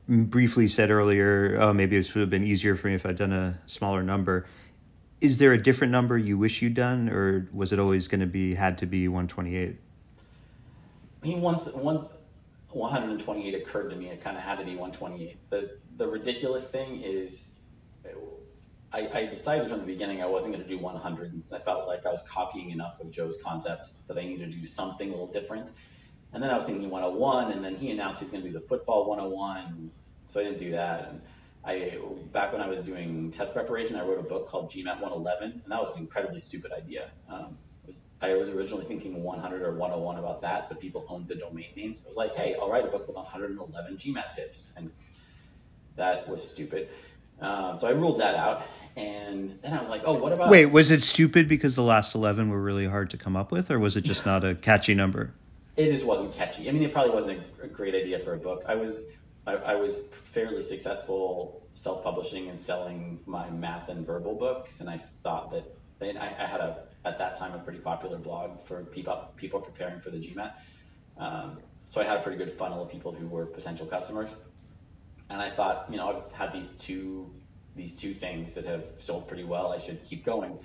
briefly 0.09 0.69
said 0.69 0.91
earlier, 0.91 1.59
oh, 1.61 1.75
maybe 1.75 1.99
this 1.99 2.15
would 2.15 2.23
have 2.23 2.31
been 2.31 2.45
easier 2.45 2.75
for 2.77 2.87
me 2.87 2.95
if 2.95 3.05
I'd 3.05 3.19
done 3.19 3.33
a 3.33 3.59
smaller 3.67 4.03
number. 4.03 4.47
Is 5.21 5.39
there 5.39 5.53
a 5.53 5.63
different 5.63 5.91
number 5.91 6.17
you 6.17 6.39
wish 6.39 6.63
you'd 6.63 6.75
done, 6.75 7.09
or 7.09 7.49
was 7.53 7.73
it 7.73 7.79
always 7.79 8.09
going 8.09 8.21
to 8.21 8.27
be 8.27 8.55
had 8.55 8.79
to 8.79 8.87
be 8.87 9.09
128? 9.09 9.77
I 11.23 11.27
mean, 11.27 11.41
once 11.41 11.69
once 11.75 12.19
128 12.71 13.55
occurred 13.55 13.91
to 13.91 13.97
me, 13.97 14.09
it 14.09 14.21
kind 14.21 14.37
of 14.37 14.43
had 14.43 14.59
to 14.59 14.65
be 14.65 14.77
128. 14.77 15.37
The 15.51 15.77
the 15.97 16.07
ridiculous 16.07 16.71
thing 16.71 17.03
is 17.03 17.57
I, 18.93 19.09
I, 19.13 19.27
decided 19.27 19.69
from 19.69 19.81
the 19.81 19.87
beginning 19.87 20.23
I 20.23 20.27
wasn't 20.27 20.55
going 20.55 20.65
to 20.65 20.69
do 20.69 20.79
100 20.79 21.33
and 21.33 21.45
I 21.55 21.59
felt 21.59 21.87
like 21.87 22.07
I 22.07 22.11
was 22.11 22.23
copying 22.23 22.71
enough 22.71 23.01
of 23.01 23.11
Joe's 23.11 23.37
concepts 23.43 24.03
that 24.09 24.17
I 24.17 24.23
needed 24.23 24.53
to 24.53 24.59
do 24.59 24.65
something 24.65 25.09
a 25.09 25.11
little 25.11 25.27
different. 25.27 25.71
And 26.33 26.43
then 26.43 26.51
I 26.51 26.55
was 26.55 26.65
thinking 26.65 26.89
101, 26.89 27.53
and 27.53 27.65
then 27.65 27.77
he 27.77 27.91
announced 27.91 28.21
he's 28.21 28.31
going 28.31 28.43
to 28.45 28.51
do 28.51 28.59
the 28.59 28.65
football 28.65 29.09
101, 29.09 29.91
so 30.27 30.41
I 30.41 30.45
didn't 30.45 30.59
do 30.59 30.71
that. 30.73 31.09
And 31.11 31.21
I 31.65 31.99
back 32.33 32.53
when 32.53 32.63
I 32.63 32.69
was 32.69 32.83
doing 32.83 33.31
test 33.31 33.55
preparation, 33.55 33.97
I 33.97 34.03
wrote 34.03 34.19
a 34.19 34.23
book 34.23 34.49
called 34.49 34.71
GMAT 34.71 35.01
111, 35.01 35.63
and 35.65 35.73
that 35.73 35.81
was 35.81 35.95
an 35.95 36.01
incredibly 36.01 36.41
stupid 36.41 36.73
idea. 36.73 37.11
Um, 37.29 37.59
was, 37.87 37.99
I 38.21 38.35
was 38.35 38.51
originally 38.51 38.85
thinking 38.85 39.23
100 39.23 39.63
or 39.63 39.73
101 39.73 40.19
about 40.19 40.43
that, 40.43 40.69
but 40.69 40.81
people 40.81 41.05
owned 41.09 41.27
the 41.27 41.35
domain 41.35 41.67
name, 41.77 41.97
so 41.97 42.05
I 42.07 42.09
was 42.09 42.17
like, 42.17 42.35
hey, 42.35 42.55
I'll 42.61 42.71
write 42.71 42.85
a 42.85 42.89
book 42.89 43.07
with 43.07 43.17
111 43.17 43.97
GMAT 43.97 44.33
tips, 44.33 44.73
and 44.77 44.91
that 45.97 46.29
was 46.29 46.49
stupid. 46.49 46.89
Um, 47.41 47.77
so 47.77 47.87
I 47.87 47.93
ruled 47.93 48.21
that 48.21 48.35
out. 48.35 48.63
And 48.97 49.59
then 49.63 49.73
I 49.73 49.81
was 49.81 49.89
like, 49.89 50.03
oh, 50.05 50.15
what 50.15 50.33
about. 50.33 50.51
Wait, 50.51 50.67
was 50.67 50.91
it 50.91 51.03
stupid 51.03 51.49
because 51.49 51.77
the 51.77 51.83
last 51.83 52.15
11 52.15 52.51
were 52.51 52.61
really 52.61 52.87
hard 52.87 53.11
to 53.11 53.17
come 53.17 53.37
up 53.37 53.53
with, 53.53 53.71
or 53.71 53.79
was 53.79 53.97
it 53.97 54.03
just 54.03 54.27
not 54.27 54.45
a 54.45 54.55
catchy 54.55 54.95
number? 54.95 55.33
It 55.77 55.93
just 55.93 56.05
wasn't 56.05 56.35
catchy. 56.35 56.69
I 56.69 56.73
mean, 56.73 56.83
it 56.83 56.93
probably 56.93 57.13
wasn't 57.13 57.41
a 57.63 57.69
great 57.69 57.95
idea 57.95 58.19
for 58.19 58.35
a 58.35 58.39
book. 58.39 58.65
I 58.67 58.75
was. 58.75 59.09
I, 59.47 59.55
I 59.55 59.75
was 59.77 59.97
fairly 60.29 60.63
successful 60.63 61.63
self-publishing 61.75 62.49
and 62.49 62.59
selling 62.59 63.21
my 63.27 63.49
math 63.51 63.89
and 63.89 64.07
verbal 64.07 64.35
books, 64.35 64.81
and 64.81 64.91
I 64.91 64.99
thought 64.99 65.53
that 65.53 65.65
I, 66.01 66.29
I 66.43 66.47
had 66.47 66.61
a 66.61 66.83
at 67.05 67.19
that 67.19 67.39
time 67.39 67.55
a 67.55 67.59
pretty 67.59 67.79
popular 67.79 68.19
blog 68.19 68.61
for 68.67 68.83
people 68.85 69.31
people 69.37 69.61
preparing 69.61 70.01
for 70.01 70.11
the 70.11 70.19
GMAT. 70.19 70.53
Um, 71.17 71.59
so 71.91 72.01
I 72.01 72.05
had 72.05 72.19
a 72.19 72.23
pretty 72.23 72.39
good 72.39 72.53
funnel 72.53 72.83
of 72.83 72.91
people 72.91 73.13
who 73.13 73.27
were 73.27 73.47
potential 73.47 73.87
customers 73.87 74.37
and 75.31 75.41
I 75.43 75.51
thought, 75.51 75.87
you 75.91 75.97
know, 75.97 76.09
I've 76.09 76.33
had 76.33 76.53
these 76.53 76.71
two 76.79 77.31
these 77.77 77.95
two 77.95 78.13
things 78.13 78.55
that 78.55 78.65
have 78.65 78.85
sold 78.99 79.29
pretty 79.29 79.45
well. 79.45 79.73
I 79.73 79.79
should 79.79 80.05
keep 80.05 80.25
going. 80.25 80.59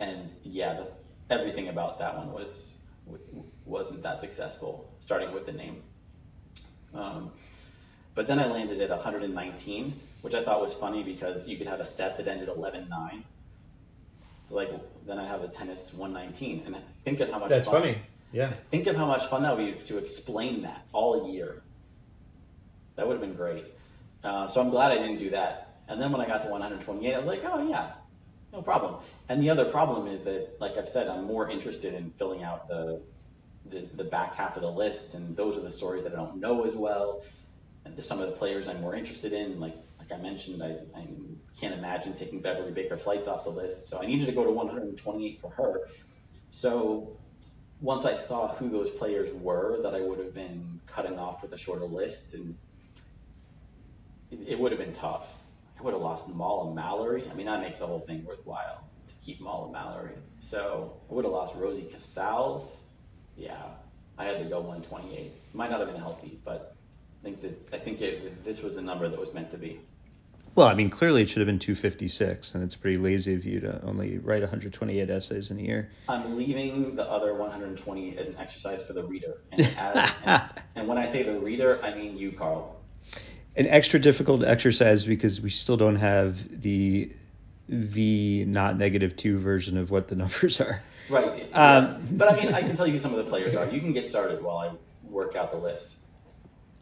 And 0.00 0.30
yeah, 0.42 0.74
the, 0.74 0.90
everything 1.30 1.68
about 1.68 2.00
that 2.00 2.16
one 2.16 2.32
was 2.32 2.78
wasn't 3.64 4.02
that 4.02 4.20
successful. 4.20 4.92
Starting 5.00 5.32
with 5.32 5.46
the 5.46 5.52
name. 5.52 5.82
Um, 6.94 7.30
but 8.14 8.26
then 8.26 8.38
I 8.38 8.46
landed 8.46 8.80
at 8.80 8.90
119, 8.90 10.00
which 10.22 10.34
I 10.34 10.42
thought 10.42 10.60
was 10.60 10.74
funny 10.74 11.02
because 11.02 11.48
you 11.48 11.56
could 11.56 11.66
have 11.66 11.80
a 11.80 11.84
set 11.84 12.18
that 12.18 12.28
ended 12.28 12.48
11-9. 12.48 13.22
Like 14.50 14.70
then 15.06 15.18
I 15.18 15.26
have 15.26 15.40
the 15.42 15.48
tennis 15.48 15.94
119, 15.94 16.64
and 16.66 16.76
think 17.04 17.20
of 17.20 17.30
how 17.30 17.38
much. 17.38 17.48
That's 17.48 17.64
fun, 17.64 17.80
funny. 17.80 17.98
Yeah. 18.32 18.52
Think 18.70 18.86
of 18.86 18.96
how 18.96 19.06
much 19.06 19.26
fun 19.26 19.42
that 19.42 19.56
would 19.56 19.78
be 19.78 19.84
to 19.86 19.98
explain 19.98 20.62
that 20.62 20.84
all 20.92 21.32
year. 21.32 21.62
That 22.96 23.06
would 23.06 23.14
have 23.14 23.22
been 23.22 23.34
great. 23.34 23.64
Uh, 24.22 24.48
so 24.48 24.60
I'm 24.60 24.70
glad 24.70 24.92
I 24.92 24.98
didn't 24.98 25.18
do 25.18 25.30
that. 25.30 25.68
And 25.88 26.00
then 26.00 26.12
when 26.12 26.20
I 26.20 26.26
got 26.26 26.42
to 26.44 26.50
128, 26.50 27.14
I 27.14 27.18
was 27.18 27.26
like, 27.26 27.42
oh 27.44 27.68
yeah, 27.68 27.92
no 28.52 28.62
problem. 28.62 28.96
And 29.28 29.42
the 29.42 29.50
other 29.50 29.64
problem 29.64 30.06
is 30.06 30.24
that, 30.24 30.60
like 30.60 30.76
I've 30.76 30.88
said, 30.88 31.08
I'm 31.08 31.24
more 31.24 31.50
interested 31.50 31.94
in 31.94 32.10
filling 32.18 32.42
out 32.42 32.68
the, 32.68 33.00
the, 33.70 33.80
the 33.96 34.04
back 34.04 34.34
half 34.34 34.56
of 34.56 34.62
the 34.62 34.70
list, 34.70 35.14
and 35.14 35.36
those 35.36 35.58
are 35.58 35.62
the 35.62 35.70
stories 35.70 36.04
that 36.04 36.12
I 36.12 36.16
don't 36.16 36.36
know 36.36 36.64
as 36.64 36.74
well. 36.74 37.22
Some 38.00 38.20
of 38.20 38.26
the 38.26 38.32
players 38.32 38.68
I'm 38.68 38.80
more 38.80 38.94
interested 38.94 39.32
in, 39.32 39.60
like 39.60 39.76
like 39.98 40.18
I 40.18 40.22
mentioned, 40.22 40.62
I, 40.62 40.78
I 40.98 41.06
can't 41.60 41.74
imagine 41.74 42.14
taking 42.14 42.40
Beverly 42.40 42.72
Baker 42.72 42.96
Fleitz 42.96 43.28
off 43.28 43.44
the 43.44 43.50
list, 43.50 43.88
so 43.88 44.00
I 44.02 44.06
needed 44.06 44.26
to 44.26 44.32
go 44.32 44.44
to 44.44 44.50
128 44.50 45.40
for 45.40 45.50
her. 45.50 45.88
So 46.50 47.16
once 47.80 48.06
I 48.06 48.16
saw 48.16 48.54
who 48.54 48.68
those 48.68 48.90
players 48.90 49.32
were 49.32 49.82
that 49.82 49.94
I 49.94 50.00
would 50.00 50.18
have 50.18 50.34
been 50.34 50.80
cutting 50.86 51.18
off 51.18 51.42
with 51.42 51.52
a 51.52 51.58
shorter 51.58 51.84
list, 51.84 52.34
and 52.34 52.56
it, 54.30 54.40
it 54.48 54.58
would 54.58 54.72
have 54.72 54.80
been 54.80 54.92
tough. 54.92 55.38
I 55.78 55.82
would 55.82 55.94
have 55.94 56.02
lost 56.02 56.34
Molla 56.34 56.74
Mallory. 56.74 57.24
I 57.30 57.34
mean, 57.34 57.46
that 57.46 57.60
makes 57.60 57.78
the 57.78 57.86
whole 57.86 58.00
thing 58.00 58.24
worthwhile 58.24 58.84
to 59.08 59.14
keep 59.24 59.40
Molla 59.40 59.72
Mallory. 59.72 60.12
So 60.40 61.00
I 61.10 61.14
would 61.14 61.24
have 61.24 61.32
lost 61.32 61.56
Rosie 61.56 61.88
Casals. 61.90 62.82
Yeah, 63.36 63.56
I 64.16 64.24
had 64.24 64.38
to 64.38 64.44
go 64.44 64.58
128. 64.60 65.32
Might 65.54 65.70
not 65.70 65.80
have 65.80 65.88
been 65.88 66.00
healthy, 66.00 66.38
but 66.44 66.76
think 67.22 67.40
that 67.42 67.68
I 67.72 67.78
think 67.78 68.00
it, 68.00 68.44
this 68.44 68.62
was 68.62 68.74
the 68.74 68.82
number 68.82 69.08
that 69.08 69.18
was 69.18 69.32
meant 69.34 69.50
to 69.52 69.58
be. 69.58 69.80
Well, 70.54 70.66
I 70.66 70.74
mean, 70.74 70.90
clearly 70.90 71.22
it 71.22 71.30
should 71.30 71.38
have 71.38 71.46
been 71.46 71.58
256, 71.58 72.54
and 72.54 72.62
it's 72.62 72.74
pretty 72.74 72.98
lazy 72.98 73.34
of 73.34 73.44
you 73.46 73.60
to 73.60 73.82
only 73.84 74.18
write 74.18 74.40
128 74.40 75.08
essays 75.08 75.50
in 75.50 75.58
a 75.58 75.62
year. 75.62 75.90
I'm 76.10 76.36
leaving 76.36 76.94
the 76.94 77.10
other 77.10 77.34
120 77.34 78.18
as 78.18 78.28
an 78.28 78.36
exercise 78.38 78.86
for 78.86 78.92
the 78.92 79.02
reader. 79.04 79.38
And, 79.52 79.62
as, 79.78 80.12
and, 80.24 80.42
and 80.74 80.88
when 80.88 80.98
I 80.98 81.06
say 81.06 81.22
the 81.22 81.38
reader, 81.38 81.80
I 81.82 81.94
mean 81.94 82.18
you, 82.18 82.32
Carl. 82.32 82.76
An 83.56 83.66
extra 83.66 83.98
difficult 83.98 84.44
exercise 84.44 85.04
because 85.04 85.40
we 85.40 85.48
still 85.50 85.76
don't 85.76 85.96
have 85.96 86.60
the 86.62 87.12
v 87.68 88.44
not 88.46 88.76
negative 88.76 89.16
two 89.16 89.38
version 89.38 89.78
of 89.78 89.90
what 89.90 90.08
the 90.08 90.16
numbers 90.22 90.60
are. 90.60 90.82
Right. 91.08 91.48
Um. 91.54 92.06
But 92.12 92.32
I 92.32 92.36
mean, 92.36 92.54
I 92.54 92.60
can 92.60 92.76
tell 92.76 92.86
you 92.86 92.98
some 92.98 93.12
of 93.12 93.24
the 93.24 93.30
players 93.30 93.56
are. 93.56 93.66
You 93.72 93.80
can 93.80 93.92
get 93.92 94.04
started 94.04 94.42
while 94.42 94.58
I 94.58 94.70
work 95.04 95.34
out 95.34 95.50
the 95.50 95.58
list. 95.58 95.96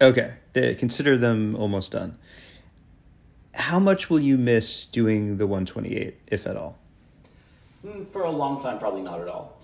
Okay. 0.01 0.33
They, 0.53 0.75
consider 0.75 1.17
them 1.19 1.55
almost 1.57 1.93
done 1.93 2.19
how 3.61 3.79
much 3.79 4.11
will 4.11 4.21
you 4.21 4.39
miss 4.39 4.87
doing 4.87 5.37
the 5.37 5.47
128, 5.47 6.17
if 6.29 6.47
at 6.47 6.57
all? 6.57 6.79
Mm, 7.85 8.07
for 8.07 8.23
a 8.23 8.31
long 8.31 8.61
time, 8.61 8.79
probably 8.79 9.03
not 9.03 9.21
at 9.21 9.29
all. 9.29 9.61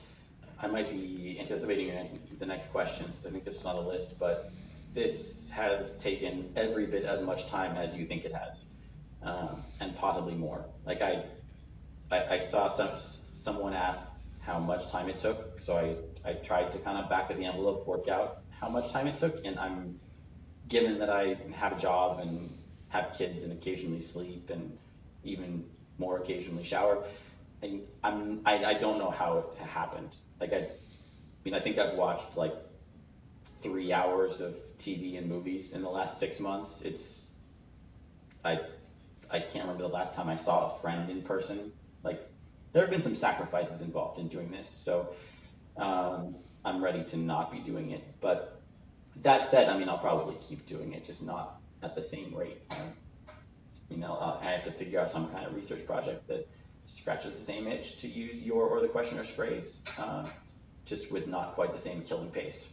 I 0.61 0.67
might 0.67 0.91
be 0.91 1.37
anticipating 1.39 1.93
the 2.39 2.47
next 2.47 2.69
questions. 2.69 3.25
I 3.27 3.31
think 3.31 3.45
this 3.45 3.61
is 3.61 3.65
on 3.65 3.77
the 3.77 3.83
list, 3.83 4.19
but 4.19 4.51
this 4.95 5.51
has 5.51 5.99
taken 5.99 6.51
every 6.57 6.87
bit 6.87 7.05
as 7.05 7.21
much 7.23 7.49
time 7.49 7.77
as 7.77 7.97
you 7.97 8.07
think 8.07 8.25
it 8.25 8.35
has, 8.35 8.67
um, 9.23 9.63
and 9.81 9.95
possibly 9.97 10.35
more. 10.35 10.65
Like 10.87 11.03
I, 11.03 11.23
I, 12.11 12.25
I, 12.37 12.39
saw 12.39 12.69
some 12.69 12.89
someone 12.99 13.75
asked 13.75 14.29
how 14.41 14.59
much 14.59 14.91
time 14.91 15.11
it 15.11 15.19
took, 15.19 15.61
so 15.61 15.77
I, 15.77 16.31
I 16.31 16.33
tried 16.35 16.73
to 16.73 16.79
kind 16.79 16.97
of 16.97 17.11
back 17.11 17.29
of 17.29 17.37
the 17.37 17.45
envelope 17.45 17.87
work 17.87 18.09
out 18.09 18.39
how 18.59 18.71
much 18.71 18.91
time 18.93 19.07
it 19.07 19.19
took, 19.19 19.45
and 19.45 19.59
I'm 19.59 20.01
given 20.69 20.99
that 20.99 21.11
I 21.11 21.37
have 21.53 21.73
a 21.73 21.79
job 21.79 22.21
and 22.21 22.51
have 22.89 23.15
kids 23.17 23.45
and 23.45 23.53
occasionally 23.53 24.01
sleep 24.01 24.51
and 24.51 24.77
even 25.25 25.65
more 25.99 26.19
occasionally 26.19 26.65
shower. 26.65 27.05
And 27.63 27.83
I'm 28.03 28.43
I, 28.45 28.65
I 28.65 28.75
don't 28.75 28.99
know 28.99 29.11
how 29.11 29.39
it 29.39 29.67
happened. 29.67 30.15
Like 30.41 30.53
I, 30.53 30.57
I 30.57 30.69
mean 31.45 31.55
I 31.55 31.61
think 31.61 31.79
I've 31.79 31.95
watched 31.95 32.37
like 32.37 32.55
three 33.61 33.93
hours 33.93 34.41
of 34.41 34.55
TV 34.79 35.19
and 35.19 35.29
movies 35.29 35.73
in 35.73 35.83
the 35.83 35.89
last 35.89 36.21
six 36.21 36.41
months. 36.41 36.83
It's 36.83 37.35
I 38.45 38.61
I 39.31 39.41
can't 39.41 39.65
remember 39.65 39.83
the 39.83 39.95
last 39.95 40.15
time 40.15 40.29
I 40.29 40.37
saw 40.37 40.67
a 40.67 40.71
friend 40.71 41.11
in 41.11 41.23
person. 41.23 41.73
Like 42.03 42.29
there 42.73 42.83
have 42.83 42.91
been 42.91 43.03
some 43.03 43.17
sacrifices 43.17 43.81
involved 43.81 44.19
in 44.21 44.29
doing 44.29 44.51
this, 44.51 44.69
so 44.69 45.15
um, 45.77 46.37
I'm 46.65 46.83
ready 46.83 47.05
to 47.05 47.17
not 47.17 47.51
be 47.51 47.59
doing 47.59 47.91
it. 47.91 48.05
But 48.21 48.56
that 49.23 49.49
said, 49.51 49.69
I 49.69 49.79
mean 49.79 49.89
I'll 49.89 49.99
probably 49.99 50.37
keep 50.43 50.67
doing 50.67 50.93
it, 50.93 51.05
just 51.05 51.23
not 51.23 51.61
at 51.83 51.95
the 51.95 52.03
same 52.03 52.35
rate. 52.35 52.61
you 53.89 53.97
know, 53.97 54.15
uh, 54.15 54.39
I 54.41 54.51
have 54.53 54.65
to 54.65 54.73
figure 54.73 55.01
out 55.01 55.11
some 55.11 55.29
kind 55.31 55.47
of 55.47 55.55
research 55.55 55.87
project 55.87 56.27
that 56.29 56.49
scratches 56.87 57.33
the 57.39 57.45
same 57.45 57.67
itch 57.67 57.99
to 57.99 58.09
use 58.09 58.47
your 58.47 58.67
or 58.67 58.81
the 58.81 58.89
questioner's 58.89 59.31
phrase, 59.31 59.81
uh, 59.99 60.27
just 60.85 61.13
with 61.13 61.27
not 61.27 61.55
quite 61.55 61.73
the 61.73 61.79
same 61.79 62.03
killing 62.03 62.31
pace. 62.31 62.73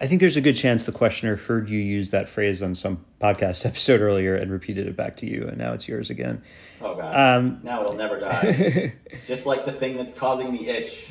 I 0.00 0.06
think 0.06 0.20
there's 0.20 0.36
a 0.36 0.40
good 0.40 0.54
chance 0.54 0.84
the 0.84 0.92
questioner 0.92 1.34
heard 1.34 1.68
you 1.68 1.78
use 1.80 2.10
that 2.10 2.28
phrase 2.28 2.62
on 2.62 2.76
some 2.76 3.04
podcast 3.20 3.66
episode 3.66 4.00
earlier 4.00 4.36
and 4.36 4.50
repeated 4.50 4.86
it 4.86 4.96
back 4.96 5.16
to 5.18 5.26
you, 5.26 5.48
and 5.48 5.58
now 5.58 5.72
it's 5.72 5.88
yours 5.88 6.10
again. 6.10 6.42
Oh 6.80 6.94
god! 6.94 7.38
Um, 7.38 7.60
now 7.64 7.82
it'll 7.82 7.96
never 7.96 8.20
die. 8.20 8.94
just 9.26 9.46
like 9.46 9.64
the 9.64 9.72
thing 9.72 9.96
that's 9.96 10.16
causing 10.16 10.52
the 10.52 10.68
itch. 10.68 11.10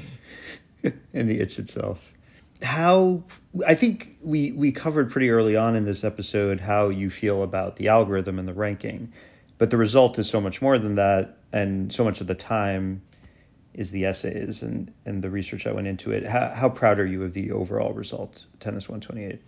and 1.13 1.29
the 1.29 1.39
itch 1.39 1.59
itself 1.59 1.99
how 2.61 3.23
I 3.65 3.75
think 3.75 4.17
we 4.21 4.51
we 4.51 4.71
covered 4.71 5.11
pretty 5.11 5.29
early 5.29 5.55
on 5.55 5.75
in 5.75 5.85
this 5.85 6.03
episode 6.03 6.59
how 6.59 6.89
you 6.89 7.09
feel 7.09 7.43
about 7.43 7.75
the 7.75 7.87
algorithm 7.87 8.39
and 8.39 8.47
the 8.47 8.53
ranking, 8.53 9.13
but 9.57 9.69
the 9.69 9.77
result 9.77 10.19
is 10.19 10.29
so 10.29 10.41
much 10.41 10.61
more 10.61 10.77
than 10.77 10.95
that, 10.95 11.37
and 11.53 11.91
so 11.91 12.03
much 12.03 12.21
of 12.21 12.27
the 12.27 12.35
time 12.35 13.01
is 13.73 13.91
the 13.91 14.05
essays 14.05 14.61
and 14.61 14.91
and 15.05 15.23
the 15.23 15.29
research 15.29 15.63
that 15.65 15.75
went 15.75 15.87
into 15.87 16.11
it. 16.11 16.23
How 16.25 16.49
how 16.49 16.69
proud 16.69 16.99
are 16.99 17.05
you 17.05 17.23
of 17.23 17.33
the 17.33 17.51
overall 17.51 17.93
result, 17.93 18.43
Tennis 18.59 18.89
128? 18.89 19.41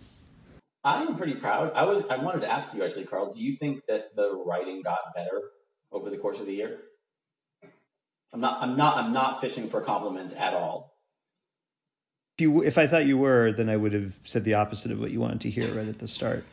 I 0.82 1.02
am 1.02 1.16
pretty 1.16 1.34
proud. 1.34 1.72
I 1.74 1.84
was 1.84 2.08
I 2.08 2.16
wanted 2.16 2.40
to 2.40 2.50
ask 2.50 2.74
you 2.74 2.84
actually, 2.84 3.04
Carl. 3.04 3.32
Do 3.32 3.42
you 3.42 3.56
think 3.56 3.84
that 3.86 4.14
the 4.14 4.42
writing 4.46 4.82
got 4.82 5.14
better 5.14 5.40
over 5.92 6.10
the 6.10 6.16
course 6.16 6.40
of 6.40 6.46
the 6.46 6.54
year? 6.54 6.78
I'm 8.32 8.40
not 8.40 8.62
I'm 8.62 8.76
not 8.76 8.96
I'm 8.96 9.12
not 9.12 9.40
fishing 9.40 9.68
for 9.68 9.80
compliments 9.80 10.34
at 10.34 10.54
all 10.54 10.89
you 12.40 12.62
if 12.62 12.78
I 12.78 12.86
thought 12.86 13.06
you 13.06 13.18
were, 13.18 13.52
then 13.52 13.68
I 13.68 13.76
would 13.76 13.92
have 13.92 14.12
said 14.24 14.44
the 14.44 14.54
opposite 14.54 14.92
of 14.92 15.00
what 15.00 15.10
you 15.10 15.20
wanted 15.20 15.42
to 15.42 15.50
hear 15.50 15.66
right 15.74 15.88
at 15.88 15.98
the 15.98 16.08
start. 16.08 16.44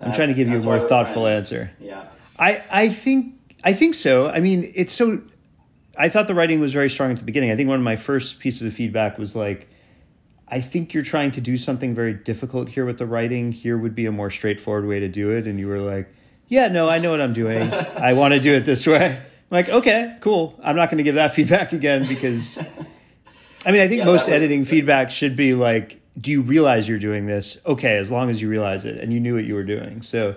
I'm 0.00 0.12
trying 0.12 0.28
to 0.28 0.34
give 0.34 0.48
you 0.48 0.58
a 0.58 0.62
more 0.62 0.78
thoughtful 0.78 1.22
friends. 1.22 1.52
answer. 1.52 1.70
Yeah. 1.80 2.04
I 2.38 2.62
I 2.70 2.88
think 2.90 3.34
I 3.64 3.72
think 3.72 3.94
so. 3.94 4.28
I 4.28 4.40
mean, 4.40 4.72
it's 4.74 4.92
so. 4.94 5.22
I 5.98 6.10
thought 6.10 6.28
the 6.28 6.34
writing 6.34 6.60
was 6.60 6.72
very 6.74 6.90
strong 6.90 7.10
at 7.10 7.16
the 7.16 7.24
beginning. 7.24 7.50
I 7.50 7.56
think 7.56 7.68
one 7.68 7.78
of 7.78 7.84
my 7.84 7.96
first 7.96 8.38
pieces 8.38 8.62
of 8.62 8.74
feedback 8.74 9.16
was 9.16 9.34
like, 9.34 9.66
I 10.48 10.60
think 10.60 10.92
you're 10.92 11.02
trying 11.02 11.32
to 11.32 11.40
do 11.40 11.56
something 11.56 11.94
very 11.94 12.12
difficult 12.12 12.68
here 12.68 12.84
with 12.84 12.98
the 12.98 13.06
writing. 13.06 13.50
Here 13.50 13.78
would 13.78 13.94
be 13.94 14.06
a 14.06 14.12
more 14.12 14.30
straightforward 14.30 14.86
way 14.86 15.00
to 15.00 15.08
do 15.08 15.30
it. 15.30 15.46
And 15.46 15.58
you 15.58 15.68
were 15.68 15.80
like, 15.80 16.08
Yeah, 16.48 16.68
no, 16.68 16.88
I 16.88 16.98
know 16.98 17.10
what 17.10 17.20
I'm 17.20 17.32
doing. 17.32 17.62
I 17.72 18.12
want 18.12 18.34
to 18.34 18.40
do 18.40 18.54
it 18.54 18.66
this 18.66 18.86
way. 18.86 19.12
I'm 19.12 19.20
like, 19.50 19.68
okay, 19.68 20.16
cool. 20.20 20.58
I'm 20.62 20.76
not 20.76 20.90
going 20.90 20.98
to 20.98 21.04
give 21.04 21.14
that 21.14 21.34
feedback 21.36 21.72
again 21.72 22.04
because 22.06 22.58
I 23.66 23.72
mean, 23.72 23.80
I 23.80 23.88
think 23.88 24.00
yeah, 24.00 24.06
most 24.06 24.28
editing 24.28 24.64
feedback 24.64 25.10
should 25.10 25.34
be 25.34 25.54
like, 25.54 26.00
do 26.18 26.30
you 26.30 26.42
realize 26.42 26.88
you're 26.88 27.00
doing 27.00 27.26
this? 27.26 27.58
Okay, 27.66 27.96
as 27.96 28.10
long 28.10 28.30
as 28.30 28.40
you 28.40 28.48
realize 28.48 28.84
it 28.84 28.98
and 28.98 29.12
you 29.12 29.18
knew 29.18 29.34
what 29.34 29.44
you 29.44 29.54
were 29.54 29.64
doing. 29.64 30.02
So, 30.02 30.36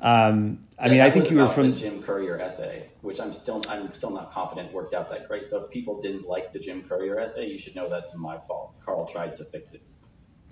um, 0.00 0.58
I 0.78 0.86
yeah, 0.86 0.92
mean, 0.92 1.00
I 1.00 1.10
think 1.10 1.30
you 1.30 1.38
were 1.38 1.48
from 1.48 1.70
the 1.70 1.76
Jim 1.76 2.02
Courier 2.02 2.38
essay, 2.38 2.86
which 3.00 3.18
I'm 3.18 3.32
still 3.32 3.62
I'm 3.70 3.92
still 3.94 4.10
not 4.10 4.30
confident 4.30 4.72
worked 4.74 4.92
out 4.92 5.08
that 5.08 5.26
great. 5.26 5.46
So 5.46 5.64
if 5.64 5.70
people 5.70 6.02
didn't 6.02 6.28
like 6.28 6.52
the 6.52 6.58
Jim 6.58 6.82
Courier 6.82 7.18
essay, 7.18 7.50
you 7.50 7.58
should 7.58 7.74
know 7.74 7.88
that's 7.88 8.14
my 8.18 8.36
fault. 8.46 8.76
Carl 8.84 9.06
tried 9.06 9.38
to 9.38 9.44
fix 9.46 9.74
it. 9.74 9.82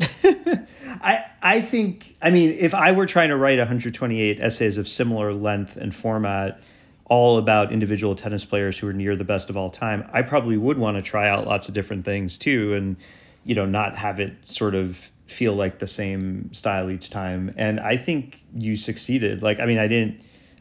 I 1.03 1.27
I 1.43 1.61
think 1.61 2.17
I 2.23 2.31
mean 2.31 2.57
if 2.59 2.75
I 2.75 2.93
were 2.93 3.07
trying 3.07 3.28
to 3.28 3.36
write 3.36 3.59
128 3.59 4.41
essays 4.41 4.78
of 4.78 4.89
similar 4.89 5.33
length 5.35 5.77
and 5.77 5.94
format 5.94 6.61
all 7.07 7.39
about 7.39 7.73
individual 7.73 8.15
tennis 8.15 8.44
players 8.44 8.78
who 8.78 8.89
are 8.89 8.92
near 8.92 9.16
the 9.16 9.24
best 9.24 9.50
of 9.50 9.57
all 9.57 9.70
time, 9.70 10.08
I 10.12 10.23
probably 10.23 10.57
would 10.57 10.78
want 10.78 10.97
to 10.97 11.02
try 11.02 11.28
out 11.28 11.47
lots 11.47 11.68
of 11.68 11.74
different 11.74 12.05
things 12.05 12.39
too, 12.39 12.74
and 12.74 12.97
you 13.44 13.55
know 13.55 13.66
not 13.66 13.97
have 13.97 14.20
it 14.20 14.33
sort 14.47 14.74
of 14.74 14.99
feel 15.26 15.55
like 15.55 15.78
the 15.78 15.89
same 15.89 16.52
style 16.52 16.91
each 16.91 17.10
time. 17.10 17.52
And 17.57 17.81
I 17.81 17.97
think 17.97 18.42
you 18.55 18.76
succeeded. 18.76 19.42
Like 19.42 19.60
I 19.60 19.66
mean, 19.66 19.78
I 19.78 19.89
didn't 19.89 20.20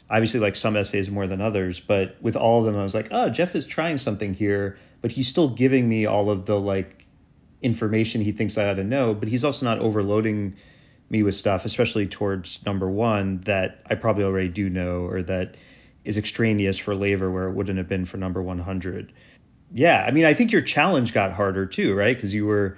obviously 0.09 0.39
like 0.39 0.55
some 0.55 0.75
essays 0.75 1.09
more 1.09 1.27
than 1.27 1.41
others, 1.41 1.79
but 1.79 2.17
with 2.21 2.35
all 2.35 2.59
of 2.59 2.65
them, 2.65 2.79
I 2.79 2.83
was 2.83 2.93
like, 2.93 3.07
oh, 3.11 3.29
Jeff 3.29 3.55
is 3.55 3.65
trying 3.65 3.97
something 3.97 4.33
here, 4.33 4.77
but 5.01 5.11
he's 5.11 5.27
still 5.27 5.49
giving 5.49 5.87
me 5.87 6.05
all 6.05 6.29
of 6.29 6.45
the 6.45 6.59
like 6.59 7.05
information 7.61 8.21
he 8.21 8.31
thinks 8.31 8.57
I 8.57 8.69
ought 8.69 8.75
to 8.75 8.83
know, 8.83 9.13
but 9.13 9.29
he's 9.29 9.43
also 9.43 9.65
not 9.65 9.79
overloading 9.79 10.55
me 11.09 11.23
with 11.23 11.35
stuff, 11.35 11.65
especially 11.65 12.07
towards 12.07 12.63
number 12.65 12.89
one 12.89 13.41
that 13.41 13.81
I 13.89 13.95
probably 13.95 14.23
already 14.23 14.49
do 14.49 14.69
know 14.69 15.05
or 15.05 15.23
that 15.23 15.55
is 16.05 16.17
extraneous 16.17 16.77
for 16.77 16.95
Laver 16.95 17.31
where 17.31 17.47
it 17.47 17.53
wouldn't 17.53 17.77
have 17.77 17.87
been 17.87 18.05
for 18.05 18.17
number 18.17 18.41
100. 18.41 19.11
Yeah, 19.73 20.03
I 20.07 20.11
mean, 20.11 20.25
I 20.25 20.33
think 20.33 20.51
your 20.51 20.61
challenge 20.61 21.13
got 21.13 21.33
harder 21.33 21.65
too, 21.65 21.95
right? 21.95 22.15
Because 22.15 22.33
you 22.33 22.45
were 22.45 22.77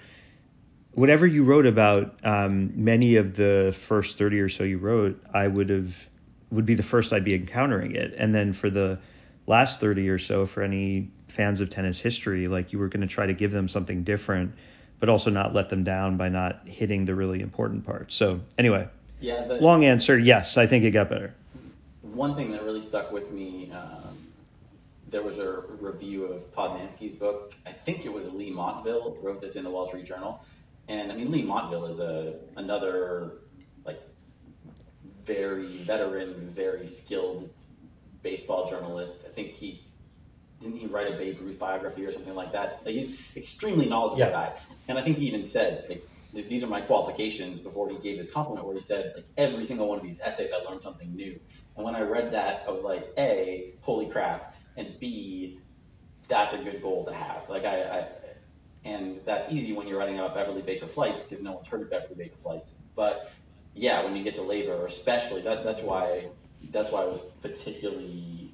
whatever 0.94 1.28
you 1.28 1.44
wrote 1.44 1.66
about 1.66 2.18
um, 2.24 2.72
many 2.74 3.18
of 3.18 3.36
the 3.36 3.76
first 3.78 4.18
30 4.18 4.40
or 4.40 4.50
so 4.50 4.64
you 4.64 4.78
wrote, 4.78 5.22
I 5.34 5.48
would 5.48 5.70
have 5.70 6.08
would 6.52 6.66
be 6.66 6.76
the 6.76 6.84
first 6.84 7.12
I'd 7.12 7.26
be 7.26 7.36
encountering 7.36 7.96
it, 7.96 8.14
and 8.18 8.34
then 8.34 8.54
for 8.54 8.70
the 8.70 8.98
last 9.48 9.80
30 9.80 10.08
or 10.10 10.20
so, 10.20 10.46
for 10.46 10.64
any 10.64 11.12
fans 11.28 11.60
of 11.60 11.70
tennis 11.70 12.00
history, 12.00 12.48
like 12.48 12.72
you 12.72 12.80
were 12.80 12.88
going 12.88 13.02
to 13.02 13.08
try 13.08 13.26
to 13.26 13.34
give 13.34 13.52
them 13.52 13.68
something 13.68 14.04
different, 14.04 14.54
but 15.00 15.10
also 15.10 15.30
not 15.30 15.54
let 15.54 15.70
them 15.70 15.84
down 15.84 16.18
by 16.18 16.30
not 16.30 16.66
hitting 16.66 17.06
the 17.06 17.14
really 17.14 17.42
important 17.42 17.86
parts. 17.86 18.16
So 18.16 18.40
anyway, 18.58 18.88
yeah, 19.20 19.46
the, 19.46 19.56
long 19.56 19.84
answer, 19.84 20.18
yes, 20.18 20.56
I 20.56 20.66
think 20.66 20.86
it 20.86 20.92
got 20.92 21.10
better 21.10 21.34
one 22.16 22.36
thing 22.36 22.52
that 22.52 22.64
really 22.64 22.82
stuck 22.82 23.12
with 23.12 23.32
me, 23.32 23.72
um, 23.72 24.18
there 25.10 25.22
was 25.22 25.40
a 25.40 25.62
review 25.80 26.26
of 26.26 26.54
Posnanski's 26.56 27.14
book. 27.14 27.54
I 27.66 27.72
think 27.72 28.06
it 28.06 28.14
was 28.14 28.34
Leigh 28.34 28.52
Montville 28.52 29.18
wrote 29.22 29.42
this 29.42 29.56
in 29.56 29.64
the 29.64 29.70
Wall 29.70 29.86
Street 29.86 30.06
Journal, 30.06 30.44
and 30.88 31.12
I 31.12 31.16
mean 31.16 31.32
Leigh 31.32 31.44
Montville 31.44 31.86
is 31.86 32.00
a 32.00 32.36
another 32.56 33.34
like 33.86 34.02
very 35.26 35.78
veteran, 35.78 36.34
very 36.38 36.88
skilled 36.88 37.50
baseball 38.24 38.68
journalist. 38.68 39.26
I 39.26 39.30
think 39.30 39.52
he 39.52 39.84
didn't 40.62 40.78
he 40.78 40.88
write 40.88 41.14
a 41.14 41.18
Babe 41.18 41.40
Ruth 41.42 41.60
biography 41.60 42.06
or 42.06 42.12
something 42.12 42.34
like 42.34 42.54
that? 42.54 42.82
Like 42.86 42.96
he's 42.96 43.22
extremely 43.36 43.88
knowledgeable 43.88 44.20
yeah. 44.20 44.32
guy, 44.32 44.54
and 44.88 44.98
I 44.98 45.02
think 45.02 45.18
he 45.18 45.28
even 45.28 45.46
said 45.46 45.86
like 45.88 46.04
these 46.34 46.64
are 46.64 46.68
my 46.68 46.82
qualifications 46.82 47.60
before 47.60 47.90
he 47.90 47.98
gave 47.98 48.18
his 48.18 48.30
compliment 48.32 48.66
where 48.66 48.76
he 48.76 48.82
said 48.82 49.14
like 49.16 49.26
every 49.38 49.66
single 49.66 49.88
one 49.88 50.00
of 50.00 50.04
these 50.04 50.20
essays 50.20 50.52
I 50.54 50.70
learned 50.70 50.82
something 50.82 51.16
new. 51.16 51.40
And 51.76 51.86
when 51.86 51.96
I 51.96 52.02
read 52.02 52.32
that, 52.32 52.66
I 52.68 52.72
was 52.72 52.84
like, 52.84 53.08
A, 53.18 53.74
holy 53.82 54.10
crap, 54.10 54.56
and 54.78 55.00
B, 55.00 55.60
that's 56.28 56.54
a 56.54 56.58
good 56.58 56.82
goal 56.82 57.06
to 57.06 57.14
have. 57.14 57.50
Like 57.50 57.66
I, 57.66 57.82
I 57.82 58.08
and 58.84 59.20
that's 59.26 59.52
easy 59.52 59.74
when 59.74 59.88
you're 59.88 59.98
writing 59.98 60.20
about 60.20 60.36
Beverly 60.36 60.62
Baker 60.62 60.88
Fleitz 60.88 61.28
because 61.28 61.44
no 61.44 61.54
one's 61.54 61.68
heard 61.68 61.82
of 61.82 61.90
Beverly 61.90 62.16
Baker 62.16 62.38
Fleitz. 62.38 62.76
But 62.96 63.32
yeah, 63.74 64.04
when 64.04 64.16
you 64.16 64.24
get 64.24 64.36
to 64.36 64.42
Laver, 64.42 64.86
especially 64.86 65.42
that 65.42 65.64
that's 65.64 65.82
why 65.82 66.30
that's 66.72 66.92
why 66.92 67.02
I 67.02 67.06
was 67.06 67.22
particularly 67.42 68.52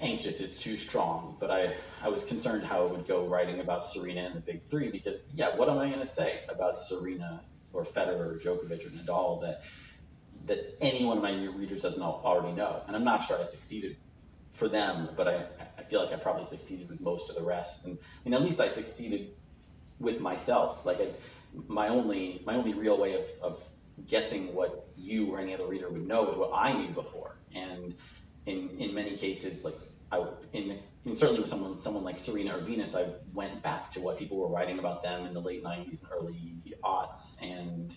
anxious 0.00 0.40
is 0.40 0.60
too 0.60 0.76
strong, 0.76 1.36
but 1.40 1.50
I, 1.50 1.74
I 2.02 2.08
was 2.08 2.24
concerned 2.24 2.64
how 2.64 2.86
it 2.86 2.90
would 2.92 3.06
go 3.06 3.26
writing 3.26 3.60
about 3.60 3.84
Serena 3.84 4.22
and 4.22 4.34
the 4.34 4.40
big 4.40 4.62
three 4.64 4.90
because, 4.90 5.16
yeah, 5.34 5.56
what 5.56 5.68
am 5.68 5.78
I 5.78 5.88
going 5.88 6.00
to 6.00 6.06
say 6.06 6.40
about 6.48 6.76
Serena 6.76 7.40
or 7.72 7.84
Federer 7.84 8.34
or 8.34 8.38
Djokovic 8.38 8.86
or 8.86 8.90
Nadal 8.90 9.40
that 9.42 9.62
that 10.46 10.76
any 10.80 11.04
one 11.04 11.18
of 11.18 11.22
my 11.22 11.32
readers 11.32 11.82
doesn't 11.82 12.02
already 12.02 12.54
know? 12.54 12.82
And 12.86 12.96
I'm 12.96 13.04
not 13.04 13.22
sure 13.22 13.38
I 13.38 13.44
succeeded 13.44 13.96
for 14.52 14.68
them, 14.68 15.10
but 15.16 15.28
I, 15.28 15.46
I 15.78 15.82
feel 15.84 16.04
like 16.04 16.12
I 16.12 16.16
probably 16.16 16.44
succeeded 16.44 16.88
with 16.88 17.00
most 17.00 17.30
of 17.30 17.36
the 17.36 17.42
rest. 17.42 17.86
And, 17.86 17.98
at 18.32 18.42
least 18.42 18.60
I 18.60 18.68
succeeded 18.68 19.30
with 19.98 20.20
myself. 20.20 20.84
Like 20.84 21.00
I, 21.00 21.08
my 21.66 21.88
only 21.88 22.42
my 22.44 22.54
only 22.54 22.74
real 22.74 22.98
way 22.98 23.14
of, 23.14 23.26
of 23.42 23.62
guessing 24.06 24.54
what 24.54 24.86
you 24.96 25.32
or 25.32 25.40
any 25.40 25.54
other 25.54 25.66
reader 25.66 25.88
would 25.88 26.06
know 26.06 26.30
is 26.30 26.36
what 26.36 26.52
I 26.54 26.72
knew 26.72 26.88
before. 26.88 27.36
And 27.54 27.94
in 28.46 28.70
in 28.78 28.94
many 28.94 29.16
cases, 29.16 29.64
like 29.64 29.76
I 30.12 30.24
in, 30.52 30.78
in 31.04 31.16
certainly 31.16 31.40
with 31.40 31.50
someone 31.50 31.80
someone 31.80 32.04
like 32.04 32.18
Serena 32.18 32.56
or 32.56 32.60
Venus, 32.60 32.94
I 32.94 33.06
went 33.32 33.62
back 33.62 33.92
to 33.92 34.00
what 34.00 34.18
people 34.18 34.38
were 34.38 34.48
writing 34.48 34.78
about 34.78 35.02
them 35.02 35.26
in 35.26 35.34
the 35.34 35.40
late 35.40 35.64
'90s 35.64 36.02
and 36.02 36.10
early 36.12 36.54
aughts, 36.84 37.42
and 37.42 37.94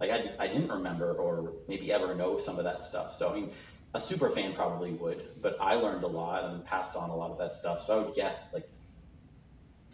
like 0.00 0.10
I, 0.10 0.30
I 0.38 0.46
didn't 0.48 0.70
remember 0.70 1.12
or 1.12 1.52
maybe 1.66 1.92
ever 1.92 2.14
know 2.14 2.38
some 2.38 2.58
of 2.58 2.64
that 2.64 2.82
stuff. 2.82 3.16
So 3.16 3.30
I 3.30 3.34
mean, 3.34 3.50
a 3.94 4.00
super 4.00 4.30
fan 4.30 4.52
probably 4.52 4.92
would, 4.92 5.40
but 5.40 5.56
I 5.60 5.74
learned 5.74 6.04
a 6.04 6.08
lot 6.08 6.44
and 6.44 6.64
passed 6.64 6.96
on 6.96 7.10
a 7.10 7.16
lot 7.16 7.30
of 7.30 7.38
that 7.38 7.52
stuff. 7.52 7.82
So 7.82 8.00
I 8.00 8.04
would 8.04 8.14
guess 8.14 8.54
like 8.54 8.68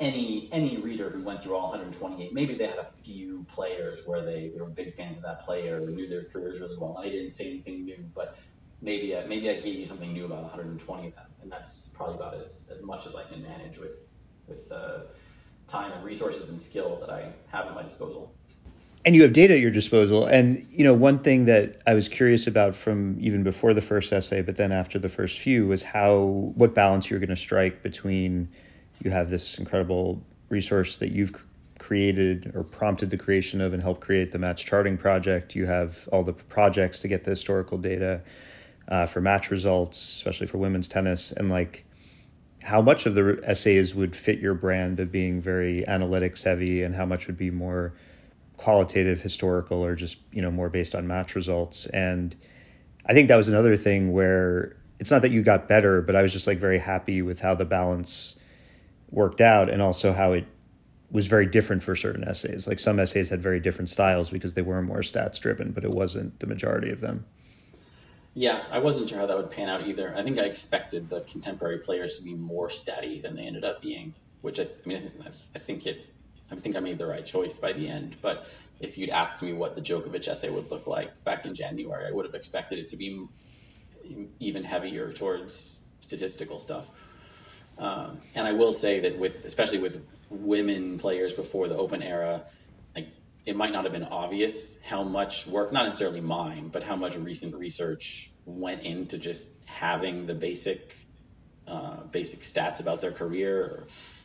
any 0.00 0.48
any 0.52 0.76
reader 0.78 1.08
who 1.08 1.22
went 1.22 1.42
through 1.42 1.54
all 1.54 1.70
128, 1.70 2.32
maybe 2.32 2.54
they 2.54 2.66
had 2.66 2.78
a 2.78 2.88
few 3.02 3.46
players 3.50 4.00
where 4.06 4.22
they, 4.22 4.52
were 4.56 4.66
big 4.66 4.94
fans 4.96 5.18
of 5.18 5.22
that 5.22 5.42
player 5.42 5.82
or 5.82 5.90
knew 5.90 6.08
their 6.08 6.24
careers 6.24 6.60
really 6.60 6.76
well. 6.76 6.96
and 6.98 7.06
I 7.06 7.10
didn't 7.10 7.32
say 7.32 7.50
anything 7.50 7.84
new, 7.84 8.04
but 8.14 8.36
maybe 8.82 9.16
I, 9.16 9.24
maybe 9.26 9.48
I 9.48 9.54
gave 9.54 9.76
you 9.76 9.86
something 9.86 10.12
new 10.12 10.24
about 10.24 10.42
120 10.42 11.06
of 11.06 11.12
uh, 11.12 11.16
them, 11.16 11.26
and 11.42 11.52
that's 11.52 11.88
probably 11.94 12.16
about 12.16 12.34
as, 12.34 12.70
as 12.74 12.82
much 12.82 13.06
as 13.06 13.14
I 13.14 13.22
can 13.24 13.42
manage 13.42 13.78
with 13.78 14.10
with 14.46 14.68
the 14.68 15.06
time 15.68 15.92
and 15.92 16.04
resources 16.04 16.50
and 16.50 16.60
skill 16.60 16.98
that 17.00 17.10
I 17.10 17.32
have 17.50 17.66
at 17.66 17.74
my 17.74 17.82
disposal. 17.82 18.34
And 19.06 19.14
you 19.14 19.22
have 19.22 19.34
data 19.34 19.54
at 19.54 19.60
your 19.60 19.70
disposal. 19.70 20.26
And 20.26 20.66
you 20.70 20.82
know, 20.82 20.94
one 20.94 21.18
thing 21.18 21.44
that 21.44 21.76
I 21.86 21.94
was 21.94 22.08
curious 22.08 22.46
about 22.46 22.74
from 22.74 23.18
even 23.20 23.42
before 23.42 23.74
the 23.74 23.82
first 23.82 24.12
essay, 24.12 24.40
but 24.40 24.56
then 24.56 24.72
after 24.72 24.98
the 24.98 25.10
first 25.10 25.38
few, 25.38 25.66
was 25.66 25.82
how 25.82 26.52
what 26.54 26.74
balance 26.74 27.10
you're 27.10 27.20
going 27.20 27.28
to 27.28 27.36
strike 27.36 27.82
between 27.82 28.48
you 29.02 29.10
have 29.10 29.28
this 29.28 29.58
incredible 29.58 30.22
resource 30.48 30.96
that 30.96 31.10
you've 31.10 31.34
created 31.78 32.52
or 32.54 32.62
prompted 32.62 33.10
the 33.10 33.18
creation 33.18 33.60
of 33.60 33.74
and 33.74 33.82
helped 33.82 34.00
create 34.00 34.32
the 34.32 34.38
match 34.38 34.64
charting 34.64 34.96
project. 34.96 35.54
You 35.54 35.66
have 35.66 36.08
all 36.12 36.22
the 36.22 36.32
projects 36.32 36.98
to 37.00 37.08
get 37.08 37.24
the 37.24 37.30
historical 37.30 37.76
data 37.76 38.22
uh, 38.88 39.04
for 39.06 39.20
match 39.20 39.50
results, 39.50 39.98
especially 40.16 40.46
for 40.46 40.58
women's 40.58 40.88
tennis, 40.88 41.32
and 41.32 41.50
like 41.50 41.84
how 42.62 42.80
much 42.80 43.04
of 43.04 43.14
the 43.14 43.38
essays 43.44 43.94
would 43.94 44.16
fit 44.16 44.38
your 44.38 44.54
brand 44.54 44.98
of 44.98 45.12
being 45.12 45.42
very 45.42 45.84
analytics 45.88 46.42
heavy, 46.42 46.82
and 46.82 46.94
how 46.94 47.04
much 47.04 47.26
would 47.26 47.36
be 47.36 47.50
more 47.50 47.92
qualitative, 48.56 49.20
historical, 49.20 49.84
or 49.84 49.94
just 49.94 50.16
you 50.32 50.42
know 50.42 50.50
more 50.50 50.68
based 50.68 50.94
on 50.94 51.06
match 51.06 51.34
results. 51.34 51.86
And 51.86 52.34
I 53.06 53.12
think 53.12 53.28
that 53.28 53.36
was 53.36 53.48
another 53.48 53.76
thing 53.76 54.12
where 54.12 54.76
it's 54.98 55.10
not 55.10 55.22
that 55.22 55.30
you 55.30 55.42
got 55.42 55.68
better, 55.68 56.00
but 56.00 56.16
I 56.16 56.22
was 56.22 56.32
just 56.32 56.46
like 56.46 56.58
very 56.58 56.78
happy 56.78 57.22
with 57.22 57.40
how 57.40 57.54
the 57.54 57.64
balance 57.64 58.34
worked 59.10 59.40
out, 59.40 59.70
and 59.70 59.82
also 59.82 60.12
how 60.12 60.32
it 60.32 60.46
was 61.10 61.26
very 61.26 61.46
different 61.46 61.82
for 61.82 61.94
certain 61.94 62.24
essays. 62.24 62.66
Like 62.66 62.80
some 62.80 62.98
essays 62.98 63.28
had 63.28 63.42
very 63.42 63.60
different 63.60 63.88
styles 63.88 64.30
because 64.30 64.54
they 64.54 64.62
were 64.62 64.82
more 64.82 65.00
stats 65.00 65.38
driven, 65.38 65.70
but 65.70 65.84
it 65.84 65.90
wasn't 65.90 66.40
the 66.40 66.46
majority 66.46 66.90
of 66.90 67.00
them. 67.00 67.24
Yeah, 68.34 68.60
I 68.72 68.80
wasn't 68.80 69.08
sure 69.08 69.18
how 69.18 69.26
that 69.26 69.36
would 69.36 69.52
pan 69.52 69.68
out 69.68 69.86
either. 69.86 70.12
I 70.16 70.24
think 70.24 70.38
I 70.38 70.42
expected 70.42 71.08
the 71.08 71.20
contemporary 71.20 71.78
players 71.78 72.18
to 72.18 72.24
be 72.24 72.34
more 72.34 72.68
statty 72.68 73.22
than 73.22 73.36
they 73.36 73.42
ended 73.42 73.64
up 73.64 73.80
being, 73.80 74.12
which 74.40 74.58
I, 74.58 74.64
I 74.64 74.88
mean, 74.88 75.12
I 75.54 75.58
think 75.60 75.86
it, 75.86 76.04
I 76.50 76.56
think 76.56 76.76
I 76.76 76.80
made 76.80 76.98
the 76.98 77.06
right 77.06 77.24
choice 77.24 77.58
by 77.58 77.72
the 77.72 77.88
end. 77.88 78.16
But 78.20 78.46
if 78.80 78.98
you'd 78.98 79.10
asked 79.10 79.42
me 79.42 79.52
what 79.52 79.74
the 79.74 79.80
Djokovic 79.80 80.28
essay 80.28 80.50
would 80.50 80.70
look 80.70 80.86
like 80.86 81.24
back 81.24 81.46
in 81.46 81.54
January, 81.54 82.06
I 82.06 82.12
would 82.12 82.26
have 82.26 82.34
expected 82.34 82.78
it 82.78 82.88
to 82.90 82.96
be 82.96 83.26
even 84.40 84.64
heavier 84.64 85.12
towards 85.12 85.80
statistical 86.00 86.58
stuff. 86.58 86.88
Um, 87.78 88.18
and 88.34 88.46
I 88.46 88.52
will 88.52 88.72
say 88.72 89.00
that 89.00 89.18
with, 89.18 89.44
especially 89.44 89.78
with 89.78 90.04
women 90.30 90.98
players 90.98 91.32
before 91.32 91.68
the 91.68 91.76
Open 91.76 92.02
era, 92.02 92.44
like 92.94 93.08
it 93.46 93.56
might 93.56 93.72
not 93.72 93.84
have 93.84 93.92
been 93.92 94.04
obvious 94.04 94.78
how 94.84 95.02
much 95.02 95.46
work, 95.46 95.72
not 95.72 95.84
necessarily 95.84 96.20
mine, 96.20 96.68
but 96.68 96.82
how 96.82 96.96
much 96.96 97.16
recent 97.16 97.54
research 97.56 98.30
went 98.46 98.82
into 98.82 99.18
just 99.18 99.50
having 99.64 100.26
the 100.26 100.34
basic 100.34 100.96
uh, 101.66 102.02
basic 102.12 102.40
stats 102.40 102.80
about 102.80 103.00
their 103.00 103.12
career, 103.12 103.56
or 103.56 103.84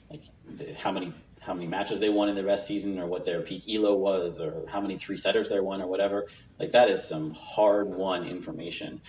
like 0.10 0.24
the, 0.48 0.74
how 0.74 0.92
many 0.92 1.14
how 1.42 1.54
many 1.54 1.68
matches 1.68 2.00
they 2.00 2.10
won 2.10 2.30
in 2.30 2.36
their 2.36 2.44
best 2.44 2.68
season, 2.68 3.00
or 3.00 3.06
what 3.06 3.26
their 3.26 3.42
peak 3.42 3.64
elo 3.70 3.96
was, 3.96 4.42
or 4.42 4.66
how 4.68 4.82
many 4.82 4.98
three 4.98 5.18
setters 5.18 5.50
they 5.50 5.60
won, 5.60 5.82
or 5.82 5.88
whatever. 5.88 6.28
Like 6.60 6.72
that 6.72 6.90
is 6.90 7.08
some 7.08 7.32
hard 7.32 7.88
won 7.88 8.28
information. 8.28 9.02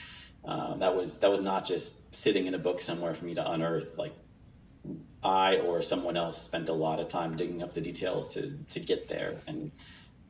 Uh, 0.44 0.76
that 0.76 0.96
was 0.96 1.20
that 1.20 1.30
was 1.30 1.40
not 1.40 1.66
just 1.66 2.14
sitting 2.14 2.46
in 2.46 2.54
a 2.54 2.58
book 2.58 2.80
somewhere 2.80 3.14
for 3.14 3.24
me 3.24 3.34
to 3.34 3.50
unearth. 3.50 3.98
Like 3.98 4.14
I 5.22 5.56
or 5.56 5.82
someone 5.82 6.16
else 6.16 6.40
spent 6.40 6.68
a 6.68 6.72
lot 6.72 7.00
of 7.00 7.08
time 7.08 7.36
digging 7.36 7.62
up 7.62 7.74
the 7.74 7.80
details 7.80 8.34
to 8.34 8.56
to 8.70 8.80
get 8.80 9.08
there, 9.08 9.36
and 9.46 9.72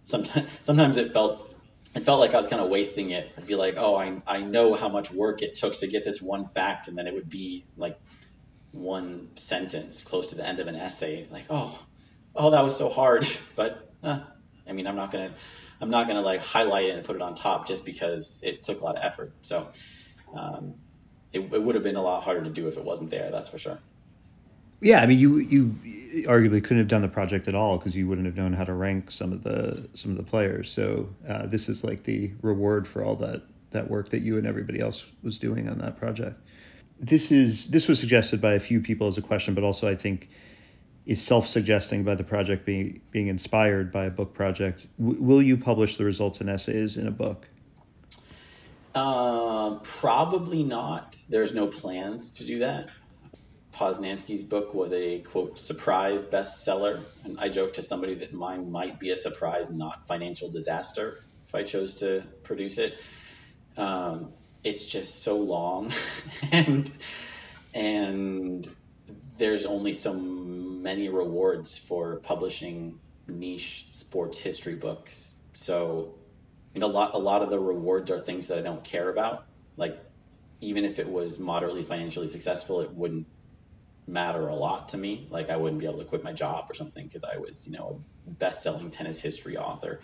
sometimes 0.05 0.49
sometimes 0.63 0.97
it 0.97 1.13
felt 1.13 1.55
it 1.95 2.05
felt 2.05 2.21
like 2.21 2.35
I 2.35 2.39
was 2.39 2.49
kind 2.49 2.63
of 2.63 2.71
wasting 2.71 3.11
it. 3.11 3.31
I'd 3.37 3.47
be 3.47 3.57
like, 3.57 3.75
oh, 3.77 3.97
I 3.97 4.21
I 4.27 4.41
know 4.41 4.75
how 4.75 4.89
much 4.89 5.13
work 5.13 5.43
it 5.43 5.55
took 5.55 5.79
to 5.81 5.87
get 5.87 6.05
this 6.05 6.21
one 6.21 6.49
fact, 6.49 6.89
and 6.89 6.97
then 6.97 7.07
it 7.07 7.15
would 7.15 7.31
be 7.31 7.65
like 7.77 8.01
one 8.73 9.29
sentence 9.37 10.03
close 10.03 10.29
to 10.29 10.35
the 10.35 10.47
end 10.47 10.61
of 10.61 10.67
an 10.67 10.77
essay, 10.77 11.27
like, 11.31 11.45
oh, 11.51 11.79
oh, 12.35 12.51
that 12.51 12.63
was 12.63 12.77
so 12.77 12.89
hard. 12.89 13.27
But 13.57 13.91
uh, 14.03 14.21
I 14.67 14.73
mean, 14.73 14.87
I'm 14.87 14.97
not 14.97 15.11
gonna 15.11 15.33
I'm 15.81 15.91
not 15.91 16.07
gonna 16.07 16.23
like 16.23 16.41
highlight 16.41 16.87
it 16.87 16.97
and 16.97 17.05
put 17.05 17.17
it 17.17 17.23
on 17.23 17.35
top 17.35 17.67
just 17.67 17.85
because 17.85 18.43
it 18.43 18.65
took 18.65 18.81
a 18.81 18.85
lot 18.85 18.97
of 18.97 19.05
effort. 19.05 19.33
So 19.43 19.69
um, 20.35 20.75
it, 21.33 21.41
it 21.41 21.63
would 21.63 21.75
have 21.75 21.85
been 21.85 21.97
a 21.97 22.03
lot 22.03 22.23
harder 22.23 22.43
to 22.45 22.51
do 22.51 22.69
if 22.69 22.77
it 22.77 22.85
wasn't 22.85 23.11
there. 23.11 23.31
That's 23.31 23.49
for 23.49 23.59
sure. 23.59 23.79
Yeah, 24.81 25.03
I 25.03 25.07
mean, 25.07 25.19
you 25.19 25.39
you 25.39 26.25
arguably 26.27 26.63
couldn't 26.63 26.79
have 26.79 26.89
done 26.89 27.03
the 27.03 27.09
project 27.09 27.49
at 27.49 27.55
all 27.55 27.77
because 27.77 27.95
you 27.95 28.09
wouldn't 28.09 28.27
have 28.27 28.37
known 28.37 28.53
how 28.53 28.65
to 28.65 28.73
rank 28.73 29.11
some 29.11 29.33
of 29.33 29.43
the 29.43 29.87
some 29.95 30.11
of 30.11 30.17
the 30.17 30.23
players. 30.23 30.71
So 30.71 31.09
uh, 31.29 31.47
this 31.47 31.69
is 31.69 31.85
like 31.85 32.05
the 32.05 32.31
reward 32.41 32.89
for 32.89 33.05
all 33.05 33.17
that 33.17 33.43
that 33.73 33.91
work 33.91 34.09
that 34.11 34.21
you 34.21 34.39
and 34.39 34.47
everybody 34.47 34.81
else 34.81 35.05
was 35.23 35.39
doing 35.39 35.69
on 35.69 35.79
that 35.79 35.99
project. 35.99 36.41
This 37.01 37.33
is 37.33 37.67
this 37.69 37.89
was 37.89 37.99
suggested 37.99 38.41
by 38.41 38.55
a 38.55 38.61
few 38.61 38.81
people 38.81 39.09
as 39.09 39.19
a 39.19 39.23
question, 39.23 39.55
but 39.55 39.65
also 39.65 39.89
I 39.89 39.97
think 39.97 40.29
is 41.07 41.23
self-suggesting 41.23 42.05
by 42.05 42.15
the 42.15 42.25
project 42.25 42.67
being 42.67 43.01
being 43.11 43.29
inspired 43.29 43.91
by 43.91 44.05
a 44.05 44.11
book 44.11 44.35
project. 44.35 44.87
W- 44.99 45.20
will 45.20 45.43
you 45.43 45.57
publish 45.57 45.97
the 45.97 46.05
results 46.05 46.41
and 46.41 46.51
essays 46.51 46.97
in 46.97 47.07
a 47.07 47.11
book? 47.11 47.47
Uh, 48.95 49.77
probably 49.83 50.62
not. 50.62 51.17
There's 51.29 51.55
no 51.55 51.69
plans 51.69 52.33
to 52.33 52.45
do 52.45 52.59
that. 52.61 52.91
Posnanski's 53.73 54.43
book 54.43 54.75
was 54.75 54.93
a 54.93 55.20
quote 55.20 55.59
surprise 55.59 56.27
bestseller, 56.27 57.01
and 57.25 57.41
I 57.41 57.49
joked 57.49 57.77
to 57.77 57.83
somebody 57.83 58.17
that 58.17 58.35
mine 58.35 58.70
might 58.70 58.99
be 58.99 59.11
a 59.11 59.17
surprise, 59.17 59.70
not 59.70 60.07
financial 60.07 60.51
disaster, 60.51 61.23
if 61.49 61.55
I 61.55 61.62
chose 61.62 61.95
to 61.95 62.25
produce 62.43 62.79
it. 62.79 62.95
Um, 63.77 64.33
it's 64.63 64.91
just 64.91 65.23
so 65.23 65.39
long, 65.39 65.93
and 66.53 66.91
and 67.75 68.69
there's 69.39 69.67
only 69.67 69.93
so 69.93 70.15
many 70.15 71.09
rewards 71.09 71.79
for 71.79 72.17
publishing 72.17 72.99
niche 73.27 73.87
sports 73.93 74.39
history 74.39 74.75
books. 74.75 75.31
So, 75.55 76.15
you 76.75 76.81
know, 76.81 76.87
a 76.87 76.89
lot 76.89 77.15
a 77.15 77.19
lot 77.19 77.43
of 77.43 77.51
the 77.51 77.59
rewards 77.59 78.11
are 78.11 78.19
things 78.19 78.49
that 78.49 78.59
I 78.59 78.63
don't 78.63 78.85
care 78.85 79.09
about. 79.09 79.47
Like, 79.77 79.99
even 80.61 80.85
if 80.85 80.99
it 80.99 81.09
was 81.09 81.39
moderately 81.39 81.83
financially 81.83 82.29
successful, 82.29 82.81
it 82.81 82.91
wouldn't 82.93 83.27
matter 84.07 84.49
a 84.49 84.55
lot 84.55 84.91
to 84.91 84.99
me. 84.99 85.27
Like 85.31 85.51
I 85.51 85.57
wouldn't 85.57 85.81
be 85.81 85.87
able 85.87 85.99
to 85.99 86.05
quit 86.05 86.25
my 86.25 86.33
job 86.33 86.67
or 86.69 86.75
something 86.75 87.07
because 87.07 87.25
I 87.25 87.39
was, 87.39 87.67
you 87.67 87.77
know, 87.77 88.03
a 88.27 88.31
best-selling 88.31 88.91
tennis 88.91 89.21
history 89.21 89.57
author. 89.57 90.01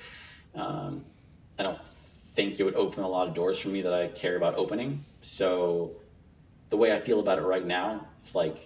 Um, 0.55 1.05
I 1.59 1.65
don't 1.65 1.79
think 2.37 2.61
it 2.61 2.65
would 2.65 2.77
open 2.77 3.03
a 3.03 3.09
lot 3.09 3.29
of 3.29 3.35
doors 3.35 3.59
for 3.59 3.71
me 3.71 3.83
that 3.83 3.95
I 3.95 4.09
care 4.09 4.37
about 4.37 4.57
opening. 4.57 5.05
So 5.23 5.93
the 6.69 6.77
way 6.77 6.93
I 6.93 6.99
feel 6.99 7.19
about 7.19 7.39
it 7.39 7.43
right 7.43 7.65
now, 7.65 8.07
it's 8.19 8.35
like 8.35 8.59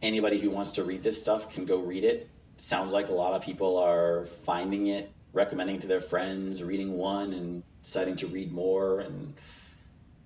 anybody 0.00 0.38
who 0.38 0.48
wants 0.48 0.72
to 0.72 0.84
read 0.84 1.02
this 1.02 1.18
stuff 1.18 1.52
can 1.52 1.66
go 1.66 1.80
read 1.80 2.04
it. 2.04 2.30
Sounds 2.58 2.92
like 2.92 3.08
a 3.08 3.12
lot 3.12 3.34
of 3.34 3.42
people 3.42 3.78
are 3.78 4.26
finding 4.46 4.86
it, 4.86 5.12
recommending 5.32 5.80
to 5.80 5.88
their 5.88 6.00
friends, 6.00 6.62
reading 6.62 6.96
one 6.96 7.32
and 7.32 7.64
deciding 7.80 8.16
to 8.16 8.28
read 8.28 8.52
more 8.52 9.00
and 9.00 9.34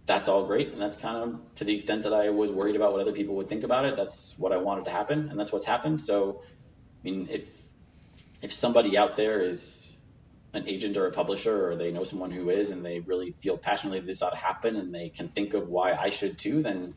that's 0.06 0.28
all 0.28 0.44
great 0.44 0.72
and 0.72 0.80
that's 0.80 0.96
kind 0.96 1.16
of 1.16 1.40
to 1.56 1.64
the 1.64 1.74
extent 1.74 2.02
that 2.02 2.12
I 2.12 2.30
was 2.30 2.50
worried 2.50 2.76
about 2.76 2.92
what 2.92 3.00
other 3.00 3.12
people 3.12 3.36
would 3.36 3.48
think 3.48 3.64
about 3.64 3.86
it, 3.86 3.96
that's 3.96 4.34
what 4.38 4.52
I 4.52 4.58
wanted 4.58 4.84
to 4.86 4.90
happen 4.90 5.30
and 5.30 5.40
that's 5.40 5.52
what's 5.52 5.66
happened. 5.66 6.00
So 6.00 6.42
I 6.42 7.04
mean 7.04 7.28
if 7.30 7.44
if 8.42 8.52
somebody 8.52 8.98
out 8.98 9.16
there 9.16 9.40
is 9.40 9.79
an 10.52 10.68
agent 10.68 10.96
or 10.96 11.06
a 11.06 11.12
publisher 11.12 11.68
or 11.68 11.76
they 11.76 11.92
know 11.92 12.04
someone 12.04 12.30
who 12.30 12.50
is 12.50 12.70
and 12.70 12.84
they 12.84 13.00
really 13.00 13.34
feel 13.40 13.56
passionately 13.56 14.00
this 14.00 14.22
ought 14.22 14.30
to 14.30 14.36
happen 14.36 14.76
and 14.76 14.94
they 14.94 15.08
can 15.08 15.28
think 15.28 15.54
of 15.54 15.68
why 15.68 15.92
I 15.92 16.10
should 16.10 16.38
too, 16.38 16.62
then 16.62 16.94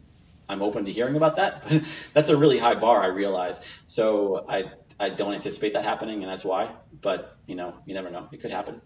I'm 0.49 0.61
open 0.61 0.85
to 0.85 0.91
hearing 0.91 1.15
about 1.15 1.37
that. 1.37 1.63
But 1.69 1.83
that's 2.13 2.29
a 2.29 2.37
really 2.37 2.57
high 2.57 2.75
bar, 2.75 3.01
I 3.01 3.07
realize. 3.07 3.61
So 3.87 4.45
I 4.47 4.71
I 4.99 5.09
don't 5.09 5.33
anticipate 5.33 5.73
that 5.73 5.85
happening, 5.85 6.23
and 6.23 6.31
that's 6.31 6.45
why. 6.45 6.69
But 7.01 7.35
you 7.47 7.55
know, 7.55 7.75
you 7.85 7.93
never 7.93 8.09
know. 8.09 8.27
It 8.31 8.41
could 8.41 8.51
happen. 8.51 8.81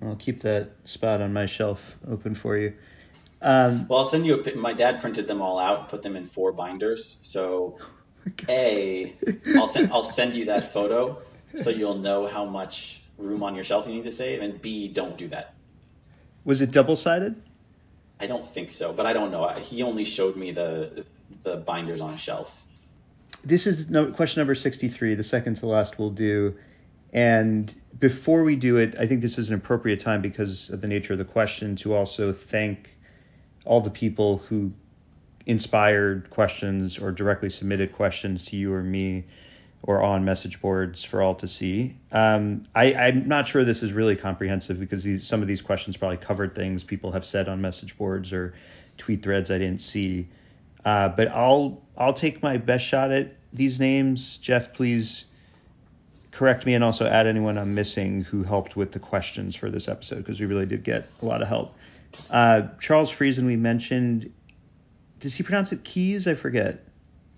I'll 0.00 0.16
keep 0.16 0.40
that 0.40 0.72
spot 0.84 1.20
on 1.20 1.32
my 1.32 1.46
shelf 1.46 1.96
open 2.08 2.34
for 2.34 2.56
you. 2.56 2.74
Um, 3.40 3.86
well, 3.88 4.00
I'll 4.00 4.04
send 4.04 4.26
you 4.26 4.42
a. 4.42 4.56
My 4.56 4.72
dad 4.72 5.00
printed 5.00 5.26
them 5.26 5.40
all 5.40 5.58
out, 5.58 5.88
put 5.88 6.02
them 6.02 6.16
in 6.16 6.24
four 6.24 6.52
binders. 6.52 7.18
So, 7.20 7.78
a, 8.48 9.14
I'll 9.56 9.68
send 9.68 9.92
I'll 9.92 10.02
send 10.02 10.34
you 10.34 10.46
that 10.46 10.72
photo 10.72 11.22
so 11.56 11.70
you'll 11.70 11.98
know 11.98 12.26
how 12.26 12.46
much 12.46 13.01
room 13.22 13.42
on 13.42 13.54
your 13.54 13.64
shelf 13.64 13.86
you 13.86 13.94
need 13.94 14.04
to 14.04 14.12
save, 14.12 14.42
and 14.42 14.60
B, 14.60 14.88
don't 14.88 15.16
do 15.16 15.28
that. 15.28 15.54
Was 16.44 16.60
it 16.60 16.72
double 16.72 16.96
sided? 16.96 17.40
I 18.20 18.26
don't 18.26 18.46
think 18.46 18.70
so, 18.70 18.92
but 18.92 19.06
I 19.06 19.12
don't 19.12 19.30
know. 19.30 19.48
He 19.58 19.82
only 19.82 20.04
showed 20.04 20.36
me 20.36 20.52
the 20.52 21.04
the 21.42 21.56
binders 21.56 22.00
on 22.00 22.14
a 22.14 22.18
shelf. 22.18 22.62
This 23.44 23.66
is 23.66 23.90
no, 23.90 24.12
question 24.12 24.40
number 24.40 24.54
63, 24.54 25.14
the 25.14 25.24
second 25.24 25.56
to 25.56 25.66
last 25.66 25.98
we'll 25.98 26.10
do. 26.10 26.54
And 27.12 27.72
before 27.98 28.44
we 28.44 28.56
do 28.56 28.76
it, 28.76 28.96
I 28.98 29.06
think 29.06 29.20
this 29.20 29.38
is 29.38 29.48
an 29.48 29.54
appropriate 29.54 30.00
time 30.00 30.22
because 30.22 30.70
of 30.70 30.80
the 30.80 30.88
nature 30.88 31.14
of 31.14 31.18
the 31.18 31.24
question 31.24 31.76
to 31.76 31.94
also 31.94 32.32
thank 32.32 32.90
all 33.64 33.80
the 33.80 33.90
people 33.90 34.38
who 34.38 34.72
inspired 35.46 36.30
questions 36.30 36.98
or 36.98 37.10
directly 37.10 37.50
submitted 37.50 37.92
questions 37.92 38.44
to 38.46 38.56
you 38.56 38.72
or 38.72 38.82
me 38.82 39.24
or 39.82 40.00
on 40.00 40.24
message 40.24 40.60
boards 40.60 41.02
for 41.02 41.22
all 41.22 41.34
to 41.34 41.48
see. 41.48 41.96
Um, 42.12 42.66
I, 42.74 42.92
am 42.92 43.26
not 43.26 43.48
sure 43.48 43.64
this 43.64 43.82
is 43.82 43.92
really 43.92 44.14
comprehensive 44.14 44.78
because 44.78 45.02
these, 45.02 45.26
some 45.26 45.42
of 45.42 45.48
these 45.48 45.60
questions 45.60 45.96
probably 45.96 46.18
covered 46.18 46.54
things 46.54 46.84
people 46.84 47.12
have 47.12 47.24
said 47.24 47.48
on 47.48 47.60
message 47.60 47.96
boards 47.98 48.32
or 48.32 48.54
tweet 48.96 49.22
threads 49.22 49.50
I 49.50 49.58
didn't 49.58 49.80
see. 49.80 50.28
Uh, 50.84 51.08
but 51.08 51.28
I'll 51.28 51.82
I'll 51.96 52.12
take 52.12 52.42
my 52.42 52.56
best 52.56 52.84
shot 52.84 53.12
at 53.12 53.34
these 53.52 53.78
names. 53.78 54.38
Jeff, 54.38 54.72
please 54.72 55.26
correct 56.30 56.64
me 56.64 56.74
and 56.74 56.82
also 56.82 57.06
add 57.06 57.26
anyone 57.26 57.58
I'm 57.58 57.74
missing 57.74 58.22
who 58.22 58.42
helped 58.42 58.74
with 58.74 58.92
the 58.92 58.98
questions 58.98 59.54
for 59.54 59.70
this 59.70 59.86
episode 59.86 60.18
because 60.18 60.40
we 60.40 60.46
really 60.46 60.66
did 60.66 60.82
get 60.82 61.08
a 61.20 61.26
lot 61.26 61.42
of 61.42 61.48
help. 61.48 61.74
Uh, 62.30 62.62
Charles 62.80 63.12
Friesen, 63.12 63.46
we 63.46 63.56
mentioned. 63.56 64.32
Does 65.20 65.34
he 65.36 65.44
pronounce 65.44 65.70
it 65.72 65.84
Keys? 65.84 66.26
I 66.26 66.34
forget. 66.34 66.84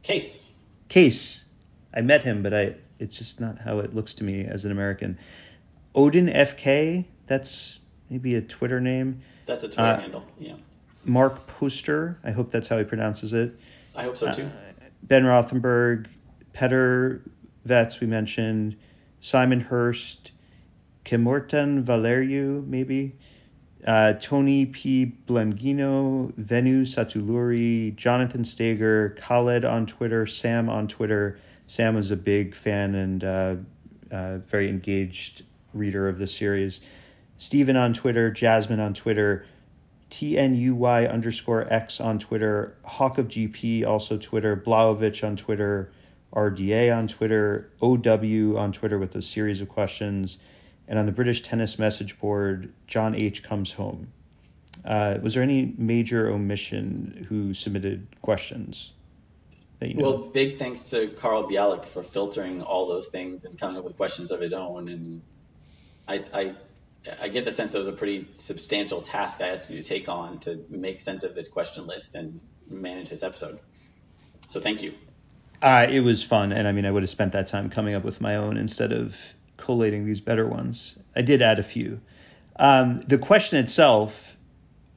Case. 0.03 0.47
Case. 0.89 1.44
I 1.95 2.01
met 2.01 2.23
him, 2.23 2.43
but 2.43 2.53
I 2.53 2.75
it's 2.99 3.17
just 3.17 3.41
not 3.41 3.59
how 3.59 3.79
it 3.79 3.95
looks 3.95 4.15
to 4.15 4.25
me 4.25 4.45
as 4.45 4.65
an 4.65 4.73
American. 4.73 5.19
Odin 5.95 6.27
FK, 6.27 7.05
that's 7.27 7.79
maybe 8.11 8.35
a 8.35 8.43
Twitter 8.43 8.81
name. 8.81 9.21
That's 9.47 9.63
a 9.63 9.69
Twitter 9.69 9.83
uh, 9.83 10.01
handle, 10.01 10.25
yeah. 10.39 10.55
Mark 11.05 11.47
Poster, 11.47 12.19
I 12.25 12.31
hope 12.31 12.51
that's 12.51 12.67
how 12.67 12.79
he 12.79 12.85
pronounces 12.85 13.33
it. 13.33 13.59
I 13.97 14.05
hope 14.05 14.17
so 14.17 14.33
too. 14.33 14.45
Uh, 14.45 14.87
ben 15.03 15.25
Rothenberg, 15.25 16.07
Petter 16.53 17.23
Vets, 17.65 18.01
we 18.01 18.07
mentioned, 18.07 18.77
Simon 19.21 19.61
Hurst, 19.61 20.31
Kemortan 21.05 21.85
Valeriu, 21.85 22.67
maybe, 22.67 23.17
uh, 23.87 24.15
Tony 24.15 24.67
P. 24.67 25.13
Blangino, 25.27 26.33
Venu 26.37 26.85
Satuluri, 26.85 27.95
Jonathan 27.97 28.45
Stager, 28.45 29.17
Khaled 29.21 29.65
on 29.65 29.87
Twitter, 29.87 30.27
Sam 30.27 30.71
on 30.71 30.89
Twitter, 30.89 31.39
Sam 31.67 31.95
was 31.95 32.11
a 32.11 32.17
big 32.17 32.55
fan 32.55 32.95
and 32.95 33.25
uh, 33.25 33.57
uh, 34.11 34.39
very 34.39 34.69
engaged 34.69 35.43
reader 35.73 36.09
of 36.09 36.19
the 36.19 36.27
series. 36.27 36.81
Stephen 37.39 37.77
on 37.77 37.95
Twitter, 37.95 38.31
Jasmine 38.31 38.81
on 38.81 38.95
Twitter, 38.95 39.47
TNUY 40.11 41.11
underscore 41.11 41.73
X 41.73 42.01
on 42.01 42.19
Twitter, 42.19 42.77
Hawk 42.85 43.19
of 43.19 43.29
GP 43.29 43.85
also 43.85 44.17
Twitter, 44.17 44.57
Blaovich 44.57 45.27
on 45.27 45.37
Twitter, 45.37 45.91
RDA 46.33 46.97
on 46.97 47.09
Twitter, 47.09 47.71
OW 47.83 48.57
on 48.57 48.73
Twitter 48.73 48.99
with 48.99 49.15
a 49.17 49.23
series 49.23 49.61
of 49.61 49.69
questions, 49.69 50.39
and 50.87 50.99
on 50.99 51.07
the 51.07 51.13
British 51.13 51.43
tennis 51.43 51.79
message 51.79 52.19
board, 52.19 52.73
John 52.87 53.15
H 53.15 53.43
comes 53.43 53.73
home. 53.73 54.09
Uh, 54.85 55.19
was 55.23 55.35
there 55.35 55.43
any 55.43 55.75
major 55.79 56.31
omission 56.31 57.27
who 57.29 57.55
submitted 57.55 58.07
questions? 58.21 58.93
You 59.81 59.95
know. 59.95 60.03
Well, 60.03 60.19
big 60.19 60.59
thanks 60.59 60.85
to 60.85 61.09
Carl 61.09 61.45
Bialik 61.45 61.85
for 61.85 62.03
filtering 62.03 62.63
all 62.63 62.89
those 62.89 63.07
things 63.07 63.45
and 63.45 63.59
coming 63.59 63.77
up 63.77 63.85
with 63.85 63.97
questions 63.97 64.31
of 64.31 64.41
his 64.41 64.53
own. 64.53 64.89
And 64.89 65.23
I, 66.09 66.25
I, 66.33 66.55
I 67.21 67.29
get 67.29 67.45
the 67.45 67.53
sense 67.53 67.73
that 67.73 67.79
was 67.79 67.89
a 67.89 67.93
pretty 67.93 68.29
substantial 68.35 69.03
task 69.03 69.41
I 69.41 69.49
asked 69.49 69.71
you 69.71 69.83
to 69.83 69.89
take 69.89 70.09
on 70.09 70.39
to 70.41 70.65
make 70.69 71.01
sense 71.01 71.25
of 71.25 71.35
this 71.35 71.49
question 71.49 71.87
list 71.87 72.15
and 72.15 72.41
manage 72.69 73.11
this 73.11 73.23
episode. 73.23 73.59
So 74.49 74.61
thank 74.61 74.83
you. 74.83 74.95
Uh, 75.63 75.87
it 75.89 76.01
was 76.01 76.23
fun, 76.23 76.53
and 76.53 76.69
I 76.69 76.73
mean, 76.73 76.85
I 76.85 76.91
would 76.91 77.03
have 77.03 77.11
spent 77.11 77.33
that 77.33 77.47
time 77.47 77.71
coming 77.71 77.95
up 77.95 78.05
with 78.05 78.21
my 78.21 78.37
own 78.37 78.59
instead 78.59 78.93
of 78.93 79.17
collating 79.57 80.05
these 80.05 80.21
better 80.21 80.47
ones. 80.47 80.95
I 81.17 81.23
did 81.23 81.41
add 81.41 81.59
a 81.59 81.63
few. 81.63 82.01
Um, 82.57 83.01
the 83.07 83.19
question 83.19 83.59
itself, 83.59 84.37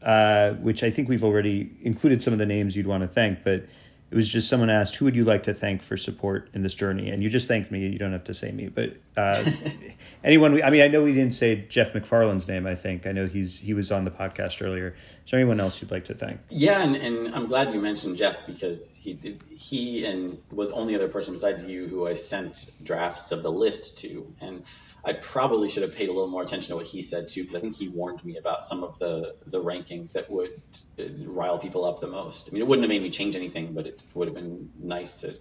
uh, 0.02 0.52
which 0.54 0.84
I 0.84 0.92
think 0.92 1.08
we've 1.08 1.24
already 1.24 1.72
included 1.82 2.22
some 2.22 2.34
of 2.34 2.40
the 2.40 2.46
names 2.46 2.76
you'd 2.76 2.88
want 2.88 3.04
to 3.04 3.08
thank, 3.08 3.44
but 3.44 3.66
it 4.10 4.16
was 4.16 4.30
just 4.30 4.48
someone 4.48 4.69
asked, 4.69 4.95
"Who 4.95 5.06
would 5.06 5.16
you 5.16 5.26
like 5.26 5.44
to 5.44 5.53
thank 5.53 5.82
for 5.82 5.98
support 5.98 6.50
in 6.53 6.64
this 6.64 6.74
journey?" 6.74 7.10
And 7.10 7.22
you 7.22 7.30
just 7.30 7.48
thanked 7.48 7.72
me. 7.72 7.88
You 7.88 8.00
don't 8.00 8.14
have 8.14 8.24
to 8.26 8.34
say 8.34 8.52
me, 8.52 8.69
but 8.69 8.94
uh, 9.18 9.44
anyone. 10.24 10.53
We, 10.53 10.64
I 10.64 10.69
mean, 10.69 10.82
I 10.82 10.88
know 10.88 11.03
we 11.03 11.14
didn't 11.14 11.34
say 11.34 11.66
Jeff 11.68 11.92
McFarland's 11.94 12.48
name. 12.48 12.66
I 12.66 12.76
think 12.76 13.06
I 13.06 13.11
know 13.11 13.27
he's 13.27 13.60
he 13.60 13.74
was 13.74 13.92
on 13.92 14.06
the 14.06 14.11
podcast 14.11 14.61
earlier. 14.66 14.95
Is 15.28 15.32
there 15.32 15.42
anyone 15.42 15.60
else 15.60 15.82
you'd 15.82 15.92
like 15.92 16.06
to 16.06 16.14
thank? 16.14 16.40
Yeah, 16.50 16.82
and, 16.82 16.96
and 16.96 17.36
I'm 17.36 17.48
glad 17.48 17.74
you 17.74 17.82
mentioned 17.82 18.16
Jeff 18.16 18.48
because 18.48 18.96
he 18.96 19.12
did. 19.12 19.44
He 19.50 20.06
and 20.06 20.38
was 20.54 20.70
the 20.70 20.76
only 20.76 20.96
other 20.96 21.10
person 21.10 21.34
besides 21.34 21.66
you 21.66 21.86
who 21.86 22.08
I 22.08 22.14
sent 22.14 22.66
drafts 22.82 23.34
of 23.34 23.44
the 23.44 23.52
list 23.52 23.98
to, 23.98 24.34
and 24.40 24.64
I 25.04 25.12
probably 25.12 25.68
should 25.68 25.84
have 25.84 25.94
paid 25.94 26.08
a 26.08 26.14
little 26.14 26.30
more 26.30 26.44
attention 26.44 26.70
to 26.70 26.78
what 26.78 26.86
he 26.86 27.02
said 27.02 27.28
too, 27.28 27.42
because 27.42 27.58
I 27.58 27.60
think 27.60 27.76
he 27.76 27.90
warned 27.90 28.24
me 28.24 28.38
about 28.38 28.64
some 28.64 28.86
of 28.86 29.00
the 29.00 29.36
the 29.46 29.62
rankings 29.62 30.14
that 30.14 30.32
would 30.32 30.62
uh, 30.98 31.04
rile 31.26 31.60
people 31.60 31.84
up 31.84 32.00
the 32.00 32.08
most. 32.08 32.48
I 32.50 32.54
mean, 32.54 32.62
it 32.62 32.68
wouldn't 32.70 32.86
have 32.86 32.90
made 32.90 33.04
me 33.04 33.10
change 33.10 33.36
anything, 33.36 33.74
but 33.74 33.86
it 33.86 34.06
would 34.14 34.30
have 34.30 34.36
been 34.36 34.72
nice 34.82 35.16
to 35.16 35.38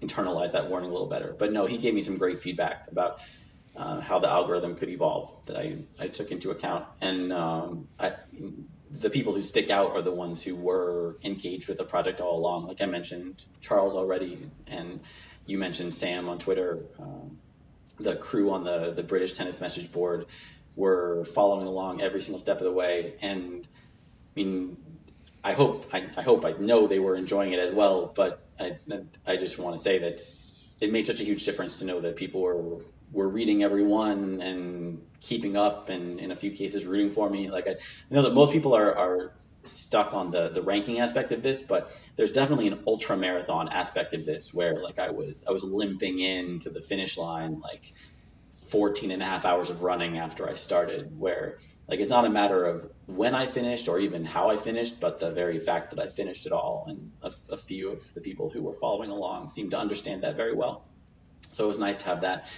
internalize 0.00 0.52
that 0.52 0.70
warning 0.70 0.88
a 0.88 0.92
little 0.94 1.08
better. 1.08 1.36
But 1.38 1.52
no, 1.52 1.66
he 1.66 1.76
gave 1.76 1.92
me 1.92 2.00
some 2.00 2.16
great 2.16 2.40
feedback 2.40 2.90
about 2.90 3.20
uh, 3.76 4.00
how 4.00 4.18
the 4.18 4.30
algorithm 4.30 4.76
could 4.76 4.88
evolve 4.88 5.30
that 5.44 5.58
I, 5.58 5.76
I 6.00 6.08
took 6.08 6.30
into 6.30 6.52
account. 6.52 6.86
And 7.02 7.34
um, 7.34 7.88
I, 8.00 8.14
the 8.90 9.10
people 9.10 9.34
who 9.34 9.42
stick 9.42 9.70
out 9.70 9.92
are 9.92 10.02
the 10.02 10.12
ones 10.12 10.42
who 10.42 10.54
were 10.54 11.16
engaged 11.24 11.68
with 11.68 11.78
the 11.78 11.84
project 11.84 12.20
all 12.20 12.38
along. 12.38 12.66
Like 12.66 12.80
I 12.80 12.86
mentioned, 12.86 13.42
Charles 13.60 13.94
already, 13.94 14.48
and 14.66 15.00
you 15.44 15.58
mentioned 15.58 15.92
Sam 15.94 16.28
on 16.28 16.38
Twitter. 16.38 16.80
Um, 16.98 17.38
the 17.98 18.14
crew 18.16 18.52
on 18.52 18.64
the 18.64 18.92
the 18.92 19.02
British 19.02 19.32
tennis 19.32 19.60
message 19.60 19.90
board 19.90 20.26
were 20.76 21.24
following 21.24 21.66
along 21.66 22.00
every 22.00 22.20
single 22.20 22.38
step 22.38 22.58
of 22.58 22.64
the 22.64 22.72
way. 22.72 23.14
And 23.22 23.66
I 23.66 24.40
mean, 24.40 24.76
I 25.42 25.52
hope 25.54 25.88
I, 25.92 26.06
I 26.16 26.22
hope 26.22 26.44
I 26.44 26.52
know 26.52 26.86
they 26.86 26.98
were 26.98 27.16
enjoying 27.16 27.52
it 27.52 27.58
as 27.58 27.72
well. 27.72 28.12
But 28.14 28.42
I 28.60 28.76
I 29.26 29.36
just 29.36 29.58
want 29.58 29.76
to 29.76 29.82
say 29.82 29.98
that 30.00 30.20
it 30.80 30.92
made 30.92 31.06
such 31.06 31.20
a 31.20 31.24
huge 31.24 31.44
difference 31.44 31.78
to 31.78 31.86
know 31.86 32.00
that 32.00 32.16
people 32.16 32.42
were 32.42 32.82
were 33.12 33.28
reading 33.28 33.62
every 33.62 33.84
one 33.84 34.40
and 34.40 35.06
keeping 35.20 35.56
up 35.56 35.88
and 35.88 36.20
in 36.20 36.30
a 36.30 36.36
few 36.36 36.50
cases 36.50 36.84
rooting 36.84 37.10
for 37.10 37.28
me. 37.28 37.50
Like 37.50 37.66
I, 37.66 37.72
I 37.72 38.14
know 38.14 38.22
that 38.22 38.34
most 38.34 38.52
people 38.52 38.74
are 38.74 38.96
are 38.96 39.32
stuck 39.64 40.14
on 40.14 40.30
the 40.30 40.48
the 40.48 40.62
ranking 40.62 41.00
aspect 41.00 41.32
of 41.32 41.42
this, 41.42 41.62
but 41.62 41.90
there's 42.16 42.32
definitely 42.32 42.68
an 42.68 42.82
ultra 42.86 43.16
marathon 43.16 43.68
aspect 43.68 44.14
of 44.14 44.24
this 44.24 44.52
where 44.54 44.82
like 44.82 44.98
I 44.98 45.10
was 45.10 45.44
I 45.48 45.52
was 45.52 45.64
limping 45.64 46.18
in 46.18 46.60
to 46.60 46.70
the 46.70 46.80
finish 46.80 47.16
line 47.16 47.60
like 47.60 47.92
14 48.68 49.10
and 49.12 49.22
a 49.22 49.24
half 49.24 49.44
hours 49.44 49.70
of 49.70 49.82
running 49.82 50.18
after 50.18 50.48
I 50.48 50.54
started 50.54 51.18
where 51.18 51.58
like 51.88 52.00
it's 52.00 52.10
not 52.10 52.24
a 52.24 52.30
matter 52.30 52.64
of 52.64 52.90
when 53.06 53.34
I 53.34 53.46
finished 53.46 53.88
or 53.88 54.00
even 54.00 54.24
how 54.24 54.50
I 54.50 54.56
finished, 54.56 55.00
but 55.00 55.20
the 55.20 55.30
very 55.30 55.60
fact 55.60 55.94
that 55.94 56.00
I 56.00 56.08
finished 56.08 56.46
it 56.46 56.52
all 56.52 56.86
and 56.88 57.12
a, 57.22 57.32
a 57.54 57.56
few 57.56 57.90
of 57.90 58.12
the 58.14 58.20
people 58.20 58.50
who 58.50 58.62
were 58.62 58.74
following 58.74 59.10
along 59.10 59.48
seemed 59.50 59.70
to 59.70 59.78
understand 59.78 60.22
that 60.22 60.36
very 60.36 60.54
well. 60.54 60.84
So 61.52 61.64
it 61.64 61.68
was 61.68 61.78
nice 61.78 61.96
to 61.98 62.04
have 62.06 62.22
that. 62.22 62.48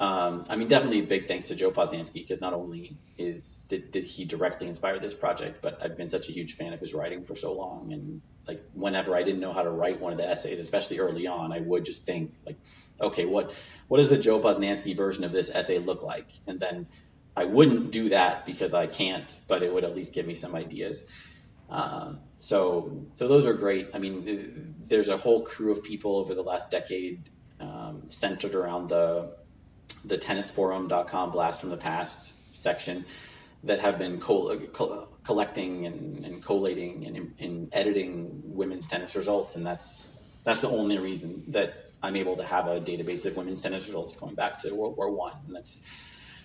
Um, 0.00 0.44
I 0.48 0.54
mean, 0.54 0.68
definitely 0.68 1.00
big 1.02 1.26
thanks 1.26 1.48
to 1.48 1.56
Joe 1.56 1.72
Posnanski 1.72 2.14
because 2.14 2.40
not 2.40 2.54
only 2.54 2.96
is 3.16 3.66
did, 3.68 3.90
did 3.90 4.04
he 4.04 4.24
directly 4.24 4.68
inspire 4.68 5.00
this 5.00 5.12
project, 5.12 5.60
but 5.60 5.78
I've 5.82 5.96
been 5.96 6.08
such 6.08 6.28
a 6.28 6.32
huge 6.32 6.54
fan 6.54 6.72
of 6.72 6.80
his 6.80 6.94
writing 6.94 7.24
for 7.24 7.34
so 7.34 7.52
long, 7.52 7.92
and 7.92 8.22
like 8.46 8.62
whenever 8.74 9.16
I 9.16 9.24
didn't 9.24 9.40
know 9.40 9.52
how 9.52 9.62
to 9.62 9.70
write 9.70 10.00
one 10.00 10.12
of 10.12 10.18
the 10.18 10.28
essays, 10.28 10.60
especially 10.60 11.00
early 11.00 11.26
on, 11.26 11.52
I 11.52 11.60
would 11.60 11.84
just 11.84 12.04
think 12.04 12.32
like, 12.46 12.56
okay, 13.00 13.24
what 13.24 13.52
what 13.88 13.98
does 13.98 14.08
the 14.08 14.18
Joe 14.18 14.38
Posnanski 14.38 14.96
version 14.96 15.24
of 15.24 15.32
this 15.32 15.50
essay 15.50 15.78
look 15.78 16.04
like? 16.04 16.28
And 16.46 16.60
then 16.60 16.86
I 17.36 17.46
wouldn't 17.46 17.90
do 17.90 18.10
that 18.10 18.46
because 18.46 18.74
I 18.74 18.86
can't, 18.86 19.34
but 19.48 19.64
it 19.64 19.72
would 19.72 19.84
at 19.84 19.96
least 19.96 20.12
give 20.12 20.26
me 20.26 20.34
some 20.34 20.54
ideas. 20.54 21.04
Um, 21.68 22.20
so 22.38 23.04
so 23.14 23.26
those 23.26 23.46
are 23.46 23.54
great. 23.54 23.88
I 23.94 23.98
mean, 23.98 24.76
there's 24.86 25.08
a 25.08 25.16
whole 25.16 25.42
crew 25.42 25.72
of 25.72 25.82
people 25.82 26.16
over 26.16 26.36
the 26.36 26.42
last 26.42 26.70
decade 26.70 27.28
um, 27.58 28.04
centered 28.10 28.54
around 28.54 28.88
the 28.90 29.36
the 30.04 30.18
tennisforum.com 30.18 31.32
blast 31.32 31.60
from 31.60 31.70
the 31.70 31.76
past 31.76 32.34
section 32.52 33.04
that 33.64 33.80
have 33.80 33.98
been 33.98 34.20
co- 34.20 34.56
co- 34.72 35.08
collecting 35.24 35.86
and, 35.86 36.24
and 36.24 36.42
collating 36.42 37.04
and, 37.06 37.34
and, 37.38 37.68
editing 37.72 38.42
women's 38.44 38.88
tennis 38.88 39.14
results, 39.16 39.56
and 39.56 39.66
that's 39.66 40.20
that's 40.44 40.60
the 40.60 40.70
only 40.70 40.98
reason 40.98 41.44
that 41.48 41.90
I'm 42.02 42.16
able 42.16 42.36
to 42.36 42.44
have 42.44 42.68
a 42.68 42.80
database 42.80 43.26
of 43.26 43.36
women's 43.36 43.62
tennis 43.62 43.86
results 43.86 44.16
going 44.16 44.34
back 44.34 44.58
to 44.60 44.74
World 44.74 44.96
War 44.96 45.10
One, 45.10 45.34
and 45.46 45.56
that's 45.56 45.84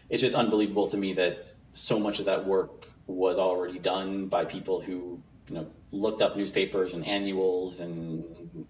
it's 0.10 0.22
just 0.22 0.36
unbelievable 0.36 0.88
to 0.88 0.98
me 0.98 1.14
that 1.14 1.48
so 1.74 2.00
much 2.00 2.20
of 2.20 2.26
that 2.26 2.46
work 2.46 2.88
was 3.08 3.38
already 3.38 3.80
done 3.80 4.28
by 4.28 4.46
people 4.46 4.82
who 4.82 5.22
you 5.48 5.56
know 5.56 5.68
looked 5.92 6.22
up 6.22 6.36
newspapers 6.36 6.94
and 6.94 7.06
annuals 7.06 7.80
and 7.80 8.66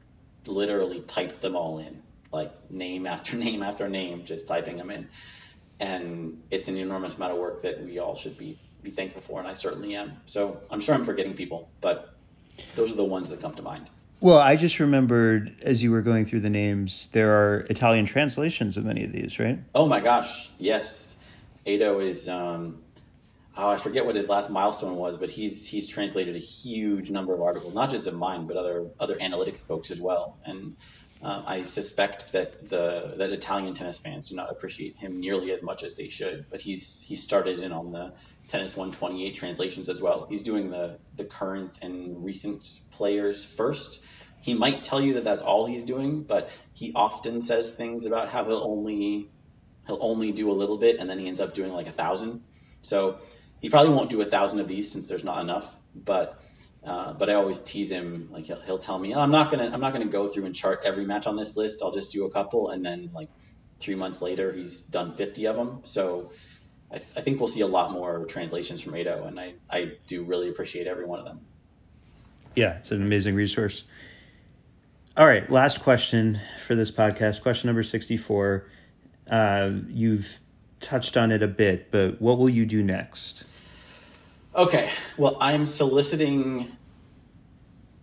literally 0.46 1.00
typed 1.02 1.42
them 1.42 1.56
all 1.56 1.80
in 1.80 2.03
like 2.34 2.52
name 2.70 3.08
after 3.08 3.38
name 3.46 3.64
after 3.64 3.88
name 3.88 4.26
just 4.26 4.48
typing 4.48 4.78
them 4.78 4.90
in. 4.90 5.08
And 5.80 6.42
it's 6.52 6.68
an 6.68 6.78
enormous 6.78 7.16
amount 7.16 7.34
of 7.34 7.40
work 7.40 7.64
that 7.64 7.84
we 7.84 8.00
all 8.00 8.16
should 8.16 8.38
be 8.38 8.58
be 8.82 8.92
thankful 8.92 9.22
for 9.22 9.40
and 9.40 9.48
I 9.48 9.54
certainly 9.54 9.96
am. 9.96 10.18
So 10.26 10.60
I'm 10.70 10.82
sure 10.82 10.94
I'm 10.94 11.06
forgetting 11.06 11.36
people 11.36 11.70
but 11.80 12.14
those 12.76 12.92
are 12.92 12.96
the 12.96 13.04
ones 13.04 13.30
that 13.30 13.40
come 13.40 13.54
to 13.56 13.62
mind. 13.62 13.90
Well 14.20 14.40
I 14.40 14.58
just 14.58 14.80
remembered 14.80 15.56
as 15.62 15.82
you 15.82 15.92
were 15.92 16.02
going 16.02 16.26
through 16.26 16.42
the 16.42 16.50
names 16.50 17.08
there 17.14 17.32
are 17.32 17.60
Italian 17.70 18.06
translations 18.06 18.76
of 18.76 18.84
many 18.84 19.04
of 19.06 19.14
these 19.14 19.40
right? 19.40 19.60
Oh 19.74 19.88
my 19.88 20.02
gosh 20.02 20.50
yes. 20.60 21.16
Edo 21.66 22.02
is 22.02 22.28
um, 22.28 22.84
oh, 23.58 23.70
I 23.70 23.78
forget 23.78 24.06
what 24.06 24.16
his 24.16 24.28
last 24.28 24.50
milestone 24.50 24.96
was, 24.96 25.18
but 25.18 25.30
he's 25.30 25.66
he's 25.66 25.88
translated 25.88 26.36
a 26.36 26.40
huge 26.40 27.10
number 27.10 27.34
of 27.34 27.42
articles, 27.42 27.74
not 27.74 27.90
just 27.90 28.08
of 28.08 28.16
mine, 28.16 28.48
but 28.48 28.58
other 28.58 28.88
other 29.00 29.16
analytics 29.16 29.66
folks 29.66 29.92
as 29.92 30.00
well. 30.00 30.38
And 30.46 30.76
uh, 31.24 31.44
I 31.46 31.64
suspect 31.64 32.34
that 32.34 32.70
the 32.70 33.14
that 33.18 33.32
Italian 33.32 33.74
tennis 33.74 33.98
fans 33.98 34.30
do 34.30 34.36
not 34.36 34.52
appreciate 34.52 34.98
him 34.98 35.20
nearly 35.20 35.52
as 35.52 35.64
much 35.64 35.84
as 35.84 35.96
they 35.96 36.10
should. 36.10 36.48
But 36.50 36.60
he's 36.60 37.02
he 37.02 37.16
started 37.16 37.60
in 37.60 37.72
on 37.72 37.92
the 37.92 38.14
tennis 38.50 38.76
128 38.76 39.36
translations 39.36 39.88
as 39.88 40.02
well. 40.02 40.28
He's 40.30 40.42
doing 40.42 40.70
the 40.70 41.00
the 41.16 41.24
current 41.24 41.80
and 41.82 42.26
recent 42.26 42.68
players 42.92 43.44
first. 43.44 44.04
He 44.42 44.54
might 44.54 44.84
tell 44.84 45.00
you 45.00 45.14
that 45.14 45.24
that's 45.24 45.42
all 45.42 45.66
he's 45.66 45.86
doing, 45.86 46.24
but 46.24 46.50
he 46.74 46.92
often 46.94 47.40
says 47.40 47.74
things 47.74 48.06
about 48.06 48.28
how 48.28 48.44
he'll 48.44 48.64
only 48.64 49.30
he'll 49.88 50.00
only 50.02 50.34
do 50.34 50.52
a 50.52 50.54
little 50.54 50.78
bit 50.78 51.00
and 51.00 51.10
then 51.10 51.20
he 51.20 51.28
ends 51.28 51.40
up 51.40 51.54
doing 51.54 51.72
like 51.72 51.88
a 51.88 51.92
thousand. 51.92 52.44
So 52.82 53.20
he 53.62 53.70
probably 53.70 53.94
won't 53.94 54.10
do 54.10 54.20
a 54.22 54.26
thousand 54.26 54.60
of 54.60 54.68
these 54.68 54.92
since 54.92 55.08
there's 55.08 55.24
not 55.24 55.40
enough, 55.40 55.74
but 55.96 56.43
uh, 56.86 57.14
but 57.14 57.30
I 57.30 57.36
always 57.36 57.60
tease 57.60 57.92
him. 57.92 58.30
Like 58.32 58.46
he'll, 58.46 58.60
he'll 58.62 58.80
tell 58.80 59.00
me, 59.00 59.14
oh, 59.14 59.20
I'm 59.20 59.32
not 59.32 59.52
gonna 59.52 59.70
I'm 59.72 59.80
not 59.80 59.94
gonna 59.94 60.06
go 60.06 60.28
through 60.28 60.46
and 60.46 60.56
chart 60.56 60.82
every 60.84 61.06
match 61.06 61.28
on 61.28 61.36
this 61.36 61.56
list. 61.56 61.82
I'll 61.82 61.94
just 61.94 62.12
do 62.12 62.26
a 62.26 62.32
couple, 62.32 62.70
and 62.70 62.86
then 62.86 63.12
like 63.14 63.30
three 63.80 63.96
months 63.96 64.22
later, 64.22 64.52
he's 64.52 64.82
done 64.82 65.16
50 65.16 65.48
of 65.48 65.56
them. 65.56 65.82
So 65.84 66.32
I, 66.92 66.98
th- 66.98 67.10
I 67.18 67.22
think 67.22 67.40
we'll 67.40 67.50
see 67.50 67.62
a 67.62 67.68
lot 67.68 67.92
more 67.92 68.26
translations 68.26 68.82
from 68.82 68.98
Edo, 68.98 69.26
and 69.26 69.40
I 69.40 69.54
I 69.70 69.94
do 70.08 70.24
really 70.24 70.50
appreciate 70.50 70.88
every 70.88 71.06
one 71.06 71.20
of 71.20 71.26
them. 71.26 71.40
Yeah, 72.56 72.78
it's 72.78 72.92
an 72.92 73.02
amazing 73.02 73.36
resource. 73.36 73.84
All 75.16 75.26
right, 75.26 75.50
last 75.50 75.82
question 75.82 76.40
for 76.68 76.76
this 76.76 76.92
podcast. 76.92 77.42
Question 77.42 77.68
number 77.68 77.84
64. 77.84 78.68
Uh, 79.30 79.72
you've 79.88 80.28
touched 80.82 81.18
on 81.18 81.32
it 81.32 81.42
a 81.44 81.48
bit, 81.48 81.92
but 81.92 82.22
what 82.22 82.38
will 82.38 82.50
you 82.50 82.66
do 82.66 82.84
next? 82.84 83.46
Okay. 84.56 84.88
Well, 85.18 85.38
I'm 85.42 85.66
soliciting 85.66 86.72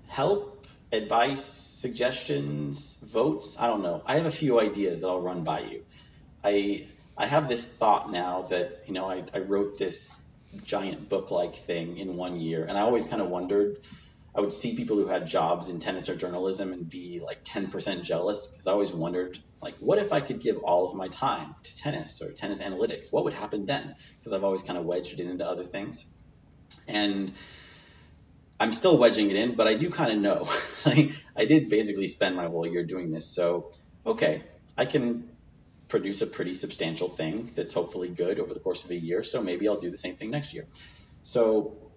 help, 0.09 0.67
advice, 0.91 1.45
suggestions, 1.45 2.99
votes. 3.13 3.57
I 3.57 3.69
don't 3.69 3.85
know. 3.85 4.03
I 4.05 4.17
have 4.17 4.27
a 4.27 4.33
few 4.33 4.59
ideas 4.59 5.01
that 5.01 5.07
I'll 5.07 5.21
run 5.21 5.45
by 5.45 5.61
you. 5.61 5.85
I 6.43 6.89
I 7.17 7.27
have 7.27 7.49
this 7.49 7.65
thought 7.65 8.11
now 8.11 8.43
that 8.51 8.83
you 8.89 8.95
know 8.95 9.09
I, 9.09 9.23
I 9.33 9.39
wrote 9.39 9.79
this 9.79 10.17
giant 10.65 11.09
book 11.09 11.31
like 11.31 11.55
thing 11.55 11.99
in 11.99 12.17
one 12.17 12.41
year, 12.41 12.65
and 12.65 12.77
I 12.77 12.81
always 12.81 13.05
kind 13.05 13.23
of 13.23 13.29
wondered. 13.29 13.77
I 14.35 14.41
would 14.41 14.53
see 14.53 14.77
people 14.77 14.97
who 14.97 15.07
had 15.07 15.27
jobs 15.27 15.69
in 15.69 15.81
tennis 15.81 16.09
or 16.09 16.17
journalism 16.17 16.73
and 16.73 16.89
be 16.89 17.21
like 17.25 17.43
10% 17.45 18.05
jealous 18.05 18.47
because 18.53 18.69
I 18.69 18.73
always 18.73 18.93
wondered 18.93 19.37
like 19.61 19.75
what 19.81 19.99
if 19.99 20.13
I 20.13 20.21
could 20.21 20.41
give 20.41 20.59
all 20.59 20.87
of 20.87 20.95
my 20.95 21.09
time 21.09 21.55
to 21.65 21.77
tennis 21.77 22.23
or 22.23 22.33
tennis 22.33 22.61
analytics? 22.61 23.07
What 23.13 23.25
would 23.25 23.35
happen 23.35 23.67
then? 23.67 23.95
Because 24.19 24.33
I've 24.33 24.45
always 24.45 24.63
kind 24.63 24.79
of 24.79 24.85
wedged 24.85 25.19
it 25.19 25.27
into 25.27 25.45
other 25.45 25.65
things. 25.65 26.05
And 26.87 27.33
I'm 28.59 28.73
still 28.73 28.99
wedging 28.99 29.31
it 29.31 29.37
in, 29.37 29.55
but 29.55 29.67
I 29.67 29.75
do 29.75 29.91
kind 29.91 30.13
of 30.13 30.19
know. 30.19 30.49
I 31.37 31.45
did 31.47 31.69
basically 31.69 32.07
spend 32.07 32.37
my 32.37 32.47
whole 32.47 32.67
year 32.67 32.85
doing 32.85 33.11
this. 33.11 33.27
So, 33.35 33.73
okay, 34.05 34.43
I 34.77 34.85
can 34.85 35.31
produce 35.89 36.23
a 36.23 36.27
pretty 36.27 36.55
substantial 36.55 37.09
thing 37.09 37.53
that's 37.55 37.73
hopefully 37.73 38.09
good 38.09 38.39
over 38.39 38.55
the 38.55 38.61
course 38.61 38.85
of 38.85 38.91
a 38.91 38.97
year. 38.97 39.23
So 39.23 39.43
maybe 39.43 39.69
I'll 39.69 39.81
do 39.81 39.91
the 39.91 39.99
same 39.99 40.17
thing 40.17 40.31
next 40.31 40.55
year. 40.55 40.67
So 41.23 41.91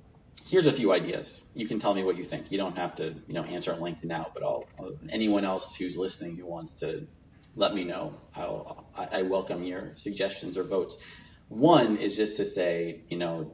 here's 0.48 0.68
a 0.68 0.72
few 0.72 0.92
ideas. 0.92 1.48
You 1.54 1.68
can 1.68 1.80
tell 1.80 1.94
me 1.94 2.04
what 2.04 2.18
you 2.18 2.24
think. 2.24 2.52
You 2.52 2.58
don't 2.58 2.78
have 2.78 2.96
to, 2.96 3.14
you 3.28 3.34
know, 3.34 3.44
answer 3.44 3.72
at 3.72 3.82
length 3.82 4.04
now, 4.04 4.28
but 4.34 4.44
I'll, 4.44 4.68
anyone 5.10 5.46
else 5.46 5.76
who's 5.76 5.96
listening 5.96 6.38
who 6.38 6.48
wants 6.48 6.80
to 6.80 7.08
let 7.56 7.74
me 7.74 7.84
know. 7.84 8.16
I'll, 8.36 8.88
I 8.98 9.22
welcome 9.22 9.64
your 9.64 9.96
suggestions 9.96 10.58
or 10.58 10.64
votes. 10.64 10.98
One 11.50 11.98
is 11.98 12.18
just 12.18 12.38
to 12.38 12.46
say, 12.46 13.02
you 13.10 13.18
know, 13.18 13.54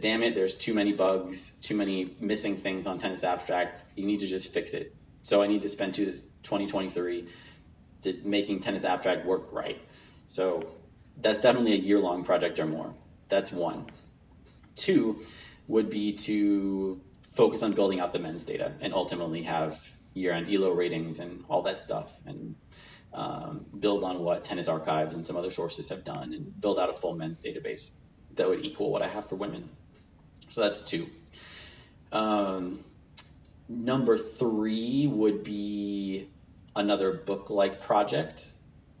damn 0.00 0.22
it, 0.22 0.34
there's 0.34 0.54
too 0.54 0.74
many 0.74 0.92
bugs, 0.92 1.50
too 1.60 1.76
many 1.76 2.14
missing 2.20 2.56
things 2.56 2.86
on 2.86 2.98
Tennis 2.98 3.24
Abstract. 3.24 3.84
You 3.96 4.06
need 4.06 4.20
to 4.20 4.26
just 4.26 4.52
fix 4.52 4.74
it. 4.74 4.94
So 5.22 5.42
I 5.42 5.46
need 5.46 5.62
to 5.62 5.68
spend 5.68 5.94
2023 5.94 7.28
to 8.02 8.16
making 8.24 8.60
Tennis 8.60 8.84
Abstract 8.84 9.26
work 9.26 9.52
right. 9.52 9.80
So 10.26 10.62
that's 11.20 11.40
definitely 11.40 11.72
a 11.72 11.76
year 11.76 11.98
long 11.98 12.24
project 12.24 12.58
or 12.60 12.66
more. 12.66 12.94
That's 13.28 13.52
one. 13.52 13.86
Two 14.76 15.20
would 15.66 15.90
be 15.90 16.12
to 16.12 17.00
focus 17.34 17.62
on 17.62 17.72
building 17.72 18.00
out 18.00 18.12
the 18.12 18.18
men's 18.18 18.42
data 18.42 18.72
and 18.80 18.94
ultimately 18.94 19.42
have 19.42 19.78
year 20.14 20.32
end 20.32 20.52
ELO 20.52 20.70
ratings 20.72 21.20
and 21.20 21.44
all 21.48 21.62
that 21.62 21.78
stuff 21.78 22.10
and 22.26 22.56
um, 23.12 23.64
build 23.78 24.02
on 24.02 24.20
what 24.20 24.44
tennis 24.44 24.68
archives 24.68 25.14
and 25.14 25.24
some 25.24 25.36
other 25.36 25.50
sources 25.50 25.90
have 25.90 26.04
done 26.04 26.32
and 26.32 26.60
build 26.60 26.78
out 26.78 26.90
a 26.90 26.92
full 26.92 27.14
men's 27.14 27.40
database 27.40 27.90
that 28.38 28.48
would 28.48 28.64
equal 28.64 28.90
what 28.90 29.02
I 29.02 29.08
have 29.08 29.28
for 29.28 29.36
women. 29.36 29.68
So 30.48 30.62
that's 30.62 30.80
two. 30.80 31.08
Um, 32.10 32.84
number 33.68 34.16
three 34.16 35.06
would 35.06 35.44
be 35.44 36.28
another 36.74 37.12
book 37.12 37.50
like 37.50 37.82
project. 37.82 38.50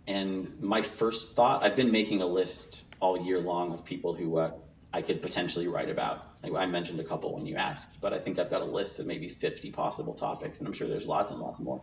And 0.06 0.60
my 0.60 0.82
first 0.82 1.34
thought, 1.34 1.62
I've 1.62 1.76
been 1.76 1.90
making 1.90 2.22
a 2.22 2.26
list 2.26 2.84
all 3.00 3.18
year 3.20 3.40
long 3.40 3.72
of 3.72 3.84
people 3.84 4.14
who 4.14 4.38
uh, 4.38 4.52
I 4.92 5.02
could 5.02 5.22
potentially 5.22 5.68
write 5.68 5.90
about. 5.90 6.24
I 6.42 6.66
mentioned 6.66 7.00
a 7.00 7.04
couple 7.04 7.34
when 7.34 7.46
you 7.46 7.56
asked, 7.56 8.00
but 8.00 8.12
I 8.12 8.18
think 8.18 8.38
I've 8.38 8.50
got 8.50 8.62
a 8.62 8.66
list 8.66 9.00
of 9.00 9.06
maybe 9.06 9.28
50 9.28 9.70
possible 9.72 10.14
topics, 10.14 10.58
and 10.58 10.68
I'm 10.68 10.72
sure 10.72 10.86
there's 10.86 11.06
lots 11.06 11.32
and 11.32 11.40
lots 11.40 11.58
more. 11.58 11.82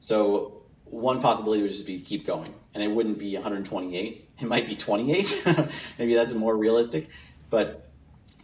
So 0.00 0.65
one 0.86 1.20
possibility 1.20 1.62
would 1.62 1.70
just 1.70 1.86
be 1.86 2.00
keep 2.00 2.26
going, 2.26 2.54
and 2.74 2.82
it 2.82 2.88
wouldn't 2.88 3.18
be 3.18 3.34
128. 3.34 4.30
It 4.38 4.46
might 4.46 4.66
be 4.66 4.76
28. 4.76 5.46
Maybe 5.98 6.14
that's 6.14 6.34
more 6.34 6.56
realistic, 6.56 7.08
but 7.50 7.90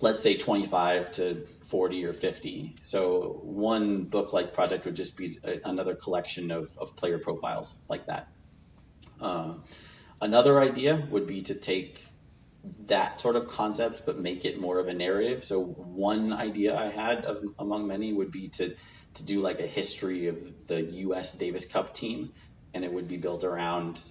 let's 0.01 0.23
say 0.23 0.37
25 0.37 1.13
to 1.13 1.47
40 1.69 2.05
or 2.05 2.13
50. 2.13 2.75
So 2.83 3.41
one 3.43 4.05
book 4.05 4.33
like 4.33 4.53
project 4.53 4.85
would 4.85 4.97
just 4.97 5.17
be 5.17 5.39
a, 5.45 5.61
another 5.65 5.95
collection 5.95 6.51
of, 6.51 6.77
of 6.77 6.97
player 6.97 7.19
profiles 7.19 7.75
like 7.89 8.07
that. 8.07 8.29
Uh, 9.21 9.55
another 10.21 10.61
idea 10.61 11.07
would 11.11 11.27
be 11.27 11.43
to 11.43 11.55
take 11.55 12.05
that 12.87 13.21
sort 13.21 13.37
of 13.37 13.49
concept 13.49 14.03
but 14.07 14.19
make 14.19 14.45
it 14.45 14.61
more 14.61 14.79
of 14.79 14.89
a 14.89 14.93
narrative. 14.93 15.45
So 15.45 15.63
one 15.63 16.33
idea 16.33 16.79
I 16.79 16.89
had 16.89 17.25
of 17.25 17.43
among 17.59 17.87
many 17.87 18.13
would 18.13 18.31
be 18.31 18.49
to 18.49 18.75
to 19.15 19.23
do 19.23 19.41
like 19.41 19.61
a 19.61 19.67
history 19.67 20.29
of 20.29 20.67
the 20.67 20.83
U.S. 20.83 21.35
Davis 21.35 21.67
Cup 21.67 21.95
team, 21.95 22.33
and 22.75 22.85
it 22.85 22.93
would 22.93 23.09
be 23.09 23.17
built 23.17 23.45
around 23.45 24.03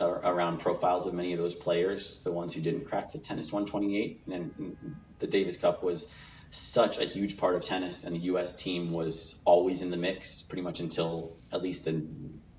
uh, 0.00 0.06
around 0.06 0.58
profiles 0.58 1.06
of 1.06 1.14
many 1.14 1.32
of 1.32 1.38
those 1.38 1.54
players, 1.54 2.20
the 2.24 2.32
ones 2.32 2.52
who 2.52 2.60
didn't 2.60 2.86
crack 2.86 3.12
the 3.12 3.18
tennis 3.18 3.52
128. 3.52 4.22
And 4.32 4.76
the 5.18 5.26
Davis 5.26 5.56
Cup 5.56 5.82
was 5.82 6.08
such 6.50 6.98
a 6.98 7.04
huge 7.04 7.36
part 7.36 7.54
of 7.54 7.64
tennis, 7.64 8.04
and 8.04 8.14
the 8.14 8.20
U.S. 8.20 8.54
team 8.54 8.92
was 8.92 9.40
always 9.44 9.82
in 9.82 9.90
the 9.90 9.96
mix 9.96 10.42
pretty 10.42 10.62
much 10.62 10.80
until 10.80 11.36
at 11.52 11.62
least 11.62 11.84
the 11.84 12.04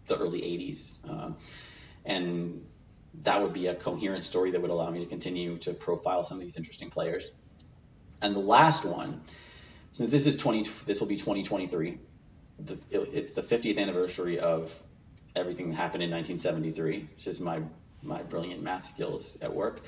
the 0.08 0.18
early 0.18 0.42
80s. 0.42 0.98
Uh, 1.10 1.32
and 2.06 2.66
that 3.24 3.42
would 3.42 3.54
be 3.54 3.68
a 3.68 3.76
coherent 3.76 4.26
story 4.26 4.52
that 4.52 4.62
would 4.62 4.72
allow 4.72 4.90
me 4.90 5.00
to 5.00 5.06
continue 5.06 5.58
to 5.60 5.74
profile 5.74 6.24
some 6.24 6.38
of 6.38 6.44
these 6.44 6.58
interesting 6.58 6.90
players. 6.90 7.30
And 8.22 8.36
the 8.36 8.40
last 8.40 8.86
one 8.86 9.22
since 9.96 10.10
this 10.10 10.28
is 10.28 10.36
20, 10.36 10.70
this 10.86 11.00
will 11.00 11.08
be 11.08 11.16
2023. 11.16 11.98
The, 12.60 12.74
it, 12.92 13.00
it's 13.14 13.30
the 13.30 13.42
50th 13.42 13.80
anniversary 13.80 14.40
of 14.40 14.78
everything 15.34 15.70
that 15.70 15.78
happened 15.78 16.04
in 16.04 16.12
1973, 16.12 17.08
which 17.16 17.28
is 17.28 17.40
my 17.40 17.62
my 18.04 18.22
brilliant 18.22 18.62
math 18.62 18.86
skills 18.86 19.38
at 19.42 19.56
work. 19.56 19.80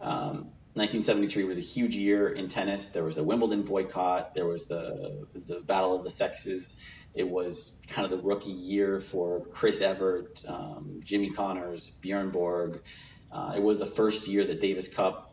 Um, 0.00 0.50
1973 0.74 1.44
was 1.44 1.58
a 1.58 1.62
huge 1.62 1.94
year 1.94 2.28
in 2.28 2.48
tennis. 2.48 2.86
There 2.86 3.04
was 3.04 3.14
the 3.14 3.22
Wimbledon 3.22 3.62
boycott. 3.62 4.34
There 4.34 4.46
was 4.46 4.64
the 4.64 5.28
the 5.46 5.60
Battle 5.60 5.94
of 5.94 6.02
the 6.02 6.10
Sexes. 6.10 6.76
It 7.14 7.28
was 7.28 7.80
kind 7.86 8.04
of 8.04 8.10
the 8.10 8.26
rookie 8.26 8.50
year 8.50 8.98
for 8.98 9.44
Chris 9.44 9.80
Evert, 9.80 10.42
um, 10.48 11.02
Jimmy 11.04 11.30
Connors, 11.30 11.88
Bjorn 11.88 12.30
Borg. 12.30 12.82
Uh, 13.30 13.52
it 13.56 13.62
was 13.62 13.78
the 13.78 13.86
first 13.86 14.26
year 14.26 14.44
that 14.44 14.60
Davis 14.60 14.88
Cup 14.88 15.31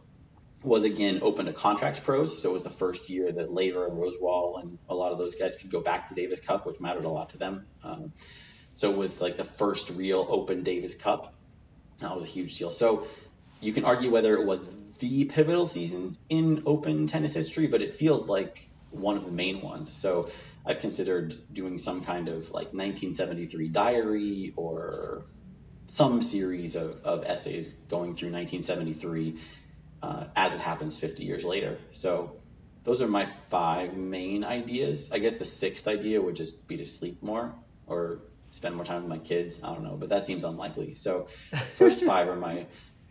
was 0.63 0.83
again 0.83 1.19
open 1.21 1.45
to 1.45 1.53
contract 1.53 2.03
pros. 2.03 2.41
So 2.41 2.49
it 2.49 2.53
was 2.53 2.63
the 2.63 2.69
first 2.69 3.09
year 3.09 3.31
that 3.31 3.51
Laver 3.51 3.87
and 3.87 3.97
Rosewall 3.97 4.61
and 4.61 4.77
a 4.89 4.95
lot 4.95 5.11
of 5.11 5.17
those 5.17 5.35
guys 5.35 5.57
could 5.57 5.71
go 5.71 5.81
back 5.81 6.09
to 6.09 6.15
Davis 6.15 6.39
Cup, 6.39 6.65
which 6.65 6.79
mattered 6.79 7.05
a 7.05 7.09
lot 7.09 7.29
to 7.29 7.37
them. 7.37 7.65
Um, 7.83 8.13
so 8.75 8.91
it 8.91 8.97
was 8.97 9.21
like 9.21 9.37
the 9.37 9.45
first 9.45 9.89
real 9.91 10.25
open 10.29 10.63
Davis 10.63 10.95
Cup. 10.95 11.33
That 11.99 12.13
was 12.13 12.23
a 12.23 12.27
huge 12.27 12.57
deal. 12.57 12.71
So 12.71 13.07
you 13.61 13.73
can 13.73 13.85
argue 13.85 14.11
whether 14.11 14.35
it 14.35 14.45
was 14.45 14.61
the 14.99 15.25
pivotal 15.25 15.65
season 15.65 16.17
in 16.29 16.63
open 16.65 17.07
tennis 17.07 17.33
history, 17.33 17.67
but 17.67 17.81
it 17.81 17.95
feels 17.95 18.27
like 18.27 18.69
one 18.91 19.17
of 19.17 19.25
the 19.25 19.31
main 19.31 19.61
ones. 19.61 19.91
So 19.91 20.29
I've 20.65 20.79
considered 20.79 21.35
doing 21.53 21.77
some 21.77 22.03
kind 22.03 22.27
of 22.27 22.51
like 22.51 22.73
1973 22.73 23.69
diary 23.69 24.53
or 24.55 25.23
some 25.87 26.21
series 26.21 26.75
of, 26.75 27.03
of 27.03 27.23
essays 27.25 27.67
going 27.89 28.13
through 28.13 28.31
1973 28.31 29.39
uh, 30.01 30.25
as 30.35 30.53
it 30.53 30.59
happens 30.59 30.99
50 30.99 31.23
years 31.23 31.43
later. 31.43 31.77
So 31.93 32.35
those 32.83 33.01
are 33.01 33.07
my 33.07 33.25
five 33.25 33.95
main 33.97 34.43
ideas. 34.43 35.11
I 35.11 35.19
guess 35.19 35.35
the 35.35 35.45
sixth 35.45 35.87
idea 35.87 36.21
would 36.21 36.35
just 36.35 36.67
be 36.67 36.77
to 36.77 36.85
sleep 36.85 37.21
more 37.21 37.53
or 37.87 38.19
spend 38.51 38.75
more 38.75 38.85
time 38.85 39.03
with 39.03 39.09
my 39.09 39.17
kids. 39.17 39.61
I 39.63 39.73
don't 39.73 39.83
know, 39.83 39.95
but 39.97 40.09
that 40.09 40.25
seems 40.25 40.43
unlikely. 40.43 40.95
So 40.95 41.27
first 41.75 42.01
five 42.05 42.27
are 42.27 42.35
my 42.35 42.65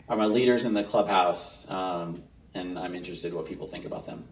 are 0.08 0.16
my 0.16 0.26
leaders 0.26 0.64
in 0.64 0.72
the 0.72 0.82
clubhouse, 0.82 1.70
um, 1.70 2.22
and 2.54 2.78
I'm 2.78 2.94
interested 2.94 3.34
what 3.34 3.46
people 3.46 3.66
think 3.66 3.84
about 3.84 4.06
them. 4.06 4.24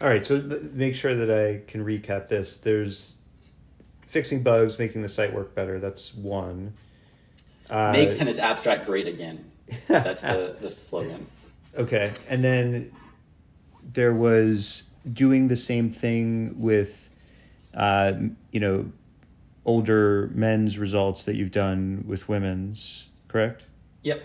All 0.00 0.08
right, 0.08 0.24
so 0.24 0.40
th- 0.40 0.62
make 0.72 0.94
sure 0.94 1.16
that 1.16 1.30
I 1.30 1.68
can 1.68 1.84
recap 1.84 2.28
this. 2.28 2.58
There's 2.58 3.12
fixing 4.08 4.42
bugs, 4.42 4.78
making 4.78 5.02
the 5.02 5.08
site 5.08 5.34
work 5.34 5.54
better. 5.54 5.80
That's 5.80 6.14
one. 6.14 6.74
Uh, 7.68 7.92
Make 7.92 8.16
tennis 8.16 8.38
abstract 8.38 8.86
great 8.86 9.08
again. 9.08 9.50
That's 9.88 10.22
the, 10.22 10.56
the 10.60 10.68
slogan. 10.68 11.26
Okay, 11.76 12.12
and 12.28 12.44
then 12.44 12.92
there 13.92 14.14
was 14.14 14.84
doing 15.12 15.48
the 15.48 15.56
same 15.56 15.90
thing 15.90 16.54
with, 16.58 17.08
uh, 17.74 18.12
you 18.52 18.60
know, 18.60 18.90
older 19.64 20.30
men's 20.34 20.78
results 20.78 21.24
that 21.24 21.36
you've 21.36 21.50
done 21.50 22.04
with 22.06 22.28
women's, 22.28 23.06
correct? 23.28 23.62
Yep. 24.02 24.22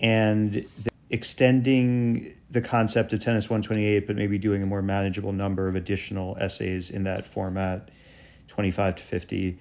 And 0.00 0.52
the, 0.52 0.90
extending 1.10 2.34
the 2.50 2.60
concept 2.60 3.12
of 3.12 3.20
tennis 3.20 3.44
128, 3.44 4.06
but 4.06 4.16
maybe 4.16 4.38
doing 4.38 4.62
a 4.62 4.66
more 4.66 4.82
manageable 4.82 5.32
number 5.32 5.68
of 5.68 5.76
additional 5.76 6.36
essays 6.40 6.90
in 6.90 7.04
that 7.04 7.26
format, 7.26 7.90
25 8.48 8.96
to 8.96 9.02
50. 9.02 9.58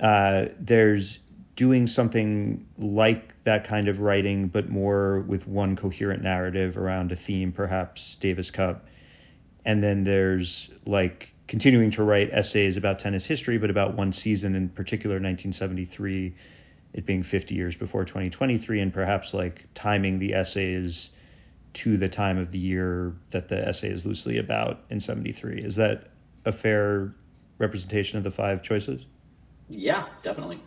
Uh, 0.00 0.46
there's 0.58 1.20
doing 1.56 1.86
something 1.86 2.66
like 2.78 3.34
that 3.44 3.64
kind 3.64 3.88
of 3.88 4.00
writing, 4.00 4.48
but 4.48 4.68
more 4.68 5.20
with 5.20 5.46
one 5.46 5.76
coherent 5.76 6.22
narrative 6.22 6.78
around 6.78 7.12
a 7.12 7.16
theme, 7.16 7.52
perhaps 7.52 8.16
Davis 8.20 8.50
Cup. 8.50 8.86
And 9.64 9.82
then 9.82 10.04
there's 10.04 10.70
like 10.86 11.32
continuing 11.48 11.90
to 11.90 12.02
write 12.02 12.30
essays 12.32 12.76
about 12.76 12.98
tennis 12.98 13.24
history, 13.24 13.58
but 13.58 13.70
about 13.70 13.94
one 13.94 14.12
season 14.12 14.54
in 14.54 14.68
particular, 14.70 15.16
1973, 15.16 16.34
it 16.94 17.06
being 17.06 17.22
50 17.22 17.54
years 17.54 17.76
before 17.76 18.04
2023, 18.04 18.80
and 18.80 18.92
perhaps 18.92 19.34
like 19.34 19.66
timing 19.74 20.18
the 20.18 20.34
essays 20.34 21.10
to 21.74 21.96
the 21.96 22.08
time 22.08 22.38
of 22.38 22.52
the 22.52 22.58
year 22.58 23.14
that 23.30 23.48
the 23.48 23.66
essay 23.66 23.88
is 23.88 24.04
loosely 24.04 24.38
about 24.38 24.80
in 24.90 25.00
73. 25.00 25.60
Is 25.60 25.76
that 25.76 26.08
a 26.44 26.52
fair 26.52 27.14
representation 27.58 28.18
of 28.18 28.24
the 28.24 28.30
five 28.30 28.62
choices? 28.62 29.04
Yeah, 29.68 30.06
definitely. 30.22 30.60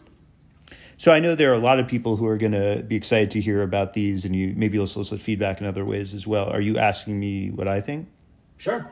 So 1.05 1.11
I 1.11 1.19
know 1.19 1.35
there 1.35 1.51
are 1.51 1.53
a 1.53 1.59
lot 1.59 1.79
of 1.79 1.87
people 1.87 2.15
who 2.15 2.25
are 2.25 2.39
going 2.39 2.53
to 2.53 2.81
be 2.81 2.95
excited 2.95 3.29
to 3.29 3.39
hear 3.39 3.61
about 3.61 3.93
these, 3.93 4.25
and 4.25 4.35
you 4.35 4.55
maybe 4.57 4.79
you'll 4.79 4.87
solicit 4.87 5.21
feedback 5.21 5.61
in 5.61 5.67
other 5.67 5.85
ways 5.85 6.15
as 6.15 6.25
well. 6.25 6.49
Are 6.49 6.59
you 6.59 6.79
asking 6.79 7.19
me 7.19 7.51
what 7.51 7.67
I 7.67 7.79
think? 7.79 8.09
Sure. 8.57 8.89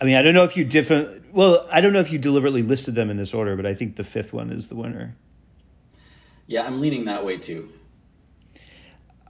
I 0.00 0.04
mean, 0.04 0.16
I 0.16 0.22
don't 0.22 0.34
know 0.34 0.42
if 0.42 0.56
you 0.56 0.64
different. 0.64 1.32
Well, 1.32 1.68
I 1.70 1.82
don't 1.82 1.92
know 1.92 2.00
if 2.00 2.10
you 2.10 2.18
deliberately 2.18 2.62
listed 2.62 2.96
them 2.96 3.10
in 3.10 3.16
this 3.16 3.32
order, 3.32 3.54
but 3.54 3.64
I 3.64 3.74
think 3.74 3.94
the 3.94 4.02
fifth 4.02 4.32
one 4.32 4.50
is 4.50 4.66
the 4.66 4.74
winner. 4.74 5.14
Yeah, 6.48 6.66
I'm 6.66 6.80
leaning 6.80 7.04
that 7.04 7.24
way 7.24 7.36
too. 7.36 7.72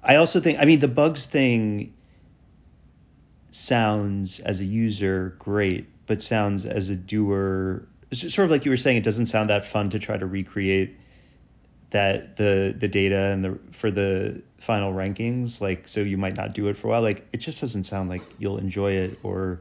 I 0.03 0.17
also 0.17 0.41
think. 0.41 0.59
I 0.59 0.65
mean, 0.65 0.81
the 0.81 0.89
bugs 0.89 1.27
thing 1.27 1.93
sounds 3.51 4.41
as 4.41 4.61
a 4.61 4.65
user 4.65 5.37
great, 5.39 5.87
but 6.07 6.23
sounds 6.23 6.65
as 6.65 6.89
a 6.89 6.97
doer 6.97 7.87
sort 8.11 8.47
of 8.47 8.51
like 8.51 8.65
you 8.65 8.71
were 8.71 8.79
saying. 8.79 8.97
It 8.97 9.05
doesn't 9.05 9.27
sound 9.27 9.51
that 9.51 9.67
fun 9.67 9.91
to 9.91 9.99
try 9.99 10.17
to 10.17 10.25
recreate 10.25 10.97
that 11.93 12.37
the 12.37 12.75
the 12.77 12.89
data 12.89 13.19
and 13.19 13.45
the 13.45 13.59
for 13.71 13.91
the 13.91 14.43
final 14.59 14.93
rankings 14.93 15.61
like 15.61 15.87
so 15.87 16.01
you 16.01 16.17
might 16.17 16.35
not 16.35 16.55
do 16.55 16.69
it 16.69 16.77
for 16.77 16.89
a 16.89 16.91
while 16.91 17.03
like 17.03 17.27
it 17.33 17.37
just 17.37 17.61
doesn't 17.61 17.85
sound 17.85 18.09
like 18.09 18.23
you'll 18.39 18.59
enjoy 18.59 18.93
it 18.93 19.19
or 19.23 19.61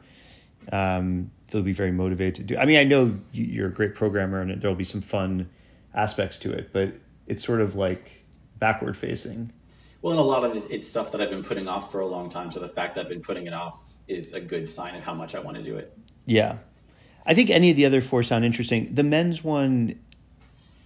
um, 0.71 1.29
they'll 1.49 1.61
be 1.61 1.73
very 1.73 1.91
motivated 1.91 2.35
to 2.35 2.43
do 2.43 2.57
i 2.57 2.65
mean 2.65 2.77
i 2.77 2.83
know 2.83 3.13
you're 3.33 3.67
a 3.67 3.73
great 3.73 3.95
programmer 3.95 4.41
and 4.41 4.61
there'll 4.61 4.75
be 4.75 4.85
some 4.85 5.01
fun 5.01 5.49
aspects 5.93 6.39
to 6.39 6.51
it 6.51 6.71
but 6.71 6.93
it's 7.27 7.45
sort 7.45 7.61
of 7.61 7.75
like 7.75 8.11
backward 8.57 8.95
facing. 8.95 9.51
Well 10.01 10.13
and 10.13 10.19
a 10.19 10.23
lot 10.23 10.43
of 10.43 10.55
it, 10.55 10.71
it's 10.71 10.87
stuff 10.87 11.11
that 11.11 11.21
i've 11.21 11.29
been 11.29 11.43
putting 11.43 11.67
off 11.67 11.91
for 11.91 11.99
a 11.99 12.07
long 12.07 12.29
time 12.29 12.49
so 12.51 12.59
the 12.61 12.69
fact 12.69 12.95
that 12.95 13.01
i've 13.01 13.09
been 13.09 13.21
putting 13.21 13.45
it 13.45 13.53
off 13.53 13.81
is 14.07 14.33
a 14.33 14.39
good 14.39 14.69
sign 14.69 14.95
of 14.95 15.03
how 15.03 15.13
much 15.13 15.35
i 15.35 15.39
want 15.39 15.57
to 15.57 15.63
do 15.63 15.75
it. 15.75 15.95
Yeah. 16.25 16.57
I 17.25 17.33
think 17.35 17.49
any 17.49 17.69
of 17.69 17.75
the 17.75 17.85
other 17.85 18.01
four 18.01 18.23
sound 18.23 18.45
interesting. 18.45 18.95
The 18.95 19.03
men's 19.03 19.43
one 19.43 19.99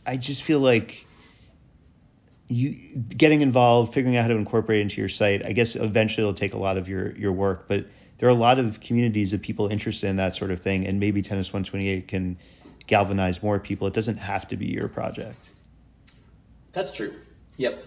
i 0.07 0.17
just 0.17 0.43
feel 0.43 0.59
like 0.59 1.04
you 2.47 2.97
getting 3.09 3.41
involved, 3.41 3.93
figuring 3.93 4.17
out 4.17 4.23
how 4.23 4.27
to 4.29 4.35
incorporate 4.35 4.81
into 4.81 5.01
your 5.01 5.09
site. 5.09 5.45
I 5.45 5.51
guess 5.51 5.75
eventually 5.75 6.23
it'll 6.23 6.37
take 6.37 6.53
a 6.53 6.57
lot 6.57 6.77
of 6.77 6.87
your 6.87 7.15
your 7.15 7.31
work, 7.31 7.67
but 7.67 7.85
there 8.17 8.29
are 8.29 8.31
a 8.31 8.35
lot 8.35 8.59
of 8.59 8.79
communities 8.79 9.33
of 9.33 9.41
people 9.41 9.67
interested 9.67 10.07
in 10.07 10.17
that 10.17 10.35
sort 10.35 10.51
of 10.51 10.61
thing, 10.61 10.85
and 10.85 10.99
maybe 10.99 11.21
Tennis 11.21 11.47
128 11.51 12.07
can 12.07 12.37
galvanize 12.87 13.41
more 13.41 13.59
people. 13.59 13.87
It 13.87 13.93
doesn't 13.93 14.17
have 14.17 14.47
to 14.49 14.57
be 14.57 14.67
your 14.67 14.87
project. 14.87 15.49
That's 16.71 16.91
true. 16.91 17.13
Yep. 17.57 17.83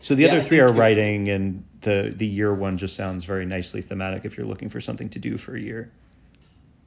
So 0.00 0.14
the 0.14 0.24
yeah, 0.24 0.32
other 0.32 0.42
three 0.42 0.60
are 0.60 0.72
writing, 0.72 1.28
and 1.30 1.64
the 1.80 2.12
the 2.14 2.26
year 2.26 2.54
one 2.54 2.78
just 2.78 2.94
sounds 2.94 3.24
very 3.24 3.46
nicely 3.46 3.80
thematic 3.82 4.24
if 4.24 4.36
you're 4.36 4.46
looking 4.46 4.68
for 4.68 4.80
something 4.80 5.08
to 5.10 5.18
do 5.18 5.38
for 5.38 5.56
a 5.56 5.60
year. 5.60 5.90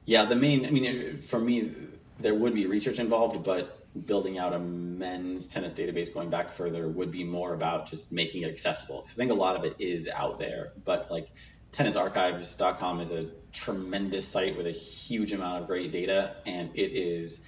Yeah, 0.04 0.24
the 0.24 0.36
main. 0.36 0.64
I 0.64 0.70
mean, 0.70 1.18
for 1.18 1.38
me, 1.38 1.74
there 2.18 2.34
would 2.34 2.54
be 2.54 2.66
research 2.66 2.98
involved, 2.98 3.44
but 3.44 3.77
building 4.06 4.38
out 4.38 4.52
a 4.52 4.58
men's 4.58 5.46
tennis 5.46 5.72
database 5.72 6.12
going 6.12 6.30
back 6.30 6.52
further 6.52 6.88
would 6.88 7.10
be 7.10 7.24
more 7.24 7.54
about 7.54 7.90
just 7.90 8.12
making 8.12 8.42
it 8.42 8.50
accessible. 8.50 9.06
I 9.08 9.12
think 9.12 9.30
a 9.30 9.34
lot 9.34 9.56
of 9.56 9.64
it 9.64 9.76
is 9.78 10.08
out 10.08 10.38
there, 10.38 10.72
but 10.84 11.10
like 11.10 11.28
tennisarchives.com 11.72 13.00
is 13.00 13.10
a 13.10 13.26
tremendous 13.52 14.26
site 14.26 14.56
with 14.56 14.66
a 14.66 14.72
huge 14.72 15.32
amount 15.32 15.62
of 15.62 15.68
great 15.68 15.92
data, 15.92 16.36
and 16.46 16.70
it 16.74 16.92
is 16.92 17.40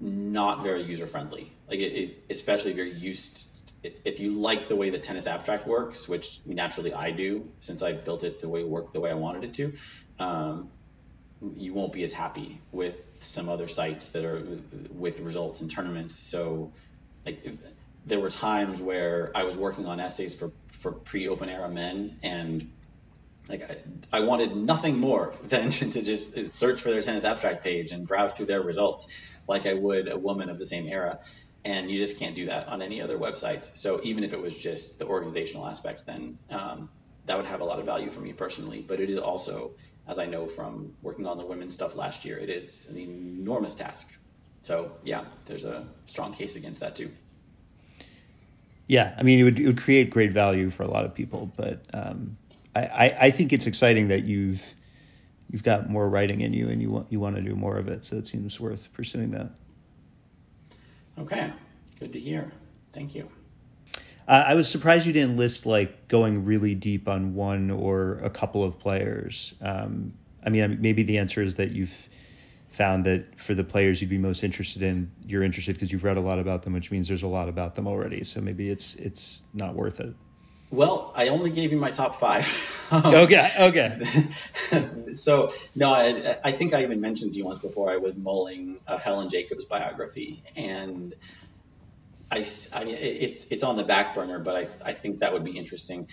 not 0.00 0.62
very 0.62 0.82
user 0.82 1.06
friendly. 1.06 1.52
Like 1.68 1.78
it, 1.78 1.92
it 1.92 2.24
especially 2.30 2.72
if 2.72 2.76
you're 2.76 2.86
used, 2.86 3.46
if 3.82 4.20
you 4.20 4.32
like 4.32 4.68
the 4.68 4.76
way 4.76 4.90
that 4.90 5.02
Tennis 5.02 5.26
Abstract 5.26 5.66
works, 5.66 6.08
which 6.08 6.40
naturally 6.46 6.92
I 6.92 7.10
do, 7.10 7.48
since 7.60 7.82
I 7.82 7.92
built 7.92 8.24
it 8.24 8.40
the 8.40 8.48
way 8.48 8.60
it 8.60 8.68
worked 8.68 8.92
the 8.92 9.00
way 9.00 9.10
I 9.10 9.14
wanted 9.14 9.44
it 9.44 9.54
to. 9.54 9.72
Um, 10.18 10.70
you 11.56 11.74
won't 11.74 11.92
be 11.92 12.02
as 12.02 12.12
happy 12.12 12.60
with 12.72 13.00
some 13.20 13.48
other 13.48 13.68
sites 13.68 14.06
that 14.08 14.24
are 14.24 14.46
with 14.92 15.20
results 15.20 15.60
in 15.60 15.68
tournaments. 15.68 16.14
So, 16.14 16.72
like, 17.24 17.44
if, 17.44 17.54
there 18.06 18.20
were 18.20 18.30
times 18.30 18.80
where 18.80 19.30
I 19.34 19.44
was 19.44 19.56
working 19.56 19.86
on 19.86 20.00
essays 20.00 20.34
for 20.34 20.50
for 20.72 20.92
pre-open 20.92 21.48
era 21.48 21.68
men, 21.68 22.18
and 22.22 22.70
like 23.48 23.70
I, 23.70 24.18
I 24.18 24.20
wanted 24.20 24.56
nothing 24.56 24.98
more 24.98 25.34
than 25.48 25.70
to, 25.70 25.90
to 25.90 26.02
just 26.02 26.50
search 26.50 26.80
for 26.80 26.90
their 26.90 27.02
tennis 27.02 27.24
abstract 27.24 27.62
page 27.62 27.92
and 27.92 28.06
browse 28.06 28.34
through 28.34 28.46
their 28.46 28.62
results, 28.62 29.06
like 29.48 29.66
I 29.66 29.74
would 29.74 30.08
a 30.08 30.18
woman 30.18 30.50
of 30.50 30.58
the 30.58 30.66
same 30.66 30.86
era. 30.88 31.20
And 31.66 31.90
you 31.90 31.96
just 31.96 32.18
can't 32.18 32.34
do 32.34 32.46
that 32.46 32.68
on 32.68 32.82
any 32.82 33.00
other 33.00 33.16
websites. 33.16 33.74
So 33.78 34.00
even 34.04 34.22
if 34.22 34.34
it 34.34 34.40
was 34.40 34.58
just 34.58 34.98
the 34.98 35.06
organizational 35.06 35.66
aspect, 35.66 36.04
then 36.04 36.36
um, 36.50 36.90
that 37.26 37.36
would 37.36 37.46
have 37.46 37.60
a 37.60 37.64
lot 37.64 37.78
of 37.78 37.86
value 37.86 38.10
for 38.10 38.20
me 38.20 38.32
personally. 38.32 38.84
But 38.86 39.00
it 39.00 39.10
is 39.10 39.18
also 39.18 39.72
as 40.06 40.18
I 40.18 40.26
know 40.26 40.46
from 40.46 40.94
working 41.02 41.26
on 41.26 41.38
the 41.38 41.46
women's 41.46 41.74
stuff 41.74 41.94
last 41.94 42.24
year, 42.24 42.38
it 42.38 42.50
is 42.50 42.86
an 42.88 42.98
enormous 42.98 43.74
task. 43.74 44.14
So 44.62 44.92
yeah, 45.02 45.24
there's 45.46 45.64
a 45.64 45.86
strong 46.06 46.32
case 46.32 46.56
against 46.56 46.80
that 46.80 46.94
too. 46.94 47.10
Yeah, 48.86 49.14
I 49.16 49.22
mean, 49.22 49.40
it 49.40 49.44
would, 49.44 49.58
it 49.58 49.66
would 49.66 49.80
create 49.80 50.10
great 50.10 50.32
value 50.32 50.68
for 50.68 50.82
a 50.82 50.88
lot 50.88 51.06
of 51.06 51.14
people, 51.14 51.50
but 51.56 51.86
um, 51.94 52.36
I, 52.76 52.82
I, 52.82 53.16
I 53.20 53.30
think 53.30 53.52
it's 53.52 53.66
exciting 53.66 54.08
that 54.08 54.24
you've 54.24 54.62
you've 55.50 55.62
got 55.62 55.88
more 55.88 56.08
writing 56.08 56.40
in 56.40 56.52
you 56.52 56.68
and 56.68 56.82
you 56.82 56.90
want 56.90 57.10
you 57.10 57.20
want 57.20 57.36
to 57.36 57.42
do 57.42 57.54
more 57.54 57.78
of 57.78 57.88
it. 57.88 58.04
So 58.04 58.16
it 58.16 58.26
seems 58.26 58.60
worth 58.60 58.92
pursuing 58.92 59.30
that. 59.30 59.50
Okay, 61.18 61.50
good 61.98 62.12
to 62.12 62.20
hear. 62.20 62.52
Thank 62.92 63.14
you. 63.14 63.30
Uh, 64.26 64.44
I 64.46 64.54
was 64.54 64.68
surprised 64.68 65.06
you 65.06 65.12
didn't 65.12 65.36
list 65.36 65.66
like 65.66 66.08
going 66.08 66.44
really 66.44 66.74
deep 66.74 67.08
on 67.08 67.34
one 67.34 67.70
or 67.70 68.20
a 68.22 68.30
couple 68.30 68.64
of 68.64 68.78
players. 68.78 69.54
Um, 69.60 70.14
I 70.44 70.50
mean, 70.50 70.80
maybe 70.80 71.02
the 71.02 71.18
answer 71.18 71.42
is 71.42 71.56
that 71.56 71.72
you've 71.72 72.08
found 72.68 73.04
that 73.04 73.38
for 73.38 73.54
the 73.54 73.64
players 73.64 74.00
you'd 74.00 74.10
be 74.10 74.18
most 74.18 74.42
interested 74.42 74.82
in, 74.82 75.10
you're 75.26 75.42
interested 75.42 75.74
because 75.74 75.92
you've 75.92 76.04
read 76.04 76.16
a 76.16 76.20
lot 76.20 76.38
about 76.38 76.62
them, 76.62 76.72
which 76.72 76.90
means 76.90 77.08
there's 77.08 77.22
a 77.22 77.28
lot 77.28 77.48
about 77.48 77.74
them 77.74 77.86
already. 77.86 78.24
So 78.24 78.40
maybe 78.40 78.68
it's 78.68 78.94
it's 78.96 79.42
not 79.52 79.74
worth 79.74 80.00
it. 80.00 80.14
Well, 80.70 81.12
I 81.14 81.28
only 81.28 81.50
gave 81.50 81.70
you 81.70 81.78
my 81.78 81.90
top 81.90 82.16
five. 82.16 82.48
okay, 82.92 83.48
okay. 83.60 84.00
so 85.12 85.52
no, 85.74 85.94
I, 85.94 86.38
I 86.42 86.52
think 86.52 86.74
I 86.74 86.82
even 86.82 87.00
mentioned 87.00 87.32
to 87.32 87.38
you 87.38 87.44
once 87.44 87.58
before 87.58 87.92
I 87.92 87.98
was 87.98 88.16
mulling 88.16 88.80
a 88.86 88.98
Helen 88.98 89.28
Jacobs 89.28 89.64
biography, 89.66 90.42
and 90.56 91.14
I, 92.30 92.38
I 92.72 92.84
it's 92.84 93.46
it's 93.46 93.62
on 93.62 93.76
the 93.76 93.84
back 93.84 94.14
burner, 94.14 94.38
but 94.38 94.56
I 94.56 94.90
I 94.90 94.92
think 94.92 95.20
that 95.20 95.32
would 95.32 95.44
be 95.44 95.56
interesting. 95.58 96.08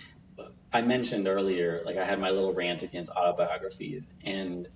I 0.72 0.82
mentioned 0.82 1.28
earlier, 1.28 1.82
like 1.84 1.98
I 1.98 2.04
had 2.04 2.18
my 2.18 2.30
little 2.30 2.54
rant 2.54 2.82
against 2.82 3.10
autobiographies, 3.10 4.10
and 4.24 4.68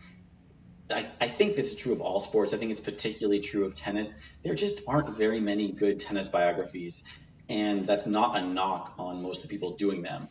I, 0.90 1.06
I 1.20 1.28
think 1.28 1.56
this 1.56 1.72
is 1.72 1.76
true 1.76 1.92
of 1.92 2.00
all 2.00 2.20
sports. 2.20 2.52
I 2.52 2.58
think 2.58 2.70
it's 2.70 2.80
particularly 2.80 3.40
true 3.40 3.64
of 3.64 3.74
tennis. 3.74 4.18
There 4.42 4.54
just 4.54 4.82
aren't 4.86 5.14
very 5.16 5.40
many 5.40 5.72
good 5.72 6.00
tennis 6.00 6.28
biographies, 6.28 7.02
and 7.48 7.86
that's 7.86 8.06
not 8.06 8.36
a 8.36 8.42
knock 8.42 8.94
on 8.98 9.22
most 9.22 9.42
of 9.42 9.48
the 9.48 9.54
people 9.54 9.76
doing 9.76 10.02
them. 10.02 10.28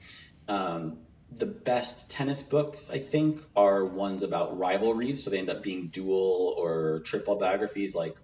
Um, 0.48 0.98
the 1.36 1.46
best 1.48 2.12
tennis 2.12 2.42
books, 2.42 2.90
I 2.92 3.00
think, 3.00 3.42
are 3.56 3.84
ones 3.84 4.24
about 4.24 4.58
rivalries, 4.58 5.24
so 5.24 5.30
they 5.30 5.40
end 5.40 5.50
up 5.50 5.64
being 5.64 5.88
dual 5.88 6.56
or 6.58 7.02
triple 7.04 7.36
biographies, 7.36 7.96
like 7.96 8.16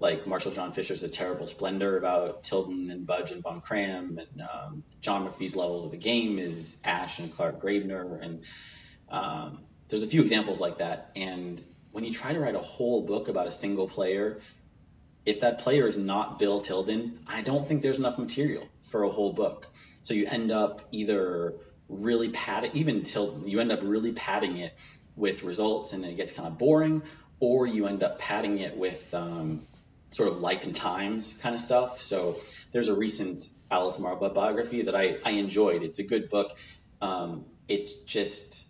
like 0.00 0.26
Marshall 0.26 0.52
Jon 0.52 0.72
Fisher's 0.72 1.02
A 1.02 1.08
Terrible 1.08 1.46
Splendor 1.46 1.98
about 1.98 2.44
Tilden 2.44 2.90
and 2.90 3.06
Budge 3.06 3.32
and 3.32 3.42
Von 3.42 3.60
Cramm, 3.60 4.18
and 4.18 4.42
um, 4.42 4.84
John 5.00 5.28
McPhee's 5.28 5.56
Levels 5.56 5.84
of 5.84 5.90
the 5.90 5.96
Game 5.96 6.38
is 6.38 6.76
Ashe 6.84 7.18
and 7.18 7.34
Clark 7.34 7.60
Graebner, 7.60 8.22
and 8.22 8.44
um, 9.08 9.60
there's 9.88 10.04
a 10.04 10.06
few 10.06 10.20
examples 10.20 10.60
like 10.60 10.78
that. 10.78 11.10
And 11.16 11.62
when 11.90 12.04
you 12.04 12.12
try 12.12 12.32
to 12.32 12.38
write 12.38 12.54
a 12.54 12.60
whole 12.60 13.02
book 13.02 13.28
about 13.28 13.46
a 13.46 13.50
single 13.50 13.88
player, 13.88 14.38
if 15.26 15.40
that 15.40 15.58
player 15.58 15.86
is 15.86 15.98
not 15.98 16.38
Bill 16.38 16.60
Tilden, 16.60 17.20
I 17.26 17.42
don't 17.42 17.66
think 17.66 17.82
there's 17.82 17.98
enough 17.98 18.18
material 18.18 18.68
for 18.82 19.02
a 19.02 19.08
whole 19.08 19.32
book. 19.32 19.66
So 20.04 20.14
you 20.14 20.26
end 20.26 20.52
up 20.52 20.86
either 20.92 21.54
really 21.88 22.28
padding, 22.30 22.70
even 22.74 23.02
Tilden, 23.02 23.48
you 23.48 23.60
end 23.60 23.72
up 23.72 23.80
really 23.82 24.12
padding 24.12 24.58
it 24.58 24.74
with 25.16 25.42
results 25.42 25.92
and 25.92 26.04
it 26.04 26.16
gets 26.16 26.32
kind 26.32 26.46
of 26.46 26.56
boring, 26.56 27.02
or 27.40 27.66
you 27.66 27.86
end 27.86 28.02
up 28.02 28.18
padding 28.18 28.58
it 28.58 28.76
with 28.76 29.12
um, 29.12 29.66
sort 30.10 30.28
of 30.28 30.40
life 30.40 30.64
and 30.64 30.74
times 30.74 31.36
kind 31.40 31.54
of 31.54 31.60
stuff. 31.60 32.00
So 32.00 32.40
there's 32.72 32.88
a 32.88 32.94
recent 32.94 33.48
Alice 33.70 33.98
Marble 33.98 34.30
biography 34.30 34.82
that 34.82 34.94
I, 34.94 35.18
I 35.24 35.32
enjoyed. 35.32 35.82
It's 35.82 35.98
a 35.98 36.04
good 36.04 36.30
book. 36.30 36.56
Um, 37.00 37.44
it's 37.68 37.92
just, 37.92 38.66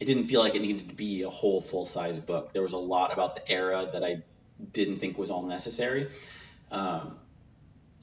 it 0.00 0.04
didn't 0.04 0.26
feel 0.26 0.40
like 0.40 0.54
it 0.54 0.62
needed 0.62 0.88
to 0.88 0.94
be 0.94 1.22
a 1.22 1.30
whole 1.30 1.60
full 1.60 1.86
size 1.86 2.18
book. 2.18 2.52
There 2.52 2.62
was 2.62 2.72
a 2.72 2.78
lot 2.78 3.12
about 3.12 3.34
the 3.34 3.50
era 3.50 3.88
that 3.92 4.04
I 4.04 4.22
didn't 4.72 4.98
think 4.98 5.18
was 5.18 5.30
all 5.30 5.42
necessary. 5.42 6.08
Um, 6.70 7.16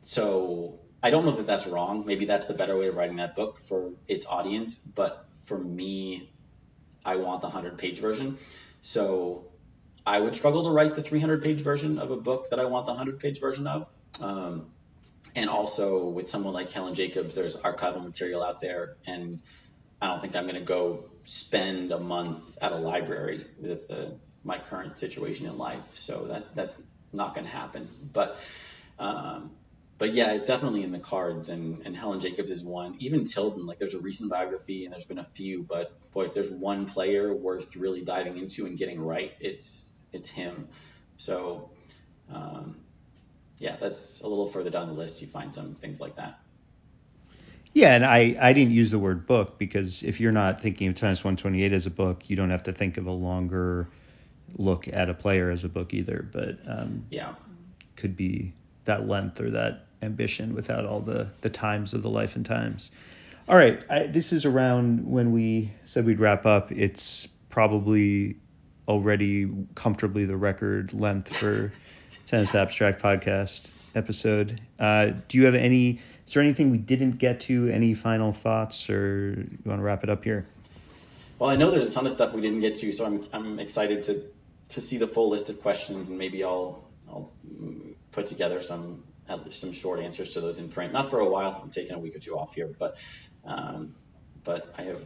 so 0.01 0.79
I 1.01 1.09
don't 1.09 1.25
know 1.25 1.31
that 1.31 1.47
that's 1.47 1.67
wrong. 1.67 2.05
Maybe 2.05 2.25
that's 2.25 2.45
the 2.45 2.53
better 2.53 2.77
way 2.77 2.87
of 2.87 2.95
writing 2.95 3.17
that 3.17 3.35
book 3.35 3.59
for 3.59 3.91
its 4.07 4.25
audience. 4.25 4.77
But 4.77 5.25
for 5.45 5.57
me, 5.57 6.29
I 7.05 7.15
want 7.17 7.41
the 7.41 7.47
100 7.47 7.77
page 7.77 7.99
version. 7.99 8.37
So 8.81 9.45
I 10.05 10.19
would 10.19 10.35
struggle 10.35 10.63
to 10.63 10.69
write 10.69 10.95
the 10.95 11.01
300 11.01 11.41
page 11.41 11.61
version 11.61 11.97
of 11.97 12.11
a 12.11 12.17
book 12.17 12.49
that 12.51 12.59
I 12.59 12.65
want 12.65 12.85
the 12.85 12.91
100 12.91 13.19
page 13.19 13.39
version 13.39 13.65
of. 13.67 13.89
Um, 14.21 14.67
and 15.35 15.49
also 15.49 16.05
with 16.05 16.29
someone 16.29 16.53
like 16.53 16.71
Helen 16.71 16.95
Jacobs, 16.95 17.35
there's 17.35 17.57
archival 17.57 18.03
material 18.03 18.43
out 18.43 18.61
there, 18.61 18.95
and 19.05 19.39
I 20.01 20.11
don't 20.11 20.21
think 20.21 20.35
I'm 20.35 20.43
going 20.43 20.55
to 20.55 20.61
go 20.61 21.05
spend 21.23 21.91
a 21.91 21.99
month 21.99 22.57
at 22.61 22.71
a 22.71 22.77
library 22.77 23.45
with 23.59 23.89
uh, 23.89 24.05
my 24.43 24.59
current 24.59 24.97
situation 24.97 25.47
in 25.47 25.57
life. 25.57 25.83
So 25.95 26.25
that 26.25 26.55
that's 26.55 26.75
not 27.11 27.33
going 27.33 27.45
to 27.45 27.51
happen. 27.51 27.89
But 28.13 28.37
um, 28.99 29.51
but 29.97 30.13
yeah, 30.13 30.33
it's 30.33 30.45
definitely 30.45 30.83
in 30.83 30.91
the 30.91 30.99
cards, 30.99 31.49
and, 31.49 31.81
and 31.85 31.95
Helen 31.95 32.19
Jacobs 32.19 32.51
is 32.51 32.63
one. 32.63 32.95
Even 32.99 33.23
Tilden, 33.23 33.65
like 33.65 33.79
there's 33.79 33.93
a 33.93 33.99
recent 33.99 34.29
biography, 34.29 34.85
and 34.85 34.93
there's 34.93 35.05
been 35.05 35.19
a 35.19 35.23
few, 35.23 35.63
but 35.63 35.93
boy, 36.11 36.25
if 36.25 36.33
there's 36.33 36.49
one 36.49 36.85
player 36.85 37.33
worth 37.33 37.75
really 37.75 38.01
diving 38.01 38.37
into 38.37 38.65
and 38.65 38.77
getting 38.77 38.99
right, 38.99 39.31
it's 39.39 39.94
it's 40.15 40.29
him. 40.29 40.67
So 41.17 41.69
um, 42.33 42.77
yeah, 43.59 43.75
that's 43.77 44.21
a 44.21 44.27
little 44.27 44.47
further 44.47 44.69
down 44.69 44.87
the 44.87 44.93
list. 44.93 45.21
You 45.21 45.27
find 45.27 45.53
some 45.53 45.75
things 45.75 46.01
like 46.01 46.15
that. 46.15 46.39
Yeah, 47.73 47.93
and 47.93 48.05
I, 48.05 48.37
I 48.39 48.53
didn't 48.53 48.71
use 48.71 48.89
the 48.89 48.99
word 48.99 49.27
book 49.27 49.57
because 49.57 50.01
if 50.01 50.21
you're 50.21 50.31
not 50.31 50.61
thinking 50.61 50.87
of 50.87 50.95
Tennis 50.95 51.19
128 51.19 51.73
as 51.73 51.85
a 51.85 51.89
book, 51.89 52.29
you 52.29 52.35
don't 52.37 52.49
have 52.49 52.63
to 52.63 52.73
think 52.73 52.97
of 52.97 53.05
a 53.05 53.11
longer 53.11 53.87
look 54.57 54.87
at 54.87 55.09
a 55.09 55.13
player 55.13 55.51
as 55.51 55.65
a 55.65 55.69
book 55.69 55.93
either. 55.93 56.25
But 56.31 56.57
um, 56.67 57.05
yeah, 57.09 57.35
could 57.97 58.15
be 58.15 58.53
that 58.85 59.07
length 59.07 59.41
or 59.41 59.49
that 59.51 59.87
ambition 60.01 60.53
without 60.53 60.85
all 60.85 61.01
the 61.01 61.27
the 61.41 61.49
times 61.49 61.93
of 61.93 62.01
the 62.01 62.09
life 62.09 62.37
and 62.37 62.45
times. 62.45 62.91
All 63.49 63.57
right, 63.57 63.83
I, 63.89 64.07
this 64.07 64.31
is 64.31 64.45
around 64.45 65.05
when 65.05 65.33
we 65.33 65.71
said 65.85 66.05
we'd 66.05 66.19
wrap 66.19 66.45
up. 66.45 66.71
It's 66.71 67.27
probably 67.49 68.37
already 68.87 69.51
comfortably 69.75 70.25
the 70.25 70.37
record 70.37 70.93
length 70.93 71.35
for 71.37 71.71
Tennis 72.27 72.53
Abstract 72.55 73.01
podcast 73.01 73.69
episode. 73.95 74.61
Uh, 74.79 75.11
do 75.27 75.37
you 75.37 75.45
have 75.45 75.55
any? 75.55 75.99
Is 76.27 76.33
there 76.33 76.41
anything 76.41 76.71
we 76.71 76.77
didn't 76.77 77.17
get 77.17 77.41
to? 77.41 77.69
Any 77.69 77.93
final 77.93 78.33
thoughts, 78.33 78.89
or 78.89 79.35
you 79.37 79.59
want 79.65 79.79
to 79.79 79.83
wrap 79.83 80.03
it 80.03 80.09
up 80.09 80.23
here? 80.23 80.45
Well, 81.39 81.49
I 81.49 81.55
know 81.55 81.71
there's 81.71 81.85
a 81.85 81.91
ton 81.91 82.05
of 82.05 82.11
stuff 82.11 82.33
we 82.33 82.41
didn't 82.41 82.59
get 82.59 82.75
to, 82.77 82.91
so 82.91 83.05
I'm 83.05 83.23
I'm 83.33 83.59
excited 83.59 84.03
to 84.03 84.23
to 84.69 84.81
see 84.81 84.97
the 84.97 85.07
full 85.07 85.29
list 85.29 85.49
of 85.49 85.61
questions, 85.61 86.09
and 86.09 86.17
maybe 86.17 86.43
I'll 86.43 86.83
I'll 87.09 87.31
put 88.11 88.27
together 88.27 88.61
some 88.61 89.03
some 89.49 89.73
short 89.73 89.99
answers 89.99 90.33
to 90.33 90.41
those 90.41 90.59
in 90.59 90.69
print. 90.69 90.93
Not 90.93 91.09
for 91.09 91.19
a 91.19 91.29
while. 91.29 91.59
I'm 91.61 91.69
taking 91.69 91.95
a 91.95 91.99
week 91.99 92.15
or 92.15 92.19
two 92.19 92.37
off 92.37 92.53
here, 92.53 92.73
but 92.77 92.97
um, 93.45 93.95
but 94.43 94.73
I 94.77 94.83
have 94.83 95.01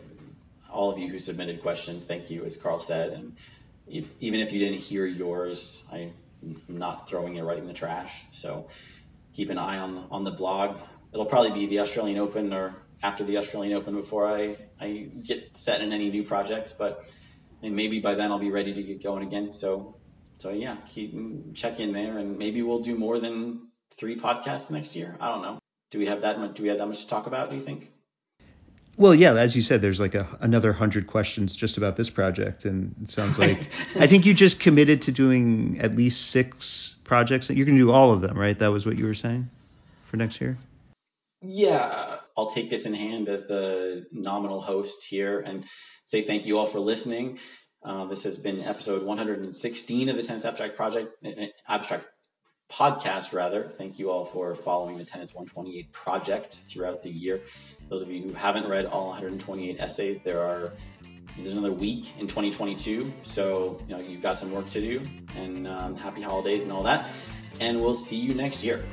all 0.71 0.91
of 0.91 0.99
you 0.99 1.09
who 1.09 1.17
submitted 1.17 1.61
questions. 1.61 2.05
Thank 2.05 2.29
you, 2.29 2.45
as 2.45 2.55
Carl 2.57 2.79
said, 2.79 3.13
and 3.13 3.35
if, 3.89 4.07
even 4.19 4.39
if 4.39 4.51
you 4.51 4.59
didn't 4.59 4.79
hear 4.79 5.05
yours, 5.05 5.83
I'm 5.91 6.13
not 6.67 7.09
throwing 7.09 7.35
it 7.35 7.43
right 7.43 7.57
in 7.57 7.67
the 7.67 7.73
trash. 7.73 8.23
So 8.31 8.67
keep 9.33 9.49
an 9.49 9.57
eye 9.57 9.79
on 9.79 9.95
the, 9.95 10.01
on 10.11 10.23
the 10.23 10.31
blog. 10.31 10.77
It'll 11.13 11.25
probably 11.25 11.51
be 11.51 11.65
the 11.65 11.79
Australian 11.79 12.19
Open 12.19 12.53
or 12.53 12.75
after 13.01 13.23
the 13.23 13.37
Australian 13.37 13.77
Open 13.77 13.95
before 13.95 14.27
I, 14.27 14.57
I 14.79 15.09
get 15.25 15.55
set 15.57 15.81
in 15.81 15.91
any 15.91 16.09
new 16.09 16.23
projects, 16.23 16.71
but 16.71 17.03
maybe 17.61 17.99
by 17.99 18.15
then 18.15 18.31
I'll 18.31 18.39
be 18.39 18.51
ready 18.51 18.73
to 18.73 18.83
get 18.83 19.03
going 19.03 19.25
again. 19.25 19.53
So, 19.53 19.97
so 20.37 20.51
yeah, 20.51 20.77
keep 20.87 21.55
check 21.55 21.79
in 21.79 21.91
there 21.93 22.17
and 22.17 22.37
maybe 22.37 22.61
we'll 22.61 22.83
do 22.83 22.95
more 22.95 23.19
than 23.19 23.67
three 23.95 24.17
podcasts 24.17 24.71
next 24.71 24.95
year. 24.95 25.17
I 25.19 25.29
don't 25.29 25.41
know. 25.41 25.59
Do 25.91 25.99
we 25.99 26.05
have 26.05 26.21
that 26.21 26.39
much, 26.39 26.55
do 26.55 26.63
we 26.63 26.69
have 26.69 26.77
that 26.77 26.87
much 26.87 27.03
to 27.03 27.09
talk 27.09 27.27
about? 27.27 27.49
Do 27.49 27.55
you 27.55 27.61
think? 27.61 27.91
Well, 28.99 29.15
yeah, 29.15 29.33
as 29.35 29.55
you 29.55 29.61
said, 29.61 29.81
there's 29.81 29.99
like 30.01 30.13
a, 30.13 30.27
another 30.41 30.73
hundred 30.73 31.07
questions 31.07 31.55
just 31.55 31.77
about 31.77 31.95
this 31.95 32.09
project, 32.09 32.65
and 32.65 32.93
it 33.01 33.11
sounds 33.11 33.39
like 33.39 33.57
I 33.95 34.07
think 34.07 34.25
you 34.25 34.33
just 34.33 34.59
committed 34.59 35.03
to 35.03 35.13
doing 35.13 35.79
at 35.79 35.95
least 35.95 36.31
six 36.31 36.95
projects. 37.05 37.49
You're 37.49 37.65
going 37.65 37.77
to 37.77 37.83
do 37.85 37.91
all 37.91 38.11
of 38.11 38.19
them, 38.19 38.37
right? 38.37 38.59
That 38.59 38.73
was 38.73 38.85
what 38.85 38.99
you 38.99 39.05
were 39.05 39.13
saying 39.13 39.49
for 40.03 40.17
next 40.17 40.41
year. 40.41 40.57
Yeah, 41.41 42.17
I'll 42.37 42.49
take 42.49 42.69
this 42.69 42.85
in 42.85 42.93
hand 42.93 43.29
as 43.29 43.47
the 43.47 44.05
nominal 44.11 44.59
host 44.59 45.05
here 45.07 45.39
and 45.39 45.63
say 46.05 46.23
thank 46.23 46.45
you 46.45 46.59
all 46.59 46.67
for 46.67 46.81
listening. 46.81 47.39
Uh, 47.81 48.03
this 48.03 48.25
has 48.25 48.37
been 48.37 48.61
episode 48.61 49.03
116 49.03 50.09
of 50.09 50.17
the 50.17 50.23
Tennis 50.23 50.43
Abstract 50.43 50.75
Project, 50.75 51.15
eh, 51.23 51.33
eh, 51.37 51.47
Abstract 51.69 52.05
podcast 52.71 53.33
rather. 53.33 53.63
Thank 53.63 53.99
you 53.99 54.11
all 54.11 54.25
for 54.25 54.55
following 54.55 54.97
the 54.97 55.05
Tennis 55.05 55.33
128 55.33 55.91
project 55.91 56.59
throughout 56.69 57.03
the 57.03 57.09
year. 57.09 57.41
Those 57.89 58.01
of 58.01 58.11
you 58.11 58.21
who 58.21 58.33
haven't 58.33 58.67
read 58.67 58.85
all 58.85 59.09
128 59.09 59.79
essays, 59.79 60.19
there 60.21 60.41
are 60.41 60.73
there's 61.37 61.53
another 61.53 61.71
week 61.71 62.17
in 62.19 62.27
2022, 62.27 63.11
so 63.23 63.81
you 63.87 63.95
know 63.95 64.01
you've 64.01 64.21
got 64.21 64.37
some 64.37 64.51
work 64.51 64.69
to 64.71 64.81
do. 64.81 65.01
And 65.35 65.67
um, 65.67 65.95
happy 65.95 66.21
holidays 66.21 66.63
and 66.63 66.71
all 66.71 66.83
that. 66.83 67.09
And 67.59 67.81
we'll 67.81 67.93
see 67.93 68.17
you 68.17 68.33
next 68.33 68.63
year. 68.63 68.85